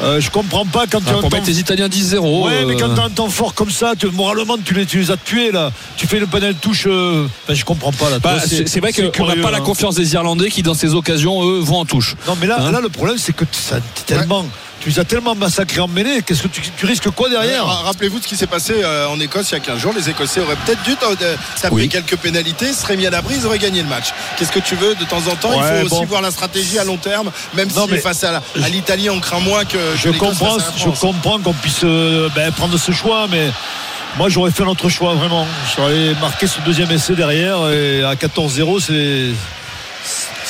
Euh, 0.00 0.20
je 0.20 0.30
comprends 0.30 0.64
pas 0.64 0.86
quand 0.86 1.00
tu 1.00 1.06
Ah, 1.08 1.14
as 1.14 1.18
un 1.18 1.20
pour 1.20 1.30
temps- 1.30 1.36
mettre 1.38 1.48
les 1.48 1.58
Italiens 1.58 1.88
10-0. 1.88 2.46
Ouais, 2.46 2.64
mais 2.66 2.74
euh, 2.74 2.78
quand 2.78 2.94
t'as 2.94 3.04
un 3.04 3.10
temps 3.10 3.28
fort 3.28 3.52
comme 3.54 3.70
ça, 3.70 3.94
tu, 3.98 4.06
moralement, 4.08 4.56
tu 4.64 4.72
les, 4.74 4.86
tu 4.86 4.98
les 5.00 5.10
as 5.10 5.16
tués 5.16 5.50
là. 5.50 5.72
Tu 5.96 6.06
fais 6.06 6.20
le 6.20 6.26
panel 6.26 6.54
touche. 6.54 6.84
euh, 6.86 7.26
ben, 7.48 7.54
je 7.54 7.64
comprends 7.64 7.90
pas 7.92 8.08
là. 8.10 8.16
Tu 8.16 8.22
bah, 8.22 8.36
c'est 8.66 8.80
vrai 8.80 8.92
qu'on 8.92 9.26
n'a 9.26 9.36
pas 9.36 9.50
la 9.50 9.58
hein. 9.58 9.60
confiance 9.60 9.96
des 9.96 10.14
Irlandais 10.14 10.50
qui, 10.50 10.62
dans 10.62 10.74
ces 10.74 10.94
occasions, 10.94 11.42
eux, 11.44 11.58
vont 11.58 11.78
en 11.80 11.84
touche. 11.84 12.14
Non, 12.28 12.36
mais 12.40 12.46
là, 12.46 12.58
Hein 12.60 12.70
là 12.70 12.80
le 12.80 12.88
problème, 12.88 13.18
c'est 13.18 13.34
que 13.34 13.44
ça, 13.50 13.80
t'es 14.06 14.14
tellement. 14.14 14.44
Tu 14.80 14.90
les 14.90 14.98
as 15.00 15.04
tellement 15.04 15.34
massacrés 15.34 15.80
en 15.80 15.88
mêlée. 15.88 16.22
Qu'est-ce 16.24 16.42
que 16.42 16.48
tu, 16.48 16.60
tu 16.76 16.86
risques 16.86 17.10
quoi 17.10 17.28
derrière 17.28 17.66
Ra- 17.66 17.82
Rappelez-vous 17.86 18.18
de 18.18 18.24
ce 18.24 18.28
qui 18.28 18.36
s'est 18.36 18.46
passé 18.46 18.74
euh, 18.76 19.06
en 19.08 19.18
Écosse 19.18 19.50
il 19.50 19.54
y 19.54 19.56
a 19.56 19.60
15 19.60 19.78
jours. 19.78 19.92
Les 19.96 20.08
Écossais 20.08 20.40
auraient 20.40 20.56
peut-être 20.64 20.82
dû 20.84 20.92
euh, 21.02 21.36
taper 21.60 21.74
Oui. 21.74 21.88
quelques 21.88 22.16
pénalités, 22.16 22.72
seraient 22.72 22.96
mis 22.96 23.06
à 23.06 23.10
l'abri, 23.10 23.34
ils 23.38 23.46
auraient 23.46 23.58
gagné 23.58 23.82
le 23.82 23.88
match. 23.88 24.06
Qu'est-ce 24.36 24.52
que 24.52 24.60
tu 24.60 24.76
veux 24.76 24.94
de 24.94 25.04
temps 25.04 25.18
en 25.30 25.34
temps? 25.34 25.50
Il 25.52 25.88
faut 25.88 25.96
aussi 25.96 26.04
voir 26.04 26.22
la 26.22 26.30
stratégie 26.30 26.78
à 26.78 26.84
long 26.84 26.96
terme, 26.96 27.30
même 27.54 27.68
Non, 27.74 27.86
si 27.86 27.92
mais- 27.92 27.98
face 27.98 28.22
à 28.24 28.40
l'Italie, 28.70 29.10
on 29.10 29.18
craint 29.18 29.40
moins 29.40 29.64
que, 29.64 29.72
que 29.72 29.96
Je 29.96 30.10
l'Écosse 30.10 30.38
comprends, 30.38 30.58
je 30.76 30.88
comprends 31.00 31.38
qu'on 31.40 31.54
puisse 31.54 31.80
euh, 31.84 32.28
ben, 32.34 32.52
prendre 32.52 32.78
ce 32.78 32.92
choix, 32.92 33.26
mais 33.28 33.50
moi 34.16 34.28
j'aurais 34.28 34.52
fait 34.52 34.62
un 34.62 34.66
autre 34.68 34.88
choix 34.88 35.14
vraiment. 35.14 35.46
J'aurais 35.76 36.14
marqué 36.20 36.46
ce 36.46 36.60
deuxième 36.60 36.90
essai 36.92 37.14
derrière 37.14 37.68
et 37.68 38.02
à 38.04 38.14
14-0, 38.14 38.80
c'est 38.80 39.34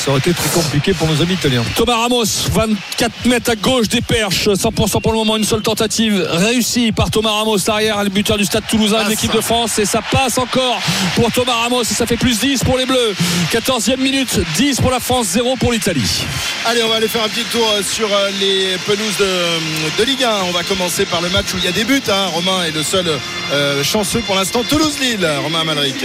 ça 0.08 0.12
aurait 0.12 0.20
été 0.20 0.32
très 0.32 0.48
compliqué 0.48 0.94
pour 0.94 1.06
nos 1.06 1.20
amis 1.20 1.34
italiens. 1.34 1.62
Thomas 1.76 1.96
Ramos, 1.96 2.24
24 2.50 3.26
mètres 3.26 3.50
à 3.50 3.56
gauche 3.56 3.90
des 3.90 4.00
perches, 4.00 4.48
100% 4.48 5.02
pour 5.02 5.12
le 5.12 5.18
moment, 5.18 5.36
une 5.36 5.44
seule 5.44 5.60
tentative 5.60 6.26
réussie 6.30 6.92
par 6.92 7.10
Thomas 7.10 7.32
Ramos, 7.32 7.58
l'arrière, 7.66 8.02
le 8.02 8.08
buteur 8.08 8.38
du 8.38 8.46
stade 8.46 8.64
toulousain 8.66 9.04
de 9.04 9.10
l'équipe 9.10 9.34
de 9.34 9.42
France, 9.42 9.78
et 9.78 9.84
ça 9.84 10.00
passe 10.00 10.38
encore 10.38 10.80
pour 11.14 11.30
Thomas 11.30 11.52
Ramos, 11.64 11.82
et 11.82 11.92
ça 11.92 12.06
fait 12.06 12.16
plus 12.16 12.38
10 12.40 12.64
pour 12.64 12.78
les 12.78 12.86
Bleus. 12.86 13.14
14e 13.52 13.98
minute, 13.98 14.40
10 14.56 14.80
pour 14.80 14.90
la 14.90 14.98
France, 14.98 15.26
0 15.26 15.56
pour 15.56 15.72
l'Italie. 15.72 16.24
Allez, 16.64 16.82
on 16.82 16.88
va 16.88 16.96
aller 16.96 17.08
faire 17.08 17.22
un 17.24 17.28
petit 17.28 17.44
tour 17.44 17.70
euh, 17.76 17.82
sur 17.82 18.08
euh, 18.10 18.30
les 18.40 18.78
pelouses 18.86 19.18
de, 19.18 19.98
de 19.98 20.04
Ligue 20.04 20.24
1. 20.24 20.30
On 20.48 20.52
va 20.52 20.62
commencer 20.62 21.04
par 21.04 21.20
le 21.20 21.28
match 21.28 21.52
où 21.52 21.58
il 21.58 21.64
y 21.64 21.68
a 21.68 21.72
des 21.72 21.84
buts. 21.84 22.00
hein. 22.08 22.26
Romain 22.32 22.64
est 22.64 22.70
le 22.70 22.82
seul 22.82 23.04
euh, 23.52 23.84
chanceux 23.84 24.20
pour 24.20 24.36
l'instant. 24.36 24.62
Toulouse-Lille, 24.64 25.28
Romain 25.42 25.60
Amalric. 25.60 26.02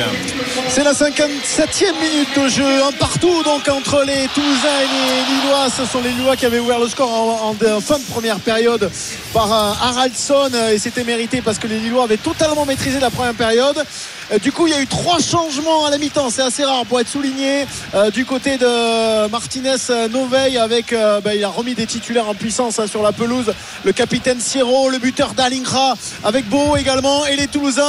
C'est 0.68 0.84
la 0.84 0.92
57e 0.92 1.94
minute 2.02 2.38
de 2.38 2.50
jeu, 2.50 2.84
un 2.84 2.92
partout 2.92 3.44
donc 3.44 3.70
entre 3.70 3.93
les 4.02 4.28
Toulousains 4.34 4.80
et 4.82 4.88
les 4.88 5.36
Lillois. 5.36 5.70
Ce 5.70 5.86
sont 5.86 6.02
les 6.02 6.12
Lillois 6.12 6.36
qui 6.36 6.46
avaient 6.46 6.60
ouvert 6.60 6.80
le 6.80 6.88
score 6.88 7.10
en, 7.10 7.54
fin 7.80 8.00
de 8.00 8.04
première 8.12 8.40
période 8.40 8.90
par 9.34 9.52
euh, 9.52 9.74
Haraldson 9.82 10.50
et 10.72 10.78
c'était 10.80 11.04
mérité 11.04 11.42
parce 11.42 11.60
que 11.60 11.68
les 11.68 11.80
Lillois 11.80 12.04
avaient 12.04 12.18
totalement 12.18 12.66
maîtrisé 12.66 13.00
la 13.00 13.10
première 13.10 13.36
période. 13.36 13.78
Euh, 14.32 14.40
Du 14.40 14.52
coup, 14.52 14.68
il 14.68 14.74
y 14.74 14.76
a 14.76 14.82
eu 14.82 14.88
trois 14.88 15.20
changements 15.20 15.86
à 15.86 15.90
la 15.90 15.98
mi-temps. 15.98 16.30
C'est 16.30 16.42
assez 16.42 16.64
rare 16.64 16.86
pour 16.86 17.00
être 17.00 17.08
souligné. 17.08 17.66
Euh, 17.96 18.12
du 18.12 18.26
côté 18.26 18.58
de 18.58 19.28
Martinez 19.28 19.76
euh, 19.90 20.08
Noveil, 20.08 20.58
avec, 20.58 20.94
bah, 21.24 21.36
il 21.36 21.44
a 21.44 21.50
remis 21.50 21.76
des 21.76 21.86
titulaires 21.86 22.30
en 22.30 22.36
puissance 22.36 22.80
hein, 22.80 22.88
sur 22.88 23.04
la 23.04 23.12
pelouse. 23.12 23.54
Le 23.84 23.92
capitaine 23.92 24.40
Sierro, 24.40 24.90
le 24.90 24.98
buteur 24.98 25.34
d'Alingra, 25.34 25.96
avec 26.24 26.48
Beau 26.50 26.76
également. 26.76 27.26
Et 27.26 27.36
les 27.36 27.48
Toulousains 27.48 27.84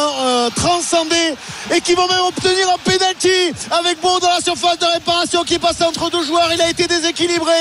transcendés 0.55 1.35
et 1.75 1.81
qui 1.81 1.95
vont 1.95 2.07
même 2.09 2.25
obtenir 2.27 2.69
un 2.69 2.79
penalty 2.79 3.53
avec 3.71 4.01
Beau 4.01 4.19
dans 4.21 4.29
la 4.29 4.41
surface 4.41 4.79
de 4.79 4.87
réparation 4.87 5.45
qui 5.45 5.59
passe 5.59 5.81
entre 5.83 6.11
deux 6.11 6.25
joueurs. 6.25 6.51
Il 6.53 6.61
a 6.61 6.69
été 6.69 6.87
déséquilibré. 6.87 7.53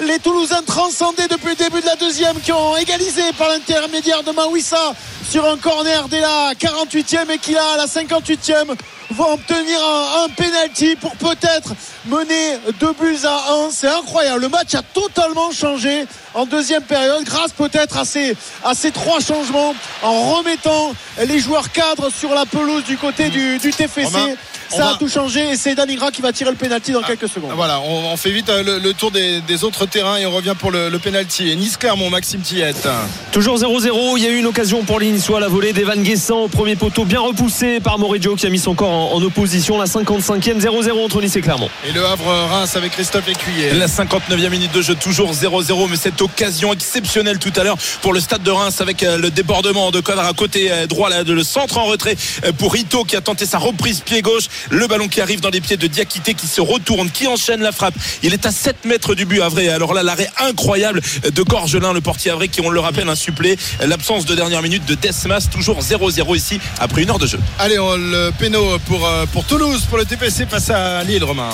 Les 0.00 0.18
Toulousains 0.18 0.62
transcendés 0.66 1.28
depuis 1.28 1.50
le 1.50 1.56
début 1.56 1.80
de 1.80 1.86
la 1.86 1.96
deuxième 1.96 2.40
qui 2.40 2.52
ont 2.52 2.76
égalisé 2.76 3.22
par 3.38 3.48
l'intermédiaire 3.48 4.22
de 4.22 4.32
Mawissa 4.32 4.94
sur 5.28 5.46
un 5.46 5.56
corner 5.56 6.08
dès 6.08 6.20
la 6.20 6.52
48e 6.54 7.30
et 7.30 7.38
qui 7.38 7.52
là 7.52 7.62
à 7.74 7.76
la 7.78 7.86
58e 8.22 9.01
vont 9.12 9.32
obtenir 9.34 9.78
un, 9.80 10.24
un 10.24 10.28
penalty 10.28 10.96
pour 10.96 11.14
peut-être 11.16 11.74
mener 12.06 12.58
deux 12.80 12.92
buts 13.00 13.18
à 13.24 13.52
un. 13.52 13.70
C'est 13.70 13.88
incroyable. 13.88 14.40
Le 14.42 14.48
match 14.48 14.74
a 14.74 14.82
totalement 14.82 15.50
changé 15.52 16.06
en 16.34 16.46
deuxième 16.46 16.82
période 16.82 17.24
grâce 17.24 17.52
peut-être 17.52 17.98
à 17.98 18.04
ces, 18.04 18.34
à 18.64 18.74
ces 18.74 18.90
trois 18.90 19.20
changements 19.20 19.74
en 20.02 20.34
remettant 20.34 20.92
les 21.26 21.38
joueurs 21.38 21.70
cadres 21.72 22.10
sur 22.10 22.34
la 22.34 22.46
pelouse 22.46 22.84
du 22.84 22.96
côté 22.96 23.28
du, 23.28 23.58
du 23.58 23.70
TFC. 23.72 24.04
Romain, 24.04 24.28
Ça 24.70 24.78
va- 24.78 24.90
a 24.92 24.94
tout 24.96 25.08
changé 25.08 25.50
et 25.50 25.56
c'est 25.56 25.74
Danigra 25.74 26.10
qui 26.10 26.22
va 26.22 26.32
tirer 26.32 26.50
le 26.50 26.56
penalty 26.56 26.92
dans 26.92 27.02
quelques 27.02 27.28
secondes. 27.28 27.52
Voilà, 27.54 27.80
on, 27.80 28.12
on 28.12 28.16
fait 28.16 28.30
vite 28.30 28.48
euh, 28.48 28.62
le, 28.62 28.78
le 28.78 28.94
tour 28.94 29.10
des, 29.10 29.40
des 29.42 29.64
autres 29.64 29.84
terrains 29.86 30.16
et 30.16 30.24
on 30.26 30.30
revient 30.30 30.54
pour 30.58 30.70
le, 30.70 30.88
le 30.88 30.98
penalty. 30.98 31.54
Nice-Clermont, 31.56 32.08
Maxime 32.08 32.40
Tillette. 32.40 32.88
Toujours 33.32 33.58
0-0, 33.58 34.14
il 34.16 34.24
y 34.24 34.26
a 34.26 34.30
eu 34.30 34.38
une 34.38 34.46
occasion 34.46 34.82
pour 34.84 34.98
les 34.98 35.10
Niçois, 35.10 35.40
la 35.40 35.48
volée 35.48 35.72
d'Evan 35.74 36.02
Guessant 36.02 36.40
au 36.44 36.48
premier 36.48 36.76
poteau, 36.76 37.04
bien 37.04 37.20
repoussé 37.20 37.80
par 37.80 37.98
Moreggio 37.98 38.34
qui 38.36 38.46
a 38.46 38.50
mis 38.50 38.58
son 38.58 38.74
corps 38.74 38.88
en, 38.90 39.01
en 39.10 39.22
opposition. 39.22 39.78
La 39.78 39.86
55e, 39.86 40.60
0-0 40.60 41.04
entre 41.04 41.20
Nice 41.22 41.36
et 41.36 41.40
Clermont. 41.40 41.68
Et 41.88 41.92
le 41.92 42.04
Havre-Reims 42.04 42.76
avec 42.76 42.92
Christophe 42.92 43.28
Écuyer. 43.28 43.72
La 43.72 43.86
59e 43.86 44.50
minute 44.50 44.72
de 44.72 44.82
jeu, 44.82 44.94
toujours 44.94 45.32
0-0, 45.32 45.88
mais 45.90 45.96
cette 45.96 46.20
occasion 46.22 46.72
exceptionnelle 46.72 47.38
tout 47.38 47.52
à 47.56 47.64
l'heure 47.64 47.76
pour 48.02 48.12
le 48.12 48.20
stade 48.20 48.42
de 48.42 48.50
Reims 48.50 48.80
avec 48.80 49.02
euh, 49.02 49.18
le 49.18 49.30
débordement 49.30 49.90
de 49.90 50.00
Quadra 50.00 50.28
à 50.28 50.32
côté 50.32 50.70
euh, 50.70 50.86
droit, 50.86 51.08
là, 51.08 51.24
de 51.24 51.32
le 51.32 51.42
centre 51.42 51.78
en 51.78 51.84
retrait 51.84 52.16
euh, 52.44 52.52
pour 52.52 52.76
Ito 52.76 53.04
qui 53.04 53.16
a 53.16 53.20
tenté 53.20 53.46
sa 53.46 53.58
reprise 53.58 54.00
pied 54.00 54.22
gauche. 54.22 54.44
Le 54.70 54.86
ballon 54.86 55.08
qui 55.08 55.20
arrive 55.20 55.40
dans 55.40 55.50
les 55.50 55.60
pieds 55.60 55.76
de 55.76 55.86
Diakité 55.86 56.34
qui 56.34 56.46
se 56.46 56.60
retourne, 56.60 57.10
qui 57.10 57.26
enchaîne 57.26 57.60
la 57.62 57.72
frappe. 57.72 57.94
Il 58.22 58.32
est 58.34 58.44
à 58.46 58.50
7 58.52 58.84
mètres 58.84 59.14
du 59.14 59.24
but 59.24 59.40
Havre. 59.40 59.60
Alors 59.72 59.94
là, 59.94 60.02
l'arrêt 60.02 60.30
incroyable 60.40 61.00
de 61.32 61.42
Gorgelin, 61.42 61.92
le 61.92 62.00
portier 62.00 62.30
Havre, 62.30 62.44
qui, 62.46 62.60
on 62.60 62.68
le 62.70 62.80
rappelle, 62.80 63.08
un 63.08 63.14
supplé. 63.14 63.56
L'absence 63.84 64.26
de 64.26 64.34
dernière 64.34 64.62
minute 64.62 64.84
de 64.86 64.94
Desmas, 64.94 65.48
toujours 65.50 65.80
0-0 65.80 66.36
ici 66.36 66.60
après 66.78 67.02
une 67.02 67.10
heure 67.10 67.18
de 67.18 67.26
jeu. 67.26 67.38
Allez, 67.58 67.78
on- 67.78 67.92
le 68.02 68.30
péno 68.38 68.78
pour, 68.86 68.91
euh, 69.00 69.26
pour 69.32 69.44
Toulouse, 69.44 69.84
pour 69.88 69.98
le 69.98 70.04
TPC 70.04 70.46
face 70.46 70.70
à 70.70 71.02
Lille, 71.04 71.24
Romain. 71.24 71.50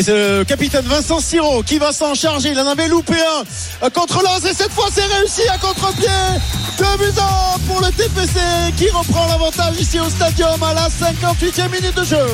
C'est 0.00 0.14
le 0.14 0.44
capitaine 0.44 0.84
Vincent 0.86 1.20
Siro 1.20 1.62
qui 1.62 1.78
va 1.78 1.92
s'en 1.92 2.14
charger. 2.14 2.50
Il 2.52 2.58
en 2.58 2.66
avait 2.66 2.88
loupé 2.88 3.14
un 3.14 3.86
euh, 3.86 3.90
contre 3.90 4.22
Lens 4.22 4.44
et 4.50 4.54
cette 4.54 4.72
fois 4.72 4.86
c'est 4.90 5.04
réussi 5.04 5.42
à 5.52 5.58
contre-pied. 5.58 6.08
Deux 6.78 6.96
buts 6.98 7.18
à 7.18 7.54
un 7.54 7.58
pour 7.66 7.80
le 7.80 7.92
TPC 7.92 8.40
qui 8.78 8.88
reprend 8.88 9.26
l'avantage 9.26 9.78
ici 9.78 10.00
au 10.00 10.08
stadium 10.08 10.62
à 10.62 10.72
la 10.72 10.88
58e 10.88 11.70
minute 11.70 11.94
de 11.96 12.04
jeu. 12.04 12.26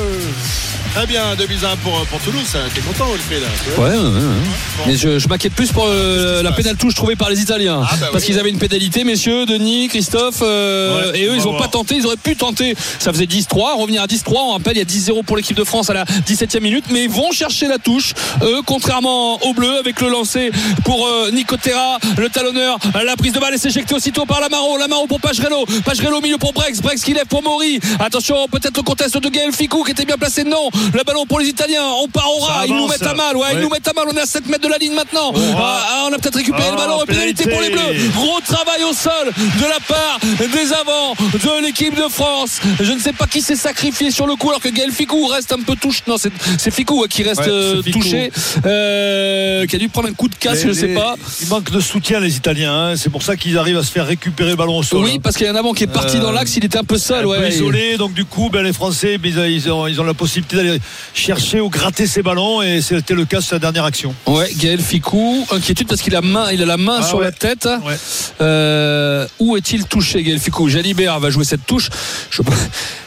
Très 0.93 1.07
bien, 1.07 1.35
2 1.37 1.47
buts 1.47 1.57
à 1.63 1.71
1 1.71 1.75
pour, 1.77 2.05
pour 2.07 2.19
Toulouse. 2.19 2.53
T'es 2.75 2.81
content, 2.81 3.05
Wilfried 3.11 3.41
Ouais, 3.77 3.85
ouais, 3.85 3.95
ouais. 3.97 4.87
Mais 4.87 4.95
je, 4.97 5.19
je 5.19 5.27
m'inquiète 5.29 5.53
plus 5.53 5.71
pour 5.71 5.85
euh, 5.87 6.43
la 6.43 6.51
pénale 6.51 6.75
touche 6.75 6.95
trouvée 6.95 7.15
par 7.15 7.29
les 7.29 7.39
Italiens. 7.41 7.81
Ah, 7.89 7.95
bah 7.99 8.07
parce 8.11 8.23
oui. 8.25 8.31
qu'ils 8.31 8.39
avaient 8.39 8.49
une 8.49 8.57
pénalité, 8.57 9.05
messieurs, 9.05 9.45
Denis, 9.45 9.87
Christophe. 9.87 10.39
euh, 10.41 11.11
Ouais, 11.13 11.19
et 11.19 11.25
eux, 11.27 11.33
ils 11.37 11.43
n'ont 11.43 11.57
pas 11.57 11.69
tenté, 11.69 11.95
ils 11.95 12.05
auraient 12.05 12.17
pu 12.17 12.35
tenter. 12.35 12.75
Ça 12.99 13.13
faisait 13.13 13.23
10-3, 13.25 13.79
revenir 13.79 14.01
à 14.01 14.05
10-3. 14.07 14.33
On 14.35 14.51
rappelle, 14.51 14.75
il 14.75 14.79
y 14.79 14.81
a 14.81 14.85
10-0 14.85 15.23
pour 15.23 15.37
l'équipe 15.37 15.55
de 15.55 15.63
France 15.63 15.89
à 15.89 15.93
la 15.93 16.03
17e 16.03 16.59
minute. 16.59 16.83
Mais 16.91 17.05
ils 17.05 17.09
vont 17.09 17.31
chercher 17.31 17.67
la 17.69 17.77
touche, 17.77 18.13
eux, 18.43 18.61
contrairement 18.65 19.41
aux 19.45 19.53
Bleus, 19.53 19.77
avec 19.79 20.01
le 20.01 20.09
lancer 20.09 20.51
pour 20.83 21.07
euh, 21.07 21.31
Nico 21.31 21.55
Terra, 21.55 21.99
le 22.17 22.27
talonneur. 22.27 22.77
La 23.05 23.15
prise 23.15 23.31
de 23.31 23.39
balle 23.39 23.53
est 23.53 23.57
s'éjectée 23.59 23.95
aussitôt 23.95 24.25
par 24.25 24.41
Lamaro. 24.41 24.77
Lamaro 24.77 25.07
pour 25.07 25.21
Pagerello. 25.21 25.65
Pagerello 25.85 26.17
au 26.17 26.21
milieu 26.21 26.37
pour 26.37 26.51
Brex. 26.51 26.81
Brex 26.81 27.01
qui 27.01 27.13
lève 27.13 27.27
pour 27.27 27.41
Maury. 27.43 27.79
Attention, 27.99 28.47
peut-être 28.51 28.75
le 28.75 28.83
contest 28.83 29.17
de 29.17 29.29
Gaël 29.29 29.53
Ficou 29.53 29.83
qui 29.83 29.91
était 29.91 30.05
bien 30.05 30.17
placé. 30.17 30.43
Non, 30.43 30.69
Le 30.93 31.03
ballon 31.03 31.25
pour 31.25 31.39
les 31.39 31.47
Italiens. 31.47 31.85
On 32.03 32.07
part 32.07 32.29
au 32.35 32.39
ras. 32.39 32.65
Ils 32.67 32.73
nous 32.75 32.87
mettent 32.87 33.05
à 33.05 33.13
mal. 33.13 33.35
Ouais, 33.37 33.47
ils 33.53 33.59
nous 33.59 33.69
mettent 33.69 33.87
à 33.87 33.93
mal. 33.93 34.05
On 34.11 34.15
est 34.17 34.21
à 34.21 34.25
7 34.25 34.47
mètres 34.47 34.63
de 34.63 34.69
la 34.69 34.77
ligne 34.77 34.93
maintenant. 34.93 35.31
Ras. 35.31 35.85
Ah, 35.89 36.07
on 36.09 36.13
a 36.13 36.17
peut-être 36.17 36.35
récupéré 36.37 36.65
Ah, 36.67 36.71
le 36.71 36.77
ballon. 36.77 36.99
Pénalité 37.05 37.49
pour 37.49 37.61
les. 37.61 37.69
Bleus. 37.69 38.09
Gros 38.13 38.39
travail 38.41 38.83
au 38.83 38.93
sol 38.93 39.31
de 39.37 39.63
la 39.63 39.79
part 39.87 40.19
des 40.39 40.73
avants 40.73 41.13
de 41.33 41.65
l'équipe 41.65 41.95
de 41.95 42.07
France. 42.09 42.59
Je 42.79 42.91
ne 42.91 42.99
sais 42.99 43.13
pas 43.13 43.27
qui 43.27 43.41
s'est 43.41 43.55
sacrifié 43.55 44.11
sur 44.11 44.27
le 44.27 44.35
coup 44.35 44.49
alors 44.49 44.61
que 44.61 44.69
Gaël 44.69 44.91
Ficou 44.91 45.25
reste 45.27 45.51
un 45.53 45.61
peu 45.61 45.75
touché. 45.75 46.01
Non, 46.07 46.15
c'est 46.17 46.71
Ficou 46.71 47.03
hein, 47.03 47.07
qui 47.09 47.23
reste 47.23 47.39
Ouais, 47.41 47.47
euh, 47.49 47.81
touché. 47.91 48.31
Euh, 48.65 49.65
qui 49.67 49.75
a 49.75 49.79
dû 49.79 49.89
prendre 49.89 50.09
un 50.09 50.13
coup 50.13 50.27
de 50.27 50.35
casse, 50.35 50.63
Les- 50.63 50.69
je 50.69 50.73
sais 50.73 50.87
les- 50.87 50.93
pas. 50.95 51.15
Il 51.41 51.47
manque 51.47 51.71
de 51.71 51.79
soutien, 51.79 52.19
les 52.19 52.35
Italiens. 52.35 52.73
hein. 52.73 52.93
C'est 52.97 53.09
pour 53.09 53.23
ça 53.23 53.35
qu'ils 53.35 53.57
arrivent 53.57 53.77
à 53.77 53.83
se 53.83 53.91
faire 53.91 54.05
récupérer 54.07 54.51
le 54.51 54.55
ballon 54.55 54.77
au 54.77 54.83
sol. 54.83 55.03
Oui, 55.03 55.19
parce 55.19 55.35
qu'il 55.37 55.45
y 55.45 55.49
a 55.49 55.53
un 55.53 55.55
avant 55.55 55.73
qui 55.73 55.83
est 55.83 55.87
parti 55.87 56.17
Euh, 56.17 56.21
dans 56.21 56.31
l'axe, 56.31 56.55
il 56.57 56.65
était 56.65 56.77
un 56.77 56.83
peu 56.83 56.97
seul. 56.97 57.25
un 57.25 57.27
ouais. 57.27 57.39
peu 57.39 57.47
isolé, 57.49 57.97
donc 57.97 58.13
du 58.13 58.25
coup, 58.25 58.49
ben, 58.51 58.63
les 58.63 58.73
Français, 58.73 59.17
ben, 59.17 59.31
ont, 59.71 59.87
ils 59.87 59.99
ont 60.01 60.03
la 60.03 60.13
possibilité 60.13 60.55
d'aller 60.57 60.70
chercher 61.13 61.59
ou 61.61 61.69
gratter 61.69 62.07
ces 62.07 62.21
ballons, 62.21 62.61
et 62.61 62.81
c'était 62.81 63.13
le 63.13 63.25
cas 63.25 63.41
sur 63.41 63.55
la 63.55 63.59
dernière 63.59 63.85
action. 63.85 64.13
Ouais, 64.27 64.51
Gaël 64.57 64.79
Ficou, 64.81 65.45
inquiétude 65.51 65.87
parce 65.87 66.01
qu'il 66.01 66.15
a, 66.15 66.21
main, 66.21 66.51
il 66.51 66.61
a 66.61 66.65
la 66.65 66.77
main 66.77 66.97
Ah 66.99 67.03
sur 67.03 67.17
ouais. 67.19 67.25
la 67.25 67.31
tête. 67.31 67.67
Ouais. 67.85 67.95
Euh, 68.41 69.27
où 69.39 69.57
est-il 69.57 69.85
touché, 69.85 70.23
Gaël 70.23 70.39
Ficou? 70.39 70.67
Jalibert 70.69 71.19
va 71.19 71.29
jouer 71.29 71.45
cette 71.45 71.65
touche. 71.65 71.89
Je- 72.29 72.41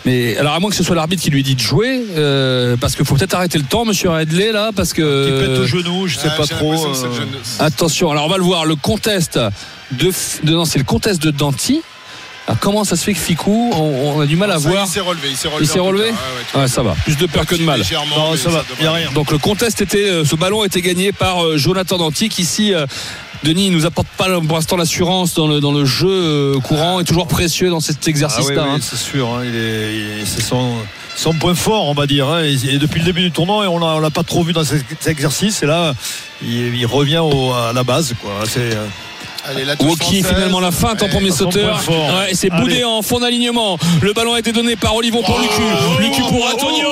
Mais 0.04 0.36
alors, 0.36 0.54
à 0.54 0.60
moins 0.60 0.70
que 0.70 0.76
ce 0.76 0.84
soit 0.84 0.96
l'arbitre 0.96 1.22
qui 1.22 1.30
lui 1.30 1.42
dit 1.42 1.54
de 1.54 1.60
jouer, 1.60 2.04
euh, 2.16 2.76
parce 2.78 2.94
qu'il 2.96 3.04
faut 3.04 3.14
peut-être 3.14 3.34
arrêter 3.34 3.58
le 3.58 3.64
temps, 3.64 3.84
monsieur 3.84 4.10
Redley, 4.10 4.52
là, 4.52 4.70
parce 4.74 4.92
Qui 4.92 5.00
pète 5.00 5.06
que. 5.06 5.60
au 5.62 5.66
genou, 5.66 6.06
je 6.06 6.18
sais 6.18 6.28
Ah, 6.30 6.36
pas 6.36 6.46
trop. 6.46 6.72
que 6.74 7.06
euh, 7.06 7.24
Attention, 7.60 8.10
alors 8.10 8.26
on 8.26 8.28
va 8.28 8.36
le 8.36 8.42
voir, 8.42 8.64
le 8.66 8.76
contest 8.76 9.38
de. 9.92 10.10
de 10.42 10.52
non, 10.52 10.64
c'est 10.64 10.78
le 10.78 10.84
contest 10.84 11.22
de 11.22 11.30
Danti. 11.30 11.80
Alors, 12.46 12.58
comment 12.60 12.84
ça 12.84 12.94
se 12.96 13.04
fait 13.04 13.14
que 13.14 13.18
Ficou, 13.18 13.70
on, 13.74 14.16
on 14.16 14.20
a 14.20 14.26
du 14.26 14.36
mal 14.36 14.50
à 14.50 14.58
Ça, 14.58 14.68
voir 14.68 14.84
Il 14.86 14.90
s'est 14.90 15.00
relevé. 15.00 15.28
Il 15.30 15.36
s'est 15.36 15.48
relevé. 15.48 15.64
Il 15.64 15.66
s'est 15.66 15.80
en 15.80 15.84
tout 15.84 15.88
relevé 15.88 16.10
cas. 16.10 16.58
Ouais, 16.58 16.62
va 16.62 16.68
ça 16.68 16.82
va. 16.82 16.94
Plus 17.04 17.16
de 17.16 17.26
peur 17.26 17.46
que 17.46 17.54
de 17.54 17.62
mal. 17.62 17.80
Non, 17.80 18.36
ça 18.36 18.50
va, 18.50 18.62
devrait 18.68 18.84
y 18.84 18.86
a 18.86 18.90
aller. 18.92 19.04
rien. 19.04 19.12
Donc 19.12 19.30
le 19.30 19.38
contest 19.38 19.80
était, 19.80 20.08
euh, 20.10 20.24
ce 20.26 20.36
ballon 20.36 20.62
était 20.64 20.82
gagné 20.82 21.12
par 21.12 21.42
euh, 21.42 21.56
Jonathan 21.56 21.96
Danti 21.96 22.28
qui 22.28 22.42
ici, 22.42 22.74
euh, 22.74 22.84
Denis, 23.44 23.66
il 23.68 23.72
nous 23.72 23.86
apporte 23.86 24.08
pas 24.18 24.26
pour 24.40 24.56
l'instant 24.56 24.76
l'assurance 24.76 25.32
dans 25.34 25.46
le, 25.46 25.60
dans 25.60 25.72
le 25.72 25.84
jeu 25.86 26.54
courant 26.64 27.00
et 27.00 27.04
toujours 27.04 27.26
précieux 27.28 27.70
dans 27.70 27.80
cet 27.80 27.96
Ah 27.96 28.00
oui, 28.04 28.10
exercice-là. 28.10 28.62
oui, 28.64 28.70
hein. 28.74 28.78
c'est 28.82 28.96
sûr. 28.98 29.26
hein, 29.28 29.42
il 29.44 29.54
est, 29.56 29.94
il- 30.20 30.26
c'est 30.26 30.42
son, 30.42 30.72
son 31.16 31.32
point 31.34 31.54
fort, 31.54 31.86
on 31.88 31.94
va 31.94 32.06
dire. 32.06 32.28
hein, 32.28 32.42
et, 32.44 32.52
et 32.74 32.78
depuis 32.78 33.00
le 33.00 33.06
début 33.06 33.22
du 33.22 33.30
tournoi, 33.30 33.66
on 33.70 33.78
l'a, 33.78 33.86
on 33.96 34.00
l'a 34.00 34.10
pas 34.10 34.22
trop 34.22 34.42
vu 34.44 34.52
dans 34.52 34.64
cet 34.64 34.84
cet 35.00 35.08
exercice. 35.08 35.62
Et 35.62 35.66
là, 35.66 35.94
il, 36.42 36.74
il 36.74 36.86
revient 36.86 37.18
au- 37.22 37.52
à 37.54 37.72
la 37.74 37.84
base. 37.84 38.14
Quoi. 38.20 38.32
C'est, 38.46 38.60
euh, 38.74 38.86
Allez, 39.46 39.64
la 39.64 39.76
touche 39.76 39.90
Woki 39.90 40.22
finalement 40.22 40.60
la 40.60 40.70
feinte 40.70 41.02
en 41.02 41.08
premier 41.08 41.30
sauteur. 41.30 41.78
Ouais, 41.88 42.30
et 42.32 42.34
c'est 42.34 42.48
boudé 42.50 42.82
en 42.84 43.02
fond 43.02 43.20
d'alignement. 43.20 43.78
Le 44.00 44.12
ballon 44.12 44.34
a 44.34 44.38
été 44.38 44.52
donné 44.52 44.74
par 44.76 44.94
Olivon 44.96 45.22
pour 45.22 45.38
Lucu. 45.38 45.62
Lucu 46.00 46.22
pour 46.22 46.46
Antonio. 46.46 46.88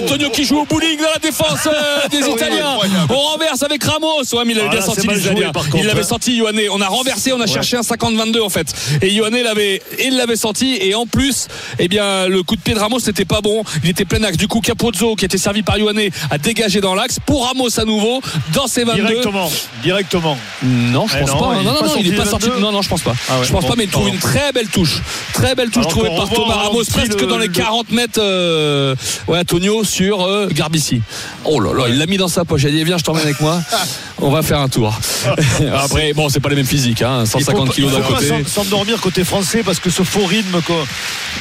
Antonio 0.00 0.30
qui 0.30 0.44
joue 0.44 0.60
au 0.60 0.64
bowling 0.64 0.96
dans 0.98 1.10
la 1.12 1.18
défense 1.18 1.66
euh, 1.66 2.08
des 2.10 2.18
Italiens. 2.28 2.76
On 3.10 3.14
renverse 3.18 3.62
avec 3.64 3.82
Ramos. 3.82 4.22
Ouais, 4.32 4.44
mais 4.46 4.52
il 4.52 4.60
avait 4.60 4.68
Ah, 4.68 4.76
bien 4.76 4.80
sorti 4.82 5.06
les 5.08 5.20
Italiens. 5.20 5.52
Il 5.74 5.86
l'avait 5.86 6.00
hein. 6.00 6.04
sorti, 6.04 6.36
Ioane. 6.36 6.60
On 6.72 6.80
a 6.80 6.86
renversé, 6.88 7.32
on 7.32 7.40
a 7.40 7.46
cherché 7.46 7.76
un 7.76 7.80
50-22 7.80 8.42
en 8.42 8.48
fait. 8.48 8.72
Et 9.02 9.08
Ioane 9.12 9.36
l'avait, 9.42 9.82
il 10.04 10.16
l'avait 10.16 10.36
sorti. 10.36 10.78
Et 10.80 10.94
en 10.94 11.06
plus, 11.06 11.48
eh 11.80 11.88
bien, 11.88 12.28
le 12.28 12.42
coup 12.44 12.54
de 12.56 12.60
pied 12.60 12.74
de 12.74 12.78
Ramos 12.78 13.00
n'était 13.06 13.24
pas 13.24 13.40
bon. 13.40 13.64
Il 13.82 13.90
était 13.90 14.04
plein 14.04 14.22
axe. 14.22 14.36
Du 14.36 14.46
coup, 14.46 14.60
Capozzo, 14.60 15.16
qui 15.16 15.24
était 15.24 15.38
servi 15.38 15.62
par 15.62 15.76
Ioane, 15.78 16.00
a 16.30 16.38
dégagé 16.38 16.80
dans 16.80 16.94
l'axe 16.94 17.18
pour 17.26 17.46
Ramos 17.46 17.78
à 17.80 17.84
nouveau 17.84 18.20
dans 18.54 18.66
ses 18.68 18.84
22. 18.84 19.02
directement. 19.02 19.50
Directement. 19.82 20.38
Non, 20.62 21.06
je 21.08 21.16
Eh 21.16 21.20
pense 21.20 21.30
non, 21.30 21.38
pas. 21.40 21.62
Non, 21.62 21.77
non, 21.82 21.86
non, 21.88 21.94
il 22.00 22.12
est 22.14 22.16
pas 22.16 22.24
sorti. 22.24 22.48
22. 22.48 22.60
Non, 22.60 22.72
non, 22.72 22.82
je 22.82 22.88
pense 22.88 23.02
pas. 23.02 23.14
Ah 23.28 23.38
ouais, 23.38 23.44
je 23.46 23.52
pense 23.52 23.62
bon, 23.62 23.68
pas, 23.70 23.74
mais 23.76 23.84
il 23.84 23.90
trouve 23.90 24.08
une 24.08 24.18
très 24.18 24.52
belle 24.52 24.68
touche. 24.68 25.00
Très 25.34 25.54
belle 25.54 25.70
touche 25.70 25.84
Alors 25.86 25.90
trouvée 25.90 26.10
par 26.16 26.28
Thomas 26.30 26.54
Ramos, 26.54 26.82
presque 26.92 27.20
le- 27.20 27.26
dans 27.26 27.38
les 27.38 27.46
le- 27.46 27.52
40 27.52 27.90
mètres. 27.92 28.20
euh, 28.20 28.94
ouais, 29.28 29.38
Antonio 29.38 29.84
sur 29.84 30.22
euh, 30.22 30.48
Garbici. 30.52 31.00
Oh 31.44 31.60
là 31.60 31.72
là, 31.72 31.84
il 31.88 31.98
l'a 31.98 32.06
mis 32.06 32.16
dans 32.16 32.28
sa 32.28 32.44
poche. 32.44 32.62
Il 32.62 32.68
a 32.68 32.70
dit 32.70 32.84
Viens, 32.84 32.98
je 32.98 33.04
t'emmène 33.04 33.22
avec 33.24 33.40
moi. 33.40 33.60
On 34.20 34.30
va 34.30 34.42
faire 34.42 34.58
un 34.60 34.68
tour. 34.68 34.98
Après, 35.74 36.12
bon, 36.12 36.28
c'est 36.28 36.40
pas 36.40 36.48
les 36.48 36.56
mêmes 36.56 36.66
physiques. 36.66 37.02
Hein, 37.02 37.20
Il 37.24 37.30
faut 37.30 37.38
150 37.38 37.68
pas- 37.68 37.72
kilos 37.74 37.92
il 37.94 38.00
d'un 38.00 38.06
côté. 38.06 38.28
s'en- 38.28 38.62
s'endormir 38.64 39.00
côté 39.00 39.24
français 39.24 39.62
parce 39.64 39.78
que 39.78 39.90
ce 39.90 40.02
faux 40.02 40.24
rythme 40.26 40.60
quoi, 40.62 40.84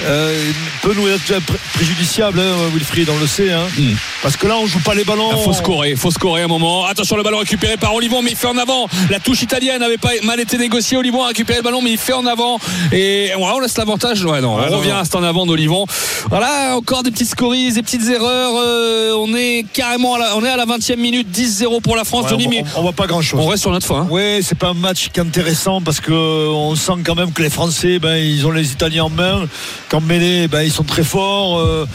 euh, 0.06 0.52
peut 0.84 0.94
nous 0.96 1.08
être 1.08 1.40
pré- 1.46 1.58
préjudiciable, 1.74 2.40
hein, 2.40 2.54
Wilfried, 2.74 3.10
on 3.10 3.20
le 3.20 3.28
sait. 3.28 3.52
hein. 3.52 3.64
Hmm. 3.78 3.94
Parce 4.22 4.38
que 4.38 4.46
là, 4.48 4.56
on 4.58 4.66
joue 4.68 4.80
pas 4.80 4.94
les 4.94 5.04
ballons. 5.04 5.32
Il 5.36 5.44
faut 5.44 5.54
scorer, 5.54 5.96
faut 5.96 6.12
scorer 6.12 6.44
un 6.44 6.48
moment. 6.48 6.86
Attention, 6.86 7.16
le 7.18 7.24
ballon 7.24 7.40
récupéré 7.40 7.78
par 7.78 7.94
Olivon, 7.96 8.22
mais 8.22 8.32
il 8.32 8.38
fait 8.38 8.48
en 8.48 8.58
avant. 8.58 8.88
La 9.10 9.20
touche 9.20 9.42
italienne 9.42 9.80
n'avait 9.80 9.98
pas 9.98 10.12
mal 10.28 10.40
été 10.40 10.58
négociée. 10.58 10.98
Olivon 10.98 11.24
a 11.24 11.28
récupéré 11.30 11.60
le 11.60 11.64
ballon, 11.64 11.82
mais 11.82 11.92
il 11.92 11.98
fait 11.98 12.14
en 12.14 12.26
avant. 12.26 12.60
Et 12.92 13.32
ouais, 13.36 13.44
on 13.56 13.60
laisse 13.60 13.78
l'avantage. 13.78 14.24
Ouais, 14.26 14.42
non, 14.42 14.54
on 14.56 14.78
revient 14.78 14.90
non. 14.90 14.98
à 14.98 15.04
cet 15.06 15.16
en 15.16 15.24
avant 15.24 15.46
d'Olivon. 15.46 15.86
Voilà, 16.30 16.76
encore 16.78 17.04
des 17.04 17.12
petites 17.12 17.30
scories, 17.30 17.72
des 17.74 17.82
petites 17.82 18.08
erreurs. 18.10 18.54
Euh, 18.58 19.14
on 19.18 19.34
est 19.36 19.66
carrément 19.74 20.16
à 20.16 20.20
la, 20.20 20.38
on 20.38 20.44
est 20.44 20.50
à 20.50 20.58
la 20.58 20.66
20e 20.66 20.98
minute, 20.98 21.28
10-0 21.32 21.82
pour 21.82 21.96
la 21.96 22.04
France. 22.04 22.26
Ouais, 22.32 22.34
on, 22.46 22.50
mais 22.50 22.64
on- 22.76 22.80
on 22.80 22.82
voit 22.84 22.92
pas 22.94 23.08
grand 23.08 23.22
chose. 23.22 23.40
on 23.42 23.48
reste 23.48 23.62
sur 23.62 23.72
notre 23.72 23.88
fin. 23.88 24.02
hein. 24.02 24.08
Ouais, 24.10 24.40
c'est 24.44 24.58
pas 24.58 24.68
un 24.70 24.74
match 24.74 25.10
qui 25.12 25.20
est 25.20 25.24
intéressant 25.24 25.82
parce 25.82 26.00
que 26.00 26.12
euh, 26.12 26.50
on 26.50 26.76
sent 26.76 26.94
quand 27.06 27.16
même 27.16 27.32
que 27.32 27.42
les 27.42 27.50
Français, 27.50 28.00
ben, 28.00 28.16
ils 28.18 28.46
ont 28.46 28.52
les 28.52 28.72
Italiens 28.72 29.06
en 29.06 29.10
main. 29.10 29.48
Quand 29.90 30.02
mêlés, 30.02 30.48
ben, 30.48 30.62
ils 30.62 30.72
sont 30.72 30.84
très 30.84 31.04
forts. 31.04 31.60
euh, 31.60 31.86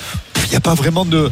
Il 0.44 0.50
n'y 0.50 0.56
a 0.56 0.60
pas 0.60 0.74
vraiment 0.74 1.04
de. 1.04 1.30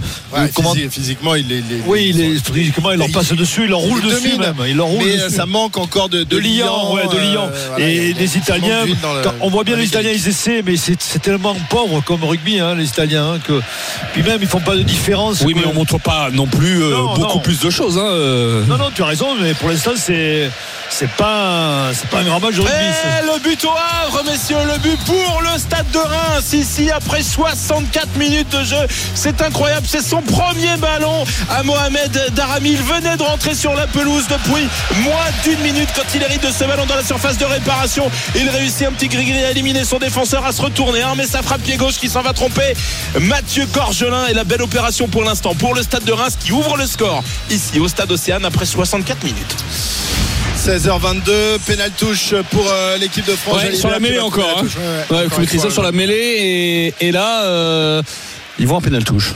comment- 0.55 0.75
Physiquement, 0.91 1.35
il 1.35 1.51
est. 1.53 1.63
Oui, 1.87 2.13
il 2.15 2.21
est, 2.21 2.53
physiquement, 2.53 2.91
il 2.93 2.99
leur 2.99 3.09
il- 3.09 3.13
passe 3.13 3.33
dessus, 3.33 3.65
il 3.65 3.71
leur 3.71 3.81
roule 3.81 4.01
il 4.03 4.11
dessus 4.11 4.29
domine. 4.37 4.41
même. 4.41 4.67
Il 4.69 4.77
leur 4.77 4.87
roule 4.87 5.05
Mais 5.05 5.13
dessus. 5.13 5.23
euh, 5.25 5.29
ça 5.31 5.47
manque 5.47 5.77
encore 5.77 6.09
de, 6.09 6.23
de 6.25 6.37
Lyon, 6.39 6.95
ouais, 6.95 7.07
de 7.07 7.19
Lyon. 7.19 7.51
euh, 7.53 7.67
voilà, 7.71 7.85
et 7.87 8.13
les 8.15 8.37
Italiens, 8.39 8.87
le- 8.87 8.95
quand 9.23 9.35
on 9.41 9.51
voit 9.51 9.65
bien 9.65 9.77
les 9.77 9.87
Italiens, 9.87 10.11
ils 10.15 10.27
essaient, 10.29 10.63
mais 10.65 10.77
c'est 10.77 10.97
tellement 11.21 11.55
pauvre 11.69 12.01
comme 12.03 12.25
rugby, 12.25 12.59
hein, 12.61 12.75
les 12.75 12.87
Italiens, 12.87 13.35
hein, 13.35 13.39
que 13.47 13.61
puis 14.15 14.23
même 14.23 14.39
ils 14.41 14.49
font 14.49 14.61
pas 14.61 14.77
de 14.77 14.83
différence. 14.83 15.43
Oui, 15.45 15.53
mais 15.55 15.65
on 15.67 15.75
montre 15.75 15.99
pas 15.99 16.31
non 16.33 16.47
plus 16.47 16.83
euh, 16.83 16.91
Non, 16.91 17.15
beaucoup 17.15 17.35
non. 17.35 17.41
plus 17.41 17.61
de 17.61 17.69
choses. 17.71 17.99
hein, 17.99 18.07
euh. 18.07 18.65
Non, 18.67 18.79
non, 18.79 18.91
tu 18.95 19.03
as 19.03 19.07
raison, 19.07 19.35
mais 19.41 19.53
pour 19.55 19.69
l'instant, 19.69 19.93
c'est 19.97 20.51
c'est 20.89 21.11
pas 21.11 21.91
c'est 21.93 22.09
pas 22.09 22.19
un 22.21 22.25
grand 22.25 22.41
match 22.41 22.55
de 22.57 22.61
rugby. 22.61 22.73
c'est- 22.75 23.23
Et 23.23 23.27
le 23.27 23.39
but 23.43 23.65
au 23.65 23.71
Havre, 23.71 24.23
messieurs, 24.25 24.57
le 24.67 24.79
but 24.79 24.99
pour 25.05 25.43
le 25.43 25.59
stade 25.59 25.91
de 25.93 25.99
Reims. 25.99 26.53
Ici, 26.53 26.91
après 26.91 27.23
64 27.23 28.17
minutes 28.17 28.49
de 28.51 28.65
jeu, 28.65 28.77
c'est 29.15 29.41
incroyable. 29.43 29.87
C'est 29.89 30.03
son 30.03 30.23
premier 30.23 30.77
ballon 30.79 31.25
à 31.51 31.63
Mohamed 31.63 32.33
Darami. 32.35 32.71
Il 32.73 32.83
venait 32.83 33.17
de 33.17 33.23
rentrer 33.23 33.55
sur 33.55 33.75
la 33.75 33.87
pelouse 33.87 34.25
depuis 34.29 34.67
moins 35.03 35.27
d'une 35.45 35.59
minute 35.61 35.89
quand 35.95 36.05
il 36.15 36.23
hérite 36.23 36.43
de 36.47 36.53
ce 36.53 36.65
ballon 36.65 36.87
dans 36.87 36.95
la 36.97 37.05
surface 37.05 37.39
de 37.39 37.45
réparation. 37.45 38.11
Il 38.37 38.49
réussit 38.49 38.87
un 38.87 38.93
petit 38.93 39.09
gris-gris 39.09 39.45
à 39.45 39.51
éliminer 39.51 39.85
son 39.85 39.99
défenseur, 39.99 40.45
à 40.45 40.53
se 40.53 40.63
retourner. 40.63 41.03
hein, 41.03 41.15
mais 41.17 41.27
ça 41.27 41.43
frappe 41.43 41.63
pied 41.63 41.77
gauche 41.77 41.97
qui 41.99 42.09
s'en 42.09 42.23
va 42.23 42.33
tromper. 42.33 42.75
Mathieu 43.21 43.67
Gorgelin 43.73 44.27
et 44.27 44.35
la 44.35 44.45
belle 44.45 44.63
opération 44.63 45.09
pour 45.09 45.25
l'instant 45.25 45.55
pour 45.55 45.75
le 45.75 45.83
stade 45.83 46.05
de 46.05 46.13
Reims 46.13 46.37
qui 46.39 46.53
ouvre 46.53 46.77
le 46.77 46.87
score 46.87 47.23
ici 47.51 47.79
au 47.81 47.89
stade 47.89 48.11
Océane 48.13 48.45
après 48.45 48.67
64 48.67 49.25
minutes. 49.25 49.57
16h22, 50.57 51.59
pénal 51.67 51.91
touche 51.97 52.35
pour 52.51 52.67
euh, 52.71 52.97
l'équipe 52.99 53.25
de 53.25 53.33
France. 53.35 53.63
Ouais, 53.63 53.75
sur 53.75 53.89
la 53.91 53.99
mêlée 53.99 54.19
encore. 54.21 54.45
hein. 54.59 54.61
touche. 54.61 54.77
Ouais, 54.77 54.83
ouais, 54.83 55.17
Ouais, 55.17 55.17
encore 55.25 55.29
faut 55.31 55.35
une 55.37 55.41
maîtriser 55.43 55.63
fois, 55.63 55.71
sur 55.71 55.83
la 55.83 55.93
mêlée 55.93 56.93
et, 57.01 57.07
et 57.09 57.13
là, 57.13 57.45
euh, 57.45 58.03
ils 58.59 58.67
vont 58.67 58.77
en 58.77 58.81
pénal 58.81 59.05
touche. 59.05 59.33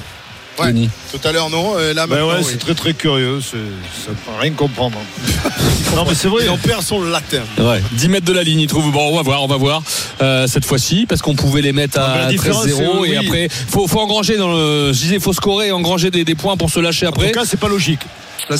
Ouais. 0.58 0.68
Denis. 0.68 0.88
Tout 1.10 1.18
à 1.26 1.32
l'heure, 1.32 1.50
non. 1.50 1.74
euh, 1.76 1.92
Là, 1.94 2.06
Ben 2.06 2.22
ouais, 2.24 2.34
oui. 2.38 2.44
c'est 2.48 2.58
très 2.58 2.74
très 2.74 2.94
curieux, 2.94 3.40
ça 3.40 3.56
ne 3.56 4.40
rien 4.40 4.52
comprendre. 4.52 4.96
non 5.96 6.04
mais 6.08 6.14
c'est 6.14 6.28
vrai. 6.28 6.44
Il 6.44 6.50
en 6.50 6.56
perd 6.58 6.80
son 6.82 7.02
latin. 7.02 7.40
Ouais, 7.58 7.82
10 7.92 8.08
mètres 8.08 8.26
de 8.26 8.32
la 8.32 8.44
ligne, 8.44 8.60
il 8.60 8.68
trouve. 8.68 8.92
Bon, 8.92 9.08
on 9.12 9.16
va 9.16 9.22
voir, 9.22 9.42
on 9.42 9.48
va 9.48 9.56
voir 9.56 9.82
euh, 10.22 10.46
cette 10.46 10.64
fois-ci, 10.64 11.06
parce 11.08 11.22
qu'on 11.22 11.34
pouvait 11.34 11.60
les 11.62 11.72
mettre 11.72 11.98
Ah, 12.00 12.12
à 12.12 12.18
la 12.18 12.26
différence, 12.26 12.66
13-0 12.66 12.76
c'est- 12.76 12.84
et 12.84 12.88
oui. 12.98 13.16
après, 13.16 13.48
faut, 13.50 13.88
faut 13.88 13.98
engranger 14.00 14.36
dans 14.36 14.52
le. 14.54 14.92
Je 14.92 14.98
disais, 15.00 15.18
faut 15.18 15.32
scorer 15.32 15.68
et 15.68 15.72
engranger 15.72 16.12
des, 16.12 16.24
des 16.24 16.34
points 16.36 16.56
pour 16.56 16.70
se 16.70 16.78
lâcher 16.78 17.06
En 17.06 17.08
après. 17.08 17.32
tout 17.32 17.40
cas, 17.40 17.44
c'est 17.44 17.58
pas 17.58 17.68
logique. 17.68 18.00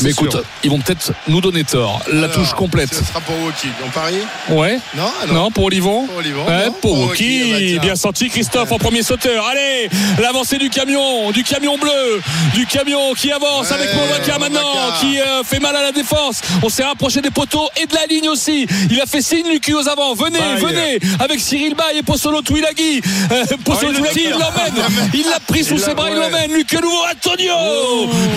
Mais 0.02 0.10
écoute, 0.10 0.30
sûr. 0.32 0.42
ils 0.62 0.70
vont 0.70 0.78
peut-être 0.80 1.12
nous 1.28 1.40
donner 1.40 1.64
tort. 1.64 2.00
La 2.10 2.24
Alors, 2.24 2.32
touche 2.32 2.52
complète. 2.54 2.94
Ce 2.94 3.04
sera 3.04 3.20
pour 3.20 3.36
Woki. 3.42 3.68
On 3.84 3.90
parie 3.90 4.14
Ouais. 4.48 4.78
Non, 4.96 5.10
Non, 5.32 5.50
pour 5.50 5.64
Olivon. 5.64 6.06
Pour 6.06 6.16
Olivon, 6.18 6.46
Ouais, 6.46 6.66
non, 6.66 6.72
pour 6.72 6.80
pour 6.96 6.98
Woki. 7.08 7.78
Bien 7.80 7.96
senti 7.96 8.28
Christophe 8.28 8.72
en 8.72 8.78
premier 8.78 9.02
sauteur. 9.02 9.46
Allez, 9.46 9.88
l'avancée 10.20 10.58
du 10.58 10.70
camion, 10.70 11.30
du 11.32 11.42
camion 11.44 11.76
bleu, 11.78 12.20
du 12.54 12.66
camion 12.66 13.12
qui 13.14 13.30
avance 13.32 13.68
Ouais, 13.68 13.74
avec 13.76 13.94
Movaca 13.94 14.38
maintenant, 14.38 14.72
qui 15.00 15.20
euh, 15.20 15.42
fait 15.44 15.60
mal 15.60 15.76
à 15.76 15.82
la 15.82 15.92
défense. 15.92 16.40
On 16.62 16.68
s'est 16.68 16.84
rapproché 16.84 17.20
des 17.20 17.30
poteaux 17.30 17.68
et 17.80 17.86
de 17.86 17.94
la 17.94 18.06
ligne 18.06 18.28
aussi. 18.28 18.66
Il 18.90 19.00
a 19.00 19.06
fait 19.06 19.22
signe 19.22 19.48
Lucu 19.48 19.74
aux 19.74 19.88
avant. 19.88 20.14
Venez, 20.14 20.38
venez 20.58 20.98
avec 21.20 21.40
Cyril 21.40 21.74
Bay 21.74 21.98
et 21.98 22.02
Possolo 22.02 22.40
Twilaghi. 22.42 23.02
Euh, 23.30 23.44
Possolo 23.64 23.98
Ah, 24.04 24.10
il 24.14 24.30
l'emmène. 24.30 24.84
Il 25.14 25.24
l'a 25.24 25.40
pris 25.46 25.64
sous 25.64 25.74
Il 25.74 25.80
ses 25.80 25.94
bras, 25.94 26.10
il 26.10 26.16
l'emmène. 26.16 26.52
Lucu 26.52 26.76
nouveau, 26.76 27.02
Antonio. 27.10 27.54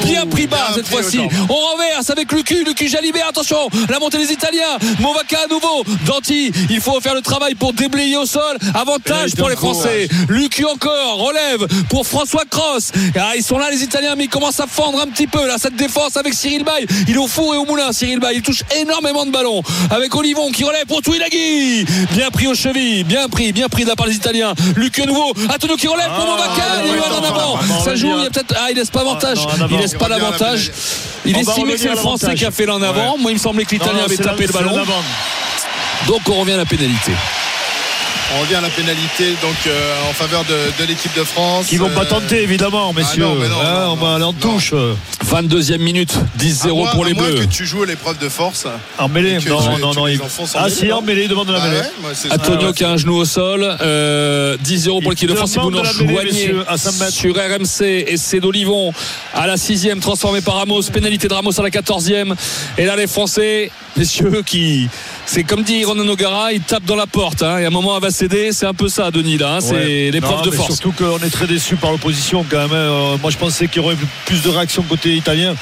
Bien 0.05 0.25
pris 0.25 0.47
bas 0.47 0.69
cette 0.75 0.87
fois-ci. 0.87 1.19
On 1.49 1.53
renverse 1.53 2.09
avec 2.09 2.31
Lucu. 2.31 2.63
Lucu 2.63 2.87
Jalibert. 2.87 3.27
Attention, 3.29 3.69
la 3.89 3.99
montée 3.99 4.17
des 4.17 4.31
Italiens. 4.31 4.77
Movaca 4.99 5.37
à 5.45 5.47
nouveau. 5.47 5.83
Danti, 6.05 6.51
il 6.69 6.81
faut 6.81 6.99
faire 7.01 7.15
le 7.15 7.21
travail 7.21 7.55
pour 7.55 7.73
déblayer 7.73 8.17
au 8.17 8.25
sol. 8.25 8.57
Avantage 8.73 9.35
pour 9.35 9.49
les 9.49 9.55
Français. 9.55 10.07
Lucu 10.29 10.65
encore. 10.65 11.17
Relève 11.17 11.67
pour 11.89 12.05
François 12.05 12.43
Cross. 12.49 12.91
Ah, 13.15 13.33
ils 13.35 13.43
sont 13.43 13.57
là, 13.57 13.69
les 13.69 13.83
Italiens, 13.83 14.15
mais 14.15 14.25
ils 14.25 14.29
commencent 14.29 14.59
à 14.59 14.67
fendre 14.67 15.01
un 15.01 15.07
petit 15.07 15.27
peu. 15.27 15.45
Là, 15.47 15.55
cette 15.57 15.75
défense 15.75 16.17
avec 16.17 16.33
Cyril 16.33 16.63
Bay. 16.63 16.85
Il 17.07 17.15
est 17.15 17.17
au 17.17 17.27
four 17.27 17.55
et 17.55 17.57
au 17.57 17.65
moulin, 17.65 17.91
Cyril 17.91 18.19
Bay. 18.19 18.33
Il 18.35 18.41
touche 18.41 18.63
énormément 18.79 19.25
de 19.25 19.31
ballons. 19.31 19.61
Avec 19.89 20.13
Olivon 20.15 20.51
qui 20.51 20.63
relève 20.63 20.85
pour 20.85 21.01
Touilagui. 21.01 21.85
Bien 22.11 22.29
pris 22.29 22.47
aux 22.47 22.55
chevilles. 22.55 23.03
Bien 23.03 23.27
pris, 23.29 23.51
bien 23.51 23.67
pris 23.67 23.83
de 23.83 23.89
la 23.89 23.95
part 23.95 24.07
des 24.07 24.15
Italiens. 24.15 24.53
Lucu 24.75 25.03
à 25.03 25.05
nouveau. 25.05 25.33
Antonio 25.53 25.75
qui 25.75 25.87
relève 25.87 26.09
pour 26.15 26.25
Movaca. 26.25 26.81
Il 26.83 26.89
y 26.89 26.91
a 26.91 26.95
eu 26.95 26.99
un 26.99 27.15
en 27.15 27.23
avant. 27.23 27.59
Ça 27.83 27.95
joue. 27.95 28.11
Il 28.17 28.23
y 28.23 28.27
a 28.27 28.29
peut-être. 28.29 28.55
Ah, 28.59 28.67
il 28.71 28.77
laisse 28.77 28.89
pas 28.89 29.01
avantage. 29.01 29.39
Il 29.71 29.77
laisse 29.77 29.93
pas 29.93 30.07
l'avantage. 30.07 30.71
Il 31.27 31.37
estimait 31.37 31.73
que 31.73 31.79
c'est 31.79 31.89
le 31.89 31.95
Français 31.95 32.35
qui 32.35 32.45
a 32.45 32.51
fait 32.51 32.65
l'en 32.65 32.81
avant. 32.81 33.15
Ouais. 33.15 33.21
Moi, 33.21 33.31
il 33.31 33.35
me 33.35 33.39
semblait 33.39 33.65
que 33.65 33.71
l'Italien 33.71 34.03
avait 34.03 34.17
tapé 34.17 34.47
le 34.47 34.53
ballon. 34.53 34.77
Donc, 36.07 36.21
on 36.29 36.39
revient 36.41 36.53
à 36.53 36.57
la 36.57 36.65
pénalité. 36.65 37.11
On 38.35 38.41
revient 38.41 38.55
à 38.55 38.61
la 38.61 38.69
pénalité 38.69 39.31
donc 39.41 39.55
euh, 39.67 39.93
en 40.09 40.13
faveur 40.13 40.43
de, 40.43 40.53
de 40.81 40.87
l'équipe 40.87 41.15
de 41.15 41.23
France. 41.23 41.67
Qui 41.67 41.77
vont 41.77 41.89
pas 41.89 42.01
Euh, 42.01 42.05
tenter, 42.05 42.43
évidemment, 42.43 42.91
messieurs. 42.91 43.23
non, 43.23 43.35
mais 43.35 43.47
non, 43.47 43.55
Hein, 43.61 43.85
non, 43.85 43.91
on 43.93 43.95
va 43.95 44.15
aller 44.15 44.23
en 44.25 44.33
touche. 44.33 44.73
22e 45.25 45.77
minute, 45.79 46.13
10-0 46.37 46.71
à 46.71 46.73
moins- 46.73 46.91
pour 46.91 47.05
les 47.05 47.11
à 47.11 47.15
moins 47.15 47.27
Bleus. 47.29 47.39
que 47.39 47.45
tu 47.45 47.65
joues 47.65 47.85
l'épreuve 47.85 48.17
de 48.17 48.27
force. 48.27 48.65
En 48.97 49.07
mêlée 49.07 49.35
Et 49.35 49.37
que 49.43 49.49
Non, 49.49 49.59
tu- 49.61 49.81
non, 49.81 49.91
tu 49.91 49.97
non. 49.97 50.07
il- 50.07 50.19
Ah, 50.55 50.69
si, 50.69 50.91
en 50.91 50.97
non 50.97 51.01
mêlée, 51.03 51.27
devant 51.29 51.45
de 51.45 51.53
la 51.53 51.59
Ah 51.61 51.67
mêlée. 51.67 51.77
ouais. 51.79 52.31
Antonio 52.33 52.59
Ah 52.61 52.65
ouais. 52.67 52.73
qui 52.73 52.83
a 52.83 52.89
un 52.91 52.97
genou 52.97 53.15
au 53.15 53.25
sol, 53.25 53.77
euh, 53.81 54.57
10-0 54.61 55.01
pour 55.01 55.11
l'équipe 55.11 55.29
de 55.29 55.35
France. 55.35 55.51
Si 55.51 55.59
vous 55.59 55.71
demande 55.71 55.85
nous 55.85 56.07
rejoignez 56.07 56.31
messieurs, 56.31 56.65
à 56.67 56.77
5 56.77 56.99
mètres. 56.99 57.13
sur 57.13 57.33
RMC 57.35 58.05
et 58.07 58.17
c'est 58.17 58.41
d'Olivon 58.41 58.91
à 59.33 59.47
la 59.47 59.55
6 59.57 59.87
transformé 60.01 60.41
par 60.41 60.55
Ramos, 60.55 60.81
pénalité 60.91 61.27
de 61.29 61.33
Ramos 61.33 61.57
à 61.57 61.63
la 61.63 61.69
14e. 61.71 62.35
Et 62.77 62.85
là, 62.85 62.95
les 62.97 63.07
Français, 63.07 63.71
messieurs, 63.95 64.43
qui. 64.45 64.89
C'est 65.25 65.43
comme 65.43 65.63
dit 65.63 65.83
Ronan 65.83 66.07
O'Gara, 66.07 66.53
ils 66.53 66.61
tapent 66.61 66.85
dans 66.85 66.95
la 66.95 67.07
porte. 67.07 67.41
hein. 67.43 67.57
et 67.57 67.65
à 67.65 67.67
un 67.67 67.71
moment, 67.71 67.95
C'est 68.51 68.65
un 68.65 68.73
peu 68.73 68.87
ça, 68.87 69.11
Denis, 69.11 69.37
là. 69.37 69.55
hein. 69.55 69.59
C'est 69.61 69.73
Ouais. 69.73 70.09
l'épreuve 70.11 70.41
de 70.43 70.51
force. 70.51 70.67
Surtout 70.79 70.91
qu'on 70.91 71.19
est 71.19 71.29
très 71.29 71.45
déçu 71.45 71.75
par 71.75 71.91
l'opposition 71.91 72.43
quand 72.49 72.57
même. 72.57 72.73
Euh, 72.73 73.15
moi 73.21 73.29
je 73.29 73.37
pensais 73.37 73.67
qu'il 73.67 73.81
y 73.81 73.85
aurait 73.85 73.95
plus 74.25 74.41
de 74.41 74.49
réactions 74.49 74.81
côté 74.83 75.15
italien. 75.15 75.53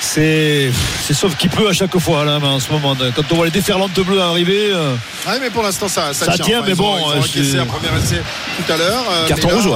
C'est 0.00 0.70
c'est 1.06 1.12
sauf 1.12 1.36
qui 1.36 1.48
peut 1.48 1.68
à 1.68 1.72
chaque 1.72 1.96
fois 1.98 2.24
là 2.24 2.38
mais 2.40 2.46
en 2.46 2.60
ce 2.60 2.70
moment. 2.72 2.96
Quand 3.14 3.22
on 3.32 3.34
voit 3.34 3.44
les 3.46 3.50
déferlantes 3.50 3.92
bleues 4.00 4.20
arriver, 4.20 4.70
euh, 4.72 4.92
Ouais, 5.26 5.38
mais 5.40 5.50
pour 5.50 5.62
l'instant, 5.62 5.88
ça, 5.88 6.14
ça, 6.14 6.26
Ça 6.26 6.32
tient. 6.34 6.44
tient, 6.44 6.58
Enfin, 6.60 6.66
mais 6.68 6.72
ils 6.74 6.80
ont- 6.80 6.84
bon, 6.84 6.98
Ils 6.98 7.02
ont 7.02 7.10
euh, 7.10 7.18
encaissé 7.18 7.44
c'est- 7.52 7.58
un 7.58 7.66
premier 7.66 7.88
essai 8.02 8.22
tout 8.64 8.72
à 8.72 8.76
l'heure. 8.76 9.04
euh, 9.10 9.26
Carton 9.26 9.48
rouge 9.48 9.66
euh, 9.66 9.70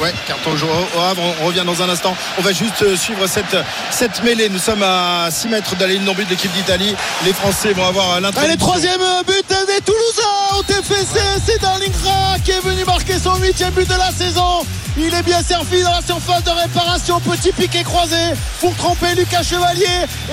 ouais, 0.00 0.12
carton 0.26 0.50
rouge 0.50 0.62
au 0.62 0.98
au 0.98 1.00
Havre. 1.00 1.22
On 1.42 1.46
revient 1.46 1.64
dans 1.66 1.82
un 1.82 1.88
instant. 1.88 2.16
On 2.38 2.42
va 2.42 2.52
juste 2.52 2.82
euh, 2.82 2.96
suivre 2.96 3.26
cette, 3.26 3.56
cette 3.90 4.22
mêlée. 4.22 4.48
Nous 4.48 4.58
sommes 4.58 4.82
à 4.82 5.28
6 5.30 5.48
mètres 5.48 5.76
de 5.76 5.80
la 5.80 5.92
ligne 5.92 6.04
non 6.04 6.14
but 6.14 6.24
de 6.24 6.30
l'équipe 6.30 6.52
d'Italie. 6.52 6.94
Les 7.24 7.32
Français 7.32 7.72
vont 7.72 7.86
avoir 7.86 8.12
euh, 8.12 8.20
l'introduction. 8.20 8.44
Allez, 8.44 8.56
troisième 8.56 9.00
but 9.26 9.48
des 9.48 9.80
Toulousains 9.84 10.58
au 10.58 10.62
TFC. 10.62 11.20
C'est 11.46 11.60
Darlingra 11.60 12.36
qui 12.44 12.52
est 12.52 12.60
venu 12.60 12.84
marquer 12.84 13.18
son 13.18 13.34
huitième 13.36 13.72
but 13.72 13.88
de 13.88 13.94
la 13.94 14.10
saison. 14.12 14.64
Il 14.96 15.12
est 15.12 15.22
bien 15.24 15.42
servi 15.42 15.82
dans 15.82 15.90
la 15.90 16.02
surface 16.02 16.44
de 16.44 16.50
réparation. 16.50 17.18
Petit 17.18 17.50
piqué 17.50 17.82
croisé 17.82 18.16
pour 18.60 18.74
tromper 18.76 19.14
Lucas 19.16 19.42
Chevalier. 19.42 19.86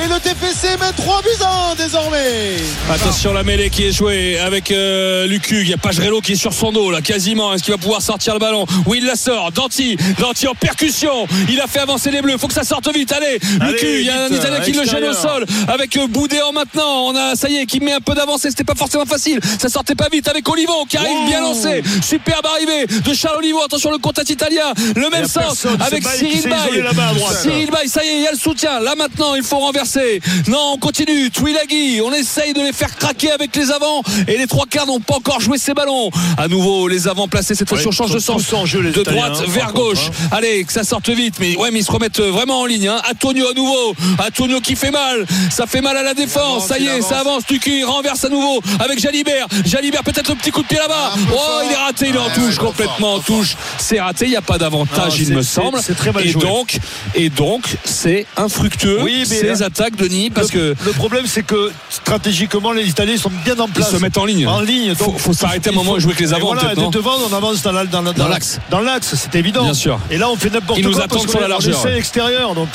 Et 0.04 0.08
le 0.08 0.20
TFC 0.20 0.78
mène 0.80 0.94
3 0.96 1.22
buts 1.24 1.30
à 1.44 1.72
1 1.72 1.76
désormais. 1.76 2.58
Attention 2.92 3.34
la 3.34 3.42
mêlée 3.44 3.72
qui 3.72 3.88
est 3.88 3.92
jouée 3.92 4.38
avec 4.38 4.70
euh, 4.70 5.26
Lucu. 5.26 5.62
Il 5.62 5.70
y 5.70 5.74
a 5.74 5.78
Pagerello 5.78 6.22
qui 6.22 6.34
est 6.34 6.36
sur 6.36 6.54
son 6.54 6.72
dos 6.72 6.92
là 6.92 7.02
quasiment. 7.02 7.54
Est-ce 7.54 7.64
qu'il 7.64 7.74
va 7.74 7.80
pouvoir 7.80 8.04
sortir 8.04 8.34
le 8.34 8.40
ballon? 8.40 8.68
Oui 8.86 9.00
il 9.02 9.08
la 9.08 9.16
sort. 9.32 9.52
Danti, 9.52 9.98
Danti 10.20 10.48
en 10.48 10.56
percussion. 10.56 11.28
Il 11.50 11.60
a 11.62 11.68
fait 11.68 11.80
avancer 11.80 12.12
les 12.12 12.22
Bleus. 12.22 12.38
Faut 12.38 12.48
que 12.48 12.54
ça 12.54 12.64
sorte 12.64 12.94
vite. 12.94 13.12
Allez, 13.12 13.40
Allez, 13.60 13.74
Lucu. 13.74 14.00
Il 14.00 14.06
y 14.06 14.10
a 14.10 14.26
un 14.26 14.30
Italien 14.30 14.60
qui 14.62 14.72
le 14.74 14.84
gêne 14.86 15.04
au 15.06 15.14
sol 15.14 15.46
avec 15.68 15.96
euh, 15.98 16.08
Boudéan 16.08 16.52
maintenant. 16.52 17.08
On 17.08 17.16
a 17.16 17.36
ça 17.36 17.50
y 17.50 17.58
est 17.58 17.66
qui 17.66 17.80
met 17.80 17.94
un 17.94 18.00
peu 18.00 18.14
d'avancée. 18.14 18.50
C'était 18.50 18.64
pas 18.64 18.76
forcément 18.76 19.06
facile. 19.06 19.40
Ça 19.60 19.70
sortait 19.70 19.96
pas 19.96 20.08
vite 20.12 20.28
avec 20.28 20.48
Olivon 20.50 20.86
qui 20.88 20.98
arrive 20.98 21.26
bien 21.28 21.42
lancé. 21.42 21.82
Superbe 22.02 22.46
arrivée 22.46 22.88
de 22.88 23.14
Charles 23.14 23.38
Olivon. 23.38 23.64
Attention 23.66 23.92
le 23.92 23.98
contact 23.98 24.30
italien. 24.30 24.74
Le 24.96 25.10
même 25.10 25.28
sens 25.28 25.62
personne. 25.62 25.82
Avec 25.82 26.04
Cyril 26.08 26.44
Bay. 26.44 26.84
Cyril 27.42 27.72
Bay, 27.72 27.88
ça 27.88 28.04
y 28.04 28.08
est, 28.08 28.16
il 28.18 28.24
y 28.24 28.28
a 28.28 28.32
le 28.32 28.38
soutien. 28.38 28.80
Là 28.80 28.96
maintenant, 28.98 29.36
il 29.36 29.44
faut 29.44 29.60
renverser. 29.60 30.22
Non, 30.48 30.74
on 30.74 30.78
continue. 30.78 31.30
Twilagui, 31.32 32.02
on 32.02 32.12
essaye 32.14 32.54
de 32.54 32.62
les 32.62 32.74
faire 32.74 32.96
craquer 32.98 33.32
avec 33.32 33.56
les 33.56 33.72
avants. 33.72 34.04
Et 34.28 34.38
les 34.38 34.48
trois 34.48 34.66
quarts 34.70 34.88
n'ont 34.88 35.00
pas 35.00 35.16
encore 35.16 35.40
joué 35.40 35.58
ces 35.58 35.74
ballons. 35.74 36.10
À 36.38 36.48
nouveau, 36.48 36.88
les 36.88 37.08
avants 37.08 37.28
placés. 37.28 37.56
Cette 37.56 37.72
Ouais, 37.72 37.88
on 37.88 37.92
change 37.92 38.12
de 38.12 38.20
sens. 38.20 38.52
en 38.54 38.66
jeu, 38.66 38.82
les 38.82 38.92
de 38.92 39.02
droite 39.30 39.44
hein, 39.48 39.52
vers 39.52 39.68
contre, 39.68 39.76
gauche. 39.80 40.10
Allez, 40.32 40.64
que 40.66 40.72
ça 40.74 40.84
sorte 40.84 41.10
vite. 41.10 41.36
Mais 41.40 41.56
ouais, 41.56 41.72
mais 41.72 41.80
ils 41.80 41.86
se 41.86 41.92
remettent 41.92 42.20
vraiment 42.20 42.62
en 42.62 42.66
ligne. 42.66 42.88
Hein. 42.88 43.02
Antonio 43.10 43.48
à 43.50 43.54
nouveau. 43.54 43.96
Antonio 44.26 44.60
qui 44.62 44.76
fait 44.76 44.92
mal. 44.92 45.26
Ça 45.50 45.66
fait 45.68 45.82
mal 45.82 45.96
à 45.98 46.04
la 46.04 46.14
défense. 46.14 46.32
avance, 46.42 46.68
Ça 46.68 46.80
y 46.80 46.86
est, 46.88 46.90
avance. 46.92 47.08
ça 47.10 47.20
avance. 47.20 47.46
Tuki 47.46 47.84
renverse 47.84 48.24
à 48.26 48.30
nouveau 48.30 48.62
avec 48.80 49.00
Jalibert. 49.00 49.48
Jalibert, 49.66 50.04
peut-être 50.04 50.30
le 50.30 50.36
petit 50.36 50.52
coup 50.52 50.62
de 50.62 50.68
pied 50.68 50.78
là-bas. 50.78 51.12
Ah, 51.14 51.18
Oh, 51.32 51.36
fort. 51.36 51.62
il 51.66 51.72
est 51.72 51.76
raté. 51.76 52.08
Il 52.10 52.16
est 52.16 52.20
en 52.20 52.30
touche, 52.30 52.58
ouais, 52.58 52.66
complètement 52.66 53.14
en 53.16 53.20
touche. 53.20 53.56
C'est 53.78 54.00
raté. 54.00 54.26
Il 54.26 54.32
n'y 54.32 54.36
a 54.36 54.42
pas 54.42 54.58
d'avantage, 54.58 55.20
Non, 55.20 55.26
il 55.28 55.34
me 55.36 55.42
semble. 55.42 55.80
c'est 55.82 55.96
très 55.96 56.12
mal 56.12 56.26
et 56.26 56.30
joué. 56.30 56.42
donc, 56.42 56.78
et 57.16 57.30
donc, 57.30 57.64
c'est 57.84 58.26
infructueux 58.38 59.02
Oui, 59.02 59.20
mais 59.30 59.36
ces 59.40 59.44
là- 59.48 59.66
attaques, 59.66 59.96
Denis, 59.96 60.30
parce 60.30 60.52
le, 60.54 60.74
que 60.76 60.86
le 60.86 60.92
problème 60.94 61.26
c'est 61.28 61.44
que 61.44 61.72
stratégiquement 61.90 62.72
les 62.72 62.88
Italiens 62.88 63.18
sont 63.18 63.32
bien 63.46 63.58
en 63.60 63.68
ils 63.68 63.72
place. 63.74 63.92
se 63.92 63.98
mettent 63.98 64.18
en 64.18 64.26
ligne. 64.26 64.48
En 64.48 64.62
ligne. 64.62 64.96
Faut, 64.96 65.06
donc, 65.06 65.20
faut 65.20 65.34
s'arrêter 65.34 65.70
un 65.70 65.74
moment 65.74 65.98
et 65.98 66.00
jouer 66.00 66.12
avec 66.14 66.20
les 66.26 66.34
avants, 66.34 66.54
voilà, 66.54 66.76
de 66.76 66.90
devant, 66.92 67.16
on 67.30 67.34
avance 67.36 67.62
dans 67.62 67.72
la- 67.72 67.86
dans 67.86 68.02
la- 68.02 68.14
Dans 68.14 68.26
la- 68.28 68.32
l'axe. 68.32 68.60
L'axe, 69.12 69.28
c'est 69.32 69.38
évident. 69.38 69.64
Bien 69.64 69.74
sûr. 69.74 70.00
Et 70.10 70.18
là, 70.18 70.30
on 70.30 70.36
fait 70.36 70.50
n'importe 70.50 70.82
quoi. 70.82 70.92
nous 70.92 70.98
parce 70.98 71.28
sur 71.30 71.40
la 71.40 71.48
largeur, 71.48 71.84
ouais. 71.86 71.94
l'extérieur. 71.94 72.56
Donc, 72.56 72.70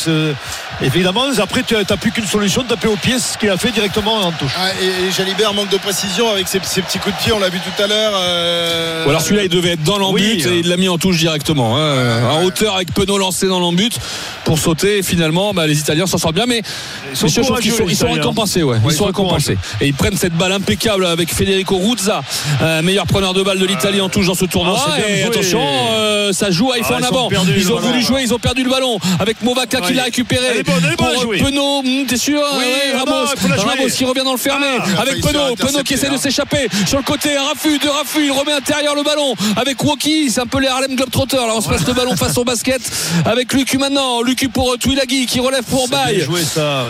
évidemment, 0.82 1.24
après, 1.39 1.62
tu 1.62 1.74
n'as 1.74 1.84
plus 1.97 2.11
qu'une 2.12 2.26
solution 2.26 2.62
de 2.62 2.68
taper 2.68 2.89
au 2.89 2.97
pied, 2.97 3.18
ce 3.18 3.39
qu'il 3.39 3.51
a 3.51 3.57
fait 3.57 3.70
directement 3.70 4.14
en 4.16 4.32
touche. 4.32 4.53
Ah, 4.57 4.68
et, 4.80 5.09
et 5.09 5.12
Jalibert 5.12 5.55
manque 5.55 5.70
de 5.70 5.76
précision 5.78 6.30
avec 6.30 6.49
ses, 6.49 6.61
ses 6.64 6.82
petits 6.82 6.99
coups 6.99 7.14
de 7.16 7.22
pied. 7.22 7.32
On 7.32 7.39
l'a 7.39 7.49
vu 7.49 7.59
tout 7.61 7.82
à 7.82 7.87
l'heure. 7.87 8.12
euh, 8.16 9.07
Ou 9.07 9.11
alors 9.11 9.20
celui-là, 9.20 9.45
il 9.45 9.49
devait 9.49 9.70
être 9.72 9.82
dans 9.82 9.99
l'embut 9.99 10.20
Oui. 10.22 10.45
et 10.47 10.59
il 10.61 10.68
l'a 10.68 10.76
mis 10.76 10.89
en 10.89 10.99
touche 10.99 11.18
directement. 11.18 11.76
hein. 11.78 12.30
En 12.30 12.45
hauteur 12.45 12.76
avec 12.76 12.93
Penaud 12.93 13.18
lancé 13.18 13.47
dans 13.47 13.61
l'embut 13.61 13.93
pour 14.45 14.59
sauter. 14.59 14.99
Et 14.99 15.03
finalement, 15.03 15.55
bah, 15.55 15.66
les 15.66 15.78
Italiens 15.78 16.07
s'en 16.07 16.18
sortent 16.18 16.34
bien. 16.34 16.47
Mais 16.47 16.62
Ils 17.11 17.16
sont 17.16 17.26
ils 17.26 17.97
sont 17.97 18.11
récompensés. 18.12 18.62
Ouais. 18.62 18.76
Ouais, 18.76 18.80
ils 18.84 18.89
ils 18.89 18.93
sont 18.93 18.99
sont 18.99 19.05
récompensés. 19.07 19.59
Et 19.80 19.87
ils 19.87 19.95
prennent 19.95 20.16
cette 20.16 20.34
balle 20.34 20.53
impeccable 20.53 21.07
avec 21.07 21.32
Federico 21.32 21.76
Ruzza, 21.78 22.22
euh, 22.62 22.82
meilleur 22.82 23.07
preneur 23.07 23.32
de 23.34 23.43
balle 23.43 23.59
de 23.59 23.66
l'Italie 23.66 24.01
en 24.01 24.09
touche 24.09 24.26
dans 24.26 24.34
ce 24.34 24.45
tournoi. 24.45 24.78
Ah, 24.87 24.99
et 25.09 25.22
attention, 25.24 25.61
euh, 25.62 26.26
ça 26.33 26.51
joue. 26.51 26.72
Faut 26.83 26.95
Ah, 26.95 26.99
en 26.99 27.03
avant. 27.03 27.29
perdu 27.29 27.55
Ils 27.57 27.72
ont 27.72 27.79
voulu 27.79 28.03
jouer, 28.03 28.22
ils 28.22 28.35
ont 28.35 28.39
perdu 28.39 28.62
le 28.62 28.70
ballon 28.70 28.99
avec 29.20 29.43
Movaca 29.43 29.81
qui 29.81 29.95
l'a 29.95 30.05
récupéré. 30.05 30.47
Elle 30.51 30.64
elle 30.66 30.93
à 30.93 30.97
pour. 30.97 31.31
Penaud, 31.31 31.79
hum, 31.79 32.07
t'es 32.07 32.16
sûr 32.16 32.41
non, 32.41 32.99
Ramos. 32.99 33.27
Ramos 33.57 33.89
qui 33.97 34.05
revient 34.05 34.24
dans 34.24 34.33
le 34.33 34.39
fermé 34.39 34.66
Ah, 34.79 35.03
avec 35.03 35.22
Penaud. 35.22 35.57
Penaud 35.57 35.83
qui 35.83 35.95
essaie 35.95 36.09
de 36.09 36.14
hein. 36.14 36.18
s'échapper 36.18 36.68
sur 36.87 36.99
le 36.99 37.05
côté. 37.05 37.37
Un 37.37 37.45
raffut, 37.45 37.79
deux 37.79 37.91
raffus. 37.91 38.27
Il 38.27 38.33
remet 38.33 38.53
intérieur 38.53 38.95
le 38.95 39.03
ballon 39.03 39.35
avec 39.57 39.83
Woki. 39.83 40.31
C'est 40.31 40.41
un 40.41 40.47
peu 40.47 40.61
les 40.61 40.68
Harlem 40.68 40.97
Globetrotters. 40.97 41.47
Là, 41.47 41.53
on 41.57 41.61
se 41.61 41.68
passe 41.68 41.87
le 41.87 41.95
ballon 41.95 42.16
face 42.16 42.37
au 42.39 42.45
basket 42.45 42.81
avec 43.24 43.53
Lucu 43.53 43.79
maintenant. 43.79 44.22
Lucu 44.22 44.49
pour 44.49 44.72
euh, 44.72 44.77
Twilagui 44.77 45.27
qui 45.27 45.41
relève 45.41 45.64
pour 45.64 45.89
Baye. 45.89 46.27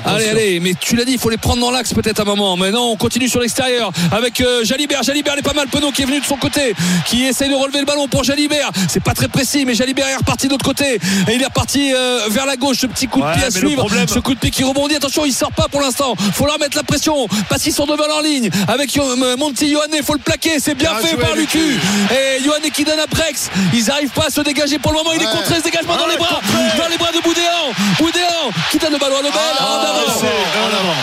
Allez, 0.04 0.28
allez, 0.28 0.60
mais 0.60 0.74
tu 0.78 0.96
l'as 0.96 1.04
dit, 1.04 1.12
il 1.12 1.18
faut 1.18 1.30
les 1.30 1.36
prendre 1.36 1.60
dans 1.60 1.70
l'axe 1.70 1.92
peut-être 1.92 2.20
à 2.20 2.22
un 2.22 2.26
moment. 2.26 2.56
Mais 2.56 2.70
non, 2.70 2.92
on 2.92 2.96
continue 2.96 3.28
sur 3.28 3.40
l'extérieur 3.40 3.90
avec 4.12 4.40
euh, 4.40 4.64
Jalibert. 4.64 5.02
Jalibert, 5.02 5.34
il 5.36 5.40
est 5.40 5.42
pas 5.42 5.52
mal. 5.52 5.68
Penaud 5.68 5.90
qui 5.90 6.02
est 6.02 6.06
venu 6.06 6.20
de 6.20 6.24
son 6.24 6.36
côté, 6.36 6.74
qui 7.06 7.24
essaye 7.24 7.48
de 7.48 7.54
relever 7.54 7.80
le 7.80 7.86
ballon 7.86 8.08
pour 8.08 8.24
Jalibert. 8.24 8.70
C'est 8.88 9.02
pas 9.02 9.14
très 9.16 9.28
précis, 9.28 9.64
mais 9.66 9.74
Jalibert 9.74 10.06
est 10.08 10.16
reparti 10.16 10.46
de 10.46 10.52
l'autre 10.52 10.64
côté. 10.64 10.94
Et 11.28 11.34
il 11.34 11.42
est 11.42 11.46
reparti 11.46 11.92
euh, 11.94 12.20
vers 12.30 12.46
la 12.46 12.56
gauche. 12.56 12.78
Ce 12.80 12.86
petit 12.86 13.08
coup 13.08 13.20
de 13.20 13.24
Ouais, 13.26 13.34
pied 13.34 13.44
à 13.44 13.50
suivre. 13.50 13.76
problème- 13.84 14.06
Ce 14.08 14.18
coup 14.20 14.34
de 14.34 14.38
pied 14.38 14.50
qui 14.50 14.62
rebondit. 14.64 14.94
Attention, 14.96 15.24
il 15.24 15.32
sort 15.32 15.52
pas 15.52 15.66
pour 15.68 15.80
l'instant. 15.80 16.14
Faut 16.34 16.46
leur 16.46 16.58
mettre 16.58 16.76
la 16.76 16.82
pression 16.82 17.26
parce 17.48 17.62
qu'ils 17.62 17.72
sont 17.72 17.86
devant 17.86 18.06
leur 18.06 18.22
ligne. 18.22 18.50
Avec 18.68 18.96
Monti 19.38 19.68
Yohanné, 19.68 20.02
faut 20.02 20.12
le 20.14 20.20
plaquer. 20.20 20.60
C'est 20.60 20.74
bien 20.74 20.92
Bien 20.92 21.00
fait 21.08 21.16
par 21.16 21.34
Lucu. 21.34 21.78
Et 22.12 22.42
Yohanné 22.44 22.70
qui 22.70 22.84
donne 22.84 23.00
à 23.00 23.06
Brex. 23.06 23.50
Ils 23.74 23.90
arrivent 23.90 24.10
pas 24.10 24.26
à 24.26 24.30
se 24.30 24.40
dégager 24.42 24.78
pour 24.78 24.92
le 24.92 24.98
moment. 24.98 25.10
Il 25.14 25.22
est 25.22 25.30
contré 25.30 25.56
ce 25.58 25.62
dégagement 25.64 25.96
dans 25.96 26.04
Ouais, 26.04 26.12
les 26.12 26.16
bras. 26.18 26.40
Dans 26.78 26.88
les 26.88 26.96
bras 26.98 27.10
de 27.12 27.20
Boudéan. 27.22 27.72
Boudéan 27.98 28.50
qui 28.70 28.78
donne 28.78 28.92
le 28.92 28.98
ballon 28.98 29.16
à 29.16 29.22
Lebel. 29.22 29.32
Ah, 29.58 29.64
en 29.64 30.68
avant. 30.78 30.94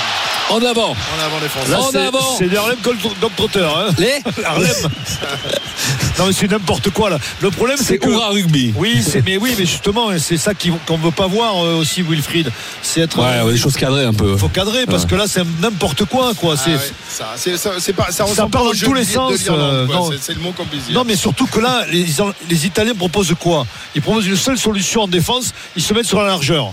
En 0.49 0.57
avant. 0.57 0.89
En 0.91 1.25
avant. 1.25 1.39
Les 1.41 1.47
Français. 1.47 1.71
Là, 1.71 1.79
En 1.81 1.91
c'est- 1.91 1.97
avant. 1.97 2.37
C'est 2.37 2.47
des 2.47 2.57
Harlem 2.57 2.77
Globetrotters. 2.83 3.77
Hein. 3.77 3.87
Les 3.97 4.21
Harlem. 4.45 4.69
non, 6.19 6.27
mais 6.27 6.33
c'est 6.33 6.51
n'importe 6.51 6.89
quoi 6.91 7.09
là. 7.09 7.17
Le 7.41 7.49
problème, 7.49 7.77
c'est 7.77 7.83
C'est 7.85 7.97
que. 7.97 8.09
Oura 8.09 8.29
Rugby. 8.29 8.73
Oui, 8.75 9.01
c'est 9.07 9.25
mais 9.25 9.37
oui, 9.37 9.55
mais 9.57 9.65
justement, 9.65 10.09
c'est 10.19 10.37
ça 10.37 10.53
qui- 10.53 10.71
qu'on 10.85 10.97
ne 10.97 11.03
veut 11.03 11.11
pas 11.11 11.27
voir 11.27 11.63
euh, 11.63 11.77
aussi, 11.79 12.01
Wilfried. 12.03 12.51
C'est 12.81 13.01
être. 13.01 13.19
Ouais, 13.19 13.51
des 13.51 13.57
choses 13.57 13.75
cadrées 13.75 14.05
un 14.05 14.13
peu. 14.13 14.37
faut 14.37 14.49
cadrer 14.49 14.85
parce 14.85 15.05
que 15.05 15.15
là, 15.15 15.25
c'est 15.27 15.43
n'importe 15.61 16.05
quoi, 16.05 16.33
quoi. 16.35 16.55
Ah 16.57 16.61
c'est. 16.63 16.71
ouais, 16.75 16.91
ça, 17.09 17.25
c'est- 17.35 17.57
ça, 17.57 17.71
c'est 17.79 17.93
pas, 17.93 18.11
ça 18.11 18.25
part 18.47 18.63
dans 18.65 18.71
tous 18.71 18.93
les 18.93 19.05
sens, 19.05 19.33
euh. 19.49 19.87
C'est- 20.21 20.33
le 20.33 20.39
mot 20.41 20.51
qu'on 20.51 20.65
puisse 20.65 20.83
dire. 20.85 20.93
Non, 20.95 21.03
mais 21.05 21.15
surtout 21.15 21.47
que 21.47 21.59
là, 21.59 21.83
les, 21.91 22.05
les 22.49 22.65
Italiens 22.65 22.93
proposent 22.95 23.33
quoi? 23.39 23.65
Ils 23.95 24.01
proposent 24.01 24.27
une 24.27 24.35
seule 24.37 24.57
solution 24.57 25.03
en 25.03 25.07
défense. 25.07 25.53
Ils 25.75 25.81
se 25.83 25.93
mettent 25.93 26.05
sur 26.05 26.19
la 26.21 26.27
largeur. 26.27 26.67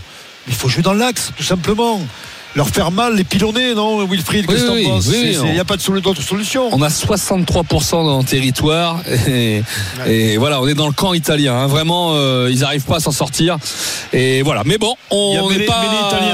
Mais 0.46 0.52
il 0.52 0.54
faut 0.54 0.68
jouer 0.68 0.82
dans 0.82 0.94
l'axe, 0.94 1.32
tout 1.36 1.44
simplement. 1.44 2.00
Leur 2.56 2.68
faire 2.68 2.90
mal, 2.90 3.14
les 3.16 3.24
pilonner, 3.24 3.74
non, 3.74 4.04
Wilfried 4.06 4.44
Oui, 4.48 4.54
Qu'est-ce 4.54 4.64
que 4.64 4.68
t'en 4.68 4.74
oui, 4.74 4.84
penses 4.84 5.06
oui, 5.08 5.36
on- 5.40 5.46
Il 5.46 5.52
n'y 5.52 5.60
a 5.60 5.64
pas 5.64 5.76
d'autre 5.76 6.22
solution. 6.22 6.68
On 6.72 6.82
a 6.82 6.88
63% 6.90 8.04
dans 8.04 8.18
le 8.18 8.24
territoire 8.24 9.00
et, 9.28 9.62
et 10.06 10.36
voilà, 10.36 10.60
on 10.60 10.66
est 10.66 10.74
dans 10.74 10.86
le 10.86 10.92
camp 10.92 11.14
italien. 11.14 11.54
hein. 11.54 11.66
Vraiment, 11.68 12.12
euh, 12.14 12.48
ils 12.50 12.60
n'arrivent 12.60 12.84
pas 12.84 12.96
à 12.96 13.00
s'en 13.00 13.12
sortir. 13.12 13.56
Et 14.12 14.42
voilà. 14.42 14.62
Mais 14.64 14.78
bon, 14.78 14.94
Il 15.10 15.38
on 15.42 15.50
n'est 15.50 15.60
pas, 15.64 15.82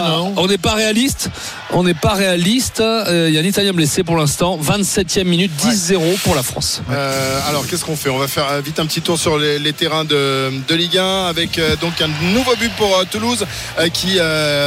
non 0.08 0.34
on 0.36 0.46
n'est 0.46 0.58
pas 0.58 0.72
réaliste. 0.74 1.30
On 1.72 1.82
n'est 1.84 1.94
pas 1.94 2.14
réaliste. 2.14 2.80
Euh, 2.80 3.26
Il 3.28 3.34
y 3.34 3.38
a 3.38 3.40
un 3.40 3.44
Italien 3.44 3.72
blessé 3.72 4.02
pour 4.02 4.16
l'instant. 4.16 4.58
27e 4.62 5.24
minute, 5.24 5.50
10-0 5.62 6.18
pour 6.24 6.34
la 6.34 6.42
France. 6.42 6.80
Euh, 6.90 7.40
alors 7.48 7.66
qu'est-ce 7.66 7.84
qu'on 7.84 7.96
fait? 7.96 8.08
On 8.10 8.18
va 8.18 8.28
faire 8.28 8.46
vite 8.64 8.78
un 8.80 8.86
petit 8.86 9.00
tour 9.02 9.18
sur 9.18 9.38
les, 9.38 9.58
les 9.58 9.72
terrains 9.72 10.04
de, 10.04 10.50
de 10.66 10.74
Ligue 10.74 10.98
1 10.98 11.26
avec 11.26 11.60
donc 11.80 12.00
un 12.00 12.08
nouveau 12.32 12.54
but 12.56 12.72
pour 12.76 13.04
Toulouse 13.10 13.44
qui 13.92 14.18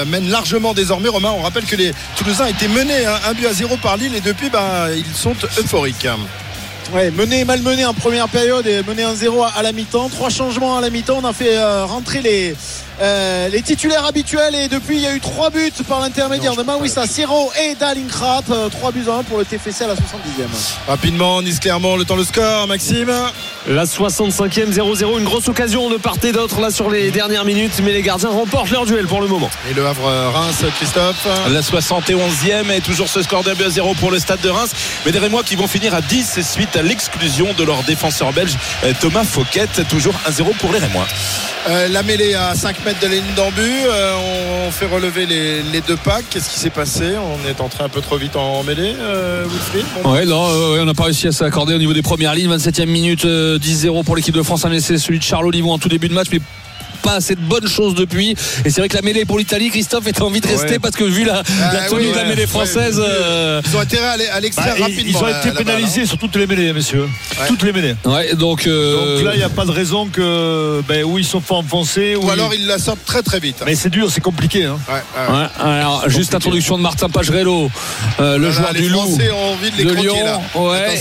mène 0.07 0.29
largement 0.29 0.73
désormais. 0.73 1.09
Romain, 1.09 1.29
on 1.39 1.43
rappelle 1.43 1.65
que 1.65 1.75
les 1.75 1.93
Toulousains 2.17 2.47
étaient 2.47 2.67
menés 2.67 3.05
hein, 3.05 3.19
un 3.27 3.33
but 3.33 3.47
à 3.47 3.53
zéro 3.53 3.77
par 3.77 3.97
Lille 3.97 4.15
et 4.15 4.21
depuis 4.21 4.49
ben, 4.49 4.89
ils 4.95 5.15
sont 5.15 5.35
euphoriques. 5.57 6.07
Ouais, 6.93 7.11
mené, 7.11 7.45
mal 7.45 7.61
mené 7.61 7.85
en 7.85 7.93
première 7.93 8.27
période 8.29 8.65
et 8.65 8.81
mené 8.83 9.03
1-0 9.03 9.43
à, 9.45 9.59
à 9.59 9.61
la 9.63 9.71
mi-temps. 9.71 10.09
Trois 10.09 10.29
changements 10.29 10.75
à 10.77 10.81
la 10.81 10.89
mi-temps. 10.89 11.19
On 11.21 11.25
a 11.27 11.33
fait 11.33 11.55
euh, 11.55 11.85
rentrer 11.85 12.21
les, 12.21 12.55
euh, 12.99 13.47
les 13.49 13.61
titulaires 13.61 14.05
habituels 14.05 14.55
et 14.55 14.67
depuis 14.69 14.95
il 14.97 15.01
y 15.03 15.07
a 15.07 15.13
eu 15.13 15.19
trois 15.19 15.51
buts 15.51 15.71
par 15.87 15.99
l'intermédiaire 16.01 16.55
de 16.55 16.63
Mawissa 16.63 17.05
Siro 17.05 17.51
et 17.63 17.75
d'Alinkrat. 17.75 18.41
Euh, 18.49 18.69
Trois 18.69 18.91
buts 18.91 19.05
en 19.07 19.19
un 19.19 19.23
pour 19.23 19.37
le 19.37 19.45
TFC 19.45 19.83
à 19.83 19.87
la 19.87 19.93
70e. 19.93 19.97
Rapidement, 20.87 21.41
Nice 21.43 21.59
Clermont, 21.59 21.95
le 21.95 22.05
temps, 22.05 22.15
le 22.15 22.23
score, 22.23 22.65
Maxime. 22.67 23.11
La 23.67 23.85
65e 23.85 24.71
0-0, 24.73 25.19
une 25.19 25.25
grosse 25.25 25.47
occasion 25.47 25.89
de 25.89 25.97
part 25.97 26.15
et 26.23 26.31
d'autre 26.31 26.59
là 26.59 26.71
sur 26.71 26.89
les 26.89 27.11
dernières 27.11 27.45
minutes, 27.45 27.81
mais 27.83 27.91
les 27.91 28.01
gardiens 28.01 28.29
remportent 28.29 28.71
leur 28.71 28.85
duel 28.85 29.05
pour 29.05 29.21
le 29.21 29.27
moment. 29.27 29.49
Et 29.69 29.73
le 29.75 29.85
Havre 29.85 30.07
euh, 30.07 30.29
Reims, 30.29 30.63
Christophe. 30.77 31.27
La 31.51 31.61
71e 31.61 32.71
et 32.75 32.81
toujours 32.81 33.09
ce 33.09 33.21
score 33.21 33.43
d'un 33.43 33.53
but 33.53 33.65
à 33.65 33.69
0 33.69 33.93
pour 33.95 34.09
le 34.11 34.17
stade 34.17 34.41
de 34.41 34.49
Reims. 34.49 34.71
Mais 35.05 35.11
des 35.11 35.19
Rémois 35.19 35.43
qui 35.43 35.55
vont 35.55 35.67
finir 35.67 35.93
à 35.93 36.01
10 36.01 36.39
suite 36.41 36.75
à 36.79 36.81
l'exclusion 36.81 37.47
de 37.57 37.63
leur 37.63 37.83
défenseur 37.83 38.31
belge 38.33 38.53
euh, 38.83 38.93
Thomas 38.99 39.23
Fouquet. 39.23 39.67
Toujours 39.89 40.13
1-0 40.29 40.55
pour 40.57 40.71
les 40.71 40.79
Rémois. 40.79 41.05
Euh, 41.67 41.87
la 41.89 42.03
mêlée 42.03 42.33
à 42.35 42.55
5 42.55 42.85
mètres 42.85 42.99
de 43.01 43.07
la 43.07 43.15
ligne 43.15 43.33
d'embut. 43.35 43.61
Euh, 43.85 44.13
on 44.67 44.71
fait 44.71 44.85
relever 44.85 45.25
les, 45.25 45.61
les 45.61 45.81
deux 45.81 45.97
packs. 45.97 46.25
Qu'est-ce 46.29 46.49
qui 46.49 46.59
s'est 46.59 46.69
passé? 46.69 47.13
On 47.17 47.47
est 47.49 47.59
entré 47.61 47.83
un 47.83 47.89
peu 47.89 48.01
trop 48.01 48.17
vite 48.17 48.35
en 48.35 48.63
mêlée, 48.63 48.95
euh, 48.99 49.45
Wilfried? 49.49 49.85
Bon, 50.03 50.11
Ouais, 50.13 50.25
non, 50.25 50.47
euh, 50.49 50.73
ouais, 50.75 50.79
on 50.81 50.85
n'a 50.85 50.93
pas 50.93 51.03
réussi 51.05 51.27
à 51.27 51.31
s'accorder 51.31 51.73
au 51.73 51.77
niveau 51.79 51.93
des 51.93 52.01
premières 52.01 52.33
lignes. 52.33 52.49
27e 52.49 52.85
minute, 52.85 53.25
euh, 53.25 53.59
10-0 53.59 54.03
pour 54.03 54.15
l'équipe 54.15 54.33
de 54.35 54.43
France. 54.43 54.65
Un 54.65 54.71
essai, 54.71 54.97
celui 54.97 55.19
de 55.19 55.23
Charles 55.23 55.45
Olivon 55.47 55.73
en 55.73 55.79
tout 55.79 55.89
début 55.89 56.07
de 56.07 56.13
match, 56.13 56.27
mais 56.31 56.39
pas 56.99 57.13
assez 57.15 57.35
de 57.35 57.41
bonnes 57.41 57.67
choses 57.67 57.95
depuis. 57.95 58.35
Et 58.65 58.69
c'est 58.69 58.81
vrai 58.81 58.89
que 58.89 58.95
la 58.95 59.01
mêlée 59.01 59.25
pour 59.25 59.37
l'Italie, 59.39 59.69
Christophe 59.69 60.07
était 60.07 60.21
envie 60.21 60.41
de 60.41 60.47
rester 60.47 60.71
Ouais. 60.73 60.79
parce 60.79 60.95
que 60.95 61.03
vu 61.03 61.23
la, 61.25 61.41
Ah, 61.63 61.73
la 61.73 61.79
tenue 61.89 62.01
oui, 62.07 62.11
de 62.11 62.15
la 62.15 62.23
mêlée 62.25 62.47
française. 62.47 62.99
ouais, 62.99 63.05
euh, 63.07 63.61
Ils 63.65 63.75
ont 63.75 63.79
intérêt 63.79 64.05
à 64.05 64.11
aller- 64.11 64.27
à 64.27 64.33
Bah, 64.35 64.39
l'extraire 64.41 64.73
ils- 64.77 64.81
rapidement. 64.83 65.03
ils 65.05 65.15
ont 65.23 65.27
été 65.27 65.49
balle, 65.51 65.57
pénalisés 65.65 66.01
hein. 66.01 66.05
sur 66.05 66.17
toutes 66.17 66.35
les 66.35 66.47
mêlées, 66.47 66.73
messieurs. 66.73 67.03
Ouais. 67.39 67.47
Toutes 67.47 67.63
les 67.63 67.71
mêlées. 67.73 67.95
ouais, 68.05 68.35
donc, 68.35 68.67
euh, 68.67 69.15
Donc 69.17 69.25
là, 69.25 69.31
il 69.33 69.37
n'y 69.37 69.43
a 69.43 69.49
pas 69.49 69.65
de 69.65 69.71
raison 69.71 70.07
que 70.07 70.81
ben, 70.87 71.03
où 71.03 71.17
ils 71.17 71.25
sont 71.25 71.41
pas 71.41 71.55
enfoncés. 71.55 72.15
Ou 72.15 72.29
alors 72.29 72.53
ils 72.53 72.65
la 72.67 72.77
sortent 72.79 73.03
très 73.05 73.21
très 73.21 73.39
vite. 73.39 73.57
Mais 73.65 73.75
c'est 73.75 73.89
dur, 73.89 74.09
c'est 74.11 74.21
compliqué. 74.21 74.65
Hein. 74.65 74.77
Ouais, 74.87 74.93
ouais, 74.95 75.35
ouais. 75.35 75.41
ouais, 75.43 75.79
alors, 75.79 76.09
juste 76.09 76.35
introduction 76.35 76.77
de 76.77 76.83
Martin 76.83 77.09
Pagerello, 77.09 77.69
euh, 78.19 78.37
le 78.37 78.49
Voilà, 78.49 78.51
joueur 78.51 78.73
du 78.73 78.89
Loup. 78.89 78.99
Français 78.99 79.31
ont 79.31 79.53
envie 79.53 79.71
de 79.71 79.77
les 79.77 79.83
de 79.85 79.89
croquer, 79.93 80.07
Lyon, 80.07 80.23
là. 80.23 80.61
ouais, 80.61 80.95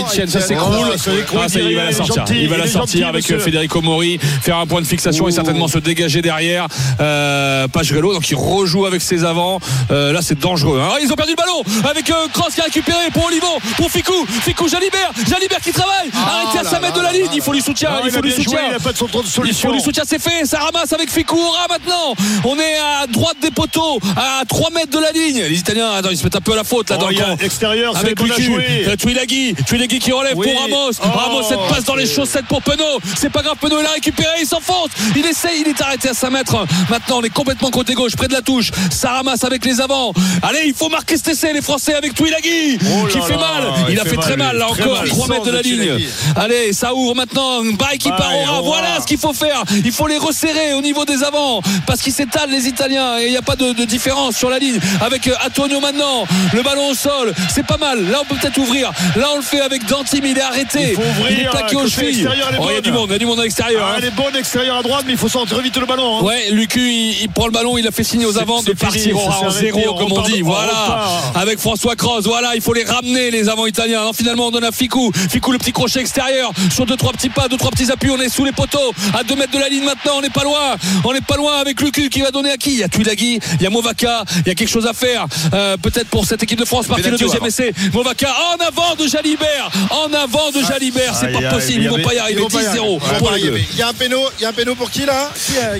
il 0.00 0.04
tienne, 0.12 0.28
ça 0.28 0.40
s'écroule. 0.40 0.74
Oh, 0.78 0.92
ça 0.96 1.10
s'écroule. 1.10 1.40
Ah, 1.42 1.46
il 1.54 1.76
va 1.76 1.84
la 1.84 1.92
sortir, 1.92 2.36
il 2.36 2.48
va 2.48 2.56
la 2.58 2.66
sortir 2.66 3.08
avec 3.08 3.30
euh, 3.30 3.38
Federico 3.38 3.80
Mori, 3.80 4.18
faire 4.42 4.56
un 4.58 4.66
point 4.66 4.80
de 4.80 4.86
fixation 4.86 5.11
et 5.18 5.30
Ouh. 5.32 5.34
certainement 5.34 5.68
se 5.68 5.78
dégager 5.78 6.22
derrière. 6.22 6.66
Euh, 7.00 7.68
Pagerello, 7.68 8.14
donc 8.14 8.28
il 8.30 8.36
rejoue 8.36 8.86
avec 8.86 9.02
ses 9.02 9.24
avants. 9.24 9.60
Euh, 9.90 10.12
là, 10.12 10.20
c'est 10.22 10.38
dangereux. 10.38 10.80
hein. 10.82 10.88
Ah, 10.94 10.98
ils 11.02 11.12
ont 11.12 11.16
perdu 11.16 11.32
le 11.32 11.36
ballon 11.36 11.62
avec 11.88 12.10
euh, 12.10 12.14
qui 12.54 12.60
a 12.60 12.64
récupéré 12.64 13.10
pour 13.12 13.24
Olivon, 13.26 13.58
pour 13.76 13.90
Ficou, 13.90 14.12
Ficou 14.44 14.68
Jalibert, 14.68 15.10
Jalibert 15.28 15.60
qui 15.60 15.72
travaille. 15.72 16.10
Arrêtez 16.14 16.58
à 16.58 16.62
là 16.64 16.70
5 16.70 16.80
mètres 16.82 16.98
de 16.98 17.02
la 17.02 17.12
ligne, 17.12 17.28
il 17.34 17.40
faut 17.42 17.52
lui 17.52 17.62
soutien, 17.62 17.88
Ah, 17.92 18.00
il 18.02 18.08
il 18.08 18.12
faut 18.12 18.20
joué, 18.22 18.30
soutien. 18.32 18.58
il 18.68 18.72
n'a 18.72 18.78
pas 18.78 18.92
de 18.92 18.96
son- 18.98 19.06
de 19.06 19.12
Il 19.24 19.26
solution. 19.30 19.68
faut 19.68 19.74
lui 19.74 19.80
soutien, 19.82 20.02
c'est 20.06 20.20
fait. 20.20 20.44
Ça 20.44 20.58
ramasse 20.58 20.92
avec 20.92 21.10
Ficou. 21.10 21.38
Ora 21.38 21.66
maintenant. 21.70 22.14
On 22.44 22.58
est 22.58 22.76
à 23.02 23.06
droite 23.06 23.36
des 23.40 23.50
poteaux, 23.50 23.98
à 24.16 24.42
3 24.48 24.70
mètres 24.70 24.90
de 24.90 24.98
la 24.98 25.12
ligne. 25.12 25.42
Les 25.48 25.58
Italiens, 25.58 25.90
attends, 25.92 26.10
ils 26.10 26.16
se 26.16 26.24
mettent 26.24 26.36
un 26.36 26.40
peu 26.40 26.52
à 26.52 26.56
la 26.56 26.64
faute 26.64 26.90
là 26.90 26.96
Oh, 26.98 27.02
dans 27.02 27.08
le 27.08 27.14
camp. 27.16 27.36
extérieur, 27.40 27.92
c'est 27.94 28.00
Avec 28.06 28.20
à 28.20 28.24
Lucu, 28.24 28.52
euh, 28.88 28.96
Tuilagi, 28.96 29.54
Tuilagi 29.66 29.98
qui 29.98 30.12
relève 30.12 30.34
Oui. 30.36 30.46
pour 30.50 30.60
Ramos. 30.60 30.90
Oh, 31.02 31.06
Ramos, 31.18 31.42
cette 31.48 31.58
passe 31.68 31.84
dans 31.84 31.94
les 31.94 32.06
chaussettes 32.06 32.46
pour 32.46 32.62
Penaud. 32.62 33.00
C'est 33.16 33.30
pas 33.30 33.42
grave, 33.42 33.56
Penaud 33.60 33.78
il 33.80 33.86
a 33.86 33.90
récupéré, 33.92 34.30
il 34.40 34.46
s'enfonce. 34.46 34.90
Il 35.16 35.26
essaye, 35.26 35.62
il 35.62 35.68
est 35.68 35.80
arrêté 35.80 36.08
à 36.08 36.14
5 36.14 36.30
mètres. 36.30 36.66
Maintenant, 36.90 37.18
on 37.18 37.22
est 37.22 37.30
complètement 37.30 37.70
côté 37.70 37.94
gauche, 37.94 38.16
près 38.16 38.28
de 38.28 38.32
la 38.32 38.42
touche. 38.42 38.70
Ça 38.90 39.10
ramasse 39.12 39.44
avec 39.44 39.64
les 39.64 39.80
avants. 39.80 40.12
Allez, 40.42 40.64
il 40.66 40.74
faut 40.74 40.88
marquer 40.88 41.16
cet 41.16 41.28
essai, 41.28 41.52
les 41.52 41.62
Français 41.62 41.94
avec 41.94 42.14
Tuilagi 42.14 42.78
Oh 42.80 43.06
qui 43.08 43.18
là 43.18 43.24
fait 43.24 43.36
mal. 43.36 43.64
Il, 43.88 43.94
il 43.94 44.00
a 44.00 44.04
fait 44.04 44.10
fait 44.10 44.16
très 44.16 44.36
mal, 44.36 44.56
là 44.56 44.66
très 44.70 44.82
encore, 44.82 44.98
mal. 44.98 45.08
3 45.08 45.28
mètres 45.28 45.44
de 45.44 45.50
la 45.50 45.62
de 45.62 45.68
ligne. 45.68 46.06
Allez, 46.36 46.72
ça 46.72 46.94
ouvre 46.94 47.14
maintenant. 47.14 47.62
Bail 47.78 47.98
qui 47.98 48.08
part 48.08 48.32
au 48.36 48.58
au 48.60 48.62
Voilà. 48.64 48.91
Ce 49.02 49.06
qu'il 49.06 49.18
faut 49.18 49.32
faire. 49.32 49.62
Il 49.84 49.92
faut 49.92 50.06
les 50.06 50.18
resserrer 50.18 50.74
au 50.74 50.80
niveau 50.80 51.04
des 51.04 51.22
avants 51.22 51.60
parce 51.86 52.00
qu'ils 52.00 52.12
s'étalent 52.12 52.50
les 52.50 52.66
Italiens 52.68 53.18
et 53.18 53.26
il 53.26 53.30
n'y 53.30 53.36
a 53.36 53.42
pas 53.42 53.56
de, 53.56 53.72
de 53.72 53.84
différence 53.84 54.36
sur 54.36 54.48
la 54.50 54.58
ligne 54.58 54.78
avec 55.00 55.26
euh, 55.28 55.34
Antonio 55.46 55.80
maintenant. 55.80 56.24
Le 56.54 56.62
ballon 56.62 56.88
au 56.90 56.94
sol, 56.94 57.32
c'est 57.54 57.66
pas 57.66 57.76
mal. 57.76 58.08
Là, 58.10 58.18
on 58.22 58.24
peut 58.24 58.36
peut-être 58.40 58.58
ouvrir. 58.58 58.90
Là, 59.16 59.28
on 59.34 59.36
le 59.36 59.42
fait 59.42 59.60
avec 59.60 59.84
Danti, 59.86 60.20
mais 60.22 60.30
il 60.30 60.38
est 60.38 60.42
arrêté. 60.42 60.90
Il 60.90 60.94
faut 60.94 61.02
ouvrir, 61.02 61.30
il 61.30 61.40
est 61.46 61.50
plaqué 61.50 61.76
aux 61.76 61.86
chevilles. 61.86 62.20
extérieur, 62.22 62.48
Oh, 62.60 62.66
il 62.70 62.74
y 62.74 62.78
a 62.78 62.80
du 62.80 62.92
monde, 62.92 63.06
il 63.10 63.12
y 63.12 63.16
a 63.16 63.18
du 63.18 63.26
monde 63.26 63.40
à 63.40 63.42
l'extérieur. 63.44 63.84
Ah, 63.86 63.92
hein. 63.92 63.94
elle 63.98 64.04
est 64.06 64.10
bonne 64.10 64.36
extérieure 64.36 64.76
à 64.78 64.82
droite, 64.82 65.04
mais 65.06 65.12
il 65.12 65.18
faut 65.18 65.28
sortir 65.28 65.58
vite 65.60 65.76
le 65.76 65.86
ballon. 65.86 66.18
hein. 66.18 66.22
Ouais, 66.22 66.50
Lucu, 66.50 66.80
il, 66.90 67.22
il 67.22 67.28
prend 67.30 67.46
le 67.46 67.52
ballon, 67.52 67.76
il 67.78 67.86
a 67.86 67.90
fait 67.90 68.04
signe 68.04 68.24
aux 68.26 68.38
avants 68.38 68.62
de 68.62 68.72
partir 68.72 69.16
en 69.18 69.50
zéro, 69.50 69.80
on 69.88 69.94
comme 69.98 70.12
on 70.12 70.22
dit. 70.22 70.42
Voilà. 70.42 71.06
Avec 71.34 71.58
François 71.58 71.96
Cross, 71.96 72.24
voilà, 72.24 72.54
il 72.54 72.60
faut 72.62 72.72
les 72.74 72.84
ramener, 72.84 73.30
les 73.30 73.48
avants 73.48 73.66
italiens. 73.66 74.00
Alors 74.00 74.14
finalement, 74.14 74.46
on 74.46 74.50
donne 74.50 74.64
à 74.64 74.72
Ficou. 74.72 75.10
Ficou, 75.30 75.52
le 75.52 75.58
petit 75.58 75.72
crochet 75.72 76.00
extérieur, 76.00 76.52
sur 76.72 76.86
deux, 76.86 76.96
trois 76.96 77.12
petits 77.12 77.28
pas, 77.28 77.48
deux, 77.48 77.56
trois 77.56 77.70
petits 77.70 77.90
appuis. 77.90 78.10
On 78.10 78.20
est 78.20 78.28
sous 78.28 78.44
les 78.44 78.52
poteaux, 78.52 78.91
à 79.14 79.22
deux 79.24 79.36
mètres 79.36 79.52
de 79.52 79.58
la 79.58 79.68
ligne 79.68 79.84
maintenant. 79.84 80.14
On 80.16 80.22
n'est 80.22 80.30
pas 80.30 80.44
loin. 80.44 80.76
On 81.04 81.12
n'est 81.12 81.20
pas 81.20 81.36
loin 81.36 81.58
avec 81.58 81.80
Lucu 81.80 82.08
qui 82.08 82.20
va 82.22 82.30
donner 82.30 82.50
à 82.50 82.56
qui? 82.56 82.72
Il 82.72 82.78
y 82.78 82.82
a 82.82 82.88
Tuilagi, 82.88 83.38
il 83.58 83.62
y 83.62 83.66
a 83.66 83.70
Movaka, 83.70 84.24
il 84.44 84.48
y 84.48 84.50
a 84.50 84.54
quelque 84.54 84.68
chose 84.68 84.86
à 84.86 84.92
faire. 84.92 85.26
Euh, 85.54 85.76
Peut-être 85.76 86.08
pour 86.08 86.26
cette 86.26 86.42
équipe 86.42 86.58
de 86.58 86.64
France, 86.64 86.86
partie 86.86 87.08
le 87.10 87.16
deuxième 87.16 87.44
essai. 87.44 87.72
Movaka 87.92 88.28
en 88.54 88.64
avant 88.64 88.94
de 88.94 89.06
Jalibert. 89.06 89.70
En 89.90 90.12
avant 90.12 90.50
de 90.50 90.62
Jalibert. 90.62 91.14
C'est 91.18 91.32
pas 91.32 91.50
possible. 91.50 91.82
Ils 91.82 91.88
vont 91.90 92.02
pas 92.02 92.14
y 92.14 92.18
arriver. 92.18 92.40
vont 92.40 92.48
pas 92.48 92.62
y 92.62 92.66
10-0 92.66 92.68
arriver. 92.68 92.78
Ils 92.78 92.80
vont 92.80 92.98
pour 93.18 93.28
pas 93.28 93.34
les 93.36 93.40
y 93.40 93.44
deux. 93.44 93.48
arriver. 93.50 93.66
Il 93.72 93.78
y 93.78 93.82
a 93.82 93.88
un 93.88 93.92
péno, 93.94 94.18
il 94.38 94.42
y 94.42 94.46
a 94.46 94.48
un 94.48 94.52
péno 94.52 94.74
pour 94.74 94.90
qui 94.90 95.04
là? 95.04 95.30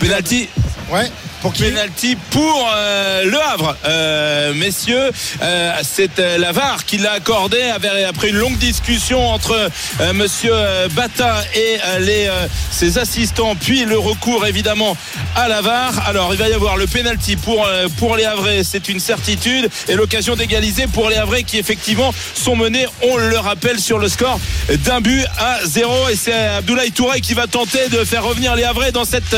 Penalty. 0.01 0.48
Ouais. 0.90 1.10
Pour 1.43 1.52
qui 1.52 1.64
Penalty 1.64 2.16
pour 2.31 2.70
euh, 2.77 3.24
Le 3.24 3.40
Havre, 3.40 3.77
Euh, 3.85 4.55
messieurs. 4.55 5.10
euh, 5.43 5.73
c'est 5.82 6.20
euh, 6.20 6.39
la 6.39 6.52
VAR 6.52 6.85
qui 6.85 6.98
l'a 6.98 7.12
accordé 7.12 7.60
après 8.09 8.28
une 8.28 8.36
longue 8.36 8.59
discussion 8.59 9.28
entre 9.28 9.52
euh, 10.01 10.12
Monsieur 10.12 10.52
euh, 10.55 10.89
Bata 10.90 11.43
et 11.55 11.78
les, 12.01 12.31
ses 12.70 12.98
assistants, 12.98 13.56
puis 13.56 13.85
le 13.85 13.98
recours 13.98 14.47
évidemment 14.47 14.97
à 15.35 15.48
la 15.48 15.60
VAR. 15.62 16.06
Alors 16.06 16.32
il 16.32 16.39
va 16.39 16.48
y 16.48 16.52
avoir 16.52 16.77
le 16.77 16.86
penalty 16.86 17.35
pour 17.36 17.69
pour 17.98 18.16
les 18.16 18.24
Havrais, 18.24 18.62
c'est 18.62 18.89
une 18.89 19.01
certitude, 19.01 19.69
et 19.89 19.94
l'occasion 19.94 20.36
d'égaliser 20.36 20.86
pour 20.86 21.09
les 21.10 21.16
Havrais 21.16 21.43
qui 21.43 21.59
effectivement 21.59 22.14
sont 22.35 22.55
menés, 22.55 22.86
on 23.02 23.16
le 23.16 23.39
rappelle, 23.39 23.81
sur 23.81 23.98
le 23.98 24.09
score 24.09 24.39
d'un 24.85 25.01
but 25.01 25.24
à 25.39 25.59
zéro. 25.64 26.09
Et 26.09 26.16
c'est 26.16 26.32
Abdoulaye 26.32 26.93
Touré 26.93 27.20
qui 27.20 27.35
va 27.35 27.47
tenter 27.48 27.89
de 27.89 28.05
faire 28.05 28.23
revenir 28.24 28.55
les 28.55 28.64
Havrais 28.64 28.93
dans 28.93 29.05
cette 29.05 29.35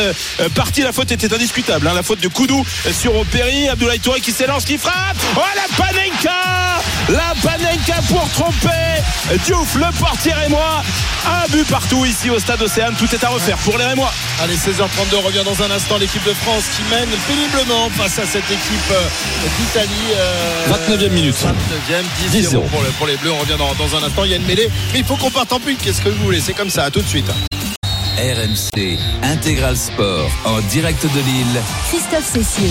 partie. 0.55 0.82
La 0.82 0.93
faute 0.93 1.10
était 1.10 1.32
indiscutable, 1.32 1.86
hein, 1.89 1.94
la 1.95 2.03
faute 2.03 2.21
de 2.21 2.29
Koudou 2.29 2.65
sur 2.93 3.16
Opéry. 3.16 3.69
Abdoulaye 3.69 4.01
Touré 4.01 4.21
qui 4.21 4.33
s'élance, 4.33 4.65
qui 4.65 4.79
frappe. 4.79 5.16
Oh 5.37 5.41
la 5.55 5.77
Panenka 5.77 6.31
La 7.09 7.35
Panenka 7.43 8.01
pour 8.09 8.29
tromper 8.31 8.69
Diouf, 9.47 9.75
le 9.77 9.87
portier 9.99 10.33
Rémois. 10.33 10.83
Un 11.27 11.49
but 11.51 11.66
partout 11.66 12.05
ici 12.05 12.29
au 12.29 12.39
stade 12.39 12.61
Océane. 12.61 12.95
Tout 12.99 13.09
est 13.15 13.25
à 13.25 13.29
refaire 13.29 13.57
pour 13.59 13.79
les 13.79 13.85
Rémois. 13.87 14.12
Allez, 14.43 14.57
16h32, 14.57 15.16
on 15.19 15.21
revient 15.23 15.43
dans 15.45 15.62
un 15.62 15.71
instant. 15.71 15.97
L'équipe 15.99 16.23
de 16.25 16.35
France 16.35 16.65
qui 16.77 16.83
mène 16.95 17.09
péniblement 17.27 17.89
face 17.91 18.19
à 18.19 18.27
cette 18.27 18.51
équipe 18.51 18.91
euh, 18.93 19.49
d'Italie. 19.59 20.12
euh, 20.16 20.66
29e 20.99 21.11
minute. 21.11 21.37
29e, 21.37 22.31
10-0 22.31 22.69
pour, 22.69 22.83
le- 22.83 22.89
pour 22.99 23.07
les 23.07 23.16
Bleus. 23.16 23.33
On 23.33 23.39
revient 23.39 23.57
dans, 23.59 23.73
dans 23.75 23.97
un 23.97 24.03
instant. 24.07 24.25
Il 24.25 24.31
y 24.31 24.35
a 24.35 24.37
une 24.37 24.47
mêlée. 24.47 24.69
Mais 24.93 24.99
il 24.99 25.05
faut 25.07 25.16
qu'on 25.16 25.31
parte 25.31 25.53
en 25.53 25.61
pute. 25.61 25.81
Qu'est-ce 25.83 26.03
que 26.03 26.11
vous 26.11 26.23
voulez? 26.25 26.41
C'est 26.41 26.53
comme 26.55 26.71
ça. 26.71 26.85
À 26.85 26.91
tout 26.91 27.01
de 27.01 27.09
suite. 27.09 27.31
RMC 28.16 28.97
Intégral 29.23 29.77
Sport 29.77 30.31
en 30.45 30.61
direct 30.70 31.03
de 31.03 31.09
Lille. 31.20 31.61
Christophe 31.89 32.24
Cessier. 32.32 32.70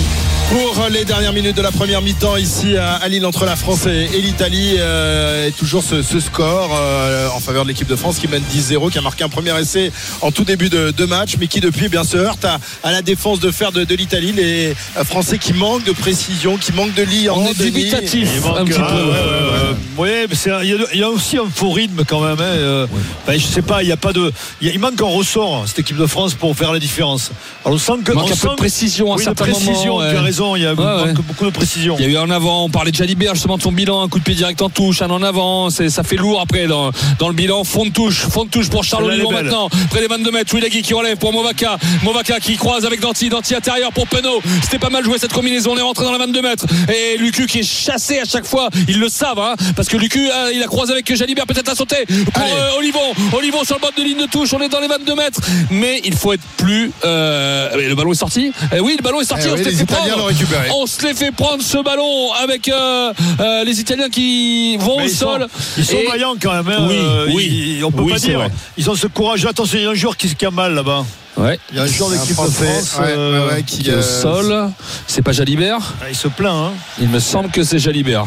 Pour 0.50 0.86
les 0.90 1.04
dernières 1.04 1.32
minutes 1.34 1.56
de 1.56 1.62
la 1.62 1.70
première 1.70 2.00
mi-temps 2.00 2.36
ici 2.36 2.76
à 2.76 3.06
Lille 3.08 3.24
entre 3.26 3.44
la 3.44 3.54
France 3.56 3.86
et, 3.86 4.08
l'Italie, 4.20 4.76
euh, 4.78 5.48
et 5.48 5.52
toujours 5.52 5.82
ce, 5.82 6.02
ce 6.02 6.18
score 6.20 6.70
euh, 6.74 7.28
en 7.34 7.40
faveur 7.40 7.64
de 7.64 7.68
l'équipe 7.68 7.86
de 7.88 7.96
France 7.96 8.18
qui 8.18 8.26
mène 8.28 8.42
10-0, 8.54 8.90
qui 8.90 8.98
a 8.98 9.00
marqué 9.02 9.22
un 9.24 9.28
premier 9.28 9.58
essai 9.60 9.92
en 10.22 10.30
tout 10.32 10.44
début 10.44 10.70
de, 10.70 10.90
de 10.92 11.04
match, 11.04 11.36
mais 11.38 11.46
qui 11.46 11.60
depuis 11.60 11.88
bien 11.88 12.04
se 12.04 12.16
heurte 12.16 12.44
à, 12.46 12.58
à 12.82 12.92
la 12.92 13.02
défense 13.02 13.38
de 13.40 13.50
fer 13.50 13.70
de, 13.70 13.84
de 13.84 13.94
l'Italie. 13.94 14.32
Les 14.32 14.74
euh, 14.96 15.04
Français 15.04 15.36
qui 15.38 15.52
manquent 15.52 15.84
de 15.84 15.92
précision, 15.92 16.56
qui 16.56 16.72
manquent 16.72 16.94
de 16.94 17.02
lit 17.02 17.28
en 17.28 17.36
On 17.38 17.46
est 17.48 17.54
déni. 17.58 17.70
dubitatif 17.72 18.28
Il 18.34 18.40
manque, 18.40 18.58
un 18.60 18.64
petit 18.64 18.78
peu. 18.78 18.82
ouais, 18.82 18.90
ouais, 18.92 19.12
ouais. 19.12 19.76
Ouais, 19.96 20.26
mais 20.28 20.34
c'est 20.34 20.50
un- 20.50 20.62
il 20.62 20.70
y, 20.70 20.72
a- 20.72 20.86
il 20.94 21.00
y 21.00 21.04
a 21.04 21.08
aussi 21.10 21.36
un 21.36 21.46
faux 21.54 21.70
rythme 21.70 22.02
quand 22.06 22.20
même. 22.20 22.40
hein, 22.40 22.44
euh, 22.44 22.86
ben, 23.26 23.38
je 23.38 23.44
sais 23.46 23.62
pas, 23.62 23.82
il 23.82 23.88
y 23.88 23.92
a 23.92 23.96
pas 23.96 24.12
de, 24.12 24.32
il 24.60 24.66
y 24.66 24.70
a- 24.70 24.74
il 24.74 24.80
manque 24.80 25.00
un 25.00 25.04
ressort 25.04 25.33
sort 25.34 25.64
cette 25.66 25.80
équipe 25.80 25.96
de 25.96 26.06
France 26.06 26.34
pour 26.34 26.56
faire 26.56 26.72
la 26.72 26.78
différence. 26.78 27.32
Alors 27.64 27.74
on 27.74 27.78
sent 27.78 27.92
que 28.04 28.12
on 28.12 28.20
un 28.20 28.34
sent 28.34 28.46
de 28.48 28.54
précision 28.54 29.12
à 29.12 29.16
oui, 29.16 29.18
de 29.18 29.24
certains 29.24 29.44
précision, 29.46 29.98
moments, 29.98 30.10
Tu 30.10 30.16
as 30.16 30.22
raison, 30.22 30.54
il 30.56 30.62
y 30.62 30.66
a 30.66 30.74
Ouais, 30.74 30.84
manque 30.84 31.06
ouais. 31.06 31.12
beaucoup 31.26 31.44
de 31.44 31.50
précision. 31.50 31.96
Il 31.98 32.04
y 32.04 32.08
a 32.08 32.10
eu 32.10 32.16
en 32.18 32.30
avant, 32.30 32.64
on 32.64 32.68
parlait 32.68 32.92
de 32.92 32.96
Jalibert 32.96 33.34
justement 33.34 33.56
de 33.56 33.62
son 33.62 33.72
bilan, 33.72 34.02
un 34.02 34.08
coup 34.08 34.20
de 34.20 34.24
pied 34.24 34.34
direct 34.34 34.62
en 34.62 34.68
touche, 34.70 35.02
un 35.02 35.10
en 35.10 35.22
avant, 35.22 35.70
ça 35.70 36.02
fait 36.04 36.16
lourd 36.16 36.40
après 36.40 36.66
dans, 36.68 36.92
dans 37.18 37.28
le 37.28 37.34
bilan, 37.34 37.64
fond 37.64 37.84
de 37.84 37.90
touche, 37.90 38.26
fond 38.26 38.44
de 38.44 38.50
touche 38.50 38.70
pour 38.70 38.84
Charles 38.84 39.04
Olivon 39.04 39.32
maintenant, 39.32 39.68
près 39.90 40.00
des 40.00 40.06
22 40.06 40.30
mètres, 40.30 40.54
Wilagui 40.54 40.82
qui 40.82 40.94
relève 40.94 41.16
pour 41.16 41.32
Movaka, 41.32 41.78
Movaka 42.04 42.38
qui 42.38 42.56
croise 42.56 42.84
avec 42.84 43.00
Danti, 43.00 43.28
Danti 43.28 43.56
intérieur 43.56 43.92
pour 43.92 44.06
Penaud, 44.06 44.40
c'était 44.62 44.78
pas 44.78 44.90
mal 44.90 45.04
joué 45.04 45.18
cette 45.18 45.32
combinaison, 45.32 45.72
on 45.72 45.76
est 45.78 45.82
rentré 45.82 46.04
dans 46.04 46.12
la 46.12 46.18
22 46.18 46.42
mètres, 46.42 46.66
et 46.88 47.16
Lucu 47.18 47.46
qui 47.46 47.60
est 47.60 47.62
chassé 47.68 48.20
à 48.20 48.24
chaque 48.24 48.46
fois, 48.46 48.68
ils 48.88 49.00
le 49.00 49.08
savent, 49.08 49.40
hein, 49.40 49.56
parce 49.74 49.88
que 49.88 49.96
Lucu, 49.96 50.30
euh, 50.30 50.52
il 50.54 50.62
a 50.62 50.66
croisé 50.66 50.92
avec 50.92 51.12
Jalibert, 51.12 51.46
peut-être 51.46 51.70
à 51.70 51.74
sauter 51.74 52.04
pour 52.06 52.42
euh, 52.44 52.78
Olivon, 52.78 53.12
Olivon 53.32 53.64
sur 53.64 53.76
le 53.76 53.80
bord 53.80 53.92
de 53.96 54.02
ligne 54.02 54.20
de 54.20 54.26
touche, 54.26 54.52
on 54.52 54.60
est 54.60 54.68
dans 54.68 54.80
les 54.80 54.88
22 54.88 55.14
mètres, 55.14 55.23
mais 55.70 56.00
il 56.04 56.14
faut 56.14 56.32
être 56.32 56.42
plus, 56.56 56.90
euh, 57.04 57.88
le 57.88 57.94
ballon 57.94 58.12
est 58.12 58.16
sorti, 58.16 58.52
Eh 58.74 58.80
oui, 58.80 58.94
le 58.98 59.02
ballon 59.02 59.20
est 59.20 59.24
sorti, 59.24 59.46
Eh 59.48 59.50
on 59.50 59.54
oui, 59.56 59.64
s'est 59.64 59.70
les 59.70 59.76
fait 59.76 59.86
prendre. 59.86 60.30
On 60.76 60.86
se 60.86 61.06
les 61.06 61.14
fait 61.14 61.32
prendre 61.32 61.62
ce 61.62 61.82
ballon 61.82 62.32
avec 62.42 62.68
euh, 62.68 63.12
euh, 63.40 63.64
les 63.64 63.80
Italiens 63.80 64.08
qui 64.08 64.76
vont 64.78 64.98
Mais 64.98 65.04
au 65.04 65.06
ils 65.06 65.10
sont- 65.10 65.26
sol. 65.26 65.46
Ils 65.78 65.84
sont 65.84 65.96
Et- 65.96 66.06
vaillants 66.06 66.34
quand 66.40 66.52
même. 66.52 66.68
hein. 66.68 66.86
Oui, 66.88 66.96
Euh, 66.98 67.26
oui. 67.34 67.74
ils- 67.78 67.84
on 67.84 67.90
peut 67.92 68.02
Oui, 68.02 68.12
pas 68.12 68.18
dire. 68.18 68.38
vrai. 68.38 68.50
Ils 68.76 68.88
ont 68.90 68.94
ce 68.94 69.06
courage. 69.06 69.44
Attention, 69.46 69.78
il 69.78 69.84
y 69.84 69.86
a 69.86 69.90
un 69.90 69.94
joueur 69.94 70.16
qui, 70.16 70.34
qui 70.34 70.46
a 70.46 70.50
mal 70.50 70.74
là-bas. 70.74 71.04
Ouais. 71.36 71.58
Il 71.72 71.76
y 71.76 71.80
a 71.80 71.82
un 71.82 71.86
joueur 71.86 72.10
d'équipe 72.10 72.28
de 72.30 72.34
France. 72.34 72.54
ouais, 73.00 73.06
euh, 73.08 73.46
ouais, 73.48 73.54
ouais, 73.54 73.62
qui, 73.64 73.78
Qui 73.82 73.90
est 73.90 73.94
au 73.96 74.02
sol. 74.02 74.70
C'est 75.06 75.22
pas 75.22 75.32
Jalibert. 75.32 75.78
ah, 76.00 76.04
Il 76.08 76.14
se 76.16 76.28
plaint. 76.28 76.54
Hein. 76.54 76.72
Il 77.00 77.08
me 77.08 77.18
semble 77.18 77.50
que 77.50 77.64
c'est 77.64 77.78
Jalibert. 77.80 78.26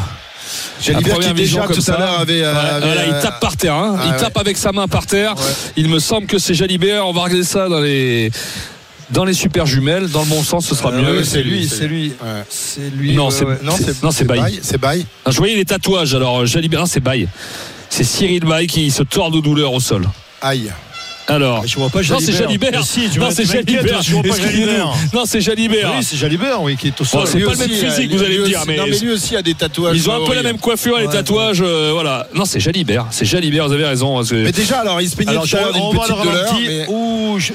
Jalibert 0.81 1.19
qui 1.19 1.33
déjà 1.33 1.61
comme 1.67 1.75
tout 1.75 1.81
ça. 1.81 1.95
à 1.95 1.99
l'heure 1.99 2.19
avait, 2.19 2.41
euh, 2.43 2.53
Ouais, 2.53 2.59
avait, 2.59 2.85
voilà, 2.85 3.05
il 3.07 3.13
euh, 3.13 3.21
tape 3.21 3.39
par 3.39 3.57
terre. 3.57 3.75
hein. 3.75 3.95
ah, 3.99 4.03
il 4.07 4.11
ouais. 4.11 4.17
tape 4.17 4.37
avec 4.37 4.57
sa 4.57 4.71
main 4.71 4.87
par 4.87 5.05
terre. 5.05 5.35
Il 5.75 5.89
me 5.89 5.99
semble 5.99 6.27
que 6.27 6.37
c'est 6.39 6.53
Jalibert. 6.53 7.07
On 7.07 7.13
va 7.13 7.21
regarder 7.23 7.43
ça 7.43 7.67
dans 7.69 7.79
les 7.81 8.31
dans 9.09 9.23
les 9.25 9.33
super 9.33 9.65
jumelles. 9.65 10.09
Dans 10.09 10.21
le 10.23 10.27
bon 10.27 10.43
sens, 10.43 10.65
ce 10.67 10.75
sera 10.75 10.89
Euh, 10.91 11.01
mieux. 11.01 11.19
oui, 11.19 11.25
c'est 11.25 11.41
lui, 11.43 11.67
c'est 11.67 11.87
lui. 11.87 12.13
C'est 12.49 12.89
lui. 12.93 13.13
Non, 13.15 13.25
ouais, 13.27 13.31
c'est- 13.31 13.45
ouais. 13.45 13.57
Non, 13.63 13.73
c'est 13.77 14.03
Non, 14.03 14.11
c'est 14.11 14.25
Baye. 14.25 14.59
C'est 14.61 14.77
Baye. 14.79 15.05
Ah, 15.25 15.31
Je 15.31 15.37
voyais 15.37 15.55
les 15.55 15.65
tatouages. 15.65 16.13
Alors 16.13 16.45
Jalibert, 16.45 16.81
non, 16.81 16.85
c'est 16.85 16.99
Baye. 16.99 17.27
C'est 17.89 18.03
Cyril 18.03 18.41
Baye 18.43 18.67
qui 18.67 18.91
se 18.91 19.03
tord 19.03 19.31
de 19.31 19.39
douleur 19.39 19.71
au 19.73 19.79
sol. 19.79 20.05
Aïe. 20.41 20.71
Alors, 21.29 21.67
Je 21.67 21.75
vois 21.77 21.89
pas 21.89 22.01
non, 22.03 22.19
c'est 22.19 22.31
Jalibert. 22.31 22.71
Mais 22.73 22.81
si, 22.83 23.09
tu 23.09 23.19
non, 23.19 23.29
c'est 23.31 23.45
Jalibert. 23.45 24.01
Je 24.01 24.13
vois 24.13 24.23
pas. 24.23 24.37
Jalibert. 24.37 24.93
Non, 25.13 25.23
c'est 25.25 25.41
Jalibert. 25.41 25.93
Oui, 25.97 26.03
c'est 26.03 26.15
Jalibert, 26.15 26.61
oui, 26.61 26.77
qui 26.77 26.87
est 26.87 27.01
au 27.01 27.03
sol. 27.03 27.21
Oh, 27.23 27.25
c'est 27.29 27.39
pas 27.39 27.51
le 27.51 27.57
même 27.57 27.71
aussi, 27.71 27.85
physique, 27.85 28.11
euh, 28.13 28.17
vous 28.17 28.23
allez 28.23 28.35
lui 28.35 28.43
me 28.43 28.47
dire, 28.47 28.59
aussi- 28.59 28.67
mais- 28.69 28.77
Non, 28.77 28.83
mais 28.89 28.97
lui 28.97 29.11
aussi 29.11 29.35
a 29.35 29.41
des 29.41 29.53
tatouages. 29.53 29.97
Ils 29.97 30.09
ont 30.09 30.23
un 30.23 30.25
peu 30.25 30.33
la 30.33 30.43
même 30.43 30.57
coiffure, 30.57 30.97
les 30.97 31.07
Ouais. 31.07 31.11
tatouages, 31.13 31.61
euh, 31.61 31.89
voilà. 31.91 32.27
Non, 32.33 32.45
c'est 32.45 32.59
Jalibert, 32.61 33.07
c'est 33.11 33.25
Jalibert, 33.25 33.67
vous 33.67 33.73
avez 33.73 33.85
raison. 33.85 34.15
parce 34.15 34.29
que- 34.29 34.35
Mais 34.35 34.51
déjà, 34.53 34.79
alors, 34.79 35.01
il 35.01 35.09
se 35.09 35.15
plaignait 35.15 35.31
Alors, 35.31 35.47
tout 35.47 35.57
à 35.57 35.71
d'une 35.73 35.99
petite 35.99 36.23
douleur. 36.23 37.39
je... 37.39 37.53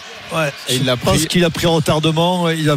pense 1.02 1.16
pris. 1.18 1.26
qu'il 1.28 1.44
a 1.44 1.50
pris 1.50 1.66
un 1.66 1.70
retardement. 1.70 2.50
Il 2.50 2.68
a. 2.68 2.76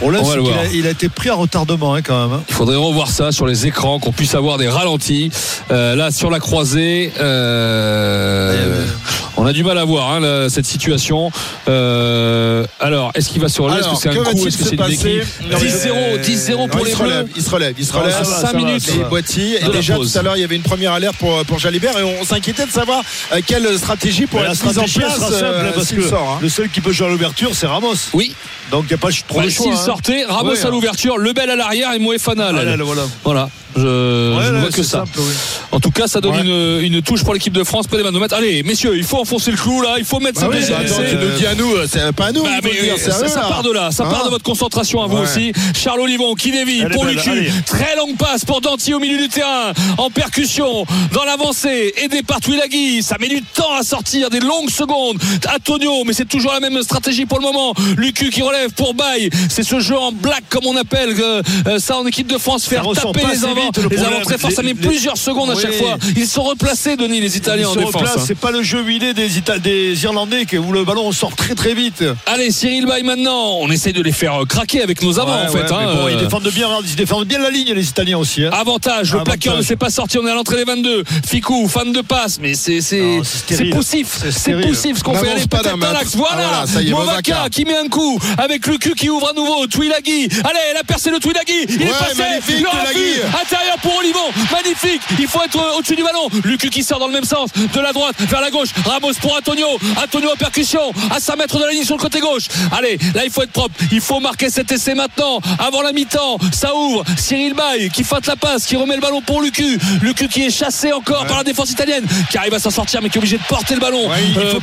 On 0.00 0.10
va 0.10 0.18
c'est 0.30 0.36
le 0.36 0.42
qu'il 0.42 0.52
voir. 0.52 0.64
a, 0.64 0.66
il 0.72 0.86
a 0.86 0.90
été 0.90 1.08
pris 1.08 1.30
en 1.30 1.36
retardement 1.38 1.94
hein, 1.94 2.02
quand 2.02 2.20
même. 2.28 2.38
hein. 2.38 2.42
Il 2.48 2.54
faudrait 2.54 2.76
revoir 2.76 3.08
ça 3.10 3.32
sur 3.32 3.46
les 3.46 3.66
écrans, 3.66 3.98
qu'on 3.98 4.12
puisse 4.12 4.34
avoir 4.34 4.58
des 4.58 4.68
ralentis. 4.68 5.30
Euh, 5.70 5.94
là, 5.94 6.10
sur 6.10 6.30
la 6.30 6.38
croisée, 6.40 7.12
euh, 7.18 8.84
on 9.36 9.46
a 9.46 9.52
du 9.52 9.62
mal 9.64 9.78
à 9.78 9.84
voir 9.84 10.10
hein, 10.12 10.20
là, 10.20 10.48
cette 10.48 10.66
situation. 10.66 11.30
Euh, 11.68 12.64
alors, 12.80 13.10
est-ce 13.14 13.28
qu'il 13.28 13.40
va 13.40 13.48
se 13.48 13.60
relever 13.60 13.80
Est-ce 13.80 13.88
que 13.88 13.96
c'est 13.96 14.08
un 14.08 14.14
coup? 14.24 14.46
Est-ce 14.46 14.56
que 14.58 14.64
se 14.64 14.68
c'est 14.70 14.76
une 14.76 14.76
passer? 14.78 14.96
béquille 14.96 15.22
Non, 15.50 15.58
mais- 15.60 15.68
10-0, 15.68 16.18
10-0 16.22 16.56
Non, 16.58 16.68
pour 16.68 16.80
il 16.80 16.86
les 16.86 16.92
se 16.92 16.96
relève, 16.98 17.26
il 17.36 17.42
se 17.42 17.50
relève, 17.50 17.74
il 17.78 17.84
se 17.86 17.92
Non, 17.92 18.00
relève. 18.00 18.12
ça 18.14 18.18
va, 18.20 18.24
Cinq 18.24 18.46
ça 18.46 18.52
va, 18.52 18.58
minutes. 18.58 18.82
ça 18.82 18.92
Et. 18.94 19.04
Boiti. 19.08 19.54
Et 19.60 19.68
déjà 19.72 19.96
tout 19.96 20.08
à 20.14 20.22
l'heure, 20.22 20.36
il 20.36 20.40
y 20.40 20.44
avait 20.44 20.56
une 20.56 20.62
première 20.62 20.92
alerte 20.92 21.16
pour, 21.16 21.44
pour 21.44 21.58
Jalibert 21.58 21.96
et 21.98 22.02
on 22.02 22.24
s'inquiétait 22.24 22.66
de 22.66 22.70
savoir 22.70 23.02
quelle 23.46 23.76
stratégie 23.78 24.26
pour 24.26 24.40
la 24.40 24.52
être 24.52 24.64
mise 24.64 24.78
en 24.78 24.82
place 24.84 25.14
sera 25.16 25.30
simple 25.30 25.72
parce 25.74 25.88
que 25.92 26.08
sort. 26.08 26.32
hein. 26.36 26.38
le 26.42 26.48
seul 26.48 26.68
qui 26.68 26.80
peut 26.80 26.92
jouer 26.92 27.06
à 27.06 27.10
l'ouverture, 27.10 27.50
c'est 27.54 27.66
Ramos. 27.66 27.94
Oui, 28.12 28.34
Donc 28.70 28.84
il 28.84 28.88
n'y 28.88 28.94
a 28.94 28.98
pas 28.98 29.08
trop 29.26 29.38
Bah, 29.38 29.44
de 29.44 29.50
choix. 29.50 29.66
Sortait, 29.88 30.24
Ramos 30.28 30.50
Ouais, 30.50 30.62
à 30.62 30.66
hein. 30.66 30.70
l'ouverture, 30.70 31.16
Lebel 31.18 31.48
à 31.50 31.56
l'arrière 31.56 31.92
et 31.94 31.98
Moefana 31.98 32.48
Ah, 32.50 32.52
là, 32.52 32.76
là, 32.76 32.84
voilà. 32.84 33.02
Voilà, 33.24 33.48
je, 33.74 33.80
je 33.82 34.57
Ouais, 34.64 34.70
que 34.72 34.82
ça. 34.82 34.98
simple, 34.98 35.18
oui. 35.18 35.32
En 35.72 35.80
tout 35.80 35.90
cas, 35.90 36.06
ça 36.06 36.20
donne 36.20 36.34
Ouais. 36.34 36.42
une, 36.86 36.94
une 36.94 37.02
touche 37.02 37.24
pour 37.24 37.34
l'équipe 37.34 37.52
de 37.52 37.64
France 37.64 37.86
des 37.88 38.02
22 38.02 38.18
mètres. 38.20 38.34
Allez, 38.34 38.62
messieurs, 38.62 38.96
il 38.96 39.04
faut 39.04 39.18
enfoncer 39.18 39.50
le 39.50 39.56
clou 39.56 39.82
là, 39.82 39.94
il 39.98 40.04
faut 40.04 40.20
mettre 40.20 40.40
Bah 40.40 40.48
ce 40.52 40.72
oui, 40.72 41.08
tu 41.10 41.16
nous 41.16 41.36
dis 41.38 41.46
à 41.46 41.54
nous, 41.54 41.72
euh, 41.74 41.86
c'est 41.90 42.12
pas 42.12 42.26
à 42.26 42.32
nous. 42.32 42.42
Bah, 42.42 42.50
mais 42.62 42.70
dire, 42.70 42.94
à 42.94 42.98
ça, 42.98 43.24
eux, 43.24 43.28
ça 43.28 43.40
part 43.40 43.62
de 43.62 43.72
là, 43.72 43.90
ça 43.90 44.04
part 44.04 44.20
Hein 44.22 44.24
de 44.26 44.30
votre 44.30 44.44
concentration 44.44 45.02
à 45.02 45.06
vous 45.06 45.18
aussi. 45.18 45.52
Charles 45.76 46.00
Olivon 46.00 46.34
qui 46.34 46.50
dévie 46.50 46.84
pour 46.92 47.04
Lucu. 47.04 47.50
Très 47.66 47.94
longue 47.96 48.16
passe 48.16 48.44
pour 48.44 48.60
Danti 48.60 48.94
au 48.94 48.98
milieu 49.00 49.18
du 49.18 49.28
terrain. 49.28 49.72
En 49.98 50.10
percussion, 50.10 50.84
dans 51.12 51.24
l'avancée, 51.24 51.92
aidé 51.96 52.22
par 52.22 52.40
Twilagui. 52.40 53.02
Ça 53.02 53.16
met 53.20 53.28
du 53.28 53.42
temps 53.42 53.74
à 53.78 53.82
sortir, 53.82 54.30
des 54.30 54.40
longues 54.40 54.70
secondes. 54.70 55.18
Antonio, 55.54 56.04
mais 56.04 56.12
c'est 56.12 56.28
toujours 56.28 56.52
la 56.52 56.60
même 56.60 56.82
stratégie 56.82 57.26
pour 57.26 57.38
le 57.38 57.44
moment. 57.44 57.74
Lucu 57.96 58.30
qui 58.30 58.42
relève 58.42 58.70
pour 58.72 58.94
Baye. 58.94 59.30
C'est 59.48 59.62
ce 59.62 59.80
jeu 59.80 59.96
en 59.96 60.12
black, 60.12 60.44
comme 60.48 60.66
on 60.66 60.76
appelle 60.76 61.14
euh, 61.20 61.42
euh, 61.66 61.78
ça 61.78 61.96
en 61.98 62.06
équipe 62.06 62.26
de 62.26 62.38
France. 62.38 62.66
Faire 62.66 62.82
taper 62.82 63.20
les 63.30 63.36
vite, 63.36 63.78
le 63.78 63.88
Les 63.88 63.98
avants 64.04 64.20
très 64.22 64.38
ça 64.50 64.62
met 64.62 64.68
les- 64.68 64.74
plusieurs 64.74 65.16
secondes 65.16 65.50
à 65.50 65.54
chaque 65.54 65.74
fois. 65.74 65.96
Ils 66.16 66.26
sont 66.26 66.42
replacés, 66.42 66.96
Denis, 66.96 67.20
les 67.20 67.36
Italiens 67.36 67.64
Ils 67.64 67.66
en 67.66 67.72
se 67.74 67.78
défense. 67.78 67.94
replacent, 67.94 68.16
hein. 68.18 68.24
C'est 68.26 68.38
pas 68.38 68.50
le 68.50 68.62
jeu 68.62 68.82
huilé 68.82 69.14
des, 69.14 69.38
Ita- 69.38 69.58
des 69.58 70.02
Irlandais 70.04 70.44
que- 70.44 70.56
où 70.56 70.72
le 70.72 70.84
ballon 70.84 71.10
sort 71.12 71.34
très 71.36 71.54
très 71.54 71.74
vite. 71.74 72.04
Allez, 72.26 72.50
Cyril 72.50 72.86
Bay 72.86 73.02
maintenant. 73.02 73.58
On 73.60 73.70
essaie 73.70 73.92
de 73.92 74.02
les 74.02 74.12
faire 74.12 74.42
euh, 74.42 74.44
craquer 74.44 74.82
avec 74.82 75.02
nos 75.02 75.18
avants, 75.18 75.32
Ouais, 75.40 75.48
en 75.48 75.52
fait. 75.52 75.58
ouais, 75.58 75.72
hein, 75.72 75.94
bon, 75.94 76.06
euh. 76.06 76.10
ils, 76.12 76.18
défendent 76.18 76.48
bien, 76.52 76.68
ils 76.84 76.96
défendent 76.96 77.26
bien 77.26 77.38
la 77.38 77.50
ligne, 77.50 77.72
les 77.72 77.88
Italiens 77.88 78.18
aussi. 78.18 78.44
hein. 78.44 78.50
Avantage, 78.52 79.12
le 79.12 79.16
Avantage. 79.20 79.38
plaqueur 79.38 79.56
ne 79.58 79.62
s'est 79.62 79.76
pas 79.76 79.90
sorti, 79.90 80.18
on 80.18 80.26
est 80.26 80.30
à 80.30 80.34
l'entrée 80.34 80.56
des 80.56 80.64
22. 80.64 81.04
Ficou, 81.26 81.68
fan 81.68 81.92
de 81.92 82.00
passe, 82.00 82.38
mais 82.40 82.54
c'est 82.54 82.80
c'est 82.80 83.00
Non, 83.00 83.22
c'est 83.24 83.30
c'est 83.48 83.54
stérile. 83.54 83.74
poussif, 83.74 84.18
C'est 84.30 84.52
poussif 84.60 84.98
ce 84.98 85.02
qu'on 85.04 85.12
On 85.12 85.14
fait. 85.14 85.30
Allez, 85.30 85.46
pas 85.46 85.92
l'axe, 85.92 86.14
voilà. 86.16 86.64
Ah, 86.64 86.80
Movaka 86.90 87.48
qui 87.50 87.64
met 87.64 87.76
un 87.76 87.88
coup 87.88 88.18
avec 88.38 88.66
le 88.66 88.76
cul 88.78 88.94
qui 88.94 89.10
ouvre 89.10 89.28
à 89.30 89.32
nouveau. 89.32 89.66
Twilagui, 89.66 90.28
allez, 90.44 90.58
elle 90.70 90.76
a 90.78 90.84
percé 90.84 91.10
le 91.10 91.18
Twilagui, 91.18 91.64
il 91.68 91.82
est 91.82 91.86
passé, 91.86 92.22
intérieur 93.40 93.76
pour 93.82 93.96
Olivon, 93.98 94.18
magnifique. 94.52 95.02
Il 95.18 95.26
faut 95.26 95.42
être 95.42 95.58
au-dessus 95.76 95.96
du 95.96 96.02
ballon. 96.02 96.28
Lucu 96.44 96.70
qui 96.70 96.82
sort 96.82 96.98
dans 96.98 97.06
le 97.06 97.12
même 97.12 97.24
sens, 97.24 97.50
de 97.54 97.80
la 97.80 97.92
droite 97.92 98.16
vers 98.18 98.40
la 98.40 98.50
gauche. 98.50 98.68
Ramos 98.84 99.12
pour 99.20 99.34
Antonio, 99.36 99.66
Antonio 100.02 100.30
en 100.32 100.36
percussion, 100.36 100.92
à 101.10 101.20
5 101.20 101.36
mètres 101.36 101.58
de 101.58 101.64
la 101.64 101.72
ligne 101.72 101.84
sur 101.84 101.96
le 101.96 102.00
côté 102.02 102.20
gauche. 102.20 102.44
Allez, 102.76 102.98
là 103.14 103.24
il 103.24 103.30
faut 103.30 103.42
être 103.42 103.52
propre, 103.52 103.74
il 103.92 104.00
faut 104.00 104.20
marquer 104.20 104.50
cet 104.50 104.70
essai 104.72 104.94
maintenant, 104.94 105.40
avant 105.58 105.82
la 105.82 105.92
mi-temps. 105.92 106.38
Ça 106.52 106.74
ouvre, 106.74 107.04
Cyril 107.16 107.54
Bay 107.54 107.88
qui 107.92 108.04
feinte 108.04 108.26
la 108.26 108.36
passe, 108.36 108.66
qui 108.66 108.76
remet 108.76 108.94
le 108.94 109.00
ballon 109.00 109.20
pour 109.22 109.42
Lucu. 109.42 109.78
Lucu 110.02 110.28
qui 110.28 110.44
est 110.44 110.50
chassé 110.50 110.92
encore 110.92 111.26
par 111.26 111.38
la 111.38 111.44
défense 111.44 111.70
italienne, 111.70 112.04
qui 112.30 112.38
arrive 112.38 112.54
à 112.54 112.58
s'en 112.58 112.70
sortir, 112.70 113.00
mais 113.02 113.08
qui 113.10 113.16
est 113.18 113.20
obligé 113.20 113.38
de 113.38 113.42
porter 113.44 113.74
le 113.74 113.80
ballon. 113.80 114.08
Ouais, 114.08 114.16
il 114.30 114.38
euh. 114.38 114.42
Il 114.44 114.50
faut 114.50 114.60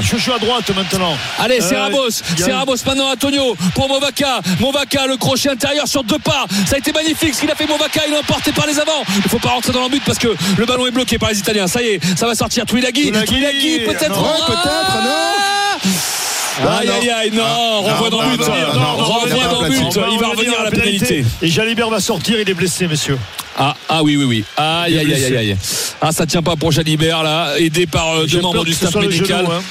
qu'il 0.00 0.18
joue 0.18 0.32
à 0.32 0.38
droite 0.38 0.70
maintenant. 0.74 1.16
Allez, 1.38 1.60
c'est 1.60 1.74
Euh, 1.76 1.82
Ramos, 1.84 2.08
y 2.08 2.42
a- 2.42 2.44
c'est 2.46 2.52
Ramos 2.52 2.76
maintenant 2.86 3.10
Antonio 3.10 3.56
pour 3.74 3.88
Movaca. 3.88 4.40
Movaca, 4.60 5.06
le 5.06 5.16
crochet 5.16 5.50
intérieur 5.50 5.86
sur 5.86 6.02
deux 6.04 6.18
pas. 6.18 6.46
Ça 6.66 6.76
a 6.76 6.78
été 6.78 6.92
magnifique 6.92 7.34
ce 7.34 7.40
qu'il 7.40 7.50
a 7.50 7.54
fait 7.54 7.66
Movaca, 7.66 8.00
il 8.06 8.14
est 8.14 8.18
emporté 8.18 8.52
par 8.52 8.66
les 8.66 8.78
avants. 8.78 8.95
Il 9.24 9.28
faut 9.30 9.38
pas 9.38 9.50
rentrer 9.50 9.72
dans 9.72 9.84
le 9.84 9.90
but 9.90 10.02
parce 10.04 10.18
que 10.18 10.28
le 10.56 10.66
ballon 10.66 10.86
est 10.86 10.90
bloqué 10.90 11.18
par 11.18 11.30
les 11.30 11.38
Italiens. 11.38 11.66
Ça 11.66 11.82
y 11.82 11.86
est, 11.86 12.00
ça 12.16 12.26
va 12.26 12.34
sortir. 12.34 12.64
Twilagui, 12.66 13.10
Twilagui, 13.10 13.26
Twilagui, 13.26 13.78
peut-être. 13.86 14.10
non. 14.16 14.22
Ouais, 14.22 14.28
peut-être, 14.46 15.02
non 15.02 16.70
Aïe 16.70 16.88
aïe 16.88 17.10
aïe, 17.10 17.30
non, 17.34 17.82
renvoi 17.82 18.08
dans 18.08 18.22
non, 18.22 18.30
le 18.30 18.36
but. 18.38 18.46
non, 18.46 18.48
non, 18.48 18.74
non, 18.80 18.96
Renvoi 19.04 19.28
non, 19.28 19.36
dans 19.52 19.62
le 19.62 19.68
non, 19.68 19.88
but. 19.90 19.96
non, 20.00 20.06
Il 20.10 20.18
va 20.18 20.28
revenir 20.28 20.58
à 20.58 20.64
la 20.64 20.70
pénalité. 20.70 21.22
Et 21.42 21.48
Jalibert 21.48 21.90
va 21.90 22.00
sortir, 22.00 22.40
il 22.40 22.48
est 22.48 22.54
blessé, 22.54 22.88
messieurs. 22.88 23.18
Ah, 23.58 23.74
ah 23.90 24.02
oui, 24.02 24.16
oui, 24.16 24.24
oui. 24.24 24.44
Aïe, 24.56 24.98
aïe, 24.98 25.12
aïe, 25.12 25.24
aïe, 25.26 25.36
aïe. 25.36 25.56
Ah, 26.00 26.12
ça 26.12 26.24
tient 26.24 26.42
pas 26.42 26.56
pour 26.56 26.72
Jalibert, 26.72 27.22
là, 27.22 27.58
aidé 27.58 27.86
par 27.86 28.10
euh, 28.20 28.26
deux 28.26 28.40
membres 28.40 28.64
du 28.64 28.72
staff 28.72 28.94
médical. 28.96 29.44
genou, 29.44 29.52
hein. 29.52 29.62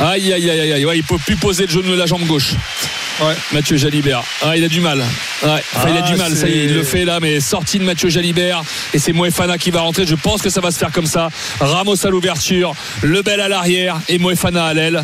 Aïe, 0.00 0.32
aïe, 0.32 0.50
aïe, 0.50 0.60
aïe, 0.60 0.72
aïe. 0.72 0.84
Ouais, 0.86 0.96
il 0.98 1.04
peut 1.04 1.18
plus 1.18 1.36
poser 1.36 1.66
le 1.66 1.70
genou 1.70 1.92
de 1.92 1.96
la 1.98 2.06
jambe 2.06 2.26
gauche. 2.26 2.52
Ouais. 3.20 3.34
Mathieu 3.52 3.76
Jalibert. 3.76 4.22
Ah, 4.42 4.56
il 4.56 4.64
a 4.64 4.68
du 4.68 4.80
mal. 4.80 4.98
Ouais. 5.42 5.62
Enfin, 5.76 5.88
il 5.90 5.96
a 5.96 6.02
Ah, 6.04 6.10
du 6.10 6.16
mal, 6.16 6.34
ça 6.34 6.48
y 6.48 6.52
est, 6.58 6.64
il 6.64 6.74
le 6.74 6.82
fait 6.82 7.04
là, 7.04 7.18
mais 7.20 7.38
sortie 7.40 7.78
de 7.78 7.84
Mathieu 7.84 8.08
Jalibert. 8.08 8.62
Et 8.94 8.98
c'est 8.98 9.12
Moefana 9.12 9.58
qui 9.58 9.70
va 9.70 9.80
rentrer. 9.80 10.06
Je 10.06 10.14
pense 10.14 10.40
que 10.40 10.48
ça 10.48 10.62
va 10.62 10.70
se 10.70 10.78
faire 10.78 10.90
comme 10.90 11.04
ça. 11.06 11.28
Ramos 11.60 12.06
à 12.06 12.08
l'ouverture, 12.08 12.74
Lebel 13.02 13.40
à 13.40 13.48
l'arrière 13.48 13.96
et 14.08 14.18
Moefana 14.18 14.64
à 14.66 14.72
l'aile. 14.74 15.02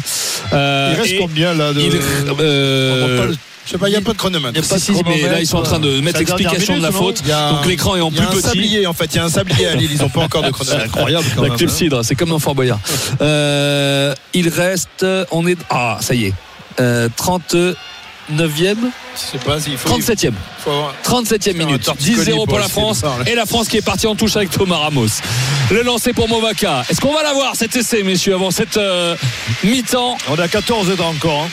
Euh, 0.55 0.93
Il 0.95 1.01
reste 1.03 1.19
combien 1.19 1.53
là 1.53 1.75
de... 1.75 1.81
il- 1.81 2.01
euh, 2.41 3.35
Je 3.67 3.73
sais 3.73 3.79
pas, 3.79 3.89
il 3.89 3.93
n'y 3.93 3.97
a 3.97 4.01
pas 4.01 4.13
de 4.13 4.17
chronomètre. 4.19 4.53
Il 4.55 4.65
a 4.65 4.69
pas 4.69 4.77
de 4.77 4.81
si, 4.81 4.93
mais 5.05 5.21
là 5.23 5.41
ils 5.41 5.47
sont 5.47 5.57
en 5.59 5.63
train 5.63 5.79
de 5.81 5.89
euh, 5.89 6.01
mettre 6.01 6.19
c'est 6.19 6.25
l'explication 6.25 6.79
de 6.79 6.83
la 6.83 6.93
faute. 6.93 7.21
Il 7.25 7.33
a- 7.33 7.51
Donc 7.51 7.67
l'écran 7.67 7.97
est 7.97 8.01
en 8.01 8.11
Il 8.11 8.17
y 8.17 8.21
a 8.21 8.23
plus 8.23 8.29
un 8.29 8.41
petit. 8.41 8.43
sablier 8.49 8.87
en 8.87 8.93
fait, 8.93 9.07
il 9.07 9.17
y 9.17 9.19
a 9.19 9.25
un 9.25 9.29
sablier 9.29 9.67
à 9.67 9.75
Lille, 9.75 9.91
ils 9.93 10.01
n'ont 10.01 10.09
pas 10.09 10.21
encore 10.23 10.43
de 10.43 10.47
C'est 10.47 10.53
chronomètre. 10.53 10.85
incroyable 10.97 11.27
quand 11.35 11.43
La 11.43 11.49
même. 11.49 11.59
clepsydre, 11.59 12.05
c'est 12.05 12.15
comme 12.15 12.29
dans 12.31 12.39
Fort 12.39 12.55
Boyard. 12.55 12.79
Euh, 13.21 14.15
il 14.35 14.49
reste, 14.49 15.05
on 15.33 15.47
est, 15.47 15.59
ah, 15.71 15.99
ça 16.01 16.15
y 16.15 16.27
est, 16.27 16.33
euh, 16.81 17.09
39e, 17.17 17.77
Je 19.15 19.21
sais 19.33 19.39
pas 19.45 19.61
s'il 19.61 19.77
faut. 19.77 19.89
37e. 19.89 20.35
faut 20.59 20.71
avoir- 20.71 20.95
37e 21.03 21.57
Faire 21.57 21.63
un 21.65 21.67
minute. 21.67 21.83
torticolis 21.85 22.25
10-0 22.33 22.47
pour 22.47 22.59
la 22.59 22.69
France. 22.69 23.03
Et 23.27 23.35
la 23.35 23.47
France 23.47 23.69
qui 23.69 23.77
est 23.79 23.83
partie 23.83 24.07
en 24.07 24.15
touche 24.15 24.37
avec 24.37 24.51
Thomas 24.51 24.77
Ramos. 24.79 25.07
Le 25.71 25.83
lancer 25.83 26.13
pour 26.13 26.29
Movaca. 26.29 26.85
Est-ce 26.89 27.01
qu'on 27.01 27.13
va 27.15 27.23
l'avoir 27.23 27.57
cet 27.57 27.75
essai, 27.77 28.03
messieurs, 28.03 28.35
avant 28.35 28.51
cette 28.51 28.77
euh, 28.77 29.17
mi-temps? 29.65 30.17
On 30.31 30.39
à 30.39 30.49
14 30.49 30.89
ans 31.01 31.09
encore. 31.17 31.43
hein. 31.43 31.49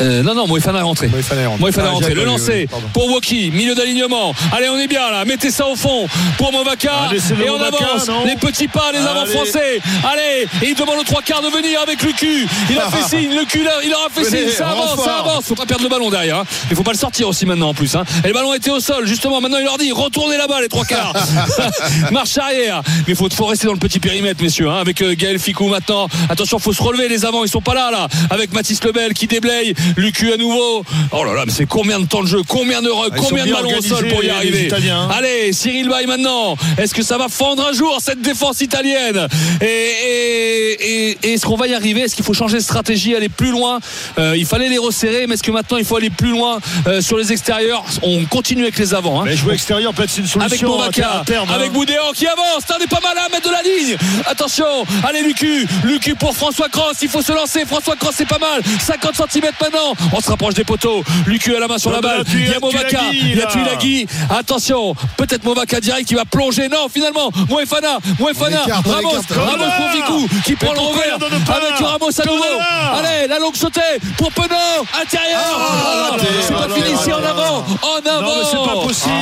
Euh, 0.00 0.22
non, 0.22 0.34
non, 0.34 0.46
Moefana 0.46 0.78
est 0.78 0.82
rentré. 0.82 1.08
Moefana 1.08 1.42
est 1.42 1.46
rentré. 1.46 1.60
Moefana 1.64 1.86
est 1.86 1.90
Ah, 1.90 1.94
rentré. 1.94 2.14
Le 2.14 2.24
lancer 2.24 2.68
oui, 2.72 2.80
pour 2.92 3.06
Woki, 3.10 3.50
milieu 3.52 3.74
d'alignement. 3.74 4.34
Allez, 4.52 4.68
on 4.68 4.78
est 4.78 4.86
bien 4.88 5.10
là. 5.10 5.24
Mettez 5.24 5.50
ça 5.50 5.66
au 5.66 5.76
fond 5.76 6.06
pour 6.38 6.52
Movaka. 6.52 6.90
Ah, 6.92 7.10
et 7.14 7.50
on 7.50 7.58
Movaka, 7.58 7.84
avance. 7.84 8.08
non 8.08 8.24
Les 8.24 8.36
petits 8.36 8.68
pas, 8.68 8.90
les 8.92 8.98
avant 9.00 9.26
français. 9.26 9.80
Allez, 10.10 10.46
et 10.62 10.68
il 10.70 10.74
demande 10.74 10.98
aux 10.98 11.04
trois 11.04 11.22
quarts 11.22 11.42
de 11.42 11.48
venir 11.48 11.80
avec 11.82 12.02
le 12.02 12.12
cul. 12.12 12.46
Il 12.70 12.78
a 12.78 12.90
fait 12.90 13.16
signe, 13.16 13.34
le 13.34 13.44
cul, 13.44 13.62
là, 13.64 13.72
il 13.84 13.92
aura 13.94 14.08
fait 14.12 14.24
signe. 14.24 14.48
Ça 14.56 14.68
avance, 14.70 14.90
renfort. 14.90 15.04
ça 15.04 15.18
avance. 15.18 15.44
Faut 15.44 15.54
pas 15.54 15.66
perdre 15.66 15.82
le 15.84 15.88
ballon 15.90 16.10
derrière. 16.10 16.38
hein. 16.38 16.44
Il 16.70 16.76
faut 16.76 16.82
pas 16.82 16.92
le 16.92 16.98
sortir 16.98 17.28
aussi 17.28 17.44
maintenant 17.46 17.68
en 17.70 17.74
plus. 17.74 17.94
hein. 17.94 18.04
Et 18.24 18.28
le 18.28 18.34
ballon 18.34 18.54
était 18.54 18.70
au 18.70 18.80
sol, 18.80 19.06
justement. 19.06 19.40
Maintenant, 19.40 19.58
il 19.58 19.64
leur 19.64 19.78
dit 19.78 19.92
retournez 19.92 20.36
là-bas, 20.36 20.60
les 20.60 20.68
trois 20.68 20.84
quarts. 20.84 21.14
Marche 22.10 22.38
arrière. 22.38 22.82
Mais 23.06 23.14
faut, 23.14 23.28
faut 23.32 23.46
rester 23.46 23.66
dans 23.66 23.72
le 23.72 23.78
petit 23.78 24.00
périmètre, 24.00 24.42
messieurs. 24.42 24.68
hein, 24.68 24.78
avec 24.78 25.00
euh, 25.02 25.14
Gaël 25.16 25.38
Ficou 25.38 25.68
maintenant. 25.68 26.08
Attention, 26.28 26.58
faut 26.58 26.72
se 26.72 26.82
relever. 26.82 27.08
Les 27.08 27.24
avants, 27.24 27.44
ils 27.44 27.50
sont 27.50 27.60
pas 27.60 27.74
là, 27.74 27.90
là. 27.90 28.08
Avec 28.30 28.52
Mathis 28.52 28.82
Lebel 28.84 29.12
qui 29.14 29.26
déblaye. 29.26 29.74
Lucu 29.96 30.32
à 30.32 30.36
nouveau. 30.36 30.84
Oh 31.12 31.24
là 31.24 31.34
là, 31.34 31.42
mais 31.46 31.52
c'est 31.52 31.66
combien 31.66 32.00
de 32.00 32.06
temps 32.06 32.22
de 32.22 32.28
jeu 32.28 32.40
Combien 32.46 32.82
de 32.82 32.88
rugs 32.90 33.10
Ah, 33.12 33.16
Combien 33.18 33.46
de 33.46 33.52
ballons 33.52 33.78
au 33.78 33.82
sol 33.82 34.08
pour 34.08 34.22
y 34.24 34.30
arriver 34.30 34.68
hein. 34.90 35.08
Allez, 35.16 35.52
Cyril 35.52 35.88
Bay 35.88 36.06
maintenant. 36.06 36.56
Est-ce 36.78 36.94
que 36.94 37.02
ça 37.02 37.18
va 37.18 37.28
fendre 37.28 37.66
un 37.68 37.72
jour 37.72 37.98
cette 38.02 38.20
défense 38.22 38.60
italienne? 38.60 39.26
Et, 39.60 39.66
et- 39.66 41.10
et- 41.10 41.18
et 41.22 41.32
est-ce 41.34 41.44
qu'on 41.46 41.56
va 41.56 41.66
y 41.66 41.74
arriver? 41.74 42.00
Est-ce 42.02 42.14
qu'il 42.14 42.24
faut 42.24 42.34
changer 42.34 42.56
de 42.58 42.62
stratégie, 42.62 43.14
aller 43.14 43.28
plus 43.28 43.50
loin? 43.50 43.80
Euh, 44.18 44.34
Il 44.36 44.46
fallait 44.46 44.68
les 44.68 44.78
resserrer, 44.78 45.26
mais 45.26 45.34
est-ce 45.34 45.42
que 45.42 45.50
maintenant 45.50 45.76
il 45.78 45.84
faut 45.84 45.96
aller 45.96 46.10
plus 46.10 46.30
loin 46.30 46.58
euh, 46.86 47.00
sur 47.00 47.16
les 47.18 47.32
extérieurs? 47.32 47.84
On 48.02 48.24
continue 48.24 48.62
avec 48.62 48.78
les 48.78 48.94
avants. 48.94 49.20
hein. 49.20 49.24
Mais 49.26 49.36
jouer 49.36 49.54
extérieur 49.54 49.92
peut 49.94 50.02
être 50.04 50.16
une 50.16 50.24
Avec 50.42 50.58
solution 50.60 50.90
terme. 51.24 51.48
hein. 51.50 51.54
avec 51.54 51.72
Boudéan 51.72 52.12
qui 52.14 52.26
avance, 52.26 52.64
t'en 52.66 52.78
es 52.78 52.86
pas 52.86 53.00
mal 53.00 53.16
à 53.18 53.28
mettre 53.28 53.48
de 53.48 53.52
la 53.52 53.62
ligne. 53.62 53.96
Attention, 54.26 54.64
allez 55.08 55.22
Lucu, 55.22 55.66
Lucu 55.84 56.14
pour 56.14 56.34
François 56.36 56.68
Cross, 56.68 56.96
il 57.02 57.08
faut 57.08 57.22
se 57.22 57.32
lancer. 57.32 57.64
François 57.66 57.96
Cross 57.96 58.14
c'est 58.16 58.28
pas 58.28 58.38
mal, 58.38 58.62
50 58.80 59.14
cm 59.30 59.44
maintenant. 59.60 59.71
On 60.12 60.20
se 60.20 60.28
rapproche 60.30 60.54
des 60.54 60.64
poteaux. 60.64 61.02
Lucu 61.26 61.54
à 61.56 61.60
la 61.60 61.68
main 61.68 61.78
sur 61.78 61.90
la 61.92 62.00
balle. 62.00 62.24
Il 62.32 62.48
y 62.48 62.54
a 62.54 62.60
Tuilagi, 62.60 63.18
il 63.20 63.36
y 63.36 63.42
a. 63.42 63.46
Tuilagi. 63.46 64.06
Attention, 64.30 64.94
peut-être 65.16 65.44
Movaca 65.44 65.80
direct 65.80 66.06
qui 66.08 66.14
va 66.14 66.24
plonger. 66.24 66.68
Non, 66.68 66.88
finalement, 66.92 67.30
Moefana, 67.48 67.98
Moefana, 68.18 68.62
Ramos. 68.64 69.22
Ramos 69.30 69.70
pour 69.76 69.88
Vicou 69.94 70.28
qui 70.44 70.54
prend 70.56 70.72
le 70.72 70.80
revers 70.80 71.16
avec 71.16 71.74
Ramos 71.86 72.20
à 72.20 72.24
nouveau. 72.24 72.44
Allez, 72.98 73.28
la 73.28 73.38
longue 73.38 73.56
sautée 73.56 73.80
pour 74.16 74.30
Penaud, 74.32 74.84
intérieur. 75.00 75.40
Ah, 75.58 76.10
raté. 76.12 76.26
c'est 76.46 76.52
pas 76.54 76.66
Ah, 76.70 76.74
fini, 76.74 76.96
c'est 77.04 77.12
en 77.12 77.24
avant, 77.24 77.64
en 77.82 78.08
avant. 78.10 78.44
c'est 78.50 78.56
pas 78.56 78.80
possible. 78.86 79.12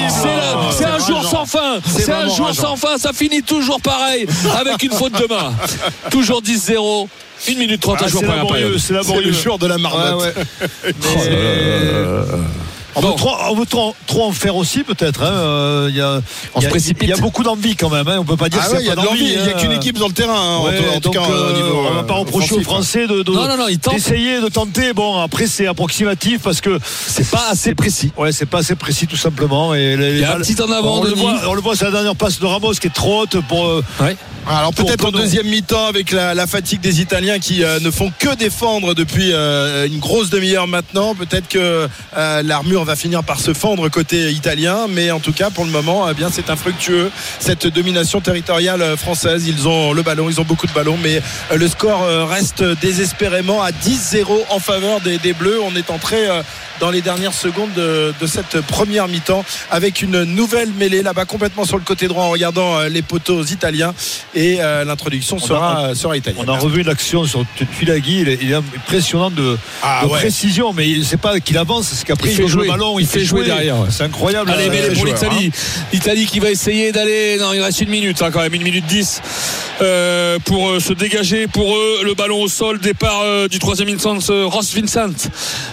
C'est 0.77 0.85
Ah, 0.85 0.94
un 0.94 1.06
jour 1.06 1.24
sans 1.28 1.47
fin. 1.47 1.78
C'est 1.86 2.12
un 2.12 2.28
jour 2.28 2.52
sans 2.55 2.77
fin. 2.77 2.98
Ça 2.98 3.12
finit 3.12 3.43
toujours 3.43 3.81
pareil 3.81 4.27
avec 4.59 4.82
une 4.82 4.93
faute 4.93 5.12
de 5.12 5.27
main. 5.32 5.52
Toujours 6.10 6.43
10-0. 6.43 7.09
1 7.49 7.55
minute 7.57 7.81
30 7.81 8.03
à 8.03 8.09
jouer 8.09 8.23
première 8.23 8.47
période. 8.47 8.79
c'est 8.79 8.93
laborieux. 8.93 9.29
le 9.29 9.33
jour 9.33 9.59
de 9.59 9.67
la 9.67 9.79
marmotte. 9.79 10.35
Ouais, 10.37 10.43
ouais. 10.85 10.95
On 12.97 13.01
Bon. 13.03 13.11
veut 13.11 13.17
trop, 13.17 13.33
on 13.51 13.55
veut 13.55 13.67
trop, 13.67 13.95
trop 14.07 14.25
en 14.27 14.33
faire 14.33 14.57
aussi 14.57 14.83
peut-être. 14.83 15.23
hein. 15.23 15.31
Euh, 15.33 15.87
Il 15.91 15.97
y 15.97 16.01
a, 16.01 16.21
On 16.55 16.61
il 16.61 16.61
y 16.61 16.62
se 16.62 16.67
a- 16.67 16.71
précipite. 16.71 17.03
il 17.05 17.09
y 17.11 17.12
a 17.12 17.17
beaucoup 17.17 17.43
d'envie 17.43 17.77
quand 17.77 17.89
même. 17.91 18.07
Hein. 18.09 18.17
On 18.19 18.25
peut 18.25 18.37
pas 18.37 18.49
dire 18.49 18.61
Ah 18.65 18.71
ouais, 18.73 18.79
il 18.81 18.87
y 18.87 18.91
a 18.91 18.97
de 18.97 19.01
l'envie. 19.05 19.33
Il 19.33 19.43
n'y 19.43 19.49
a 19.49 19.53
qu'une 19.53 19.73
hein. 19.73 19.77
équipe 19.77 19.97
sur 19.97 20.09
le 20.09 20.12
terrain, 20.15 20.35
hein, 20.35 20.57
en 20.57 20.65
Ouais, 20.65 20.79
en 20.97 21.01
tout 21.01 21.11
donc, 21.11 21.15
cas, 21.15 21.31
euh, 21.31 21.55
niveau. 21.57 21.85
on 21.89 21.95
va 21.95 22.01
euh, 22.01 22.03
pas 22.03 22.15
reprocher 22.15 22.55
aux. 22.55 22.61
Français 22.62 23.07
de, 23.07 23.23
de- 23.23 23.33
Non, 23.33 23.49
non, 23.49 23.57
non, 23.57 23.69
ils 23.69 23.79
tentent. 23.79 23.95
d'essayer 23.95 24.41
de 24.41 24.49
tenter. 24.49 24.93
Bon, 24.93 25.21
après 25.21 25.47
c'est 25.47 25.67
approximatif 25.67 26.43
parce 26.43 26.61
que 26.61 26.79
C'est 27.07 27.29
pas 27.31 27.49
assez 27.51 27.75
précis. 27.75 28.12
ouais, 28.17 28.33
c'est 28.33 28.47
pas 28.47 28.59
assez 28.59 28.75
précis 28.77 29.07
tout 29.07 29.17
simplement. 29.17 29.75
Et 29.75 29.97
les- 29.97 30.11
Il 30.12 30.19
y 30.21 30.25
a 30.25 30.35
un 30.37 30.41
petit 30.41 30.61
en 30.61 30.71
avant 30.71 30.99
on 31.01 31.05
le, 31.05 31.11
voit, 31.15 31.35
on 31.49 31.55
le 31.55 31.61
voit, 31.61 31.75
c'est 31.77 31.85
la 31.87 31.91
dernière 31.93 32.17
passe 32.17 32.39
de 32.41 32.47
Ramos 32.47 32.73
qui 32.75 32.87
est 32.89 32.95
trop 32.95 33.23
haute 33.23 33.37
pour. 33.49 33.67
euh, 33.67 33.83
Ouais. 34.01 34.17
Alors 34.49 34.73
peut-être 34.73 35.05
en 35.05 35.11
deuxième 35.11 35.47
mi-temps 35.47 35.87
avec 35.87 36.12
la, 36.12 36.35
la 36.35 36.47
fatigue 36.47 36.81
des 36.81 37.01
Italiens 37.03 37.39
qui 37.39 37.62
euh, 37.62 37.79
ne 37.81 37.91
font 37.91 38.11
que 38.19 38.35
défendre 38.35 38.95
depuis 38.95 39.33
euh, 39.33 39.87
une 39.87 39.99
grosse 39.99 40.31
demi-heure 40.31 40.67
maintenant. 40.67 41.15
Peut-être 41.15 41.47
que 41.49 41.87
euh, 42.17 42.43
l'armure 42.81 42.85
va 42.85 42.97
finir 42.97 43.23
par 43.23 43.40
se 43.40 43.52
fendre 43.52 43.89
côté 43.89 44.31
italien, 44.31 44.86
mais 44.89 45.11
en 45.11 45.20
tout 45.20 45.32
cas 45.32 45.51
pour 45.51 45.65
le 45.65 45.70
moment, 45.70 46.09
eh 46.09 46.15
c'est 46.32 46.51
infructueux 46.51 47.11
cette 47.39 47.66
domination 47.66 48.20
territoriale 48.20 48.82
euh, 48.82 48.97
française. 48.97 49.47
Ils 49.47 49.69
ont 49.69 49.93
le 49.93 50.02
ballon, 50.02 50.28
ils 50.28 50.40
ont 50.40 50.44
beaucoup 50.44 50.66
de 50.66 50.73
ballons, 50.73 50.98
mais 51.02 51.20
euh, 51.52 51.57
le 51.57 51.69
score 51.69 52.02
euh, 52.02 52.24
reste 52.24 52.62
désespérément 52.81 53.62
à 53.62 53.70
10-0 53.70 54.24
en 54.51 54.59
faveur 54.59 55.01
des, 55.01 55.19
des 55.19 55.32
Bleus. 55.32 55.61
On 55.62 55.74
est 55.77 55.90
entré 55.90 56.28
dans 56.81 56.90
les 56.90 57.02
dernières 57.02 57.35
secondes 57.35 57.73
de, 57.77 58.12
de 58.20 58.27
cette 58.27 58.61
première 58.62 59.07
mi-temps 59.07 59.44
avec 59.70 60.02
une 60.02 60.24
nouvelle 60.24 60.70
mêlée 60.78 61.02
là-bas 61.02 61.27
complètement 61.27 61.65
sur 61.65 61.77
le 61.77 61.85
côté 61.85 62.09
droit 62.09 62.24
en 62.24 62.31
regardant 62.31 62.78
euh, 62.78 62.89
les 62.89 63.02
poteaux 63.02 63.44
italiens 63.44 63.94
et 64.35 64.57
euh, 64.61 64.85
l'introduction 64.85 65.36
On 65.36 65.47
sera, 65.47 65.86
a- 65.89 65.94
sera 65.94 66.16
italienne. 66.16 66.43
On 66.47 66.52
a 66.52 66.59
revu 66.59 66.82
l'action 66.82 67.24
sur 67.24 67.44
Tuilagi, 67.78 68.20
il 68.20 68.28
est, 68.28 68.39
il 68.43 68.51
est 68.52 68.55
impressionnant 68.55 69.31
de, 69.31 69.57
Ah 69.82 70.01
de 70.05 70.09
ouais. 70.11 70.19
précision, 70.20 70.73
mais 70.73 70.86
c'est 71.05 71.20
pas 71.20 71.39
qu'il 71.40 71.59
avance, 71.59 71.89
c'est 71.93 72.07
qu'après 72.07 72.31
Il 72.31 72.35
fait 72.36 72.43
joue 72.43 72.48
jouer. 72.48 72.65
le 72.66 72.70
ballon, 72.73 72.98
Il 72.98 73.07
fait 73.07 73.24
jouer 73.24 73.44
derrière. 73.44 73.77
C'est 73.90 74.05
incroyable. 74.05 74.51
Allez, 74.51 74.70
mêlée 74.70 74.94
pour 74.94 75.05
l'Italie. 75.07 75.51
L'Italie 75.93 76.27
qui 76.27 76.40
va 76.40 76.51
essayer 76.51 76.93
d'aller. 76.93 77.36
Non, 77.39 77.52
il 77.52 77.61
reste 77.61 77.81
une 77.82 77.90
minute 77.90 78.20
hein, 78.23 78.31
quand 78.32 78.40
même, 78.40 78.55
une 78.55 78.62
minute 78.62 78.86
10 78.86 79.20
euh, 79.82 80.39
pour 80.44 80.70
euh, 80.70 80.81
se 80.81 80.93
dégager. 80.93 81.47
Pour 81.47 81.74
eux, 81.77 81.98
le 82.05 82.15
ballon 82.15 82.40
au 82.43 82.48
sol, 82.48 82.78
départ 82.81 83.23
du 83.51 83.59
troisième 83.59 83.89
instance, 83.89 84.31
Ross 84.31 84.74
Vincent, 84.74 85.28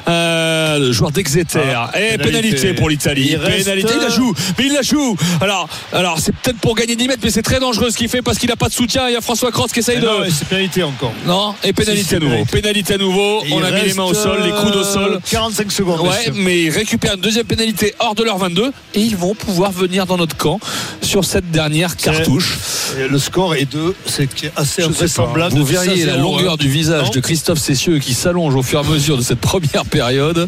euh, 0.08 0.92
joueur 0.98 1.12
d'Exeter. 1.12 1.60
Ah, 1.76 1.92
Et 1.96 2.18
pénalité. 2.18 2.24
pénalité 2.24 2.74
pour 2.74 2.90
l'Italie. 2.90 3.28
Il 3.32 3.38
reste- 3.38 3.66
Pénalité, 3.66 3.94
il 3.96 4.02
la 4.02 4.10
joue, 4.10 4.34
mais 4.58 4.66
il 4.66 4.74
la 4.74 4.82
joue. 4.82 5.16
Alors, 5.42 5.68
alors 5.94 6.20
c'est 6.20 6.34
peut-être 6.36 6.58
pour 6.60 6.76
gagner 6.76 6.96
10 6.96 7.08
mètres, 7.08 7.22
mais 7.24 7.30
c'est 7.30 7.42
très 7.42 7.60
dangereux 7.60 7.90
ce 7.92 7.98
qu'il 7.98 8.10
fait 8.10 8.22
parce 8.22 8.38
qu'il 8.38 8.50
n'a 8.50 8.56
pas 8.56 8.68
de 8.70 8.74
soutien. 8.74 9.08
Il 9.10 9.14
y 9.14 9.16
a 9.16 9.22
François 9.22 9.52
Cross 9.52 9.72
qui 9.72 9.80
essaye 9.80 9.98
mais 9.98 10.02
de. 10.02 10.08
non, 10.08 10.20
c'est 10.30 10.48
pénalité 10.48 10.84
encore. 10.84 11.14
Non, 11.26 11.56
et 11.64 11.74
pénalité 11.74 12.08
Si, 12.10 12.16
à 12.16 12.20
nouveau. 12.20 12.32
pénalité. 12.46 12.62
Pénalité 12.62 12.94
à 12.96 12.98
nouveau. 12.98 13.44
Et 13.46 13.54
On 13.54 13.64
a 13.64 13.72
mis 13.72 13.82
les 13.84 13.94
mains 13.94 14.04
au 14.04 14.14
sol, 14.14 14.40
les 14.44 14.52
coudes 14.52 14.76
au 14.76 14.84
sol. 14.84 15.14
euh, 15.16 15.20
45 15.30 15.72
secondes. 15.72 16.02
Ouais, 16.02 16.32
mais 16.36 16.64
ils 16.64 16.70
récupèrent 16.70 17.16
une 17.16 17.22
deuxième 17.22 17.46
pénalité 17.46 17.94
hors 18.00 18.16
de 18.16 18.24
leur 18.24 18.38
22 18.38 18.72
et 18.96 19.00
ils 19.02 19.16
vont 19.16 19.36
pouvoir 19.36 19.72
venir 19.72 20.06
dans 20.06 20.18
notre 20.18 20.36
camp 20.36 20.60
sur 21.02 21.24
cette 21.26 21.52
dernière 21.52 21.96
cartouche. 21.96 22.58
Et 23.00 23.08
le 23.08 23.20
score 23.20 23.56
est 23.56 23.72
de, 23.72 23.96
c'est 24.06 24.28
assez 24.56 24.84
invraisemblable. 24.84 25.54
Vous 25.56 25.64
de 25.64 25.68
10 25.70 25.78
à 25.78 25.82
verriez 25.84 26.06
la 26.06 26.14
0, 26.16 26.24
longueur 26.24 26.58
du 26.58 26.70
visage 26.70 27.12
de 27.12 27.20
Christophe 27.20 27.60
Cessieux 27.60 28.00
qui 28.00 28.14
s'allonge 28.14 28.56
au 28.56 28.64
fur 28.64 28.80
et 28.84 28.86
à 28.86 28.90
mesure 28.90 29.18
de 29.18 29.22
cette 29.22 29.40
première 29.40 29.86
période. 29.86 30.48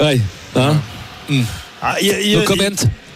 Ouais, 0.00 0.20
hein 0.54 0.76
Ah, 1.82 1.96
il 2.00 2.06
y 2.06 2.10
a- 2.12 2.20
y 2.20 2.44
comment. 2.44 2.62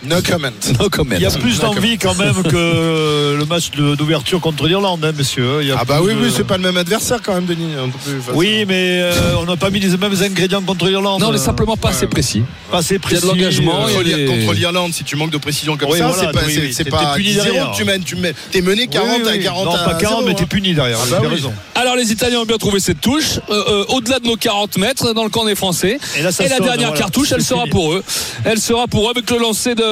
No 0.02 0.16
comment. 0.26 0.48
No 0.78 0.88
comment. 0.90 1.14
Il 1.16 1.22
y 1.22 1.26
a 1.26 1.30
plus 1.30 1.58
d'envie 1.60 1.98
quand 1.98 2.14
même 2.18 2.42
que 2.42 3.36
le 3.38 3.44
match 3.44 3.70
d'ouverture 3.72 4.40
contre 4.40 4.66
l'Irlande, 4.66 5.04
hein, 5.04 5.12
messieurs. 5.16 5.58
Il 5.60 5.68
y 5.68 5.72
a 5.72 5.76
Ah 5.78 5.84
bah 5.84 5.98
oui, 6.02 6.14
de- 6.14 6.20
oui, 6.20 6.32
c'est 6.34 6.44
pas 6.46 6.56
le 6.56 6.62
même 6.62 6.76
adversaire 6.78 7.18
quand 7.22 7.34
même, 7.34 7.44
Denis. 7.44 7.74
un 7.78 7.88
peu 7.88 7.98
plus 7.98 8.18
facile. 8.20 8.32
Oui, 8.34 8.64
mais 8.66 9.00
euh, 9.02 9.12
on 9.40 9.44
n'a 9.44 9.56
pas 9.56 9.68
mis 9.70 9.80
les 9.80 9.96
mêmes 9.96 10.14
ingrédients 10.22 10.62
contre 10.62 10.86
l'Irlande. 10.88 11.20
Non, 11.20 11.30
mais 11.32 11.38
simplement 11.38 11.76
pas 11.76 11.90
assez 11.90 12.06
précis. 12.06 12.42
Pas 12.70 12.78
assez 12.78 12.94
Il 12.94 12.96
y 12.96 12.96
a 12.96 13.00
précis. 13.00 13.22
de 13.22 13.26
l'engagement, 13.28 13.86
euh, 13.86 13.88
Contre 13.92 14.04
des- 14.04 14.14
l'Ir- 14.26 14.40
Contre 14.40 14.54
l'Irlande, 14.54 14.92
si 14.94 15.04
tu 15.04 15.16
manques 15.16 15.30
de 15.32 15.38
précision 15.38 15.76
comme 15.76 15.90
Oui, 15.90 15.98
ça, 15.98 16.08
voilà, 16.08 16.22
c'est 16.32 16.32
pas, 16.38 16.46
oui, 16.46 16.54
c'est- 16.54 16.60
oui, 16.60 16.72
c'est 16.72 16.84
t'es 16.84 16.90
pas 16.90 17.12
puni 17.14 17.28
10-0 17.32 17.44
derrière. 17.44 17.70
que 17.72 17.76
tu 17.76 17.84
mènes. 17.84 18.02
Tu 18.02 18.16
mets, 18.16 18.34
t'es 18.50 18.62
mené 18.62 18.86
40 18.86 19.10
Oui, 19.16 19.22
oui, 19.24 19.28
à 19.28 19.32
oui. 19.36 19.42
40 19.42 19.64
Non, 19.66 19.72
pas 19.72 19.94
40, 19.94 20.18
0, 20.20 20.22
mais 20.28 20.34
t'es 20.34 20.42
hein. 20.42 20.46
puni 20.48 20.72
derrière. 20.74 20.98
Ah 21.02 21.06
bah 21.10 21.16
avez 21.18 21.26
oui. 21.28 21.34
raison. 21.34 21.52
Alors 21.74 21.96
les 21.96 22.10
Italiens 22.10 22.40
ont 22.40 22.44
bien 22.46 22.56
trouvé 22.58 22.80
cette 22.80 23.00
touche 23.00 23.38
euh, 23.50 23.62
euh, 23.68 23.84
au-delà 23.88 24.18
de 24.18 24.26
nos 24.26 24.36
40 24.36 24.78
mètres 24.78 25.12
dans 25.12 25.24
le 25.24 25.30
camp 25.30 25.44
des 25.44 25.54
Français. 25.54 25.98
Et 26.18 26.22
là, 26.22 26.32
ça 26.32 26.44
la 26.44 26.56
sonne, 26.56 26.64
dernière 26.66 26.94
cartouche, 26.94 27.32
elle 27.32 27.42
sera 27.42 27.66
pour 27.66 27.92
eux. 27.92 28.02
Elle 28.44 28.58
sera 28.60 28.86
pour 28.86 29.06
eux 29.08 29.10
avec 29.14 29.30
le 29.30 29.38
lancer 29.38 29.74
de, 29.74 29.82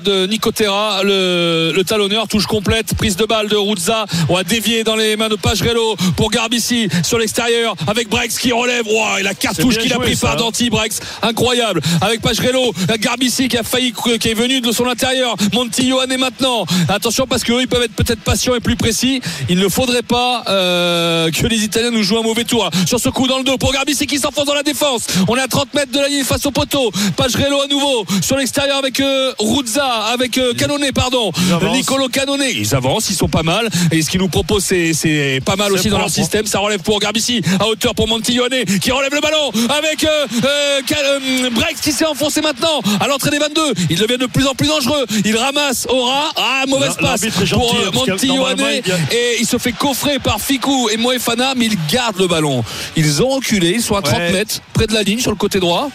de 0.00 0.26
Nico 0.26 0.52
Terra, 0.52 1.02
le, 1.02 1.72
le 1.74 1.84
talonneur, 1.84 2.28
touche 2.28 2.46
complète, 2.46 2.94
prise 2.94 3.16
de 3.16 3.24
balle 3.24 3.48
de 3.48 3.56
Ruzza. 3.56 4.06
On 4.28 4.34
va 4.34 4.44
dévier 4.44 4.84
dans 4.84 4.96
les 4.96 5.16
mains 5.16 5.28
de 5.28 5.36
Pagerello 5.36 5.96
pour 6.16 6.30
Garbici 6.30 6.88
sur 7.02 7.18
l'extérieur 7.18 7.74
avec 7.86 8.08
Brex 8.08 8.38
qui 8.38 8.52
relève. 8.52 8.86
Ouah, 8.86 9.20
et 9.20 9.22
la 9.22 9.34
cartouche 9.34 9.78
qu'il 9.78 9.92
a 9.92 9.98
pris 9.98 10.16
ça, 10.16 10.28
par 10.28 10.36
hein. 10.36 10.40
Danti, 10.40 10.70
Brex, 10.70 11.00
incroyable. 11.22 11.80
Avec 12.00 12.20
Pagerello, 12.20 12.72
Garbici 12.98 13.48
qui 13.48 13.56
a 13.56 13.62
failli, 13.62 13.92
qui 14.20 14.28
est 14.28 14.34
venu 14.34 14.60
de 14.60 14.72
son 14.72 14.86
intérieur. 14.86 15.36
Monti 15.52 15.88
Johan 15.88 16.08
est 16.08 16.16
maintenant. 16.16 16.66
Attention 16.88 17.26
parce 17.26 17.44
qu'eux, 17.44 17.60
ils 17.60 17.68
peuvent 17.68 17.82
être 17.82 17.94
peut-être 17.94 18.20
patients 18.20 18.54
et 18.54 18.60
plus 18.60 18.76
précis. 18.76 19.20
Il 19.48 19.58
ne 19.58 19.68
faudrait 19.68 20.02
pas 20.02 20.44
euh, 20.48 21.30
que 21.30 21.46
les 21.46 21.64
Italiens 21.64 21.90
nous 21.90 22.02
jouent 22.02 22.18
un 22.18 22.22
mauvais 22.22 22.44
tour. 22.44 22.68
Sur 22.86 23.00
ce 23.00 23.08
coup 23.08 23.26
dans 23.26 23.38
le 23.38 23.44
dos 23.44 23.58
pour 23.58 23.72
Garbici 23.72 24.06
qui 24.06 24.18
s'enfonce 24.18 24.46
dans 24.46 24.54
la 24.54 24.62
défense. 24.62 25.06
On 25.28 25.36
est 25.36 25.40
à 25.40 25.48
30 25.48 25.74
mètres 25.74 25.92
de 25.92 25.98
la 25.98 26.08
ligne 26.08 26.24
face 26.24 26.46
au 26.46 26.50
poteau. 26.50 26.90
Pagerello 27.16 27.60
à 27.60 27.66
nouveau 27.66 28.04
sur 28.22 28.36
l'extérieur 28.36 28.78
avec 28.78 29.00
euh, 29.00 29.32
Ruzza, 29.46 29.86
avec 30.12 30.38
euh, 30.38 30.52
Canonet, 30.54 30.92
pardon. 30.92 31.32
Nicolo 31.72 32.08
Canonet. 32.08 32.52
Ils 32.52 32.74
avancent, 32.74 33.10
ils 33.10 33.16
sont 33.16 33.28
pas 33.28 33.42
mal. 33.42 33.68
Et 33.90 34.02
ce 34.02 34.10
qu'ils 34.10 34.20
nous 34.20 34.28
proposent, 34.28 34.64
c'est, 34.64 35.40
pas 35.44 35.56
mal 35.56 35.72
aussi 35.72 35.88
dans 35.88 35.98
leur 35.98 36.06
hein. 36.06 36.10
système. 36.10 36.46
Ça 36.46 36.58
relève 36.58 36.80
pour 36.80 36.98
Garbici 37.00 37.42
à 37.60 37.66
hauteur 37.68 37.94
pour 37.94 38.08
Montillone 38.08 38.64
qui 38.80 38.90
relève 38.90 39.12
le 39.14 39.20
ballon 39.20 39.50
avec 39.76 40.04
euh, 40.04 40.26
euh, 40.44 41.50
Brex 41.50 41.80
qui 41.80 41.92
s'est 41.92 42.06
enfoncé 42.06 42.40
maintenant 42.40 42.80
à 43.00 43.06
l'entrée 43.06 43.30
des 43.30 43.38
22. 43.38 43.60
Il 43.90 43.98
devient 43.98 44.18
de 44.18 44.26
plus 44.26 44.46
en 44.46 44.54
plus 44.54 44.68
dangereux. 44.68 45.04
Il 45.24 45.36
ramasse 45.36 45.86
Aura. 45.88 46.30
Ah, 46.36 46.64
mauvaise 46.68 46.96
passe 47.00 47.20
pour 47.50 47.74
euh, 47.74 47.90
que 47.90 48.24
il 48.24 48.30
a- 48.30 49.14
Et 49.14 49.36
il 49.40 49.46
se 49.46 49.58
fait 49.58 49.72
coffrer 49.72 50.18
par 50.18 50.40
Ficou 50.40 50.88
et 50.90 50.96
Moefana, 50.96 51.54
mais 51.56 51.66
ils 51.66 51.78
gardent 51.90 52.18
le 52.18 52.26
ballon. 52.26 52.64
Ils 52.96 53.22
ont 53.22 53.28
reculé, 53.28 53.70
ils 53.70 53.82
sont 53.82 53.94
à 53.94 54.02
30 54.02 54.16
Ouais. 54.16 54.32
mètres, 54.32 54.60
près 54.72 54.86
de 54.86 54.94
la 54.94 55.02
ligne 55.02 55.18
sur 55.20 55.30
le 55.30 55.36
côté 55.36 55.60
droit. 55.60 55.90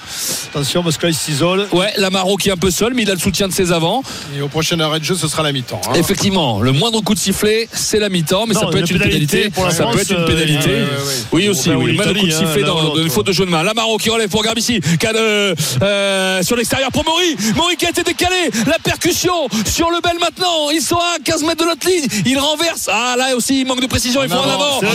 Attention 0.54 0.84
parce 0.84 0.98
qu'il 0.98 1.16
s'isole. 1.16 1.68
Ouais, 1.72 1.92
Lamaro 1.98 2.38
qui 2.38 2.50
est 2.50 2.52
un 2.52 2.58
peu 2.58 2.72
seul, 2.72 2.94
mais 2.94 3.04
il 3.04 3.10
a 3.10 3.14
le 3.14 3.20
soutien 3.20 3.41
de 3.48 3.54
ses 3.54 3.72
avants. 3.72 4.04
Et 4.38 4.42
au 4.42 4.48
prochain 4.48 4.80
arrêt 4.80 5.00
de 5.00 5.06
jeu, 5.06 5.16
ce 5.16 5.28
sera 5.28 5.44
la 5.44 5.52
mi-temps. 5.52 5.82
hein. 5.88 5.94
Effectivement, 5.96 6.62
le 6.62 6.72
moindre 6.72 7.02
coup 7.02 7.14
de 7.14 7.20
sifflet, 7.20 7.68
c'est 7.74 8.00
la 8.00 8.10
mi-temps, 8.10 8.46
mais 8.48 8.54
Non, 8.54 8.62
ça 8.62 8.68
peut 8.68 8.78
être 8.80 8.90
une 8.92 9.00
pénalité 9.00 9.28
pénalité. 9.28 9.50
pour 9.52 9.66
la 9.66 9.72
Ça 9.72 9.84
France, 9.84 9.96
peut 9.96 10.02
être 10.02 10.12
une 10.12 10.18
euh, 10.18 10.26
pénalité. 10.28 10.70
ouais, 10.70 10.76
ouais, 10.76 10.82
ouais. 10.82 11.14
Oui, 11.32 11.50
aussi, 11.50 11.70
Enfin, 11.70 11.78
oui. 11.80 11.86
oui, 11.86 11.92
Le 11.92 11.98
moindre 11.98 12.20
coup 12.20 12.26
de 12.26 12.32
sifflet 12.32 12.64
hein, 12.64 12.68
dans, 12.68 12.96
une 12.98 13.10
faute 13.10 13.28
de 13.28 13.32
jeu 13.32 13.46
de 13.46 13.50
main. 13.50 13.64
Lamaro 13.64 13.98
qui 13.98 14.10
relève 14.10 14.30
pour 14.30 14.44
Garbici. 14.44 14.80
Euh, 15.04 15.56
euh, 15.82 16.44
sur 16.44 16.56
l'extérieur 16.56 16.92
pour 16.92 17.04
Maury. 17.06 17.36
Maury 17.56 17.76
qui 17.76 17.86
a 17.86 17.90
été 17.90 18.04
décalé. 18.04 18.50
La 18.68 18.80
percussion 18.80 19.48
sur 19.66 19.90
le 19.92 20.00
bel 20.02 20.18
maintenant. 20.20 20.70
Ils 20.74 20.82
sont 20.82 20.96
à 20.98 21.18
15 21.24 21.44
mètres 21.44 21.64
de 21.64 21.70
notre 21.70 21.88
ligne. 21.88 22.06
Il 22.26 22.38
renverse. 22.40 22.90
Ah 22.92 23.16
là 23.18 23.36
aussi, 23.36 23.62
il 23.62 23.68
manque 23.68 23.82
de 23.82 23.88
précision. 23.88 24.24
Il 24.24 24.30
faut 24.30 24.36
en 24.38 24.50
avant. 24.50 24.82
La 24.82 24.90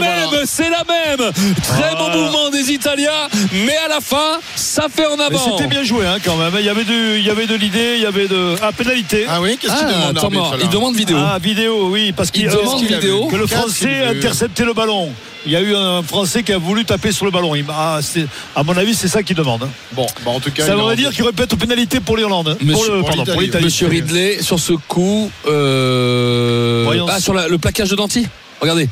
même, 0.00 0.24
voilà. 0.30 0.42
c'est 0.46 0.68
la 0.70 0.84
même. 0.84 1.30
Très 1.62 1.94
bon 1.96 2.10
mouvement 2.10 2.50
des 2.50 2.72
Italiens. 2.72 3.10
Mais 3.66 3.76
à 3.84 3.88
la 3.88 4.00
fin, 4.00 4.38
ça 4.56 4.86
fait 4.94 5.06
en 5.06 5.18
avant. 5.18 5.56
c'était 5.56 5.68
bien 5.68 5.82
joué 5.84 6.06
hein, 6.06 6.16
quand 6.24 6.36
même. 6.36 6.52
Il 6.58 6.64
y 6.64 6.68
avait 6.68 6.84
de, 6.84 7.16
il 7.18 7.24
y 7.24 7.30
avait 7.30 7.46
de 7.46 7.54
l'idée, 7.54 7.91
il 7.96 8.02
y 8.02 8.06
avait 8.06 8.28
de. 8.28 8.54
Ah, 8.62 8.72
pénalité. 8.72 9.24
Ah 9.28 9.40
oui, 9.40 9.56
qu'est-ce 9.60 9.72
qu'il 9.74 9.86
Ah, 9.86 10.12
demande 10.12 10.14
l'arbitre, 10.34 10.58
il 10.62 10.68
demande 10.70 10.96
vidéo. 10.96 11.16
Ah, 11.18 11.38
vidéo, 11.40 11.88
oui, 11.90 12.12
parce 12.12 12.30
qu'il 12.30 12.42
Il 12.42 12.48
euh, 12.48 12.56
demande 12.56 12.82
vidéo. 12.84 13.26
Que 13.26 13.36
le 13.36 13.46
Français 13.46 14.02
a 14.04 14.10
intercepté 14.10 14.64
le 14.64 14.72
ballon. 14.74 15.10
Il 15.44 15.50
y 15.50 15.56
a 15.56 15.60
eu 15.60 15.74
un 15.74 16.02
Français 16.04 16.44
qui 16.44 16.52
a 16.52 16.58
voulu 16.58 16.84
taper 16.84 17.10
sur 17.10 17.24
le 17.24 17.32
ballon. 17.32 17.52
Ah, 17.68 17.98
à 18.54 18.62
mon 18.62 18.76
avis, 18.76 18.94
c'est 18.94 19.08
ça 19.08 19.22
qu'il 19.24 19.34
demande. 19.34 19.64
hein. 19.64 19.68
Bon, 19.92 20.06
bah, 20.24 20.30
en 20.30 20.40
tout 20.40 20.50
cas. 20.52 20.64
Ça 20.64 20.72
il 20.72 20.78
voudrait 20.78 20.94
dire 20.96 21.10
qu'il 21.12 21.24
une 21.24 21.58
pénalité 21.58 21.98
pour 22.00 22.16
l'Irlande. 22.16 22.48
hein. 22.48 22.56
Monsieur- 22.60 23.00
Pour. 23.00 23.60
Monsieur 23.60 23.88
Ridley, 23.88 24.40
sur 24.42 24.58
ce 24.60 24.72
coup, 24.74 25.30
euh, 25.46 26.82
Voyons. 26.84 27.06
ah, 27.10 27.20
sur 27.20 27.34
la- 27.34 27.48
le 27.48 27.58
plaquage 27.58 27.90
de 27.90 27.96
Danti. 27.96 28.26
Regardez, 28.60 28.88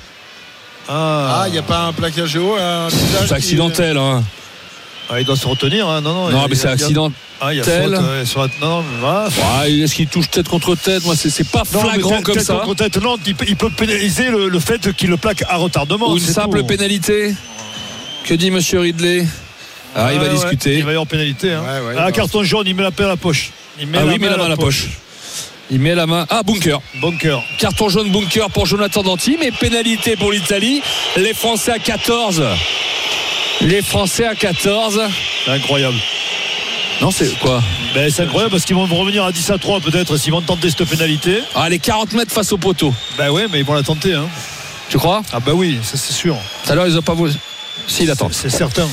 Ah, 0.89 1.44
il 1.47 1.52
n'y 1.52 1.59
a 1.59 1.62
pas 1.62 1.82
un 1.86 1.93
plaquage 1.93 2.35
haut, 2.36 2.56
c'est 2.90 3.27
qui- 3.28 3.35
accidentel. 3.35 3.97
Hein. 3.97 4.24
Ah, 5.12 5.18
il 5.18 5.24
doit 5.26 5.36
se 5.36 5.46
retenir. 5.46 5.88
hein. 5.88 6.00
Non, 6.00 6.14
non, 6.14 6.30
Non, 6.30 6.46
mais 6.48 6.54
c'est 6.54 6.68
accidentel. 6.68 7.16
Ah, 7.40 7.52
il 7.52 7.56
y 7.58 7.60
a 7.60 7.64
faute, 7.64 7.74
ouais, 7.74 8.24
sur 8.26 8.40
la- 8.42 8.48
Non, 8.60 8.82
mais 8.82 9.00
voilà. 9.00 9.28
Ouais, 9.62 9.72
Est-ce 9.72 9.94
qu'il 9.94 10.06
touche 10.06 10.30
tête 10.30 10.46
contre 10.48 10.74
tête 10.76 11.04
Moi, 11.04 11.14
c'est 11.16 11.48
pas 11.50 11.62
Non, 11.72 11.80
flagrant 11.80 12.10
tête- 12.16 12.22
comme 12.22 12.34
tête 12.36 12.44
ça. 12.44 12.54
contre 12.64 12.74
tête, 12.84 12.96
non, 13.02 13.16
il 13.26 13.34
peut, 13.34 13.44
il 13.48 13.56
peut 13.56 13.70
pénaliser 13.70 14.30
le, 14.30 14.48
le 14.48 14.60
fait 14.60 14.92
qu'il 14.94 15.08
le 15.10 15.16
plaque 15.16 15.42
à 15.48 15.56
retardement. 15.56 16.10
Ou 16.12 16.18
une 16.18 16.22
simple 16.24 16.60
tout. 16.60 16.66
pénalité. 16.66 17.34
Que 18.24 18.34
dit 18.34 18.50
Monsieur 18.50 18.80
Ridley 18.80 19.26
Ah, 19.96 20.12
il 20.12 20.18
va 20.20 20.26
Ouais, 20.26 20.30
discuter. 20.34 20.76
Il 20.78 20.84
va 20.84 20.90
y 20.90 20.94
avoir 20.94 21.06
pénalité. 21.06 21.52
hein. 21.54 21.62
Ouais, 21.62 21.88
ouais, 21.88 21.94
ah, 21.98 22.12
carton 22.12 22.44
jaune, 22.44 22.66
il 22.66 22.74
met 22.76 22.82
la 22.82 22.90
paix 22.92 23.04
à 23.04 23.08
la 23.08 23.16
poche. 23.16 23.50
Il 23.80 23.86
met 23.88 23.98
Ah 23.98 24.04
oui, 24.06 24.12
il 24.16 24.20
met 24.20 24.28
la 24.28 24.36
main 24.36 24.44
à 24.44 24.48
la 24.48 24.56
poche. 24.56 24.88
Il 25.72 25.80
met 25.80 25.94
la 25.94 26.06
main. 26.06 26.26
Ah, 26.28 26.42
bunker. 26.44 26.80
Bunker. 27.00 27.42
Carton 27.58 27.88
jaune 27.88 28.10
bunker 28.10 28.50
pour 28.50 28.66
Jonathan 28.66 29.02
Danti, 29.02 29.36
mais 29.40 29.50
pénalité 29.50 30.16
pour 30.16 30.30
l'Italie. 30.32 30.82
Les 31.16 31.32
Français 31.32 31.72
à 31.72 31.78
14. 31.78 32.42
Les 33.62 33.82
Français 33.82 34.24
à 34.24 34.34
14. 34.34 35.00
C'est 35.44 35.50
incroyable. 35.50 35.96
Non, 37.02 37.10
c'est 37.10 37.38
quoi? 37.38 37.62
Ben, 37.94 38.10
c'est 38.10 38.22
incroyable 38.22 38.52
parce 38.52 38.64
qu'ils 38.64 38.74
vont 38.76 38.86
revenir 38.86 39.24
à 39.24 39.32
10 39.32 39.50
à 39.50 39.58
3 39.58 39.80
peut-être 39.80 40.16
s'ils 40.16 40.32
vont 40.32 40.40
tenter 40.40 40.70
cette 40.70 40.88
pénalité. 40.88 41.42
Ah, 41.54 41.68
les 41.68 41.78
40 41.78 42.12
mètres 42.14 42.32
face 42.32 42.52
au 42.52 42.58
poteau. 42.58 42.94
Ben 43.18 43.30
ouais, 43.30 43.46
mais 43.50 43.60
ils 43.60 43.64
vont 43.64 43.74
la 43.74 43.82
tenter. 43.82 44.14
Hein. 44.14 44.28
Tu 44.88 44.98
crois? 44.98 45.22
Ah 45.32 45.40
ben 45.40 45.52
oui, 45.52 45.78
ça 45.82 45.96
c'est 45.96 46.12
sûr. 46.12 46.36
Tout 46.64 46.72
à 46.72 46.74
l'heure, 46.74 46.86
ils 46.86 46.94
n'ont 46.94 47.02
pas 47.02 47.14
voulu. 47.14 47.32
Si, 47.86 48.04
il 48.04 48.10
attend. 48.10 48.28
C'est 48.32 48.50
certain. 48.50 48.88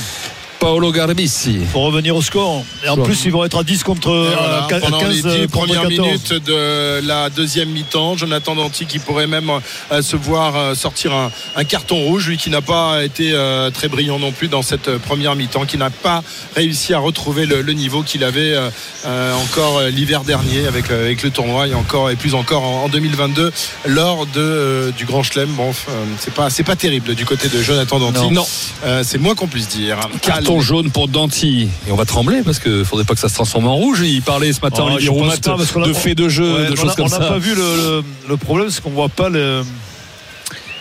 Paolo 0.60 0.90
Garbici. 0.92 1.60
Pour 1.72 1.82
revenir 1.84 2.16
au 2.16 2.22
score. 2.22 2.64
Et 2.84 2.88
en 2.88 2.96
plus, 2.96 3.24
ils 3.24 3.32
vont 3.32 3.44
être 3.44 3.58
à 3.58 3.62
10 3.64 3.82
contre 3.84 4.10
voilà, 4.10 4.64
euh, 4.64 4.68
quin- 4.68 4.80
pendant 4.80 4.98
15 5.00 5.08
les 5.10 5.22
10 5.22 5.22
contre 5.46 5.48
premières 5.50 5.82
14. 5.82 5.98
minutes 6.00 6.32
de 6.44 7.06
la 7.06 7.30
deuxième 7.30 7.68
mi-temps, 7.70 8.16
Jonathan 8.16 8.54
Danti 8.54 8.86
qui 8.86 8.98
pourrait 8.98 9.26
même 9.26 9.50
euh, 9.92 10.02
se 10.02 10.16
voir 10.16 10.56
euh, 10.56 10.74
sortir 10.74 11.12
un, 11.14 11.30
un 11.56 11.64
carton 11.64 11.96
rouge, 11.96 12.26
lui 12.28 12.36
qui 12.38 12.50
n'a 12.50 12.60
pas 12.62 13.04
été 13.04 13.30
euh, 13.32 13.70
très 13.70 13.88
brillant 13.88 14.18
non 14.18 14.32
plus 14.32 14.48
dans 14.48 14.62
cette 14.62 14.88
euh, 14.88 14.98
première 14.98 15.36
mi-temps, 15.36 15.64
qui 15.64 15.76
n'a 15.78 15.90
pas 15.90 16.22
réussi 16.56 16.92
à 16.94 16.98
retrouver 16.98 17.46
le, 17.46 17.62
le 17.62 17.72
niveau 17.72 18.02
qu'il 18.02 18.24
avait 18.24 18.52
euh, 18.54 18.68
euh, 19.06 19.34
encore 19.34 19.78
euh, 19.78 19.90
l'hiver 19.90 20.22
dernier 20.24 20.66
avec, 20.66 20.90
euh, 20.90 21.04
avec 21.04 21.22
le 21.22 21.30
tournoi 21.30 21.68
et 21.68 21.74
encore 21.74 22.10
et 22.10 22.16
plus 22.16 22.34
encore 22.34 22.64
en, 22.64 22.84
en 22.84 22.88
2022 22.88 23.52
lors 23.86 24.26
de, 24.26 24.32
euh, 24.40 24.90
du 24.90 25.04
Grand 25.04 25.22
Chelem. 25.22 25.48
Bon, 25.50 25.70
euh, 25.70 26.04
c'est 26.18 26.34
pas 26.34 26.50
c'est 26.50 26.64
pas 26.64 26.76
terrible 26.76 27.14
du 27.14 27.24
côté 27.24 27.48
de 27.48 27.62
Jonathan 27.62 27.98
Danti. 28.00 28.30
Non. 28.32 28.46
Euh, 28.84 29.02
c'est 29.04 29.18
moins 29.18 29.34
qu'on 29.34 29.46
puisse 29.46 29.68
dire. 29.68 29.98
Carton 30.22 30.47
Jaune 30.60 30.90
pour 30.90 31.08
Danti. 31.08 31.68
Et 31.86 31.92
on 31.92 31.96
va 31.96 32.04
trembler 32.06 32.40
parce 32.44 32.58
qu'il 32.58 32.84
faudrait 32.84 33.04
pas 33.04 33.14
que 33.14 33.20
ça 33.20 33.28
se 33.28 33.34
transforme 33.34 33.66
en 33.66 33.76
rouge. 33.76 34.00
Il 34.02 34.22
parlait 34.22 34.52
ce 34.52 34.60
matin, 34.60 34.82
Oh, 34.84 34.86
Olivier 34.86 35.06
je 35.06 35.10
pense 35.10 35.18
Roumat, 35.20 35.36
pas, 35.36 35.56
parce 35.56 35.70
qu'on 35.72 35.82
a- 35.82 35.88
de 35.88 35.92
faits 35.92 36.16
de 36.16 36.28
jeu, 36.28 36.54
Ouais, 36.54 36.66
de 36.68 36.72
on 36.72 36.76
choses 36.76 36.90
a- 36.92 36.94
comme 36.94 37.06
on 37.06 37.08
ça. 37.08 37.18
n'a 37.18 37.26
pas 37.26 37.38
vu 37.38 37.54
le, 37.54 37.60
le- 37.62 38.04
le 38.28 38.36
problème, 38.36 38.70
c'est 38.70 38.82
qu'on 38.82 38.90
voit 38.90 39.08
pas 39.10 39.28
le. 39.28 39.62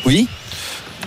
Oui. 0.05 0.27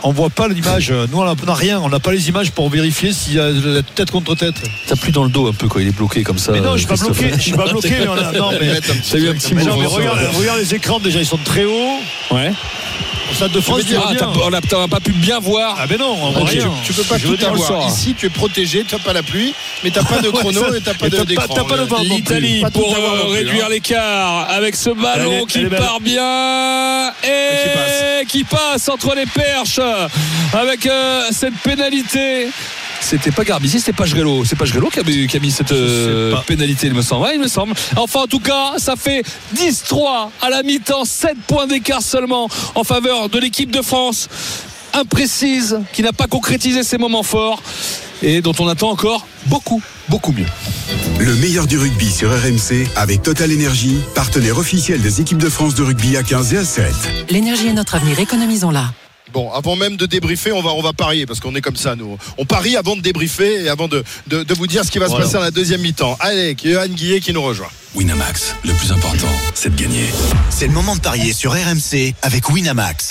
On 0.02 0.12
voit 0.12 0.30
pas 0.30 0.48
l'image. 0.48 0.90
Nous, 1.12 1.18
on 1.18 1.24
n'a- 1.26 1.34
on 1.46 1.52
rien. 1.52 1.78
On 1.82 1.88
n'a 1.90 2.00
pas 2.00 2.12
les 2.12 2.28
images 2.30 2.52
pour 2.52 2.70
vérifier 2.70 3.12
s'il 3.12 3.34
y 3.34 3.38
a 3.38 3.50
la 3.50 3.82
tête 3.82 4.10
contre 4.10 4.34
tête. 4.34 4.54
T'as 4.86 4.96
plus 4.96 5.12
dans 5.12 5.24
le 5.24 5.30
dos 5.30 5.46
un 5.48 5.52
peu 5.52 5.68
quand 5.68 5.78
il 5.78 5.88
est 5.88 5.96
bloqué 5.96 6.22
comme 6.22 6.38
ça. 6.38 6.52
Mais 6.52 6.60
non, 6.60 6.72
je 6.72 6.78
suis 6.78 6.86
pas 6.86 6.96
bloqué. 6.96 7.30
Je 7.36 7.40
suis 7.42 7.52
pas 7.52 7.66
bloqué. 7.70 7.90
mais 8.00 8.08
on 8.08 8.12
a- 8.14 8.32
non, 8.32 8.50
mais. 8.58 8.70
Un 8.70 8.80
petit 8.80 9.54
Mais 9.54 9.64
non, 9.64 9.76
mais 9.78 9.86
regarde, 9.86 10.18
regarde 10.38 10.58
les 10.58 10.74
écrans 10.74 11.00
déjà, 11.00 11.18
ils 11.18 11.26
sont 11.26 11.38
très 11.44 11.64
hauts. 11.66 11.98
Ouais. 12.30 12.50
Au 13.30 13.34
stade 13.34 13.52
de 13.52 13.60
France, 13.60 13.80
tu 13.86 13.94
Ah, 13.96 14.12
on 14.44 14.52
a- 14.52 14.60
t'as 14.60 14.88
pas 14.88 15.00
pu 15.00 15.12
bien 15.12 15.38
voir. 15.38 15.76
Ah, 15.80 15.86
ben 15.86 15.98
non, 15.98 16.16
on 16.20 16.42
Ok. 16.42 16.48
rien. 16.50 16.70
Tu 16.84 16.92
peux 16.92 17.02
pas 17.04 17.16
Je 17.18 17.26
tout 17.28 17.36
dire, 17.36 17.48
avoir. 17.48 17.88
Ici, 17.88 18.14
tu 18.18 18.26
es 18.26 18.30
protégé, 18.30 18.84
tu 18.86 18.94
n'as 18.94 19.00
pas 19.00 19.12
la 19.12 19.22
pluie, 19.22 19.54
mais 19.84 19.90
tu 19.90 19.98
n'as 19.98 20.04
pas 20.04 20.20
de 20.20 20.30
chrono 20.30 20.74
et 20.74 20.80
tu 20.80 20.88
n'as 20.88 20.94
pas 20.94 21.06
Et 21.06 21.10
de 21.10 21.16
t'as 21.16 21.24
d'écran. 21.24 21.46
pas- 21.48 21.54
t'as 21.54 21.64
pas 21.64 21.76
le 21.76 21.84
vent. 21.84 21.98
L'Italie 22.02 22.62
pour 22.72 22.94
euh, 22.94 23.26
réduire 23.32 23.66
hein. 23.66 23.68
l'écart 23.70 24.48
avec 24.50 24.74
ce 24.74 24.90
ballon 24.90 25.44
qui 25.46 25.64
part 25.66 26.00
bien 26.00 27.12
et 27.24 28.24
qui 28.26 28.44
passe. 28.44 28.88
entre 28.88 29.14
les 29.14 29.26
perches 29.26 29.80
avec 30.52 30.86
euh, 30.86 31.22
cette 31.30 31.54
pénalité. 31.62 32.48
C'était 33.00 33.30
pas 33.32 33.44
Garbici, 33.44 33.80
c'était 33.80 33.92
pas 33.92 34.06
Grelo. 34.06 34.44
C'est 34.44 34.56
pas 34.56 34.66
Grelo 34.66 34.88
qui 34.88 35.00
a, 35.00 35.02
mis- 35.02 35.26
qui 35.26 35.36
a 35.36 35.40
mis 35.40 35.50
cette 35.50 35.72
euh, 35.72 36.34
pénalité, 36.46 36.86
il 36.86 36.94
me 36.94 37.02
semble. 37.02 37.24
Ouais, 37.24 37.34
il 37.34 37.40
me 37.40 37.48
semble. 37.48 37.72
Enfin, 37.96 38.20
en 38.20 38.26
tout 38.26 38.38
cas, 38.40 38.74
ça 38.78 38.94
fait 38.96 39.24
10-3 39.56 40.28
à 40.42 40.50
la 40.50 40.62
mi-temps, 40.62 41.04
7 41.04 41.36
points 41.46 41.66
d'écart 41.66 42.02
seulement 42.02 42.48
en 42.74 42.84
faveur 42.84 43.28
de 43.28 43.38
l'équipe 43.38 43.70
de 43.70 43.82
France. 43.82 44.28
Imprécise, 44.92 45.78
qui 45.92 46.02
n'a 46.02 46.12
pas 46.12 46.26
concrétisé 46.26 46.82
ses 46.82 46.98
moments 46.98 47.22
forts 47.22 47.62
et 48.22 48.40
dont 48.42 48.54
on 48.58 48.66
attend 48.68 48.90
encore 48.90 49.26
beaucoup, 49.46 49.80
beaucoup 50.08 50.32
mieux. 50.32 50.46
Le 51.20 51.34
meilleur 51.36 51.66
du 51.66 51.78
rugby 51.78 52.10
sur 52.10 52.30
RMC 52.30 52.86
avec 52.96 53.22
Total 53.22 53.50
Energy, 53.52 53.96
partenaire 54.14 54.58
officiel 54.58 55.00
des 55.00 55.20
équipes 55.20 55.38
de 55.38 55.48
France 55.48 55.74
de 55.74 55.82
rugby 55.82 56.16
à 56.16 56.22
15 56.24 56.54
et 56.54 56.56
à 56.58 56.64
7. 56.64 56.84
L'énergie 57.30 57.68
est 57.68 57.72
notre 57.72 57.94
avenir, 57.94 58.18
économisons-la. 58.18 58.92
Bon, 59.32 59.50
avant 59.52 59.76
même 59.76 59.96
de 59.96 60.06
débriefer, 60.06 60.52
on 60.52 60.62
va, 60.62 60.70
on 60.70 60.82
va 60.82 60.92
parier 60.92 61.24
parce 61.26 61.40
qu'on 61.40 61.54
est 61.54 61.60
comme 61.60 61.76
ça, 61.76 61.94
nous. 61.96 62.18
On 62.38 62.44
parie 62.44 62.76
avant 62.76 62.96
de 62.96 63.00
débriefer 63.00 63.64
et 63.64 63.68
avant 63.68 63.86
de, 63.88 64.02
de, 64.26 64.42
de 64.42 64.54
vous 64.54 64.66
dire 64.66 64.84
ce 64.84 64.90
qui 64.90 64.98
va 64.98 65.06
Voilà. 65.06 65.24
se 65.24 65.30
passer 65.30 65.36
à 65.42 65.44
la 65.44 65.50
deuxième 65.50 65.80
mi-temps. 65.82 66.16
Allez, 66.20 66.56
Johan 66.62 66.88
Guillet 66.88 67.20
qui 67.20 67.32
nous 67.32 67.42
rejoint. 67.42 67.68
Winamax, 67.96 68.54
le 68.64 68.72
plus 68.74 68.92
important, 68.92 69.26
c'est 69.52 69.74
de 69.74 69.80
gagner. 69.82 70.04
C'est 70.48 70.68
le 70.68 70.72
moment 70.72 70.94
de 70.94 71.00
parier 71.00 71.32
sur 71.32 71.50
RMC 71.52 72.14
avec 72.22 72.48
Winamax. 72.48 73.08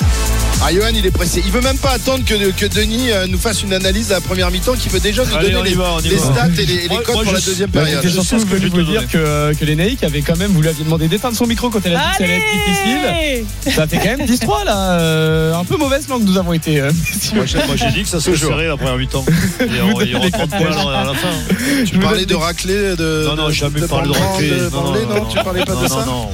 Ah, 0.62 0.74
Johan, 0.74 0.88
il 0.94 1.06
est 1.06 1.12
pressé. 1.12 1.42
Il 1.46 1.52
veut 1.52 1.60
même 1.62 1.78
pas 1.78 1.92
attendre 1.92 2.24
que, 2.26 2.34
que 2.52 2.66
Denis 2.66 3.12
euh, 3.12 3.28
nous 3.28 3.38
fasse 3.38 3.62
une 3.64 3.74
analyse 3.74 4.08
de 4.10 4.14
la 4.14 4.22
première 4.22 4.52
mi-temps, 4.52 4.74
qui 4.74 4.88
veut 4.90 5.00
déjà 5.02 5.24
nous 5.26 5.36
Allez, 5.36 5.50
on 5.50 5.60
donner 5.60 5.70
les, 5.70 5.76
va, 5.76 5.94
on 5.94 6.00
les 6.00 6.18
stats 6.18 6.48
et 6.58 6.66
les, 6.66 6.86
et 6.86 6.88
codes 6.88 7.06
moi, 7.14 7.24
pour 7.24 7.26
je 7.26 7.34
la 7.34 7.40
deuxième 7.42 7.70
Bah, 7.70 7.82
période. 7.82 8.02
J'étais 8.04 8.14
Je 8.16 8.20
sais 8.22 8.26
surtout 8.28 8.46
ce 8.46 8.52
que 8.56 8.62
je 8.62 8.68
vous 8.68 8.82
dire 8.84 9.08
que, 9.08 9.54
que 9.54 9.66
les 9.66 9.76
Naïcs 9.76 10.04
avaient 10.04 10.22
quand 10.22 10.38
même, 10.38 10.52
vous 10.52 10.62
lui 10.62 10.68
aviez 10.70 10.84
demandé 10.84 11.08
d'éteindre 11.10 11.36
son 11.38 11.46
micro 11.48 11.70
quand 11.70 11.80
elle 11.86 11.96
a 11.96 12.00
dit 12.00 12.12
que 12.12 12.18
ça 12.18 12.24
allait 12.24 12.38
être 12.38 13.44
difficile. 13.44 13.74
Ça 13.76 13.88
fait 13.88 13.98
quand 13.98 14.18
même 14.18 14.28
10-3 14.28 14.66
là. 14.66 14.92
euh, 15.00 15.54
un 15.56 15.64
peu 15.66 15.78
mauvaise 15.78 16.08
langue 16.10 16.24
nous 16.24 16.38
avons 16.38 16.54
été. 16.54 16.80
euh. 16.82 16.92
Moi, 17.36 17.46
j'ai- 17.46 17.92
dit 17.92 18.04
que 18.04 18.10
ça 18.10 18.20
serait 18.20 18.32
Toujours. 18.34 18.52
serré 18.52 18.68
la 18.68 18.76
première 18.78 18.98
mi-temps. 18.98 19.26
Il 19.66 19.76
y 19.76 19.80
aura- 19.82 20.04
il 20.04 20.12
y 20.12 20.16
aura 20.16 20.30
30 20.30 20.50
points 20.50 20.92
à 20.94 21.04
la 21.06 21.14
fin. 21.14 21.28
Tu 21.86 21.98
parlais 22.00 22.26
de 22.26 22.36
raclé 22.36 22.96
de. 22.98 23.26
Non, 23.28 23.36
non, 23.36 23.48
de- 23.48 23.54
jamais 23.54 23.80
de 23.80 23.86
parlé 23.88 24.10
de 24.10 24.14
Bambran, 24.14 24.38
raclé. 24.78 25.02
de 25.02 25.06
Bamblé, 25.06 25.20
non, 25.22 25.26
tu 25.26 25.38
parlais 25.44 25.66
pas 25.66 25.74
non, 25.74 25.82
de 25.82 25.88
non, 25.88 25.98
ça 26.00 26.06
Non, 26.06 26.30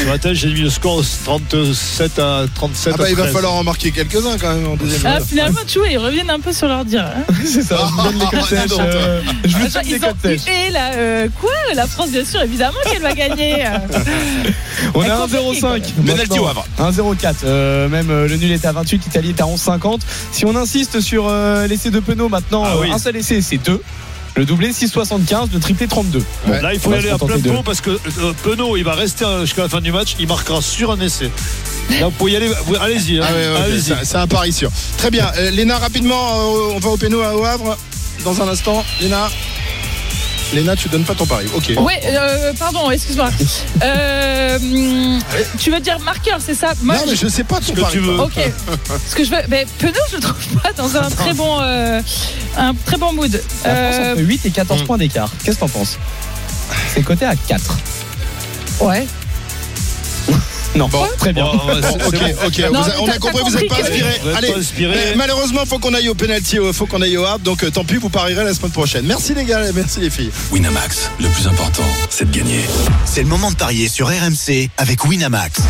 Sur 0.00 0.10
la 0.10 0.18
tête, 0.18 0.34
j'ai 0.34 0.48
mis 0.52 0.60
le 0.60 0.70
score 0.70 1.02
37 1.24 2.18
à 2.18 2.44
37 2.54 2.92
Ah 2.94 2.96
bah 2.98 3.04
à 3.04 3.08
il 3.10 3.16
va 3.16 3.22
13. 3.24 3.34
falloir 3.34 3.54
en 3.54 3.64
marquer 3.64 3.90
quelques-uns 3.90 4.38
quand 4.40 4.54
même 4.54 4.66
en 4.68 4.76
deuxième 4.76 5.02
Ah, 5.04 5.18
finalement, 5.20 5.60
tu 5.66 5.78
vois, 5.78 5.88
ils 5.88 5.98
reviennent 5.98 6.30
un 6.30 6.40
peu 6.40 6.52
sur 6.52 6.68
leur 6.68 6.84
dire. 6.84 7.04
hein. 7.04 7.34
C'est 7.44 7.62
ça, 7.62 7.78
je 7.88 7.92
vous 7.92 8.02
donne 8.02 8.18
les 8.18 8.56
Ah, 8.58 8.66
donc, 8.66 8.80
euh, 8.80 9.22
Je 9.44 9.56
vous 9.56 9.68
donne 9.68 9.82
les 9.84 9.90
ils 9.96 10.04
ont 10.04 10.14
sèches. 10.22 10.44
hué 10.46 10.70
là. 10.70 10.92
euh, 10.94 11.28
quoi 11.40 11.50
La 11.74 11.86
France, 11.86 12.10
bien 12.10 12.24
sûr, 12.24 12.42
évidemment 12.42 12.78
qu'elle 12.90 13.02
va 13.02 13.12
gagner. 13.12 13.64
On 14.94 15.02
est 15.02 15.10
à 15.10 15.16
compliquée, 15.16 15.60
1,05. 15.60 15.60
quand 15.60 15.70
même. 15.72 15.82
Penalty 16.06 16.38
au 16.38 16.46
Havre. 16.46 16.66
1,04. 16.78 17.34
Euh, 17.44 17.88
même 17.88 18.10
euh, 18.10 18.28
le 18.28 18.36
nul 18.36 18.52
est 18.52 18.64
à 18.64 18.72
28, 18.72 19.02
l'Italie 19.04 19.28
est 19.30 19.40
à 19.40 19.44
11,50. 19.44 20.00
Si 20.32 20.44
on 20.44 20.54
insiste 20.56 21.00
sur 21.00 21.26
euh, 21.28 21.66
l'essai 21.66 21.90
de 21.90 22.00
Penaud 22.00 22.28
maintenant, 22.28 22.64
Ah 22.66 22.74
euh, 22.76 22.92
un 22.92 22.98
seul 22.98 23.16
essai 23.16 23.40
c'est 23.40 23.56
2. 23.58 23.80
Le 24.36 24.44
doublé 24.44 24.70
6,75, 24.70 25.48
le 25.54 25.60
triplé 25.60 25.88
32. 25.88 26.22
Ouais. 26.46 26.60
Là, 26.60 26.74
il 26.74 26.78
faut 26.80 26.92
aller 26.92 27.08
à 27.08 27.16
plein 27.18 27.38
pot 27.38 27.62
parce 27.64 27.80
que 27.80 27.90
euh, 27.90 28.32
Penaud, 28.42 28.76
il 28.76 28.84
va 28.84 28.94
rester 28.94 29.24
euh, 29.24 29.40
jusqu'à 29.46 29.62
la 29.62 29.68
fin 29.70 29.80
du 29.80 29.92
match. 29.92 30.14
Il 30.20 30.28
marquera 30.28 30.60
sur 30.60 30.90
un 30.90 31.00
essai. 31.00 31.30
Là, 32.00 32.04
vous 32.06 32.10
pouvez 32.10 32.32
y 32.32 32.36
aller. 32.36 32.50
vous- 32.66 32.74
Allez-y. 32.76 33.18
hein. 33.18 33.22
Ah 33.26 33.32
ouais, 33.32 33.38
ouais, 33.48 33.54
ok, 33.56 33.60
Allez-y. 33.64 33.82
c'est- 33.82 34.04
c'est 34.04 34.16
un 34.18 34.26
pari 34.26 34.52
sûr. 34.52 34.70
Très 34.98 35.10
bien. 35.10 35.30
Euh, 35.38 35.50
Léna, 35.50 35.78
rapidement, 35.78 36.14
euh, 36.36 36.74
on 36.74 36.78
va 36.78 36.90
au 36.90 36.96
péno 36.98 37.18
au 37.22 37.44
Havre 37.44 37.78
dans 38.24 38.42
un 38.42 38.48
instant. 38.48 38.84
Léna. 39.00 39.30
Léna, 40.52 40.76
tu 40.76 40.88
donnes 40.88 41.04
pas 41.04 41.14
ton 41.14 41.26
pari. 41.26 41.46
Ok. 41.54 41.72
Ouais, 41.78 42.00
euh, 42.04 42.52
pardon, 42.58 42.90
excuse-moi. 42.90 43.30
Euh, 43.82 44.58
tu 45.58 45.70
veux 45.70 45.80
dire 45.80 45.98
marqueur, 46.00 46.38
c'est 46.44 46.54
ça? 46.54 46.72
Moi, 46.82 46.96
non, 46.96 47.02
mais 47.08 47.14
je 47.16 47.28
sais 47.28 47.44
pas 47.44 47.60
ton 47.60 47.74
que 47.74 47.80
pari. 47.80 47.92
tu 47.92 47.98
veux. 48.00 48.18
Ok. 48.20 48.32
Ce 49.08 49.14
que 49.14 49.22
je 49.22 49.30
veux, 49.30 49.42
ben, 49.48 49.66
Penaud, 49.78 49.92
je 50.10 50.16
le 50.16 50.22
trouve 50.22 50.60
pas 50.62 50.72
dans 50.72 50.96
un 50.96 51.10
très 51.10 51.34
bon, 51.34 51.60
euh, 51.60 52.00
un 52.56 52.74
très 52.86 52.96
bon 52.96 53.12
mood. 53.12 53.30
La 53.32 53.38
France 53.38 53.94
Euh, 53.98 54.12
entre 54.12 54.22
8 54.22 54.46
et 54.46 54.50
14 54.50 54.82
Hmm. 54.82 54.86
points 54.86 54.98
d'écart. 54.98 55.30
Qu'est-ce 55.44 55.56
que 55.56 55.60
t'en 55.60 55.68
penses? 55.68 55.98
C'est 56.94 57.02
coté 57.02 57.26
à 57.26 57.36
4. 57.36 57.76
Ouais. 58.80 59.06
Non, 60.76 60.88
bon, 60.88 61.04
très 61.18 61.32
bien. 61.32 61.44
Bon, 61.44 61.58
ok, 62.06 62.34
ok. 62.46 62.58
Non, 62.72 62.82
Vous 62.82 62.84
a- 62.84 62.88
mais 62.88 62.94
on 63.00 63.08
a 63.08 63.18
compris, 63.18 63.42
vous 63.44 63.50
n'êtes 63.56 63.68
pas 63.68 63.80
inspiré. 63.80 64.20
Allez, 64.36 64.52
pas 64.52 64.58
inspiré. 64.58 64.94
mais 64.94 65.14
malheureusement, 65.16 65.64
faut 65.66 65.78
qu'on 65.78 65.94
aille 65.94 66.08
au 66.08 66.14
penalty, 66.14 66.58
euh, 66.58 66.72
faut 66.72 66.86
qu'on 66.86 67.00
aille 67.00 67.16
au 67.16 67.24
hap. 67.24 67.42
Donc 67.42 67.64
euh, 67.64 67.70
tant 67.70 67.84
pis, 67.84 67.96
vous 67.96 68.10
parierez 68.10 68.44
la 68.44 68.52
semaine 68.54 68.70
prochaine. 68.72 69.06
Merci 69.06 69.34
les 69.34 69.44
gars, 69.44 69.60
merci 69.74 70.00
les 70.00 70.10
filles. 70.10 70.30
Winamax, 70.52 71.10
le 71.20 71.28
plus 71.28 71.46
important, 71.48 71.84
c'est 72.10 72.30
de 72.30 72.36
gagner. 72.36 72.60
C'est 73.06 73.22
le 73.22 73.28
moment 73.28 73.50
de 73.50 73.56
parier 73.56 73.88
sur 73.88 74.08
RMC 74.08 74.68
avec 74.76 75.04
Winamax. 75.04 75.60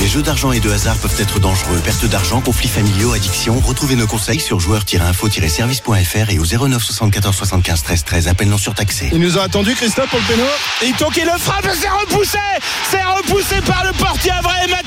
Les 0.00 0.06
jeux 0.06 0.22
d'argent 0.22 0.52
et 0.52 0.60
de 0.60 0.70
hasard 0.70 0.94
peuvent 0.96 1.20
être 1.20 1.40
dangereux. 1.40 1.80
Perte 1.84 2.04
d'argent, 2.06 2.40
conflits 2.40 2.68
familiaux, 2.68 3.12
addiction. 3.14 3.60
Retrouvez 3.66 3.96
nos 3.96 4.06
conseils 4.06 4.38
sur 4.38 4.60
joueurs-info-service.fr 4.60 6.30
et 6.30 6.38
au 6.38 6.44
09 6.44 6.82
74 6.84 7.34
75 7.34 7.82
13 7.82 8.04
13. 8.04 8.28
Appel 8.28 8.48
non 8.48 8.58
surtaxé. 8.58 9.08
Il 9.12 9.18
nous 9.20 9.36
a 9.38 9.42
attendu 9.42 9.74
Christophe 9.74 10.10
pour 10.10 10.20
le 10.20 10.24
péno. 10.26 10.44
Et 10.84 10.92
donc 11.02 11.16
il 11.16 11.24
le 11.24 11.36
frappe, 11.38 11.66
c'est 11.80 11.88
repoussé 11.88 12.38
C'est 12.90 13.02
repoussé 13.02 13.56
par 13.66 13.84
le 13.84 13.92
portier 13.92 14.27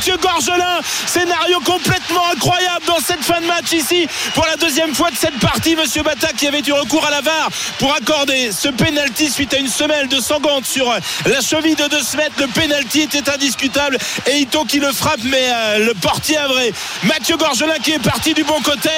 Mathieu 0.01 0.17
Gorgelin. 0.17 0.79
Scénario 1.05 1.59
complètement 1.59 2.23
incroyable 2.33 2.85
dans 2.87 2.99
cette 2.99 3.21
fin 3.21 3.39
de 3.39 3.45
match 3.45 3.71
ici. 3.71 4.07
Pour 4.33 4.45
la 4.45 4.55
deuxième 4.55 4.95
fois 4.95 5.11
de 5.11 5.15
cette 5.15 5.37
partie, 5.39 5.75
Monsieur 5.75 6.01
Bata 6.01 6.29
qui 6.33 6.47
avait 6.47 6.61
eu 6.65 6.71
recours 6.71 7.05
à 7.05 7.11
la 7.11 7.21
VAR 7.21 7.49
pour 7.77 7.93
accorder 7.93 8.51
ce 8.51 8.69
penalty 8.69 9.29
suite 9.29 9.53
à 9.53 9.57
une 9.57 9.67
semelle 9.67 10.07
de 10.07 10.19
Sangante 10.19 10.65
sur 10.65 10.91
la 11.25 11.41
cheville 11.41 11.75
de 11.75 11.87
De 11.87 11.99
Smet. 11.99 12.29
Le 12.39 12.47
penalty 12.47 13.01
était 13.01 13.29
indiscutable 13.29 13.97
et 14.27 14.39
Ito 14.39 14.65
qui 14.65 14.79
le 14.79 14.91
frappe, 14.91 15.21
mais 15.23 15.49
euh, 15.53 15.85
le 15.85 15.93
portier 15.93 16.37
vrai 16.47 16.73
Mathieu 17.03 17.37
Gorgelin 17.37 17.77
qui 17.83 17.91
est 17.91 17.99
parti 17.99 18.33
du 18.33 18.43
bon 18.43 18.59
côté. 18.61 18.89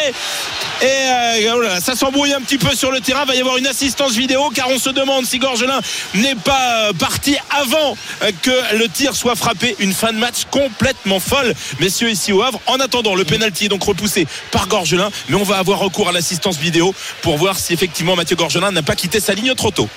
Et 0.81 0.85
euh, 0.85 1.55
oh 1.55 1.79
ça 1.81 1.95
s'embrouille 1.95 2.33
un 2.33 2.41
petit 2.41 2.57
peu 2.57 2.75
sur 2.75 2.91
le 2.91 2.99
terrain. 2.99 3.25
Va 3.25 3.35
y 3.35 3.39
avoir 3.39 3.57
une 3.57 3.67
assistance 3.67 4.13
vidéo 4.13 4.49
car 4.53 4.69
on 4.69 4.79
se 4.79 4.89
demande 4.89 5.25
si 5.25 5.39
Gorgelin 5.39 5.79
n'est 6.13 6.35
pas 6.35 6.89
euh, 6.89 6.93
parti 6.93 7.37
avant 7.49 7.95
euh, 8.21 8.31
que 8.41 8.75
le 8.77 8.89
tir 8.89 9.15
soit 9.15 9.35
frappé. 9.35 9.75
Une 9.79 9.93
fin 9.93 10.11
de 10.11 10.17
match 10.17 10.32
complètement 10.51 11.19
folle, 11.19 11.53
messieurs, 11.80 12.10
ici 12.10 12.31
au 12.31 12.41
Havre. 12.41 12.60
En 12.68 12.80
attendant, 12.80 13.15
le 13.15 13.23
pénalty 13.23 13.65
est 13.65 13.69
donc 13.69 13.84
repoussé 13.84 14.27
par 14.51 14.68
Gorgelin, 14.68 15.10
mais 15.30 15.35
on 15.35 15.43
va 15.43 15.57
avoir 15.57 15.80
recours 15.80 16.10
à 16.10 16.11
l'assistance 16.11 16.57
vidéo 16.57 16.93
pour 17.22 17.38
voir 17.38 17.57
si 17.57 17.73
effectivement 17.73 18.15
Mathieu 18.15 18.35
Gorgelin 18.35 18.72
n'a 18.72 18.84
pas 18.84 18.95
quitté 18.95 19.19
sa 19.19 19.34
ligne 19.34 19.53
trop 19.55 19.72
tôt. 19.72 19.89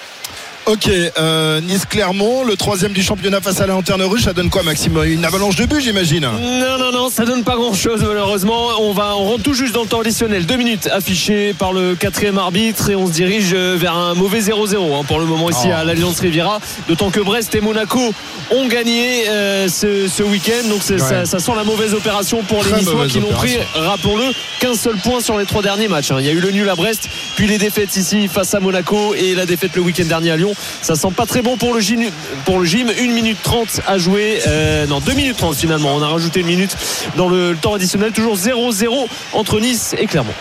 Ok, 0.67 0.89
euh, 1.19 1.61
Nice-Clermont, 1.61 2.43
le 2.43 2.57
troisième 2.57 2.91
du 2.93 3.01
championnat 3.01 3.41
face 3.41 3.61
à 3.61 3.69
la 3.69 3.75
Lanterne 3.75 4.03
Rouge, 4.03 4.23
ça 4.23 4.33
donne 4.33 4.51
quoi 4.51 4.65
Maxime? 4.65 5.01
Une 5.05 5.25
avalanche 5.25 5.55
de 5.55 5.65
buts 5.65 5.81
j'imagine 5.81 6.23
Non, 6.23 6.77
non, 6.77 6.91
non, 6.91 7.09
ça 7.09 7.25
donne 7.25 7.45
pas 7.45 7.55
grand 7.55 7.73
chose 7.73 8.03
malheureusement. 8.03 8.71
On 8.81 8.93
va, 8.93 9.15
on 9.17 9.27
rentre 9.27 9.45
tout 9.45 9.55
juste 9.55 9.73
dans 9.75 9.83
le 9.83 9.87
temps 9.87 10.01
additionnel. 10.01 10.45
Deux 10.45 10.57
minutes 10.57 10.89
affichées 10.93 11.55
par 11.57 11.73
le 11.73 11.95
quatrième 11.95 12.37
arbitre 12.39 12.91
et 12.91 12.97
on 12.97 13.07
se 13.07 13.13
dirige 13.13 13.51
euh, 13.55 13.77
vers 13.79 13.95
un 13.95 14.15
mauvais 14.15 14.41
0-0 14.41 14.75
hein, 14.93 15.05
pour 15.07 15.21
le 15.21 15.25
moment 15.27 15.51
ici 15.51 15.69
Oh. 15.69 15.73
à 15.73 15.85
l'Alliance 15.85 16.19
Riviera. 16.19 16.59
D'autant 16.89 17.11
que 17.11 17.21
Brest 17.21 17.55
et 17.55 17.61
Monaco 17.61 18.13
ont 18.51 18.67
gagné 18.67 19.29
euh, 19.29 19.69
ce, 19.69 20.09
ce 20.09 20.25
week-end. 20.25 20.69
Donc 20.69 20.81
Ouais. 20.91 20.99
ça, 20.99 21.25
ça 21.27 21.39
sent 21.39 21.53
la 21.57 21.63
mauvaise 21.63 21.95
opération 21.95 22.43
pour 22.43 22.65
les 22.65 22.71
Très 22.71 22.79
Niçois 22.81 22.95
mauvaise 22.95 23.13
qui 23.13 23.21
n'ont 23.21 23.29
pris, 23.33 23.57
rappelons-le, 23.77 24.33
qu'un 24.59 24.75
seul 24.75 24.97
point 24.97 25.21
sur 25.21 25.39
les 25.39 25.45
trois 25.47 25.63
derniers 25.63 25.87
matchs. 25.87 26.11
hein. 26.11 26.17
Il 26.19 26.27
y 26.27 26.29
a 26.29 26.33
eu 26.33 26.41
le 26.41 26.51
nul 26.51 26.69
à 26.69 26.75
Brest, 26.75 27.09
puis 27.37 27.47
les 27.47 27.59
défaites 27.59 27.95
ici 27.97 28.27
face 28.27 28.53
à 28.53 28.59
Monaco 28.59 29.15
et 29.15 29.37
la 29.37 29.47
défaite 29.47 29.77
le 29.77 29.83
week-end 29.83 30.05
dernier 30.07 30.33
à 30.33 30.37
Lyon. 30.37 30.55
Ça 30.83 30.95
sent 30.95 31.11
pas 31.17 31.27
très 31.27 31.43
bon 31.43 31.57
pour 31.57 31.75
le 31.75 31.81
gym. 31.81 32.01
Pour 32.45 32.61
le 32.61 32.65
gym. 32.65 32.91
1 32.91 33.13
minute 33.13 33.39
30 33.43 33.81
à 33.87 33.99
jouer. 33.99 34.41
Euh, 34.47 34.87
non, 34.87 35.01
2 35.01 35.13
minutes 35.15 35.37
30 35.37 35.55
finalement. 35.57 35.95
On 35.95 36.03
a 36.03 36.09
rajouté 36.09 36.41
une 36.41 36.47
minute 36.47 36.77
dans 37.17 37.29
le, 37.29 37.57
temps 37.61 37.75
additionnel. 37.75 38.13
Toujours 38.13 38.37
0-0 38.37 39.07
entre 39.33 39.61
Nice 39.61 39.95
et 39.99 40.07
Clermont. 40.07 40.35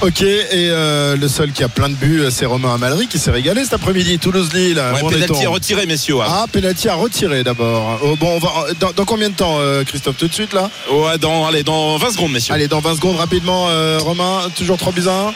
Ok, 0.00 0.22
et 0.22 0.48
euh, 0.52 1.16
le 1.16 1.28
seul 1.28 1.52
qui 1.52 1.62
a 1.62 1.68
plein 1.68 1.88
de 1.88 1.94
buts, 1.94 2.24
c'est 2.30 2.44
Romain 2.44 2.74
Amalry 2.74 3.06
qui 3.06 3.18
s'est 3.18 3.30
régalé 3.30 3.62
cet 3.62 3.74
après-midi. 3.74 4.18
Toulouse-Lille. 4.18 4.78
Ouais, 4.78 5.20
est-on 5.20 5.40
est 5.40 5.46
retiré, 5.46 5.86
messieurs. 5.86 6.20
Havre. 6.20 6.34
Ah, 6.42 6.46
penalty 6.50 6.88
à 6.88 6.94
retirer 6.94 7.44
d'abord. 7.44 8.00
Oh, 8.02 8.16
bon, 8.16 8.36
on 8.36 8.38
va, 8.38 8.72
dans, 8.80 8.92
dans 8.92 9.04
combien 9.04 9.30
de 9.30 9.34
temps, 9.34 9.58
euh, 9.60 9.84
Christophe 9.84 10.16
Tout 10.16 10.28
de 10.28 10.34
suite 10.34 10.52
là? 10.52 10.70
Ouais, 10.90 11.18
dans, 11.18 11.46
allez, 11.46 11.62
dans 11.62 11.96
20 11.98 12.10
secondes, 12.10 12.32
messieurs. 12.32 12.54
Allez, 12.54 12.68
dans 12.68 12.80
20 12.80 12.96
secondes, 12.96 13.16
rapidement, 13.16 13.66
euh, 13.68 13.98
Romain, 14.00 14.40
toujours 14.56 14.76
3 14.76 14.92
buts 14.92 15.08
à 15.08 15.28
1 15.28 15.34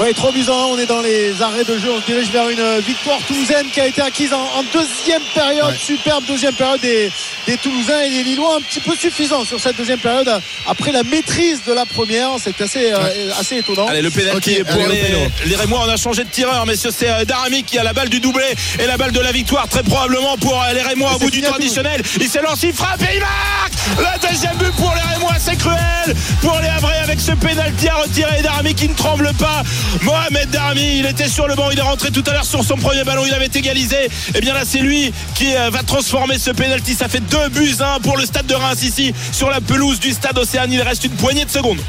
Oui, 0.00 0.14
trop 0.14 0.28
amusant. 0.28 0.70
On 0.70 0.78
est 0.78 0.86
dans 0.86 1.00
les 1.00 1.40
arrêts 1.42 1.64
de 1.64 1.76
jeu. 1.78 1.90
On 1.94 2.00
se 2.00 2.06
dirige 2.06 2.30
vers 2.30 2.48
une 2.48 2.80
victoire 2.80 3.18
toulousaine 3.26 3.66
qui 3.72 3.80
a 3.80 3.86
été 3.86 4.00
acquise 4.00 4.32
en, 4.32 4.40
en 4.40 4.62
deuxième 4.72 5.22
période. 5.34 5.70
Ouais. 5.70 5.76
Superbe 5.78 6.24
deuxième 6.26 6.54
période 6.54 6.80
des, 6.80 7.10
des 7.46 7.56
Toulousains 7.58 8.00
et 8.00 8.10
des 8.10 8.22
Lillois. 8.22 8.56
Un 8.56 8.60
petit 8.62 8.80
peu 8.80 8.96
suffisant 8.96 9.44
sur 9.44 9.60
cette 9.60 9.76
deuxième 9.76 9.98
période. 9.98 10.30
Après 10.66 10.92
la 10.92 11.02
maîtrise 11.02 11.60
de 11.66 11.72
la 11.72 11.84
première, 11.84 12.30
c'est 12.42 12.58
assez, 12.60 12.92
euh, 12.92 13.30
assez 13.38 13.58
étonnant. 13.58 13.86
Allez, 13.86 14.02
le 14.02 14.10
pénalty 14.10 14.62
pour 14.64 14.82
allez, 14.82 15.02
les, 15.44 15.56
Rémois. 15.56 15.84
On 15.86 15.90
a 15.90 15.96
changé 15.96 16.24
de 16.24 16.30
tireur, 16.30 16.64
messieurs. 16.66 16.90
C'est 16.96 17.10
euh, 17.10 17.24
Darami 17.24 17.62
qui 17.62 17.78
a 17.78 17.84
la 17.84 17.92
balle 17.92 18.08
du 18.08 18.20
doublé 18.20 18.44
et 18.78 18.86
la 18.86 18.96
balle 18.96 19.12
de 19.12 19.20
la 19.20 19.32
victoire, 19.32 19.68
très 19.68 19.82
probablement 19.82 20.36
pour 20.38 20.60
euh, 20.60 20.72
les 20.72 20.82
Rémois 20.82 21.14
au 21.14 21.18
bout 21.18 21.30
du 21.30 21.42
temps 21.42 21.54
additionnel. 21.54 22.02
Il 22.20 22.28
s'est 22.28 22.42
lancé, 22.42 22.68
il 22.68 22.74
frappe 22.74 23.02
et 23.02 23.16
il 23.16 23.20
marque 23.20 23.72
Le 23.98 24.28
deuxième 24.28 24.56
but 24.56 24.72
pour 24.72 24.92
les 24.94 25.14
Rémois, 25.14 25.34
c'est 25.38 25.56
cruel 25.56 26.16
pour 26.40 26.58
les 26.60 26.68
Havrais 26.68 26.98
avec 26.98 27.20
ce 27.20 27.32
pénalty 27.32 27.88
à 27.88 27.96
retirer. 27.96 28.42
Darami 28.42 28.74
qui 28.74 28.88
ne 28.88 28.94
tremble 28.94 29.30
pas. 29.38 29.62
Mohamed 30.02 30.50
Darami, 30.50 30.98
il 30.98 31.06
était 31.06 31.28
sur 31.28 31.46
le 31.46 31.54
banc, 31.54 31.70
il 31.70 31.78
est 31.78 31.82
rentré 31.82 32.10
tout 32.10 32.24
à 32.26 32.32
l'heure 32.32 32.44
sur 32.44 32.64
son 32.64 32.76
premier 32.76 33.04
ballon, 33.04 33.22
il 33.26 33.34
avait 33.34 33.50
égalisé. 33.52 34.08
Et 34.34 34.40
bien 34.40 34.54
là, 34.54 34.62
c'est 34.64 34.78
lui 34.78 35.12
qui 35.34 35.54
euh, 35.54 35.70
va 35.70 35.82
transformer 35.82 36.38
ce 36.38 36.50
pénalty. 36.50 36.94
Ça 36.94 37.08
fait 37.08 37.20
deux 37.20 37.48
buts, 37.50 37.76
un 37.80 38.00
pour 38.00 38.16
le 38.16 38.24
stade 38.24 38.46
de 38.46 38.54
Reims 38.54 38.82
ici 38.82 39.14
sur 39.32 39.50
la 39.50 39.60
pelouse 39.60 40.00
du 40.00 40.12
stade 40.12 40.38
Océane. 40.38 40.72
Il 40.72 40.82
reste 40.82 41.04
une 41.04 41.12
poignée 41.12 41.44
de 41.44 41.50
secondes. 41.50 41.80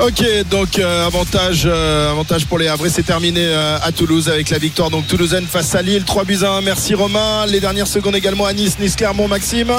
Ok, 0.00 0.22
donc 0.50 0.78
euh, 0.78 1.06
avantage, 1.06 1.62
euh, 1.64 2.10
avantage 2.10 2.44
pour 2.44 2.58
les 2.58 2.68
Havrais, 2.68 2.90
c'est 2.90 3.02
terminé 3.02 3.50
à 3.82 3.90
Toulouse 3.92 4.28
avec 4.28 4.50
la 4.50 4.58
victoire 4.58 4.90
donc 4.90 5.06
toulousaine 5.06 5.46
face 5.46 5.74
à 5.74 5.80
Lille, 5.80 6.04
3 6.04 6.24
buts 6.24 6.38
à 6.42 6.50
1. 6.50 6.60
Merci 6.60 6.94
Romain. 6.94 7.46
Les 7.46 7.60
dernières 7.60 7.86
secondes 7.86 8.14
également 8.14 8.44
à 8.46 8.52
Nice, 8.52 8.78
Nice 8.78 8.96
Clermont, 8.96 9.28
Maxime. 9.28 9.72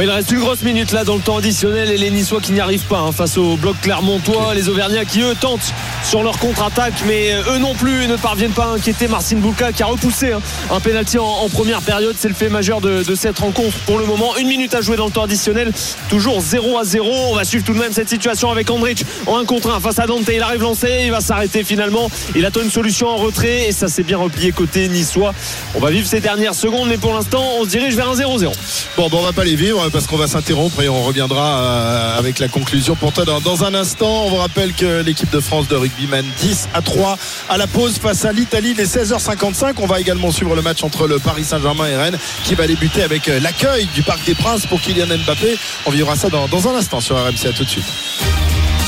Il 0.00 0.10
reste 0.10 0.30
une 0.30 0.38
grosse 0.38 0.62
minute 0.62 0.92
là 0.92 1.02
dans 1.02 1.16
le 1.16 1.20
temps 1.20 1.38
additionnel 1.38 1.90
et 1.90 1.96
les 1.96 2.10
Niçois 2.10 2.40
qui 2.40 2.52
n'y 2.52 2.60
arrivent 2.60 2.86
pas 2.86 3.00
hein, 3.00 3.10
face 3.10 3.36
au 3.36 3.56
bloc 3.56 3.76
clermontois. 3.82 4.54
Les 4.54 4.68
Auvergnats 4.68 5.04
qui 5.04 5.20
eux 5.22 5.34
tentent 5.38 5.72
sur 6.04 6.22
leur 6.22 6.38
contre-attaque, 6.38 6.94
mais 7.06 7.32
euh, 7.32 7.54
eux 7.54 7.58
non 7.58 7.74
plus 7.74 8.06
ne 8.06 8.16
parviennent 8.16 8.52
pas 8.52 8.66
à 8.66 8.68
inquiéter 8.68 9.08
Marcin 9.08 9.36
Boulka 9.36 9.72
qui 9.72 9.82
a 9.82 9.86
repoussé 9.86 10.32
hein, 10.32 10.40
un 10.70 10.78
pénalty 10.78 11.18
en, 11.18 11.48
première 11.48 11.80
période. 11.82 12.14
C'est 12.16 12.28
le 12.28 12.34
fait 12.34 12.48
majeur 12.48 12.80
de, 12.80 13.02
de 13.02 13.14
cette 13.14 13.38
rencontre 13.38 13.76
pour 13.86 13.98
le 13.98 14.06
moment. 14.06 14.36
Une 14.36 14.46
minute 14.46 14.74
à 14.74 14.80
jouer 14.80 14.96
dans 14.96 15.06
le 15.06 15.10
temps 15.10 15.24
additionnel, 15.24 15.72
toujours 16.08 16.40
0 16.40 16.78
à 16.78 16.84
0. 16.84 17.06
On 17.30 17.34
va 17.34 17.44
suivre 17.44 17.64
tout 17.64 17.74
de 17.74 17.80
même 17.80 17.92
cette 17.92 18.08
situation 18.08 18.52
avec 18.52 18.70
Andrich 18.70 19.04
en 19.26 19.38
1 19.38 19.44
contre 19.46 19.70
1 19.70 19.80
face 19.80 19.98
à 19.98 20.06
Dante. 20.06 20.22
Il 20.32 20.42
arrive 20.42 20.62
lancé, 20.62 21.02
il 21.06 21.10
va 21.10 21.20
s'arrêter 21.20 21.64
finalement. 21.64 22.08
Il 22.36 22.46
attend 22.46 22.62
une 22.62 22.70
solution 22.70 23.08
en 23.08 23.16
retrait 23.16 23.68
et 23.68 23.72
ça 23.72 23.88
s'est 23.88 24.04
bien 24.04 24.18
replié 24.18 24.52
côté 24.52 24.88
niçois. 24.88 25.34
On 25.74 25.80
va 25.80 25.90
vivre 25.90 26.06
ces 26.06 26.20
dernières 26.20 26.54
secondes, 26.54 26.88
mais 26.88 26.98
pour 26.98 27.14
l'instant, 27.14 27.42
on 27.58 27.64
se 27.64 27.70
dirige 27.70 27.96
vers 27.96 28.10
un 28.10 28.14
0-0. 28.14 28.52
Bon, 28.96 29.08
bon, 29.08 29.18
on 29.18 29.22
va 29.22 29.32
pas 29.32 29.44
les 29.44 29.56
vivre 29.58 29.88
parce 29.90 30.06
qu'on 30.06 30.16
va 30.16 30.28
s'interrompre 30.28 30.80
et 30.82 30.88
on 30.88 31.02
reviendra 31.02 31.58
euh, 31.58 32.18
avec 32.18 32.38
la 32.38 32.46
conclusion 32.46 32.94
pour 32.94 33.12
toi 33.12 33.24
dans, 33.24 33.40
dans 33.40 33.64
un 33.64 33.74
instant. 33.74 34.26
On 34.26 34.30
vous 34.30 34.36
rappelle 34.36 34.72
que 34.72 35.02
l'équipe 35.02 35.30
de 35.30 35.40
France 35.40 35.66
de 35.66 35.74
rugby 35.74 36.06
mène 36.06 36.24
10 36.40 36.68
à 36.74 36.80
3 36.80 37.18
à 37.48 37.56
la 37.56 37.66
pause 37.66 37.98
face 37.98 38.24
à 38.24 38.32
l'Italie, 38.32 38.74
les 38.74 38.86
16h55. 38.86 39.74
On 39.78 39.86
va 39.86 40.00
également 40.00 40.30
suivre 40.30 40.54
le 40.54 40.62
match 40.62 40.84
entre 40.84 41.08
le 41.08 41.18
Paris 41.18 41.42
Saint-Germain 41.42 41.86
et 41.88 41.96
Rennes 41.96 42.18
qui 42.44 42.54
va 42.54 42.68
débuter 42.68 43.02
avec 43.02 43.28
euh, 43.28 43.40
l'accueil 43.40 43.86
du 43.94 44.02
Parc 44.02 44.24
des 44.24 44.36
Princes 44.36 44.64
pour 44.64 44.80
Kylian 44.80 45.06
Mbappé. 45.26 45.58
On 45.86 45.90
vivra 45.90 46.14
ça 46.14 46.28
dans, 46.28 46.46
dans 46.46 46.68
un 46.68 46.76
instant 46.76 47.00
sur 47.00 47.16
RMC. 47.16 47.46
À 47.48 47.52
tout 47.52 47.64
de 47.64 47.68
suite. 47.68 47.84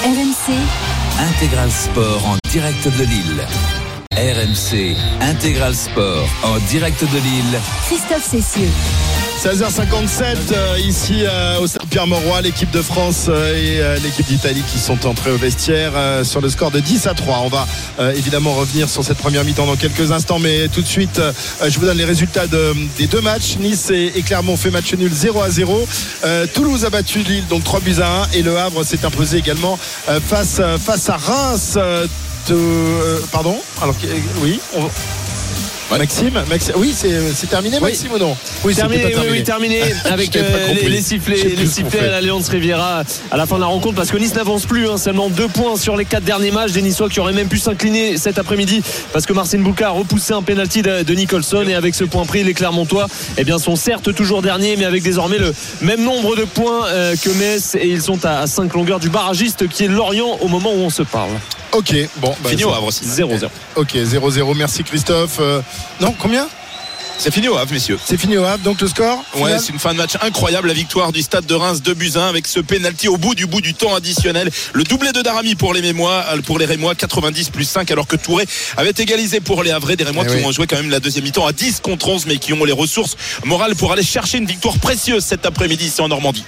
RMC. 0.05 0.55
Intégral 1.18 1.70
Sport 1.70 2.24
en 2.26 2.36
direct 2.48 2.86
de 2.86 3.05
Lille. 3.05 3.47
RMC 4.12 4.97
Intégral 5.20 5.74
Sport 5.74 6.28
en 6.44 6.59
direct 6.68 7.02
de 7.02 7.18
Lille. 7.18 7.60
Christophe 7.88 8.24
Cessieux. 8.30 8.70
16h57 9.42 10.36
euh, 10.52 10.78
ici 10.80 11.22
euh, 11.24 11.58
au 11.60 11.66
stade 11.66 11.86
Pierre-Mauroy, 11.88 12.42
l'équipe 12.42 12.70
de 12.72 12.82
France 12.82 13.24
euh, 13.30 13.96
et 13.96 14.00
l'équipe 14.02 14.26
d'Italie 14.26 14.62
qui 14.70 14.78
sont 14.78 15.06
entrés 15.06 15.30
au 15.30 15.38
vestiaire 15.38 15.92
sur 16.24 16.42
le 16.42 16.50
score 16.50 16.70
de 16.70 16.78
10 16.80 17.06
à 17.06 17.14
3. 17.14 17.38
On 17.44 17.48
va 17.48 17.66
évidemment 18.14 18.52
revenir 18.52 18.88
sur 18.90 19.02
cette 19.02 19.16
première 19.16 19.42
mi-temps 19.44 19.64
dans 19.64 19.76
quelques 19.76 20.12
instants, 20.12 20.38
mais 20.38 20.68
tout 20.68 20.82
de 20.82 20.86
suite, 20.86 21.20
je 21.66 21.78
vous 21.78 21.86
donne 21.86 21.96
les 21.96 22.04
résultats 22.04 22.46
de- 22.46 22.74
des 22.98 23.06
deux 23.06 23.22
matchs. 23.22 23.56
Nice 23.58 23.88
et, 23.90 24.12
et 24.14 24.22
Clermont 24.22 24.52
ont 24.52 24.56
fait 24.58 24.70
match 24.70 24.92
nul 24.92 25.10
0 25.12 25.40
à 25.40 25.48
0. 25.50 25.86
Euh, 26.24 26.46
Toulouse 26.52 26.84
a 26.84 26.90
battu 26.90 27.20
Lille, 27.20 27.46
donc 27.48 27.64
3 27.64 27.80
buts 27.80 27.96
à 28.02 28.24
1 28.24 28.28
et 28.34 28.42
le 28.42 28.58
Havre 28.58 28.84
s'est 28.84 29.04
imposé 29.06 29.38
également 29.38 29.78
face, 30.28 30.60
face 30.84 31.08
à 31.08 31.16
Reims. 31.16 31.78
de, 32.48 32.56
pardon? 33.32 33.56
Alors 33.82 33.94
oui, 34.42 34.60
on- 34.76 34.88
Maxime, 35.98 36.42
Maxime- 36.48 36.74
oui, 36.76 36.94
c'est 36.94 37.46
terminé, 37.48 37.80
Maxime 37.80 38.12
ou 38.12 38.18
non? 38.18 38.36
Oui, 38.64 38.74
c'est 38.74 38.80
terminé, 38.82 39.10
pas 39.10 39.20
oui, 39.22 39.26
oui, 39.32 39.42
terminé. 39.42 39.80
avec 40.04 40.34
euh, 40.36 40.74
les, 40.74 40.88
les 40.88 41.00
sifflets, 41.02 41.36
les 41.56 41.66
sifflets 41.66 41.98
à 42.00 42.10
l'Alliance 42.10 42.48
Riviera 42.48 43.02
à 43.30 43.36
la 43.36 43.46
fin 43.46 43.56
de 43.56 43.60
la 43.60 43.66
rencontre 43.66 43.96
parce 43.96 44.10
que 44.10 44.16
Nice 44.16 44.34
n'avance 44.34 44.66
plus, 44.66 44.88
hein, 44.88 44.96
seulement 44.96 45.28
deux 45.28 45.48
points 45.48 45.76
sur 45.76 45.96
les 45.96 46.04
quatre 46.04 46.24
derniers 46.24 46.50
matchs 46.52 46.72
des 46.72 46.82
Niçois 46.82 47.08
qui 47.08 47.20
auraient 47.20 47.32
même 47.32 47.48
pu 47.48 47.58
s'incliner 47.58 48.16
cet 48.16 48.38
après-midi 48.38 48.82
parce 49.12 49.26
que 49.26 49.32
Marcin 49.32 49.58
Boulka 49.58 49.88
a 49.88 49.90
repoussé 49.90 50.32
un 50.32 50.42
penalty 50.42 50.82
de, 50.82 51.02
de 51.02 51.14
Nicholson 51.14 51.64
et 51.68 51.74
avec 51.74 51.94
ce 51.94 52.04
point 52.04 52.24
pris, 52.24 52.44
les 52.44 52.54
Clermontois 52.54 53.06
eh 53.36 53.44
bien, 53.44 53.58
sont 53.58 53.76
certes 53.76 54.14
toujours 54.14 54.42
derniers 54.42 54.76
mais 54.76 54.84
avec 54.84 55.02
désormais 55.02 55.38
le 55.38 55.52
même 55.82 56.02
nombre 56.04 56.36
de 56.36 56.44
points 56.44 56.86
euh, 56.86 57.16
que 57.16 57.30
Metz 57.30 57.74
et 57.74 57.88
ils 57.88 58.02
sont 58.02 58.24
à 58.24 58.46
5 58.46 58.72
longueurs 58.74 59.00
du 59.00 59.08
barragiste 59.08 59.68
qui 59.68 59.84
est 59.84 59.88
Lorient 59.88 60.38
au 60.40 60.48
moment 60.48 60.70
où 60.72 60.78
on 60.78 60.90
se 60.90 61.02
parle. 61.02 61.30
Ok, 61.72 61.94
bon. 62.16 62.34
bah, 62.42 62.51
Fini 62.51 62.64
au 62.64 62.72
Havre 62.72 62.86
aussi. 62.86 63.05
0-0. 63.05 63.48
Ok, 63.76 63.94
0-0. 63.94 64.55
Merci 64.56 64.82
Christophe. 64.84 65.38
Euh, 65.40 65.60
non, 66.01 66.12
combien 66.18 66.48
C'est 67.18 67.32
fini 67.32 67.47
au 67.48 67.56
Havre, 67.56 67.72
messieurs. 67.72 67.98
C'est 68.05 68.16
fini 68.18 68.36
au 68.38 68.44
Havre, 68.44 68.64
donc 68.64 68.80
le 68.80 68.88
score 68.88 69.22
Ouais, 69.36 69.56
c'est 69.60 69.72
une 69.72 69.78
fin 69.78 69.92
de 69.92 69.98
match 69.98 70.12
incroyable. 70.22 70.66
La 70.68 70.74
victoire 70.74 71.12
du 71.12 71.22
stade 71.22 71.47
de 71.47 71.55
Reims 71.55 71.80
2 71.82 71.94
buts 71.94 72.12
1 72.16 72.20
avec 72.28 72.47
ce 72.48 72.59
penalty 72.60 73.06
au 73.09 73.18
bout 73.18 73.34
du 73.36 73.47
bout 73.47 73.60
du 73.60 73.74
temps 73.74 73.94
additionnel. 73.94 74.51
Le 74.72 74.82
doublé 74.84 75.12
de 75.12 75.22
Darami 75.22 75.55
pour 75.55 75.72
les 75.74 75.82
Mémois, 75.82 76.24
euh, 76.32 76.40
pour 76.42 76.59
les 76.59 76.64
Rémois, 76.66 76.94
90 76.97 77.51
plus 77.51 77.64
5, 77.68 77.88
alors 77.92 78.06
que 78.09 78.16
Touré 78.16 78.47
avait 78.76 78.90
égalisé 78.98 79.38
pour 79.40 79.62
les 79.62 79.70
Havrais. 79.70 79.94
Des 79.97 80.05
Rémois 80.05 80.24
Eh 80.26 80.30
qui 80.32 80.36
oui. 80.38 80.44
ont 80.44 80.52
joué 80.52 80.66
quand 80.66 80.76
même 80.76 80.90
la 80.90 80.98
deuxième 81.01 81.24
mi-temps 81.24 81.47
à 81.47 81.52
10 81.52 81.80
contre 81.80 82.09
11, 82.09 82.26
mais 82.26 82.38
qui 82.38 82.52
ont 82.52 82.64
les 82.64 82.72
ressources 82.72 83.16
morales 83.44 83.76
pour 83.76 83.92
aller 83.92 84.02
chercher 84.02 84.38
une 84.38 84.47
victoire 84.47 84.76
précieuse 84.78 85.24
cet 85.24 85.47
après-midi 85.47 85.86
ici 85.86 86.01
en 86.01 86.09
Normandie. 86.09 86.44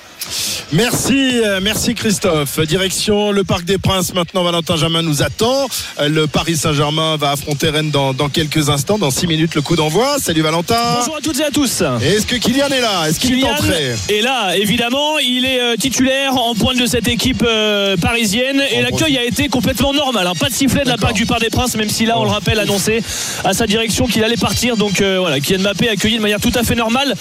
Merci, 0.72 1.40
euh, 1.44 1.60
merci 1.62 1.94
Christophe. 1.94 2.58
Direction 2.60 3.30
le 3.32 3.44
Parc 3.44 3.64
des 3.64 3.78
Princes. 3.78 4.14
Maintenant, 4.14 4.42
Valentin 4.42 4.76
Jamin 4.76 5.02
nous 5.02 5.22
attend. 5.22 5.68
Euh, 6.00 6.08
Le 6.08 6.26
Paris 6.26 6.56
Saint-Germain 6.56 7.16
va 7.16 7.32
affronter 7.32 7.68
Rennes 7.70 7.90
dans, 7.90 8.12
dans 8.14 8.28
quelques 8.28 8.68
instants, 8.70 8.98
dans 8.98 9.10
6 9.10 9.26
minutes, 9.26 9.54
le 9.54 9.62
coup 9.62 9.76
d'envoi. 9.76 10.16
Salut 10.18 10.42
Valentin. 10.42 10.76
Bonjour 10.98 11.16
à 11.16 11.20
toutes 11.20 11.40
et 11.40 11.44
à 11.44 11.50
tous. 11.50 11.82
Et 12.02 12.06
Est-ce 12.06 12.26
que 12.26 12.36
Kylian 12.36 12.68
est 12.68 12.80
là? 12.80 13.08
Est-ce 13.08 13.20
qu'il 13.20 13.38
est 13.38 13.44
entré? 13.44 13.94
est 14.08 14.22
là, 14.22 14.56
évidemment. 14.56 15.18
Il 15.18 15.44
est 15.44 15.60
euh, 15.60 15.76
titulaire 15.76 16.36
en 16.36 16.54
pointe 16.54 16.78
de 16.78 16.86
cette 16.86 17.08
équipe 17.08 17.44
euh, 17.46 17.96
parisienne. 17.96 18.62
Et 18.70 18.80
l'accueil 18.82 19.18
a 19.18 19.24
été 19.24 19.48
complètement 19.48 19.92
normal. 19.92 20.26
hein. 20.26 20.32
Pas 20.38 20.48
de 20.48 20.54
sifflet 20.54 20.84
de 20.84 20.88
la 20.88 20.96
part 20.96 21.12
du 21.12 21.26
Parc 21.26 21.40
des 21.42 21.50
Princes, 21.50 21.76
même 21.76 21.90
si 21.90 22.06
là, 22.06 22.18
on 22.18 22.24
le 22.24 22.30
rappelle, 22.30 22.58
annoncé 22.58 23.02
à 23.44 23.52
sa 23.52 23.66
direction 23.66 24.06
qu'il 24.06 24.24
allait 24.24 24.36
partir. 24.36 24.76
Donc 24.76 25.00
euh, 25.00 25.18
voilà, 25.20 25.40
Kylian 25.40 25.60
Mbappé 25.62 25.88
accueilli 25.88 26.16
de 26.16 26.22
manière 26.22 26.40
tout 26.40 26.52
à 26.54 26.62
fait 26.62 26.74
normale 26.74 27.14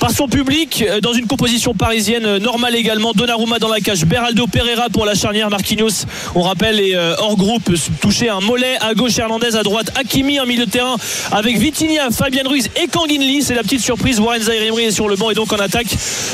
par 0.00 0.10
son 0.10 0.28
public, 0.28 0.84
dans 1.02 1.12
une 1.12 1.26
composition 1.26 1.74
parisienne 1.74 2.38
normale 2.44 2.76
également. 2.76 3.12
Donnarumma 3.12 3.58
dans 3.58 3.68
la 3.68 3.80
cage, 3.80 4.04
Beraldo 4.04 4.46
Pereira 4.46 4.88
pour 4.90 5.04
la 5.04 5.14
charnière, 5.14 5.50
Marquinhos, 5.50 6.04
on 6.34 6.42
rappelle, 6.42 6.78
est 6.78 6.94
euh, 6.94 7.16
hors 7.18 7.36
groupe, 7.36 7.70
touché 8.00 8.28
un 8.28 8.40
mollet 8.40 8.76
à 8.80 8.94
gauche, 8.94 9.18
Hernandez 9.18 9.56
à 9.56 9.62
droite, 9.62 9.90
Hakimi 9.98 10.38
en 10.38 10.46
milieu 10.46 10.66
de 10.66 10.70
terrain 10.70 10.96
avec 11.32 11.58
Vitinha, 11.58 12.10
Fabien 12.10 12.42
Ruiz 12.46 12.68
et 12.76 12.86
Kanginli. 12.86 13.42
C'est 13.42 13.54
la 13.54 13.62
petite 13.62 13.80
surprise. 13.80 14.20
Warren 14.20 14.42
Zaïre-Emery 14.42 14.84
est 14.84 14.90
sur 14.90 15.08
le 15.08 15.16
banc 15.16 15.30
et 15.30 15.34
donc 15.34 15.52
en 15.52 15.56
attaque. 15.56 15.88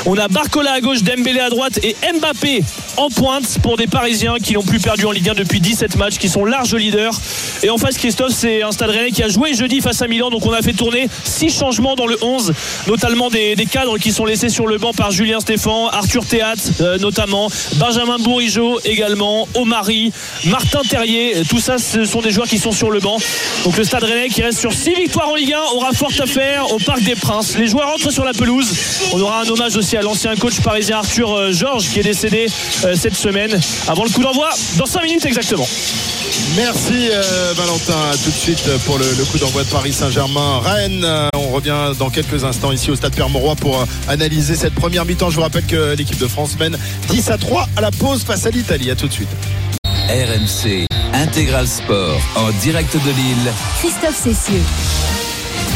On 0.04 0.18
a 0.18 0.28
Barcola 0.28 0.72
à 0.72 0.80
gauche, 0.80 1.02
Dembélé 1.02 1.40
à 1.40 1.48
droite 1.48 1.78
et 1.82 1.96
Mbappé 2.18 2.62
en 2.96 3.08
pointe 3.08 3.58
pour 3.62 3.76
des 3.76 3.86
Parisiens 3.86 4.36
qui 4.42 4.54
n'ont 4.54 4.62
plus 4.62 4.80
perdu 4.80 5.06
en 5.06 5.12
Ligue 5.12 5.30
1 5.30 5.34
depuis 5.34 5.60
17 5.60 5.96
matchs, 5.96 6.18
qui 6.18 6.28
sont 6.28 6.44
larges 6.44 6.74
leaders. 6.74 7.18
Et 7.62 7.70
en 7.70 7.78
face, 7.78 7.96
Christophe, 7.96 8.32
c'est 8.32 8.62
un 8.62 8.72
stade 8.72 8.90
rennais 8.90 9.10
qui 9.10 9.22
a 9.22 9.28
joué 9.28 9.54
jeudi 9.54 9.80
face 9.80 10.02
à 10.02 10.08
Milan. 10.08 10.30
Donc 10.30 10.44
on 10.44 10.52
a 10.52 10.62
fait 10.62 10.72
tourner 10.72 11.08
six 11.24 11.50
changements 11.50 11.94
dans 11.94 12.06
le 12.06 12.18
11, 12.20 12.52
notamment 12.88 13.30
des, 13.30 13.54
des 13.54 13.66
cadres 13.66 13.98
qui 13.98 14.12
sont 14.12 14.24
laissés 14.24 14.48
sur 14.48 14.66
le 14.66 14.78
banc 14.78 14.92
par 14.92 15.10
Julien 15.10 15.40
Stéphan, 15.40 15.88
Arthur 16.00 16.24
Théat 16.24 16.54
euh, 16.80 16.96
notamment, 16.96 17.50
Benjamin 17.74 18.16
Bourigeau 18.18 18.80
également, 18.86 19.46
Omari, 19.54 20.12
Martin 20.46 20.80
Terrier. 20.88 21.42
Tout 21.46 21.60
ça, 21.60 21.76
ce 21.76 22.06
sont 22.06 22.22
des 22.22 22.30
joueurs 22.30 22.48
qui 22.48 22.56
sont 22.56 22.72
sur 22.72 22.90
le 22.90 23.00
banc. 23.00 23.18
Donc 23.64 23.76
le 23.76 23.84
stade 23.84 24.04
rennais 24.04 24.28
qui 24.28 24.40
reste 24.40 24.60
sur 24.60 24.72
six 24.72 24.94
victoires 24.94 25.28
en 25.28 25.34
Ligue 25.34 25.52
1 25.52 25.76
aura 25.76 25.92
fort 25.92 26.10
à 26.18 26.24
faire 26.24 26.72
au 26.72 26.78
Parc 26.78 27.02
des 27.02 27.16
Princes. 27.16 27.58
Les 27.58 27.66
joueurs 27.66 27.88
entrent 27.88 28.10
sur 28.10 28.24
la 28.24 28.32
pelouse. 28.32 28.72
On 29.12 29.20
aura 29.20 29.42
un 29.42 29.48
hommage 29.48 29.76
aussi 29.76 29.98
à 29.98 30.02
l'ancien 30.02 30.34
coach 30.36 30.60
parisien 30.60 30.98
Arthur 30.98 31.32
euh, 31.34 31.52
Georges 31.52 31.90
qui 31.90 32.00
est 32.00 32.04
décédé 32.04 32.46
euh, 32.84 32.94
cette 32.96 33.16
semaine 33.16 33.60
avant 33.86 34.04
le 34.04 34.10
coup 34.10 34.22
d'envoi 34.22 34.48
dans 34.78 34.86
5 34.86 35.02
minutes 35.02 35.26
exactement. 35.26 35.68
Merci 36.56 37.10
euh, 37.12 37.52
Valentin. 37.56 37.94
À 38.12 38.16
tout 38.16 38.30
de 38.30 38.34
suite 38.34 38.68
pour 38.86 38.98
le, 38.98 39.04
le 39.04 39.24
coup 39.24 39.38
d'envoi 39.38 39.62
de 39.64 39.68
Paris 39.68 39.92
Saint-Germain. 39.92 40.60
Rennes, 40.60 41.04
euh, 41.04 41.28
on 41.34 41.48
revient 41.50 41.92
dans 41.98 42.10
quelques 42.10 42.44
instants 42.44 42.72
ici 42.72 42.90
au 42.90 42.96
stade 42.96 43.14
Pierre-Mauroy 43.14 43.54
pour 43.56 43.80
euh, 43.80 43.84
analyser 44.08 44.56
cette 44.56 44.74
première 44.74 45.04
mi-temps. 45.04 45.30
Je 45.30 45.36
vous 45.36 45.42
rappelle 45.42 45.66
que 45.66 45.94
l'équipe 45.94 46.18
de 46.18 46.26
France 46.28 46.56
mène 46.58 46.76
10 47.08 47.30
à 47.30 47.38
3 47.38 47.68
à 47.76 47.80
la 47.80 47.90
pause 47.90 48.22
face 48.24 48.46
à 48.46 48.50
l'Italie. 48.50 48.90
À 48.90 48.96
tout 48.96 49.08
de 49.08 49.12
suite. 49.12 49.28
RMC 50.08 50.86
Intégral 51.12 51.66
Sport 51.68 52.20
en 52.36 52.50
direct 52.62 52.92
de 52.94 53.10
Lille. 53.10 53.52
Christophe 53.80 54.16
Cessieux. 54.16 54.62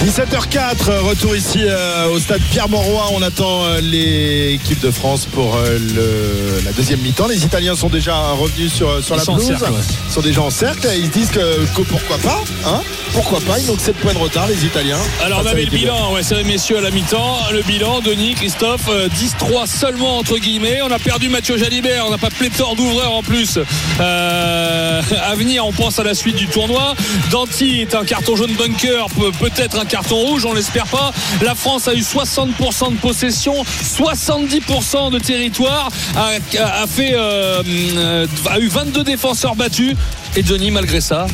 17h04, 0.02 0.98
retour 0.98 1.34
ici 1.34 1.60
euh, 1.62 2.08
au 2.10 2.18
stade 2.18 2.40
Pierre-Mauroy. 2.50 3.04
On 3.14 3.22
attend 3.22 3.64
euh, 3.64 3.80
l'équipe 3.80 4.78
de 4.80 4.90
France 4.90 5.24
pour 5.24 5.56
euh, 5.56 5.78
le- 5.78 6.62
la 6.64 6.72
deuxième 6.72 7.00
mi-temps. 7.00 7.26
Les 7.26 7.42
Italiens 7.44 7.74
sont 7.74 7.88
déjà 7.88 8.14
revenus 8.32 8.70
sur, 8.72 9.02
sur 9.02 9.14
Ils 9.14 9.18
la 9.18 9.24
sont 9.24 9.32
en 9.32 9.36
pelouse. 9.36 9.48
cercle, 9.48 9.72
ouais. 9.72 9.80
Ils 10.08 10.12
sont 10.12 10.20
déjà 10.20 10.42
en 10.42 10.50
cercle. 10.50 10.88
Ils 10.98 11.06
se 11.06 11.10
disent 11.10 11.30
que, 11.30 11.64
que 11.74 11.82
pourquoi 11.82 12.18
pas 12.18 12.42
hein 12.66 12.82
Pourquoi 13.14 13.40
pas 13.40 13.58
Ils 13.58 13.66
n'ont 13.66 13.76
que 13.76 13.82
7 13.82 13.96
points 13.96 14.12
de 14.12 14.18
retard, 14.18 14.46
les 14.46 14.66
Italiens. 14.66 14.98
Alors 15.24 15.40
on 15.42 15.46
avait 15.46 15.64
le 15.64 15.70
bilan, 15.70 16.12
ouais, 16.12 16.22
c'est 16.22 16.42
messieurs 16.44 16.78
à 16.78 16.80
la 16.82 16.90
mi-temps. 16.90 17.38
Le 17.52 17.62
bilan, 17.62 18.00
Denis, 18.00 18.34
Christophe, 18.34 18.88
euh, 18.90 19.08
10-3 19.08 19.66
seulement 19.66 20.18
entre 20.18 20.36
guillemets. 20.36 20.80
On 20.82 20.90
a 20.90 20.98
perdu 20.98 21.30
Mathieu 21.30 21.56
Jalibert, 21.56 22.04
on 22.06 22.10
n'a 22.10 22.18
pas 22.18 22.30
pléthore 22.30 22.76
d'ouvreurs 22.76 23.14
en 23.14 23.22
plus. 23.22 23.58
Euh, 24.00 25.00
à 25.24 25.34
venir, 25.34 25.64
on 25.66 25.72
pense 25.72 25.98
à 25.98 26.02
la 26.04 26.12
suite 26.14 26.36
du 26.36 26.46
tournoi. 26.48 26.94
Danti 27.30 27.80
est 27.80 27.94
un 27.94 28.04
carton 28.04 28.36
jaune 28.36 28.52
bunker, 28.52 29.06
peut- 29.18 29.32
peut-être 29.40 29.78
un 29.78 29.83
carton 29.84 30.16
rouge, 30.16 30.44
on 30.44 30.52
l'espère 30.54 30.86
pas. 30.86 31.12
La 31.42 31.54
France 31.54 31.88
a 31.88 31.94
eu 31.94 32.00
60% 32.02 32.92
de 32.92 32.98
possession, 32.98 33.64
70% 33.64 35.10
de 35.10 35.18
territoire, 35.18 35.88
a, 36.16 36.30
a- 36.62 36.82
a 36.82 36.86
fait, 36.86 37.12
euh, 37.14 38.26
a 38.50 38.58
eu 38.58 38.68
22 38.68 39.04
défenseurs 39.04 39.54
battus. 39.56 39.94
Et 40.36 40.44
Johnny, 40.44 40.70
malgré 40.70 41.00
ça, 41.00 41.26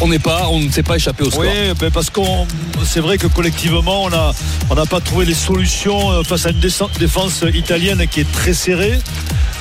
on 0.00 0.08
n'est 0.08 0.18
pas, 0.18 0.48
on 0.50 0.58
ne 0.60 0.70
s'est 0.70 0.82
pas 0.82 0.96
échappé 0.96 1.22
au 1.24 1.30
score. 1.30 1.42
Oui, 1.44 1.72
ben 1.78 1.90
parce 1.90 2.10
qu'on 2.10 2.46
c'est 2.84 3.00
vrai 3.00 3.18
que 3.18 3.26
collectivement 3.28 4.04
on 4.04 4.12
a 4.12 4.32
on 4.70 4.74
n'a 4.74 4.86
pas 4.86 5.00
trouvé 5.00 5.24
les 5.26 5.34
solutions 5.34 6.10
euh, 6.10 6.22
face 6.24 6.46
à 6.46 6.50
une 6.50 6.58
défense- 6.58 7.44
italienne 7.54 8.04
qui 8.10 8.20
est 8.20 8.32
très 8.32 8.54
serrée. 8.54 8.98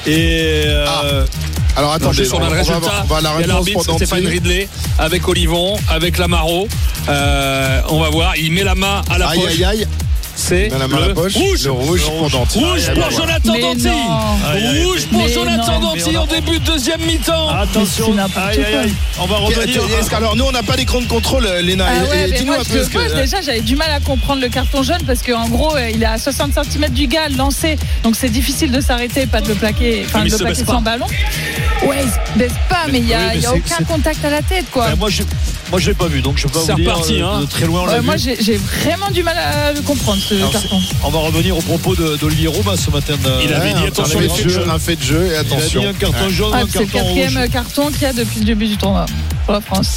Et 0.07 0.64
euh, 0.66 1.26
Alors 1.75 1.93
attendez, 1.93 2.27
on 2.33 2.37
a 2.37 2.43
le 2.43 2.49
va 2.49 2.55
résultat. 2.57 2.75
avoir- 2.77 3.03
on 3.03 3.07
va 3.07 3.17
à 3.17 3.21
la 3.21 3.29
Il 3.41 3.47
y 3.47 3.51
a 3.51 3.55
réponse 3.59 3.87
Stéphane. 3.95 4.27
Ridley 4.27 4.67
avec 4.97 5.27
Olivon, 5.27 5.77
avec 5.89 6.17
Lamaro. 6.17 6.67
Euh, 7.07 7.81
on 7.89 7.99
va 8.01 8.09
voir. 8.09 8.35
Il 8.35 8.51
met 8.51 8.63
la 8.63 8.75
main 8.75 9.01
à 9.09 9.17
la 9.17 9.29
Aïe, 9.29 9.39
poche. 9.39 9.51
aïe, 9.53 9.63
aïe. 9.63 9.87
C'est 10.41 10.70
met 10.72 10.78
la 10.80 10.88
main 10.88 10.98
à 10.98 10.99
la 11.02 11.07
le 11.10 11.14
poche. 11.14 11.34
rouge. 11.36 11.64
Le 11.66 11.72
rouge 11.72 12.02
pour 12.06 12.30
Danti. 12.30 12.60
Rouge 12.60 12.91
pour. 12.94 13.11
Jonathan 13.11 13.53
Mais 13.53 13.61
Danti. 13.61 13.88
Aïe, 13.90 14.86
Rouge 14.86 15.06
pour 15.11 15.28
Jonathan. 15.28 15.80
Danti 15.80 16.18
en 16.18 16.26
début 16.26 16.60
de 16.60 16.66
deuxième 16.66 17.02
mi-temps. 17.02 17.49
attention, 17.49 18.16
aïe, 18.38 18.64
aïe, 18.64 18.94
on 19.20 19.26
va 19.26 19.36
revenir. 19.38 19.82
Alors 20.16 20.36
nous 20.36 20.45
on 20.45 20.52
n'a 20.52 20.64
pas 20.64 20.76
l'écran 20.76 21.02
de 21.02 21.06
contrôle, 21.07 21.45
euh, 21.45 21.61
Léna. 21.61 21.86
Ah 21.88 21.95
Et- 21.95 21.99
ouais, 22.10 22.28
et 22.28 22.32
mais 22.32 22.38
Dis-nous 22.40 22.53
moi, 22.53 22.61
un 22.61 22.64
je, 22.64 22.70
peu 22.70 22.84
ce 22.84 22.90
moi, 22.91 23.06
que. 23.07 23.16
déjà 23.16 23.41
j'avais 23.41 23.61
du 23.61 23.76
mal 23.76 23.91
à 23.91 23.99
comprendre 23.99 24.41
le 24.41 24.49
carton 24.49 24.82
jaune 24.84 25.02
parce 25.06 25.22
qu'en 25.22 25.48
gros 25.49 25.76
euh, 25.76 25.90
il 25.94 26.02
est 26.03 26.06
à 26.06 26.18
60 26.18 26.52
cm 26.53 26.90
du 26.90 27.07
gars 27.07 27.28
lancé 27.30 27.78
donc 28.03 28.16
c'est 28.16 28.30
difficile 28.30 28.72
de 28.72 28.80
s'arrêter 28.82 29.26
pas 29.28 29.41
de 29.41 29.49
le 29.49 29.56
plaquer 29.56 30.03
enfin 30.06 30.24
de 30.26 30.32
le 30.32 30.38
plaquer 30.38 30.66
sans 30.66 30.82
ballon 30.82 31.06
ouais 31.88 31.98
il 32.03 32.10
se 32.10 32.38
baisse 32.40 32.52
pas 32.70 32.86
mais 32.91 32.99
il 32.99 33.06
n'y 33.06 33.14
a, 33.14 33.32
Oui, 33.34 33.40
y 33.41 33.48
aucun 33.48 33.84
contact 33.86 34.24
à 34.26 34.30
la 34.30 34.41
tête 34.41 34.66
quoi 34.72 34.88
Ben, 34.90 34.95
moi 34.98 35.10
je 35.10 35.24
moi 35.72 35.80
je 35.80 35.88
l'ai 35.90 35.94
pas 35.94 36.07
vu 36.07 36.22
donc 36.22 36.38
je 36.38 36.44
peux 36.48 36.53
pas 36.53 36.60
C'est 36.66 36.72
vous 36.74 36.80
dire 36.80 36.94
reparti, 36.94 37.22
euh, 37.22 37.26
hein. 37.28 37.41
de 37.41 37.45
très 37.45 37.66
loin 37.66 37.82
on 37.82 37.86
l'a 37.86 37.94
Ouais, 37.94 37.99
vu. 37.99 38.06
moi 38.06 38.16
j'ai 38.18 38.57
vraiment 38.57 39.10
du 39.11 39.24
mal 39.24 39.38
à 39.38 39.72
le 39.74 39.82
comprendre 39.82 40.22
ce 40.30 40.35
Alors, 40.35 40.51
carton 40.51 40.80
On 41.03 41.10
va 41.10 41.19
revenir 41.19 41.57
au 41.57 41.61
propos 41.61 41.95
d'Olivier 41.95 42.47
Romain 42.47 42.76
ce 42.77 42.89
matin. 42.91 43.14
de- 43.15 43.43
Il 43.43 43.53
avait 43.53 43.73
dit, 43.73 43.80
un 43.80 43.88
attention, 43.88 44.19
fait 44.19 44.27
les 44.27 44.43
de 44.43 44.49
jeu, 44.49 44.64
un 44.69 44.80
fait 44.80 44.95
de 44.95 45.03
jeu 45.03 45.26
et 45.26 45.30
Il 45.30 45.35
a 45.35 45.39
attention. 45.39 45.81
dit 45.81 45.88
un 45.88 45.93
carton 45.93 46.30
jaune, 46.30 46.51
Ah, 46.53 46.60
un 46.61 46.65
c'est 46.72 46.80
le 46.80 46.85
quatrième 46.85 47.38
rouge. 47.38 47.49
carton 47.51 47.91
qu'il 47.91 48.01
y 48.03 48.06
a 48.06 48.14
depuis 48.14 48.39
le 48.39 48.45
début 48.45 48.68
du 48.68 48.77
tournoi 48.77 49.06
pour 49.45 49.53
la 49.53 49.61
France 49.61 49.88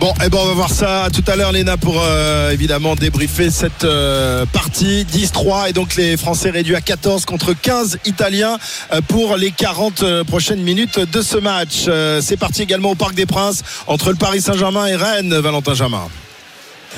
Bon, 0.00 0.12
eh 0.24 0.28
ben 0.28 0.38
on 0.42 0.46
va 0.46 0.54
voir 0.54 0.70
ça 0.70 1.06
tout 1.12 1.22
à 1.28 1.36
l'heure, 1.36 1.52
Léna, 1.52 1.76
pour 1.76 1.94
euh, 2.02 2.50
évidemment 2.50 2.96
débriefer 2.96 3.48
cette 3.50 3.84
euh, 3.84 4.44
partie 4.46 5.04
10-3 5.04 5.68
et 5.70 5.72
donc 5.72 5.94
les 5.94 6.16
Français 6.16 6.50
réduits 6.50 6.74
à 6.74 6.80
14 6.80 7.24
contre 7.24 7.52
15 7.54 7.98
Italiens 8.04 8.58
euh, 8.92 9.00
pour 9.06 9.36
les 9.36 9.52
40 9.52 10.02
euh, 10.02 10.24
prochaines 10.24 10.60
minutes 10.62 10.98
de 10.98 11.22
ce 11.22 11.36
match. 11.38 11.84
Euh, 11.86 12.20
C'est 12.20 12.36
parti 12.36 12.62
également 12.62 12.90
au 12.90 12.94
Parc 12.96 13.14
des 13.14 13.24
Princes 13.26 13.62
entre 13.86 14.10
le 14.10 14.16
Paris 14.16 14.40
Saint-Germain 14.40 14.86
et 14.86 14.96
Rennes, 14.96 15.32
Valentin 15.38 15.74
Jamin. 15.74 16.08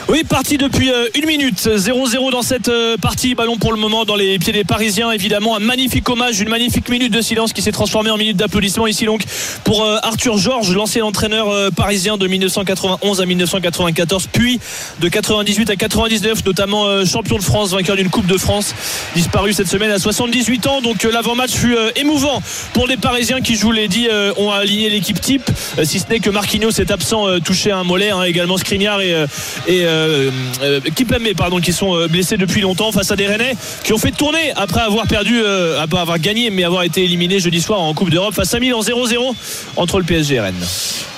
Oui, 0.09 0.23
parti 0.23 0.57
depuis 0.57 0.93
euh, 0.93 1.09
une 1.17 1.27
minute. 1.27 1.67
0-0 1.67 2.31
dans 2.31 2.43
cette 2.43 2.69
euh, 2.69 2.97
partie. 2.97 3.35
Ballon 3.35 3.57
pour 3.57 3.73
le 3.73 3.79
moment 3.79 4.05
dans 4.05 4.15
les 4.15 4.39
pieds 4.39 4.53
des 4.53 4.63
Parisiens. 4.63 5.11
Évidemment, 5.11 5.57
un 5.57 5.59
magnifique 5.59 6.09
hommage, 6.09 6.41
une 6.41 6.49
magnifique 6.49 6.89
minute 6.89 7.13
de 7.13 7.21
silence 7.21 7.53
qui 7.53 7.61
s'est 7.61 7.73
transformée 7.73 8.11
en 8.11 8.17
minute 8.17 8.37
d'applaudissement 8.37 8.87
ici 8.87 9.05
donc 9.05 9.23
pour 9.65 9.83
euh, 9.83 9.99
Arthur 10.03 10.39
Georges, 10.39 10.73
l'ancien 10.73 11.05
entraîneur 11.05 11.73
parisien 11.73 12.17
de 12.17 12.27
1991 12.29 13.21
à 13.21 13.27
1994, 13.27 14.29
puis 14.33 14.61
de 15.01 15.09
98 15.09 15.71
à 15.71 15.77
99, 15.77 16.45
notamment 16.45 17.05
champion 17.05 17.37
de 17.37 17.43
France, 17.43 17.73
vainqueur 17.73 17.97
d'une 17.97 18.11
Coupe 18.11 18.27
de 18.27 18.39
France, 18.39 18.75
disparu 19.17 19.53
cette 19.53 19.69
semaine 19.69 19.91
à 19.91 19.99
78 19.99 20.67
ans. 20.69 20.81
Donc 20.83 21.03
l'avant-match 21.03 21.53
fut 21.53 21.77
émouvant 21.97 22.41
pour 22.73 22.87
les 22.87 22.97
Parisiens 22.97 23.41
qui, 23.41 23.57
je 23.57 23.63
vous 23.63 23.73
l'ai 23.73 23.89
dit, 23.89 24.09
ont 24.37 24.51
aligné 24.51 24.89
l'équipe 24.89 25.21
type, 25.21 25.51
si 25.83 25.99
ce 25.99 26.09
n'est 26.09 26.21
que 26.21 26.31
Marquinhos 26.31 26.71
est 26.71 26.91
absent, 26.91 27.41
touché 27.41 27.71
à 27.71 27.79
un 27.79 27.85
mollet, 27.85 28.11
hein, 28.11 28.23
également 28.23 28.57
Skriniar 28.57 29.01
et, 29.01 29.27
et 29.67 29.86
euh, 29.87 30.31
euh, 30.63 30.81
Kimpembe, 30.95 31.35
pardon, 31.37 31.59
qui 31.61 31.73
sont 31.73 31.95
euh, 31.95 32.09
blessés 32.09 32.37
depuis 32.37 32.61
longtemps 32.61 32.93
face 32.93 33.11
à 33.11 33.17
des 33.17 33.27
Rennais 33.27 33.55
qui 33.85 33.93
ont 33.93 33.99
fait 33.99 34.11
tourner 34.11 34.53
après 34.57 34.81
avoir 34.81 35.07
perdu, 35.07 35.41
euh, 35.43 35.81
après 35.81 35.99
avoir 35.99 36.19
gagné, 36.19 36.51
mais 36.51 36.65
avoir 36.65 36.83
été 36.83 37.05
éliminés 37.05 37.41
jeudi 37.41 37.61
soir 37.61 37.81
en 37.81 37.95
Coupe 37.95 38.11
d'Europe 38.11 38.35
face 38.35 38.53
à 38.55 38.61
Milan 38.61 38.81
0-0 38.81 39.35
entre 39.77 39.99
le 39.99 40.05
PSG 40.05 40.35
et 40.35 40.41
Rennes. 40.41 40.55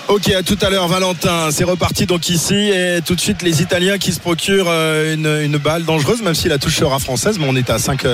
Ok, 0.09 0.30
à 0.30 0.43
tout 0.43 0.56
à 0.62 0.70
l'heure, 0.70 0.89
Valentin. 0.89 1.51
C'est 1.51 1.64
reparti 1.64 2.06
donc 2.06 2.30
ici 2.30 2.55
et 2.55 3.01
tout 3.05 3.14
de 3.14 3.20
suite 3.20 3.43
les 3.43 3.60
Italiens 3.60 3.98
qui 3.98 4.12
se 4.14 4.20
procurent 4.20 4.68
euh, 4.68 5.12
une, 5.14 5.26
une 5.52 5.59
balle 5.59 5.85
dangereuse, 5.85 6.22
même 6.22 6.35
si 6.35 6.48
la 6.48 6.56
touche 6.56 6.76
sera 6.76 6.98
française, 6.98 7.36
mais 7.39 7.44
on 7.47 7.55
est 7.55 7.68
à 7.68 7.78
5, 7.78 8.06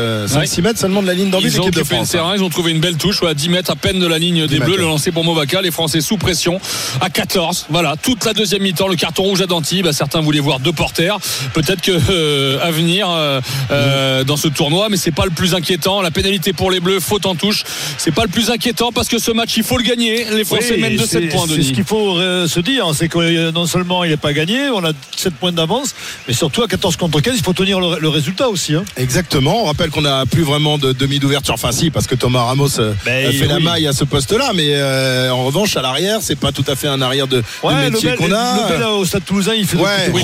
6 0.45 0.62
mètres 0.62 0.81
seulement 0.81 1.03
de 1.03 1.07
la 1.07 1.15
ligne 1.15 1.31
d'envie 1.31 1.45
de 1.45 1.51
Ils 1.55 1.61
ont 1.61 1.69
de 1.71 1.79
le 1.79 1.85
France. 1.85 2.11
terrain, 2.11 2.35
ils 2.35 2.43
ont 2.43 2.49
trouvé 2.49 2.73
une 2.73 2.81
belle 2.81 2.97
touche 2.97 3.23
ouais, 3.23 3.29
à 3.31 3.35
10 3.35 3.49
mètres 3.49 3.71
à 3.71 3.77
peine 3.77 4.01
de 4.01 4.09
la 4.09 4.19
ligne 4.19 4.49
des 4.49 4.55
mètres, 4.59 4.65
Bleus. 4.66 4.77
Le 4.77 4.83
ouais. 4.83 4.89
lancer 4.91 5.12
pour 5.12 5.23
Movaca, 5.23 5.62
les 5.62 5.71
Français 5.71 6.01
sous 6.01 6.16
pression 6.16 6.61
à 7.01 7.11
14. 7.11 7.66
Voilà, 7.71 7.95
toute 8.03 8.25
la 8.25 8.33
deuxième 8.33 8.62
mi-temps, 8.62 8.89
le 8.89 8.97
carton 8.97 9.23
rouge 9.23 9.43
à 9.43 9.47
Danty. 9.47 9.83
Bah, 9.85 9.93
certains 9.93 10.21
voulaient 10.21 10.41
voir 10.41 10.59
deux 10.59 10.73
porteurs. 10.73 11.21
Peut-être 11.53 11.81
que 11.81 11.93
euh, 12.11 12.59
à 12.61 12.73
venir 12.73 13.07
euh, 13.09 13.41
euh, 13.71 14.25
dans 14.25 14.37
ce 14.37 14.49
tournoi, 14.49 14.89
mais 14.91 14.97
c'est 14.97 15.12
pas 15.15 15.27
le 15.27 15.31
plus 15.31 15.55
inquiétant. 15.55 16.03
La 16.03 16.11
pénalité 16.11 16.53
pour 16.53 16.73
les 16.73 16.81
Bleus, 16.81 16.99
faute 16.99 17.25
en 17.27 17.37
touche, 17.37 17.62
c'est 17.99 18.11
pas 18.12 18.23
le 18.25 18.31
plus 18.31 18.51
inquiétant 18.51 18.91
parce 18.91 19.07
que 19.07 19.19
ce 19.21 19.31
match, 19.31 19.57
il 19.57 19.62
faut 19.62 19.79
le 19.79 19.85
gagner. 19.85 20.25
Les 20.33 20.45
Français 20.45 20.73
Oui, 20.75 20.81
mènent 20.81 20.97
de 20.97 21.03
c'est- 21.03 21.21
7 21.21 21.29
points. 21.29 21.47
Denis. 21.47 21.84
Qu'il 21.85 21.97
faut 21.97 22.19
euh, 22.19 22.48
se 22.48 22.61
dire, 22.61 22.86
c'est 22.94 23.09
que 23.09 23.19
euh, 23.19 23.52
non 23.52 23.66
seulement 23.66 24.05
il 24.05 24.11
n'est 24.11 24.16
pas 24.16 24.32
gagné, 24.32 24.69
on 24.70 24.85
a 24.85 24.93
7 25.16 25.35
points 25.35 25.52
d'avance, 25.52 25.94
mais 26.27 26.35
surtout 26.35 26.62
à 26.62 26.69
14 26.69 26.97
contre 26.97 27.20
15, 27.20 27.35
il 27.36 27.43
faut 27.44 27.52
tenir 27.52 27.81
le, 27.81 27.98
le 28.01 28.09
résultat 28.09 28.48
aussi. 28.48 28.74
hein. 28.74 28.85
Exactement. 28.97 29.62
On 29.62 29.65
rappelle 29.65 29.90
qu'on 29.90 30.02
n'a 30.02 30.27
plus 30.27 30.43
vraiment 30.43 30.78
de 30.78 30.93
demi 30.93 31.19
d'ouverture. 31.19 31.55
Enfin, 31.55 31.73
si, 31.73 31.90
parce 31.90 32.06
que 32.06 32.15
Thomas 32.15 32.44
Ramos 32.44 32.81
euh, 32.81 32.93
Ben, 33.05 33.28
a 33.28 33.32
fait 33.32 33.47
la 33.47 33.61
maille 33.61 33.86
à 33.86 33.93
ce 33.93 34.05
poste-là, 34.05 34.52
mais 34.55 34.69
euh, 34.74 35.31
en 35.31 35.44
revanche, 35.44 35.77
à 35.77 35.82
l'arrière, 35.82 36.19
c'est 36.23 36.36
pas 36.39 36.52
tout 36.52 36.65
à 36.66 36.74
fait 36.77 36.89
un 36.89 37.01
arrière 37.02 37.27
de, 37.27 37.39
de 37.39 37.44
Ouais, 37.62 37.85
le 37.86 37.90
métier 37.90 38.15
qu'on 38.15 38.32
a. 38.32 38.69
le 38.70 38.77
Bel, 38.78 38.86
au 38.86 39.05
Stade 39.05 39.24
Toulousain, 39.24 39.55
il 39.55 39.66
fait 39.66 39.77
de- 39.77 39.82
Ouais, 39.82 40.09
de 40.09 40.12
le- 40.12 40.19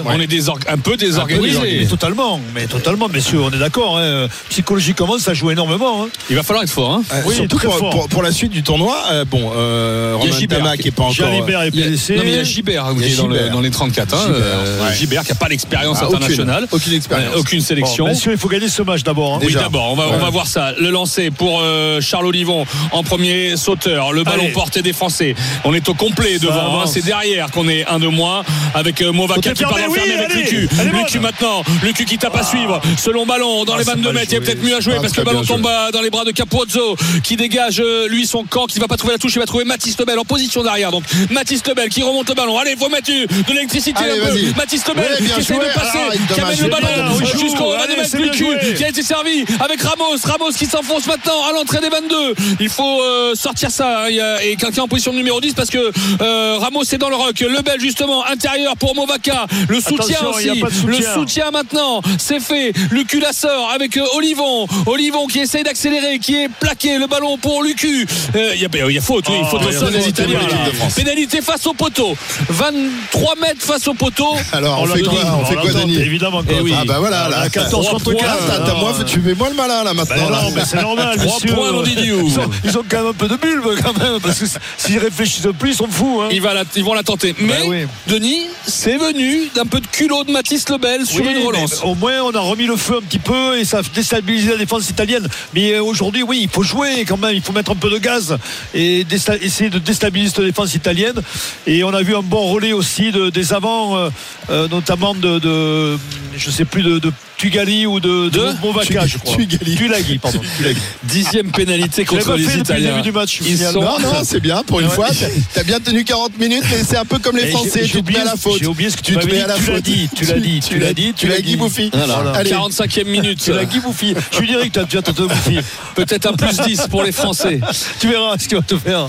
hein. 0.00 0.02
ouais. 0.04 0.12
On 0.16 0.20
est 0.20 0.48
un 0.48 0.56
peu 0.58 0.68
Un 0.68 0.76
peu 0.78 0.96
désorganisé. 0.96 1.86
totalement, 1.86 2.40
mais 2.54 2.66
totalement, 2.66 3.08
messieurs, 3.08 3.40
on 3.40 3.50
est 3.50 3.58
d'accord. 3.58 3.98
hein. 3.98 4.26
Psychologiquement, 4.50 5.18
ça 5.18 5.34
joue 5.34 5.50
énormément. 5.50 6.04
hein. 6.04 6.08
Il 6.28 6.36
va 6.36 6.42
falloir 6.42 6.62
être 6.64 6.70
fort. 6.70 6.92
Hein. 6.94 7.02
Euh, 7.12 7.22
Oui, 7.26 7.34
surtout 7.36 7.56
très 7.56 7.66
pour, 7.66 7.78
fort. 7.78 7.90
pour- 7.90 8.08
pour 8.08 8.22
la 8.22 8.32
suite 8.32 8.52
du 8.52 8.62
tournoi, 8.62 8.96
euh, 9.12 9.24
bon, 9.24 9.52
euh, 9.56 10.14
Romain 10.18 10.32
Gibert 10.38 10.58
Tama 10.58 10.76
qui 10.90 10.96
pas 10.96 11.02
encore. 11.04 11.14
Jalibert 11.14 11.62
est 11.62 11.68
Il 11.72 11.80
y 11.80 11.82
a- 11.82 11.86
blessé. 11.88 12.16
non 12.16 12.22
mais 12.24 12.30
il 12.30 12.36
y 12.36 12.40
a 12.40 12.44
Gibert 12.44 12.84
hein, 12.86 12.94
dans, 13.16 13.26
le- 13.26 13.48
dans 13.50 13.60
les 13.60 13.70
34 13.70 14.14
hein, 14.14 14.18
Gibert, 14.26 14.36
euh, 14.42 14.86
ouais. 14.88 14.94
Gibert 14.94 15.22
qui 15.22 15.28
n'a 15.30 15.34
pas 15.34 15.48
d'expérience 15.48 15.98
Ah, 16.00 16.06
internationale 16.06 16.66
Aucune 16.70 16.92
expérience. 16.94 17.34
Euh, 17.34 17.38
aucune 17.40 17.60
sélection 17.60 18.04
Bon, 18.04 18.10
messieurs, 18.10 18.32
il 18.32 18.38
faut 18.38 18.48
gagner 18.48 18.68
ce 18.68 18.82
match 18.82 19.02
d'abord. 19.02 19.34
hein. 19.34 19.40
oui 19.42 19.52
d'abord 19.54 19.92
on 19.92 19.96
va, 19.96 20.08
on 20.08 20.12
Ouais. 20.12 20.18
va 20.18 20.30
voir 20.30 20.46
ça 20.46 20.72
le 20.78 20.90
lancer 20.90 21.30
pour 21.30 21.60
euh, 21.62 22.00
Charles 22.00 22.26
Olivon 22.26 22.64
en 22.92 23.02
premier 23.02 23.56
sauteur 23.56 24.12
le 24.12 24.24
ballon 24.24 24.42
Allez. 24.44 24.52
porté 24.52 24.82
des 24.82 24.92
Français 24.92 25.34
on 25.64 25.74
est 25.74 25.88
au 25.88 25.94
complet 25.94 26.34
Ça 26.38 26.46
devant 26.46 26.80
hein. 26.82 26.86
c'est 26.86 27.04
derrière 27.04 27.50
qu'on 27.50 27.68
est 27.68 27.86
un 27.86 27.98
de 27.98 28.06
moins 28.08 28.42
avec 28.74 29.00
euh, 29.02 29.12
Movaca 29.12 29.40
Côté 29.40 29.52
qui 29.54 29.62
part 29.62 29.76
fermé, 29.76 29.92
enfermé 29.92 30.12
oui, 30.16 30.24
avec. 30.24 30.34
Lucu. 30.34 30.68
Lucu 30.92 31.18
maintenant 31.20 31.62
Lucu 31.82 32.04
qui 32.04 32.18
tape 32.18 32.36
à 32.36 32.42
suivre 32.42 32.80
selon 32.98 33.26
ballon 33.26 33.64
dans 33.64 33.74
Ah, 33.74 33.78
les 33.78 33.84
c'est 33.84 33.90
22 33.92 34.04
mal 34.04 34.14
mètres 34.14 34.26
il 34.32 34.34
y 34.34 34.38
a 34.38 34.40
peut-être 34.40 34.62
mieux 34.62 34.76
à 34.76 34.80
jouer 34.80 34.94
Ah, 34.96 35.00
parce 35.00 35.12
que 35.12 35.20
le 35.20 35.26
ballon 35.26 35.42
tombe 35.44 35.68
dans 35.92 36.00
les 36.02 36.10
bras 36.10 36.24
de 36.24 36.30
Capozzo 36.30 36.96
qui 37.22 37.36
dégage 37.36 37.80
euh, 37.80 38.08
lui 38.08 38.26
son 38.26 38.44
camp 38.44 38.66
qui 38.66 38.78
ne 38.78 38.80
va 38.82 38.88
pas 38.88 38.96
trouver 38.96 39.14
la 39.14 39.18
touche 39.18 39.34
il 39.34 39.38
va 39.38 39.46
trouver 39.46 39.64
Mathis 39.64 39.98
Lebel 39.98 40.18
en 40.18 40.24
position 40.24 40.62
d'arrière 40.62 40.79
donc 40.90 41.04
Mathis 41.30 41.60
Lebel 41.66 41.88
qui 41.90 42.02
remonte 42.02 42.28
le 42.28 42.34
ballon 42.34 42.56
allez 42.58 42.76
faut 42.76 42.88
mettre 42.88 43.08
de 43.10 43.52
l'électricité 43.52 44.00
un 44.00 44.26
peu. 44.26 44.40
Mathis 44.56 44.86
Lebel 44.88 45.04
Ouais, 45.10 45.16
qui 45.18 45.24
essaie 45.40 45.54
joué. 45.54 45.64
de 45.66 45.74
passer 45.74 45.98
Ah, 46.10 46.34
qui 46.34 46.40
amène 46.40 46.60
le 46.62 46.68
ballon 46.68 47.18
jusqu'au 47.20 47.38
joue. 47.56 47.70
22 47.72 47.82
Allez, 47.84 47.96
mètres 47.96 48.08
c'est 48.10 48.16
bien 48.18 48.26
Lucu 48.32 48.44
joué. 48.44 48.74
qui 48.74 48.84
a 48.84 48.88
été 48.88 49.02
servi 49.02 49.44
avec 49.60 49.82
Ramos 49.82 50.16
Ramos 50.24 50.50
qui 50.56 50.66
s'enfonce 50.66 51.06
maintenant 51.06 51.44
à 51.48 51.52
l'entrée 51.52 51.80
des 51.80 51.88
22 51.90 52.34
il 52.60 52.68
faut 52.68 53.02
euh, 53.02 53.34
sortir 53.34 53.70
ça 53.70 54.04
hein. 54.04 54.36
Et 54.42 54.56
quelqu'un 54.56 54.82
en 54.82 54.88
position 54.88 55.12
numéro 55.12 55.40
10 55.40 55.54
parce 55.54 55.68
que 55.70 55.90
euh, 56.22 56.56
Ramos 56.58 56.82
est 56.84 56.98
dans 56.98 57.10
le 57.10 57.16
rock 57.16 57.40
Lebel 57.40 57.80
justement 57.80 58.24
intérieur 58.26 58.76
pour 58.76 58.94
Movaca 58.94 59.46
le 59.68 59.80
soutien 59.80 60.16
Attention, 60.20 60.30
aussi 60.30 60.48
de 60.60 60.68
soutien. 60.70 60.86
le 60.86 61.02
soutien 61.02 61.50
maintenant 61.50 62.00
c'est 62.18 62.40
fait 62.40 62.72
Lucu 62.90 63.20
la 63.20 63.32
sort 63.32 63.70
avec 63.74 63.96
euh, 63.96 64.04
Olivon 64.14 64.66
Olivon 64.86 65.26
qui 65.26 65.40
essaye 65.40 65.62
d'accélérer 65.62 66.18
qui 66.18 66.34
est 66.36 66.48
plaqué 66.48 66.98
le 66.98 67.06
ballon 67.06 67.36
pour 67.38 67.62
Lucu 67.62 68.06
il 68.34 68.60
y, 68.60 68.64
a- 68.64 68.86
il 68.88 68.94
y 68.94 68.98
a 68.98 69.00
faute 69.00 69.24
oui, 69.28 69.36
Oh, 69.42 69.46
faute 69.46 69.66
au 69.66 69.72
sol 69.72 69.92
des 69.92 70.08
Italiens. 70.08 70.38
De 70.72 70.76
France. 70.76 70.94
pénalité 70.94 71.40
face 71.42 71.66
au 71.66 71.74
poteau 71.74 72.16
23 72.48 73.34
mètres 73.40 73.62
face 73.64 73.86
au 73.88 73.94
poteau 73.94 74.28
Alors, 74.52 74.80
on, 74.80 74.84
On 74.84 74.86
fait 74.86 75.02
quoi, 75.02 75.12
on 75.40 75.44
fait 75.44 75.56
on 75.56 75.60
quoi, 75.60 75.70
l'attend, 75.72 75.86
Denis 75.86 75.98
Évidemment. 76.00 76.42
Eh 76.48 76.52
quoi. 76.52 76.62
oui. 76.62 76.74
Ah 76.78 76.84
bah 76.86 76.96
voilà, 76.98 77.28
là, 77.28 77.40
À 77.40 77.48
14 77.48 77.70
Trois 77.70 77.92
contre 77.98 78.12
points, 78.12 78.14
15. 78.14 78.48
Là, 78.48 78.64
t'as- 78.66 78.74
moi, 78.74 78.92
tu 79.06 79.20
fais 79.20 79.34
moi 79.34 79.48
le 79.50 79.56
malin 79.56 79.84
là 79.84 79.94
maintenant. 79.94 80.16
Ben 80.16 80.30
là. 80.30 80.42
non, 80.42 80.50
mais 80.54 80.62
c'est 80.64 80.80
normal. 80.80 81.16
Trois 81.18 81.34
messieurs. 81.40 81.54
points, 81.54 81.72
l'on 81.72 81.82
dit 81.82 81.94
Diou. 81.94 82.24
Ils 82.26 82.38
ont, 82.40 82.50
ils 82.64 82.78
ont 82.78 82.84
quand 82.88 82.98
même 82.98 83.06
un 83.08 83.12
peu 83.12 83.28
de 83.28 83.36
bulbe 83.36 83.66
quand 83.82 83.96
même, 83.98 84.20
parce 84.22 84.38
que 84.38 84.46
s'ils 84.76 84.98
réfléchissent 84.98 85.46
plus, 85.58 85.70
ils 85.70 85.76
sont 85.76 85.88
fous. 85.88 86.20
Hein. 86.22 86.28
Ils, 86.32 86.40
va 86.42 86.54
la- 86.54 86.64
ils 86.76 86.84
vont 86.84 86.94
la 86.94 87.02
tenter. 87.02 87.34
Mais 87.38 87.48
Ben 87.48 87.68
oui. 87.68 87.86
Denis, 88.06 88.46
c'est 88.66 88.96
venu 88.96 89.48
d'un 89.54 89.66
peu 89.66 89.80
de 89.80 89.86
culot 89.86 90.24
de 90.24 90.32
Mathis 90.32 90.68
Lebel 90.68 91.06
sur 91.06 91.24
Oui, 91.24 91.32
une 91.32 91.46
relance. 91.46 91.80
mais 91.82 91.90
Au 91.90 91.94
moins, 91.94 92.20
on 92.24 92.32
a 92.34 92.40
remis 92.40 92.66
le 92.66 92.76
feu 92.76 92.96
un 92.98 93.02
petit 93.02 93.18
peu 93.18 93.58
et 93.58 93.64
ça 93.64 93.78
a 93.78 93.82
déstabilisé 93.94 94.50
la 94.52 94.56
défense 94.58 94.88
italienne. 94.90 95.26
Mais 95.54 95.72
euh, 95.72 95.82
aujourd'hui, 95.82 96.22
oui, 96.22 96.40
il 96.42 96.48
faut 96.48 96.62
jouer 96.62 97.04
quand 97.06 97.16
même. 97.18 97.34
Il 97.34 97.42
faut 97.42 97.52
mettre 97.52 97.70
un 97.72 97.76
peu 97.76 97.90
de 97.90 97.98
gaz 97.98 98.36
et 98.74 99.04
essayer 99.42 99.70
de 99.70 99.78
déstabiliser 99.78 100.34
cette 100.34 100.44
italienne. 100.74 101.20
Et 101.66 101.84
on 101.84 101.92
a 101.94 102.02
vu 102.02 102.14
un 102.14 102.22
bon 102.22 102.52
relais 102.52 102.72
aussi 102.72 103.12
de, 103.12 103.30
des 103.30 103.52
avants, 103.52 103.96
euh, 103.96 104.10
euh, 104.50 104.68
notamment 104.68 105.14
de, 105.14 105.38
de, 105.38 105.98
je 106.36 106.50
sais 106.50 106.64
plus, 106.64 106.82
de 106.82 107.12
Tugali 107.40 107.86
ou 107.86 108.00
de, 108.00 108.28
de, 108.28 108.28
De 108.28 108.54
Movaca, 108.62 109.06
je 109.06 109.16
crois. 109.16 109.34
Tugali. 109.36 109.74
Tulagi, 109.74 110.18
pardon. 110.18 110.40
Tulagi. 110.58 110.78
Dixième 111.04 111.50
pénalité 111.50 112.04
contre 112.04 112.26
pas 112.26 112.36
les 112.36 112.42
fait 112.44 112.58
depuis 112.58 112.58
le 112.58 112.62
Italiens. 112.64 112.90
début 112.90 113.02
du 113.02 113.12
match, 113.12 113.40
Ils 113.46 113.56
sont 113.58 113.80
Non, 113.80 113.98
non, 113.98 114.12
c'est 114.24 114.40
bien 114.40 114.62
pour 114.62 114.80
une 114.80 114.88
Ouais. 114.88 114.94
fois. 114.94 115.08
T'as- 115.08 115.26
T'as 115.54 115.62
bien 115.62 115.80
tenu 115.80 116.04
40 116.04 116.38
minutes, 116.38 116.64
mais 116.70 116.84
c'est 116.86 116.98
un 116.98 117.04
peu 117.06 117.18
comme 117.18 117.36
les 117.38 117.44
Et 117.44 117.50
Français. 117.50 117.82
Tu 117.84 118.02
te 118.02 118.12
mets 118.12 118.18
à 118.18 118.24
la 118.24 118.32
ce- 118.32 118.36
faute. 118.38 118.58
j'ai 118.60 118.66
oublié 118.66 118.90
ce 118.90 118.96
que 118.98 119.02
tu 119.02 119.12
te 119.14 119.18
m'avais 119.20 119.30
mets 119.32 119.36
dit. 119.38 119.42
à 119.44 119.46
la 119.46 119.54
Tu 119.54 119.66
l'as 119.66 119.74
faute. 119.76 119.84
dit, 119.84 120.08
tu 120.14 120.24
l'as 120.26 120.38
dit, 120.38 120.60
tu 120.60 120.78
l'as 120.78 120.92
dit, 120.92 121.12
tu 121.16 121.28
l'as 121.28 121.40
dit. 121.40 121.56
Bouffi. 121.56 121.90
Voilà. 121.94 122.32
Allez. 122.34 122.50
45e 122.50 123.04
minute. 123.08 123.40
Tu 123.42 123.52
l'as 123.52 123.64
Guy 123.64 123.80
Bouffi. 123.80 124.14
Je 124.32 124.36
suis 124.36 124.46
direct, 124.46 124.78
tu 124.88 124.96
vas 124.96 125.02
te 125.02 125.10
Bouffi. 125.12 125.58
Peut-être 125.94 126.26
un 126.26 126.34
plus 126.34 126.56
10 126.66 126.82
pour 126.90 127.02
les 127.02 127.12
Français. 127.12 127.58
Tu 128.00 128.08
verras 128.08 128.36
ce 128.38 128.48
qu'il 128.48 128.56
va 128.58 128.62
te 128.62 128.76
faire. 128.76 129.06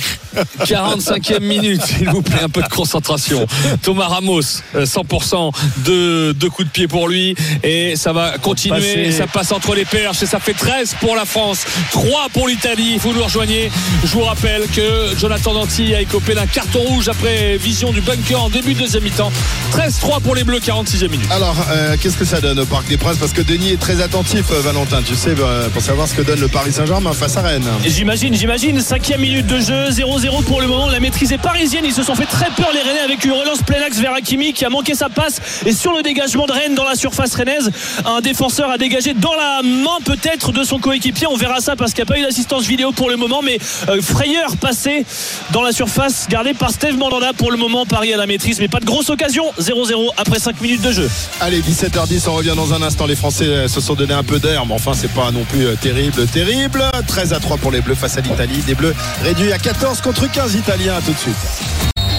45e 0.66 1.41
minute, 1.44 1.82
s'il 1.84 2.10
vous 2.10 2.22
plaît, 2.22 2.41
un 2.44 2.49
peu 2.49 2.62
de 2.62 2.68
concentration. 2.68 3.45
Thomas 3.82 4.08
Ramos, 4.08 4.41
euh, 4.76 4.86
100% 4.86 5.52
de, 5.86 6.32
de 6.34 6.48
coups 6.48 6.68
de 6.68 6.72
pied 6.72 6.88
pour 6.88 7.08
lui. 7.10 7.36
Et 7.64 7.95
ça 7.95 8.14
va 8.14 8.20
continuer. 8.41 8.80
Passer. 8.80 9.11
Ça 9.11 9.27
passe 9.27 9.52
entre 9.52 9.76
les 9.76 9.85
perches 9.85 10.23
et 10.23 10.26
ça 10.26 10.39
fait 10.39 10.53
13 10.53 10.95
pour 10.99 11.15
la 11.15 11.26
France, 11.26 11.65
3 11.91 12.27
pour 12.34 12.48
l'Italie. 12.48 12.98
Vous 12.98 13.14
nous 13.14 13.23
rejoignez. 13.23 13.72
Je 14.03 14.11
vous 14.11 14.23
rappelle 14.23 14.68
que 14.68 15.18
Jonathan 15.18 15.53
Danty 15.53 15.93
a 15.93 16.02
écopé 16.02 16.34
d'un 16.34 16.45
carton 16.45 16.80
rouge 16.80 17.10
après 17.10 17.57
vision 17.57 17.91
du 17.91 18.02
bunker 18.02 18.43
en 18.43 18.49
début 18.49 18.73
de 18.73 18.80
deuxième 18.80 19.03
mi-temps. 19.03 19.31
13-3 19.72 20.22
pour 20.22 20.35
les 20.35 20.43
Bleus, 20.43 20.60
46e 20.60 21.10
minute. 21.10 21.31
Alors, 21.31 21.56
euh, 21.72 21.95
qu'est-ce 22.02 22.18
que 22.18 22.26
ça 22.26 22.41
donne 22.41 22.60
au 22.60 22.65
Parc 22.65 22.88
des 22.88 22.98
Princes? 22.98 23.18
Parce 23.18 23.34
que 23.34 23.41
Denis 23.41 23.72
est 23.72 23.80
très 23.80 24.02
attentif, 24.02 24.45
euh, 24.52 24.61
Valentin, 24.61 25.02
tu 25.02 25.15
sais, 25.15 25.35
euh, 25.38 25.69
pour 25.69 25.81
savoir 25.81 26.07
ce 26.07 26.15
que 26.15 26.22
donne 26.22 26.39
le 26.39 26.48
Paris 26.48 26.72
Saint-Germain 26.72 27.14
face 27.14 27.38
à 27.38 27.41
Rennes. 27.41 27.68
J'imagine, 27.85 28.34
j'imagine. 28.34 28.81
Cinquième 28.81 29.22
minute 29.22 29.48
de 29.48 29.60
jeu, 29.60 29.89
0-0 29.89 30.43
pour 30.43 30.61
le 30.61 30.68
moment. 30.68 30.89
La 30.89 30.99
maîtrise 30.99 31.31
est 31.31 31.38
parisienne. 31.38 31.84
Ils 31.85 31.93
se 31.93 32.03
sont 32.03 32.15
fait 32.15 32.26
très 32.26 32.49
peur 32.52 32.69
les 32.73 32.81
Rennais 32.81 32.99
avec 32.99 33.23
une 33.23 33.31
relance 33.31 33.61
plein 33.61 33.81
axe 33.81 33.99
vers 33.99 34.14
Hakimi 34.14 34.53
qui 34.53 34.65
a 34.65 34.69
manqué 34.69 34.95
sa 34.95 35.10
passe. 35.10 35.41
Et 35.65 35.73
sur 35.73 35.93
le 35.93 36.02
dégagement 36.02 36.45
de 36.45 36.52
Rennes 36.52 36.76
dans 36.76 36.85
la 36.85 36.95
surface 36.95 37.35
rennaise, 37.35 37.72
un 38.16 38.22
défenseur 38.22 38.70
a 38.70 38.78
dégagé 38.78 39.14
dans 39.14 39.34
la 39.36 39.62
main 39.64 39.98
peut-être 40.04 40.52
de 40.52 40.64
son 40.64 40.80
coéquipier. 40.80 41.28
On 41.28 41.38
verra 41.38 41.62
ça 41.62 41.76
parce 41.76 41.94
qu'il 41.94 42.04
n'y 42.04 42.10
a 42.10 42.14
pas 42.14 42.20
eu 42.20 42.24
d'assistance 42.24 42.66
vidéo 42.66 42.92
pour 42.92 43.10
le 43.10 43.18
moment. 43.18 43.42
Mais 43.42 43.58
euh, 43.90 44.02
frayeur 44.02 44.58
passé 44.58 45.06
dans 45.52 45.62
la 45.62 45.72
surface 45.72 46.28
gardée 46.30 46.54
par 46.54 46.72
Steve 46.72 46.98
Mandanda 46.98 47.34
pour 47.34 47.52
le 47.52 47.58
moment. 47.58 47.86
Paris 47.86 48.14
à 48.14 48.18
la 48.18 48.28
maîtrise, 48.28 48.60
mais 48.60 48.68
pas 48.68 48.80
de 48.80 48.86
grosse 48.86 49.10
occasion. 49.10 49.46
0-0 49.60 50.10
après 50.18 50.40
5 50.40 50.62
minutes 50.62 50.82
de 50.82 50.92
jeu. 50.92 51.10
Allez, 51.40 51.62
17h10, 51.62 52.30
on 52.30 52.34
revient 52.34 52.54
dans 52.56 52.74
un 52.74 52.82
instant. 52.82 53.06
Les 53.06 53.16
Français 53.16 53.46
euh, 53.46 53.68
se 53.68 53.82
sont 53.82 53.96
donné 53.96 54.14
un 54.14 54.24
peu 54.24 54.40
d'air, 54.40 54.66
mais 54.66 54.74
enfin, 54.74 54.94
c'est 54.94 55.12
pas 55.12 55.32
non 55.32 55.44
plus 55.46 55.66
euh, 55.66 55.76
terrible, 55.76 56.26
terrible. 56.28 56.84
13 57.08 57.34
à 57.34 57.40
3 57.40 57.58
pour 57.58 57.72
les 57.72 57.82
Bleus 57.82 57.96
face 57.96 58.18
à 58.18 58.22
l'Italie. 58.22 58.62
Des 58.66 58.76
Bleus 58.76 58.96
réduits 59.24 59.52
à 59.52 59.58
14 59.58 60.02
contre 60.02 60.32
15 60.32 60.56
Italiens. 60.56 60.96
À 60.96 61.02
tout 61.02 61.14
de 61.14 61.18
suite. 61.18 61.36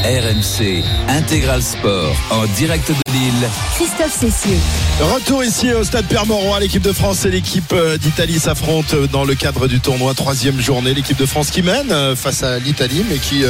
RMC 0.05 0.83
Intégral 1.09 1.63
Sport 1.63 2.17
en 2.31 2.45
direct 2.57 2.89
de 2.89 3.13
Lille. 3.13 3.49
Christophe 3.77 4.13
Cessieux. 4.13 4.59
Retour 5.01 5.45
ici 5.45 5.73
au 5.73 5.82
stade 5.85 6.07
Pierre-Mauroy. 6.07 6.61
L'équipe 6.61 6.83
de 6.83 6.93
France 6.93 7.25
et 7.25 7.31
l'équipe 7.31 7.73
euh, 7.73 7.97
d'Italie 7.97 8.39
s'affrontent 8.39 8.95
euh, 8.97 9.07
dans 9.07 9.25
le 9.25 9.35
cadre 9.35 9.67
du 9.67 9.81
tournoi. 9.81 10.15
Troisième 10.15 10.61
journée. 10.61 10.95
L'équipe 10.95 11.17
de 11.19 11.27
France 11.27 11.51
qui 11.51 11.63
mène 11.63 11.91
euh, 11.91 12.15
face 12.17 12.43
à 12.43 12.59
l'Italie, 12.59 13.05
mais 13.09 13.17
qui 13.19 13.43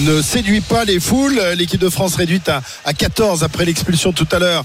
ne 0.00 0.22
séduit 0.22 0.60
pas 0.60 0.84
les 0.84 1.00
foules. 1.00 1.40
L'équipe 1.56 1.80
de 1.80 1.88
France 1.88 2.16
réduite 2.16 2.48
à, 2.48 2.62
à 2.84 2.92
14 2.92 3.42
après 3.44 3.64
l'expulsion 3.64 4.12
tout 4.12 4.26
à 4.32 4.38
l'heure 4.38 4.64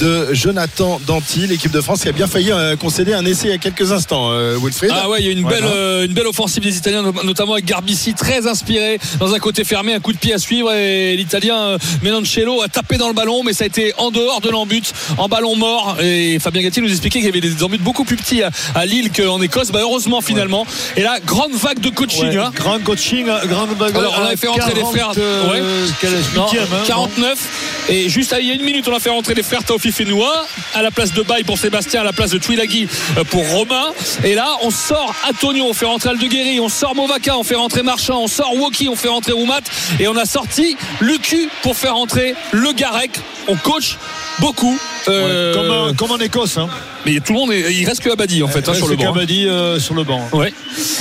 de 0.00 0.32
Jonathan 0.32 1.00
Danty. 1.06 1.46
L'équipe 1.46 1.70
de 1.72 1.80
France 1.80 2.02
qui 2.02 2.08
a 2.08 2.12
bien 2.12 2.26
failli 2.26 2.50
concéder 2.80 3.12
un 3.14 3.24
essai 3.24 3.48
il 3.48 3.50
y 3.50 3.54
a 3.54 3.58
quelques 3.58 3.92
instants, 3.92 4.30
Wilfried. 4.62 4.92
Ah 4.94 5.08
ouais, 5.08 5.18
il 5.20 5.26
y 5.26 5.28
a 5.28 5.32
une 5.32 5.46
belle, 5.46 5.64
euh, 5.64 6.04
une 6.06 6.12
belle 6.14 6.26
offensive 6.26 6.62
des 6.62 6.76
Italiens, 6.76 7.02
no- 7.02 7.12
notamment 7.24 7.52
avec 7.54 7.64
Garbici, 7.64 8.14
très 8.14 8.46
inspiré 8.46 8.98
dans 9.18 9.34
un 9.34 9.38
côté 9.38 9.64
fermé, 9.64 9.94
un 9.94 10.00
coup 10.00 10.12
de 10.12 10.18
pied 10.18 10.32
à 10.34 10.38
suivre 10.38 10.72
et 10.72 11.16
l'Italien 11.16 11.76
Menoncello 12.02 12.62
a 12.62 12.68
tapé 12.68 12.96
dans 12.96 13.08
le 13.08 13.14
ballon, 13.14 13.42
mais 13.44 13.52
ça 13.52 13.64
a 13.64 13.66
été 13.66 13.92
en 13.98 14.10
dehors 14.10 14.40
de 14.40 14.50
l'embut, 14.50 14.92
en 15.18 15.28
ballon 15.28 15.56
mort. 15.56 15.96
Et 16.00 16.38
Fabien 16.46 16.62
Gatti 16.62 16.80
nous 16.80 16.92
expliquait 16.92 17.18
qu'il 17.18 17.26
y 17.26 17.30
avait 17.30 17.40
des 17.40 17.64
embuts 17.64 17.76
beaucoup 17.76 18.04
plus 18.04 18.14
petits 18.14 18.40
à, 18.44 18.50
à 18.76 18.86
Lille 18.86 19.10
qu'en 19.10 19.42
Écosse. 19.42 19.72
Bah, 19.72 19.80
heureusement 19.82 20.20
finalement. 20.20 20.64
Et 20.96 21.02
là, 21.02 21.18
grande 21.18 21.54
vague 21.54 21.80
de 21.80 21.88
coaching. 21.88 22.28
Ouais, 22.28 22.36
hein. 22.36 22.52
grand 22.54 22.78
coaching, 22.78 23.26
grand 23.26 23.66
Alors 23.80 24.16
on 24.20 24.24
avait 24.24 24.36
fait 24.36 24.46
rentrer 24.46 24.74
les 24.74 24.84
frères 24.84 25.10
euh, 25.18 25.50
ouais. 25.50 25.90
quel 26.00 26.12
est 26.12 26.18
le 26.18 26.36
Non, 26.36 26.44
huitième, 26.44 26.68
hein, 26.72 26.84
49 26.86 27.88
Et 27.88 28.08
juste 28.08 28.32
il 28.38 28.46
y 28.46 28.52
a 28.52 28.54
une 28.54 28.62
minute, 28.62 28.86
on 28.86 28.94
a 28.94 29.00
fait 29.00 29.10
rentrer 29.10 29.34
les 29.34 29.42
frères 29.42 29.64
Taofi 29.64 29.90
Fenoua 29.90 30.46
à 30.72 30.82
la 30.82 30.92
place 30.92 31.12
de 31.12 31.22
Baye 31.22 31.42
pour 31.42 31.58
Sébastien, 31.58 32.02
à 32.02 32.04
la 32.04 32.12
place 32.12 32.30
de 32.30 32.38
Twilagui 32.38 32.86
euh, 33.18 33.24
pour 33.24 33.44
Romain. 33.50 33.86
Et 34.22 34.36
là, 34.36 34.46
on 34.62 34.70
sort 34.70 35.16
Antonio, 35.28 35.66
on 35.68 35.74
fait 35.74 35.86
rentrer 35.86 36.10
Aldeguerri, 36.10 36.60
on 36.60 36.68
sort 36.68 36.94
Movaca, 36.94 37.36
on 37.36 37.42
fait 37.42 37.56
rentrer 37.56 37.82
Marchand, 37.82 38.22
on 38.22 38.28
sort 38.28 38.54
Woki, 38.54 38.88
on 38.88 38.94
fait 38.94 39.08
rentrer 39.08 39.32
Roumat. 39.32 39.62
Et 39.98 40.06
on 40.06 40.16
a 40.16 40.26
sorti 40.26 40.76
Lucu 41.00 41.48
pour 41.62 41.76
faire 41.76 41.96
rentrer 41.96 42.36
le 42.52 42.70
Garec. 42.70 43.10
On 43.48 43.56
coach 43.56 43.96
beaucoup. 44.40 44.78
Euh, 45.08 45.54
Comme, 45.54 45.70
en- 45.70 45.94
comme 45.94 46.10
en 46.10 46.18
Écosse. 46.18 46.58
Hein. 46.58 46.68
Mais 47.04 47.20
tout 47.20 47.32
le 47.32 47.38
monde, 47.38 47.52
est- 47.52 47.72
il 47.72 47.86
reste 47.86 48.02
que 48.02 48.10
Abadi 48.10 48.42
en 48.42 48.48
fait 48.48 48.68
hein, 48.68 48.74
sur 48.74 48.88
le 48.88 48.96
banc. 48.96 49.12
Abadi 49.12 49.46
euh, 49.48 49.78
sur 49.78 49.94
le 49.94 50.02
banc. 50.04 50.20
Ouais. 50.32 50.52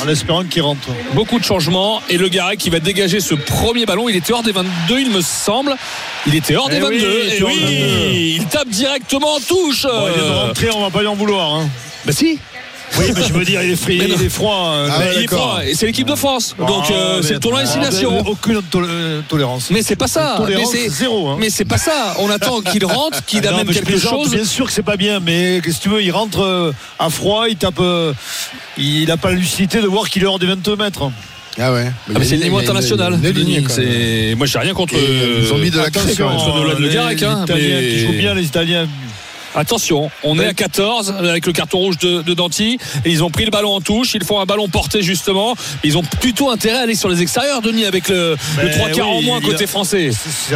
En 0.03 0.07
espérant 0.07 0.43
qu'il 0.43 0.61
rentre. 0.61 0.87
Beaucoup 1.13 1.39
de 1.39 1.43
changements 1.43 2.01
et 2.09 2.17
le 2.17 2.27
Garec 2.29 2.59
qui 2.59 2.69
va 2.69 2.79
dégager 2.79 3.19
ce 3.19 3.33
premier 3.35 3.85
ballon. 3.85 4.07
Il 4.09 4.15
était 4.15 4.33
hors 4.33 4.43
des 4.43 4.51
22, 4.51 4.99
il 4.99 5.09
me 5.11 5.21
semble. 5.21 5.75
Il 6.27 6.35
était 6.35 6.55
hors 6.55 6.67
Eh 6.71 6.75
des 6.75 6.79
22. 6.81 6.95
oui, 6.97 7.03
il 7.23 7.27
était 7.27 7.37
et 7.37 7.43
hors 7.43 7.49
oui, 7.49 7.59
22. 7.61 7.75
il 8.41 8.45
tape 8.47 8.69
directement 8.69 9.33
en 9.35 9.39
touche. 9.39 9.83
Bon, 9.83 9.89
il 10.07 10.13
est 10.13 10.17
de 10.17 10.21
Euh, 10.31 10.45
rentrée, 10.47 10.69
on 10.73 10.81
va 10.81 10.89
pas 10.91 10.99
lui 11.01 11.07
en 11.07 11.15
vouloir. 11.15 11.55
Hein. 11.55 11.67
Bah 12.05 12.11
si. 12.13 12.39
Oui, 12.97 13.05
mais 13.15 13.21
je 13.27 13.33
veux 13.33 13.43
dire, 13.43 13.61
il 13.61 13.71
est, 13.71 13.75
fri- 13.75 13.97
Mais 13.99 14.07
non. 14.07 14.15
il 14.19 14.25
est 14.25 14.29
froid. 14.29 14.69
euh, 14.73 14.89
Mais 14.99 15.05
il 15.17 15.23
est 15.23 15.27
froid. 15.27 15.59
Et 15.65 15.73
c'est 15.75 15.85
l'équipe 15.85 16.07
de 16.07 16.15
France. 16.15 16.55
Donc 16.57 16.85
Ah, 16.89 16.93
euh, 16.93 17.21
c'est 17.21 17.29
mais- 17.29 17.33
le 17.35 17.39
tournoi 17.39 17.59
ah, 17.61 17.63
destination. 17.65 18.19
Aucune 18.27 18.61
tol- 18.63 18.87
euh, 18.89 19.21
tolérance. 19.27 19.69
Mais 19.71 19.81
c'est 19.81 19.95
pas 19.95 20.07
ça. 20.07 20.35
Mais 20.39 20.45
Tolérance 20.45 20.71
c'est 20.71 20.89
zéro. 20.89 21.29
hein. 21.29 21.37
Mais 21.39 21.49
c'est 21.49 21.65
pas 21.65 21.77
ça. 21.77 22.15
On 22.19 22.29
attend 22.29 22.61
qu'il 22.61 22.85
rentre, 22.85 23.23
qu'il 23.25 23.41
Non, 23.41 23.49
amène 23.49 23.67
mais 23.67 23.73
quelque 23.73 23.87
plaisante, 23.87 24.23
chose. 24.25 24.31
Bien 24.35 24.45
sûr 24.45 24.65
que 24.67 24.71
c'est 24.71 24.83
pas 24.83 24.97
bien, 24.97 25.19
mais 25.19 25.61
qu'est-ce 25.63 25.77
que 25.77 25.83
tu 25.83 25.89
veux 25.89 26.01
Il 26.03 26.11
rentre 26.11 26.73
à 26.99 27.09
froid, 27.09 27.47
il 27.49 27.57
tape. 27.57 27.81
il 28.77 29.05
n'a 29.07 29.17
pas 29.17 29.29
la 29.31 29.35
lucidité 29.37 29.81
de 29.81 29.87
voir 29.87 30.09
qu'il 30.09 30.23
est 30.23 30.27
hors 30.27 30.39
des 30.39 30.47
22 30.47 30.75
mètres. 30.75 31.11
Ah 31.57 31.71
ouais. 31.71 31.85
Ah, 32.09 32.17
mais 32.19 32.25
c'est 32.25 32.35
le 32.35 32.43
niveau 32.43 32.57
international. 32.57 33.19
Denis. 33.19 33.63
C'est- 33.69 34.35
Moi, 34.35 34.45
j'ai 34.45 34.59
rien 34.59 34.73
contre. 34.73 34.93
Ils 34.95 35.51
ont 35.53 35.57
mis 35.57 35.69
de 35.69 35.77
la 35.77 35.83
même. 35.83 35.91
contre 35.93 36.47
Nolan 36.55 36.73
Le 36.77 36.89
Garec, 36.89 37.23
hein, 37.23 37.45
mais- 37.47 38.05
qui 38.07 38.13
bien, 38.17 38.33
les 38.33 38.43
Italiens. 38.45 38.87
Attention, 39.55 40.09
on 40.23 40.37
est 40.39 40.45
à 40.45 40.53
14 40.53 41.15
avec 41.19 41.45
le 41.45 41.53
carton 41.53 41.77
rouge 41.79 41.97
de, 41.97 42.23
et 43.05 43.09
ils 43.09 43.23
ont 43.23 43.29
pris 43.29 43.45
le 43.45 43.51
ballon 43.51 43.73
en 43.75 43.81
touche. 43.81 44.13
Ils 44.13 44.23
font 44.23 44.39
un 44.39 44.45
ballon 44.45 44.67
porté 44.67 45.01
justement. 45.01 45.55
Ils 45.83 45.97
ont 45.97 46.03
plutôt 46.03 46.49
intérêt 46.49 46.77
à 46.77 46.81
aller 46.81 46.95
sur 46.95 47.09
les 47.09 47.21
extérieurs, 47.21 47.61
Denis, 47.61 47.85
avec 47.85 48.09
le, 48.09 48.35
le 48.61 48.63
Ben 48.67 48.71
3 48.77 48.89
quarts 48.89 49.09
oui, 49.09 49.17
en 49.17 49.21
moins 49.21 49.41
côté 49.41 49.63
a- 49.63 49.67
français. 49.67 50.09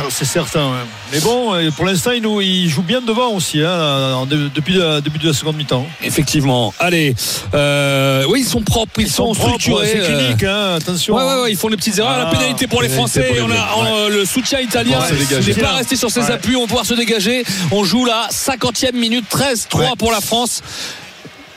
C'est 0.10 0.26
certain. 0.26 0.66
ouais. 0.66 0.78
Mais 1.14 1.20
bon, 1.22 1.54
euh, 1.54 1.72
pour 1.72 1.86
l'instant, 1.86 2.12
il, 2.12 2.22
nous- 2.22 2.42
il 2.42 2.70
joue 2.70 2.82
bien 2.82 3.02
devant 3.02 3.30
aussi, 3.34 3.62
hein, 3.62 4.26
depuis 4.30 4.74
le 4.74 5.02
début 5.02 5.18
de 5.20 5.28
la 5.28 5.34
seconde 5.34 5.56
mi-temps. 5.58 5.86
Effectivement. 6.04 6.74
Allez, 6.80 7.16
euh, 7.54 8.26
oui, 8.30 8.42
ils 8.42 8.48
sont 8.50 8.62
propres, 8.62 9.00
ils, 9.00 9.10
sont, 9.10 9.34
propres, 9.34 9.60
structurés. 9.60 9.88
C'est 9.92 10.00
euh, 10.02 10.18
clinique, 10.20 10.44
hein, 10.44 10.76
attention. 10.76 11.16
Ouais, 11.16 11.24
ouais, 11.24 11.42
ouais, 11.44 11.52
ils 11.52 11.58
font 11.58 11.70
des 11.70 11.78
petites 11.78 11.98
erreurs. 11.98 12.18
la 12.18 12.28
Ah, 12.28 12.32
pénalité 12.32 12.68
pour 12.68 12.82
les 12.82 12.90
Français. 12.90 13.24
pour 13.24 13.36
les 13.36 13.42
on 13.42 13.46
a 13.46 13.48
Bleus. 13.50 13.88
euh, 13.88 14.10
le 14.10 14.26
soutien 14.26 14.60
italien. 14.60 15.00
N'est 15.48 15.54
pas 15.56 15.74
resté 15.74 15.96
sur 15.96 16.10
ses 16.12 16.30
appuis. 16.32 16.56
On 16.56 16.62
va 16.62 16.68
pouvoir 16.68 16.86
se 16.86 16.94
dégager. 16.94 17.44
On 17.72 17.84
joue 17.84 18.06
la 18.06 18.28
50e 18.32 18.89
minute 18.96 19.26
13-3 19.30 19.80
Ouais. 19.80 19.88
pour 19.98 20.12
la 20.12 20.22
France. 20.22 20.62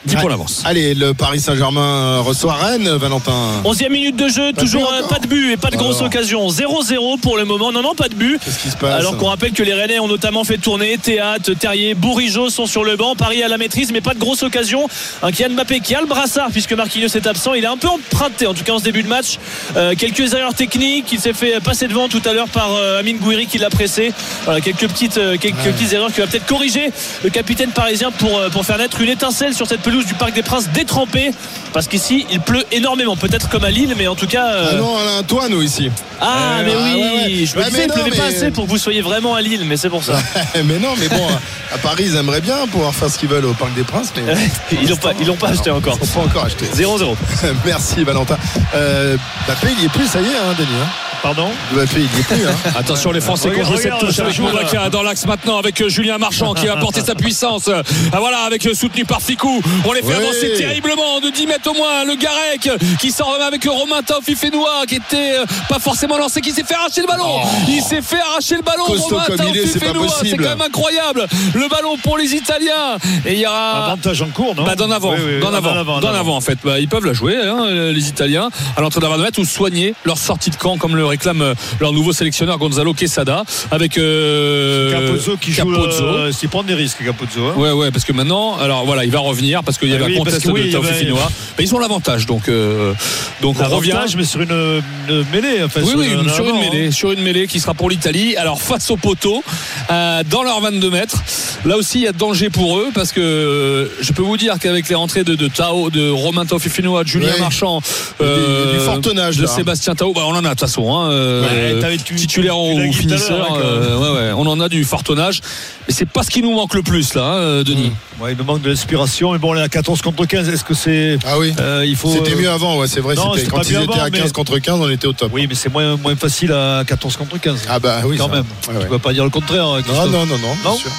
10 0.05 0.15
pour 0.17 0.29
l'avance. 0.29 0.61
Allez, 0.65 0.93
le 0.93 1.13
Paris 1.13 1.39
Saint-Germain 1.39 2.19
reçoit 2.19 2.53
Rennes, 2.53 2.89
Valentin. 2.97 3.61
11e 3.63 3.89
minute 3.89 4.15
de 4.15 4.27
jeu, 4.27 4.51
Pas 4.53 4.61
de 4.61 4.65
toujours 4.65 4.81
but 4.91 5.03
euh, 5.03 5.07
pas 5.07 5.19
de 5.19 5.27
but 5.27 5.51
et 5.51 5.57
pas 5.57 5.69
de 5.69 5.77
grosse 5.77 6.01
occasion. 6.01 6.47
0-0 6.49 7.19
pour 7.19 7.37
le 7.37 7.45
moment. 7.45 7.71
Non, 7.71 7.81
non, 7.81 7.95
pas 7.95 8.09
de 8.09 8.15
but. 8.15 8.39
Qu'est-ce 8.43 8.59
qui 8.59 8.69
se 8.69 8.77
passe 8.77 8.99
Alors 8.99 9.17
qu'on 9.17 9.27
rappelle 9.27 9.53
que 9.53 9.63
les 9.63 9.73
Rennais 9.73 9.99
ont 9.99 10.07
notamment 10.07 10.43
fait 10.43 10.57
tourner 10.57 10.97
Théâtre, 10.97 11.53
Terrier, 11.53 11.93
Bourigeau 11.93 12.49
sont 12.49 12.65
sur 12.65 12.83
le 12.83 12.95
banc. 12.95 13.15
Paris 13.15 13.43
à 13.43 13.47
la 13.47 13.57
maîtrise, 13.57 13.91
mais 13.91 14.01
pas 14.01 14.13
de 14.13 14.19
grosse 14.19 14.43
occasion. 14.43 14.87
Un 15.21 15.31
Kylian 15.31 15.51
Mbappé 15.55 15.79
qui 15.79 15.95
a 15.95 16.01
le 16.01 16.07
brassard 16.07 16.49
puisque 16.51 16.73
Marquinhos 16.73 17.07
est 17.15 17.27
absent. 17.27 17.53
Il 17.53 17.63
est 17.63 17.67
un 17.67 17.77
peu 17.77 17.87
emprunté, 17.87 18.47
en 18.47 18.53
tout 18.53 18.63
cas 18.63 18.73
en 18.73 18.79
ce 18.79 18.83
début 18.83 19.03
de 19.03 19.07
match. 19.09 19.37
Euh, 19.77 19.93
quelques 19.97 20.33
erreurs 20.33 20.53
techniques. 20.53 21.11
Il 21.11 21.19
s'est 21.19 21.33
fait 21.33 21.59
passer 21.61 21.87
devant 21.87 22.09
tout 22.09 22.21
à 22.25 22.33
l'heure 22.33 22.49
par 22.49 22.73
euh, 22.75 22.99
Amine 22.99 23.17
Gouiri 23.17 23.47
qui 23.47 23.57
l'a 23.57 23.69
pressé. 23.69 24.13
Voilà, 24.45 24.61
quelques 24.61 24.87
petites, 24.87 25.17
euh, 25.17 25.37
quelques 25.37 25.55
petites 25.57 25.93
erreurs 25.93 26.11
qui 26.11 26.21
va 26.21 26.27
peut-être 26.27 26.45
corriger 26.45 26.91
le 27.23 27.29
capitaine 27.29 27.69
parisien 27.71 28.11
pour, 28.11 28.37
euh, 28.37 28.49
pour 28.49 28.65
faire 28.65 28.77
naître 28.77 28.99
une 29.01 29.09
étincelle 29.09 29.53
sur 29.53 29.67
cette 29.67 29.81
pelouse 29.81 29.92
du 30.01 30.13
Parc 30.15 30.33
des 30.33 30.43
Princes 30.43 30.69
détrempée. 30.69 31.31
Parce 31.73 31.87
qu'ici, 31.87 32.25
il 32.31 32.39
pleut 32.39 32.63
énormément. 32.71 33.15
Peut-être 33.15 33.49
comme 33.49 33.63
à 33.63 33.71
Lille, 33.71 33.95
mais 33.97 34.07
en 34.07 34.13
tout 34.15 34.27
cas. 34.27 34.45
euh, 34.53 34.67
Ah 34.71 34.75
non, 34.75 34.93
on 34.95 35.07
a 35.07 35.19
un 35.19 35.23
toit, 35.23 35.49
nous, 35.49 35.61
ici. 35.61 35.89
ah, 36.21 36.59
Euh, 36.59 36.63
mais 36.65 36.73
ah, 36.75 36.81
oui, 36.83 36.93
ouais, 37.01 37.01
ouais. 37.39 37.45
je 37.45 37.55
me 37.57 37.63
Ouais, 37.63 37.69
disais, 37.69 37.85
il 37.87 37.91
pleuvait 37.91 38.17
pas 38.17 38.25
assez 38.25 38.51
pour 38.51 38.65
que 38.65 38.69
vous 38.69 38.77
soyez 38.77 39.01
vraiment 39.01 39.33
à 39.35 39.41
Lille, 39.41 39.63
mais 39.65 39.75
c'est 39.77 39.89
pour 39.89 40.03
ça. 40.03 40.13
mais 40.65 40.77
non, 40.79 40.89
mais 40.99 41.07
bon, 41.09 41.27
à 41.73 41.77
Paris, 41.79 42.03
ils 42.07 42.15
aimeraient 42.15 42.41
bien 42.41 42.67
pouvoir 42.71 42.93
faire 42.93 43.09
ce 43.09 43.17
qu'ils 43.17 43.29
veulent 43.29 43.45
au 43.45 43.53
Parc 43.53 43.73
des 43.73 43.83
Princes, 43.83 44.13
mais 44.15 44.33
ils 44.81 44.87
l'ont 44.89 44.95
pas, 44.97 45.13
ils 45.19 45.25
l'ont 45.27 45.35
pas 45.35 45.49
acheté 45.49 45.71
encore. 45.71 45.97
ils 46.01 46.07
pas 46.07 46.19
encore 46.21 46.45
acheté. 46.45 46.65
0-0. 46.65 47.15
Merci, 47.65 48.03
Valentin. 48.03 48.37
Euh, 48.75 49.17
Mbappé, 49.47 49.67
il 49.77 49.81
y 49.83 49.85
est 49.85 49.89
plus, 49.89 50.05
ça 50.07 50.21
y 50.21 50.25
est, 50.25 50.27
hein, 50.27 50.53
Denis. 50.57 50.69
hein. 50.79 50.87
Pardon 51.23 51.49
Mbappé, 51.73 51.89
il 51.95 52.01
y 52.01 52.05
est 52.05 52.23
plus. 52.23 52.45
Hein. 52.45 52.71
Attention 52.75 53.11
les 53.13 53.21
Français 53.21 53.49
qui 53.49 53.61
ont 53.61 53.63
joué 53.63 53.77
cette 53.77 53.97
touche 53.97 54.19
avec 54.19 54.91
dans 54.91 55.03
l'axe 55.03 55.25
maintenant 55.25 55.57
avec 55.57 55.79
euh, 55.81 55.87
Julien 55.87 56.17
Marchand 56.17 56.53
qui 56.53 56.65
va 56.65 56.73
apporter 56.73 56.99
sa 56.99 57.15
puissance. 57.15 57.69
Ah, 58.11 58.19
voilà 58.19 58.39
avec 58.39 58.65
euh, 58.65 58.73
soutenu 58.73 59.05
par 59.05 59.21
Ficou. 59.21 59.61
On 59.85 59.93
les 59.93 60.03
fait 60.03 60.13
avancer 60.13 60.53
terriblement 60.57 61.21
de 61.21 61.29
10 61.29 61.47
mètres 61.47 61.71
au 61.71 61.73
moins. 61.73 62.03
Le 62.03 62.15
Garec 62.15 62.69
qui 62.99 63.11
sort 63.11 63.37
avec 63.41 63.63
Romain 63.65 64.03
Taofi 64.03 64.35
Fenoua 64.35 64.85
qui 64.85 64.95
était 64.95 65.37
euh, 65.39 65.45
pas 65.69 65.79
forcément 65.79 66.17
lancé, 66.17 66.41
qui 66.41 66.51
s'est 66.51 66.63
fait 66.63 66.75
arracher 66.75 67.01
le 67.01 67.07
ballon. 67.07 67.39
Il 67.69 67.81
s'est 67.81 68.01
fait 68.01 68.19
arracher 68.19 68.57
le 68.57 68.61
ballon. 68.61 68.83
Oh. 68.87 68.91
Costaud 68.91 69.15
Romain 69.15 69.37
Taofi 69.37 69.67
c'est 69.67 70.37
quand 70.37 70.43
même 70.43 70.61
incroyable. 70.61 71.25
Le 71.53 71.69
ballon 71.69 71.97
pour 72.03 72.17
les 72.17 72.35
Italiens. 72.35 72.97
Et 73.25 73.33
il 73.33 73.39
y 73.39 73.45
aura 73.45 73.85
Avantage 73.85 74.21
en 74.21 74.27
cours, 74.27 74.55
non 74.55 74.63
bah, 74.63 74.75
d'en 74.75 74.91
avant, 74.91 75.11
Oui, 75.11 75.19
oui, 75.25 75.39
d'en 75.39 75.53
avant, 75.53 76.35
en 76.35 76.41
fait. 76.41 76.59
Bah, 76.63 76.79
ils 76.79 76.87
peuvent 76.87 77.05
la 77.05 77.13
jouer, 77.13 77.37
hein, 77.37 77.65
euh, 77.65 77.91
les 77.91 78.09
Italiens, 78.09 78.49
à 78.75 78.81
l'entrée 78.81 78.99
d'un 78.99 79.09
20 79.09 79.17
mètres 79.17 79.39
ou 79.39 79.45
soigner 79.45 79.95
leur 80.05 80.17
sortie 80.17 80.49
de 80.49 80.55
camp, 80.55 80.77
comme 80.77 80.95
le 80.95 81.05
réclame 81.13 81.41
euh, 81.41 81.53
leur 81.79 81.91
nouveau 81.93 82.11
sélectionneur 82.13 82.57
Gonzalo 82.57 82.93
Quesada, 82.93 83.43
avec 83.71 83.97
euh, 83.97 84.91
Capozzo 84.91 85.37
qui 85.37 85.51
joue. 85.51 85.57
Capozzo. 85.71 86.03
euh, 86.03 86.31
s'il 86.31 86.49
prend 86.49 86.63
des 86.63 86.73
risques, 86.73 87.03
Capozzo. 87.05 87.47
hein. 87.47 87.53
Ouais, 87.55 87.71
ouais, 87.71 87.91
parce 87.91 88.03
que 88.05 88.13
maintenant, 88.13 88.57
alors 88.57 88.85
voilà, 88.85 89.05
il 89.05 89.11
va 89.11 89.19
revenir 89.19 89.63
parce 89.63 89.77
qu'il 89.77 89.89
y 89.89 89.93
Ah 89.93 89.95
avait 89.95 90.05
oui, 90.05 90.15
un 90.15 90.17
contest 90.17 90.43
que 90.43 90.49
oui, 90.51 90.61
de 90.61 90.65
il 90.65 90.69
y 90.69 90.73
Taofi 90.73 90.89
avait- 90.89 90.99
Finois. 90.99 91.31
Mais 91.57 91.63
ils 91.65 91.75
ont 91.75 91.79
l'avantage, 91.79 92.25
donc, 92.25 92.49
euh, 92.49 92.93
donc 93.41 93.57
on 93.59 93.63
revient. 93.75 93.89
L'avantage, 93.89 94.15
mais 94.17 94.23
sur 94.25 94.41
une, 94.41 94.81
une 95.09 95.25
mêlée. 95.31 95.63
Enfin, 95.63 95.81
Oui, 95.83 95.89
sur, 95.89 95.99
oui, 95.99 96.07
un 96.13 96.33
sur 96.33 96.47
une 96.49 96.59
mêlée, 96.59 96.87
hein. 96.87 96.91
sur 96.91 97.11
une 97.11 97.21
mêlée 97.21 97.47
qui 97.47 97.59
sera 97.59 97.73
pour 97.73 97.89
l'Italie. 97.89 98.35
Alors 98.37 98.59
face 98.61 98.89
au 98.89 98.97
poteau, 98.97 99.43
euh, 99.91 100.23
dans 100.29 100.43
leurs 100.43 100.61
22 100.61 100.89
mètres, 100.89 101.17
là 101.65 101.77
aussi 101.77 101.99
il 101.99 102.03
y 102.03 102.07
a 102.07 102.11
danger 102.11 102.49
pour 102.49 102.79
eux 102.79 102.87
parce 102.93 103.11
que 103.11 103.21
euh, 103.21 103.87
je 104.01 104.11
peux 104.13 104.21
vous 104.23 104.37
dire 104.37 104.55
qu'avec 104.59 104.89
les 104.89 104.95
rentrées 104.95 105.23
de, 105.23 105.35
de 105.35 105.47
Tao, 105.47 105.89
de 105.89 106.09
Romain 106.09 106.45
Tao 106.45 106.57
Fifinoa, 106.59 107.03
de 107.03 107.07
Julien. 107.09 107.29
Marchand, 107.39 107.81
du- 108.19 108.25
de 108.25 109.41
là. 109.41 109.47
Sébastien 109.47 109.95
Tao, 109.95 110.13
bah, 110.13 110.21
on 110.25 110.31
en 110.31 110.37
a 110.39 110.41
de 110.41 110.47
toute 110.49 110.59
façon, 110.61 110.95
hein, 110.95 111.02
euh, 111.11 111.73
Ouais, 111.75 111.81
t'avais- 111.81 111.97
tu- 111.97 112.15
titulaire 112.15 112.53
tu 112.55 112.87
ou 112.89 112.93
finisseur, 112.93 113.47
hein, 113.51 113.57
euh, 113.63 113.97
ouais, 113.97 114.19
ouais, 114.19 114.31
on 114.35 114.47
en 114.47 114.59
a 114.59 114.69
du 114.69 114.83
fort 114.83 115.03
tonnage, 115.03 115.41
mais 115.87 115.93
c'est 115.93 116.07
pas 116.07 116.23
ce 116.23 116.29
qui 116.29 116.41
nous 116.41 116.53
manque 116.53 116.73
le 116.73 116.83
plus 116.83 117.13
là, 117.13 117.23
hein, 117.23 117.63
Denis. 117.63 117.91
Ouais, 118.19 118.31
il 118.33 118.37
nous 118.37 118.43
manque 118.43 118.61
de 118.61 118.69
l'inspiration, 118.69 119.33
mais 119.33 119.39
bon, 119.39 119.53
on 119.53 119.57
est 119.57 119.61
à 119.61 119.67
14 119.69 120.01
contre 120.01 120.25
15. 120.25 120.47
Est-ce 120.47 120.63
que 120.63 120.75
c'est. 120.75 121.17
Ah 121.25 121.37
oui. 121.39 121.51
euh, 121.59 121.83
il 121.85 121.95
faut. 121.95 122.11
C'était 122.13 122.33
euh, 122.33 122.41
mieux 122.41 122.49
avant, 122.49 122.77
ouais, 122.77 122.87
c'est 122.87 122.99
vrai. 122.99 123.15
Non, 123.15 123.33
c'était- 123.33 123.47
Quand 123.47 123.57
pas 123.57 123.63
ils 123.63 123.73
mieux 123.75 123.83
étaient 123.83 123.93
avant, 123.93 124.03
à 124.03 124.09
15 124.11 124.23
mais- 124.25 124.31
contre 124.31 124.59
15, 124.59 124.79
on 124.79 124.89
était 124.89 125.07
au 125.07 125.13
top. 125.13 125.31
Oui, 125.33 125.47
mais 125.49 125.55
c'est 125.55 125.69
moins, 125.69 125.97
moins 125.97 126.15
facile 126.15 126.51
à 126.53 126.83
14 126.85 127.17
contre 127.17 127.39
15. 127.39 127.63
Ah 127.67 127.79
bah 127.79 128.01
oui, 128.05 128.17
quand 128.17 128.29
ça. 128.29 128.35
même. 128.35 128.45
Ouais, 128.69 128.75
ouais. 128.77 128.83
Tu 128.85 128.91
vas 128.91 128.99
pas 128.99 129.13
dire 129.13 129.23
le 129.23 129.29
contraire. 129.31 129.65
Non, 129.65 129.81
Christophe. 129.81 130.05
non, 130.11 130.25
non, 130.25 130.37
non, 130.37 130.37
bien 130.37 130.71
Non 130.71 130.77
sûr. 130.77 130.91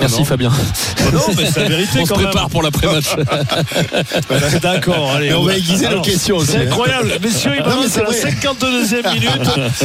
Merci 0.00 0.18
non. 0.20 0.24
Fabien. 0.24 0.50
Non, 1.12 1.20
mais 1.36 1.46
c'est 1.52 1.60
la 1.60 1.68
vérité 1.68 1.98
On 2.00 2.06
se 2.06 2.12
même. 2.14 2.22
prépare 2.22 2.48
pour 2.48 2.62
l'après-match. 2.62 3.06
D'accord, 4.62 5.12
allez. 5.16 5.32
On 5.34 5.42
va 5.44 5.56
aiguiser 5.56 5.88
nos 5.88 6.00
questions 6.00 6.36
aussi, 6.36 6.52
C'est 6.52 6.58
hein. 6.58 6.62
incroyable. 6.66 7.12
Messieurs, 7.22 7.52
c'est 7.88 8.00
à 8.00 8.04
la 8.04 8.10
vrai. 8.10 8.20
52e 8.20 9.14
minute. 9.14 9.27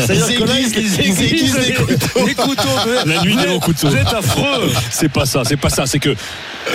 Ils 0.09 0.13
aiguisent- 0.13 0.73
ils 0.77 1.05
ils 1.05 1.23
aiguisent 1.23 1.57
les 1.57 1.73
couteaux. 1.73 2.25
Les 2.27 2.33
couteaux. 2.35 2.69
La 3.05 3.21
nuit 3.21 3.35
des 3.35 3.47
longs 3.47 3.59
couteaux. 3.59 3.87
Vous 3.89 3.95
êtes 3.95 4.13
affreux. 4.13 4.71
C'est 4.91 5.09
pas 5.11 5.25
ça, 5.25 5.43
c'est 5.45 5.57
pas 5.57 5.69
ça, 5.69 5.85
c'est 5.85 5.99
que. 5.99 6.15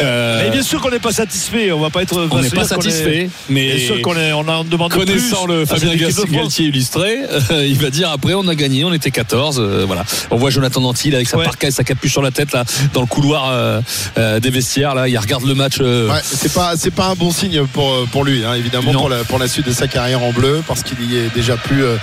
euh, 0.01 0.43
Mais 0.45 0.51
bien 0.51 0.63
sûr 0.63 0.81
qu'on 0.81 0.91
n'est 0.91 0.99
pas 0.99 1.13
satisfait. 1.13 1.73
On 1.73 1.81
va 1.81 1.91
pas 1.91 2.03
être. 2.03 2.29
on 2.31 2.41
n'est 2.41 2.51
pas 2.51 2.65
satisfait, 2.65 3.29
mais 3.49 3.75
Bien 3.77 3.87
sûr 3.87 4.03
qu'on 4.03 4.17
on 4.17 4.49
en 4.49 4.65
demande 4.65 4.93
Connaissant 4.93 5.45
plus 5.47 5.55
le 5.55 5.63
à 5.63 5.67
Fabien. 5.67 5.95
Galtier 6.31 6.67
illustré, 6.67 7.19
euh, 7.51 7.67
il 7.67 7.79
va 7.79 7.91
dire 7.91 8.11
après 8.11 8.35
on 8.35 8.47
a 8.49 8.55
gagné, 8.55 8.85
on 8.85 8.93
était 8.93 9.11
14, 9.11 9.59
euh, 9.61 9.85
voilà. 9.87 10.05
On 10.31 10.37
voit 10.37 10.51
Jonathan 10.51 10.81
Danty 10.81 11.11
là, 11.11 11.17
avec 11.17 11.29
sa 11.29 11.39
Ouais. 11.39 11.45
parka 11.45 11.69
et 11.69 11.71
sa 11.71 11.85
capuche 11.85 12.13
sur 12.13 12.23
la 12.23 12.31
tête 12.31 12.53
là 12.53 12.65
dans 12.93 13.01
le 13.01 13.07
couloir 13.07 13.49
euh, 13.51 13.81
euh, 14.19 14.41
des 14.41 14.51
vestiaires 14.51 14.95
là, 14.95 15.09
il 15.09 15.17
regarde 15.19 15.45
le 15.45 15.55
match. 15.55 15.77
euh, 15.81 16.09
Ouais, 16.11 16.21
c'est 16.23 16.53
pas 16.53 16.75
c'est 16.77 16.91
pas 16.91 17.07
un 17.07 17.15
bon 17.15 17.31
signe 17.31 17.63
pour 17.73 18.07
pour 18.13 18.25
lui 18.25 18.45
hein, 18.45 18.55
évidemment 18.55 18.93
pour 18.93 19.09
la 19.09 19.25
pour 19.25 19.39
la 19.39 19.49
suite 19.49 19.67
de 19.67 19.73
sa 19.73 19.87
carrière 19.89 20.23
en 20.23 20.33
bleu 20.33 20.63
parce 20.67 20.83
qu'il 20.83 21.01
y 21.11 21.17
est 21.17 21.33
déjà 21.35 21.57
plus 21.57 21.85
euh, 21.85 21.97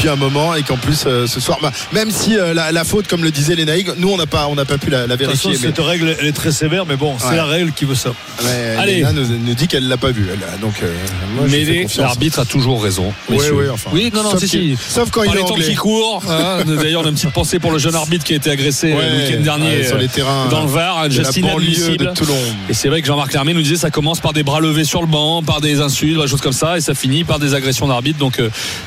depuis 0.00 0.08
un 0.08 0.16
moment 0.16 0.54
et 0.54 0.62
qu'en 0.62 0.78
plus 0.78 1.04
euh, 1.06 1.26
ce 1.26 1.40
soir 1.40 1.58
bah, 1.60 1.70
même 1.92 2.10
si 2.10 2.38
euh, 2.38 2.54
la, 2.54 2.72
la 2.72 2.84
faute 2.84 3.06
comme 3.06 3.22
le 3.22 3.30
disait 3.30 3.54
Lénaïg 3.54 3.92
nous 3.98 4.08
on 4.08 4.16
n'a 4.16 4.24
pas 4.24 4.46
on 4.48 4.54
n'a 4.54 4.64
pas 4.64 4.78
pu 4.78 4.88
la, 4.88 5.06
la 5.06 5.18
façon, 5.18 5.26
vérifier 5.26 5.50
mais, 5.50 5.56
cette 5.58 5.78
règle, 5.78 6.16
elle 6.18 6.26
est 6.26 6.32
très 6.32 6.52
sévère, 6.52 6.86
mais 6.86 6.96
bon, 6.96 7.16
c'est 7.18 7.26
Ouais. 7.28 7.36
la 7.36 7.44
règle 7.44 7.72
qui 7.72 7.84
veut 7.84 7.94
ça. 7.94 8.12
mais 8.42 8.76
Allez. 8.78 8.94
Léna 8.96 9.12
nous, 9.12 9.26
nous 9.26 9.54
dit 9.54 9.68
qu'elle 9.68 9.86
l'a 9.88 9.98
pas 9.98 10.10
vu 10.10 10.26
elle, 10.32 10.38
donc 10.60 10.72
euh, 10.82 10.90
moi, 11.36 11.44
mais 11.50 11.86
l'arbitre 11.98 12.38
a 12.38 12.44
toujours 12.46 12.82
raison. 12.82 13.12
Ouais, 13.28 13.36
messieurs. 13.36 13.52
ouais, 13.54 13.68
enfin, 13.68 13.90
oui, 13.92 14.10
non, 14.14 14.22
non, 14.22 14.30
sauf 14.30 14.40
si, 14.40 14.48
si. 14.48 14.78
sauf 14.88 15.10
quand 15.10 15.22
Par 15.24 15.34
il 15.34 15.38
est 15.38 15.42
les 15.42 15.48
temps 15.48 15.54
qui 15.54 15.74
courent. 15.74 16.22
hein. 16.30 16.64
D'ailleurs, 16.82 17.02
on 17.02 17.06
a 17.06 17.08
une 17.10 17.14
petite 17.14 17.32
pensée 17.32 17.58
pour 17.58 17.70
le 17.70 17.78
jeune 17.78 17.94
arbitre 17.94 18.24
qui 18.24 18.32
a 18.32 18.36
été 18.36 18.50
agressé 18.50 18.94
Ouais, 18.94 19.04
le 19.10 19.16
week-end 19.26 19.42
dernier 19.42 19.76
ouais, 19.78 19.86
sur 19.86 19.98
les 19.98 20.08
terrains 20.08 20.46
dans 20.48 20.62
le 20.62 20.68
Var, 20.68 21.08
de 21.08 22.14
Toulon 22.14 22.34
Et 22.70 22.74
c'est 22.74 22.88
vrai 22.88 23.02
que 23.02 23.06
Jean-Marc 23.06 23.32
Lermé 23.34 23.52
nous 23.52 23.62
disait 23.62 23.76
ça 23.76 23.90
commence 23.90 24.20
par 24.20 24.32
des 24.32 24.42
bras 24.42 24.60
levés 24.60 24.84
sur 24.84 25.02
le 25.02 25.06
banc, 25.08 25.42
par 25.42 25.60
des 25.60 25.80
insultes, 25.80 26.18
des 26.20 26.26
choses 26.28 26.40
comme 26.40 26.52
ça, 26.52 26.78
et 26.78 26.80
ça 26.80 26.94
finit 26.94 27.24
par 27.24 27.38
des 27.38 27.52
agressions 27.54 27.86
d'arbitres. 27.86 28.18
Donc 28.18 28.40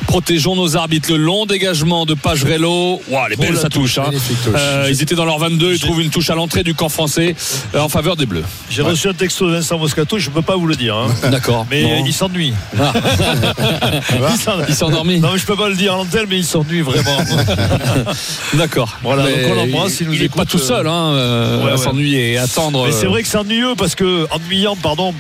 protégeons 0.08 0.56
nos 0.56 0.76
arbitres. 0.76 1.03
Le 1.10 1.18
long 1.18 1.46
dégagement 1.46 2.06
de 2.06 2.14
Pagerello. 2.14 3.02
Waouh, 3.10 3.28
les 3.30 3.36
belles 3.36 3.58
ça 3.58 3.70
touche. 3.70 3.98
hein. 3.98 4.10
Euh, 4.56 4.88
ils 4.90 5.02
étaient 5.02 5.16
dans 5.16 5.26
leur 5.26 5.40
22, 5.40 5.74
ils 5.74 5.80
trouvent 5.80 6.02
une 6.02 6.10
touche 6.10 6.30
à 6.30 6.36
l'entrée 6.36 6.64
du 6.64 6.74
camp 6.74 6.90
français 6.90 7.36
euh, 7.76 7.80
en 7.80 7.90
faveur 7.90 8.16
des 8.16 8.26
Bleus. 8.26 8.44
J'ai 8.70 8.82
reçu 8.82 9.08
un 9.08 9.14
texto 9.14 9.48
de 9.48 9.56
Vincent 9.56 9.78
Moscato, 9.78 10.18
je 10.20 10.30
ne 10.30 10.34
peux 10.36 10.42
pas 10.42 10.56
vous 10.56 10.68
le 10.68 10.76
dire. 10.76 10.96
hein. 10.96 11.08
D'accord. 11.30 11.66
Mais 11.70 11.84
Bon. 11.84 11.92
euh, 11.92 12.04
il 12.06 12.14
s'ennuie. 12.14 12.54
Ah. 12.80 12.94
il 14.34 14.38
s'en- 14.40 14.52
Il 14.68 14.74
s'est 14.76 14.84
endormi. 14.84 15.20
Non, 15.20 15.32
mais 15.34 15.40
je 15.40 15.46
peux 15.46 15.56
pas 15.56 15.70
le 15.70 15.76
dire 15.76 15.94
à 15.94 15.98
l'antenne, 15.98 16.26
mais 16.30 16.38
il 16.38 16.46
s'ennuie 16.46 16.82
vraiment. 16.82 17.18
D'accord. 18.56 18.98
Voilà, 19.04 19.24
Mais 19.24 19.44
donc 19.44 19.52
on 19.52 19.56
l'embrasse, 19.56 20.00
il 20.02 20.08
nous 20.08 20.22
est 20.22 20.30
pas 20.34 20.46
tout 20.46 20.58
seul 20.60 20.88
hein, 20.88 21.12
euh, 21.14 21.64
Ouais, 21.64 21.72
à 21.72 21.76
ouais. 21.76 21.78
s'ennuyer 21.78 22.34
et 22.34 22.38
attendre. 22.38 22.86
Mais 22.86 22.92
c'est 22.92 23.06
vrai 23.08 23.24
que 23.24 23.28
c'est 23.28 23.38
ennuyeux 23.38 23.74
parce 23.78 23.96
que 23.96 24.28
ennuyant, 24.32 24.76
pardon, 24.76 25.14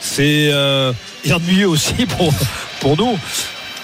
c'est 0.00 0.48
euh, 0.52 0.92
ennuyeux 1.30 1.68
aussi 1.68 1.92
pour 2.16 2.32
pour 2.80 2.96
nous, 2.96 3.18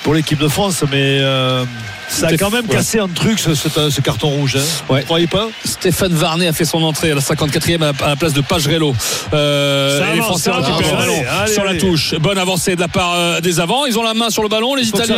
pour 0.07 0.15
l'équipe 0.15 0.39
de 0.39 0.47
France, 0.47 0.85
mais 0.89 1.19
euh, 1.21 1.65
ça 2.09 2.29
a 2.29 2.37
quand 2.37 2.51
même 2.51 2.67
cassé 2.67 2.99
un 2.99 3.09
truc 3.09 3.39
ce, 3.39 3.55
ce- 3.55 3.91
ce 3.91 4.01
carton 4.01 4.29
rouge. 4.29 4.57
Hein. 4.57 4.93
Ouais. 4.93 5.01
Vous 5.01 5.07
croyez 5.07 5.27
pas? 5.27 5.49
Stéphane 5.65 6.13
Varnet 6.15 6.49
a 6.49 6.53
fait 6.53 6.65
son 6.65 6.83
entrée 6.83 7.11
à 7.11 7.15
la 7.15 7.21
54e 7.21 7.83
à 7.83 8.09
la, 8.09 8.17
place 8.17 8.33
de 8.33 8.41
Pagerello. 8.41 8.95
Euh, 9.33 10.01
Ça 10.01 10.13
et 10.13 10.17
les 10.17 10.23
Français 10.23 10.51
ça 10.51 10.57
récupèrent 10.57 10.77
avance. 10.77 10.91
le 10.93 10.97
ballon 10.99 11.13
Allez, 11.15 11.27
allez, 11.43 11.53
sur 11.53 11.65
la 11.65 11.75
touche. 11.75 12.15
Bonne 12.15 12.39
avancée 12.39 12.75
de 12.77 12.81
la 12.81 12.89
part 12.89 13.15
euh, 13.15 13.41
des 13.41 13.61
avants. 13.61 13.87
Ils 13.87 13.99
ont 13.99 14.03
la 14.03 14.15
main 14.15 14.31
sur 14.31 14.43
le 14.43 14.49
ballon, 14.49 14.75
les 14.75 14.85
Faut 14.85 14.97
Italiens. 14.97 15.17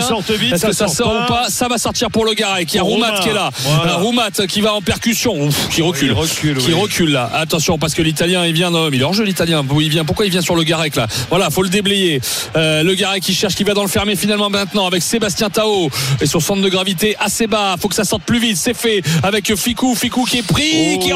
Est-ce 0.52 0.66
que 0.66 0.72
ça 0.72 0.88
sort 0.88 1.14
ou 1.24 1.26
pas. 1.28 1.46
Ça 1.48 1.68
va 1.68 1.78
sortir 1.78 2.10
pour 2.10 2.24
le 2.24 2.34
Garec. 2.34 2.72
Il 2.72 2.76
y 2.76 2.80
a 2.80 2.82
Roumat 2.82 3.20
qui 3.22 3.28
est 3.28 3.34
là. 3.34 3.50
Voilà. 3.62 3.92
Euh, 3.92 3.96
Roumat 3.96 4.30
qui 4.48 4.60
va 4.60 4.74
en 4.74 4.80
percussion, 4.82 5.34
Ouf, 5.40 5.68
qui 5.70 5.82
recule. 5.82 6.14
qui 6.40 6.48
oui. 6.68 6.72
recule 6.72 7.10
là. 7.12 7.30
Attention 7.34 7.78
parce 7.78 7.94
que 7.94 8.02
l'Italien 8.02 8.44
il 8.46 8.52
vient. 8.52 8.70
dans- 8.70 8.88
Il 8.90 9.00
est 9.00 9.04
hors 9.04 9.12
jeu 9.14 9.24
l'Italien. 9.24 9.64
Il 9.80 9.88
vient. 9.90 10.04
Pourquoi 10.04 10.24
il 10.26 10.30
vient 10.32 10.40
sur 10.42 10.56
le 10.56 10.62
Garec 10.62 10.96
là? 10.96 11.06
Voilà, 11.30 11.50
faut 11.50 11.62
le 11.62 11.68
déblayer. 11.68 12.20
Euh, 12.56 12.82
le 12.82 12.94
Garec 12.94 13.22
qui 13.22 13.34
cherche, 13.34 13.54
qui 13.54 13.64
va 13.64 13.74
dans 13.74 13.82
le 13.82 13.88
fermé 13.88 14.16
finalement 14.16 14.50
maintenant 14.50 14.86
avec 14.86 15.02
Sébastien 15.02 15.50
Tao 15.50 15.90
et 16.20 16.26
son 16.26 16.40
centre 16.40 16.62
de 16.62 16.68
gravité 16.78 17.16
assez 17.18 17.46
bas. 17.46 17.74
Faut 17.80 17.88
que 17.88 17.94
ça 17.94 18.04
sorte 18.04 18.22
plus 18.22 18.38
vite. 18.38 18.56
C'est 18.56 18.74
fait 18.74 19.02
avec 19.22 19.54
Ficou. 19.56 19.94
Ficou 19.94 20.24
qui 20.24 20.38
est 20.38 20.42
pris, 20.46 20.96
Oh, 20.96 21.00
qui 21.00 21.10
est 21.10 21.12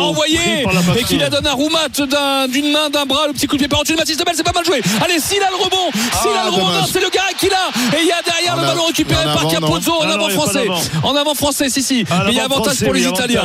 pris 0.65 0.65
la 0.95 1.01
et 1.01 1.05
qui 1.05 1.17
la 1.19 1.31
donne 1.31 1.47
à 1.47 1.53
Roumat 1.53 1.89
d'un- 1.99 2.49
d'une 2.49 2.71
main, 2.73 2.91
d'un 2.91 3.07
bras, 3.07 3.27
le 3.29 3.33
petit 3.33 3.47
coup 3.47 3.57
de 3.57 3.61
pied 3.61 3.69
par 3.69 3.81
au-dessus 3.81 3.95
de 3.95 3.99
Mathis 3.99 4.19
Lebel. 4.19 4.35
C'est 4.37 4.43
pas 4.43 4.53
mal 4.53 4.65
joué. 4.65 4.81
Allez, 5.05 5.21
s'il 5.21 5.43
a 5.43 5.51
le 5.51 5.57
rebond, 5.57 5.91
s'il 6.21 6.31
a 6.31 6.43
Ah, 6.43 6.47
le 6.47 6.51
rebond, 6.53 6.67
c'est 6.93 7.01
le 7.01 7.09
Garec 7.11 7.37
qui 7.39 7.49
l'a. 7.49 7.71
Et 7.99 8.03
il 8.03 8.09
y 8.09 8.13
a 8.13 8.21
derrière 8.25 8.55
En 8.57 8.61
le 8.61 8.67
ballon 8.67 8.85
récupéré 8.87 9.25
par 9.25 9.47
Capozzo 9.49 9.93
en. 9.93 10.03
Ah 10.03 10.13
avant 10.15 10.29
français. 10.29 10.67
En 11.03 11.15
avant 11.17 11.35
français, 11.35 11.69
si 11.71 11.83
si. 11.83 12.05
Ah, 12.11 12.23
Mais 12.27 12.33
il 12.33 12.37
y 12.37 12.41
a 12.41 12.45
avantage 12.45 12.81
pour 12.85 12.93
les 12.95 13.07
Italiens. 13.07 13.43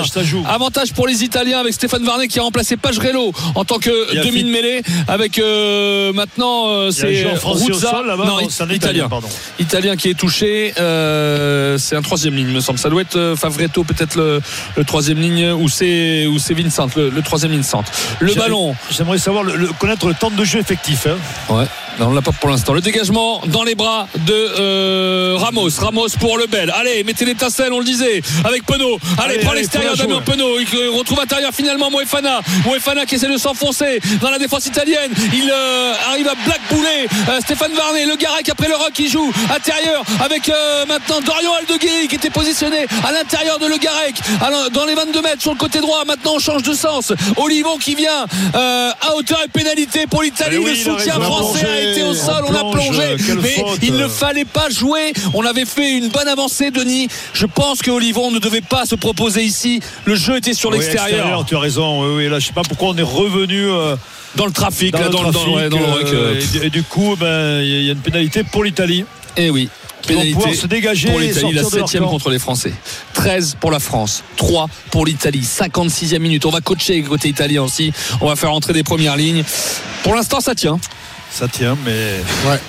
avantage, 0.49 0.93
pour 0.93 1.07
les 1.07 1.23
Italiens 1.23 1.59
avec 1.59 1.73
Stéphane 1.73 2.03
Varnet 2.03 2.27
qui 2.27 2.39
a 2.39 2.41
remplacé 2.43 2.77
Pagerello 2.77 3.31
en 3.55 3.63
tant 3.65 3.77
que 3.77 3.89
demi 4.25 4.43
de 4.43 4.49
mêlée 4.49 4.81
avec 5.07 5.37
euh, 5.39 6.11
maintenant 6.13 6.67
euh, 6.69 6.91
c'est 6.91 7.25
Ruzza. 7.43 8.01
non, 8.25 8.39
italien. 8.39 8.75
Italien, 8.75 9.09
pardon. 9.09 9.27
Italien 9.59 9.95
qui 9.95 10.09
est 10.09 10.13
touché. 10.17 10.73
euh, 10.79 11.77
c'est 11.77 11.95
un 11.95 12.01
troisième 12.07 12.35
ligne, 12.35 12.47
me 12.47 12.59
semble. 12.61 12.79
Ça 12.79 12.89
doit 12.89 13.01
être 13.01 13.17
euh, 13.17 13.35
Favretto, 13.35 13.83
peut-être 13.83 14.15
le, 14.15 14.41
le 14.77 14.83
troisième 14.83 15.19
ligne, 15.19 15.51
ou 15.51 15.67
c'est 15.69 16.25
ou 16.27 16.39
c'est 16.39 16.53
Vincent, 16.53 16.87
le, 16.95 17.09
le 17.09 17.21
troisième 17.21 17.51
ligne 17.51 17.63
centre. 17.63 17.91
Le 18.19 18.33
ballon. 18.33 18.75
J'aimerais 18.89 19.17
savoir 19.19 19.43
le- 19.43 19.69
connaître 19.79 20.07
le 20.07 20.13
temps 20.13 20.31
de 20.31 20.43
jeu 20.43 20.59
effectif. 20.59 21.05
hein. 21.07 21.17
Ouais. 21.53 21.65
Non, 21.99 22.09
on 22.09 22.13
l'a 22.13 22.21
pas 22.21 22.31
pour 22.31 22.49
l'instant. 22.49 22.73
Le 22.73 22.81
dégagement 22.81 23.41
dans 23.47 23.63
les 23.63 23.73
bras 23.73 24.07
de 24.15 24.33
euh, 24.33 25.35
Ramos. 25.37 25.69
Ramos 25.79 26.09
pour 26.19 26.37
le 26.37 26.45
bel. 26.45 26.71
Allez, 26.75 27.03
mettez 27.03 27.25
l'étincelle, 27.25 27.73
on 27.73 27.79
le 27.79 27.85
disait, 27.85 28.21
avec 28.43 28.65
Penaud. 28.65 28.99
Allez, 29.17 29.35
Allez, 29.35 29.43
prends 29.43 29.53
l'extérieur 29.53 29.97
Damien. 29.97 30.21
Penaud. 30.21 30.59
Il 30.59 30.89
retrouve 30.89 31.19
intérieur 31.19 31.51
finalement 31.53 31.89
Moefana. 31.89 32.41
Moefana 32.65 33.05
qui 33.07 33.15
essaie 33.15 33.31
de 33.31 33.37
s'enfoncer 33.37 33.99
dans 34.21 34.29
la 34.29 34.37
défense 34.37 34.67
italienne. 34.67 35.11
Il 35.33 35.49
euh, 35.51 35.93
arrive 36.09 36.27
à 36.27 36.35
blackbouler 36.45 37.07
euh, 37.29 37.39
Stéphane 37.41 37.73
Varnet. 37.73 38.05
Le 38.05 38.15
Garec 38.15 38.47
après 38.47 38.67
le 38.67 38.75
rock 38.75 38.91
qui 38.93 39.09
joue 39.09 39.31
intérieur 39.55 40.03
avec 40.23 40.51
maintenant 40.87 41.19
Dorian 41.21 41.51
Aldeguerri 41.59 42.07
qui 42.07 42.15
était 42.15 42.29
positionné 42.29 42.85
à 43.03 43.11
l'intérieur 43.11 43.57
de 43.59 43.65
Le 43.65 43.77
Garec 43.77 44.15
dans 44.71 44.85
les 44.85 44.93
22 44.95 45.21
mètres 45.21 45.41
sur 45.41 45.51
le 45.51 45.57
côté 45.57 45.79
droit. 45.79 46.03
Maintenant, 46.05 46.33
on 46.35 46.39
change 46.39 46.63
de 46.63 46.73
sens. 46.73 47.11
Olivon 47.37 47.77
qui 47.77 47.95
vient 47.95 48.25
à 48.53 49.15
hauteur 49.15 49.39
et 49.43 49.47
pénalité 49.47 50.05
pour 50.07 50.21
l'Italie. 50.21 50.57
Eh 50.59 50.63
oui, 50.63 50.71
le 50.71 50.77
il 50.77 50.83
soutien 50.83 51.19
français. 51.19 51.86
Été 51.91 52.03
au 52.03 52.13
sol. 52.13 52.43
On 52.47 52.51
On 52.51 52.55
a 52.69 52.71
plongé. 52.71 53.01
euh, 53.01 53.17
Mais 53.41 53.49
faute. 53.55 53.79
il 53.81 53.93
ne 53.93 54.07
fallait 54.07 54.45
pas 54.45 54.69
jouer. 54.69 55.13
On 55.33 55.45
avait 55.45 55.65
fait 55.65 55.97
une 55.97 56.09
bonne 56.09 56.27
avancée, 56.27 56.71
Denis. 56.71 57.07
Je 57.33 57.45
pense 57.45 57.81
que 57.81 57.91
Olivon 57.91 58.31
ne 58.31 58.39
devait 58.39 58.61
pas 58.61 58.85
se 58.85 58.95
proposer 58.95 59.43
ici. 59.43 59.79
Le 60.05 60.15
jeu 60.15 60.37
était 60.37 60.53
sur 60.53 60.69
Oui, 60.71 60.77
l'extérieur. 60.79 61.45
Tu 61.47 61.55
as 61.55 61.59
raison. 61.59 62.01
Oui, 62.03 62.15
oui, 62.25 62.29
là, 62.29 62.39
je 62.39 62.47
sais 62.47 62.53
pas 62.53 62.63
pourquoi 62.63 62.89
on 62.89 62.97
est 62.97 63.01
revenu. 63.01 63.69
euh, 63.69 63.95
Dans 64.35 64.45
le 64.45 64.51
trafic, 64.51 64.91
dans 64.91 64.99
là, 64.99 65.05
le 65.05 65.11
dans, 65.11 65.23
le- 65.23 65.31
dans, 65.31 65.31
trafic, 65.31 65.55
ouais, 65.55 65.69
dans 65.69 65.79
le 65.79 65.85
rock, 65.85 66.03
euh, 66.13 66.39
et, 66.39 66.59
du- 66.59 66.65
et 66.65 66.69
du 66.69 66.83
coup, 66.83 67.15
ben, 67.19 67.61
il 67.61 67.83
y 67.83 67.89
a 67.89 67.93
une 67.93 67.99
pénalité 67.99 68.43
pour 68.43 68.63
l'Italie. 68.63 69.05
Eh 69.35 69.49
oui. 69.49 69.69
Qui 70.03 70.13
vont 70.13 70.21
pouvoir 70.33 70.53
se 70.53 70.67
dégager 70.67 71.09
pour 71.09 71.19
l'Italie, 71.19 71.53
la 71.53 71.61
sortir 71.63 71.73
de 71.73 71.77
leur 71.79 71.89
7 71.89 72.01
camp. 72.01 72.07
contre 72.07 72.29
les 72.29 72.39
Français. 72.39 72.71
13 73.13 73.57
pour 73.59 73.71
la 73.71 73.79
France, 73.79 74.23
3 74.37 74.67
pour 74.91 75.05
l'Italie. 75.05 75.41
56e 75.43 76.19
minute. 76.19 76.45
On 76.45 76.49
va 76.51 76.61
coacher 76.61 77.01
côté 77.01 77.29
italien 77.29 77.63
aussi. 77.63 77.91
On 78.21 78.27
va 78.27 78.35
faire 78.35 78.53
entrer 78.53 78.73
des 78.73 78.83
premières 78.83 79.17
lignes. 79.17 79.43
Pour 80.03 80.13
l'instant, 80.15 80.39
ça 80.39 80.55
tient. 80.55 80.79
Ça 81.37 81.47
tient, 81.47 81.77
mais. 81.85 82.15
Ouais. 82.49 82.59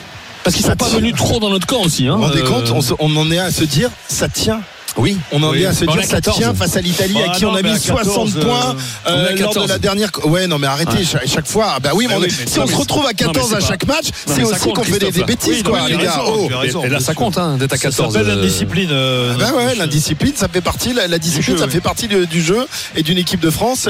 Parce 0.44 0.54
qu'ils 0.54 0.64
sont 0.66 0.76
pas 0.76 0.84
tient. 0.84 0.98
venus 0.98 1.14
trop 1.14 1.40
dans 1.40 1.48
notre 1.48 1.66
camp 1.66 1.80
aussi. 1.82 2.06
Hein. 2.06 2.16
Vous 2.16 2.18
vous 2.18 2.28
rendez 2.28 2.42
Euh, 2.42 2.46
compte 2.46 2.70
on, 2.70 2.82
se- 2.82 2.92
on 2.98 3.16
en 3.16 3.30
est 3.30 3.38
à 3.38 3.50
se 3.50 3.64
dire 3.64 3.88
ça 4.08 4.28
tient. 4.28 4.60
Oui. 4.96 5.16
On 5.32 5.42
en 5.42 5.50
Oui. 5.50 5.62
est 5.62 5.66
à 5.66 5.72
se 5.74 5.84
dire 5.84 5.94
ça 6.02 6.16
14. 6.16 6.36
tient 6.38 6.54
face 6.54 6.76
à 6.76 6.80
l'Italie 6.80 7.14
Ah 7.24 7.30
à 7.30 7.34
qui 7.34 7.44
non, 7.44 7.50
on 7.52 7.54
a 7.56 7.62
mis 7.62 7.70
à 7.70 7.78
14, 7.78 8.02
60 8.04 8.36
euh, 8.36 8.40
points 8.44 8.76
on 9.06 9.10
est 9.10 9.12
à 9.12 9.12
euh, 9.12 9.22
lors 9.22 9.32
de 9.32 9.38
14. 9.38 9.68
la 9.68 9.78
dernière. 9.78 10.10
Ouais, 10.24 10.46
non, 10.46 10.58
mais 10.58 10.66
arrêtez 10.66 11.04
chaque, 11.04 11.26
chaque 11.28 11.46
fois. 11.46 11.72
Ah 11.76 11.80
Bah 11.80 11.90
oui, 11.94 12.06
mais, 12.08 12.14
Ah 12.14 12.18
on 12.18 12.22
oui, 12.22 12.28
est- 12.28 12.40
mais 12.40 12.46
si 12.46 12.54
ça, 12.54 12.62
on 12.62 12.66
se 12.66 12.74
retrouve 12.74 13.02
à 13.04 13.10
Non, 13.10 13.14
mais 13.20 13.24
14 13.26 13.50
c'est 13.50 13.56
à 13.56 13.60
chaque 13.60 13.86
match, 13.86 14.06
c'est 14.26 14.44
ça 14.44 14.46
aussi 14.46 14.72
qu'on 14.72 14.82
fait 14.82 14.98
des, 14.98 15.10
des 15.12 15.22
bêtises, 15.24 15.48
Oui, 15.56 15.62
quoi, 15.62 15.80
non, 15.80 15.86
les 15.86 15.96
gars. 15.96 16.12
raison, 16.60 16.80
Oh. 16.82 16.84
Et 16.84 16.88
là, 16.88 17.00
ça 17.00 17.14
compte 17.14 17.38
hein, 17.38 17.56
d'être 17.58 17.72
à 17.72 17.76
Ça 17.76 17.82
14. 17.90 18.12
s'appelle 18.14 18.30
euh, 18.30 18.34
l'indiscipline. 18.36 18.88
euh, 18.90 19.34
Bah 19.38 19.52
ouais, 19.56 19.74
l'indiscipline, 19.76 20.32
ça 20.34 20.48
fait 20.48 20.60
partie, 20.60 20.92
la, 20.94 21.06
la 21.06 21.18
discipline, 21.18 21.54
jeu, 21.56 21.58
ça 21.58 21.66
oui. 21.66 21.72
fait 21.72 21.80
partie 21.80 22.08
du, 22.08 22.26
du 22.26 22.42
jeu 22.42 22.66
et 22.96 23.02
d'une 23.02 23.18
équipe 23.18 23.40
de 23.40 23.50
France 23.50 23.86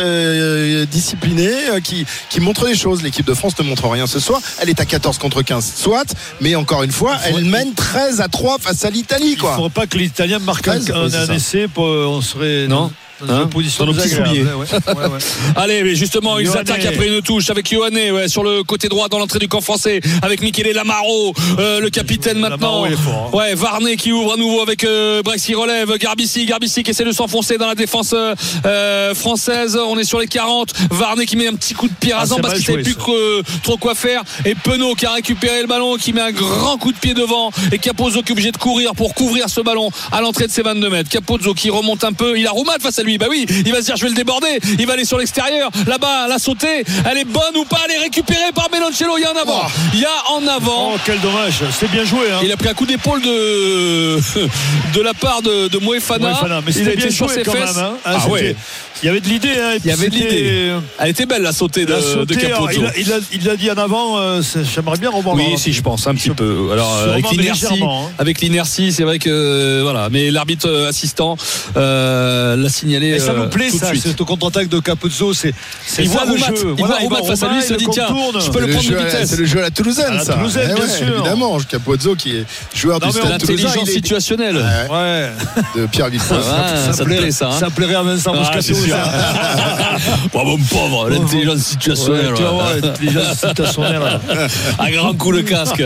disciplinée 0.90 1.54
qui, 1.82 2.06
qui 2.30 2.40
montre 2.40 2.66
les 2.66 2.76
choses. 2.76 3.02
L'équipe 3.02 3.26
de 3.26 3.34
France 3.34 3.54
ne 3.58 3.64
montre 3.64 3.88
rien 3.88 4.06
ce 4.06 4.20
soir. 4.20 4.40
Elle 4.60 4.68
est 4.68 4.80
à 4.80 4.84
14 4.84 5.18
contre 5.18 5.42
15, 5.42 5.72
soit, 5.76 6.04
mais 6.40 6.54
encore 6.54 6.82
une 6.82 6.92
fois, 6.92 7.16
faut- 7.18 7.38
elle 7.38 7.44
mène 7.44 7.72
13 7.74 8.20
à 8.20 8.28
3 8.28 8.58
face 8.58 8.84
à 8.84 8.90
l'Italie, 8.90 9.30
Il 9.32 9.36
ne 9.36 9.40
quoi. 9.40 9.54
faudrait 9.54 9.70
pas 9.70 9.86
que 9.86 9.96
l'Italien 9.98 10.38
marque 10.38 10.66
un, 10.68 10.72
13, 10.72 10.87
un- 10.90 11.12
un 11.30 11.34
essai. 11.34 11.68
Pour, 11.68 11.84
on 11.86 12.20
serait 12.20 12.66
Non. 12.68 12.90
Hein 13.28 13.46
position 13.46 13.84
nos 13.86 13.92
petits 13.92 14.08
désagréable. 14.08 14.36
souliers. 14.38 14.52
Ouais, 14.52 14.94
ouais, 14.94 15.06
ouais. 15.08 15.18
Allez, 15.56 15.82
mais 15.82 15.94
justement, 15.94 16.38
ils 16.38 16.46
Ioane. 16.46 16.58
attaquent 16.58 16.84
après 16.86 17.08
une 17.08 17.22
touche 17.22 17.50
avec 17.50 17.68
ouais, 17.72 18.28
sur 18.28 18.42
le 18.42 18.62
côté 18.62 18.88
droit 18.88 19.08
dans 19.08 19.18
l'entrée 19.18 19.38
du 19.38 19.48
camp 19.48 19.60
français 19.60 20.00
avec 20.22 20.40
Michele 20.40 20.72
Lamaro, 20.74 21.32
euh, 21.58 21.80
le 21.80 21.90
capitaine 21.90 22.38
maintenant. 22.38 22.84
Fort, 22.96 23.30
hein. 23.32 23.36
Ouais, 23.36 23.54
Varnet 23.54 23.96
qui 23.96 24.12
ouvre 24.12 24.34
à 24.34 24.36
nouveau 24.36 24.60
avec 24.60 24.84
euh, 24.84 25.22
Brexy 25.22 25.54
relève, 25.54 25.96
Garbici, 25.98 26.46
Garbici 26.46 26.82
qui 26.82 26.90
essaie 26.90 27.04
de 27.04 27.12
s'enfoncer 27.12 27.58
dans 27.58 27.66
la 27.66 27.74
défense 27.74 28.12
euh, 28.14 28.34
euh, 28.66 29.14
française. 29.14 29.76
On 29.76 29.98
est 29.98 30.04
sur 30.04 30.18
les 30.20 30.26
40. 30.26 30.72
Varnet 30.90 31.26
qui 31.26 31.36
met 31.36 31.48
un 31.48 31.54
petit 31.54 31.74
coup 31.74 31.88
de 31.88 31.94
pied 31.94 32.12
Ah, 32.14 32.18
rasant 32.20 32.36
c'est 32.36 32.42
parce 32.42 32.54
qu'il 32.54 32.64
savait 32.64 32.82
plus 32.82 32.94
que- 32.94 33.42
trop 33.62 33.76
quoi 33.76 33.94
faire. 33.94 34.22
Et 34.44 34.54
Penaud 34.54 34.94
qui 34.94 35.06
a 35.06 35.12
récupéré 35.12 35.60
le 35.62 35.66
ballon, 35.66 35.96
qui 35.96 36.12
met 36.12 36.20
un 36.20 36.32
grand 36.32 36.76
coup 36.78 36.92
de 36.92 36.98
pied 36.98 37.14
devant. 37.14 37.50
Et 37.72 37.78
Capozzo 37.78 38.22
qui 38.22 38.28
est 38.28 38.32
obligé 38.32 38.52
de 38.52 38.56
courir 38.58 38.94
pour 38.94 39.14
couvrir 39.14 39.48
ce 39.48 39.60
ballon 39.60 39.90
à 40.12 40.20
l'entrée 40.20 40.46
de 40.46 40.52
ses 40.52 40.62
22 40.62 40.88
mètres. 40.90 41.08
Capozzo 41.10 41.54
qui 41.54 41.70
remonte 41.70 42.04
un 42.04 42.12
peu. 42.12 42.38
Il 42.38 42.46
a 42.46 42.50
Roumat 42.50 42.78
face 42.80 42.98
à 42.98 43.02
lui. 43.02 43.07
Bah 43.16 43.26
oui, 43.30 43.46
il 43.64 43.72
va 43.72 43.78
se 43.78 43.84
dire 43.86 43.96
je 43.96 44.02
vais 44.02 44.08
le 44.10 44.14
déborder. 44.16 44.58
Il 44.78 44.86
va 44.86 44.92
aller 44.94 45.04
sur 45.04 45.16
l'extérieur. 45.18 45.70
Là-bas, 45.86 46.26
la 46.28 46.38
sautée. 46.38 46.84
Elle 47.10 47.18
est 47.18 47.24
bonne 47.24 47.56
ou 47.56 47.64
pas? 47.64 47.78
Elle 47.86 47.94
est 47.94 47.98
récupérée 48.00 48.52
par 48.54 48.68
Meloncello. 48.70 49.16
Il 49.16 49.22
y 49.22 49.24
a 49.24 49.32
en 49.32 49.36
avant. 49.36 49.62
Il 49.94 50.00
y 50.00 50.04
a 50.04 50.30
en 50.32 50.46
avant. 50.46 50.92
Oh, 50.94 50.98
quel 51.06 51.20
dommage. 51.20 51.60
C'est 51.78 51.90
bien 51.90 52.04
joué. 52.04 52.30
Hein. 52.30 52.40
Il 52.42 52.52
a 52.52 52.56
pris 52.56 52.68
un 52.68 52.74
coup 52.74 52.86
d'épaule 52.86 53.22
de 53.22 54.16
de 54.94 55.00
la 55.00 55.14
part 55.14 55.40
de, 55.42 55.68
de 55.68 55.78
Moefana. 55.78 56.30
Moefana. 56.30 56.60
Mais 56.66 56.72
il 56.72 56.88
a 56.88 56.92
été 56.92 57.02
bien 57.02 57.10
sur 57.10 57.26
joué 57.28 57.36
ses 57.36 57.42
quand 57.44 57.52
fesses. 57.52 57.76
même. 57.76 57.84
hein. 57.84 57.92
Ah, 58.04 58.12
Ah 58.16 58.20
c'était- 58.20 58.32
ouais. 58.32 58.56
Il 59.02 59.06
y 59.06 59.08
avait 59.08 59.20
de 59.20 59.28
l'idée. 59.28 59.48
hein, 59.60 59.78
Il 59.84 59.88
y 59.88 59.92
avait 59.92 60.08
de 60.08 60.14
l'idée. 60.14 60.72
Elle 60.98 61.10
était 61.10 61.26
belle 61.26 61.42
la 61.42 61.52
sautée 61.52 61.84
de, 61.86 61.92
La 61.92 61.98
de 62.00 62.46
alors, 62.46 62.68
Capozzo. 62.68 62.80
il, 62.80 62.86
a, 62.86 62.92
il, 62.98 63.12
a, 63.12 63.16
il 63.32 63.50
a 63.50 63.56
dit 63.56 63.70
en 63.70 63.76
avant, 63.76 64.18
euh, 64.18 64.42
c'est- 64.42 64.64
j'aimerais 64.64 64.98
bien 64.98 65.10
revoir 65.10 65.36
Oui, 65.36 65.56
si 65.56 65.72
je 65.72 65.80
pense 65.82 66.06
un 66.08 66.14
petit 66.14 66.30
peu. 66.30 66.70
Alors 66.72 66.98
avec 67.12 67.30
l'inertie, 67.30 67.66
hein. 67.82 68.08
avec 68.18 68.40
l'inertie, 68.40 68.92
c'est 68.92 69.04
vrai 69.04 69.18
que 69.20 69.30
euh, 69.30 69.80
voilà. 69.84 70.08
Mais 70.10 70.30
l'arbitre 70.32 70.68
euh, 70.68 70.88
assistant 70.88 71.36
euh, 71.76 72.56
l'a 72.56 72.68
signalé. 72.68 73.08
Et 73.10 73.18
ça 73.20 73.30
euh, 73.32 73.44
nous 73.44 73.48
plaît, 73.48 73.70
tout 73.70 73.78
ça, 73.78 73.88
suite. 73.88 74.02
cette 74.02 74.22
contre-attaque 74.22 74.68
de 74.68 74.80
Capuzzo. 74.80 75.32
C'est 75.32 75.54
c'est 75.86 76.02
Il 76.02 76.08
ça 76.08 76.14
voit 76.14 76.24
le 76.26 76.32
Roumat, 76.32 76.46
jeu. 76.48 76.54
il 76.56 76.64
voit 76.66 76.74
Voilà, 76.88 76.96
Roumat 77.02 77.22
face 77.22 77.42
à 77.42 77.48
lui, 77.48 77.56
il 77.58 77.62
se 77.62 77.74
dit, 77.74 77.86
tiens, 77.92 78.06
contourne. 78.08 78.40
je 78.44 78.50
peux 78.50 78.60
le 78.60 78.66
C'est 78.66 78.72
prendre 78.72 78.90
de 78.90 78.94
la- 78.96 79.04
vitesse. 79.04 79.30
C'est 79.30 79.36
le 79.38 79.44
jeu 79.46 79.58
à 79.58 79.62
la 79.62 79.70
Toulousaine, 79.70 80.14
la 80.14 80.24
ça. 80.24 80.34
Toulousaine, 80.34 80.70
Eh 80.72 80.74
bien 80.74 80.88
sûr. 80.88 81.06
Évidemment, 81.14 81.58
Capozzo 81.68 82.14
qui 82.16 82.36
est 82.36 82.44
joueur 82.74 82.98
du 83.00 83.10
Stade 83.10 83.22
Toulousain. 83.22 83.30
L'intelligence 83.68 83.88
situationnelle. 83.90 84.56
Ouais, 84.90 85.30
de 85.76 85.86
Pierre. 85.86 86.08
Ah, 86.30 86.92
ça 86.92 87.04
te 87.04 87.08
plaît 87.08 87.30
ça. 87.30 87.48
hein 87.48 87.56
Ça 87.60 87.70
plairait 87.70 87.94
à 87.94 88.02
Vincent 88.02 88.32
Ah, 88.34 88.38
Moscato. 88.38 88.87
Bon, 90.32 90.44
mon 90.44 90.58
pauvre, 90.58 91.08
l'intelligence 91.10 91.58
situationnelle. 91.60 92.28
Ouais, 92.28 92.34
tu 92.36 92.42
vas 92.42 92.50
voir, 92.50 92.66
voilà. 92.66 92.86
l'intelligence 92.86 93.38
situationnelle. 93.46 94.20
Un 94.78 94.90
grand 94.90 95.14
coup 95.14 95.32
de 95.32 95.40
casque. 95.40 95.82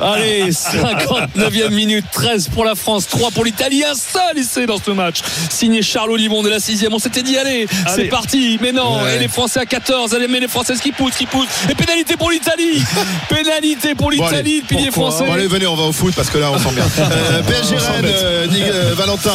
Allez, 0.00 0.50
59e 0.50 1.70
minute, 1.70 2.04
13 2.12 2.48
pour 2.48 2.64
la 2.64 2.74
France, 2.74 3.06
3 3.08 3.30
pour 3.30 3.44
l'Italie, 3.44 3.84
un 3.84 3.94
seul 3.94 4.38
essai 4.38 4.66
dans 4.66 4.78
ce 4.84 4.90
match. 4.90 5.18
Signé 5.50 5.82
Charles 5.82 6.10
Olivon 6.10 6.44
et 6.46 6.50
la 6.50 6.60
sixième. 6.60 6.92
On 6.94 6.98
s'était 6.98 7.22
dit, 7.22 7.36
allez, 7.36 7.66
c'est 7.94 8.04
parti. 8.04 8.58
Mais 8.60 8.72
non. 8.72 9.02
Ouais. 9.02 9.16
Et 9.16 9.18
les 9.20 9.28
Français 9.28 9.60
à 9.60 9.66
14. 9.66 10.14
Allez, 10.14 10.28
mais 10.28 10.40
les 10.40 10.48
Françaises 10.48 10.80
qui 10.80 10.92
poussent, 10.92 11.14
qui 11.16 11.26
poussent. 11.26 11.46
Et 11.70 11.74
pénalité 11.74 12.16
pour 12.16 12.30
l'Italie. 12.30 12.82
pénalité 13.28 13.94
pour 13.94 14.04
Bon, 14.10 14.10
l'Italie, 14.10 14.60
le 14.60 14.66
pilier 14.66 14.90
Pourquoi 14.90 15.10
français. 15.10 15.26
Bon, 15.26 15.32
allez, 15.32 15.46
venez, 15.46 15.66
on 15.66 15.76
va 15.76 15.84
au 15.84 15.92
foot 15.92 16.12
parce 16.14 16.28
que 16.30 16.38
là, 16.38 16.50
on 16.52 16.58
s'en 16.58 16.72
bien. 16.72 16.84
Euh, 16.98 17.42
PSG 17.42 17.76
Rennes, 17.76 18.04
euh, 18.06 18.46
Nick- 18.48 18.62
euh, 18.64 18.92
Valentin, 18.96 19.32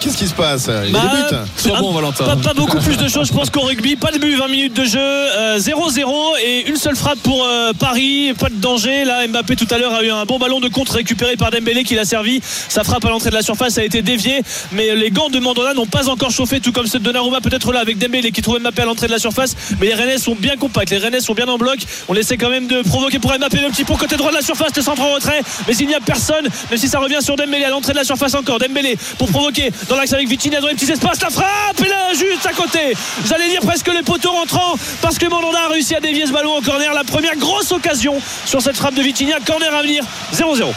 qu'est-ce 0.00 0.16
qui 0.16 0.28
se 0.28 0.34
passe? 0.34 0.68
Il 0.86 0.92
Bah, 0.92 1.00
des 1.30 1.36
buts 1.36 1.42
Sois 1.56 1.78
bon, 1.80 1.92
Valentin. 1.92 2.36
Pas, 2.36 2.49
beaucoup 2.54 2.78
plus 2.78 2.96
de 2.96 3.08
choses, 3.08 3.28
je 3.28 3.32
pense 3.32 3.50
qu'au 3.50 3.60
rugby, 3.60 3.96
pas 3.96 4.10
de 4.10 4.18
but, 4.18 4.34
20 4.34 4.48
minutes 4.48 4.74
de 4.74 4.84
jeu, 4.84 4.98
euh, 4.98 5.58
0-0 5.58 6.38
et 6.44 6.68
une 6.68 6.76
seule 6.76 6.96
frappe 6.96 7.18
pour 7.20 7.44
euh, 7.44 7.72
Paris, 7.78 8.32
pas 8.38 8.48
de 8.48 8.54
danger. 8.54 9.04
Là, 9.04 9.26
Mbappé 9.26 9.56
tout 9.56 9.66
à 9.70 9.78
l'heure 9.78 9.94
a 9.94 10.02
eu 10.02 10.10
un 10.10 10.24
bon 10.24 10.38
ballon 10.38 10.60
de 10.60 10.68
contre 10.68 10.94
récupéré 10.94 11.36
par 11.36 11.50
Dembélé 11.50 11.84
qui 11.84 11.94
l'a 11.94 12.04
servi. 12.04 12.40
Sa 12.42 12.82
frappe 12.82 13.04
à 13.04 13.10
l'entrée 13.10 13.30
de 13.30 13.34
la 13.34 13.42
surface 13.42 13.78
a 13.78 13.84
été 13.84 14.02
déviée, 14.02 14.42
mais 14.72 14.94
les 14.96 15.10
gants 15.10 15.28
de 15.28 15.38
Mandanda 15.38 15.74
n'ont 15.74 15.86
pas 15.86 16.08
encore 16.08 16.30
chauffé, 16.30 16.60
tout 16.60 16.72
comme 16.72 16.86
ceux 16.86 16.98
de 16.98 17.04
Donnarumma, 17.04 17.40
peut-être 17.40 17.72
là 17.72 17.80
avec 17.80 17.98
Dembélé 17.98 18.32
qui 18.32 18.42
trouve 18.42 18.58
Mbappé 18.58 18.82
à 18.82 18.84
l'entrée 18.86 19.06
de 19.06 19.12
la 19.12 19.18
surface. 19.18 19.54
Mais 19.80 19.86
les 19.86 19.94
Rennais 19.94 20.18
sont 20.18 20.34
bien 20.34 20.56
compacts, 20.56 20.90
les 20.90 20.98
Rennais 20.98 21.20
sont 21.20 21.34
bien 21.34 21.46
en 21.46 21.58
bloc. 21.58 21.78
On 22.08 22.14
essaie 22.14 22.36
quand 22.36 22.50
même 22.50 22.66
de 22.66 22.82
provoquer 22.82 23.18
pour 23.18 23.32
Mbappé 23.32 23.58
le 23.58 23.68
petit 23.68 23.84
pont 23.84 23.96
côté 23.96 24.16
droit 24.16 24.30
de 24.30 24.36
la 24.36 24.42
surface, 24.42 24.74
le 24.74 24.82
centre 24.82 25.02
en 25.02 25.14
retrait, 25.14 25.42
mais 25.68 25.76
il 25.76 25.86
n'y 25.86 25.94
a 25.94 26.00
personne, 26.00 26.48
même 26.70 26.78
si 26.78 26.88
ça 26.88 26.98
revient 26.98 27.18
sur 27.20 27.36
Dembélé 27.36 27.64
à 27.64 27.70
l'entrée 27.70 27.92
de 27.92 27.98
la 27.98 28.04
surface 28.04 28.34
encore. 28.34 28.58
Dembélé 28.58 28.96
pour 29.18 29.28
provoquer 29.28 29.70
dans 29.88 29.96
l'axe 29.96 30.12
avec 30.12 30.28
Vitinha 30.28 30.60
dans 30.60 30.68
les 30.68 30.74
petits 30.74 30.90
espaces, 30.90 31.20
la 31.22 31.30
frappe 31.30 31.80
et 31.84 31.88
là 31.88 32.12
juste 32.14 32.39
à 32.46 32.52
côté. 32.52 32.94
J'allais 33.26 33.48
dire 33.48 33.60
presque 33.60 33.88
les 33.88 34.02
poteaux 34.02 34.32
rentrants 34.32 34.74
parce 35.00 35.18
que 35.18 35.26
Mandanda 35.26 35.64
a 35.64 35.68
réussi 35.68 35.94
à 35.94 36.00
dévier 36.00 36.26
ce 36.26 36.32
ballon 36.32 36.56
au 36.56 36.60
corner. 36.60 36.92
La 36.94 37.04
première 37.04 37.36
grosse 37.36 37.72
occasion 37.72 38.20
sur 38.46 38.60
cette 38.60 38.76
frappe 38.76 38.94
de 38.94 39.02
Vitinha, 39.02 39.38
corner 39.44 39.74
à 39.74 39.82
venir 39.82 40.04
0-0. 40.32 40.72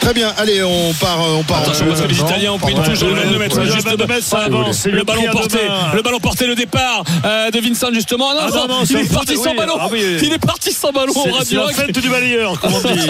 Très 0.00 0.14
bien, 0.14 0.32
allez, 0.38 0.62
on 0.62 0.92
part, 0.94 1.18
on 1.38 1.42
part. 1.42 1.58
Attention 1.62 1.84
en- 1.86 1.88
parce 1.88 2.00
que 2.02 2.08
les 2.08 2.18
Italiens 2.18 2.52
ont 2.52 2.58
pris 2.58 2.72
une 2.72 2.82
touche 2.82 2.98
juste 2.98 3.88
de 3.88 4.20
ça 4.20 4.38
avance, 4.38 4.78
c'est 4.78 4.90
le 4.90 4.98
le 4.98 5.04
ballon 5.04 5.22
porté 5.32 5.58
le 5.94 6.02
ballon 6.02 6.18
porté 6.20 6.46
le 6.46 6.54
départ 6.54 7.04
euh, 7.24 7.50
de 7.50 7.60
Vincent 7.60 7.88
justement. 7.92 8.32
Non, 8.34 8.48
non, 8.48 8.68
non, 8.68 8.78
il 8.82 8.86
c'est 8.86 9.00
est 9.04 9.12
parti 9.12 9.36
sans 9.36 9.54
ballon. 9.54 9.74
il 9.94 10.32
est 10.32 10.38
parti 10.38 10.72
sans 10.72 10.92
ballon 10.92 11.12
au 11.12 11.22
C'est- 11.40 11.44
C'est 11.48 11.54
la 11.54 11.62
Radio 11.62 11.76
fête 11.82 11.98
du 11.98 12.08
balayeur, 12.08 12.58
comme 12.60 12.72
on 12.74 12.80
dit. 12.80 13.00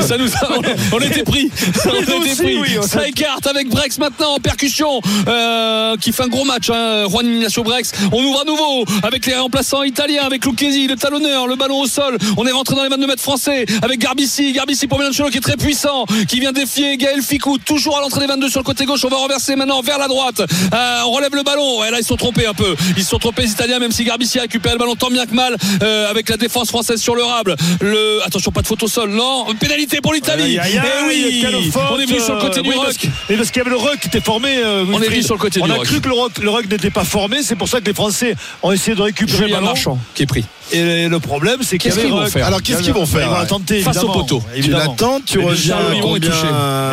ça 0.06 0.16
nous 0.16 0.28
a, 0.32 0.48
on, 0.92 0.98
était 1.00 1.22
pris. 1.22 1.50
On 1.86 1.94
était 2.02 2.34
pris. 2.34 2.76
ça 2.82 3.06
écarte 3.06 3.46
avec 3.46 3.68
Brex 3.68 3.98
maintenant 3.98 4.34
en 4.34 4.38
percussion 4.40 5.00
euh, 5.28 5.96
qui 5.96 6.12
fait 6.12 6.24
un 6.24 6.28
gros 6.28 6.44
match 6.44 6.70
hein, 6.70 7.04
Juan 7.08 7.26
Ignacio 7.26 7.62
Brex. 7.62 7.92
On 8.12 8.22
ouvre 8.22 8.40
à 8.40 8.44
nouveau 8.44 8.84
avec 9.02 9.26
les 9.26 9.34
remplaçants 9.36 9.82
italiens 9.82 10.24
avec 10.24 10.44
Lucchesi 10.44 10.86
le 10.86 10.96
talonneur 10.96 11.46
le 11.46 11.56
ballon 11.56 11.80
au 11.80 11.86
sol. 11.86 12.18
On 12.36 12.46
est 12.46 12.52
rentré 12.52 12.74
dans 12.76 12.82
les 12.82 12.88
22 12.88 13.06
mètres 13.06 13.22
français 13.22 13.64
avec 13.82 13.98
Garbici 14.00 14.52
Garbici 14.52 14.86
pour 14.86 14.98
Milanchelo 14.98 15.28
qui 15.30 15.38
est 15.38 15.42
très 15.42 15.56
puissant 15.56 15.97
qui 16.28 16.40
vient 16.40 16.52
défier 16.52 16.96
Gaël 16.96 17.22
Ficou 17.22 17.58
toujours 17.58 17.96
à 17.98 18.00
l'entrée 18.00 18.20
des 18.20 18.26
22 18.26 18.48
sur 18.48 18.60
le 18.60 18.64
côté 18.64 18.84
gauche. 18.84 19.04
On 19.04 19.08
va 19.08 19.16
renverser 19.16 19.56
maintenant 19.56 19.80
vers 19.80 19.98
la 19.98 20.08
droite. 20.08 20.40
Euh, 20.40 21.00
on 21.06 21.10
relève 21.12 21.34
le 21.34 21.42
ballon. 21.42 21.84
Et 21.84 21.90
là 21.90 21.98
ils 22.00 22.04
sont 22.04 22.16
trompés 22.16 22.46
un 22.46 22.54
peu. 22.54 22.74
Ils 22.96 23.02
se 23.04 23.10
sont 23.10 23.18
trompés 23.18 23.42
les 23.42 23.50
Italiens 23.50 23.78
même 23.78 23.92
si 23.92 24.04
Garbici 24.04 24.38
a 24.38 24.42
récupéré 24.42 24.74
le 24.74 24.78
ballon 24.78 24.94
tant 24.96 25.10
bien 25.10 25.26
que 25.26 25.34
mal 25.34 25.56
euh, 25.82 26.10
avec 26.10 26.28
la 26.28 26.36
défense 26.36 26.68
française 26.68 27.00
sur 27.00 27.14
le 27.14 27.22
rable 27.22 27.56
le 27.80 28.20
attention 28.24 28.50
pas 28.52 28.62
de 28.62 28.68
au 28.80 28.88
sol. 28.88 29.10
Non 29.10 29.46
pénalité 29.58 30.00
pour 30.00 30.12
l'Italie. 30.12 30.58
Eh 30.62 31.06
oui. 31.08 31.44
on 31.90 31.98
est 31.98 32.06
venu 32.06 32.20
sur 32.20 32.34
le 32.34 32.40
côté 32.40 32.62
du 32.62 32.68
oui, 32.68 32.76
rock 32.76 32.84
parce 32.86 32.96
Et 33.30 33.36
parce 33.36 33.50
qu'il 33.50 33.58
y 33.58 33.60
avait 33.60 33.70
le 33.70 33.76
rock 33.76 33.98
qui 34.00 34.08
était 34.08 34.20
formé. 34.20 34.56
euh, 34.58 34.84
On 34.92 35.00
est 35.02 35.08
venu 35.08 35.22
sur 35.22 35.34
le 35.34 35.40
côté 35.40 35.60
On 35.62 35.66
du 35.66 35.72
a 35.72 35.76
rock. 35.76 35.86
cru 35.86 36.00
que 36.00 36.08
le 36.08 36.14
rock, 36.14 36.38
le 36.38 36.50
rock 36.50 36.68
n'était 36.70 36.90
pas 36.90 37.04
formé. 37.04 37.42
C'est 37.42 37.56
pour 37.56 37.68
ça 37.68 37.80
que 37.80 37.86
les 37.86 37.94
Français 37.94 38.34
ont 38.62 38.72
essayé 38.72 38.96
de 38.96 39.02
récupérer 39.02 39.46
le 39.46 39.52
ballon. 39.52 39.66
Marchand 39.66 39.98
qui 40.14 40.22
est 40.22 40.26
pris 40.26 40.44
Et 40.72 41.08
le 41.08 41.20
problème, 41.20 41.60
c'est 41.62 41.78
qu'il 41.78 41.90
y 41.90 41.94
Qu'est-ce 41.94 41.98
avait 42.00 42.08
qu'ils 42.08 42.14
vont 42.16 42.22
rock. 42.22 42.28
faire 42.30 42.46
Alors, 42.46 42.62
qu'est-ce 42.62 42.82
qu'ils 42.82 42.92
vont 42.92 43.06
faire 43.06 43.26
Ils 43.30 43.40
vont 43.40 43.46
tenter, 43.46 43.80
Face 43.82 44.02
au 44.02 44.08
poteau. 44.12 44.42
Tu 44.54 44.70
l'attends, 44.70 45.20
tu 45.24 45.38
reviens. 45.38 45.76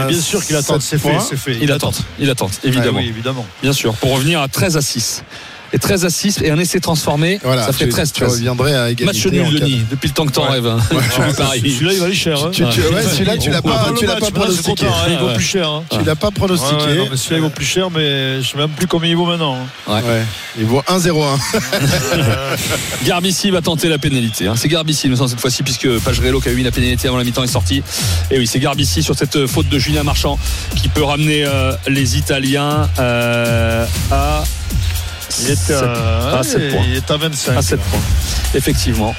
bien 0.07 0.21
sûr 0.21 0.43
qu'il 0.45 0.55
attend, 0.55 0.79
c'est 0.79 0.97
fait, 0.97 1.09
points. 1.09 1.19
c'est 1.19 1.37
fait. 1.37 1.57
il 1.61 1.71
attend 1.71 1.91
il 2.19 2.29
attend 2.29 2.49
évidemment 2.63 2.97
Ah 2.99 3.03
oui, 3.03 3.09
évidemment. 3.09 3.45
bien 3.61 3.73
sûr 3.73 3.93
pour 3.95 4.13
revenir 4.13 4.41
à 4.41 4.47
13 4.47 4.77
à 4.77 4.81
6 4.81 5.23
et 5.75 5.79
13 5.79 6.05
à 6.05 6.09
6 6.09 6.39
et 6.41 6.51
un 6.51 6.57
essai 6.57 6.79
transformé 6.79 7.39
Voilà, 7.43 7.65
ça 7.65 7.73
fait 7.73 7.85
tu- 7.85 7.91
13 7.91 8.13
Tu 8.13 8.21
13 8.21 8.31
reviendrais 8.31 8.73
à 8.75 8.89
égalité. 8.89 9.05
match 9.05 9.25
nul 9.27 9.59
Denis 9.59 9.81
depuis 9.91 10.07
le 10.07 10.13
temps 10.13 10.25
que 10.25 10.31
t'en 10.31 10.45
Ouais. 10.45 10.51
rêves 10.53 10.67
hein. 10.67 10.79
Celui-là, 10.89 11.93
il 11.93 11.99
va 11.99 12.05
aller 12.05 12.15
cher. 12.15 12.37
hein. 12.43 12.49
Tu- 12.53 12.63
tu- 12.69 12.79
ouais, 12.81 13.03
celui-là, 13.03 13.37
tu 13.37 13.49
l'as 13.49 13.61
pas, 13.61 13.91
trop 14.19 14.31
pronostiqué. 14.31 14.85
hein, 14.87 14.91
Il 15.09 15.17
vaut 15.17 15.33
plus 15.33 15.43
cher. 15.43 15.69
hein. 15.69 15.83
Tu 15.91 15.97
l'as 16.03 16.15
pas 16.15 16.31
pronostiqué. 16.31 16.79
Celui-là, 17.15 17.37
il 17.37 17.41
vaut 17.41 17.49
plus 17.49 17.65
cher, 17.65 17.89
mais 17.91 18.41
je 18.41 18.47
sais 18.51 18.57
même 18.57 18.69
plus 18.69 18.87
combien 18.87 19.09
il 19.09 19.15
vaut 19.17 19.25
maintenant. 19.25 19.57
hein. 19.87 20.01
Ouais. 20.01 20.23
Il 20.57 20.65
vaut 20.65 20.81
1-0-1. 20.87 21.37
Garbici 23.05 23.51
va 23.51 23.61
tenter 23.61 23.89
la 23.89 23.97
pénalité. 23.97 24.47
hein. 24.47 24.53
C'est 24.55 24.67
Garbici, 24.67 25.13
semble, 25.15 25.29
cette 25.29 25.39
fois-ci, 25.41 25.63
puisque 25.63 25.87
Pagerello 25.99 26.39
qui 26.39 26.49
a 26.49 26.51
eu 26.51 26.61
la 26.63 26.71
pénalité 26.71 27.07
avant 27.07 27.17
la 27.17 27.23
mi-temps 27.23 27.43
est 27.43 27.47
sorti. 27.47 27.83
Et 28.31 28.39
oui, 28.39 28.47
c'est 28.47 28.59
Garbici 28.59 29.03
sur 29.03 29.15
cette 29.15 29.35
euh, 29.35 29.47
faute 29.47 29.69
de 29.69 29.77
Julien 29.79 30.03
Marchand 30.03 30.39
qui 30.75 30.87
peut 30.89 31.03
ramener 31.03 31.45
euh, 31.45 31.73
les 31.87 32.17
Italiens 32.17 32.89
euh, 32.99 33.85
à. 34.11 34.43
Il 35.39 35.51
est 35.51 35.71
à, 35.71 36.39
à 36.39 36.43
sept 36.43 36.61
ouais, 36.61 36.69
points. 36.71 36.85
il 36.87 36.95
est 36.95 37.11
à 37.11 37.17
25. 37.17 37.57
À 37.57 37.61
7 37.61 37.79
points. 37.81 37.99
Effectivement. 38.53 39.15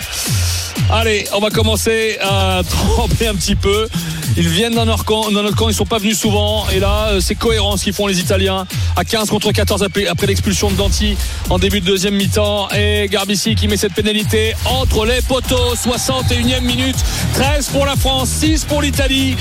Allez, 0.91 1.27
on 1.35 1.41
va 1.41 1.51
commencer 1.51 2.19
à 2.21 2.63
trembler 2.69 3.27
un 3.29 3.35
petit 3.35 3.57
peu. 3.57 3.89
Ils 4.37 4.49
viennent 4.49 4.75
dans 4.75 4.85
notre 4.85 5.05
camp, 5.05 5.31
dans 5.31 5.43
notre 5.43 5.57
camp, 5.57 5.69
ils 5.69 5.75
sont 5.75 5.87
pas 5.87 5.99
venus 5.99 6.19
souvent. 6.19 6.67
Et 6.75 6.79
là, 6.79 7.09
euh, 7.13 7.21
c'est 7.21 7.35
cohérent 7.35 7.77
ce 7.77 7.85
qu'ils 7.85 7.93
font 7.95 8.07
les 8.07 8.21
Italiens. 8.21 8.67
À 8.95 9.05
15 9.05 9.31
contre 9.31 9.51
14 9.51 9.83
après, 9.83 10.07
après 10.07 10.27
l'expulsion 10.27 10.71
de 10.71 10.77
Danti 10.77 11.17
en 11.49 11.59
début 11.59 11.81
de 11.81 11.87
deuxième 11.87 12.15
mi-temps. 12.15 12.69
Et 12.77 13.09
Garbici 13.11 13.55
qui 13.55 13.67
met 13.69 13.77
cette 13.77 13.95
pénalité 13.95 14.55
entre 14.67 15.07
les 15.07 15.23
poteaux. 15.23 15.75
61e 15.75 16.61
minute. 16.63 16.97
13 17.35 17.69
pour 17.69 17.87
la 17.87 17.97
France, 17.97 18.29
6 18.29 18.65
pour 18.65 18.83
l'Italie. 18.83 19.37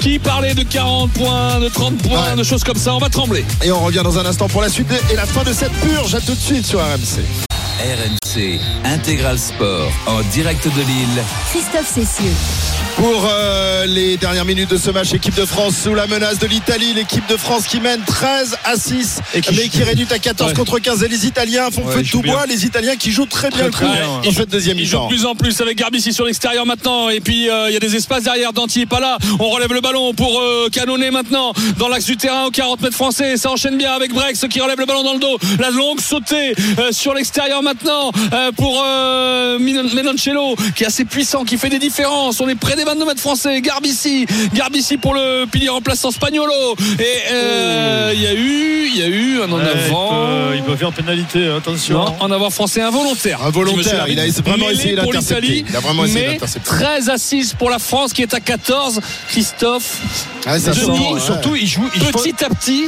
Qui 0.00 0.18
parlait 0.18 0.54
de 0.54 0.62
40 0.64 1.12
points, 1.12 1.60
de 1.60 1.68
30 1.68 1.98
points, 1.98 2.30
Ouais. 2.30 2.36
de 2.36 2.42
choses 2.42 2.64
comme 2.64 2.76
ça. 2.76 2.94
On 2.94 2.98
va 2.98 3.08
trembler. 3.08 3.44
Et 3.62 3.70
on 3.70 3.80
revient 3.84 4.02
dans 4.02 4.18
un 4.18 4.26
instant 4.26 4.48
pour 4.48 4.60
la 4.62 4.68
suite 4.68 4.88
et 5.12 5.16
la 5.16 5.26
fin 5.26 5.44
de 5.44 5.52
cette 5.52 5.72
purge. 5.72 6.14
À 6.16 6.20
tout 6.20 6.34
de 6.34 6.40
suite 6.40 6.66
sur 6.66 6.80
RMC. 6.80 7.51
RMC 7.82 8.60
Intégral 8.84 9.36
Sport 9.38 9.90
en 10.06 10.20
direct 10.30 10.64
de 10.64 10.82
Lille. 10.82 11.22
Christophe 11.50 11.88
Cessieux. 11.88 12.91
Pour 12.96 13.26
euh, 13.28 13.84
les 13.86 14.16
dernières 14.16 14.44
minutes 14.44 14.70
de 14.70 14.76
ce 14.76 14.90
match, 14.90 15.12
équipe 15.12 15.34
de 15.34 15.44
France 15.44 15.74
sous 15.82 15.94
la 15.94 16.06
menace 16.06 16.38
de 16.38 16.46
l'Italie. 16.46 16.92
L'équipe 16.94 17.26
de 17.28 17.36
France 17.36 17.66
qui 17.66 17.80
mène 17.80 18.00
13 18.06 18.56
à 18.64 18.76
6, 18.76 19.18
Et 19.34 19.40
qui- 19.40 19.54
mais 19.56 19.68
qui 19.68 19.82
réduit 19.82 20.06
à 20.10 20.18
14 20.20 20.50
Ouais. 20.50 20.54
contre 20.56 20.78
15. 20.78 21.02
Et 21.02 21.08
les 21.08 21.26
Italiens 21.26 21.70
font 21.72 21.82
Ouais, 21.84 21.94
feu 21.94 21.98
ils 22.00 22.02
de 22.02 22.06
jouent 22.08 22.18
tout 22.18 22.22
bien. 22.22 22.34
bois. 22.34 22.46
Les 22.46 22.64
Italiens 22.64 22.94
qui 22.96 23.10
jouent 23.10 23.26
très 23.26 23.50
bien 23.50 23.64
le 23.64 23.70
très 23.70 23.86
coup 23.86 23.92
bien, 23.92 24.06
dans 24.06 24.22
Ils 24.22 24.34
cette 24.34 24.50
deuxième 24.50 24.78
Il 24.78 24.86
joue 24.86 25.00
de 25.02 25.08
plus 25.08 25.24
en 25.26 25.34
plus 25.34 25.60
avec 25.60 25.78
Garbici 25.78 26.12
sur 26.12 26.24
l'extérieur 26.26 26.64
maintenant. 26.64 27.08
Et 27.08 27.20
puis 27.20 27.50
euh, 27.50 27.70
il 27.70 27.72
y 27.74 27.76
a 27.76 27.80
des 27.80 27.96
espaces 27.96 28.22
derrière. 28.24 28.52
Danti 28.52 28.80
n'est 28.80 28.86
pas 28.86 29.00
là. 29.00 29.18
On 29.40 29.48
relève 29.48 29.72
le 29.72 29.80
ballon 29.80 30.14
pour 30.14 30.40
euh, 30.40 30.68
canonner 30.70 31.10
maintenant 31.10 31.52
dans 31.78 31.88
l'axe 31.88 32.04
du 32.04 32.16
terrain 32.16 32.44
aux 32.46 32.50
40 32.50 32.82
mètres 32.82 32.94
français. 32.96 33.36
Ça 33.36 33.50
enchaîne 33.50 33.78
bien 33.78 33.92
avec 33.94 34.12
Brex 34.12 34.44
qui 34.48 34.60
relève 34.60 34.78
le 34.78 34.86
ballon 34.86 35.02
dans 35.02 35.14
le 35.14 35.20
dos. 35.20 35.38
La 35.58 35.70
longue 35.70 36.00
sautée 36.00 36.54
euh, 36.78 36.92
sur 36.92 37.14
l'extérieur 37.14 37.62
maintenant 37.64 38.12
euh, 38.32 38.52
pour 38.52 38.80
euh, 38.86 39.58
Melancello 39.58 40.54
qui 40.76 40.84
est 40.84 40.86
assez 40.86 41.04
puissant, 41.04 41.44
qui 41.44 41.56
fait 41.58 41.70
des 41.70 41.78
différences. 41.80 42.40
On 42.40 42.48
est 42.48 42.54
près 42.54 42.76
des 42.76 42.81
22 42.84 43.04
mètres 43.06 43.20
français. 43.20 43.60
Garbici, 43.60 44.26
Garbici 44.54 44.96
pour 44.96 45.14
le 45.14 45.44
pilier 45.46 45.68
remplaçant 45.68 46.10
Spagnolo. 46.10 46.52
Et 46.98 47.04
euh, 47.32 48.12
il 48.14 48.20
y 48.22 48.26
a 48.26 48.34
eu, 48.34 48.86
il 48.94 48.96
y 48.98 49.02
a 49.02 49.06
eu 49.08 49.40
un 49.42 49.50
en 49.52 49.58
Ouais, 49.58 49.68
avant. 49.86 50.10
il, 50.12 50.50
peut, 50.50 50.56
il 50.56 50.62
peut 50.62 50.76
faire 50.76 50.92
pénalité, 50.92 51.48
attention. 51.48 51.94
Non, 52.04 52.14
en 52.20 52.30
avant 52.30 52.50
français 52.50 52.80
involontaire. 52.82 53.42
Involontaire, 53.44 54.06
il 54.08 54.18
a 54.20 54.26
vraiment 54.44 54.70
essayé 54.70 54.94
d'intercepter. 54.96 55.64
Il 55.68 55.76
a 55.76 55.80
vraiment 55.80 56.04
essayé 56.04 56.26
d'intercepter. 56.32 56.68
13 56.68 57.08
à 57.10 57.18
6 57.18 57.54
pour 57.54 57.70
la 57.70 57.78
France 57.78 58.12
qui 58.12 58.22
est 58.22 58.34
à 58.34 58.40
14. 58.40 59.00
Christophe, 59.28 59.98
Ah, 60.46 60.58
ça 60.58 60.72
Denis, 60.72 60.84
sent, 60.84 61.12
ouais. 61.14 61.20
Surtout, 61.20 61.56
il 61.56 61.66
joue. 61.66 61.88
il 61.94 62.02
faut- 62.02 62.18
petit 62.18 62.44
à 62.44 62.48
petit, 62.48 62.86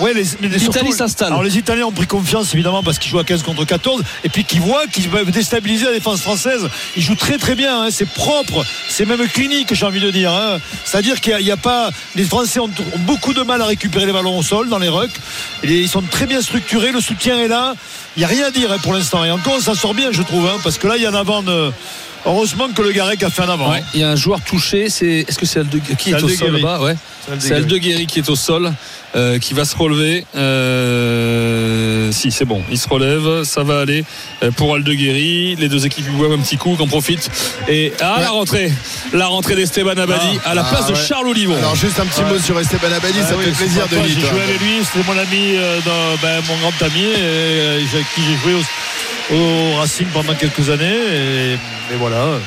Ouais, 0.00 0.12
les, 0.12 0.24
mais 0.40 0.48
les- 0.48 0.58
l'Italie 0.58 0.60
surtout- 0.60 0.92
s'installe. 0.92 1.28
Alors 1.28 1.42
les 1.42 1.56
Italiens 1.56 1.86
ont 1.86 1.92
pris 1.92 2.06
confiance 2.06 2.52
évidemment 2.54 2.82
parce 2.82 2.98
qu'ils 2.98 3.10
jouent 3.10 3.18
à 3.18 3.24
15 3.24 3.42
contre 3.42 3.64
14 3.64 4.02
et 4.24 4.28
puis 4.28 4.44
qu'ils 4.44 4.60
voient 4.60 4.86
qu'ils 4.86 5.08
peuvent 5.08 5.30
déstabiliser 5.30 5.86
la 5.86 5.92
défense 5.92 6.20
française. 6.20 6.68
Ils 6.96 7.02
jouent 7.02 7.14
très 7.14 7.38
très 7.38 7.54
bien, 7.54 7.82
hein, 7.82 7.88
c'est 7.90 8.08
propre, 8.08 8.64
c'est 8.88 9.06
même 9.06 9.26
clinique 9.28 9.72
j'ai 9.74 9.86
envie 9.86 10.00
de 10.00 10.10
dire. 10.10 10.32
hein. 10.32 10.58
C'est-à-dire 10.84 11.20
qu'il 11.20 11.36
n'y 11.38 11.50
a, 11.50 11.56
pas... 11.56 11.90
Les 12.14 12.24
Français 12.24 12.60
ont, 12.60 12.64
ont 12.94 12.98
beaucoup 13.00 13.32
de 13.32 13.42
mal 13.42 13.62
à 13.62 13.66
récupérer 13.66 14.06
les 14.06 14.12
ballons 14.12 14.38
au 14.38 14.42
sol 14.42 14.68
dans 14.68 14.78
les 14.78 14.88
rucks. 14.88 15.10
Ils 15.64 15.88
sont 15.88 16.02
très 16.02 16.26
bien 16.26 16.42
structurés, 16.42 16.92
le 16.92 17.00
soutien 17.00 17.38
est 17.38 17.48
là. 17.48 17.74
Il 18.16 18.20
n'y 18.20 18.24
a 18.24 18.28
rien 18.28 18.46
à 18.46 18.50
dire 18.50 18.70
hein, 18.72 18.78
pour 18.82 18.92
l'instant. 18.92 19.24
Et 19.24 19.30
encore 19.30 19.60
ça 19.60 19.74
sort 19.74 19.94
bien 19.94 20.12
je 20.12 20.22
trouve 20.22 20.48
parce 20.62 20.78
que 20.78 20.86
là 20.86 20.96
il 20.96 21.02
y 21.02 21.06
a 21.06 21.10
un 21.10 21.14
avant 21.14 21.42
de... 21.42 21.72
Heureusement 22.24 22.68
que 22.74 22.82
le 22.82 22.92
Garec 22.92 23.22
a 23.22 23.30
fait 23.30 23.42
un 23.42 23.48
avant. 23.48 23.70
Ouais, 23.70 23.82
il 23.94 24.00
y 24.00 24.04
a 24.04 24.10
un 24.10 24.16
joueur 24.16 24.40
touché. 24.40 24.88
C'est 24.88 25.24
est-ce 25.28 25.38
que 25.38 25.46
c'est 25.46 25.60
Alde 25.60 25.80
qui 25.98 26.10
est, 26.10 26.22
au 26.22 26.28
sol 26.28 26.52
là-bas 26.52 26.80
Ouais. 26.80 26.96
C'est 27.40 27.54
Aldeguerri 27.54 28.06
qui 28.06 28.20
est 28.20 28.28
au 28.30 28.36
sol, 28.36 28.72
euh, 29.16 29.38
qui 29.40 29.52
va 29.54 29.64
se 29.64 29.76
relever. 29.76 30.24
Euh, 30.36 32.12
si 32.12 32.30
c'est 32.30 32.44
bon, 32.44 32.62
il 32.70 32.78
se 32.78 32.88
relève, 32.88 33.42
ça 33.44 33.62
va 33.62 33.80
aller 33.80 34.04
euh, 34.42 34.50
pour 34.52 34.74
Aldeguerri. 34.74 35.56
Les 35.56 35.68
deux 35.68 35.86
équipes 35.86 36.06
lui 36.06 36.14
boivent 36.16 36.32
un 36.32 36.38
petit 36.38 36.56
coup, 36.56 36.74
qu'on 36.76 36.86
profite. 36.86 37.28
Et 37.68 37.92
ah 38.00 38.18
la 38.20 38.30
rentrée, 38.30 38.70
la 39.12 39.26
rentrée 39.26 39.56
d'Esteban 39.56 39.90
Abadi 39.96 40.38
à 40.44 40.54
la 40.54 40.62
Ah, 40.64 40.70
place 40.70 40.86
de 40.86 40.92
ouais. 40.92 40.98
Charles 41.08 41.28
Olivon. 41.28 41.56
Alors 41.56 41.74
juste 41.76 41.98
un 42.00 42.06
petit 42.06 42.22
mot 42.22 42.38
sur 42.38 42.58
Esteban 42.58 42.92
Abadi, 42.96 43.18
Ah 43.22 43.26
ça 43.28 43.36
oui, 43.36 43.44
fait 43.44 43.50
plaisir 43.52 43.86
de 43.88 43.96
J'ai 44.06 44.20
joué 44.20 44.42
avec 44.42 44.60
lui, 44.60 44.84
c'était 44.84 45.06
mon 45.06 45.18
ami, 45.18 45.56
euh, 45.56 45.78
dans- 45.84 46.16
ben, 46.22 46.42
mon 46.48 46.56
grand 46.58 46.82
ami, 46.86 47.02
et, 47.02 47.14
euh, 47.18 47.78
avec 47.92 48.06
qui 48.14 48.20
j'ai 48.22 48.36
joué 48.42 48.54
au, 48.54 48.62
au 49.32 49.76
Racing 49.78 50.06
pendant 50.08 50.34
quelques 50.34 50.70
années. 50.70 50.84
Et, 51.12 51.52
et 51.54 51.96
voilà. 51.98 52.38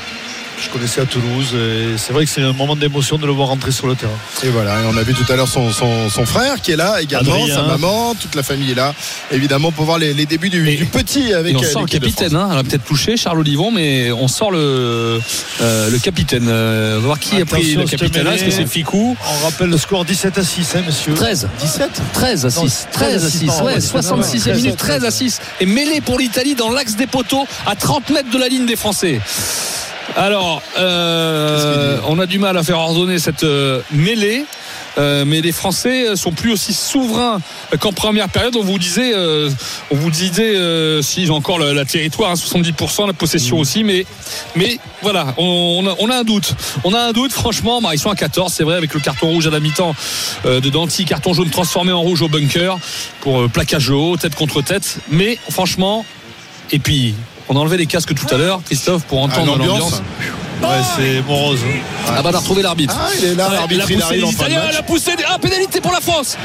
Je 0.61 0.69
connaissais 0.69 1.01
à 1.01 1.05
Toulouse. 1.05 1.53
Et 1.53 1.97
c'est 1.97 2.13
vrai 2.13 2.25
que 2.25 2.31
c'est 2.31 2.41
un 2.41 2.53
moment 2.53 2.75
d'émotion 2.75 3.17
de 3.17 3.25
le 3.25 3.31
voir 3.31 3.49
rentrer 3.49 3.71
sur 3.71 3.87
le 3.87 3.95
terrain. 3.95 4.11
Et 4.43 4.49
voilà, 4.49 4.81
et 4.81 4.85
on 4.85 4.97
a 4.97 5.03
vu 5.03 5.13
tout 5.13 5.29
à 5.31 5.35
l'heure 5.35 5.47
son, 5.47 5.71
son, 5.71 6.09
son 6.09 6.25
frère 6.25 6.61
qui 6.61 6.71
est 6.71 6.75
là 6.75 7.01
également, 7.01 7.33
Adrien. 7.33 7.55
sa 7.55 7.63
maman, 7.63 8.15
toute 8.15 8.35
la 8.35 8.43
famille 8.43 8.71
est 8.71 8.75
là, 8.75 8.93
évidemment 9.31 9.71
pour 9.71 9.85
voir 9.85 9.97
les, 9.97 10.13
les 10.13 10.25
débuts 10.25 10.49
du, 10.49 10.75
du 10.75 10.85
petit 10.85 11.33
avec 11.33 11.53
Et 11.53 11.57
on 11.57 11.63
euh, 11.63 11.65
sent 11.65 11.79
le 11.79 11.85
capitaine, 11.87 12.35
hein. 12.35 12.49
elle 12.51 12.57
a 12.57 12.63
peut-être 12.63 12.85
touché 12.85 13.17
Charles 13.17 13.39
Olivon, 13.39 13.71
mais 13.71 14.11
on 14.11 14.27
sort 14.27 14.51
le, 14.51 15.19
euh, 15.61 15.89
le 15.89 15.97
capitaine. 15.99 16.47
Euh, 16.47 16.97
on 16.97 17.01
va 17.01 17.05
voir 17.05 17.19
qui 17.19 17.41
a 17.41 17.45
pris 17.45 17.61
Attention, 17.61 17.81
le 17.81 17.87
capitaine. 17.87 18.27
Est-ce 18.27 18.45
que 18.45 18.51
c'est 18.51 18.65
Ficou 18.65 19.15
On 19.19 19.45
rappelle 19.45 19.69
le 19.69 19.77
score 19.77 20.05
17 20.05 20.37
à 20.37 20.43
6, 20.43 20.75
hein, 20.75 20.83
monsieur. 20.85 21.13
13 21.13 21.47
17 21.59 22.01
13 22.13 22.45
à 22.45 22.49
6 22.49 22.57
Non, 22.61 22.67
13 22.93 23.25
à 23.25 23.29
6 23.29 23.45
pardon, 23.45 23.65
ouais, 23.65 23.73
ouais, 23.75 23.81
66 23.81 24.45
ouais, 24.45 24.53
minutes 24.55 24.77
13, 24.77 25.01
13 25.01 25.05
à 25.05 25.11
6 25.11 25.41
et 25.61 25.65
mêlé 25.65 26.01
pour 26.01 26.19
l'Italie 26.19 26.55
dans 26.55 26.71
l'axe 26.71 26.95
des 26.95 27.07
poteaux 27.07 27.47
à 27.65 27.75
30 27.75 28.09
mètres 28.11 28.31
de 28.31 28.37
la 28.37 28.47
ligne 28.47 28.65
des 28.65 28.75
Français 28.75 29.19
alors 30.15 30.61
euh, 30.77 31.97
on 32.07 32.19
a 32.19 32.25
du 32.25 32.39
mal 32.39 32.57
à 32.57 32.63
faire 32.63 32.79
ordonner 32.79 33.19
cette 33.19 33.43
euh, 33.43 33.81
mêlée 33.91 34.45
euh, 34.97 35.23
mais 35.25 35.41
les 35.41 35.51
Français 35.51 36.15
sont 36.15 36.31
plus 36.31 36.51
aussi 36.51 36.73
souverains 36.73 37.39
qu'en 37.79 37.93
première 37.93 38.29
période. 38.29 38.55
On 38.55 38.63
vous 38.63 38.79
disait, 38.79 39.13
euh, 39.13 39.49
on 39.91 39.95
vous 39.95 40.11
disait, 40.11 40.55
euh, 40.55 41.01
si 41.01 41.25
j'ai 41.25 41.31
encore 41.31 41.59
la 41.59 41.85
territoire, 41.85 42.31
hein, 42.31 42.35
70%, 42.35 43.07
la 43.07 43.13
possession 43.13 43.59
aussi, 43.59 43.83
mais, 43.83 44.05
mais 44.55 44.79
voilà, 45.01 45.33
on, 45.37 45.83
on 45.83 45.87
a, 45.87 45.95
on 45.99 46.09
a 46.09 46.17
un 46.17 46.23
doute. 46.23 46.53
On 46.83 46.93
a 46.93 46.99
un 46.99 47.11
doute, 47.13 47.31
franchement. 47.31 47.81
Bah, 47.81 47.91
ils 47.93 47.99
sont 47.99 48.09
à 48.09 48.15
14, 48.15 48.51
c'est 48.51 48.63
vrai, 48.63 48.75
avec 48.75 48.93
le 48.93 48.99
carton 48.99 49.27
rouge 49.29 49.47
à 49.47 49.51
la 49.51 49.59
mi-temps 49.59 49.95
euh, 50.45 50.59
de 50.59 50.69
Danti, 50.69 51.05
carton 51.05 51.33
jaune 51.33 51.49
transformé 51.49 51.91
en 51.91 52.01
rouge 52.01 52.21
au 52.21 52.27
bunker 52.27 52.77
pour 53.21 53.41
euh, 53.41 53.47
plaquage 53.47 53.89
haut, 53.89 54.17
tête 54.17 54.35
contre 54.35 54.61
tête. 54.61 54.99
Mais 55.09 55.37
franchement, 55.49 56.05
et 56.71 56.79
puis 56.79 57.15
on 57.49 57.55
a 57.55 57.59
enlevé 57.59 57.77
les 57.77 57.85
casques 57.87 58.13
tout 58.13 58.33
à 58.33 58.37
l'heure, 58.37 58.61
Christophe, 58.65 59.03
pour 59.03 59.21
entendre 59.21 59.57
l'ambiance. 59.57 59.79
l'ambiance. 59.79 60.01
Ouais, 60.61 60.67
c'est 60.97 61.21
morose. 61.25 61.59
Ah 62.05 62.21
bah 62.21 62.31
on 62.31 62.35
a 62.35 62.39
retrouvé 62.39 62.61
l'arbitre. 62.61 62.93
Ah, 62.99 63.07
il 63.17 63.25
est 63.25 63.35
là, 63.35 63.47
Ouais, 63.47 63.55
l'arbitre, 63.55 63.85
il 63.89 63.93
a 63.93 63.95
il 63.95 64.01
poussé 64.01 64.05
arrive 64.07 64.21
les 64.21 64.27
en 64.27 64.31
fin 64.31 64.33
de 64.33 64.49
Italiens, 64.51 64.63
match. 64.65 64.73
il 64.73 64.77
a 64.77 64.83
poussé. 64.83 65.15
des- 65.15 65.23
Ah, 65.25 65.37
pénalité 65.39 65.79
pour 65.79 65.93
la 65.93 66.01
France. 66.01 66.37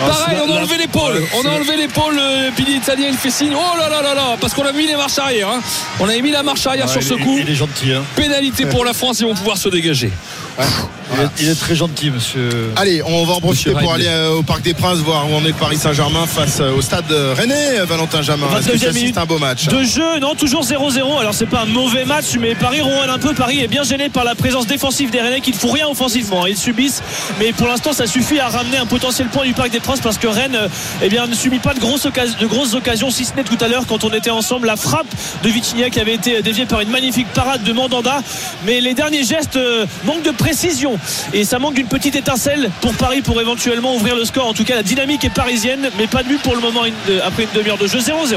Pareil, 0.00 0.14
c'est 0.28 0.50
on 0.50 0.54
a 0.54 0.58
enlevé 0.58 0.76
l'épaule. 0.76 1.22
On 1.42 1.48
a 1.48 1.52
enlevé 1.54 1.76
l'épaule. 1.78 2.14
Le 2.14 2.50
pilier 2.54 2.74
italien, 2.74 3.06
il 3.10 3.16
fait 3.16 3.30
signe. 3.30 3.54
Oh 3.54 3.78
là 3.78 3.88
là 3.88 4.02
là 4.02 4.14
là, 4.14 4.36
parce 4.38 4.52
qu'on 4.52 4.66
a 4.66 4.72
mis 4.72 4.86
les 4.86 4.96
marches 4.96 5.18
arrière. 5.18 5.48
hein. 5.48 5.60
On 5.98 6.06
a 6.06 6.14
mis 6.18 6.30
la 6.30 6.42
marche 6.42 6.66
arrière 6.66 6.84
Ouais, 6.86 6.92
sur 6.92 7.00
il 7.00 7.08
ce 7.08 7.14
coup. 7.14 7.38
Il 7.40 7.48
est 7.48 7.54
gentil. 7.54 7.92
Hein. 7.94 8.02
Pénalité 8.16 8.66
pour 8.66 8.84
la 8.84 8.92
France, 8.92 9.20
ils 9.20 9.26
vont 9.26 9.34
pouvoir 9.34 9.56
se 9.56 9.70
dégager. 9.70 10.10
Il, 10.58 11.20
est, 11.20 11.28
il 11.40 11.48
est 11.48 11.54
très 11.60 11.74
gentil, 11.74 12.10
monsieur. 12.10 12.72
Allez, 12.76 13.02
on 13.02 13.24
va 13.24 13.34
en 13.34 13.40
profiter 13.40 13.70
Monsieur 13.70 13.72
pour 13.72 13.92
aller 13.92 14.06
euh, 14.08 14.38
au 14.38 14.42
Parc 14.42 14.62
des 14.62 14.74
Princes 14.74 14.98
voir 14.98 15.28
où 15.28 15.34
on 15.34 15.44
est 15.44 15.48
le 15.48 15.54
Paris 15.54 15.76
Saint-Germain 15.76 16.26
face 16.26 16.58
euh, 16.60 16.74
au 16.74 16.80
stade 16.80 17.04
euh, 17.10 17.34
Rennais, 17.36 17.84
Valentin 17.86 18.22
Jamin. 18.22 18.46
Est-ce 18.58 18.68
que 18.68 18.76
29e 18.76 18.78
tu 18.78 18.86
assistes 18.86 18.94
minute 18.94 19.18
à 19.18 19.22
un 19.22 19.26
beau 19.26 19.38
match 19.38 19.66
de 19.66 19.82
jeu, 19.82 20.18
non, 20.20 20.34
toujours 20.34 20.64
0-0. 20.64 21.20
Alors 21.20 21.34
c'est 21.34 21.46
pas 21.46 21.62
un 21.62 21.66
mauvais 21.66 22.04
match, 22.04 22.36
mais 22.38 22.54
Paris 22.54 22.80
ronronne 22.80 23.10
un 23.10 23.18
peu. 23.18 23.34
Paris 23.34 23.60
est 23.60 23.68
bien 23.68 23.82
gêné 23.82 24.08
par 24.08 24.24
la 24.24 24.34
présence 24.34 24.66
défensive 24.66 25.10
des 25.10 25.20
Rennais 25.20 25.40
qui 25.40 25.50
ne 25.50 25.56
font 25.56 25.70
rien 25.70 25.88
offensivement. 25.88 26.46
Ils 26.46 26.56
subissent, 26.56 27.02
mais 27.38 27.52
pour 27.52 27.68
l'instant 27.68 27.92
ça 27.92 28.06
suffit 28.06 28.40
à 28.40 28.48
ramener 28.48 28.78
un 28.78 28.86
potentiel 28.86 29.28
point 29.28 29.44
du 29.44 29.52
Parc 29.52 29.70
des 29.70 29.80
Princes 29.80 30.00
parce 30.00 30.18
que 30.18 30.26
Rennes 30.26 30.58
eh 31.02 31.08
bien, 31.08 31.26
ne 31.26 31.34
subit 31.34 31.58
pas 31.58 31.74
de 31.74 31.80
grosses, 31.80 32.06
occasions, 32.06 32.36
de 32.40 32.46
grosses 32.46 32.74
occasions, 32.74 33.10
si 33.10 33.24
ce 33.24 33.34
n'est 33.34 33.44
tout 33.44 33.58
à 33.60 33.68
l'heure 33.68 33.86
quand 33.86 34.04
on 34.04 34.10
était 34.10 34.30
ensemble. 34.30 34.66
La 34.66 34.76
frappe 34.76 35.06
de 35.42 35.48
Vitinha 35.48 35.90
qui 35.90 36.00
avait 36.00 36.14
été 36.14 36.42
déviée 36.42 36.66
par 36.66 36.80
une 36.80 36.90
magnifique 36.90 37.28
parade 37.34 37.62
de 37.62 37.72
Mandanda. 37.72 38.22
Mais 38.64 38.80
les 38.80 38.94
derniers 38.94 39.24
gestes 39.24 39.58
manquent 40.04 40.24
de 40.24 40.30
précision 40.48 40.98
et 41.32 41.42
ça 41.44 41.58
manque 41.58 41.72
d'une 41.74 41.86
petite 41.86 42.16
étincelle 42.16 42.70
pour 42.82 42.92
Paris 42.94 43.22
pour 43.22 43.40
éventuellement 43.40 43.94
ouvrir 43.96 44.14
le 44.14 44.26
score. 44.26 44.46
En 44.46 44.52
tout 44.52 44.64
cas, 44.64 44.74
la 44.74 44.82
dynamique 44.82 45.24
est 45.24 45.30
parisienne, 45.32 45.88
mais 45.96 46.06
pas 46.06 46.22
de 46.22 46.28
but 46.28 46.42
pour 46.42 46.54
le 46.54 46.60
moment 46.60 46.82
de- 47.08 47.20
après 47.24 47.44
une 47.44 47.48
demi-heure 47.54 47.78
de 47.78 47.86
jeu 47.86 47.98
0-0. 48.00 48.36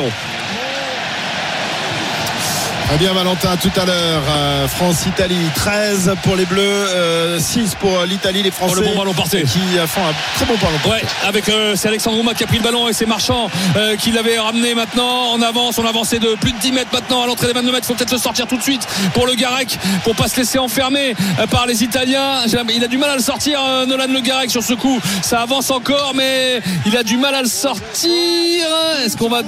Eh 2.94 2.98
bien 2.98 3.12
Valentin, 3.12 3.58
tout 3.58 3.72
à 3.80 3.86
l'heure, 3.86 4.24
euh, 4.30 4.68
France-Italie, 4.70 5.36
13 5.56 6.14
pour 6.24 6.38
les 6.38 6.46
Bleus, 6.46 6.62
euh, 6.62 7.38
6 7.38 7.76
pour 7.76 8.04
l'Italie, 8.04 8.44
les 8.44 8.52
Français. 8.52 8.76
Oh, 8.78 8.82
le 8.82 8.88
bon 8.88 8.98
ballon 8.98 9.14
porté. 9.14 9.44
Qui 9.44 9.78
euh, 9.78 9.86
font 9.86 10.00
un 10.02 10.14
très 10.38 10.46
bon 10.46 10.56
ballon 10.56 10.78
porté. 10.82 11.04
Ouais, 11.04 11.10
avec 11.28 11.50
euh, 11.50 11.76
c'est 11.76 11.90
Alexandre 11.90 12.16
Roumat 12.16 12.34
qui 12.34 12.46
a 12.46 12.48
pris 12.48 12.58
le 12.58 12.64
ballon 12.64 12.88
et 12.88 12.94
c'est 12.94 13.06
Marchand 13.06 13.52
euh, 13.76 13.98
qui 13.98 14.12
l'avait 14.14 14.40
ramené 14.40 14.74
maintenant. 14.74 15.34
On 15.34 15.42
avance, 15.42 15.78
on 15.80 15.86
avançait 15.86 16.20
de 16.20 16.36
plus 16.36 16.54
de 16.54 16.60
10 16.60 16.72
mètres 16.72 16.92
maintenant 16.94 17.24
à 17.24 17.28
l'entrée 17.28 17.48
des 17.48 17.54
22 17.54 17.72
mètres. 17.74 17.84
Il 17.84 17.88
faut 17.88 17.94
peut-être 17.96 18.14
le 18.14 18.18
sortir 18.18 18.48
tout 18.48 18.58
de 18.58 18.64
suite 18.64 18.88
pour 19.14 19.28
le 19.28 19.36
Garec 19.36 19.78
pour 20.06 20.16
pas 20.16 20.30
se 20.30 20.38
laisser 20.38 20.58
enfermer 20.58 21.14
euh, 21.40 21.48
par 21.48 21.66
les 21.66 21.84
Italiens. 21.84 22.46
Il 22.74 22.84
a 22.86 22.88
du 22.88 22.98
mal 22.98 23.10
à 23.10 23.16
le 23.18 23.22
sortir, 23.22 23.60
euh, 23.68 23.86
Nolan 23.86 24.08
Le 24.08 24.22
Garec 24.22 24.50
sur 24.50 24.64
ce 24.64 24.74
coup. 24.74 25.02
Ça 25.22 25.42
avance 25.42 25.72
encore, 25.72 26.14
mais 26.16 26.62
il 26.86 26.96
a 26.96 27.04
du 27.04 27.18
mal 27.18 27.36
à 27.36 27.42
le 27.42 27.50
sortir. 27.50 28.66
Est-ce 29.04 29.18
qu'on 29.18 29.30
va 29.30 29.42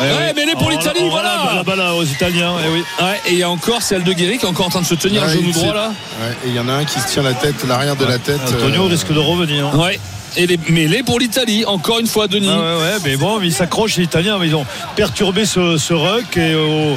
Ouais, 0.00 0.32
mais 0.34 0.44
les 0.46 0.52
pour 0.52 0.66
On- 0.66 0.68
l'Italie, 0.70 1.00
on 1.02 1.10
voilà. 1.10 1.62
balle 1.64 1.80
aux 1.96 2.04
Italiens, 2.04 2.52
eh 2.64 2.68
oui. 2.70 2.82
Ouais, 3.00 3.20
et 3.26 3.32
il 3.32 3.38
y 3.38 3.42
a 3.42 3.50
encore 3.50 3.82
celle 3.82 4.02
de 4.02 4.12
Guéry 4.12 4.38
qui 4.38 4.44
est 4.46 4.48
encore 4.48 4.66
en 4.66 4.70
train 4.70 4.80
de 4.82 4.86
se 4.86 4.94
tenir 4.94 5.22
Ouais, 5.22 5.28
le 5.28 5.34
genou 5.40 5.52
droit 5.52 5.74
là. 5.74 5.88
Ouais, 6.20 6.32
et 6.44 6.48
il 6.48 6.54
y 6.54 6.58
en 6.60 6.68
a 6.68 6.72
un 6.72 6.84
qui 6.84 6.98
se 7.00 7.08
tient 7.08 7.22
la 7.22 7.34
tête, 7.34 7.64
l'arrière 7.66 7.96
de 7.96 8.04
la 8.04 8.18
tête. 8.18 8.40
Antonio 8.46 8.84
euh, 8.84 8.88
risque 8.88 9.12
de 9.12 9.18
revenir. 9.18 9.74
Ouais. 9.78 9.98
Et 10.36 10.46
les 10.48 10.58
mêlés 10.68 11.02
pour 11.04 11.20
l'Italie, 11.20 11.64
encore 11.64 12.00
une 12.00 12.08
fois, 12.08 12.26
Denis. 12.26 12.48
Ah 12.50 12.58
ouais, 12.58 12.82
ouais, 12.82 12.98
mais 13.04 13.16
bon, 13.16 13.40
ils 13.40 13.52
s'accrochent, 13.52 13.96
les 13.96 14.04
Italiens, 14.04 14.36
mais 14.38 14.48
ils 14.48 14.56
ont 14.56 14.66
perturbé 14.96 15.44
ce, 15.46 15.76
ce 15.78 15.94
ruck 15.94 16.36
et 16.36 16.54
euh, 16.54 16.94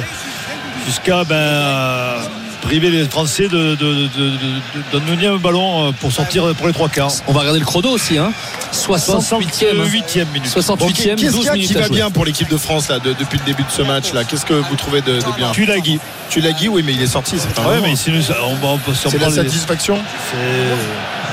jusqu'à 0.86 1.22
ben, 1.24 1.34
euh, 1.36 2.18
priver 2.60 2.90
les 2.90 3.04
Français 3.04 3.44
de, 3.48 3.74
de, 3.74 3.76
de, 3.76 4.98
de- 4.98 5.16
d'un 5.16 5.36
ballon 5.36 5.88
euh, 5.88 5.92
pour 5.92 6.12
sortir 6.12 6.44
pour 6.54 6.66
les 6.66 6.72
trois 6.72 6.88
quarts. 6.88 7.10
On 7.26 7.32
va 7.32 7.40
regarder 7.40 7.60
le 7.60 7.64
chrono 7.66 7.90
aussi, 7.90 8.18
hein. 8.18 8.32
68e. 8.72 9.74
68e 9.74 10.26
minute. 10.32 10.46
68e, 10.48 10.76
Bon, 10.76 10.86
qu'est-ce 10.88 11.32
12 11.32 11.34
qu'il 11.34 11.44
y 11.44 11.48
a 11.48 11.52
minutes 11.52 11.68
qui 11.68 11.74
va 11.74 11.82
jouer. 11.86 11.96
bien 11.96 12.10
pour 12.10 12.24
l'équipe 12.24 12.48
de 12.50 12.56
France 12.56 12.88
là, 12.88 12.98
de- 12.98 13.12
depuis 13.14 13.38
le 13.38 13.44
début 13.44 13.62
de 13.64 13.70
ce 13.70 13.82
match 13.82 14.12
là? 14.12 14.24
Qu'est-ce 14.24 14.44
que 14.46 14.54
vous 14.54 14.76
trouvez 14.76 15.00
de, 15.00 15.14
de 15.16 15.36
bien? 15.36 15.50
Tulagi. 15.52 15.98
Tulagi, 16.30 16.68
oui, 16.68 16.82
mais 16.84 16.92
il 16.94 17.02
est 17.02 17.06
sorti. 17.06 17.36
C'est 17.38 17.58
un 17.60 17.64
Ouais, 17.64 17.76
moment. 17.76 17.88
mais 17.88 17.96
si 17.96 18.10
nous, 18.10 18.22
on, 18.62 18.78
peut 18.78 18.92
c'est 18.94 19.18
la 19.18 19.28
les- 19.28 19.34
satisfaction? 19.34 19.98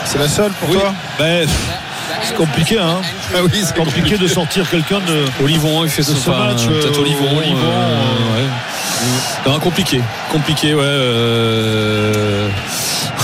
C'est 0.05 0.17
la 0.19 0.27
seule 0.27 0.51
pour 0.59 0.69
Oui. 0.69 0.77
toi? 0.77 0.93
ben, 1.19 1.47
c'est 2.23 2.35
compliqué, 2.35 2.77
hein. 2.79 3.01
Ah 3.33 3.39
oui, 3.43 3.49
C'est 3.63 3.75
compliqué 3.75 4.17
de 4.17 4.27
sortir 4.27 4.69
quelqu'un 4.69 4.99
de. 4.99 5.43
Olivon, 5.43 5.83
il 5.83 5.89
fait 5.89 6.03
de 6.03 6.15
ce, 6.15 6.29
match. 6.29 6.65
Peut-être 6.65 6.97
euh, 6.99 7.01
Olivon. 7.01 7.37
Olivon, 7.37 7.57
euh, 7.63 8.37
ouais. 8.37 8.47
Non, 9.45 9.59
compliqué. 9.59 10.01
Compliqué, 10.31 10.73
ouais. 10.73 10.81
euh, 10.83 12.49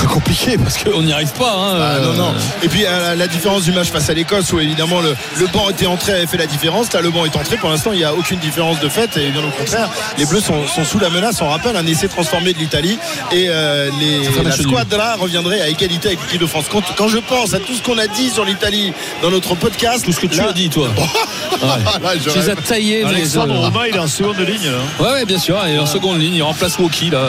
compliqué 0.08 0.58
parce 0.58 0.78
qu'on 0.84 1.02
n'y 1.04 1.14
arrive 1.14 1.32
pas. 1.34 1.52
Hein, 1.54 1.78
Ah, 1.80 2.00
non, 2.02 2.10
euh, 2.12 2.16
non. 2.16 2.34
Et 2.64 2.68
puis 2.68 2.84
euh, 2.86 3.16
la 3.16 3.28
différence 3.28 3.64
du 3.64 3.72
match 3.72 3.88
face 3.90 4.10
à 4.10 4.14
l'Écosse 4.14 4.52
où 4.54 4.60
évidemment 4.60 5.02
le, 5.02 5.16
le 5.40 5.48
banc 5.48 5.70
était 5.70 5.86
entré 5.86 6.14
avait 6.14 6.28
fait 6.28 6.38
la 6.38 6.46
différence. 6.48 6.92
Là 6.94 7.02
le 7.02 7.10
banc 7.12 7.26
est 7.26 7.36
entré. 7.36 7.58
Pour 7.58 7.70
l'instant 7.70 7.92
il 7.94 7.98
n'y 8.00 8.04
a 8.04 8.14
aucune 8.14 8.40
différence 8.40 8.80
de 8.80 8.90
fait 8.90 9.16
et 9.18 9.30
bien 9.30 9.42
au 9.44 9.52
contraire 9.52 9.90
les 10.18 10.26
Bleus 10.26 10.42
sont, 10.42 10.68
sont 10.68 10.84
sous 10.84 11.00
la 11.00 11.10
menace. 11.10 11.42
On 11.42 11.50
rappelle 11.50 11.76
un 11.76 11.86
essai 11.86 12.08
transformé 12.08 12.54
de 12.54 12.60
l'Italie 12.60 12.98
et 13.32 13.46
euh, 13.50 13.90
les, 14.00 14.44
la 14.44 14.52
squadra 14.52 15.16
reviendrait 15.16 15.62
à 15.62 15.68
égalité 15.68 16.10
avec 16.10 16.20
l'équipe 16.24 16.42
de 16.42 16.46
France. 16.48 16.66
Quand, 16.72 16.82
quand 16.96 17.08
je 17.08 17.18
pense 17.20 17.54
à 17.54 17.60
tout 17.60 17.74
ce 17.74 17.82
qu'on 17.82 17.98
a 17.98 18.08
dit 18.08 18.30
sur 18.30 18.46
l'Italie 18.46 18.94
dans 19.22 19.30
notre 19.32 19.56
podcast, 19.56 20.06
Tout 20.06 20.12
ce 20.14 20.20
que 20.20 20.28
tu 20.28 20.40
là- 20.40 20.50
as 20.50 20.54
dit, 20.54 20.70
toi. 20.70 20.90
Là, 21.62 21.78
je 22.16 22.30
Tu 22.30 22.40
les 22.40 22.50
as 22.50 22.56
taillés. 22.56 23.04
mais, 23.04 23.12
Alexandre 23.12 23.54
Romain, 23.60 23.86
il 23.90 23.96
est 23.96 24.00
en 24.00 24.08
seconde 24.08 24.40
ligne. 24.40 24.68
hein. 24.68 25.04
Ouais, 25.04 25.12
ouais, 25.12 25.26
bien 25.26 25.38
sûr. 25.38 25.58
Et 25.68 25.78
en 25.78 25.86
seconde 25.86 26.20
ligne, 26.20 26.36
il 26.36 26.42
remplace 26.44 26.78
Woki 26.80 27.10
là 27.10 27.20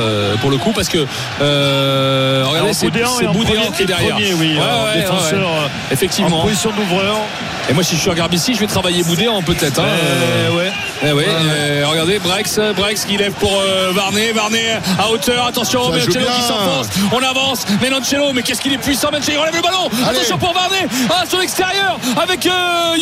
pour 0.40 0.50
le 0.50 0.56
coup 0.56 0.72
parce 0.72 0.88
que 0.88 1.04
euh, 1.40 2.44
regardez, 2.52 2.72
c'est 2.74 2.90
Boudéan 2.90 3.70
qui 3.76 3.82
est 3.82 3.86
derrière. 3.86 4.14
premier, 4.16 4.34
oui, 4.34 4.56
Ouais, 4.56 4.60
ouais, 4.94 5.00
défenseur, 5.00 5.40
ouais, 5.40 5.46
euh, 5.64 5.92
Effectivement. 5.92 6.40
En 6.40 6.42
position 6.44 6.70
d'ouvreur. 6.70 7.16
Et 7.68 7.72
moi, 7.74 7.82
si 7.82 7.96
je 7.96 8.00
suis 8.00 8.10
à 8.10 8.14
Garbici, 8.14 8.54
je 8.54 8.60
vais 8.60 8.66
travailler 8.66 9.02
Boudéan 9.04 9.42
peut-être. 9.42 9.78
hein. 9.80 9.84
Euh, 9.86 10.50
ouais. 10.56 10.72
Eh 11.04 11.12
oui, 11.12 11.24
euh, 11.26 11.84
regardez 11.88 12.20
Brex, 12.20 12.60
Brex 12.76 13.04
qui 13.04 13.16
lève 13.16 13.32
pour 13.32 13.50
euh, 13.60 13.90
Varnet, 13.92 14.30
Varnet 14.32 14.78
à 15.00 15.10
hauteur, 15.10 15.46
attention, 15.46 15.90
Mencello 15.90 16.12
qui 16.12 16.42
s'enfonce, 16.42 16.86
on 17.12 17.18
avance, 17.18 17.64
Menoncello, 17.82 18.32
mais 18.32 18.42
qu'est-ce 18.42 18.60
qu'il 18.60 18.72
est 18.72 18.78
puissant, 18.78 19.08
Mencello, 19.10 19.32
il 19.36 19.38
relève 19.40 19.56
le 19.56 19.62
ballon, 19.62 19.90
attention 20.08 20.38
pour 20.38 20.52
Varnet, 20.52 20.86
ah, 21.10 21.24
sur 21.28 21.40
l'extérieur, 21.40 21.98
avec 22.22 22.46
euh, 22.46 22.50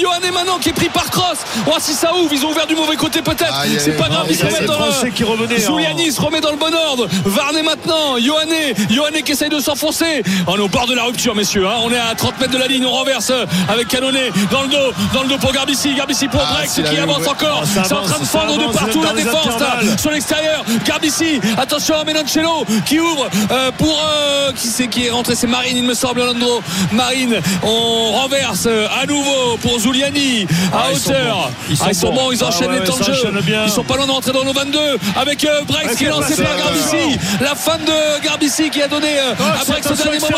Johan 0.01 0.33
maintenant 0.33 0.59
qui 0.59 0.71
est 0.71 0.73
pris 0.73 0.89
par 0.89 1.11
Cross, 1.11 1.39
oh, 1.67 1.73
si 1.79 1.93
ça 1.93 2.15
ouvre, 2.15 2.33
ils 2.33 2.45
ont 2.47 2.51
ouvert 2.51 2.67
du 2.67 2.75
mauvais 2.75 2.97
côté 2.97 3.21
peut-être, 3.21 3.53
c'est 3.79 3.97
pas 3.99 4.09
grave, 4.09 4.27
ils 4.31 4.37
se 4.37 4.47
remettent 4.47 4.65
dans 4.65 4.79
Français 4.79 5.11
qui 5.11 5.25
Giuliani 5.59 6.11
se 6.11 6.21
remet 6.23 6.41
dans 6.41 6.53
le 6.53 6.57
bon 6.57 6.75
ordre, 6.75 7.07
Varnet 7.27 7.63
maintenant, 7.63 8.19
Johanné, 8.19 8.75
Johanné 8.91 9.23
qui 9.23 9.33
essaye 9.33 9.51
de 9.51 9.61
s'enfoncer, 9.61 10.23
on 10.47 10.57
est 10.57 10.61
au 10.61 10.69
bord 10.69 10.87
de 10.87 10.95
la 10.95 11.05
rupture 11.05 11.35
messieurs, 11.35 11.67
hein. 11.67 11.77
on 11.85 11.91
est 11.91 11.99
à 11.99 12.15
30 12.15 12.41
mètres 12.41 12.53
de 12.53 12.59
la 12.59 12.67
ligne, 12.67 12.87
on 12.87 12.93
renverse 12.93 13.31
avec 13.69 13.89
Canonet 13.89 14.31
dans 14.51 14.63
le 14.63 14.69
dos, 14.69 14.93
dans 15.13 15.23
le 15.23 15.29
dos 15.29 15.39
pour 15.39 15.53
Garbici, 15.53 15.95
Garbici 15.95 16.29
pour 16.29 16.41
Ah, 16.43 16.55
Brex 16.55 16.81
qui 16.89 16.99
avance 16.99 17.27
encore, 17.27 17.63
Ah, 17.77 17.90
c'est 17.91 17.97
en 17.97 18.03
train 18.03 18.19
de 18.21 18.25
fendre 18.25 18.57
de 18.57 18.73
partout 18.73 19.03
la 19.03 19.13
défense 19.13 19.59
là, 19.61 19.81
sur 19.99 20.11
l'extérieur. 20.13 20.65
Garbici, 20.87 21.41
attention 21.59 21.99
à 21.99 22.05
Menoncello 22.05 22.65
qui 22.87 23.01
ouvre 23.01 23.29
euh, 23.51 23.71
pour 23.77 24.01
euh, 24.01 24.53
qui 24.53 24.69
c'est 24.69 24.87
qui 24.89 25.07
est 25.07 25.11
rentré, 25.11 25.35
c'est 25.35 25.47
Marine 25.49 25.77
il 25.77 25.83
me 25.85 25.95
semble 25.95 26.25
Landro. 26.25 26.63
Marine, 26.93 27.41
on 27.65 28.13
renverse 28.13 28.65
euh, 28.67 28.87
à 29.03 29.07
nouveau 29.07 29.57
pour 29.61 29.79
Zuliani 29.81 30.47
à 30.73 30.85
Ah, 30.85 30.87
ils 30.93 30.99
sont 30.99 31.11
hauteur. 31.11 31.35
bons. 31.37 31.51
Ils 31.71 31.77
sont 31.77 31.85
Ah, 31.85 31.89
ils 31.91 31.95
sont 31.97 32.13
bons. 32.13 32.33
ils 32.33 32.39
Ah, 32.43 32.47
enchaînent 32.47 32.71
ouais, 32.71 32.79
les 32.81 32.85
temps 32.87 32.97
de 32.97 33.05
jeu. 33.05 33.33
Ils 33.67 33.71
sont 33.73 33.85
pas 33.85 33.97
loin 33.97 34.07
d'entrer 34.07 34.33
dans 34.33 34.45
nos 34.45 34.53
22 34.53 34.79
avec 35.21 35.45
euh, 35.45 35.63
Brex 35.67 35.97
qui 35.97 36.05
est 36.05 36.09
lancé 36.11 36.37
par 36.43 36.57
Garbici. 36.57 37.19
La 37.41 37.55
fin 37.57 37.77
de 37.79 38.23
Garbici 38.25 38.71
qui 38.71 38.83
a 38.83 38.89
donné 38.89 39.09
Oh, 39.39 39.43
à 39.61 39.65
Brex 39.65 39.87
au 39.91 39.95
dernier 39.95 40.19
moment. 40.21 40.37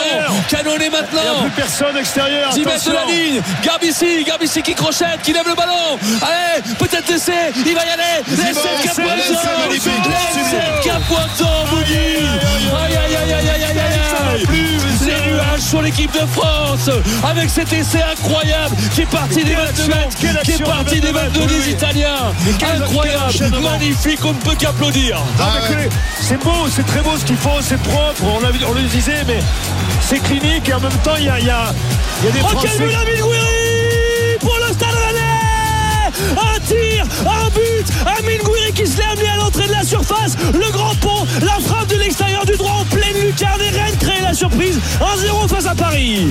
Canonné 0.48 0.86
Il 0.86 0.90
n'y 0.90 0.96
a 0.96 1.00
maintenant. 1.02 1.42
plus 1.42 1.50
personne 1.50 1.96
extérieur. 1.98 2.50
10 2.54 2.64
mètres 2.64 2.88
de 2.88 2.92
la 2.94 3.04
ligne 3.04 3.40
Garbici, 3.62 4.24
Garbici 4.24 4.62
qui 4.62 4.74
crochette, 4.74 5.20
qui 5.22 5.32
lève 5.32 5.46
le 5.48 5.54
ballon 5.54 5.98
Allez, 6.22 6.62
peut-être 6.78 7.08
l'essai 7.10 7.41
aller, 7.42 7.52
il 7.66 7.74
va 7.74 7.84
y 7.84 7.90
aller. 7.90 8.22
Laissez 8.30 8.68
Capuozzo, 8.82 9.34
laissez 9.70 9.90
Capuozzo, 10.84 11.46
vous 11.70 11.82
dit. 11.84 11.92
Aïe 11.94 12.96
aïe 12.96 13.16
aïe 13.16 13.32
aïe 13.32 13.48
aïe 13.48 13.64
aïe 13.64 13.80
aïe. 13.80 14.46
Les 15.04 15.30
nuages 15.32 15.60
sur 15.60 15.82
l'équipe 15.82 16.12
de 16.12 16.26
France 16.26 16.88
avec 17.24 17.50
cet 17.50 17.72
essai 17.72 18.02
incroyable 18.02 18.76
qui 18.94 19.02
est 19.02 19.06
parti 19.10 19.42
des 19.44 19.54
22 19.54 19.86
mètres, 19.88 20.42
qui 20.44 20.52
est 20.52 20.64
parti 20.64 21.00
des 21.00 21.10
22 21.12 21.46
des 21.46 21.70
Italiens. 21.70 22.32
Incroyable, 22.76 23.60
magnifique, 23.62 24.24
on 24.24 24.32
ne 24.32 24.38
peut 24.40 24.54
qu'applaudir. 24.58 25.18
C'est 26.20 26.38
beau, 26.42 26.68
c'est 26.74 26.86
très 26.86 27.00
beau 27.02 27.16
ce 27.18 27.24
qu'ils 27.24 27.36
font, 27.36 27.60
c'est 27.60 27.80
propre, 27.82 28.22
on, 28.24 28.40
le 28.74 28.82
disait, 28.88 29.24
mais 29.26 29.40
c'est 30.00 30.20
clinique 30.20 30.68
et 30.68 30.74
en 30.74 30.80
même 30.80 30.92
temps 31.04 31.16
il 31.18 31.24
y 31.24 31.28
a, 31.28 31.38
il 31.40 31.46
y 31.46 31.50
a- 31.50 31.72
y 32.24 32.28
a 32.28 32.30
des 32.30 32.40
Oh, 32.44 32.48
Français. 32.48 32.68
Un 36.32 36.60
tir, 36.60 37.04
un 37.26 37.48
but, 37.50 37.86
Amine 38.18 38.42
Gouiri 38.42 38.72
qui 38.72 38.86
se 38.86 38.98
l'est 38.98 39.04
amené 39.04 39.28
à 39.28 39.36
l'entrée 39.36 39.66
de 39.66 39.72
la 39.72 39.84
surface, 39.84 40.36
le 40.52 40.70
grand 40.70 40.94
pont, 40.96 41.26
la 41.40 41.58
frappe 41.60 41.88
de 41.88 41.96
l'extérieur 41.96 42.44
du 42.44 42.56
droit 42.56 42.72
en 42.80 42.84
pleine 42.84 43.18
lucarne. 43.24 43.60
Et 43.60 43.70
Rennes 43.70 43.96
crée 43.98 44.20
la 44.20 44.34
surprise. 44.34 44.78
1-0 45.00 45.48
face 45.48 45.66
à 45.66 45.74
Paris. 45.74 46.28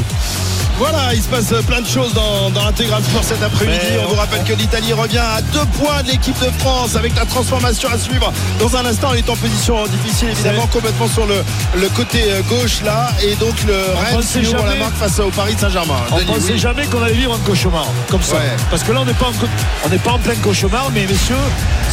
Voilà, 0.82 1.14
il 1.14 1.22
se 1.22 1.28
passe 1.28 1.54
plein 1.68 1.82
de 1.82 1.88
choses 1.88 2.12
dans, 2.16 2.50
dans 2.50 2.66
l'intégral 2.66 3.04
sport 3.04 3.24
cet 3.24 3.44
après-midi. 3.44 3.78
Mais 3.92 4.00
On 4.04 4.10
vous 4.10 4.16
rappelle 4.16 4.44
que 4.44 4.54
l'Italie 4.54 4.94
revient 4.94 5.20
à 5.20 5.40
deux 5.54 5.66
points 5.80 6.02
de 6.02 6.08
l'équipe 6.08 6.38
de 6.40 6.50
France 6.58 6.96
avec 6.96 7.16
la 7.16 7.24
transformation 7.26 7.88
à 7.94 8.00
suivre. 8.00 8.34
Dans 8.60 8.76
un 8.76 8.84
instant, 8.88 9.10
elle 9.14 9.20
est 9.20 9.30
en 9.30 9.36
position 9.36 9.86
difficile, 9.86 10.30
évidemment, 10.30 10.66
complètement 10.66 11.08
sur 11.08 11.28
le, 11.28 11.36
le 11.80 11.88
côté 11.90 12.24
euh, 12.32 12.42
gauche 12.50 12.82
là. 12.84 13.10
Et 13.24 13.36
donc 13.36 13.54
le 13.68 13.74
Rennes 13.76 14.22
qui 14.26 14.40
ouvre 14.48 14.56
la 14.58 14.72
jamais- 14.72 14.80
marque 14.80 14.96
face 14.96 15.20
au 15.20 15.30
Paris 15.30 15.56
Saint-Germain. 15.60 15.98
On 16.12 16.16
Denis, 16.18 16.26
pensait 16.34 16.54
oui. 16.54 16.60
jamais 16.60 16.86
qu'on 16.88 17.04
allait 17.04 17.14
vivre 17.14 17.36
un 17.36 17.48
cauchemar 17.48 17.86
comme 18.10 18.24
ça. 18.24 18.38
Ouais. 18.38 18.42
Parce 18.72 18.82
que 18.82 18.92
là, 18.92 19.02
on 19.02 19.06
n'est 19.06 19.14
pas, 19.14 19.28
en, 19.28 19.34
co- 19.34 19.48
on 19.86 19.90
n'est 19.90 20.00
pas 20.00 20.12
en 20.14 20.20
plein 20.20 20.36
cauchemar, 20.36 20.90
mais 20.96 21.06
messieurs, 21.06 21.36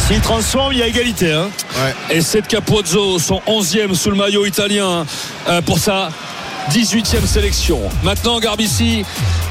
s'ils 0.07 0.19
transforment, 0.21 0.73
il 0.73 0.79
y 0.79 0.83
a 0.83 0.87
égalité. 0.87 1.31
Hein. 1.31 1.49
Et 2.09 2.21
c'est 2.21 2.45
Capozzo, 2.47 3.19
son 3.19 3.39
11e 3.45 3.93
sous 3.93 4.09
le 4.09 4.15
maillot 4.17 4.47
italien 4.47 5.05
euh, 5.47 5.61
pour 5.61 5.77
sa 5.77 6.09
18e 6.71 7.25
sélection. 7.25 7.79
Maintenant, 8.03 8.39
Garbici 8.39 9.03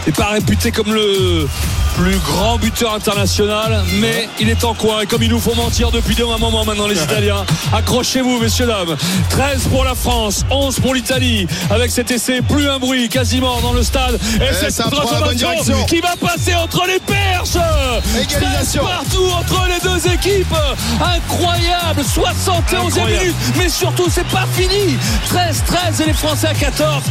n'est 0.06 0.12
pas 0.12 0.26
réputé 0.28 0.70
comme 0.72 0.92
le 0.94 1.48
plus 1.96 2.16
grand 2.18 2.58
buteur 2.58 2.94
international, 2.94 3.82
mais 3.94 4.28
il 4.38 4.48
est 4.48 4.62
en 4.62 4.72
coin. 4.74 5.00
Et 5.00 5.06
comme 5.06 5.22
il 5.24 5.30
nous 5.30 5.40
faut 5.40 5.54
mentir 5.54 5.90
depuis 5.90 6.16
un 6.22 6.38
moment 6.38 6.64
maintenant, 6.64 6.86
les 6.86 6.96
Italiens, 7.02 7.44
accrochez-vous, 7.72 8.38
messieurs, 8.38 8.66
dames. 8.66 8.96
13 9.30 9.64
pour 9.68 9.84
la 9.84 9.96
France, 9.96 10.44
11 10.50 10.78
pour 10.78 10.94
l'Italie. 10.94 11.46
Avec 11.70 11.90
cet 11.90 12.10
essai, 12.12 12.40
plus 12.40 12.68
un 12.68 12.78
bruit 12.78 13.08
quasiment 13.08 13.60
dans 13.60 13.72
le 13.72 13.82
stade. 13.82 14.14
Et 14.40 14.44
Eh, 14.50 14.54
cette 14.70 14.76
transformation 14.90 15.84
qui 15.88 16.00
va 16.00 16.14
passer 16.20 16.54
entre 16.54 16.86
les 16.86 17.00
perches. 17.00 17.56
Égalisation. 18.14 18.82
13 18.84 18.96
partout 18.96 19.30
entre 19.36 19.66
les 19.66 19.80
deux 19.88 20.06
équipes. 20.12 20.54
Incroyable. 21.00 22.02
71e 22.02 22.86
Incroyable. 22.86 23.10
minute. 23.22 23.36
Mais 23.56 23.68
surtout, 23.68 24.06
c'est 24.08 24.26
pas 24.28 24.46
fini. 24.54 24.96
13-13 25.32 26.02
et 26.02 26.06
les 26.06 26.12
Français 26.12 26.46
à 26.48 26.54
14. 26.54 27.02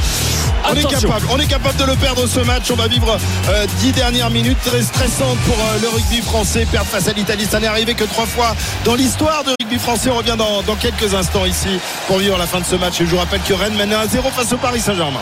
On 0.69 0.73
est, 0.75 0.83
capable, 0.83 1.25
on 1.31 1.39
est 1.39 1.45
capable 1.45 1.77
de 1.77 1.85
le 1.85 1.95
perdre 1.95 2.27
ce 2.27 2.39
match. 2.41 2.69
On 2.71 2.75
va 2.75 2.87
vivre 2.87 3.17
euh, 3.49 3.67
10 3.79 3.91
dernières 3.93 4.29
minutes 4.29 4.57
très 4.65 4.81
stressantes 4.81 5.37
pour 5.45 5.55
euh, 5.55 5.79
le 5.81 5.87
rugby 5.87 6.21
français. 6.21 6.67
Perdre 6.69 6.87
face 6.89 7.07
à 7.07 7.13
l'Italie, 7.13 7.45
ça 7.49 7.59
n'est 7.59 7.67
arrivé 7.67 7.93
que 7.93 8.03
trois 8.03 8.25
fois 8.25 8.55
dans 8.83 8.95
l'histoire 8.95 9.43
de 9.43 9.51
rugby 9.61 9.79
français. 9.79 10.09
On 10.09 10.17
revient 10.17 10.35
dans, 10.37 10.61
dans 10.63 10.75
quelques 10.75 11.13
instants 11.13 11.45
ici 11.45 11.79
pour 12.07 12.17
vivre 12.17 12.37
la 12.37 12.47
fin 12.47 12.59
de 12.59 12.65
ce 12.65 12.75
match. 12.75 12.99
Et 12.99 13.05
je 13.05 13.11
vous 13.11 13.17
rappelle 13.17 13.41
que 13.41 13.53
Rennes 13.53 13.75
mène 13.75 13.91
1-0 13.91 14.31
face 14.35 14.51
au 14.51 14.57
Paris 14.57 14.81
Saint-Germain. 14.81 15.21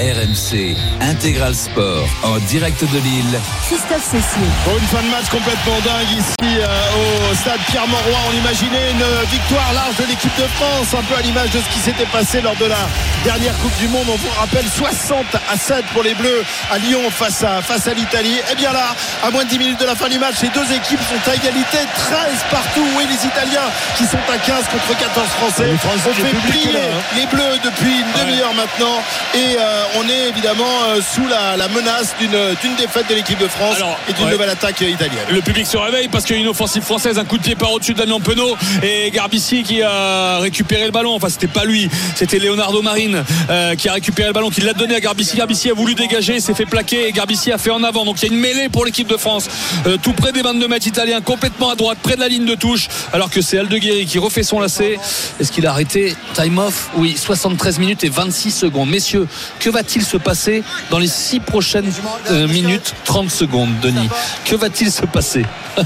RMC 0.00 0.76
Intégral 1.02 1.54
Sport 1.54 2.08
en 2.22 2.38
direct 2.48 2.80
de 2.80 2.98
Lille. 3.00 3.38
Christophe 3.66 4.02
Cessier. 4.02 4.48
Pour 4.64 4.78
une 4.78 4.86
fin 4.86 5.02
de 5.02 5.10
match 5.10 5.28
complètement 5.28 5.76
dingue 5.84 6.10
ici 6.16 6.56
euh, 6.56 7.30
au 7.30 7.34
stade 7.34 7.60
Pierre-Mauroy, 7.68 8.18
on 8.32 8.36
imaginait 8.38 8.92
une 8.92 9.28
victoire 9.30 9.70
large 9.74 9.96
de 9.96 10.04
l'équipe 10.08 10.34
de 10.38 10.46
France, 10.56 10.94
un 10.96 11.02
peu 11.02 11.16
à 11.16 11.20
l'image 11.20 11.50
de 11.50 11.58
ce 11.60 11.68
qui 11.68 11.80
s'était 11.80 12.06
passé 12.06 12.40
lors 12.40 12.56
de 12.56 12.64
la 12.64 12.88
dernière 13.24 13.52
Coupe 13.58 13.76
du 13.76 13.88
Monde. 13.88 14.06
On 14.08 14.16
vous 14.16 14.32
rappelle 14.40 14.64
60 14.66 15.26
à 15.52 15.56
7 15.58 15.84
pour 15.92 16.02
les 16.02 16.14
Bleus 16.14 16.44
à 16.72 16.78
Lyon 16.78 17.02
face 17.10 17.44
à, 17.44 17.60
face 17.60 17.86
à 17.86 17.92
l'Italie. 17.92 18.40
Et 18.50 18.54
bien 18.54 18.72
là, 18.72 18.96
à 19.22 19.30
moins 19.30 19.44
de 19.44 19.50
10 19.50 19.58
minutes 19.58 19.80
de 19.80 19.86
la 19.86 19.96
fin 19.96 20.08
du 20.08 20.18
match, 20.18 20.36
les 20.40 20.48
deux 20.48 20.72
équipes 20.72 21.00
sont 21.12 21.30
à 21.30 21.34
égalité, 21.34 21.76
13 21.94 22.20
partout. 22.50 22.86
Oui, 22.96 23.04
les 23.04 23.26
Italiens 23.26 23.68
qui 23.98 24.04
sont 24.04 24.24
à 24.32 24.38
15 24.38 24.64
contre 24.64 24.98
14 24.98 25.28
Français. 25.28 25.66
Les 25.66 25.76
Français, 25.76 26.08
on 26.08 26.14
fait 26.14 26.52
plier 26.52 26.72
là, 26.72 26.80
hein. 26.88 27.16
les 27.16 27.26
Bleus 27.26 27.60
depuis 27.62 28.00
une 28.00 28.12
demi-heure 28.24 28.54
maintenant. 28.54 29.02
Et 29.34 29.56
euh, 29.58 29.84
on 29.98 30.08
est 30.08 30.28
évidemment 30.28 30.64
euh, 30.88 31.00
sous 31.00 31.26
la, 31.28 31.56
la 31.56 31.68
menace 31.68 32.14
d'une 32.18 32.30
d'une 32.62 32.74
défaite 32.76 33.08
de 33.08 33.14
l'équipe 33.14 33.38
de 33.38 33.48
France 33.48 33.76
Alors, 33.76 33.98
et 34.08 34.12
d'une 34.12 34.24
ouais. 34.26 34.32
nouvelle 34.32 34.50
attaque 34.50 34.80
italienne. 34.80 35.24
Le 35.30 35.40
public 35.40 35.66
se 35.66 35.76
réveille 35.76 36.08
parce 36.08 36.24
qu'il 36.24 36.36
y 36.36 36.38
a 36.38 36.42
une 36.42 36.48
offensive 36.48 36.82
française, 36.82 37.18
un 37.18 37.24
coup 37.24 37.38
de 37.38 37.42
pied 37.42 37.54
par 37.54 37.72
au-dessus 37.72 37.94
de 37.94 37.98
Damien 37.98 38.20
Penaud 38.20 38.56
et 38.82 39.10
Garbici 39.10 39.62
qui 39.62 39.82
a 39.82 40.38
récupéré 40.38 40.84
le 40.84 40.90
ballon. 40.90 41.14
Enfin, 41.14 41.28
c'était 41.28 41.46
pas 41.46 41.64
lui, 41.64 41.88
c'était 42.14 42.38
Leonardo 42.38 42.82
Marine 42.82 43.24
euh, 43.50 43.74
qui 43.74 43.88
a 43.88 43.92
récupéré 43.92 44.28
le 44.28 44.34
ballon, 44.34 44.50
qui 44.50 44.60
l'a 44.60 44.72
donné 44.72 44.94
à 44.94 45.00
Garbici. 45.00 45.36
Garbici 45.36 45.70
a 45.70 45.74
voulu 45.74 45.94
dégager, 45.94 46.40
s'est 46.40 46.54
fait 46.54 46.66
plaquer 46.66 47.08
et 47.08 47.12
Garbici 47.12 47.52
a 47.52 47.58
fait 47.58 47.70
en 47.70 47.82
avant. 47.82 48.04
Donc 48.04 48.22
il 48.22 48.28
y 48.28 48.30
a 48.30 48.34
une 48.34 48.40
mêlée 48.40 48.68
pour 48.68 48.84
l'équipe 48.84 49.08
de 49.08 49.16
France, 49.16 49.48
euh, 49.86 49.96
tout 50.02 50.12
près 50.12 50.32
des 50.32 50.42
22 50.42 50.68
mètres 50.68 50.86
italiens, 50.86 51.20
complètement 51.20 51.70
à 51.70 51.74
droite, 51.74 51.98
près 52.02 52.16
de 52.16 52.20
la 52.20 52.28
ligne 52.28 52.46
de 52.46 52.54
touche, 52.54 52.88
alors 53.12 53.30
que 53.30 53.40
c'est 53.40 53.58
Aldeguerri 53.58 54.06
qui 54.06 54.18
refait 54.18 54.42
son 54.42 54.60
lacet. 54.60 54.98
Est-ce 55.40 55.50
qu'il 55.52 55.66
a 55.66 55.70
arrêté? 55.70 56.14
Time 56.34 56.58
off? 56.58 56.90
Oui, 56.96 57.16
73 57.16 57.78
minutes 57.78 58.04
et 58.04 58.08
26 58.08 58.50
secondes. 58.50 58.90
Messieurs, 58.90 59.26
que 59.58 59.69
va-t-il 59.70 60.04
se 60.04 60.16
passer 60.16 60.62
dans 60.90 60.98
les 60.98 61.06
6 61.08 61.40
prochaines 61.40 61.90
euh, 62.30 62.46
minutes 62.48 62.94
30 63.04 63.30
secondes, 63.30 63.70
Denis? 63.80 64.08
Que 64.44 64.56
va-t-il 64.56 64.90
se 64.90 65.06
passer? 65.06 65.44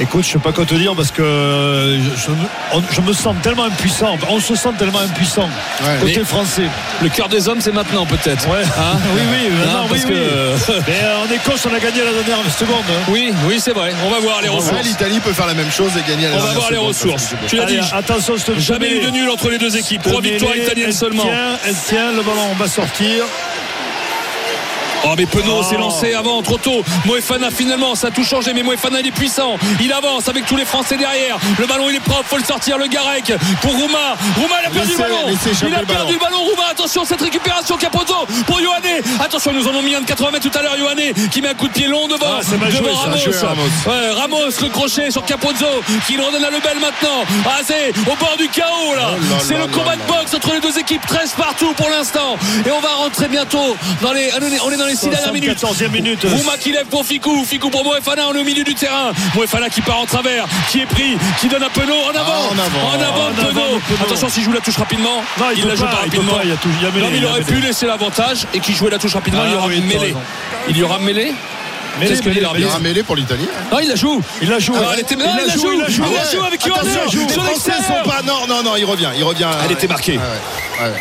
Écoute, 0.00 0.24
je 0.24 0.32
sais 0.32 0.38
pas 0.38 0.52
quoi 0.52 0.64
te 0.64 0.74
dire 0.74 0.94
parce 0.94 1.10
que 1.10 1.22
euh, 1.22 1.96
je, 1.98 2.30
me- 2.30 2.36
on- 2.72 2.82
je 2.90 3.00
me 3.00 3.12
sens 3.12 3.34
tellement 3.42 3.64
impuissant. 3.64 4.16
On 4.28 4.40
se 4.40 4.54
sent 4.54 4.70
tellement 4.78 4.98
impuissant 5.00 5.48
côté 6.00 6.16
Mais- 6.18 6.24
français. 6.24 6.62
Le 7.02 7.08
cœur 7.08 7.28
des 7.28 7.48
hommes, 7.48 7.60
c'est 7.60 7.72
maintenant 7.72 8.06
peut-être. 8.06 8.48
Ouais. 8.48 8.62
Hein? 8.78 8.98
Oui, 9.14 9.20
oui, 9.30 9.48
Hein, 9.52 9.64
maintenant, 9.66 9.86
parce 9.88 10.02
oui, 10.04 10.10
que- 10.10 10.72
oui. 10.72 10.74
Mais 10.88 11.00
euh, 11.04 11.18
en 11.24 11.32
Écosse, 11.32 11.66
on 11.70 11.74
a 11.74 11.78
gagné 11.78 12.02
à 12.02 12.04
la 12.06 12.12
dernière 12.22 12.52
seconde. 12.52 12.84
hein. 12.90 13.02
Oui, 13.08 13.32
oui, 13.48 13.58
c'est 13.60 13.72
vrai. 13.72 13.92
On 14.04 14.10
va 14.10 14.18
voir 14.20 14.42
les 14.42 14.48
Ouais, 14.48 14.56
ressources. 14.56 14.82
L'Italie 14.84 15.20
peut 15.20 15.32
faire 15.32 15.46
la 15.46 15.54
même 15.54 15.70
chose 15.70 15.92
et 15.96 16.08
gagner 16.10 16.26
à 16.26 16.30
la 16.30 16.36
On 16.36 16.38
va 16.38 16.44
dernière 16.44 16.60
voir 16.60 16.70
les 16.72 16.78
ressources. 16.78 17.34
Tu 17.48 17.56
l'as 17.56 17.62
Allez, 17.64 17.78
dit. 17.80 17.88
attention, 17.92 18.36
je 18.36 18.44
te 18.44 18.58
Jamais 18.58 18.90
eu 18.90 19.00
de 19.00 19.10
nul 19.10 19.28
entre 19.30 19.48
les 19.50 19.58
deux 19.58 19.76
équipes. 19.76 20.02
Trois 20.02 20.20
victoires 20.20 20.56
italiennes 20.56 20.86
elle 20.88 20.94
seulement. 20.94 21.22
Tient, 21.22 21.58
elle 21.66 21.74
tient, 21.74 22.12
le 22.12 22.22
ballon 22.22 22.54
va 22.58 22.66
sortir. 22.68 23.03
tir. 23.04 23.73
Oh 25.06 25.14
mais 25.16 25.26
Penaud 25.26 25.60
Oh. 25.60 25.62
s'est 25.62 25.76
lancé 25.76 26.14
avant 26.14 26.42
trop 26.42 26.58
tôt. 26.58 26.82
Moefana 27.04 27.50
finalement 27.50 27.94
ça 27.94 28.08
a 28.08 28.10
tout 28.10 28.24
changé 28.24 28.52
mais 28.54 28.62
Moefana 28.62 29.00
il 29.00 29.06
est 29.06 29.10
puissant. 29.12 29.56
Il 29.80 29.92
avance 29.92 30.28
avec 30.28 30.46
tous 30.46 30.56
les 30.56 30.64
Français 30.64 30.96
derrière. 30.96 31.36
Le 31.58 31.66
ballon 31.66 31.88
il 31.90 31.96
est 31.96 32.00
propre, 32.00 32.24
faut 32.28 32.36
le 32.38 32.44
sortir 32.44 32.78
le 32.78 32.86
Garec 32.86 33.32
pour 33.60 33.72
Rouma. 33.72 34.16
Rouma 34.36 34.56
il 34.62 34.66
a 34.66 34.70
perdu 34.70 34.88
Laissez- 34.88 35.02
le 35.02 35.08
ballon. 35.08 35.38
Il 35.68 35.74
a 35.74 35.78
perdu 35.86 36.12
le 36.14 36.18
ballon 36.18 36.38
Rouma. 36.38 36.64
Attention 36.70 37.04
cette 37.04 37.20
récupération 37.22 37.76
Capozzo 37.76 38.26
pour 38.46 38.60
Yohanné. 38.60 39.00
Attention 39.20 39.52
nous 39.52 39.68
en 39.68 39.74
ont 39.74 39.82
mis 39.82 39.94
un 39.94 40.00
de 40.00 40.06
80 40.06 40.30
mètres 40.32 40.50
tout 40.50 40.58
à 40.58 40.62
l'heure 40.62 40.76
Yohanné 40.76 41.14
qui 41.30 41.40
met 41.42 41.48
un 41.48 41.54
coup 41.54 41.68
de 41.68 41.72
pied 41.72 41.86
long 41.86 42.08
devant. 42.08 42.26
Ah, 42.38 42.40
devant 42.50 42.70
joué. 42.70 42.90
Ramos. 42.90 43.16
Joué, 43.16 43.36
Ramos. 43.38 43.62
Ouais, 43.86 44.10
Ramos 44.12 44.38
le 44.62 44.68
crochet 44.68 45.10
sur 45.10 45.24
Capozzo 45.24 45.66
qui 46.06 46.16
le 46.16 46.22
redonne 46.22 46.44
à 46.44 46.50
Lebel 46.50 46.78
maintenant. 46.80 47.24
Ah 47.46 47.60
c'est 47.64 47.90
au 48.10 48.16
bord 48.16 48.36
du 48.38 48.48
chaos 48.48 48.94
là. 48.96 49.10
Oh 49.12 49.20
là 49.20 49.36
c'est 49.40 49.56
le 49.56 49.66
combat 49.68 49.90
là 49.90 49.96
de 49.96 50.02
boxe 50.12 50.34
entre 50.34 50.52
les 50.54 50.60
deux 50.60 50.76
équipes 50.78 51.06
13 51.06 51.34
partout 51.36 51.72
pour 51.76 51.88
l'instant 51.90 52.36
et 52.66 52.70
on 52.70 52.80
va 52.80 52.88
rentrer 52.94 53.28
bientôt 53.28 53.76
dans 54.02 54.12
les 54.12 54.30
on 54.64 54.70
est 54.70 54.76
dans 54.76 54.86
les 54.86 54.93
6 54.94 55.08
dernières 55.10 55.32
minutes 55.32 55.58
14e 55.62 55.90
minute. 55.90 56.24
Rouma 56.24 56.56
qui 56.58 56.72
lève 56.72 56.86
pour 56.86 57.04
Ficou, 57.04 57.44
Ficou 57.44 57.70
pour 57.70 57.84
Moefana, 57.84 58.28
on 58.28 58.34
est 58.34 58.40
au 58.40 58.44
milieu 58.44 58.64
du 58.64 58.74
terrain. 58.74 59.12
Moefana 59.34 59.68
qui 59.70 59.80
part 59.82 59.98
en 60.00 60.06
travers, 60.06 60.46
qui 60.70 60.80
est 60.80 60.86
pris, 60.86 61.16
qui 61.40 61.48
donne 61.48 61.62
à 61.62 61.70
Penaud 61.70 61.92
en 61.94 62.10
avant. 62.10 62.22
Ah, 62.26 62.48
en 62.50 62.58
avant. 62.58 62.88
En 62.88 63.00
avant, 63.00 63.28
En 63.28 63.32
Penaud. 63.34 63.48
avant 63.48 63.80
Penaud. 63.88 64.04
Attention 64.06 64.28
s'il 64.28 64.42
joue 64.44 64.52
la 64.52 64.60
touche 64.60 64.76
rapidement. 64.76 65.22
Non, 65.38 65.46
il 65.52 65.58
il 65.60 65.66
la 65.66 65.74
joue 65.74 65.84
pas, 65.84 65.90
pas 65.90 65.98
il 66.04 66.10
peut 66.10 66.16
rapidement. 66.18 66.38
pas, 66.38 66.44
il 66.44 66.50
y 66.50 66.52
a 66.52 66.56
tout- 66.56 66.68
il 66.80 66.84
y 66.84 66.86
a 66.86 66.90
mêlé, 66.90 67.02
non, 67.04 67.10
mais 67.10 67.16
il 67.16 67.20
il 67.20 67.22
y 67.24 67.26
a 67.26 67.30
aurait 67.30 67.42
pu 67.42 67.54
laisser 67.60 67.86
l'avantage 67.86 68.46
et 68.54 68.60
qu'il 68.60 68.74
jouait 68.74 68.90
la 68.90 68.98
touche 68.98 69.14
rapidement, 69.14 69.40
Ah 69.44 69.48
il 69.48 69.52
y 69.52 69.56
aura 69.56 69.66
oui, 69.68 69.82
t'as 69.90 69.98
mêlée. 69.98 70.14
Il 70.68 70.76
y 70.78 70.82
aura 70.82 70.98
mêlée 70.98 71.14
Mêlée, 71.14 71.34
Qu'est-ce 72.00 72.22
que 72.22 72.30
dit 72.30 72.40
l'arbitre 72.40 72.66
Il 72.68 72.70
y 72.70 72.74
a 72.74 72.76
un 72.76 72.80
mêlé 72.80 73.02
pour 73.02 73.16
l'Italie. 73.16 73.46
hein. 73.52 73.64
Non, 73.72 73.78
il 73.80 73.88
la 73.88 73.94
joue. 73.94 74.20
Il 74.42 74.48
la 74.50 74.58
joue. 74.58 74.74
Ah, 74.76 74.90
elle 74.94 75.00
était- 75.00 75.16
non, 75.16 75.24
il 75.36 75.42
il 75.42 75.46
la 75.48 75.54
joue, 75.54 75.72
il 75.72 75.80
la 75.80 75.88
joue. 75.88 76.02
il 76.06 76.14
la 76.14 76.30
joue 76.30 76.44
avec 76.44 76.66
Yohanné 76.66 76.88
les 76.88 77.10
sur 77.10 77.30
Français 77.30 77.50
l'extérieur. 77.50 77.84
sont 78.04 78.08
pas. 78.10 78.22
Non, 78.22 78.46
non, 78.48 78.62
non, 78.62 78.76
il 78.76 78.84
revient. 78.84 79.08
Il 79.16 79.24
revient. 79.24 79.48
Elle 79.64 79.72
était 79.72 79.86
marquée. 79.88 80.18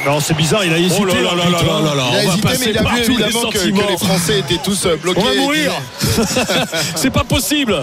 Alors 0.06 0.22
c'est 0.22 0.36
bizarre, 0.36 0.64
il 0.64 0.72
a 0.74 0.78
hésité. 0.78 0.96
Oh 1.02 1.06
là 1.06 1.14
là 1.14 1.22
là 1.36 1.50
là 1.50 1.58
hein. 1.60 1.82
là 1.84 1.96
là. 1.96 2.04
Il 2.12 2.16
a 2.18 2.24
hésité, 2.32 2.48
mais 2.60 2.66
il 2.72 2.78
a 2.78 2.82
vu 2.84 3.02
évidemment 3.02 3.50
que, 3.50 3.58
que 3.58 3.92
les 3.92 3.98
Français 3.98 4.40
étaient 4.40 4.60
tous 4.64 4.86
euh, 4.86 4.96
bloqués. 4.98 5.20
On 5.22 5.26
va 5.26 5.34
mourir. 5.36 5.72
C'est 6.96 7.10
pas 7.10 7.24
possible. 7.24 7.74
Ouais, 7.74 7.80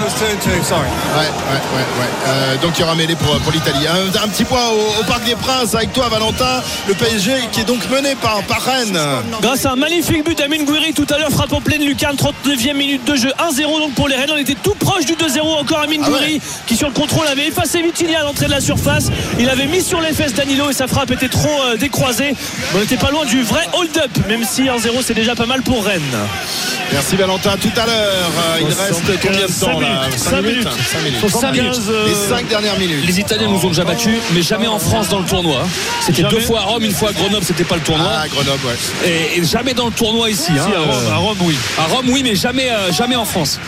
ouais, 0.00 1.60
ouais, 1.74 1.86
ouais. 2.00 2.10
Euh, 2.28 2.56
donc 2.62 2.72
il 2.76 2.80
y 2.80 2.84
aura 2.84 2.94
mêlée 2.94 3.16
pour, 3.16 3.34
pour 3.40 3.52
l'Italie. 3.52 3.86
Un, 3.86 4.22
un 4.24 4.28
petit 4.28 4.44
point 4.44 4.66
au, 4.68 5.00
au 5.00 5.04
Parc 5.04 5.24
des 5.24 5.34
Princes 5.34 5.74
avec 5.74 5.92
toi, 5.92 6.08
Valentin. 6.08 6.62
Le 6.88 6.94
PSG 6.94 7.32
qui 7.52 7.60
est 7.60 7.64
donc 7.64 7.88
mené 7.90 8.14
par, 8.16 8.42
par 8.42 8.62
Rennes. 8.62 8.98
Grâce 9.40 9.64
à 9.66 9.72
un 9.72 9.76
magnifique 9.76 10.24
but 10.24 10.36
d'Amine 10.38 10.64
Gouiri 10.64 10.92
tout 10.92 11.06
à 11.10 11.18
l'heure, 11.18 11.30
frappe 11.30 11.52
en 11.52 11.60
pleine 11.60 11.82
lucarne, 11.84 12.16
30 12.16 12.33
39e 12.46 12.74
minute 12.74 13.04
de 13.04 13.16
jeu. 13.16 13.28
1-0 13.38 13.62
donc 13.80 13.94
pour 13.94 14.08
les 14.08 14.16
Rennes. 14.16 14.30
On 14.34 14.36
était 14.38 14.56
tout 14.62 14.74
proche 14.74 15.04
du 15.06 15.14
2-0. 15.14 15.40
Encore 15.60 15.80
Amine 15.80 16.02
Ah 16.04 16.08
Gouiri 16.10 16.40
qui 16.66 16.76
sur 16.76 16.88
le 16.88 16.94
contrôle 16.94 17.26
avait 17.26 17.46
effacé 17.48 17.82
Vitinha 17.82 18.20
à 18.20 18.24
l'entrée 18.24 18.46
de 18.46 18.50
la 18.50 18.60
surface. 18.60 19.08
Il 19.38 19.48
avait 19.48 19.66
mis 19.66 19.82
sur 19.82 20.00
les 20.00 20.12
fesses 20.12 20.34
Danilo 20.34 20.70
et 20.70 20.72
sa 20.74 20.86
frappe 20.86 21.10
était 21.10 21.28
trop 21.28 21.48
euh, 21.62 21.76
décroisée. 21.76 22.34
On 22.74 22.78
n'était 22.78 22.96
pas 22.96 23.10
loin 23.10 23.24
du 23.24 23.42
vrai 23.42 23.66
hold-up, 23.72 24.10
même 24.28 24.44
si 24.44 24.62
1-0 24.62 24.70
c'est 25.02 25.14
déjà 25.14 25.34
pas 25.34 25.46
mal 25.46 25.62
pour 25.62 25.84
Rennes. 25.84 26.00
Merci 26.92 27.16
Valentin. 27.16 27.56
Tout 27.60 27.70
à 27.80 27.86
l'heure, 27.86 27.94
euh, 27.96 28.58
il 28.60 28.66
reste 28.66 29.02
combien 29.22 29.46
de 29.46 29.52
temps 29.60 29.80
là 29.80 30.08
5 30.16 30.42
minutes. 30.42 30.68
5 30.92 31.02
minutes. 31.02 31.30
5 31.30 31.52
minutes. 31.52 31.80
Les 32.06 32.14
5 32.28 32.48
dernières 32.48 32.78
minutes. 32.78 33.04
Les 33.06 33.20
Italiens 33.20 33.48
nous 33.48 33.64
ont 33.64 33.68
déjà 33.68 33.84
battus, 33.84 34.18
mais 34.32 34.42
jamais 34.42 34.66
en 34.66 34.78
France 34.78 35.08
dans 35.08 35.18
le 35.20 35.24
tournoi. 35.24 35.66
C'était 36.04 36.22
deux 36.24 36.40
fois 36.40 36.60
à 36.60 36.64
Rome, 36.64 36.84
une 36.84 36.92
fois 36.92 37.10
à 37.10 37.12
Grenoble, 37.12 37.44
c'était 37.44 37.64
pas 37.64 37.76
le 37.76 37.80
tournoi. 37.82 38.08
Ah, 38.12 38.28
Grenoble, 38.28 38.60
ouais. 38.66 39.08
Et, 39.10 39.38
et 39.40 39.44
jamais 39.44 39.74
dans 39.74 39.86
le 39.86 39.92
tournoi 39.92 40.30
ici. 40.30 40.52
hein. 40.52 40.66
Si, 40.68 40.74
à 40.74 40.80
Rome, 40.80 41.12
à 41.12 41.16
Rome, 41.16 41.38
oui. 41.42 41.56
À 41.78 41.84
Rome, 41.94 42.06
oui, 42.08 42.22
mais 42.24 42.34
jamais, 42.34 42.70
euh, 42.70 42.90
jamais 42.90 43.16
en 43.16 43.24
France. 43.26 43.60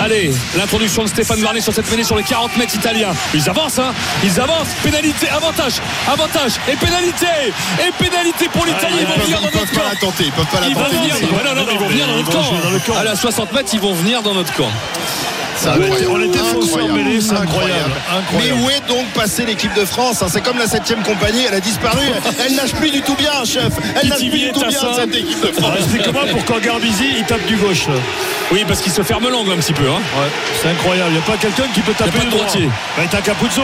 Allez, 0.00 0.32
l'introduction 0.56 1.04
de 1.04 1.08
Stéphane 1.08 1.40
Varnet 1.40 1.60
sur 1.60 1.72
cette 1.72 1.88
mêlée 1.90 2.02
sur 2.04 2.16
les 2.16 2.24
40 2.24 2.56
mètres 2.56 2.74
italiens. 2.74 3.12
Ils 3.32 3.48
avancent, 3.48 3.78
hein. 3.78 3.92
Ils 4.24 4.38
avancent. 4.40 4.68
Pénalité, 4.82 5.28
avantage, 5.28 5.74
avantage. 6.10 6.52
Et 6.70 6.74
pénalité. 6.76 7.26
Et 7.86 7.92
pénalité 8.02 8.48
pour 8.52 8.66
l'Italie. 8.66 8.96
Ils 8.96 9.00
Ils 9.02 9.06
vont 9.06 9.12
peuvent, 9.14 9.24
venir 9.24 9.38
ils 9.40 9.44
dans 9.44 9.60
notre 9.60 9.72
pas 9.72 9.80
camp. 9.80 9.88
la 9.92 9.96
tenter. 10.00 10.24
Ils 10.24 10.32
peuvent 10.32 10.46
pas 10.46 10.60
la 10.60 10.66
Ils 10.68 10.74
vont 10.74 10.80
tenter. 10.82 10.96
venir. 10.96 11.14
d'ici. 11.14 11.24
Ouais, 11.26 11.44
non, 11.48 11.54
non, 11.54 11.64
mais 11.66 11.74
ils 11.74 11.78
vont 11.80 11.88
venir 11.88 12.06
dans 12.08 12.16
notre 12.16 12.30
Ils 12.30 12.34
vont 12.36 12.42
jouer 12.42 12.58
dans 12.64 12.70
le 12.70 12.78
camp. 12.80 12.96
À 12.98 13.04
la 13.04 13.14
60 13.16 13.52
mètres, 13.52 13.70
ils 13.72 13.80
vont 13.80 13.94
venir 13.94 14.22
dans 14.22 14.34
notre 14.34 14.52
camp. 14.54 14.70
C'est. 15.56 15.68
On 15.68 16.20
était 16.22 16.38
mêlée, 16.90 17.20
c'est 17.20 17.34
incroyable. 17.36 17.90
Mais 18.38 18.50
où 18.52 18.70
est 18.70 18.80
donc 18.88 19.04
passée 19.14 19.44
l'équipe 19.44 19.74
de 19.74 19.84
France 19.84 20.22
hein? 20.22 20.26
C'est 20.32 20.40
comme 20.40 20.56
la 20.56 20.64
7ème 20.64 21.02
compagnie, 21.02 21.44
elle 21.46 21.52
a 21.54 21.60
disparu. 21.60 21.98
Elle 22.46 22.54
nage 22.54 22.72
plus 22.72 22.90
du 22.90 23.02
tout 23.02 23.14
bien, 23.14 23.44
chef. 23.44 23.70
Elle 24.00 24.08
nage 24.08 24.20
plus 24.20 24.30
du 24.38 24.52
tout 24.52 24.60
bien, 24.66 24.80
cette 24.96 25.14
équipe 25.14 25.40
de 25.42 25.48
France. 25.52 25.64
Alors, 25.64 25.76
Explique-moi 25.76 26.22
pourquoi 26.32 26.60
Garbizi 26.60 27.04
il 27.18 27.24
tape 27.24 27.44
du 27.46 27.56
gauche. 27.56 27.84
Oui, 28.52 28.64
parce 28.66 28.80
qu'il 28.80 28.92
se 28.92 29.02
ferme 29.02 29.28
l'angle 29.28 29.52
un 29.52 29.56
petit 29.56 29.72
peu. 29.72 29.88
Hein. 29.88 30.00
Ouais, 30.18 30.28
c'est 30.60 30.68
incroyable. 30.68 31.10
Il 31.10 31.16
n'y 31.16 31.22
a 31.22 31.26
pas 31.26 31.36
quelqu'un 31.36 31.68
qui 31.72 31.80
peut 31.80 31.92
taper 31.94 32.10
pas 32.10 32.18
de 32.18 32.22
du 32.24 32.30
droit. 32.30 32.44
droitier. 32.44 32.68
Bah, 32.96 33.02
t'as 33.10 33.20
Capuzzo. 33.20 33.62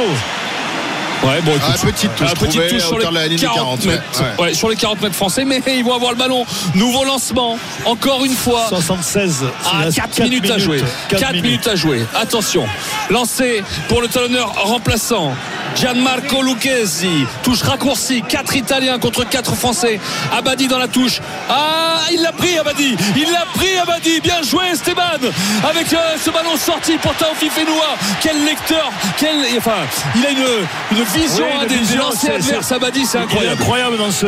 Ouais, 1.24 1.40
bon, 1.42 1.52
Ah, 1.66 1.72
petite 1.82 2.14
touche 2.14 2.28
Ah, 2.30 2.34
petite 2.34 2.68
touche 2.68 2.82
sur 2.82 2.98
les 2.98 3.10
la 3.10 3.26
ligne 3.26 3.38
40, 3.38 3.56
40, 3.56 3.84
mètres. 3.86 4.02
ouais. 4.38 4.44
Ouais, 4.44 4.54
sur 4.54 4.68
les 4.68 4.76
40 4.76 5.00
mètres 5.02 5.14
français, 5.14 5.44
mais 5.44 5.62
ils 5.66 5.84
vont 5.84 5.94
avoir 5.94 6.12
le 6.12 6.18
ballon. 6.18 6.44
Nouveau 6.74 7.04
lancement, 7.04 7.58
encore 7.84 8.24
une 8.24 8.34
fois. 8.34 8.66
76. 8.68 9.44
Ah, 9.64 9.70
Il 9.80 9.84
reste 9.84 9.96
4 9.96 10.08
quatre 10.16 10.24
minutes, 10.28 10.50
à 10.50 10.58
jouer. 10.58 10.82
4 11.08 11.20
4 11.20 11.32
minutes. 11.32 11.66
à 11.68 11.74
jouer. 11.76 12.04
Attention. 12.14 12.66
Lancé 13.10 13.62
pour 13.88 14.00
le 14.02 14.08
talonneur 14.08 14.52
remplaçant. 14.64 15.32
Gianmarco 15.74 16.42
Lucchesi. 16.42 17.26
Touche 17.42 17.62
raccourcie. 17.62 18.22
4 18.26 18.56
Italiens 18.56 18.98
contre 18.98 19.24
4 19.28 19.54
Français. 19.54 20.00
Abadi 20.36 20.68
dans 20.68 20.78
la 20.78 20.88
touche. 20.88 21.20
Ah, 21.50 22.00
il 22.12 22.22
l'a 22.22 22.32
pris, 22.32 22.56
Abadi. 22.58 22.96
Il 23.16 23.30
l'a 23.32 23.44
pris, 23.54 23.76
Abadi. 23.82 24.20
Bien 24.20 24.42
joué, 24.42 24.64
Esteban. 24.72 25.02
Avec 25.68 25.92
euh, 25.92 26.16
ce 26.24 26.30
ballon 26.30 26.56
sorti 26.56 26.96
pour 26.98 27.14
Taofi 27.14 27.48
Fenoua. 27.50 27.96
Quel 28.22 28.42
lecteur. 28.44 28.90
Quel, 29.18 29.36
enfin, 29.58 29.72
il 30.16 30.24
a 30.26 30.30
une, 30.30 30.98
une 30.98 31.04
vision 31.14 31.44
Oui, 31.46 31.52
hein, 31.62 31.66
des, 31.66 31.96
lancers 31.96 32.20
c'est- 32.20 32.32
adverses. 32.32 32.66
c'est- 32.68 32.74
Abadi, 32.74 33.06
c'est 33.06 33.18
Il 33.18 33.20
est 33.20 33.24
incroyable. 33.24 33.60
incroyable 33.62 33.98
dans 33.98 34.10
ce. 34.10 34.26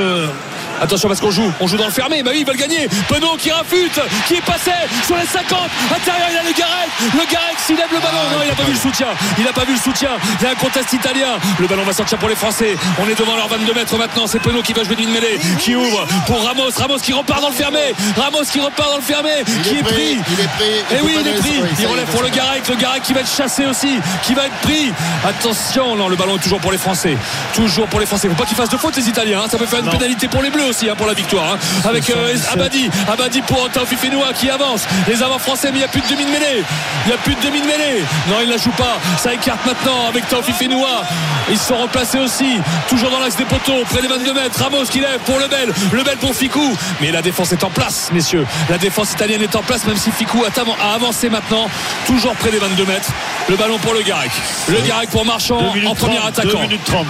Attention 0.80 1.08
parce 1.08 1.20
qu'on 1.20 1.30
joue, 1.30 1.50
on 1.60 1.66
joue 1.66 1.76
dans 1.76 1.86
le 1.86 1.92
fermé. 1.92 2.22
Bah 2.22 2.30
oui, 2.32 2.40
ils 2.40 2.46
veulent 2.46 2.56
gagner. 2.56 2.88
Penaud 3.08 3.36
qui 3.38 3.50
rafute, 3.50 4.00
qui 4.26 4.34
est 4.34 4.40
passé 4.44 4.72
sur 5.06 5.16
les 5.16 5.26
50. 5.26 5.58
Intérieur, 5.96 6.28
il 6.30 6.38
a 6.38 6.42
le 6.42 6.52
Garec. 6.56 6.88
Le 7.14 7.32
Garec 7.32 7.56
s'il 7.66 7.76
lève 7.76 7.88
le 7.92 7.98
ballon. 7.98 8.18
Non, 8.32 8.38
il 8.42 8.48
n'a 8.48 8.54
pas 8.54 8.62
vu 8.64 8.72
le 8.72 8.78
soutien. 8.78 9.08
Il 9.38 9.44
n'a 9.44 9.52
pas 9.52 9.64
vu 9.64 9.72
le 9.72 9.78
soutien. 9.78 10.10
Il 10.40 10.44
y 10.44 10.46
a 10.48 10.50
un 10.52 10.54
contest 10.54 10.92
italien. 10.92 11.38
Le 11.58 11.66
ballon 11.66 11.82
va 11.84 11.92
sortir 11.92 12.18
pour 12.18 12.28
les 12.28 12.34
Français. 12.36 12.76
On 13.02 13.08
est 13.08 13.18
devant 13.18 13.36
leurs 13.36 13.48
22 13.48 13.74
mètres 13.74 13.96
maintenant. 13.96 14.26
C'est 14.26 14.38
Penaud 14.40 14.62
qui 14.62 14.72
va 14.72 14.84
jouer 14.84 14.96
d'une 14.96 15.10
mêlée, 15.10 15.38
qui 15.58 15.74
ouvre 15.74 16.06
pour 16.26 16.42
Ramos. 16.44 16.70
Ramos 16.76 16.98
qui 16.98 17.12
repart 17.12 17.40
dans 17.40 17.48
le 17.48 17.54
fermé. 17.54 17.94
Ramos 18.16 18.44
qui 18.50 18.60
repart 18.60 18.90
dans 18.90 18.96
le 18.96 19.02
fermé, 19.02 19.30
qui 19.64 19.76
est 19.78 19.82
pris. 19.82 20.18
Il 20.30 20.40
est 20.40 20.48
pris. 20.56 20.96
Et 20.96 21.00
oui, 21.02 21.16
il 21.20 21.26
est 21.28 21.34
pris. 21.38 21.62
Il 21.80 21.86
relève 21.86 22.06
pour 22.06 22.22
le 22.22 22.28
Garec. 22.28 22.66
Le 22.68 22.76
Garec 22.76 23.02
qui 23.02 23.12
va 23.12 23.20
être 23.20 23.30
chassé 23.34 23.66
aussi, 23.66 23.98
qui 24.22 24.34
va 24.34 24.46
être 24.46 24.56
pris. 24.62 24.92
Attention, 25.26 25.96
non, 25.96 26.08
le 26.08 26.16
ballon 26.16 26.36
est 26.36 26.40
toujours 26.42 26.60
pour 26.60 26.72
les 26.72 26.78
Français. 26.78 27.16
Toujours 27.54 27.86
pour 27.86 28.00
les 28.00 28.06
Français. 28.06 28.28
Faut 28.28 28.34
pas 28.34 28.44
qu'ils 28.44 28.56
fassent 28.56 28.68
de 28.70 28.76
faute 28.76 28.96
les 28.96 29.08
Italiens. 29.08 29.40
hein. 29.44 29.48
Ça 29.50 29.58
peut 29.58 29.66
faire 29.66 29.80
une 29.80 29.86
Non. 29.86 29.92
pénalité 29.92 30.28
pour 30.28 30.42
les 30.42 30.50
Bleus 30.50 30.67
aussi 30.68 30.88
hein, 30.88 30.94
pour 30.96 31.06
la 31.06 31.14
victoire. 31.14 31.54
hein. 31.54 31.58
Avec 31.88 32.08
euh, 32.10 32.14
77. 32.36 32.52
Abadi, 32.52 32.90
Abadi 33.10 33.42
pour 33.42 33.68
Taofi 33.70 33.96
Fenoua 33.96 34.32
qui 34.32 34.50
avance. 34.50 34.82
Les 35.08 35.22
avants 35.22 35.38
français, 35.38 35.68
mais 35.72 35.76
il 35.78 35.80
n'y 35.80 35.84
a 35.84 35.88
plus 35.88 36.00
de 36.02 36.08
demi 36.08 36.24
de 36.24 36.30
mêlée. 36.30 36.62
Il 37.04 37.08
n'y 37.08 37.14
a 37.14 37.18
plus 37.18 37.34
de 37.34 37.40
demi 37.40 37.60
de 37.60 37.66
mêlée. 37.66 38.02
Non, 38.28 38.36
il 38.42 38.46
ne 38.46 38.52
la 38.52 38.58
joue 38.58 38.70
pas. 38.70 38.98
Ça 39.18 39.32
écarte 39.34 39.64
maintenant 39.66 40.08
avec 40.08 40.28
Taofi 40.28 40.52
Fenoua. 40.52 41.02
Ils 41.50 41.58
se 41.58 41.68
sont 41.68 41.76
replacés 41.78 42.18
aussi. 42.18 42.58
Toujours 42.88 43.10
dans 43.10 43.20
l'axe 43.20 43.36
des 43.36 43.44
poteaux, 43.44 43.82
près 43.90 44.02
des 44.02 44.08
22 44.08 44.34
mètres. 44.34 44.62
Ramos 44.62 44.84
qui 44.90 45.00
lève 45.00 45.18
pour 45.24 45.38
le 45.38 45.48
bel. 45.48 45.72
Le 45.92 46.02
bel 46.02 46.16
pour 46.18 46.34
Ficou. 46.34 46.76
Mais 47.00 47.10
la 47.10 47.22
défense 47.22 47.52
est 47.52 47.64
en 47.64 47.70
place, 47.70 48.10
messieurs. 48.12 48.46
La 48.68 48.78
défense 48.78 49.12
italienne 49.12 49.42
est 49.42 49.56
en 49.56 49.62
place, 49.62 49.84
même 49.86 49.96
si 49.96 50.10
Ficou 50.10 50.44
a, 50.44 50.48
avan- 50.50 50.76
a 50.82 50.94
avancé 50.94 51.28
maintenant. 51.30 51.68
Toujours 52.06 52.34
près 52.34 52.50
des 52.50 52.58
22 52.58 52.84
mètres. 52.84 53.08
Le 53.48 53.56
ballon 53.56 53.78
pour 53.78 53.94
le 53.94 54.02
Garec. 54.02 54.30
Le 54.68 54.78
Garec 54.86 55.08
pour 55.10 55.24
Marchand 55.24 55.60
2 55.60 55.68
minutes 55.74 55.88
en 55.88 55.94
premier 55.94 56.16
30, 56.16 56.28
attaquant. 56.28 56.48
2 56.58 56.58
minutes 56.66 56.84
30. 56.84 57.06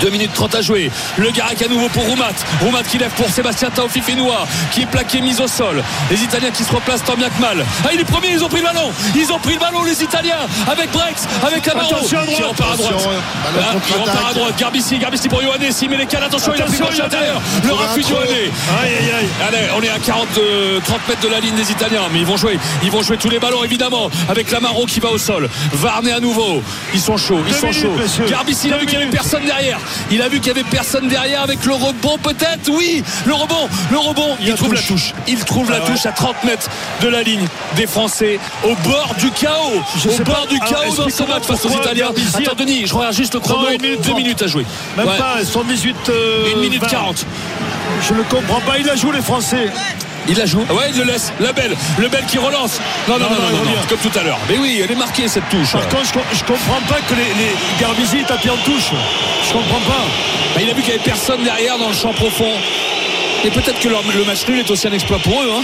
2 0.00 0.10
minutes 0.10 0.32
30 0.34 0.54
à 0.56 0.62
jouer. 0.62 0.90
Le 1.16 1.30
Garec 1.30 1.62
à 1.62 1.68
nouveau 1.68 1.88
pour 1.88 2.04
Roumat. 2.04 2.30
Roumat 2.60 2.79
qui 2.88 2.98
lève 2.98 3.10
pour 3.10 3.28
Sébastien 3.28 3.70
Taofi 3.70 4.00
Fenoua 4.00 4.46
qui 4.72 4.82
est 4.82 4.86
plaqué, 4.86 5.20
mis 5.20 5.40
au 5.40 5.46
sol. 5.48 5.82
Les 6.10 6.22
Italiens 6.22 6.50
qui 6.50 6.64
se 6.64 6.72
replacent 6.72 7.04
tant 7.04 7.14
bien 7.16 7.28
que 7.28 7.40
mal. 7.40 7.64
Ah, 7.84 7.88
il 7.92 8.00
est 8.00 8.04
premier, 8.04 8.28
ils 8.32 8.44
ont 8.44 8.48
pris 8.48 8.60
le 8.60 8.66
ballon. 8.66 8.90
Ils 9.14 9.32
ont 9.32 9.38
pris 9.38 9.54
le 9.54 9.60
ballon, 9.60 9.82
les 9.84 10.02
Italiens, 10.02 10.46
avec 10.70 10.90
Brex, 10.92 11.26
avec 11.46 11.62
Camaro. 11.62 11.94
Attention 11.94 12.18
à 12.18 12.24
droite. 12.24 12.36
Qui 12.36 12.42
repart 12.42 12.72
à 12.72 12.76
droite. 12.76 12.94
Ah, 12.94 13.74
qui 13.84 13.92
contre-attaque. 13.92 14.16
repart 14.16 14.30
à 14.30 14.34
droite. 14.34 14.54
Garbici, 14.58 14.98
Garbici 14.98 15.28
pour 15.28 15.42
Yohanné. 15.42 15.70
Il 15.82 15.90
met 15.90 15.96
les 15.96 16.06
cales. 16.06 16.24
Attention, 16.24 16.52
il 16.54 16.62
a 16.62 16.64
pris 16.66 16.76
Attention, 16.76 16.94
il 16.96 17.00
a 17.02 17.04
intérieur. 17.06 17.40
Le 17.62 17.68
trouvé 17.68 17.84
un 17.84 17.86
rapide 17.86 18.04
trou. 18.04 18.14
Yohanné. 18.14 18.50
Aïe, 18.82 18.92
aïe, 19.00 19.10
aïe. 19.18 19.28
Allez, 19.48 19.66
on 19.76 19.82
est 19.82 19.88
à 19.88 19.98
40, 19.98 20.26
euh, 20.38 20.80
30 20.84 21.08
mètres 21.08 21.20
de 21.22 21.28
la 21.28 21.40
ligne 21.40 21.54
des 21.54 21.70
Italiens, 21.70 22.02
mais 22.12 22.20
ils 22.20 22.26
vont 22.26 22.36
jouer, 22.36 22.58
ils 22.82 22.90
vont 22.90 23.02
jouer 23.02 23.16
tous 23.16 23.30
les 23.30 23.38
ballons 23.38 23.64
évidemment, 23.64 24.10
avec 24.28 24.50
Lamaro 24.50 24.86
qui 24.86 25.00
va 25.00 25.10
au 25.10 25.18
sol, 25.18 25.48
Varney 25.72 26.12
à 26.12 26.20
nouveau, 26.20 26.62
ils 26.94 27.00
sont 27.00 27.16
chauds, 27.16 27.40
ils 27.46 27.52
Deux 27.52 27.58
sont 27.58 27.66
minutes, 27.68 28.10
chauds. 28.16 28.24
Garbici, 28.28 28.68
il 28.68 28.74
a 28.74 28.78
vu 28.78 28.86
qu'il 28.86 28.98
y 28.98 29.02
avait 29.02 29.10
personne 29.10 29.44
derrière, 29.44 29.78
il 30.10 30.22
a 30.22 30.28
vu 30.28 30.38
qu'il 30.40 30.48
y 30.48 30.50
avait 30.50 30.68
personne 30.68 31.08
derrière 31.08 31.42
avec 31.42 31.64
le 31.64 31.74
rebond 31.74 32.18
peut-être, 32.22 32.69
oui, 32.70 33.02
le 33.26 33.34
rebond, 33.34 33.68
le 33.90 33.98
rebond, 33.98 34.36
Il 34.40 34.54
trouve 34.54 34.70
touche. 34.70 34.80
la 34.80 34.86
touche, 34.86 35.14
il 35.28 35.38
trouve 35.44 35.70
la 35.70 35.76
Ah 35.76 35.84
ouais. 35.84 35.90
touche 35.94 36.06
à 36.06 36.12
30 36.12 36.44
mètres 36.44 36.68
de 37.02 37.08
la 37.08 37.22
ligne 37.22 37.46
des 37.76 37.86
Français, 37.86 38.38
au 38.64 38.74
bord 38.88 39.14
du 39.18 39.30
chaos, 39.30 39.80
Je 40.02 40.08
au 40.08 40.24
bord 40.24 40.42
pas. 40.42 40.46
du 40.46 40.56
Alors, 40.60 40.68
chaos 40.84 40.94
dans 40.96 41.08
ce 41.08 41.22
match 41.24 41.44
face 41.44 41.64
aux 41.64 41.70
Italiens. 41.70 42.10
Attends 42.34 42.54
Denis, 42.56 42.86
je 42.86 42.94
regarde 42.94 43.14
juste 43.14 43.34
le 43.34 43.40
chrono, 43.40 43.62
Non, 43.62 43.70
une 43.70 43.82
minute 43.82 44.00
deux 44.02 44.14
minutes 44.14 44.42
à 44.42 44.46
jouer. 44.46 44.64
Même 44.96 45.06
Ouais. 45.08 45.18
pas, 45.18 45.44
118. 45.44 45.96
euh, 46.08 46.52
Une 46.54 46.60
minute 46.60 46.80
20. 46.82 46.88
40. 46.88 47.26
Je 48.08 48.14
ne 48.14 48.22
comprends 48.22 48.60
pas. 48.60 48.78
Il 48.78 48.88
a 48.88 48.96
joué 48.96 49.12
les 49.16 49.22
Français. 49.22 49.68
Il 50.28 50.36
la 50.36 50.46
joue. 50.46 50.60
Ouais, 50.70 50.90
il 50.90 50.96
le 50.98 51.04
laisse. 51.04 51.32
La 51.40 51.52
belle. 51.52 51.74
Le 51.98 52.08
bel 52.08 52.24
qui 52.26 52.38
relance. 52.38 52.80
Non, 53.08 53.18
non, 53.18 53.24
non, 53.24 53.30
Non, 53.30 53.36
non, 53.36 53.40
non, 53.42 53.48
il 53.50 53.54
non, 53.54 53.60
revient. 53.60 53.86
comme 53.88 53.98
tout 53.98 54.18
à 54.18 54.22
l'heure. 54.22 54.38
Mais 54.48 54.58
oui, 54.58 54.80
elle 54.84 54.90
est 54.90 54.94
marquée 54.98 55.26
cette 55.28 55.48
touche. 55.48 55.72
Par 55.72 55.88
contre, 55.88 56.06
je, 56.06 56.12
com- 56.12 56.22
je 56.32 56.44
comprends 56.44 56.80
pas 56.88 57.00
que 57.08 57.14
les, 57.14 57.22
les 57.22 57.50
Garbizi 57.80 58.18
tapent 58.26 58.46
en 58.50 58.56
touche. 58.64 58.90
Je 59.46 59.52
comprends 59.52 59.80
pas. 59.80 60.04
Bah, 60.54 60.60
il 60.62 60.70
a 60.70 60.74
vu 60.74 60.82
qu'il 60.82 60.92
n'y 60.94 61.00
avait 61.00 61.04
personne 61.10 61.42
derrière 61.42 61.78
dans 61.78 61.88
le 61.88 61.94
champ 61.94 62.12
profond. 62.12 62.50
Et 63.44 63.50
peut-être 63.50 63.80
que 63.80 63.88
le 63.88 64.24
match 64.26 64.46
nul 64.46 64.58
est 64.60 64.70
aussi 64.70 64.86
un 64.86 64.92
exploit 64.92 65.18
pour 65.18 65.40
eux. 65.42 65.50
hein. 65.56 65.62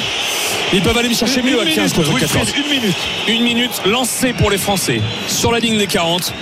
Ils 0.73 0.81
peuvent 0.83 0.97
aller 0.97 1.11
me 1.11 1.15
chercher 1.15 1.43
mieux 1.43 1.61
à 1.61 1.65
15 1.65 1.77
minute, 1.77 1.95
contre 1.95 2.09
Wilfried, 2.17 2.31
14. 2.47 2.53
Une 2.57 2.81
minute. 2.81 2.97
Une 3.29 3.43
minute 3.43 3.83
lancée 3.85 4.33
pour 4.33 4.51
les 4.51 4.59
Français 4.59 5.01
sur 5.29 5.53
la 5.53 5.59
ligne 5.61 5.77
des 5.79 5.87
40 5.87 6.33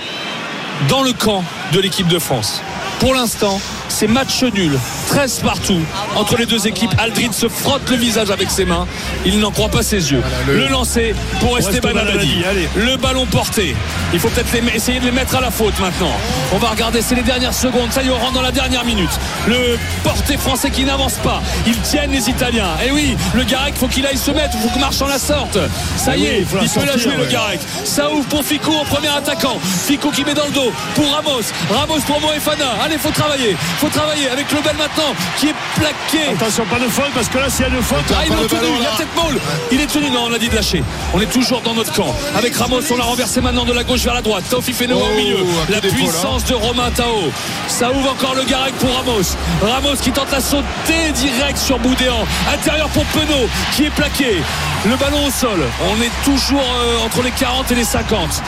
dans 0.87 1.03
le 1.03 1.11
camp 1.13 1.43
de 1.73 1.79
l'équipe 1.81 2.07
de 2.07 2.19
France. 2.19 2.61
Pour 2.99 3.13
l'instant, 3.13 3.59
c'est 3.89 4.07
match 4.07 4.41
nul, 4.43 4.71
13 5.07 5.41
partout 5.43 5.79
entre 6.15 6.37
les 6.37 6.45
deux 6.45 6.65
équipes. 6.67 6.91
Aldrid 6.97 7.33
se 7.33 7.47
frotte 7.47 7.89
le 7.89 7.97
visage 7.97 8.31
avec 8.31 8.49
ses 8.49 8.65
mains. 8.65 8.87
Il 9.25 9.39
n'en 9.39 9.51
croit 9.51 9.69
pas 9.69 9.83
ses 9.83 10.11
yeux. 10.11 10.23
le... 10.47 10.67
lancer 10.67 11.13
pour 11.39 11.57
Esteban 11.57 11.89
allez. 11.97 12.67
Le 12.75 12.97
ballon 12.97 13.25
porté. 13.25 13.75
Il 14.13 14.19
faut 14.19 14.29
peut-être 14.29 14.51
les- 14.53 14.75
essayer 14.75 14.99
de 14.99 15.05
les 15.05 15.11
mettre 15.11 15.35
à 15.35 15.41
la 15.41 15.51
faute 15.51 15.77
maintenant. 15.79 16.11
On 16.53 16.57
va 16.57 16.69
regarder, 16.69 17.01
c'est 17.01 17.15
les 17.15 17.21
dernières 17.21 17.53
secondes. 17.53 17.91
Ça 17.91 18.01
y 18.01 18.07
est, 18.07 18.11
on 18.11 18.17
rentre 18.17 18.33
dans 18.33 18.41
la 18.41 18.51
dernière 18.51 18.85
minute. 18.85 19.09
Le 19.47 19.77
porté 20.03 20.37
français 20.37 20.71
qui 20.71 20.83
n'avance 20.83 21.15
pas. 21.15 21.41
Ils 21.67 21.79
tiennent 21.81 22.11
les 22.11 22.29
Italiens. 22.29 22.69
Et 22.85 22.91
oui, 22.91 23.15
le 23.33 23.43
Garec, 23.43 23.75
faut 23.75 23.87
qu'il 23.87 24.05
aille 24.05 24.17
se 24.17 24.31
mettre. 24.31 24.55
Il 24.55 24.61
faut 24.69 24.73
que 24.75 24.79
Marchand 24.79 25.07
la 25.07 25.19
sorte. 25.19 25.57
Ça 25.97 26.11
Ah 26.11 26.17
y 26.17 26.21
oui, 26.21 26.27
est, 26.27 26.37
il 26.39 26.63
il 26.63 26.69
peut 26.69 26.85
la 26.85 26.97
jouer 26.97 27.15
le. 27.17 27.25
Garec. 27.25 27.59
Ça 27.83 28.09
ouvre 28.11 28.25
pour 28.27 28.43
Fico 28.43 28.71
en 28.73 28.85
premier 28.85 29.09
attaquant. 29.09 29.59
Fico 29.87 30.09
qui 30.11 30.23
met 30.25 30.33
dans 30.33 30.45
le 30.45 30.51
dos 30.51 30.71
pour 30.95 31.11
Ramos. 31.13 31.41
Ramos 31.71 31.99
pour 32.07 32.19
Moefana. 32.21 32.65
Allez, 32.83 32.94
faut 32.99 33.11
travailler. 33.11 33.55
Faut 33.79 33.89
travailler 33.89 34.29
avec 34.29 34.51
Lebel 34.51 34.75
maintenant 34.77 35.13
qui 35.37 35.47
est 35.49 35.55
plaqué. 35.75 36.29
Attention, 36.33 36.65
pas 36.65 36.79
de 36.79 36.87
faute 36.89 37.11
parce 37.13 37.29
que 37.29 37.37
là, 37.37 37.49
s'il 37.49 37.65
y 37.65 37.69
a 37.69 37.71
une 37.71 37.81
faute. 37.81 37.99
Ah, 38.11 38.23
ils 38.25 38.31
l'ont 38.31 38.47
tenu, 38.47 38.67
il 38.77 38.83
y 38.83 38.85
a 38.85 38.89
peut-être 38.91 39.15
Maul. 39.15 39.39
Il 39.71 39.81
est 39.81 39.87
tenu, 39.87 40.09
non, 40.09 40.27
on 40.29 40.33
a 40.33 40.37
dit 40.39 40.49
de 40.49 40.55
lâcher. 40.55 40.83
On 41.13 41.21
est 41.21 41.25
toujours 41.31 41.61
dans 41.61 41.73
notre 41.73 41.93
camp. 41.93 42.13
Avec 42.37 42.55
Ramos, 42.55 42.81
on 42.91 42.97
l'a 42.97 43.03
renversé 43.03 43.41
maintenant 43.41 43.65
de 43.65 43.73
la 43.73 43.83
gauche 43.83 44.01
vers 44.01 44.13
la 44.13 44.21
droite. 44.21 44.43
Taofi 44.49 44.73
Fenoua 44.73 45.03
Oh, 45.05 45.13
au 45.13 45.17
milieu. 45.17 45.37
La 45.69 45.81
puissance 45.81 46.45
de 46.45 46.53
Romain 46.55 46.89
Tao. 46.95 47.31
Ça 47.67 47.91
ouvre 47.91 48.11
encore 48.11 48.35
le 48.35 48.43
Garec 48.43 48.73
pour 48.75 48.89
Ramos. 48.95 49.35
Ramos 49.61 49.95
qui 50.01 50.11
tente 50.11 50.33
à 50.33 50.39
sauter 50.41 51.11
direct 51.13 51.57
sur 51.57 51.77
Boudéan. 51.79 52.25
Intérieur 52.53 52.89
pour 52.89 53.03
Penaud 53.05 53.47
qui 53.75 53.85
est 53.85 53.89
plaqué. 53.89 54.41
Le 54.85 54.95
ballon 54.95 55.25
au 55.27 55.31
sol. 55.31 55.59
On 55.91 56.01
est 56.01 56.11
toujours 56.23 56.59
euh, 56.61 57.05
entre 57.05 57.21
les 57.23 57.31
40 57.31 57.71
et 57.71 57.75
les 57.75 57.83
50. 57.83 58.41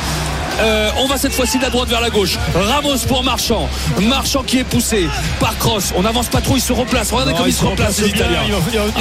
Euh, 0.59 0.89
on 0.97 1.07
va 1.07 1.17
cette 1.17 1.33
fois-ci 1.33 1.57
de 1.57 1.63
la 1.63 1.69
droite 1.69 1.89
vers 1.89 2.01
la 2.01 2.09
gauche. 2.09 2.37
Ramos 2.55 2.97
pour 3.07 3.23
Marchand. 3.23 3.69
Marchand 4.01 4.43
qui 4.43 4.59
est 4.59 4.63
poussé 4.63 5.07
par 5.39 5.57
Cross. 5.57 5.93
On 5.95 6.01
n'avance 6.03 6.27
pas 6.27 6.41
trop, 6.41 6.55
il 6.55 6.61
se 6.61 6.73
replace. 6.73 7.11
Regardez 7.11 7.31
Non, 7.31 7.37
comme 7.37 7.47
il 7.47 7.51
il 7.51 7.55
se 7.55 7.65
replace, 7.65 7.99
les 7.99 8.09
Italiens. 8.09 8.41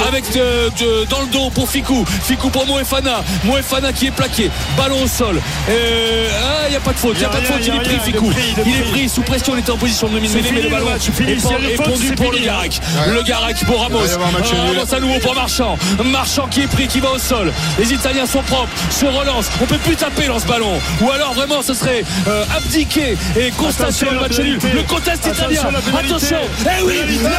Avec 0.07 0.31
de- 0.33 1.05
dans 1.09 1.21
le 1.21 1.27
dos 1.27 1.49
pour 1.49 1.69
Ficou. 1.69 2.05
Ficou 2.23 2.49
pour 2.49 2.65
Moefana. 2.67 3.23
Moefana 3.43 3.93
qui 3.93 4.07
est 4.07 4.11
plaqué. 4.11 4.49
Ballon 4.77 5.03
au 5.03 5.07
sol. 5.07 5.41
Euh, 5.69 6.29
ah, 6.43 6.63
il 6.67 6.71
n'y 6.71 6.75
a 6.75 6.79
pas 6.79 6.93
de 6.93 6.97
faute. 6.97 7.13
Il 7.15 7.19
n'y 7.19 7.25
a, 7.25 7.29
pas 7.29 7.39
de 7.39 7.45
faute. 7.45 7.57
il 7.61 7.67
est 7.75 7.79
pris, 7.79 7.89
rien, 7.89 7.99
il 8.05 8.09
est 8.09 8.11
Ficou. 8.11 8.29
pris, 8.29 8.53
il 8.65 8.75
est 8.75 8.91
pris. 8.91 9.09
sous 9.09 9.21
pression. 9.21 9.53
Il 9.55 9.59
était 9.59 9.71
en 9.71 9.77
position 9.77 10.07
de 10.07 10.19
C'est 10.27 10.51
mais 10.51 10.61
le 10.61 10.69
ballon 10.69 10.87
est 10.95 10.99
c'est 10.99 12.15
pour 12.15 12.31
le 12.31 12.39
Garac. 12.39 12.79
Le 13.07 13.23
Garac 13.23 13.63
pour 13.65 13.81
Ramos. 13.81 13.99
Ramos 13.99 14.93
à 14.93 14.99
nouveau 14.99 15.19
pour 15.19 15.35
Marchand. 15.35 15.77
Marchand 16.03 16.47
qui 16.49 16.61
est 16.61 16.67
pris, 16.67 16.87
qui 16.87 16.99
va 16.99 17.11
au 17.11 17.19
sol. 17.19 17.51
Les 17.79 17.93
Italiens 17.93 18.25
sont 18.25 18.41
propres, 18.43 18.69
se 18.91 19.05
relancent. 19.05 19.49
On 19.61 19.65
peut 19.65 19.77
plus 19.77 19.95
taper 19.95 20.27
dans 20.27 20.39
ce 20.39 20.45
ballon. 20.45 20.79
Ou 21.01 21.11
alors 21.11 21.33
vraiment, 21.33 21.46
ce 21.61 21.73
serait 21.73 22.03
euh, 22.27 22.43
abdiquer 22.55 23.17
et 23.39 23.51
constater 23.51 24.05
le 24.11 24.19
match 24.19 24.39
nul. 24.39 24.59
Le 24.73 24.83
contest 24.83 25.25
italien. 25.25 25.61
Attention. 25.97 26.37
Eh 26.61 26.83
oui, 26.83 26.95
la 27.23 27.29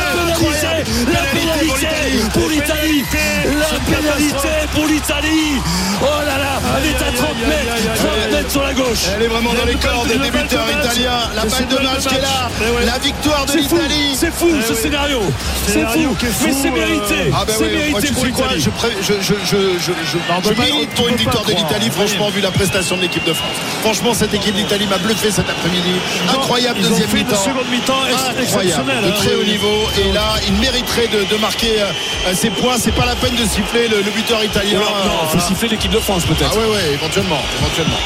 pénalité. 0.40 0.92
La 1.12 1.20
pénalité 1.38 2.28
pour 2.32 2.48
l'Italie. 2.48 3.04
La 3.44 3.96
pénalité 3.96 4.48
pour 4.74 4.86
l'Italie. 4.86 5.60
Oh 6.00 6.06
là 6.24 6.38
là, 6.38 6.60
elle 6.78 6.90
est 6.90 6.94
à 6.96 7.12
30 7.12 7.28
aïe, 7.28 7.42
aïe, 7.42 7.48
mètres. 7.48 7.72
aïe, 7.74 7.88
aïe, 7.88 7.98
30 7.98 8.10
aïe. 8.10 8.32
mètres 8.32 8.50
sur 8.50 8.62
la 8.62 8.72
gauche. 8.74 8.98
Elle 9.16 9.22
est 9.24 9.28
vraiment 9.28 9.52
dans 9.52 9.64
les 9.64 9.72
Le 9.72 9.78
corps 9.78 10.06
des 10.06 10.18
débuteurs 10.18 10.66
italiens. 10.70 11.18
La 11.34 11.44
Le 11.44 11.50
balle 11.50 11.66
de 11.68 11.84
match 11.84 12.06
qui 12.06 12.14
est 12.14 12.20
là. 12.20 12.50
La 12.86 12.98
victoire 12.98 13.46
de 13.46 13.52
l'Italie. 13.52 14.14
c'est 14.14 14.32
fou 14.32 14.48
Eh 14.58 14.62
ce 14.62 14.74
scénario. 14.74 15.20
C'est 15.66 15.80
fou, 15.86 16.16
mais 16.44 16.52
c'est 16.52 16.68
euh, 16.68 16.72
mérité. 16.72 17.30
Ah 17.32 17.44
bah 17.44 17.52
c'est 17.56 17.64
oui, 17.64 17.90
moi, 17.90 18.00
mérité 18.00 18.14
pour 18.14 18.24
l'Italie. 18.24 18.64
je, 19.02 20.52
milite 20.62 20.90
pour 20.90 21.08
une 21.08 21.16
victoire 21.16 21.44
de 21.44 21.52
l'Italie, 21.52 21.90
franchement, 21.90 22.28
vu 22.30 22.40
la 22.40 22.50
prestation 22.50 22.96
de 22.96 23.02
l'équipe 23.02 23.24
de 23.24 23.32
France. 23.32 23.56
Franchement, 23.98 24.14
cette 24.14 24.32
équipe 24.32 24.54
d'Italie 24.54 24.86
m'a 24.86 24.98
bluffé 24.98 25.28
cet 25.32 25.50
après-midi. 25.50 25.90
Incroyable 26.32 26.78
Ils 26.80 26.88
deuxième 26.88 27.10
mi-temps. 27.12 27.34
seconde 27.34 27.68
mi-temps 27.68 27.98
ex- 28.08 28.46
Incroyable, 28.46 28.92
de 29.02 29.08
hein, 29.08 29.12
très 29.16 29.34
haut 29.34 29.42
niveau. 29.42 29.88
Et 29.98 30.12
là, 30.12 30.34
il 30.46 30.54
mériterait 30.54 31.08
de, 31.08 31.24
de 31.24 31.40
marquer 31.40 31.80
euh, 31.80 32.32
ses 32.32 32.50
points. 32.50 32.76
C'est 32.78 32.92
pas 32.94 33.06
la 33.06 33.16
peine 33.16 33.34
de 33.34 33.44
siffler 33.44 33.88
le, 33.88 33.96
le 34.02 34.10
buteur 34.12 34.44
italien. 34.44 34.78
Non, 34.78 34.84
il 34.84 35.10
faut 35.10 35.26
Voilà. 35.32 35.46
siffler 35.48 35.68
l'équipe 35.70 35.90
de 35.90 35.98
France 35.98 36.22
peut-être. 36.26 36.52
Ah 36.52 36.56
ouais, 36.58 36.76
ouais, 36.76 36.92
éventuellement, 36.94 37.40
éventuellement. 37.60 37.98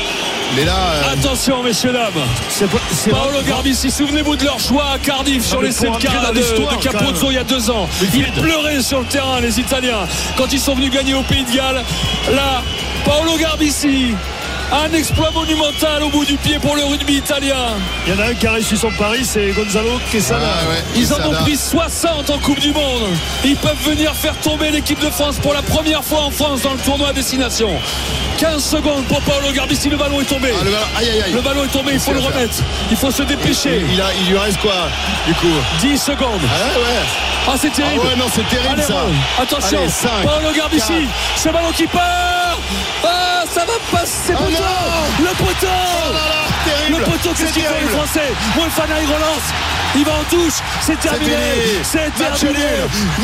Mais 0.57 0.65
là, 0.65 0.73
euh, 0.95 1.13
Attention 1.13 1.63
messieurs 1.63 1.93
dames 1.93 2.11
C'est 2.49 2.71
pas- 2.71 2.79
c'est 2.91 3.11
Paolo 3.11 3.41
pas- 3.43 3.49
Garbici 3.51 3.91
souvenez-vous 3.91 4.37
de 4.37 4.45
leur 4.45 4.61
choix 4.61 4.85
à 4.95 4.99
Cardiff 4.99 5.45
sur 5.45 5.61
de, 5.61 5.67
rentrer 5.67 6.09
Car- 6.09 6.23
dans 6.23 6.33
de, 6.33 6.41
de 6.41 6.83
Capozzo 6.83 7.31
il 7.31 7.35
y 7.35 7.39
a 7.39 7.45
deux 7.45 7.71
ans 7.71 7.89
ils 8.15 8.31
pleuraient 8.33 8.83
sur 8.83 9.01
le 9.01 9.07
terrain 9.07 9.41
les 9.41 9.59
Italiens 9.59 10.07
quand 10.37 10.53
ils 10.53 10.61
sont 10.61 10.75
venus 10.75 10.91
gagner 10.91 11.15
au 11.15 11.23
Pays 11.23 11.45
de 11.45 11.57
Galles 11.57 11.83
là 12.35 12.63
Paolo 13.07 13.39
Garbici 13.39 14.15
un 14.73 14.93
exploit 14.95 15.31
monumental 15.33 16.03
au 16.03 16.09
bout 16.09 16.25
du 16.25 16.37
pied 16.37 16.59
pour 16.59 16.75
le 16.77 16.85
rugby 16.85 17.17
italien 17.17 17.57
Il 18.07 18.15
y 18.15 18.17
en 18.17 18.21
a 18.21 18.29
un 18.29 18.35
qui 18.35 18.47
a 18.47 18.53
réussi 18.53 18.77
son 18.77 18.91
pari, 18.93 19.25
c'est 19.25 19.51
Gonzalo 19.51 20.01
Quesada. 20.11 20.41
ah 20.45 20.69
ouais, 20.71 20.83
Ils 20.97 21.13
en 21.13 21.19
ont 21.29 21.35
pris 21.43 21.57
60 21.57 22.31
en 22.31 22.39
Coupe 22.39 22.59
du 22.61 22.73
Monde. 22.73 23.03
Ils 23.45 23.57
peuvent 23.57 23.77
venir 23.85 24.15
faire 24.15 24.35
tomber 24.39 24.71
l'équipe 24.71 24.99
de 25.01 25.11
France 25.11 25.37
pour 25.37 25.53
la 25.53 25.63
première 25.63 26.03
fois 26.03 26.21
en 26.23 26.31
France 26.31 26.63
dans 26.63 26.73
le 26.73 26.79
tournoi 26.79 27.09
à 27.09 27.13
destination. 27.13 27.71
15 28.39 28.65
secondes 28.65 29.05
pour 29.05 29.21
Paolo 29.23 29.53
Garbici, 29.53 29.89
le 29.91 29.97
ballon 29.97 30.21
est 30.21 30.25
tombé. 30.25 30.53
Ah, 30.59 30.65
le 30.65 30.71
ballon- 30.71 30.87
aïe, 30.99 31.09
aïe, 31.11 31.23
aïe. 31.23 31.33
Le 31.33 31.41
ballon 31.43 31.65
est 31.65 31.69
tombé, 31.69 31.93
il 31.95 32.01
faut 32.01 32.15
le 32.15 32.21
remettre. 32.21 32.55
Il 32.91 32.97
faut 32.97 33.11
se 33.11 33.23
dépêcher. 33.25 33.85
il, 33.93 34.01
a, 34.01 34.07
il 34.23 34.31
lui 34.31 34.39
reste 34.39 34.59
quoi, 34.61 34.89
du 35.27 35.35
coup 35.35 35.47
10 35.81 35.99
secondes. 35.99 36.41
Ah 36.51 36.79
ouais, 36.79 36.83
ouais. 36.85 37.07
Ah, 37.47 37.55
c'est 37.61 37.73
terrible. 37.73 38.01
Ah 38.05 38.09
ouais, 38.09 38.17
non, 38.17 38.25
c'est 38.35 38.49
terrible, 38.49 38.75
Allez, 38.75 38.83
ça. 38.83 39.05
Attention, 39.41 39.79
Allez, 39.81 40.27
Paolo 40.27 40.49
Garbici, 40.57 41.07
ce 41.37 41.49
ballon 41.51 41.73
qui 41.77 41.87
part. 41.87 42.57
Ah, 43.05 43.22
ça 43.53 43.65
va 43.65 43.73
passer. 43.99 44.33
Oh 44.35 44.43
poteau. 44.45 44.65
le 45.21 45.37
poteau. 45.37 45.67
Oh 45.67 46.13
là 46.13 46.19
là, 46.19 46.45
terrible. 46.65 46.99
Le 46.99 47.05
poteau, 47.05 47.31
qu'est-ce 47.31 47.47
C'est 47.47 47.53
qu'il 47.53 47.63
fait 47.63 47.69
les 47.69 47.75
terrible. 47.87 47.91
Français 47.93 48.33
Moefana, 48.57 49.01
il 49.01 49.07
relance. 49.07 49.47
Il 49.97 50.05
va 50.05 50.13
en 50.13 50.25
touche. 50.31 50.55
C'est 50.87 50.99
terminé. 51.01 51.35
C'est 51.83 52.07
Match 52.19 52.41
terminé. 52.41 52.65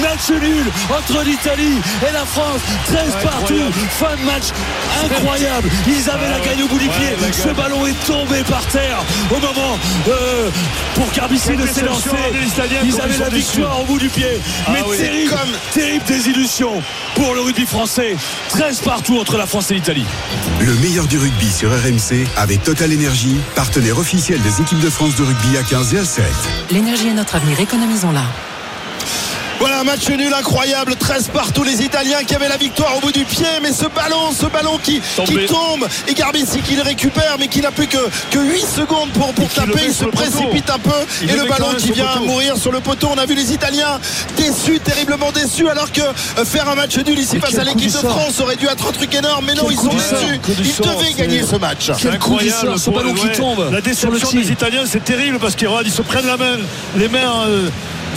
Match 0.03 0.31
nul 0.31 0.65
entre 0.91 1.23
l'Italie 1.25 1.79
et 2.09 2.13
la 2.13 2.25
France. 2.25 2.61
13 2.87 3.17
partout. 3.23 3.55
Fin 3.99 4.17
de 4.17 4.23
match 4.25 4.45
incroyable. 5.05 5.71
Ils 5.87 6.11
avaient 6.11 6.29
la 6.29 6.41
gagne 6.41 6.63
au 6.65 6.69
bout 6.69 6.79
du 6.79 6.89
pied. 6.89 7.17
Ce 7.33 7.49
ballon 7.49 7.87
est 7.87 8.07
tombé 8.07 8.43
par 8.49 8.65
terre 8.67 9.03
au 9.31 9.41
moment 9.41 9.79
euh, 10.09 10.51
pour 10.95 11.11
Garbici 11.13 11.57
de 11.57 11.67
s'élancer. 11.67 12.11
Ils 12.85 13.01
avaient 13.01 13.19
la 13.19 13.29
victoire 13.29 13.81
au 13.81 13.85
bout 13.85 13.99
du 13.99 14.09
pied. 14.09 14.41
Mais 14.73 14.83
oui. 14.87 14.97
terrible, 14.99 15.31
Comme- 15.31 15.59
terrible 15.73 16.05
désillusion 16.07 16.83
pour 17.15 17.35
le 17.35 17.41
rugby 17.41 17.67
français. 17.67 18.17
13 18.51 18.81
partout 18.81 19.19
entre 19.19 19.37
la 19.37 19.47
France 19.47 19.71
et 19.71 19.75
l'Italie. 19.75 20.07
Le 20.61 20.75
meilleur 20.77 21.07
du 21.07 21.19
rugby 21.19 21.51
sur 21.51 21.71
RMC 21.71 22.27
avec 22.37 22.63
Total 22.63 22.93
Energy, 22.93 23.37
partenaire 23.55 23.99
officiel 23.99 24.41
des 24.43 24.61
équipes 24.61 24.81
de 24.81 24.91
France 24.91 25.17
de 25.17 25.23
rugby 25.25 25.57
à 25.57 25.63
15 25.63 25.95
et 25.95 25.99
à 25.99 26.05
7. 26.05 26.25
L'énergie 26.71 27.09
est 27.09 27.15
notre 27.15 27.37
avenir, 27.37 27.59
économisons-la. 27.61 28.58
Voilà, 29.61 29.83
match 29.83 30.09
nul 30.09 30.33
incroyable, 30.33 30.95
13 30.95 31.31
partout 31.33 31.65
les 31.65 31.83
Italiens 31.83 32.23
qui 32.25 32.35
avaient 32.35 32.49
la 32.49 32.57
victoire 32.57 32.97
au 32.97 33.01
bout 33.01 33.11
du 33.11 33.25
pied, 33.25 33.45
mais 33.61 33.73
ce 33.73 33.87
ballon, 33.87 34.31
ce 34.33 34.47
ballon 34.47 34.79
qui, 34.83 35.01
qui 35.25 35.47
tombe, 35.47 35.87
et 36.07 36.15
Garbici 36.15 36.61
qui 36.61 36.77
le 36.77 36.83
récupère, 36.83 37.37
mais 37.41 37.49
qui 37.49 37.61
n'a 37.61 37.73
plus 37.73 37.89
que, 37.89 37.99
que 38.31 38.39
8 38.39 38.61
secondes 38.61 39.11
pour, 39.11 39.33
pour 39.35 39.49
taper, 39.49 39.81
il 39.87 39.93
se 39.93 40.05
précipite 40.05 40.71
un 40.71 40.79
peu, 40.79 40.91
Il 41.23 41.31
et 41.31 41.37
le 41.37 41.45
ballon 41.47 41.75
qui 41.77 41.91
vient 41.91 42.07
poteau. 42.07 42.25
mourir 42.27 42.57
sur 42.57 42.71
le 42.71 42.81
poteau. 42.81 43.09
On 43.13 43.19
a 43.19 43.27
vu 43.27 43.35
les 43.35 43.53
Italiens 43.53 43.99
déçus, 44.37 44.79
terriblement 44.79 45.33
déçus, 45.33 45.69
alors 45.69 45.91
que 45.91 46.03
euh, 46.03 46.45
faire 46.45 46.69
un 46.69 46.77
match 46.77 46.97
nul 46.97 47.19
ici 47.19 47.31
Mais 47.35 47.41
face 47.41 47.59
à 47.59 47.65
l'équipe 47.65 47.91
de. 47.91 47.99
France 47.99 48.41
aurait 48.41 48.57
dû 48.57 48.67
être 48.67 48.89
un 48.89 48.93
truc 48.93 49.13
énorme, 49.13 49.45
mais 49.47 49.55
non, 49.55 49.65
Quel 49.65 49.73
ils 49.73 49.77
sont 49.77 49.89
déçus. 49.89 50.41
Ils 50.61 50.73
sort, 50.73 50.87
devaient 50.87 51.13
gagner 51.15 51.43
ce 51.43 51.57
match. 51.57 51.87
Quel 51.87 51.97
C'est 51.97 52.19
coup 52.19 52.39
du 52.39 52.49
incroyable 52.49 52.79
sort, 52.79 52.79
ce 52.79 52.91
ballon 52.91 53.13
qui 53.15 53.29
tombe 53.37 53.69
La 53.73 53.81
déception 53.81 54.31
des 54.31 54.53
Italiens, 54.53 54.85
c'est 54.87 55.05
terrible 55.05 55.39
parce 55.41 55.57
qu'ils 55.57 55.93
se 55.93 56.03
prennent 56.03 56.27
la 56.27 56.37
main, 56.37 56.59
les 56.97 57.09
mains 57.09 57.45
euh, 57.49 57.69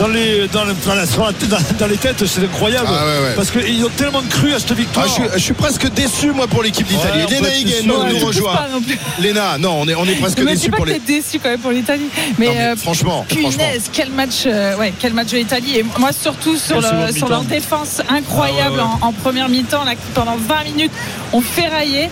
dans 0.02 0.08
les, 0.08 0.48
dans, 0.48 0.64
le- 0.66 0.74
dans 0.86 0.96
la- 0.96 1.06
sur 1.06 1.24
la- 1.24 1.32
dans- 1.32 1.58
dans 1.80 1.88
les 1.88 1.98
têtes, 1.98 2.26
c'est 2.26 2.44
incroyable. 2.44 2.88
Ah 2.90 3.06
ouais, 3.06 3.28
ouais. 3.30 3.36
Parce 3.36 3.52
qu'ils 3.52 3.86
ont 3.86 3.90
tellement 3.90 4.22
cru 4.30 4.52
à 4.54 4.60
cette 4.60 4.72
Ah, 4.72 4.76
victoire. 4.76 5.08
je, 5.08 5.12
suis, 5.14 5.24
je 5.36 5.40
suis 5.40 5.54
presque 5.54 5.88
déçu 5.94 6.32
moi 6.32 6.48
pour 6.48 6.64
l'équipe 6.64 6.88
d'Italie. 6.88 7.20
Ouais, 7.20 7.26
on 7.28 7.30
Léna 7.30 7.56
Higuain 7.56 7.72
nous, 7.86 7.94
Ouais, 7.96 8.20
nous 8.20 8.26
rejoint. 8.26 8.54
pas 8.56 8.68
non. 8.72 8.82
Léna, 9.20 9.58
non, 9.60 9.78
on 9.82 9.88
est, 9.88 9.94
on 9.96 10.06
est 10.06 10.16
presque 10.16 10.44
déçu 10.44 10.72
pour 10.72 10.86
les. 10.86 10.98
déçu 11.00 11.40
quand 11.40 11.50
même 11.50 11.60
pour 11.60 11.72
l'Italie. 11.72 12.08
Mais, 12.40 12.48
Non, 12.48 12.52
mais 12.56 12.62
euh, 12.62 12.76
franchement, 12.76 13.26
franchement. 13.30 13.50
punaise, 13.52 13.90
quel 13.94 14.10
match, 14.10 14.44
euh, 14.48 14.76
ouais, 14.78 14.92
quel 15.00 15.14
match 15.14 15.28
de 15.30 15.38
l'Italie. 15.38 15.78
Et 15.78 15.86
moi, 16.00 16.10
surtout 16.12 16.58
sur, 16.58 16.82
le, 16.82 17.30
leur 17.30 17.44
défense 17.44 18.02
incroyable 18.10 18.78
Ah 18.80 18.84
ouais, 18.86 18.92
ouais. 18.92 18.98
En, 19.04 19.08
en 19.10 19.12
première 19.14 19.50
mi-temps, 19.50 19.84
là, 19.84 19.94
qui, 19.94 20.02
pendant 20.16 20.36
20 20.36 20.64
minutes, 20.64 20.92
ont 21.32 21.42
ferraillé. 21.42 22.10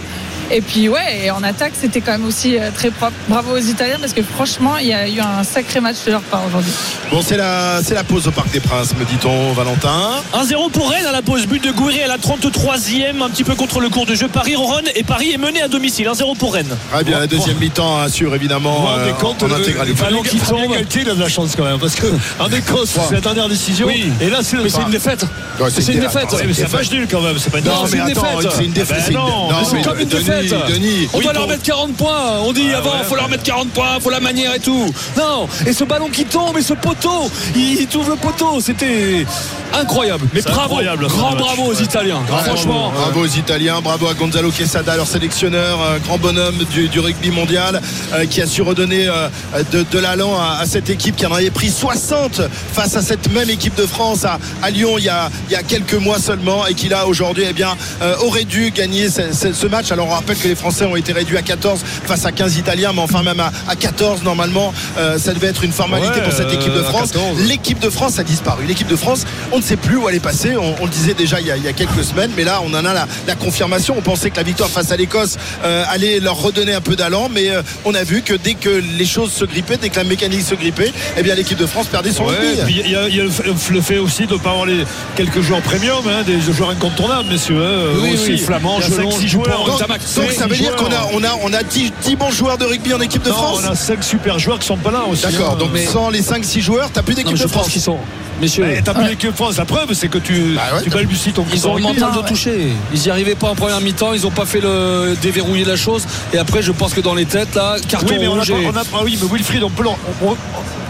Et 0.51 0.61
puis, 0.61 0.89
ouais, 0.89 1.25
et 1.25 1.31
en 1.31 1.43
attaque, 1.43 1.73
c'était 1.79 2.01
quand 2.01 2.11
même 2.13 2.25
aussi 2.25 2.57
euh, 2.57 2.71
très 2.73 2.89
propre. 2.89 3.13
Bravo 3.27 3.53
aux 3.55 3.57
Italiens 3.61 3.97
parce 3.99 4.13
que 4.13 4.23
franchement, 4.23 4.77
il 4.77 4.87
y 4.87 4.93
a 4.93 5.07
eu 5.07 5.19
un 5.19 5.43
sacré 5.43 5.79
match 5.79 5.97
de 6.07 6.11
leur 6.11 6.21
part 6.21 6.41
aujourd'hui. 6.47 6.71
Bon, 7.11 7.21
c'est 7.21 7.37
la, 7.37 7.81
c'est 7.83 7.93
la 7.93 8.03
pause 8.03 8.27
au 8.27 8.31
Parc 8.31 8.49
des 8.51 8.59
Princes, 8.59 8.95
me 8.97 9.05
dit-on, 9.05 9.53
Valentin. 9.53 10.21
1-0 10.33 10.71
pour 10.71 10.89
Rennes 10.89 11.05
à 11.05 11.11
la 11.11 11.21
pause. 11.21 11.45
But 11.45 11.63
de 11.63 11.71
Gouiri 11.71 12.01
à 12.01 12.07
la 12.07 12.17
33e, 12.17 13.21
un 13.21 13.29
petit 13.29 13.43
peu 13.43 13.53
contre 13.55 13.79
le 13.79 13.89
cours 13.89 14.05
de 14.07 14.15
jeu. 14.15 14.27
Paris 14.27 14.55
ronronne 14.55 14.85
et 14.95 15.03
Paris 15.03 15.31
est 15.33 15.37
mené 15.37 15.61
à 15.61 15.67
domicile. 15.67 16.07
1-0 16.07 16.35
pour 16.37 16.53
Rennes. 16.53 16.75
Très 16.91 17.03
bien, 17.03 17.19
la 17.19 17.27
deuxième 17.27 17.57
mi-temps 17.57 17.99
assure 18.01 18.33
évidemment 18.33 18.73
Vous 18.73 18.81
vous 18.81 18.87
rendez 18.87 19.09
euh, 19.11 19.13
compte, 19.13 19.43
en 19.43 19.51
intégralité. 19.51 19.99
le 19.99 20.09
ballon 20.09 20.21
qui 20.23 20.39
tombe. 20.39 20.75
Il 20.95 21.09
a 21.09 21.13
de 21.15 21.19
la 21.21 21.29
chance 21.29 21.53
quand 21.55 21.63
même. 21.63 21.79
Parce 21.79 21.95
qu'en 21.95 22.49
Écosse, 22.49 22.97
c'est 23.07 23.13
la 23.15 23.21
dernière 23.21 23.49
décision. 23.49 23.85
Oui. 23.87 24.11
Et 24.19 24.29
là, 24.29 24.39
c'est. 24.41 24.57
Mais 24.57 24.69
c'est 24.69 24.81
une 24.81 24.89
défaite. 24.89 25.25
Ouais, 25.59 25.69
C'est 25.69 25.93
une 25.93 25.99
défaite. 25.99 26.23
attends, 26.23 26.37
Ouais, 26.37 26.43
mais 26.47 26.53
c'est 26.53 26.65
un 26.65 26.77
match 26.77 26.91
nul 26.91 27.07
quand 27.09 27.21
même. 27.21 27.37
C'est 27.37 27.49
pas 27.51 27.59
une 27.59 27.65
Non, 27.65 27.83
défaite. 27.83 27.83
mais 27.83 27.89
c'est 27.89 27.97
une 27.97 28.17
attends, 28.17 28.37
défaite. 28.39 28.51
c'est 28.57 28.65
une 28.65 28.71
défaite. 28.71 29.03
Ah 29.15 29.47
ben 29.49 29.55
c'est 29.69 29.81
comme 29.81 29.99
une 29.99 30.07
Denis, 30.09 30.25
Denis. 30.47 31.07
On 31.13 31.17
Oui, 31.17 31.23
doit 31.23 31.33
pour- 31.33 31.41
leur 31.41 31.49
mettre 31.49 31.63
40 31.63 31.93
points. 31.95 32.39
On 32.45 32.53
dit 32.53 32.67
Ouais, 32.67 32.73
avant, 32.73 32.91
ouais. 32.91 33.03
faut 33.03 33.15
leur 33.15 33.29
mettre 33.29 33.43
40 33.43 33.69
points, 33.69 33.99
faut 33.99 34.09
la 34.09 34.19
manière 34.19 34.53
et 34.55 34.59
tout. 34.59 34.91
Non, 35.17 35.47
et 35.65 35.73
ce 35.73 35.83
ballon 35.83 36.07
qui 36.09 36.25
tombe 36.25 36.57
et 36.57 36.61
ce 36.61 36.73
poteau, 36.73 37.29
il, 37.55 37.81
il 37.81 37.87
trouve 37.87 38.09
le 38.09 38.15
poteau. 38.15 38.59
C'était 38.61 39.25
incroyable. 39.73 40.25
Mais 40.33 40.41
C'est 40.41 40.49
bravo, 40.49 40.63
incroyable, 40.75 41.07
grand 41.07 41.35
bravo 41.35 41.63
aux 41.63 41.73
Italiens. 41.73 42.19
Ouais, 42.29 42.43
Franchement. 42.45 42.91
Bravo 42.95 43.21
aux 43.21 43.25
Italiens, 43.27 43.81
bravo 43.81 44.07
à 44.07 44.13
Gonzalo 44.13 44.51
Quesada, 44.51 44.95
leur 44.95 45.07
sélectionneur, 45.07 45.79
un 45.81 45.99
grand 45.99 46.17
bonhomme 46.17 46.57
du, 46.71 46.87
du 46.89 46.99
rugby 46.99 47.29
mondial, 47.31 47.81
euh, 48.13 48.25
qui 48.25 48.41
a 48.41 48.47
su 48.47 48.61
redonner 48.61 49.07
euh, 49.07 49.27
de, 49.71 49.85
de 49.89 49.99
l'allant 49.99 50.35
à, 50.39 50.59
à 50.61 50.65
cette 50.65 50.89
équipe 50.89 51.15
qui 51.15 51.25
en 51.25 51.33
avait 51.33 51.51
pris 51.51 51.69
60 51.69 52.41
face 52.73 52.95
à 52.95 53.01
cette 53.01 53.31
même 53.31 53.49
équipe 53.49 53.75
de 53.75 53.85
France 53.85 54.25
à, 54.25 54.39
à 54.61 54.69
Lyon 54.69 54.95
il 54.97 55.03
y, 55.05 55.09
a, 55.09 55.29
il 55.49 55.53
y 55.53 55.55
a 55.55 55.63
quelques 55.63 55.93
mois 55.93 56.19
seulement 56.19 56.65
et 56.67 56.73
qui 56.73 56.89
là 56.89 57.05
aujourd'hui 57.07 57.43
eh 57.49 57.53
bien 57.53 57.75
euh, 58.01 58.15
aurait 58.21 58.43
dû 58.43 58.71
gagner 58.71 59.09
ce, 59.09 59.21
ce- 59.33 59.53
ce 59.53 59.67
match. 59.67 59.91
Alors 59.91 60.07
on 60.07 60.15
rappelle 60.29 60.43
que 60.43 60.47
les 60.47 60.55
Français 60.55 60.85
ont 60.85 60.95
été 60.95 61.11
réduits 61.11 61.37
à 61.37 61.41
14 61.41 61.81
face 62.05 62.25
à 62.25 62.31
15 62.31 62.57
Italiens, 62.57 62.91
mais 62.93 63.01
enfin 63.01 63.23
même 63.23 63.39
à, 63.39 63.51
à 63.67 63.75
14 63.75 64.23
normalement, 64.23 64.73
euh, 64.97 65.17
ça 65.17 65.33
devait 65.33 65.47
être 65.47 65.63
une 65.63 65.71
formalité 65.71 66.19
Ouais, 66.19 66.23
pour 66.23 66.33
cette 66.33 66.53
équipe 66.53 66.73
de 66.73 66.79
euh, 66.79 66.83
France. 66.83 67.11
14. 67.11 67.41
L'équipe 67.47 67.79
de 67.79 67.89
France 67.89 68.19
a 68.19 68.23
disparu. 68.23 68.65
L'équipe 68.67 68.87
de 68.87 68.95
France, 68.95 69.25
on 69.51 69.57
ne 69.57 69.63
sait 69.63 69.75
plus 69.75 69.97
où 69.97 70.07
elle 70.07 70.15
est 70.15 70.19
passée. 70.19 70.55
On, 70.55 70.75
on 70.81 70.85
le 70.85 70.91
disait 70.91 71.13
déjà 71.13 71.39
il 71.41 71.47
y, 71.47 71.51
a, 71.51 71.57
il 71.57 71.63
y 71.63 71.67
a 71.67 71.73
quelques 71.73 72.03
semaines, 72.03 72.31
mais 72.37 72.43
là 72.43 72.61
on 72.63 72.69
en 72.73 72.85
a 72.85 72.93
la, 72.93 73.07
la 73.27 73.35
confirmation. 73.35 73.95
On 73.97 74.01
pensait 74.01 74.29
que 74.29 74.37
la 74.37 74.43
victoire 74.43 74.69
face 74.69 74.91
à 74.91 74.97
l'Écosse 74.97 75.37
euh, 75.63 75.83
allait 75.89 76.19
leur 76.19 76.39
redonner 76.41 76.73
un 76.73 76.81
peu 76.81 76.95
d'allant, 76.95 77.27
mais 77.29 77.49
euh, 77.49 77.61
on 77.85 77.93
a 77.95 78.03
vu 78.03 78.21
que 78.21 78.33
dès 78.35 78.53
que 78.53 78.69
les 78.97 79.05
choses 79.05 79.31
se 79.31 79.45
grippaient, 79.45 79.77
dès 79.77 79.89
que 79.89 79.97
la 79.97 80.03
mécanique 80.03 80.43
se 80.43 80.55
grippait, 80.55 80.91
eh 81.17 81.23
bien 81.23 81.33
l'équipe 81.35 81.57
de 81.57 81.65
France 81.65 81.87
perdait 81.87 82.11
son 82.11 82.25
Ouais, 82.25 82.35
il 82.67 82.91
y 82.91 82.95
a, 82.95 83.07
il 83.07 83.15
y 83.15 83.19
a 83.19 83.23
le, 83.23 83.29
fait, 83.29 83.43
le 83.71 83.81
fait 83.81 83.97
aussi 83.97 84.27
de 84.27 84.33
ne 84.33 84.39
pas 84.39 84.51
avoir 84.51 84.65
les 84.67 84.83
quelques 85.15 85.41
joueurs 85.41 85.61
premium, 85.61 86.03
hein, 86.07 86.23
des 86.25 86.39
joueurs 86.41 86.69
incontournables, 86.69 87.29
messieurs. 87.29 87.59
hein, 87.63 87.97
Oui, 88.01 88.13
aussi. 88.13 88.31
oui, 88.31 88.37
Flamand, 88.37 88.79
Il 88.79 88.89
y 88.89 88.93
a 88.93 88.95
Gelon, 88.97 89.11
cinq, 89.11 89.19
six 89.19 89.25
Dupont, 89.27 89.43
joueurs. 89.45 89.65
Donc, 89.65 89.79
Tamac. 89.79 90.01
Donc 90.21 90.31
ça 90.31 90.47
veut 90.47 90.55
dire 90.55 90.75
qu'on 90.75 90.85
a, 90.87 91.07
on 91.13 91.23
a, 91.23 91.29
on 91.43 91.53
a 91.53 91.63
10, 91.63 91.91
10 92.03 92.15
bons 92.15 92.31
joueurs 92.31 92.57
de 92.57 92.65
rugby 92.65 92.93
en 92.93 93.01
équipe 93.01 93.23
de 93.23 93.29
Non, 93.29 93.35
France 93.35 93.61
on 93.65 93.71
a 93.71 93.75
5 93.75 94.03
super 94.03 94.39
joueurs 94.39 94.59
qui 94.59 94.67
sont 94.67 94.77
pas 94.77 94.91
là 94.91 95.03
aussi. 95.09 95.23
D'accord, 95.23 95.53
hein. 95.53 95.57
donc 95.57 95.69
Mais- 95.73 95.85
sans 95.85 96.09
les 96.09 96.21
5-6 96.21 96.61
joueurs, 96.61 96.89
t'as 96.91 97.01
plus 97.01 97.13
Non, 97.13 97.17
d'équipe 97.17 97.31
mais 97.33 97.37
je 97.37 97.43
de 97.43 97.49
pense 97.49 97.61
France. 97.61 97.71
qu'ils 97.73 97.81
sont. 97.81 97.97
Messieurs. 98.41 98.63
Ouais, 98.63 98.81
T'as 98.81 98.93
plus 98.93 99.03
l'équipe 99.05 99.31
de 99.31 99.35
France. 99.35 99.57
La 99.57 99.65
preuve, 99.65 99.91
c'est 99.93 100.07
que 100.07 100.17
tu, 100.17 100.53
Bah 100.55 100.61
ouais, 100.77 100.83
tu 100.83 100.89
balbuties 100.89 101.33
ton 101.33 101.45
Ils 101.53 101.67
ont 101.67 101.75
le 101.75 101.81
mental 101.81 102.13
de 102.15 102.25
toucher. 102.25 102.69
Ils 102.93 102.99
n'y 103.01 103.09
arrivaient 103.09 103.35
pas 103.35 103.49
en 103.49 103.55
première 103.55 103.81
mi-temps. 103.81 104.13
Ils 104.13 104.21
n'ont 104.21 104.31
pas 104.31 104.45
fait 104.45 104.61
le 104.61 105.17
déverrouiller 105.21 105.65
la 105.65 105.75
chose. 105.75 106.05
Et 106.33 106.37
après, 106.37 106.61
je 106.61 106.71
pense 106.71 106.93
que 106.93 107.01
dans 107.01 107.15
les 107.15 107.25
têtes, 107.25 107.53
là, 107.55 107.75
carton 107.89 108.07
Oui, 108.11 108.15
mais 108.17 108.27
on 108.29 108.35
a, 108.35 108.39
rouge. 108.39 108.51
pas- 108.53 108.57
et- 108.59 108.67
on 108.67 108.77
a 108.77 108.85
pas- 108.85 109.01
oui, 109.03 109.19
mais 109.21 109.27
Wilfried, 109.29 109.61
on 109.63 109.69
peut, 109.69 109.83
on, 110.23 110.37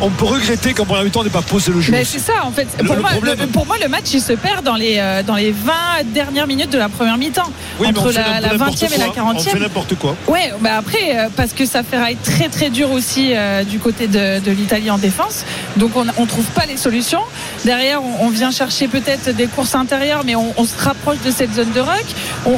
on 0.02 0.10
peut 0.10 0.26
regretter 0.26 0.74
qu'en 0.74 0.86
première 0.86 1.04
mi-temps, 1.04 1.22
on 1.22 1.24
n'ait 1.24 1.30
pas 1.30 1.42
posé 1.42 1.72
le 1.72 1.82
jeu. 1.82 1.92
Mais 1.92 2.04
c'est 2.06 2.20
ça 2.20 2.44
en 2.44 2.52
fait. 2.52 2.68
Le- 2.80 2.86
Pour, 2.86 2.96
le 2.96 3.02
moi, 3.02 3.10
problème- 3.12 3.40
le- 3.40 3.48
pour 3.48 3.66
moi, 3.66 3.76
le 3.82 3.88
match 3.88 4.06
il 4.14 4.22
se 4.22 4.34
perd 4.34 4.64
dans 4.64 4.76
les, 4.76 4.98
euh, 4.98 5.24
dans 5.24 5.36
les 5.36 5.52
20 5.52 5.74
dernières 6.14 6.48
minutes 6.48 6.70
de 6.72 6.78
la 6.78 6.90
première 6.90 7.18
mi-temps. 7.18 7.52
Oui, 7.80 7.88
entre 7.88 8.12
la, 8.12 8.40
la 8.40 8.50
n'importe 8.54 8.80
20e 8.80 8.94
et 8.94 8.98
la 8.98 9.06
quoi. 9.06 9.14
40e. 9.16 9.36
On 9.36 9.40
fait 9.52 9.60
n'importe 9.60 9.96
quoi. 9.96 10.16
Ouais, 10.28 10.52
bah 10.62 10.72
après, 10.78 11.18
euh, 11.18 11.28
parce 11.36 11.54
que 11.54 11.66
ça 11.66 11.84
ferraille 11.84 12.18
très 12.18 12.50
très 12.50 12.70
dur 12.70 12.92
aussi 12.92 13.32
euh, 13.34 13.64
du 13.64 13.80
côté 13.80 14.08
de, 14.08 14.40
de 14.40 14.52
l'Italie 14.52 14.90
en 14.92 14.98
défense. 14.98 15.44
Donc 15.78 15.96
on 15.96 16.06
ne 16.06 16.12
trouve 16.28 16.46
pas 16.56 16.66
les 16.66 16.78
solutions. 16.78 17.22
Derrière, 17.66 18.02
on, 18.04 18.26
on 18.28 18.30
vient 18.30 18.52
chercher 18.52 18.88
peut-être 18.88 19.30
des 19.36 19.48
courses 19.48 19.76
intérieures, 19.76 20.24
mais 20.26 20.36
on, 20.36 20.54
on 20.58 20.66
se 20.66 20.78
rapproche 20.82 21.18
de 21.26 21.32
cette 21.32 21.54
zone 21.54 21.72
de 21.72 21.80
ruck. 21.82 22.06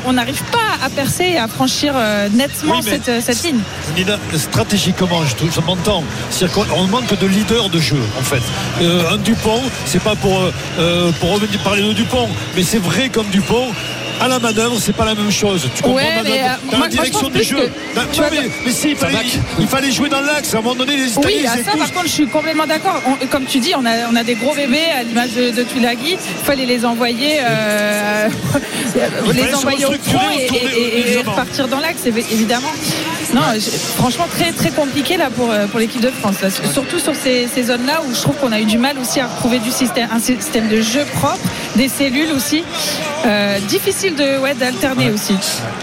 On 0.06 0.14
n'arrive 0.14 0.42
pas 0.52 0.86
à 0.86 0.90
percer 0.90 1.26
et 1.26 1.38
à 1.38 1.48
franchir 1.48 1.94
nettement 2.34 2.80
Oui, 2.84 2.84
cette, 3.06 3.22
cette 3.24 3.44
ligne. 3.44 3.60
Nina, 3.96 4.18
stratégiquement, 4.38 5.22
je, 5.26 5.36
je 5.52 5.62
m'entends. 5.62 6.04
On 6.76 6.84
manque 6.88 7.18
de 7.20 7.28
leader 7.32 7.70
de 7.70 7.80
jeu, 7.80 7.98
en 8.20 8.24
fait. 8.24 8.42
Euh, 8.82 9.14
un 9.14 9.18
Dupont, 9.18 9.62
c'est 9.86 10.02
pas 10.02 10.16
pour, 10.16 10.38
euh, 10.40 10.52
euh, 10.80 11.12
pour 11.20 11.32
revenir 11.34 11.60
parler 11.60 11.82
de 11.84 11.94
Dupont, 11.94 12.30
mais 12.56 12.64
c'est 12.64 12.78
vrai 12.82 13.10
comme 13.10 13.28
Dupont. 13.28 13.68
À 14.20 14.28
la 14.28 14.38
manœuvre, 14.38 14.78
c'est 14.80 14.96
pas 14.96 15.06
la 15.06 15.16
même 15.16 15.32
chose. 15.32 15.68
Tu 15.76 15.82
comprends 15.82 15.98
Ouais, 15.98 16.16
Madame 16.18 16.32
mais, 16.66 16.72
Dans 16.72 16.78
la 16.84 16.88
direction 16.90 17.28
du 17.30 17.42
jeu. 17.42 17.58
Non, 17.96 18.04
non, 18.04 18.08
vois, 18.14 18.28
mais, 18.30 18.52
mais 18.64 18.72
si, 18.72 18.92
il 18.92 18.96
fallait, 18.96 19.18
il, 19.88 19.92
jouer 19.92 20.10
dans 20.10 20.22
l'axe. 20.22 20.54
À 20.54 20.60
un 20.60 20.62
moment 20.62 20.76
donné, 20.76 20.96
les 20.96 21.08
Italiens, 21.14 21.28
Oui, 21.42 21.48
à 21.48 21.58
ils 21.58 21.64
ça, 21.66 21.72
par 21.76 21.92
contre, 21.92 22.06
je 22.06 22.12
suis 22.12 22.28
complètement 22.28 22.68
d'accord. 22.68 23.02
Comme 23.32 23.46
tu 23.46 23.58
dis, 23.60 23.74
on 23.76 23.84
a, 23.84 24.08
on 24.12 24.16
a 24.16 24.24
des 24.24 24.36
gros 24.36 24.54
bébés 24.54 24.86
à 24.96 25.02
l'image 25.02 25.32
de, 25.32 25.50
de 25.50 25.64
Tulagi. 25.64 26.18
Il 26.20 26.46
fallait 26.46 26.68
les 26.68 26.86
envoyer, 26.86 27.40
euh, 27.42 28.30
les 29.34 29.56
envoyer 29.56 29.86
au 29.88 29.94
front 29.94 30.30
et, 30.38 30.44
et- 30.56 31.14
et- 31.14 31.18
repartir 31.24 31.68
dans 31.68 31.80
l'axe, 31.80 32.02
évi- 32.06 32.32
évidemment. 32.32 32.72
Non, 33.34 33.42
franchement, 33.96 34.26
très 34.30 34.52
très 34.52 34.72
compliqué 34.72 35.16
là 35.18 35.30
pour, 35.30 35.50
euh, 35.52 35.68
pour 35.68 35.80
l'équipe 35.80 36.02
de 36.02 36.10
France. 36.12 36.42
là. 36.42 36.50
Surtout 36.50 37.00
sur 37.00 37.16
ces, 37.16 37.48
ces 37.48 37.64
zones-là 37.64 38.02
où 38.08 38.14
je 38.14 38.22
trouve 38.22 38.36
qu'on 38.36 38.52
a 38.52 38.60
eu 38.60 38.66
du 38.66 38.78
mal 38.78 38.98
aussi 39.00 39.20
à 39.20 39.28
retrouver 39.28 39.60
du 39.60 39.72
système, 39.72 40.10
un 40.12 40.20
système 40.20 40.68
de 40.68 40.82
jeu 40.82 41.06
propre, 41.14 41.40
des 41.76 41.88
cellules 41.88 42.32
aussi. 42.34 42.64
Euh, 43.26 43.60
difficile 43.70 44.16
de 44.16 44.40
ouais, 44.40 44.54
d'alterner 44.56 45.12
aussi. 45.12 45.34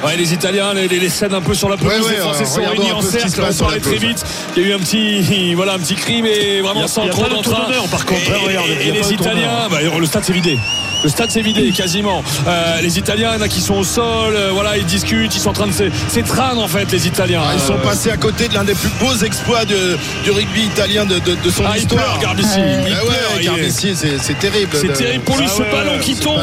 Ouais, 0.04 0.16
les 0.16 0.32
Italiens, 0.34 0.74
les, 0.74 0.88
les- 0.88 0.98
les 0.98 1.08
scènes 1.08 1.34
un 1.34 1.40
peu 1.40 1.54
sur 1.54 1.68
la 1.68 1.76
pelouse, 1.76 1.92
Ouais, 2.00 2.04
ouais, 2.06 2.10
les 2.14 2.16
Français 2.20 2.44
sont 2.44 2.62
réunis 2.62 2.90
un 2.90 2.94
en 2.94 3.00
cercle, 3.02 3.40
on 3.48 3.54
parlait 3.54 3.80
très 3.80 3.96
vite. 3.96 4.24
Il 4.56 4.62
y 4.62 4.66
a 4.66 4.68
eu 4.70 4.74
un 4.74 4.78
petit, 4.78 5.54
voilà, 5.54 5.74
un 5.74 5.78
petit 5.78 5.94
crime 5.94 6.26
et 6.26 6.60
vraiment 6.60 6.86
sans 6.88 7.06
trop 7.08 7.28
d'entrain. 7.28 7.68
par 7.90 8.04
contre, 8.06 8.20
hein, 8.30 8.34
Et- 8.42 8.46
regarde, 8.46 8.66
pas 8.68 8.92
les. 8.92 9.12
Italiens, 9.12 9.68
bah, 9.70 9.78
le 9.98 10.06
stade 10.06 10.24
s'est 10.24 10.32
vidé. 10.32 10.58
Le 11.04 11.08
stade 11.10 11.30
s'est 11.30 11.42
vidé 11.42 11.70
quasiment. 11.70 12.24
Euh, 12.48 12.80
les 12.80 12.98
Italiens, 12.98 13.30
il 13.34 13.38
y 13.38 13.40
en 13.40 13.44
a 13.44 13.48
qui 13.48 13.60
sont 13.60 13.76
au 13.76 13.84
sol, 13.84 14.34
euh, 14.34 14.50
voilà, 14.52 14.76
ils 14.76 14.84
discutent, 14.84 15.32
ils 15.32 15.40
sont 15.40 15.50
en 15.50 15.52
train 15.52 15.68
de 15.68 15.72
se- 15.72 15.84
s'étreindre 16.08 16.60
en 16.60 16.66
fait, 16.66 16.90
les 16.90 17.06
Italiens. 17.06 17.40
Ah, 17.46 17.52
ils 17.54 17.60
sont 17.60 17.74
Euh, 17.74 17.82
passés 17.88 18.10
à 18.10 18.16
côté 18.16 18.48
de 18.48 18.54
l'un 18.54 18.64
des 18.64 18.74
plus 18.74 18.88
beaux 18.98 19.14
exploits 19.24 19.64
de- 19.64 19.96
du 20.24 20.32
rugby 20.32 20.62
italien 20.62 21.04
de, 21.06 21.20
de- 21.20 21.36
de 21.36 21.50
son 21.50 21.62
Ah, 21.64 21.74
il 21.76 21.82
histoire. 21.82 22.02
pleure, 22.02 22.18
Garbici. 22.20 22.48
Ah 22.58 22.88
Il 22.88 22.94
pleure, 22.96 23.40
Garbici, 23.44 23.94
c'est 23.94 24.18
c'est 24.20 24.38
terrible. 24.40 24.76
C'est 24.80 24.88
de- 24.88 24.92
terrible 24.92 25.22
pour 25.22 25.36
lui, 25.36 25.44
Ah 25.46 25.52
ce 25.56 25.62
ouais, 25.62 25.70
ballon 25.70 25.98
qui 26.00 26.16
ce 26.16 26.22
tombe. 26.22 26.40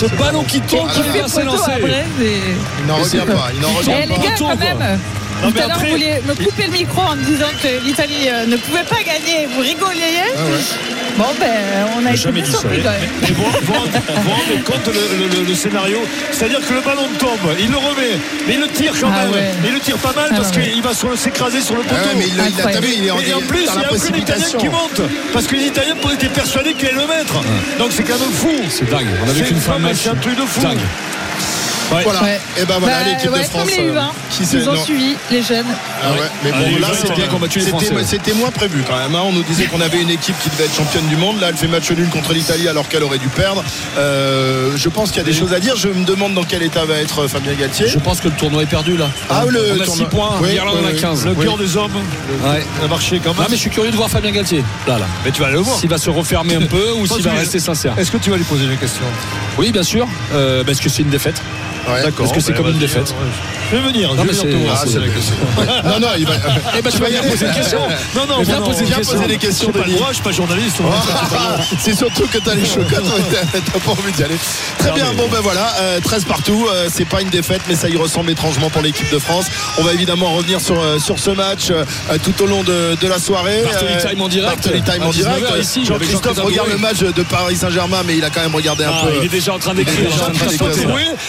Ah, 0.00 0.06
Ce 0.06 0.14
ballon 0.16 0.44
qui 0.44 0.60
tombe, 0.60 0.88
qui 0.90 0.96
Qui 1.02 1.08
vient 1.10 1.12
fait 1.28 1.42
après, 1.42 2.04
c'est- 2.18 2.30
Il 2.80 2.86
n'en 2.86 2.96
revient 2.96 3.24
pas. 3.26 3.48
Il 3.54 3.60
n'en 3.60 3.68
Eh, 3.72 3.78
revient 3.78 4.08
les 4.08 4.14
pas. 4.14 4.22
gars, 4.22 4.30
retour, 4.32 4.50
quand 4.50 4.56
même. 4.58 4.78
Non, 5.42 5.48
Tout 5.50 5.54
mais 5.54 5.60
à 5.62 5.66
l'heure, 5.66 5.76
après- 5.76 5.86
vous 5.86 5.92
vouliez 5.92 6.14
me 6.26 6.34
couper 6.34 6.62
le 6.66 6.72
micro 6.72 7.00
en 7.02 7.14
me 7.16 7.22
disant 7.24 7.46
que 7.62 7.84
l'Italie 7.84 8.28
euh, 8.28 8.46
ne 8.46 8.56
pouvait 8.56 8.82
pas 8.84 9.02
gagner. 9.02 9.46
Vous 9.54 9.60
rigoliez. 9.60 10.24
Bon, 11.18 11.24
ben, 11.40 11.46
on 11.96 12.06
a 12.06 12.10
été 12.10 12.16
jamais 12.16 12.40
bien 12.40 12.44
dit 12.44 12.52
ça. 12.52 12.58
surpris 12.60 12.80
quand 12.80 12.90
même. 12.90 13.10
Mais 13.22 13.28
vous 13.32 13.42
rendez 13.44 14.62
compte 14.64 14.86
le, 14.86 14.92
le- 15.18 15.40
le- 15.42 15.48
le 15.48 15.54
scénario 15.54 15.98
C'est-à-dire 16.30 16.60
que 16.66 16.72
le 16.72 16.80
ballon 16.80 17.08
tombe, 17.18 17.52
il 17.58 17.68
le 17.70 17.76
remet, 17.76 18.16
mais 18.46 18.54
il 18.54 18.60
le 18.60 18.68
tire 18.68 18.92
quand 19.00 19.10
Ah 19.12 19.24
même. 19.24 19.32
ouais. 19.32 19.50
Mais 19.62 19.68
il 19.68 19.74
le 19.74 19.80
tire 19.80 19.96
pas 19.98 20.12
mal 20.14 20.28
Ah 20.30 20.36
parce 20.36 20.52
qu'il 20.52 20.80
va 20.80 20.94
sur 20.94 21.18
s'écraser 21.18 21.60
sur 21.60 21.74
le 21.74 21.82
poteau. 21.82 21.96
Ah 22.00 22.06
ouais, 22.06 22.14
mais 22.16 22.26
il, 22.28 22.34
il 22.34 22.40
a 22.40 22.44
Incroyable. 22.44 22.72
tapé, 22.86 22.94
il 22.96 23.04
est 23.06 23.10
en, 23.10 23.18
Et 23.18 23.34
en 23.34 23.40
plus, 23.40 23.58
il 23.66 23.78
n'y 23.78 23.84
a 23.84 23.92
aucun 23.92 24.16
Italien 24.16 24.46
qui 24.58 24.68
monte. 24.68 25.00
Parce 25.32 25.46
que 25.48 25.56
les 25.56 25.66
Italiens 25.66 25.96
étaient 26.14 26.28
persuadés 26.28 26.74
qu'il 26.74 26.88
allait 26.88 27.00
le 27.00 27.06
mettre. 27.08 27.34
Donc 27.80 27.90
c'est 27.90 28.04
quand 28.04 28.18
même 28.18 28.30
fou. 28.32 28.52
C'est 28.70 28.88
dingue. 28.88 29.06
On 29.26 29.28
a 29.28 29.32
vu 29.32 29.42
qu'une 29.44 29.58
match. 29.82 29.96
C'est 30.02 30.10
un 30.10 30.14
truc 30.14 30.36
de 30.36 30.42
fou. 30.46 30.60
Dingue. 30.60 30.78
Ouais. 31.92 32.02
Voilà. 32.04 32.22
Ouais. 32.22 32.40
Et 32.60 32.64
ben 32.66 32.74
voilà, 32.80 32.98
Bah, 32.98 33.04
l'équipe 33.10 33.30
ouais, 33.32 33.38
de 33.40 33.44
France. 33.44 33.62
Comme 33.62 33.70
les 33.84 33.90
U20, 33.90 33.96
euh, 33.96 34.00
qui 34.30 34.42
ils 34.42 34.68
ont 34.68 34.74
non. 34.74 34.84
suivi, 34.84 35.16
les 35.30 35.42
jeunes. 35.42 35.66
Ah 36.04 36.12
ouais, 36.12 36.18
mais 36.44 36.50
bon, 36.52 36.78
là, 36.80 36.88
c'était- 36.94 37.14
bien 37.14 37.26
combattu 37.28 37.60
les 37.60 37.66
Français, 37.66 37.94
ouais. 37.94 38.04
C'était 38.04 38.34
moins 38.34 38.50
prévu 38.50 38.82
quand 38.86 38.96
même. 38.96 39.14
hein. 39.14 39.22
On 39.24 39.32
nous 39.32 39.42
disait 39.42 39.64
qu'on 39.66 39.80
avait 39.80 40.00
une 40.02 40.10
équipe 40.10 40.36
qui 40.42 40.50
devait 40.50 40.64
être 40.64 40.74
championne 40.74 41.06
du 41.06 41.16
monde. 41.16 41.40
Là, 41.40 41.48
elle 41.48 41.56
fait 41.56 41.66
match 41.66 41.90
nul 41.90 42.08
contre 42.10 42.32
l'Italie 42.34 42.68
alors 42.68 42.88
qu'elle 42.88 43.02
aurait 43.04 43.18
dû 43.18 43.28
perdre. 43.28 43.64
Euh, 43.96 44.72
je 44.76 44.88
pense 44.88 45.08
qu'il 45.10 45.18
y 45.18 45.20
a 45.20 45.24
des 45.24 45.32
choses 45.32 45.52
à 45.52 45.60
dire. 45.60 45.76
Je 45.76 45.88
me 45.88 46.04
demande 46.04 46.34
dans 46.34 46.44
quel 46.44 46.62
état 46.62 46.84
va 46.84 46.96
être 46.96 47.22
euh, 47.24 47.28
Fabien 47.28 47.52
Galtier. 47.54 47.88
Je 47.88 47.98
pense 47.98 48.20
que 48.20 48.28
le 48.28 48.34
tournoi 48.34 48.62
est 48.62 48.66
perdu 48.66 48.96
là. 48.96 49.08
Ah, 49.30 49.44
le 49.48 49.58
on 49.72 49.80
a 49.80 49.84
6 49.84 49.90
tournoi. 49.90 50.08
points, 50.08 50.38
Oui, 50.42 50.50
l'Irlande 50.52 50.76
en 50.82 50.86
a 50.88 50.92
oui, 50.92 51.00
15. 51.00 51.24
Le 51.26 51.32
Oui. 51.32 51.46
cœur 51.46 51.56
des 51.56 51.76
hommes 51.76 51.92
Ouais. 52.44 52.64
a 52.84 52.88
marché 52.88 53.20
quand 53.24 53.32
Ah 53.36 53.40
même. 53.42 53.48
mais 53.50 53.56
je 53.56 53.62
suis 53.62 53.70
curieux 53.70 53.90
de 53.90 53.96
voir 53.96 54.08
Fabien 54.10 54.30
Galtier. 54.30 54.62
Là 54.86 54.98
là. 54.98 55.06
Mais 55.24 55.30
tu 55.30 55.40
vas 55.42 55.50
le 55.50 55.58
voir. 55.58 55.78
S'il 55.78 55.88
va 55.88 55.98
se 55.98 56.10
refermer 56.10 56.54
un 56.56 56.66
peu 56.66 56.92
ou 57.00 57.06
s'il 57.06 57.22
va 57.22 57.32
rester 57.32 57.58
sincère. 57.58 57.94
Est-ce 57.98 58.10
que 58.10 58.18
tu 58.18 58.30
vas 58.30 58.36
lui 58.36 58.44
poser 58.44 58.66
des 58.66 58.76
questions? 58.76 59.04
Oui 59.56 59.72
bien 59.72 59.82
sûr. 59.82 60.06
Parce 60.66 60.80
que 60.80 60.88
c'est 60.88 61.02
une 61.02 61.10
défaite. 61.10 61.40
Ouais. 61.92 62.02
D'accord. 62.02 62.26
Parce 62.26 62.32
que 62.32 62.40
c'est 62.40 62.52
Ben, 62.52 62.58
comme 62.58 62.68
une 62.72 62.78
défaite. 62.78 63.14
Je 63.70 63.76
vais 63.76 63.82
venir. 63.82 64.14
Non, 64.14 64.22
je 64.24 64.28
vais 64.32 64.52
venir 64.52 64.58
voir. 64.66 64.78
Ah, 64.80 64.84
poser 64.84 64.92
c'est 65.00 65.06
la 65.06 65.12
question. 65.14 65.34
Non, 65.84 66.00
non, 66.00 66.08
il 66.18 66.26
va. 66.26 66.32
Eh 66.76 66.82
ben 66.82 66.90
tu 66.90 66.98
vas 66.98 67.08
bien 67.08 67.22
poser 67.22 67.46
une 67.46 67.52
question. 67.52 67.78
Non, 68.14 68.26
non, 68.26 68.42
viens 68.42 68.60
poser 68.60 69.26
des 69.26 69.36
questions, 69.38 69.70
pas 69.72 69.80
droit, 69.80 70.08
je 70.08 70.14
suis 70.14 70.22
pas 70.22 70.32
journaliste. 70.32 70.76
C'est 71.78 71.94
surtout 71.96 72.26
que 72.26 72.38
t'as 72.38 72.54
les 72.54 72.64
chocottes, 72.64 73.04
t'as 73.52 73.80
pas 73.80 73.90
envie 73.90 74.12
d'y 74.12 74.22
aller. 74.24 74.36
Très 74.78 74.92
bien, 74.92 75.12
bon 75.14 75.28
ben 75.30 75.40
voilà, 75.42 75.72
euh, 75.80 76.00
13 76.00 76.24
partout, 76.24 76.66
euh, 76.72 76.88
c'est 76.92 77.04
pas 77.04 77.20
une 77.22 77.28
défaite, 77.28 77.62
mais 77.68 77.74
ça 77.74 77.88
y 77.88 77.96
ressemble 77.96 78.30
étrangement 78.30 78.70
pour 78.70 78.82
l'équipe 78.82 79.10
de 79.12 79.18
France. 79.18 79.46
On 79.78 79.82
va 79.82 79.92
évidemment 79.92 80.32
revenir 80.34 80.60
sur, 80.60 80.80
euh, 80.80 80.98
sur 80.98 81.18
ce 81.18 81.30
match 81.30 81.68
euh, 81.70 81.84
tout 82.22 82.42
au 82.42 82.46
long 82.46 82.62
de, 82.62 82.96
de 83.00 83.06
la 83.08 83.18
soirée. 83.18 83.62
Bartoli 83.64 83.92
Euh, 83.94 84.08
Time 84.08 84.20
en 84.22 84.28
direct. 84.28 84.62
Bartoli 84.64 84.82
Time 84.82 85.02
en 85.02 85.10
direct. 85.10 85.38
19h 85.46 85.60
ici, 85.60 85.78
avec 85.80 85.88
Jean-Christophe 85.88 86.38
regarde 86.38 86.68
le 86.70 86.78
match 86.78 86.98
de 87.00 87.22
Paris 87.22 87.56
Saint-Germain, 87.56 88.02
mais 88.06 88.16
il 88.16 88.24
a 88.24 88.30
quand 88.30 88.40
même 88.40 88.54
regardé 88.54 88.84
un 88.84 88.90
Ah, 88.92 89.06
peu. 89.06 89.12
il 89.20 89.24
est 89.24 89.28
déjà 89.28 89.54
en 89.54 89.58
train 89.58 89.74
d'écrire. 89.74 90.08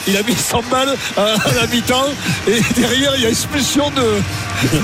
Il 0.08 0.18
a 0.18 0.24
mis 0.24 0.36
100 0.50 0.64
balles 0.72 0.96
à 1.18 1.54
la 1.62 1.68
mi-temps 1.68 2.08
et 2.48 2.60
derrière 2.80 3.12
il 3.16 3.24
y 3.24 3.26
a 3.26 3.30
expulsion 3.30 3.90
de. 3.92 4.04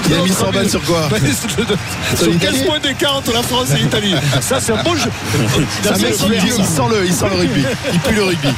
Il 0.10 0.14
a 0.16 0.18
mis 0.22 0.30
100 0.30 0.52
balles 0.52 0.70
sur 0.70 0.82
quoi 0.84 1.08
Ben, 1.10 1.20
de- 1.22 1.64
de- 1.64 1.78
Sur 2.18 2.28
l'Italie 2.32 2.58
15 2.60 2.66
points 2.68 2.80
d'écart 2.80 3.16
entre 3.18 3.34
la 3.34 3.42
France 3.44 3.70
et 3.74 3.78
l'Italie. 3.78 4.16
Ça, 4.42 4.60
c'est 4.60 4.72
un 4.74 4.84
bon 4.84 4.96
jeu. 4.96 5.10
C'est 5.84 5.90
un 5.92 5.98
mec 5.98 6.14
dit, 6.18 6.52
il 6.58 6.66
sent 6.66 6.82
le, 6.90 7.06
il 7.06 7.14
sent 7.14 7.26
le 7.32 7.38
rugby, 7.40 7.64
il 7.94 8.00
pue 8.00 8.14
le 8.16 8.24
rugby. 8.24 8.50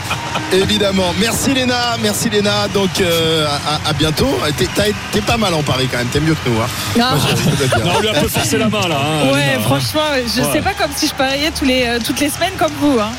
Évidemment. 0.53 1.14
Merci 1.19 1.53
Léna, 1.53 1.98
merci 2.02 2.30
Léna. 2.30 2.68
Donc 2.74 2.90
euh, 3.02 3.45
à, 3.86 3.90
à 3.90 3.94
bientôt. 3.94 4.38
T'es, 4.76 5.22
pas 5.22 5.38
mal 5.38 5.53
en 5.53 5.64
Paris 5.64 5.88
quand 5.92 5.98
même. 5.98 6.08
T'es 6.08 6.19
mieux 6.19 6.36
que 6.36 6.50
nous. 6.50 6.60
Hein. 6.61 6.68
Non. 6.98 7.84
Moi, 7.84 7.94
on 7.98 8.02
lui 8.02 8.08
a 8.08 8.11
un 8.11 8.22
peu 8.22 8.27
forcé 8.30 8.58
la 8.58 8.69
main 8.69 8.88
là. 8.88 8.98
hein, 9.02 9.32
Ouais, 9.34 9.52
Lina. 9.53 9.60
franchement, 9.64 10.02
je 10.36 10.42
Ouais. 10.42 10.52
sais 10.53 10.61
pas 10.61 10.74
comme 10.74 10.92
si 10.95 11.08
je 11.08 11.14
pariais 11.14 11.52
tous 11.58 11.66
les, 11.66 11.84
euh, 11.86 12.00
toutes 12.06 12.19
les 12.19 12.30
semaines 12.30 12.53
comme 12.58 12.72
vous. 12.80 12.98
Hein. 13.00 13.11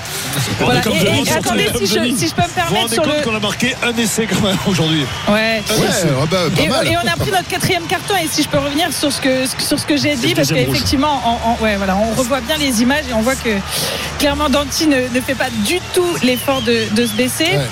Voilà. 0.61 0.81
Et, 0.89 1.29
et 1.29 1.33
attendez, 1.33 1.69
si 1.79 1.87
je, 1.87 2.17
si 2.17 2.29
je 2.29 2.35
peux 2.35 2.43
me 2.43 2.47
Vous 2.47 2.53
vous 2.55 2.55
permettre 2.55 2.93
sur 2.95 3.03
compte 3.03 3.13
le. 3.19 3.23
qu'on 3.25 3.35
a 3.37 3.41
marqué 3.41 3.68
un 3.83 3.97
essai 3.97 4.27
quand 4.27 4.41
même 4.47 4.57
aujourd'hui. 4.67 5.05
Ouais. 5.29 5.63
Ouais, 5.71 5.77
ouais, 5.79 6.27
bah, 6.31 6.39
pas 6.55 6.63
Et, 6.63 6.69
mal. 6.69 6.87
et 6.89 6.97
on 6.97 7.07
a 7.07 7.17
pris 7.17 7.31
notre 7.31 7.49
quatrième 7.49 7.85
carton 7.85 8.15
et 8.23 8.27
si 8.29 8.43
je 8.43 8.49
peux 8.49 8.59
revenir 8.59 8.93
sur 8.93 9.13
ce 9.13 9.21
que 9.21 9.47
sur 9.59 9.79
ce 9.79 9.87
que 9.87 9.97
j'ai 9.97 10.15
dit 10.17 10.35
parce 10.35 10.49
qu'effectivement 10.53 11.21
on, 11.27 11.51
on- 11.51 11.65
ouais, 11.65 11.77
voilà, 11.77 11.97
on 11.97 12.13
revoit 12.15 12.41
bien 12.41 12.57
les 12.57 12.83
images 12.83 13.05
et 13.11 13.13
on 13.15 13.21
voit 13.23 13.37
que 13.37 13.51
clairement 14.19 14.49
Danti 14.49 14.87
ne, 14.87 15.09
ne 15.09 15.21
fait 15.21 15.35
pas 15.35 15.51
du 15.67 15.79
tout 15.95 16.07
l'effort 16.23 16.63
de, 16.63 16.85
de 16.95 17.07
se 17.07 17.13
baisser. 17.13 17.45
Ouais. 17.45 17.67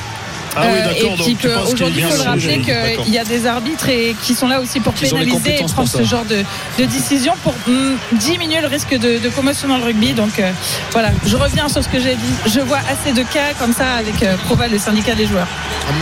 Ah 0.57 0.63
oui, 0.67 0.79
Euh, 0.79 0.95
d'accord, 0.95 1.13
et 1.13 1.23
puis 1.23 1.37
qu'aujourd'hui, 1.37 2.03
il 2.03 2.11
faut 2.11 2.17
le 2.17 2.29
rappeler 2.29 2.61
qu'il 2.61 3.13
y 3.13 3.19
a 3.19 3.25
des 3.25 3.47
arbitres 3.47 3.89
et, 3.89 4.17
qui 4.23 4.35
sont 4.35 4.49
là 4.49 4.61
aussi 4.61 4.81
pour 4.81 4.93
pénaliser 4.95 5.61
et 5.61 5.65
prendre 5.65 5.89
ce 5.89 6.03
genre 6.03 6.25
de, 6.25 6.43
de 6.79 6.85
décision 6.85 7.35
pour 7.43 7.55
hum, 7.69 7.97
diminuer 8.13 8.61
le 8.61 8.69
risque 8.69 8.91
de, 8.97 9.19
de 9.19 9.29
commotion 9.29 9.69
dans 9.69 9.79
le 9.79 9.85
rugby. 9.85 10.13
Donc 10.13 10.39
euh, 10.39 10.51
voilà, 10.93 11.11
je 11.27 11.37
reviens 11.37 11.69
sur 11.69 11.83
ce 11.85 11.89
que 11.89 12.01
j'ai 12.01 12.15
dit. 12.15 12.35
Je 12.47 12.61
vois 12.61 12.79
assez 12.79 13.13
de 13.13 13.23
cas 13.23 13.53
comme 13.59 13.73
ça 13.73 13.95
avec 13.99 14.23
euh, 14.23 14.37
Proval, 14.47 14.71
le 14.71 14.79
syndicat 14.79 15.15
des 15.15 15.27
joueurs. 15.27 15.47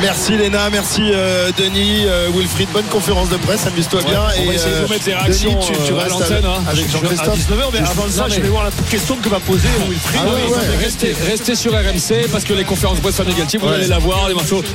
Merci 0.00 0.36
Léna, 0.36 0.70
merci 0.70 1.02
euh, 1.12 1.50
Denis, 1.58 2.04
euh, 2.06 2.28
Wilfried, 2.34 2.68
bonne 2.70 2.84
conférence 2.86 3.28
de 3.28 3.36
presse, 3.36 3.66
amuse-toi 3.66 4.00
bien. 4.02 4.20
on 4.20 4.46
va 4.46 4.52
et, 4.52 4.54
essayer 4.54 4.70
de 4.70 4.76
euh, 4.76 4.82
vous 4.86 4.92
mettre 4.92 5.06
les 5.06 5.14
réactions, 5.14 5.52
Denis, 5.52 5.66
tu, 5.66 5.72
tu 5.86 5.92
à 5.92 5.96
restes 5.96 6.10
l'antenne, 6.10 6.44
hein. 6.44 6.62
avec 6.68 6.86
À 6.86 6.88
Jean-Christophe. 6.88 7.38
19h, 7.38 7.64
mais 7.72 7.78
avant 7.80 8.08
ça, 8.08 8.26
je 8.28 8.40
vais 8.40 8.48
voir 8.48 8.64
la 8.64 8.70
question 8.90 9.16
que 9.16 9.28
va 9.28 9.40
poser 9.40 9.68
Wilfried. 9.88 10.20
Ah 10.24 10.32
ouais. 10.32 10.66
mais 10.70 10.84
Restez, 10.84 11.14
restez 11.26 11.54
sur 11.54 11.72
RMC 11.72 12.28
parce 12.32 12.44
que 12.44 12.54
les 12.54 12.64
conférences 12.64 12.96
de 12.96 13.02
presse 13.02 13.16
Fabien 13.16 13.34
Galtier, 13.34 13.58
vous 13.58 13.68
allez 13.68 13.86
la 13.86 13.98
voir. 13.98 14.28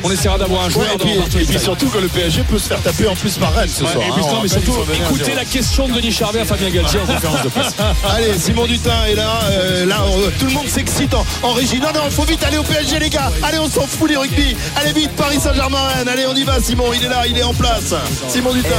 On 0.04 0.12
essaiera 0.12 0.38
d'avoir 0.38 0.66
un 0.66 0.70
joueur. 0.70 0.88
Ouais, 0.88 0.96
et, 0.96 0.98
puis, 0.98 1.16
dans 1.16 1.40
et 1.40 1.46
puis 1.46 1.60
surtout 1.60 1.88
que 1.90 1.98
le 1.98 2.08
PSG 2.08 2.44
peut 2.44 2.58
se 2.60 2.68
faire 2.68 2.82
taper 2.82 3.08
en 3.08 3.16
plus 3.16 3.38
par 3.38 3.54
Rennes 3.54 3.70
ce 3.70 3.84
Ouais, 3.84 3.92
soir. 3.92 4.06
et 4.08 4.12
puis, 4.12 4.22
hein, 4.24 4.28
non, 4.34 4.42
mais 4.42 4.48
surtout, 4.48 4.76
écoutez 4.94 5.34
la 5.36 5.46
question 5.46 5.88
de 5.88 5.94
Denis 5.94 6.12
Charvet 6.12 6.42
à 6.42 6.46
Fabien 6.46 6.70
Galtier 6.70 7.00
en 7.00 7.06
conférence 7.06 7.44
de 7.44 7.50
presse. 7.50 7.76
Allez, 8.10 8.38
Simon 8.40 8.66
Dutin 8.66 9.06
est 9.10 9.16
là. 9.16 9.40
euh, 9.52 9.86
là, 9.86 10.04
on- 10.08 10.32
tout 10.40 10.46
le 10.46 10.54
monde 10.54 10.68
s'excite 10.68 11.14
en, 11.14 11.26
en 11.44 11.54
régie. 11.54 11.80
Non, 11.80 11.90
non, 11.94 12.02
il 12.06 12.12
faut 12.12 12.24
vite 12.24 12.44
aller 12.44 12.58
au 12.58 12.64
PSG, 12.64 13.00
les 13.00 13.10
gars. 13.10 13.32
Allez, 13.44 13.60
on 13.60 13.70
s'en 13.70 13.86
fout 13.88 14.10
les 14.10 14.18
rugby. 14.18 14.56
Allez 14.76 14.94
vite, 14.94 15.12
Paris 15.12 15.40
Saint-Germain, 15.42 15.88
Rennes. 15.96 16.08
Allez, 16.08 16.26
on 16.28 16.36
y 16.36 16.44
va, 16.44 16.60
Simon. 16.62 16.92
Il 16.94 17.04
est 17.04 17.10
là, 17.10 17.24
il 17.28 17.38
est 17.38 17.44
en 17.44 17.54
place. 17.54 17.94
Simon 18.28 18.54
Dutin. 18.54 18.70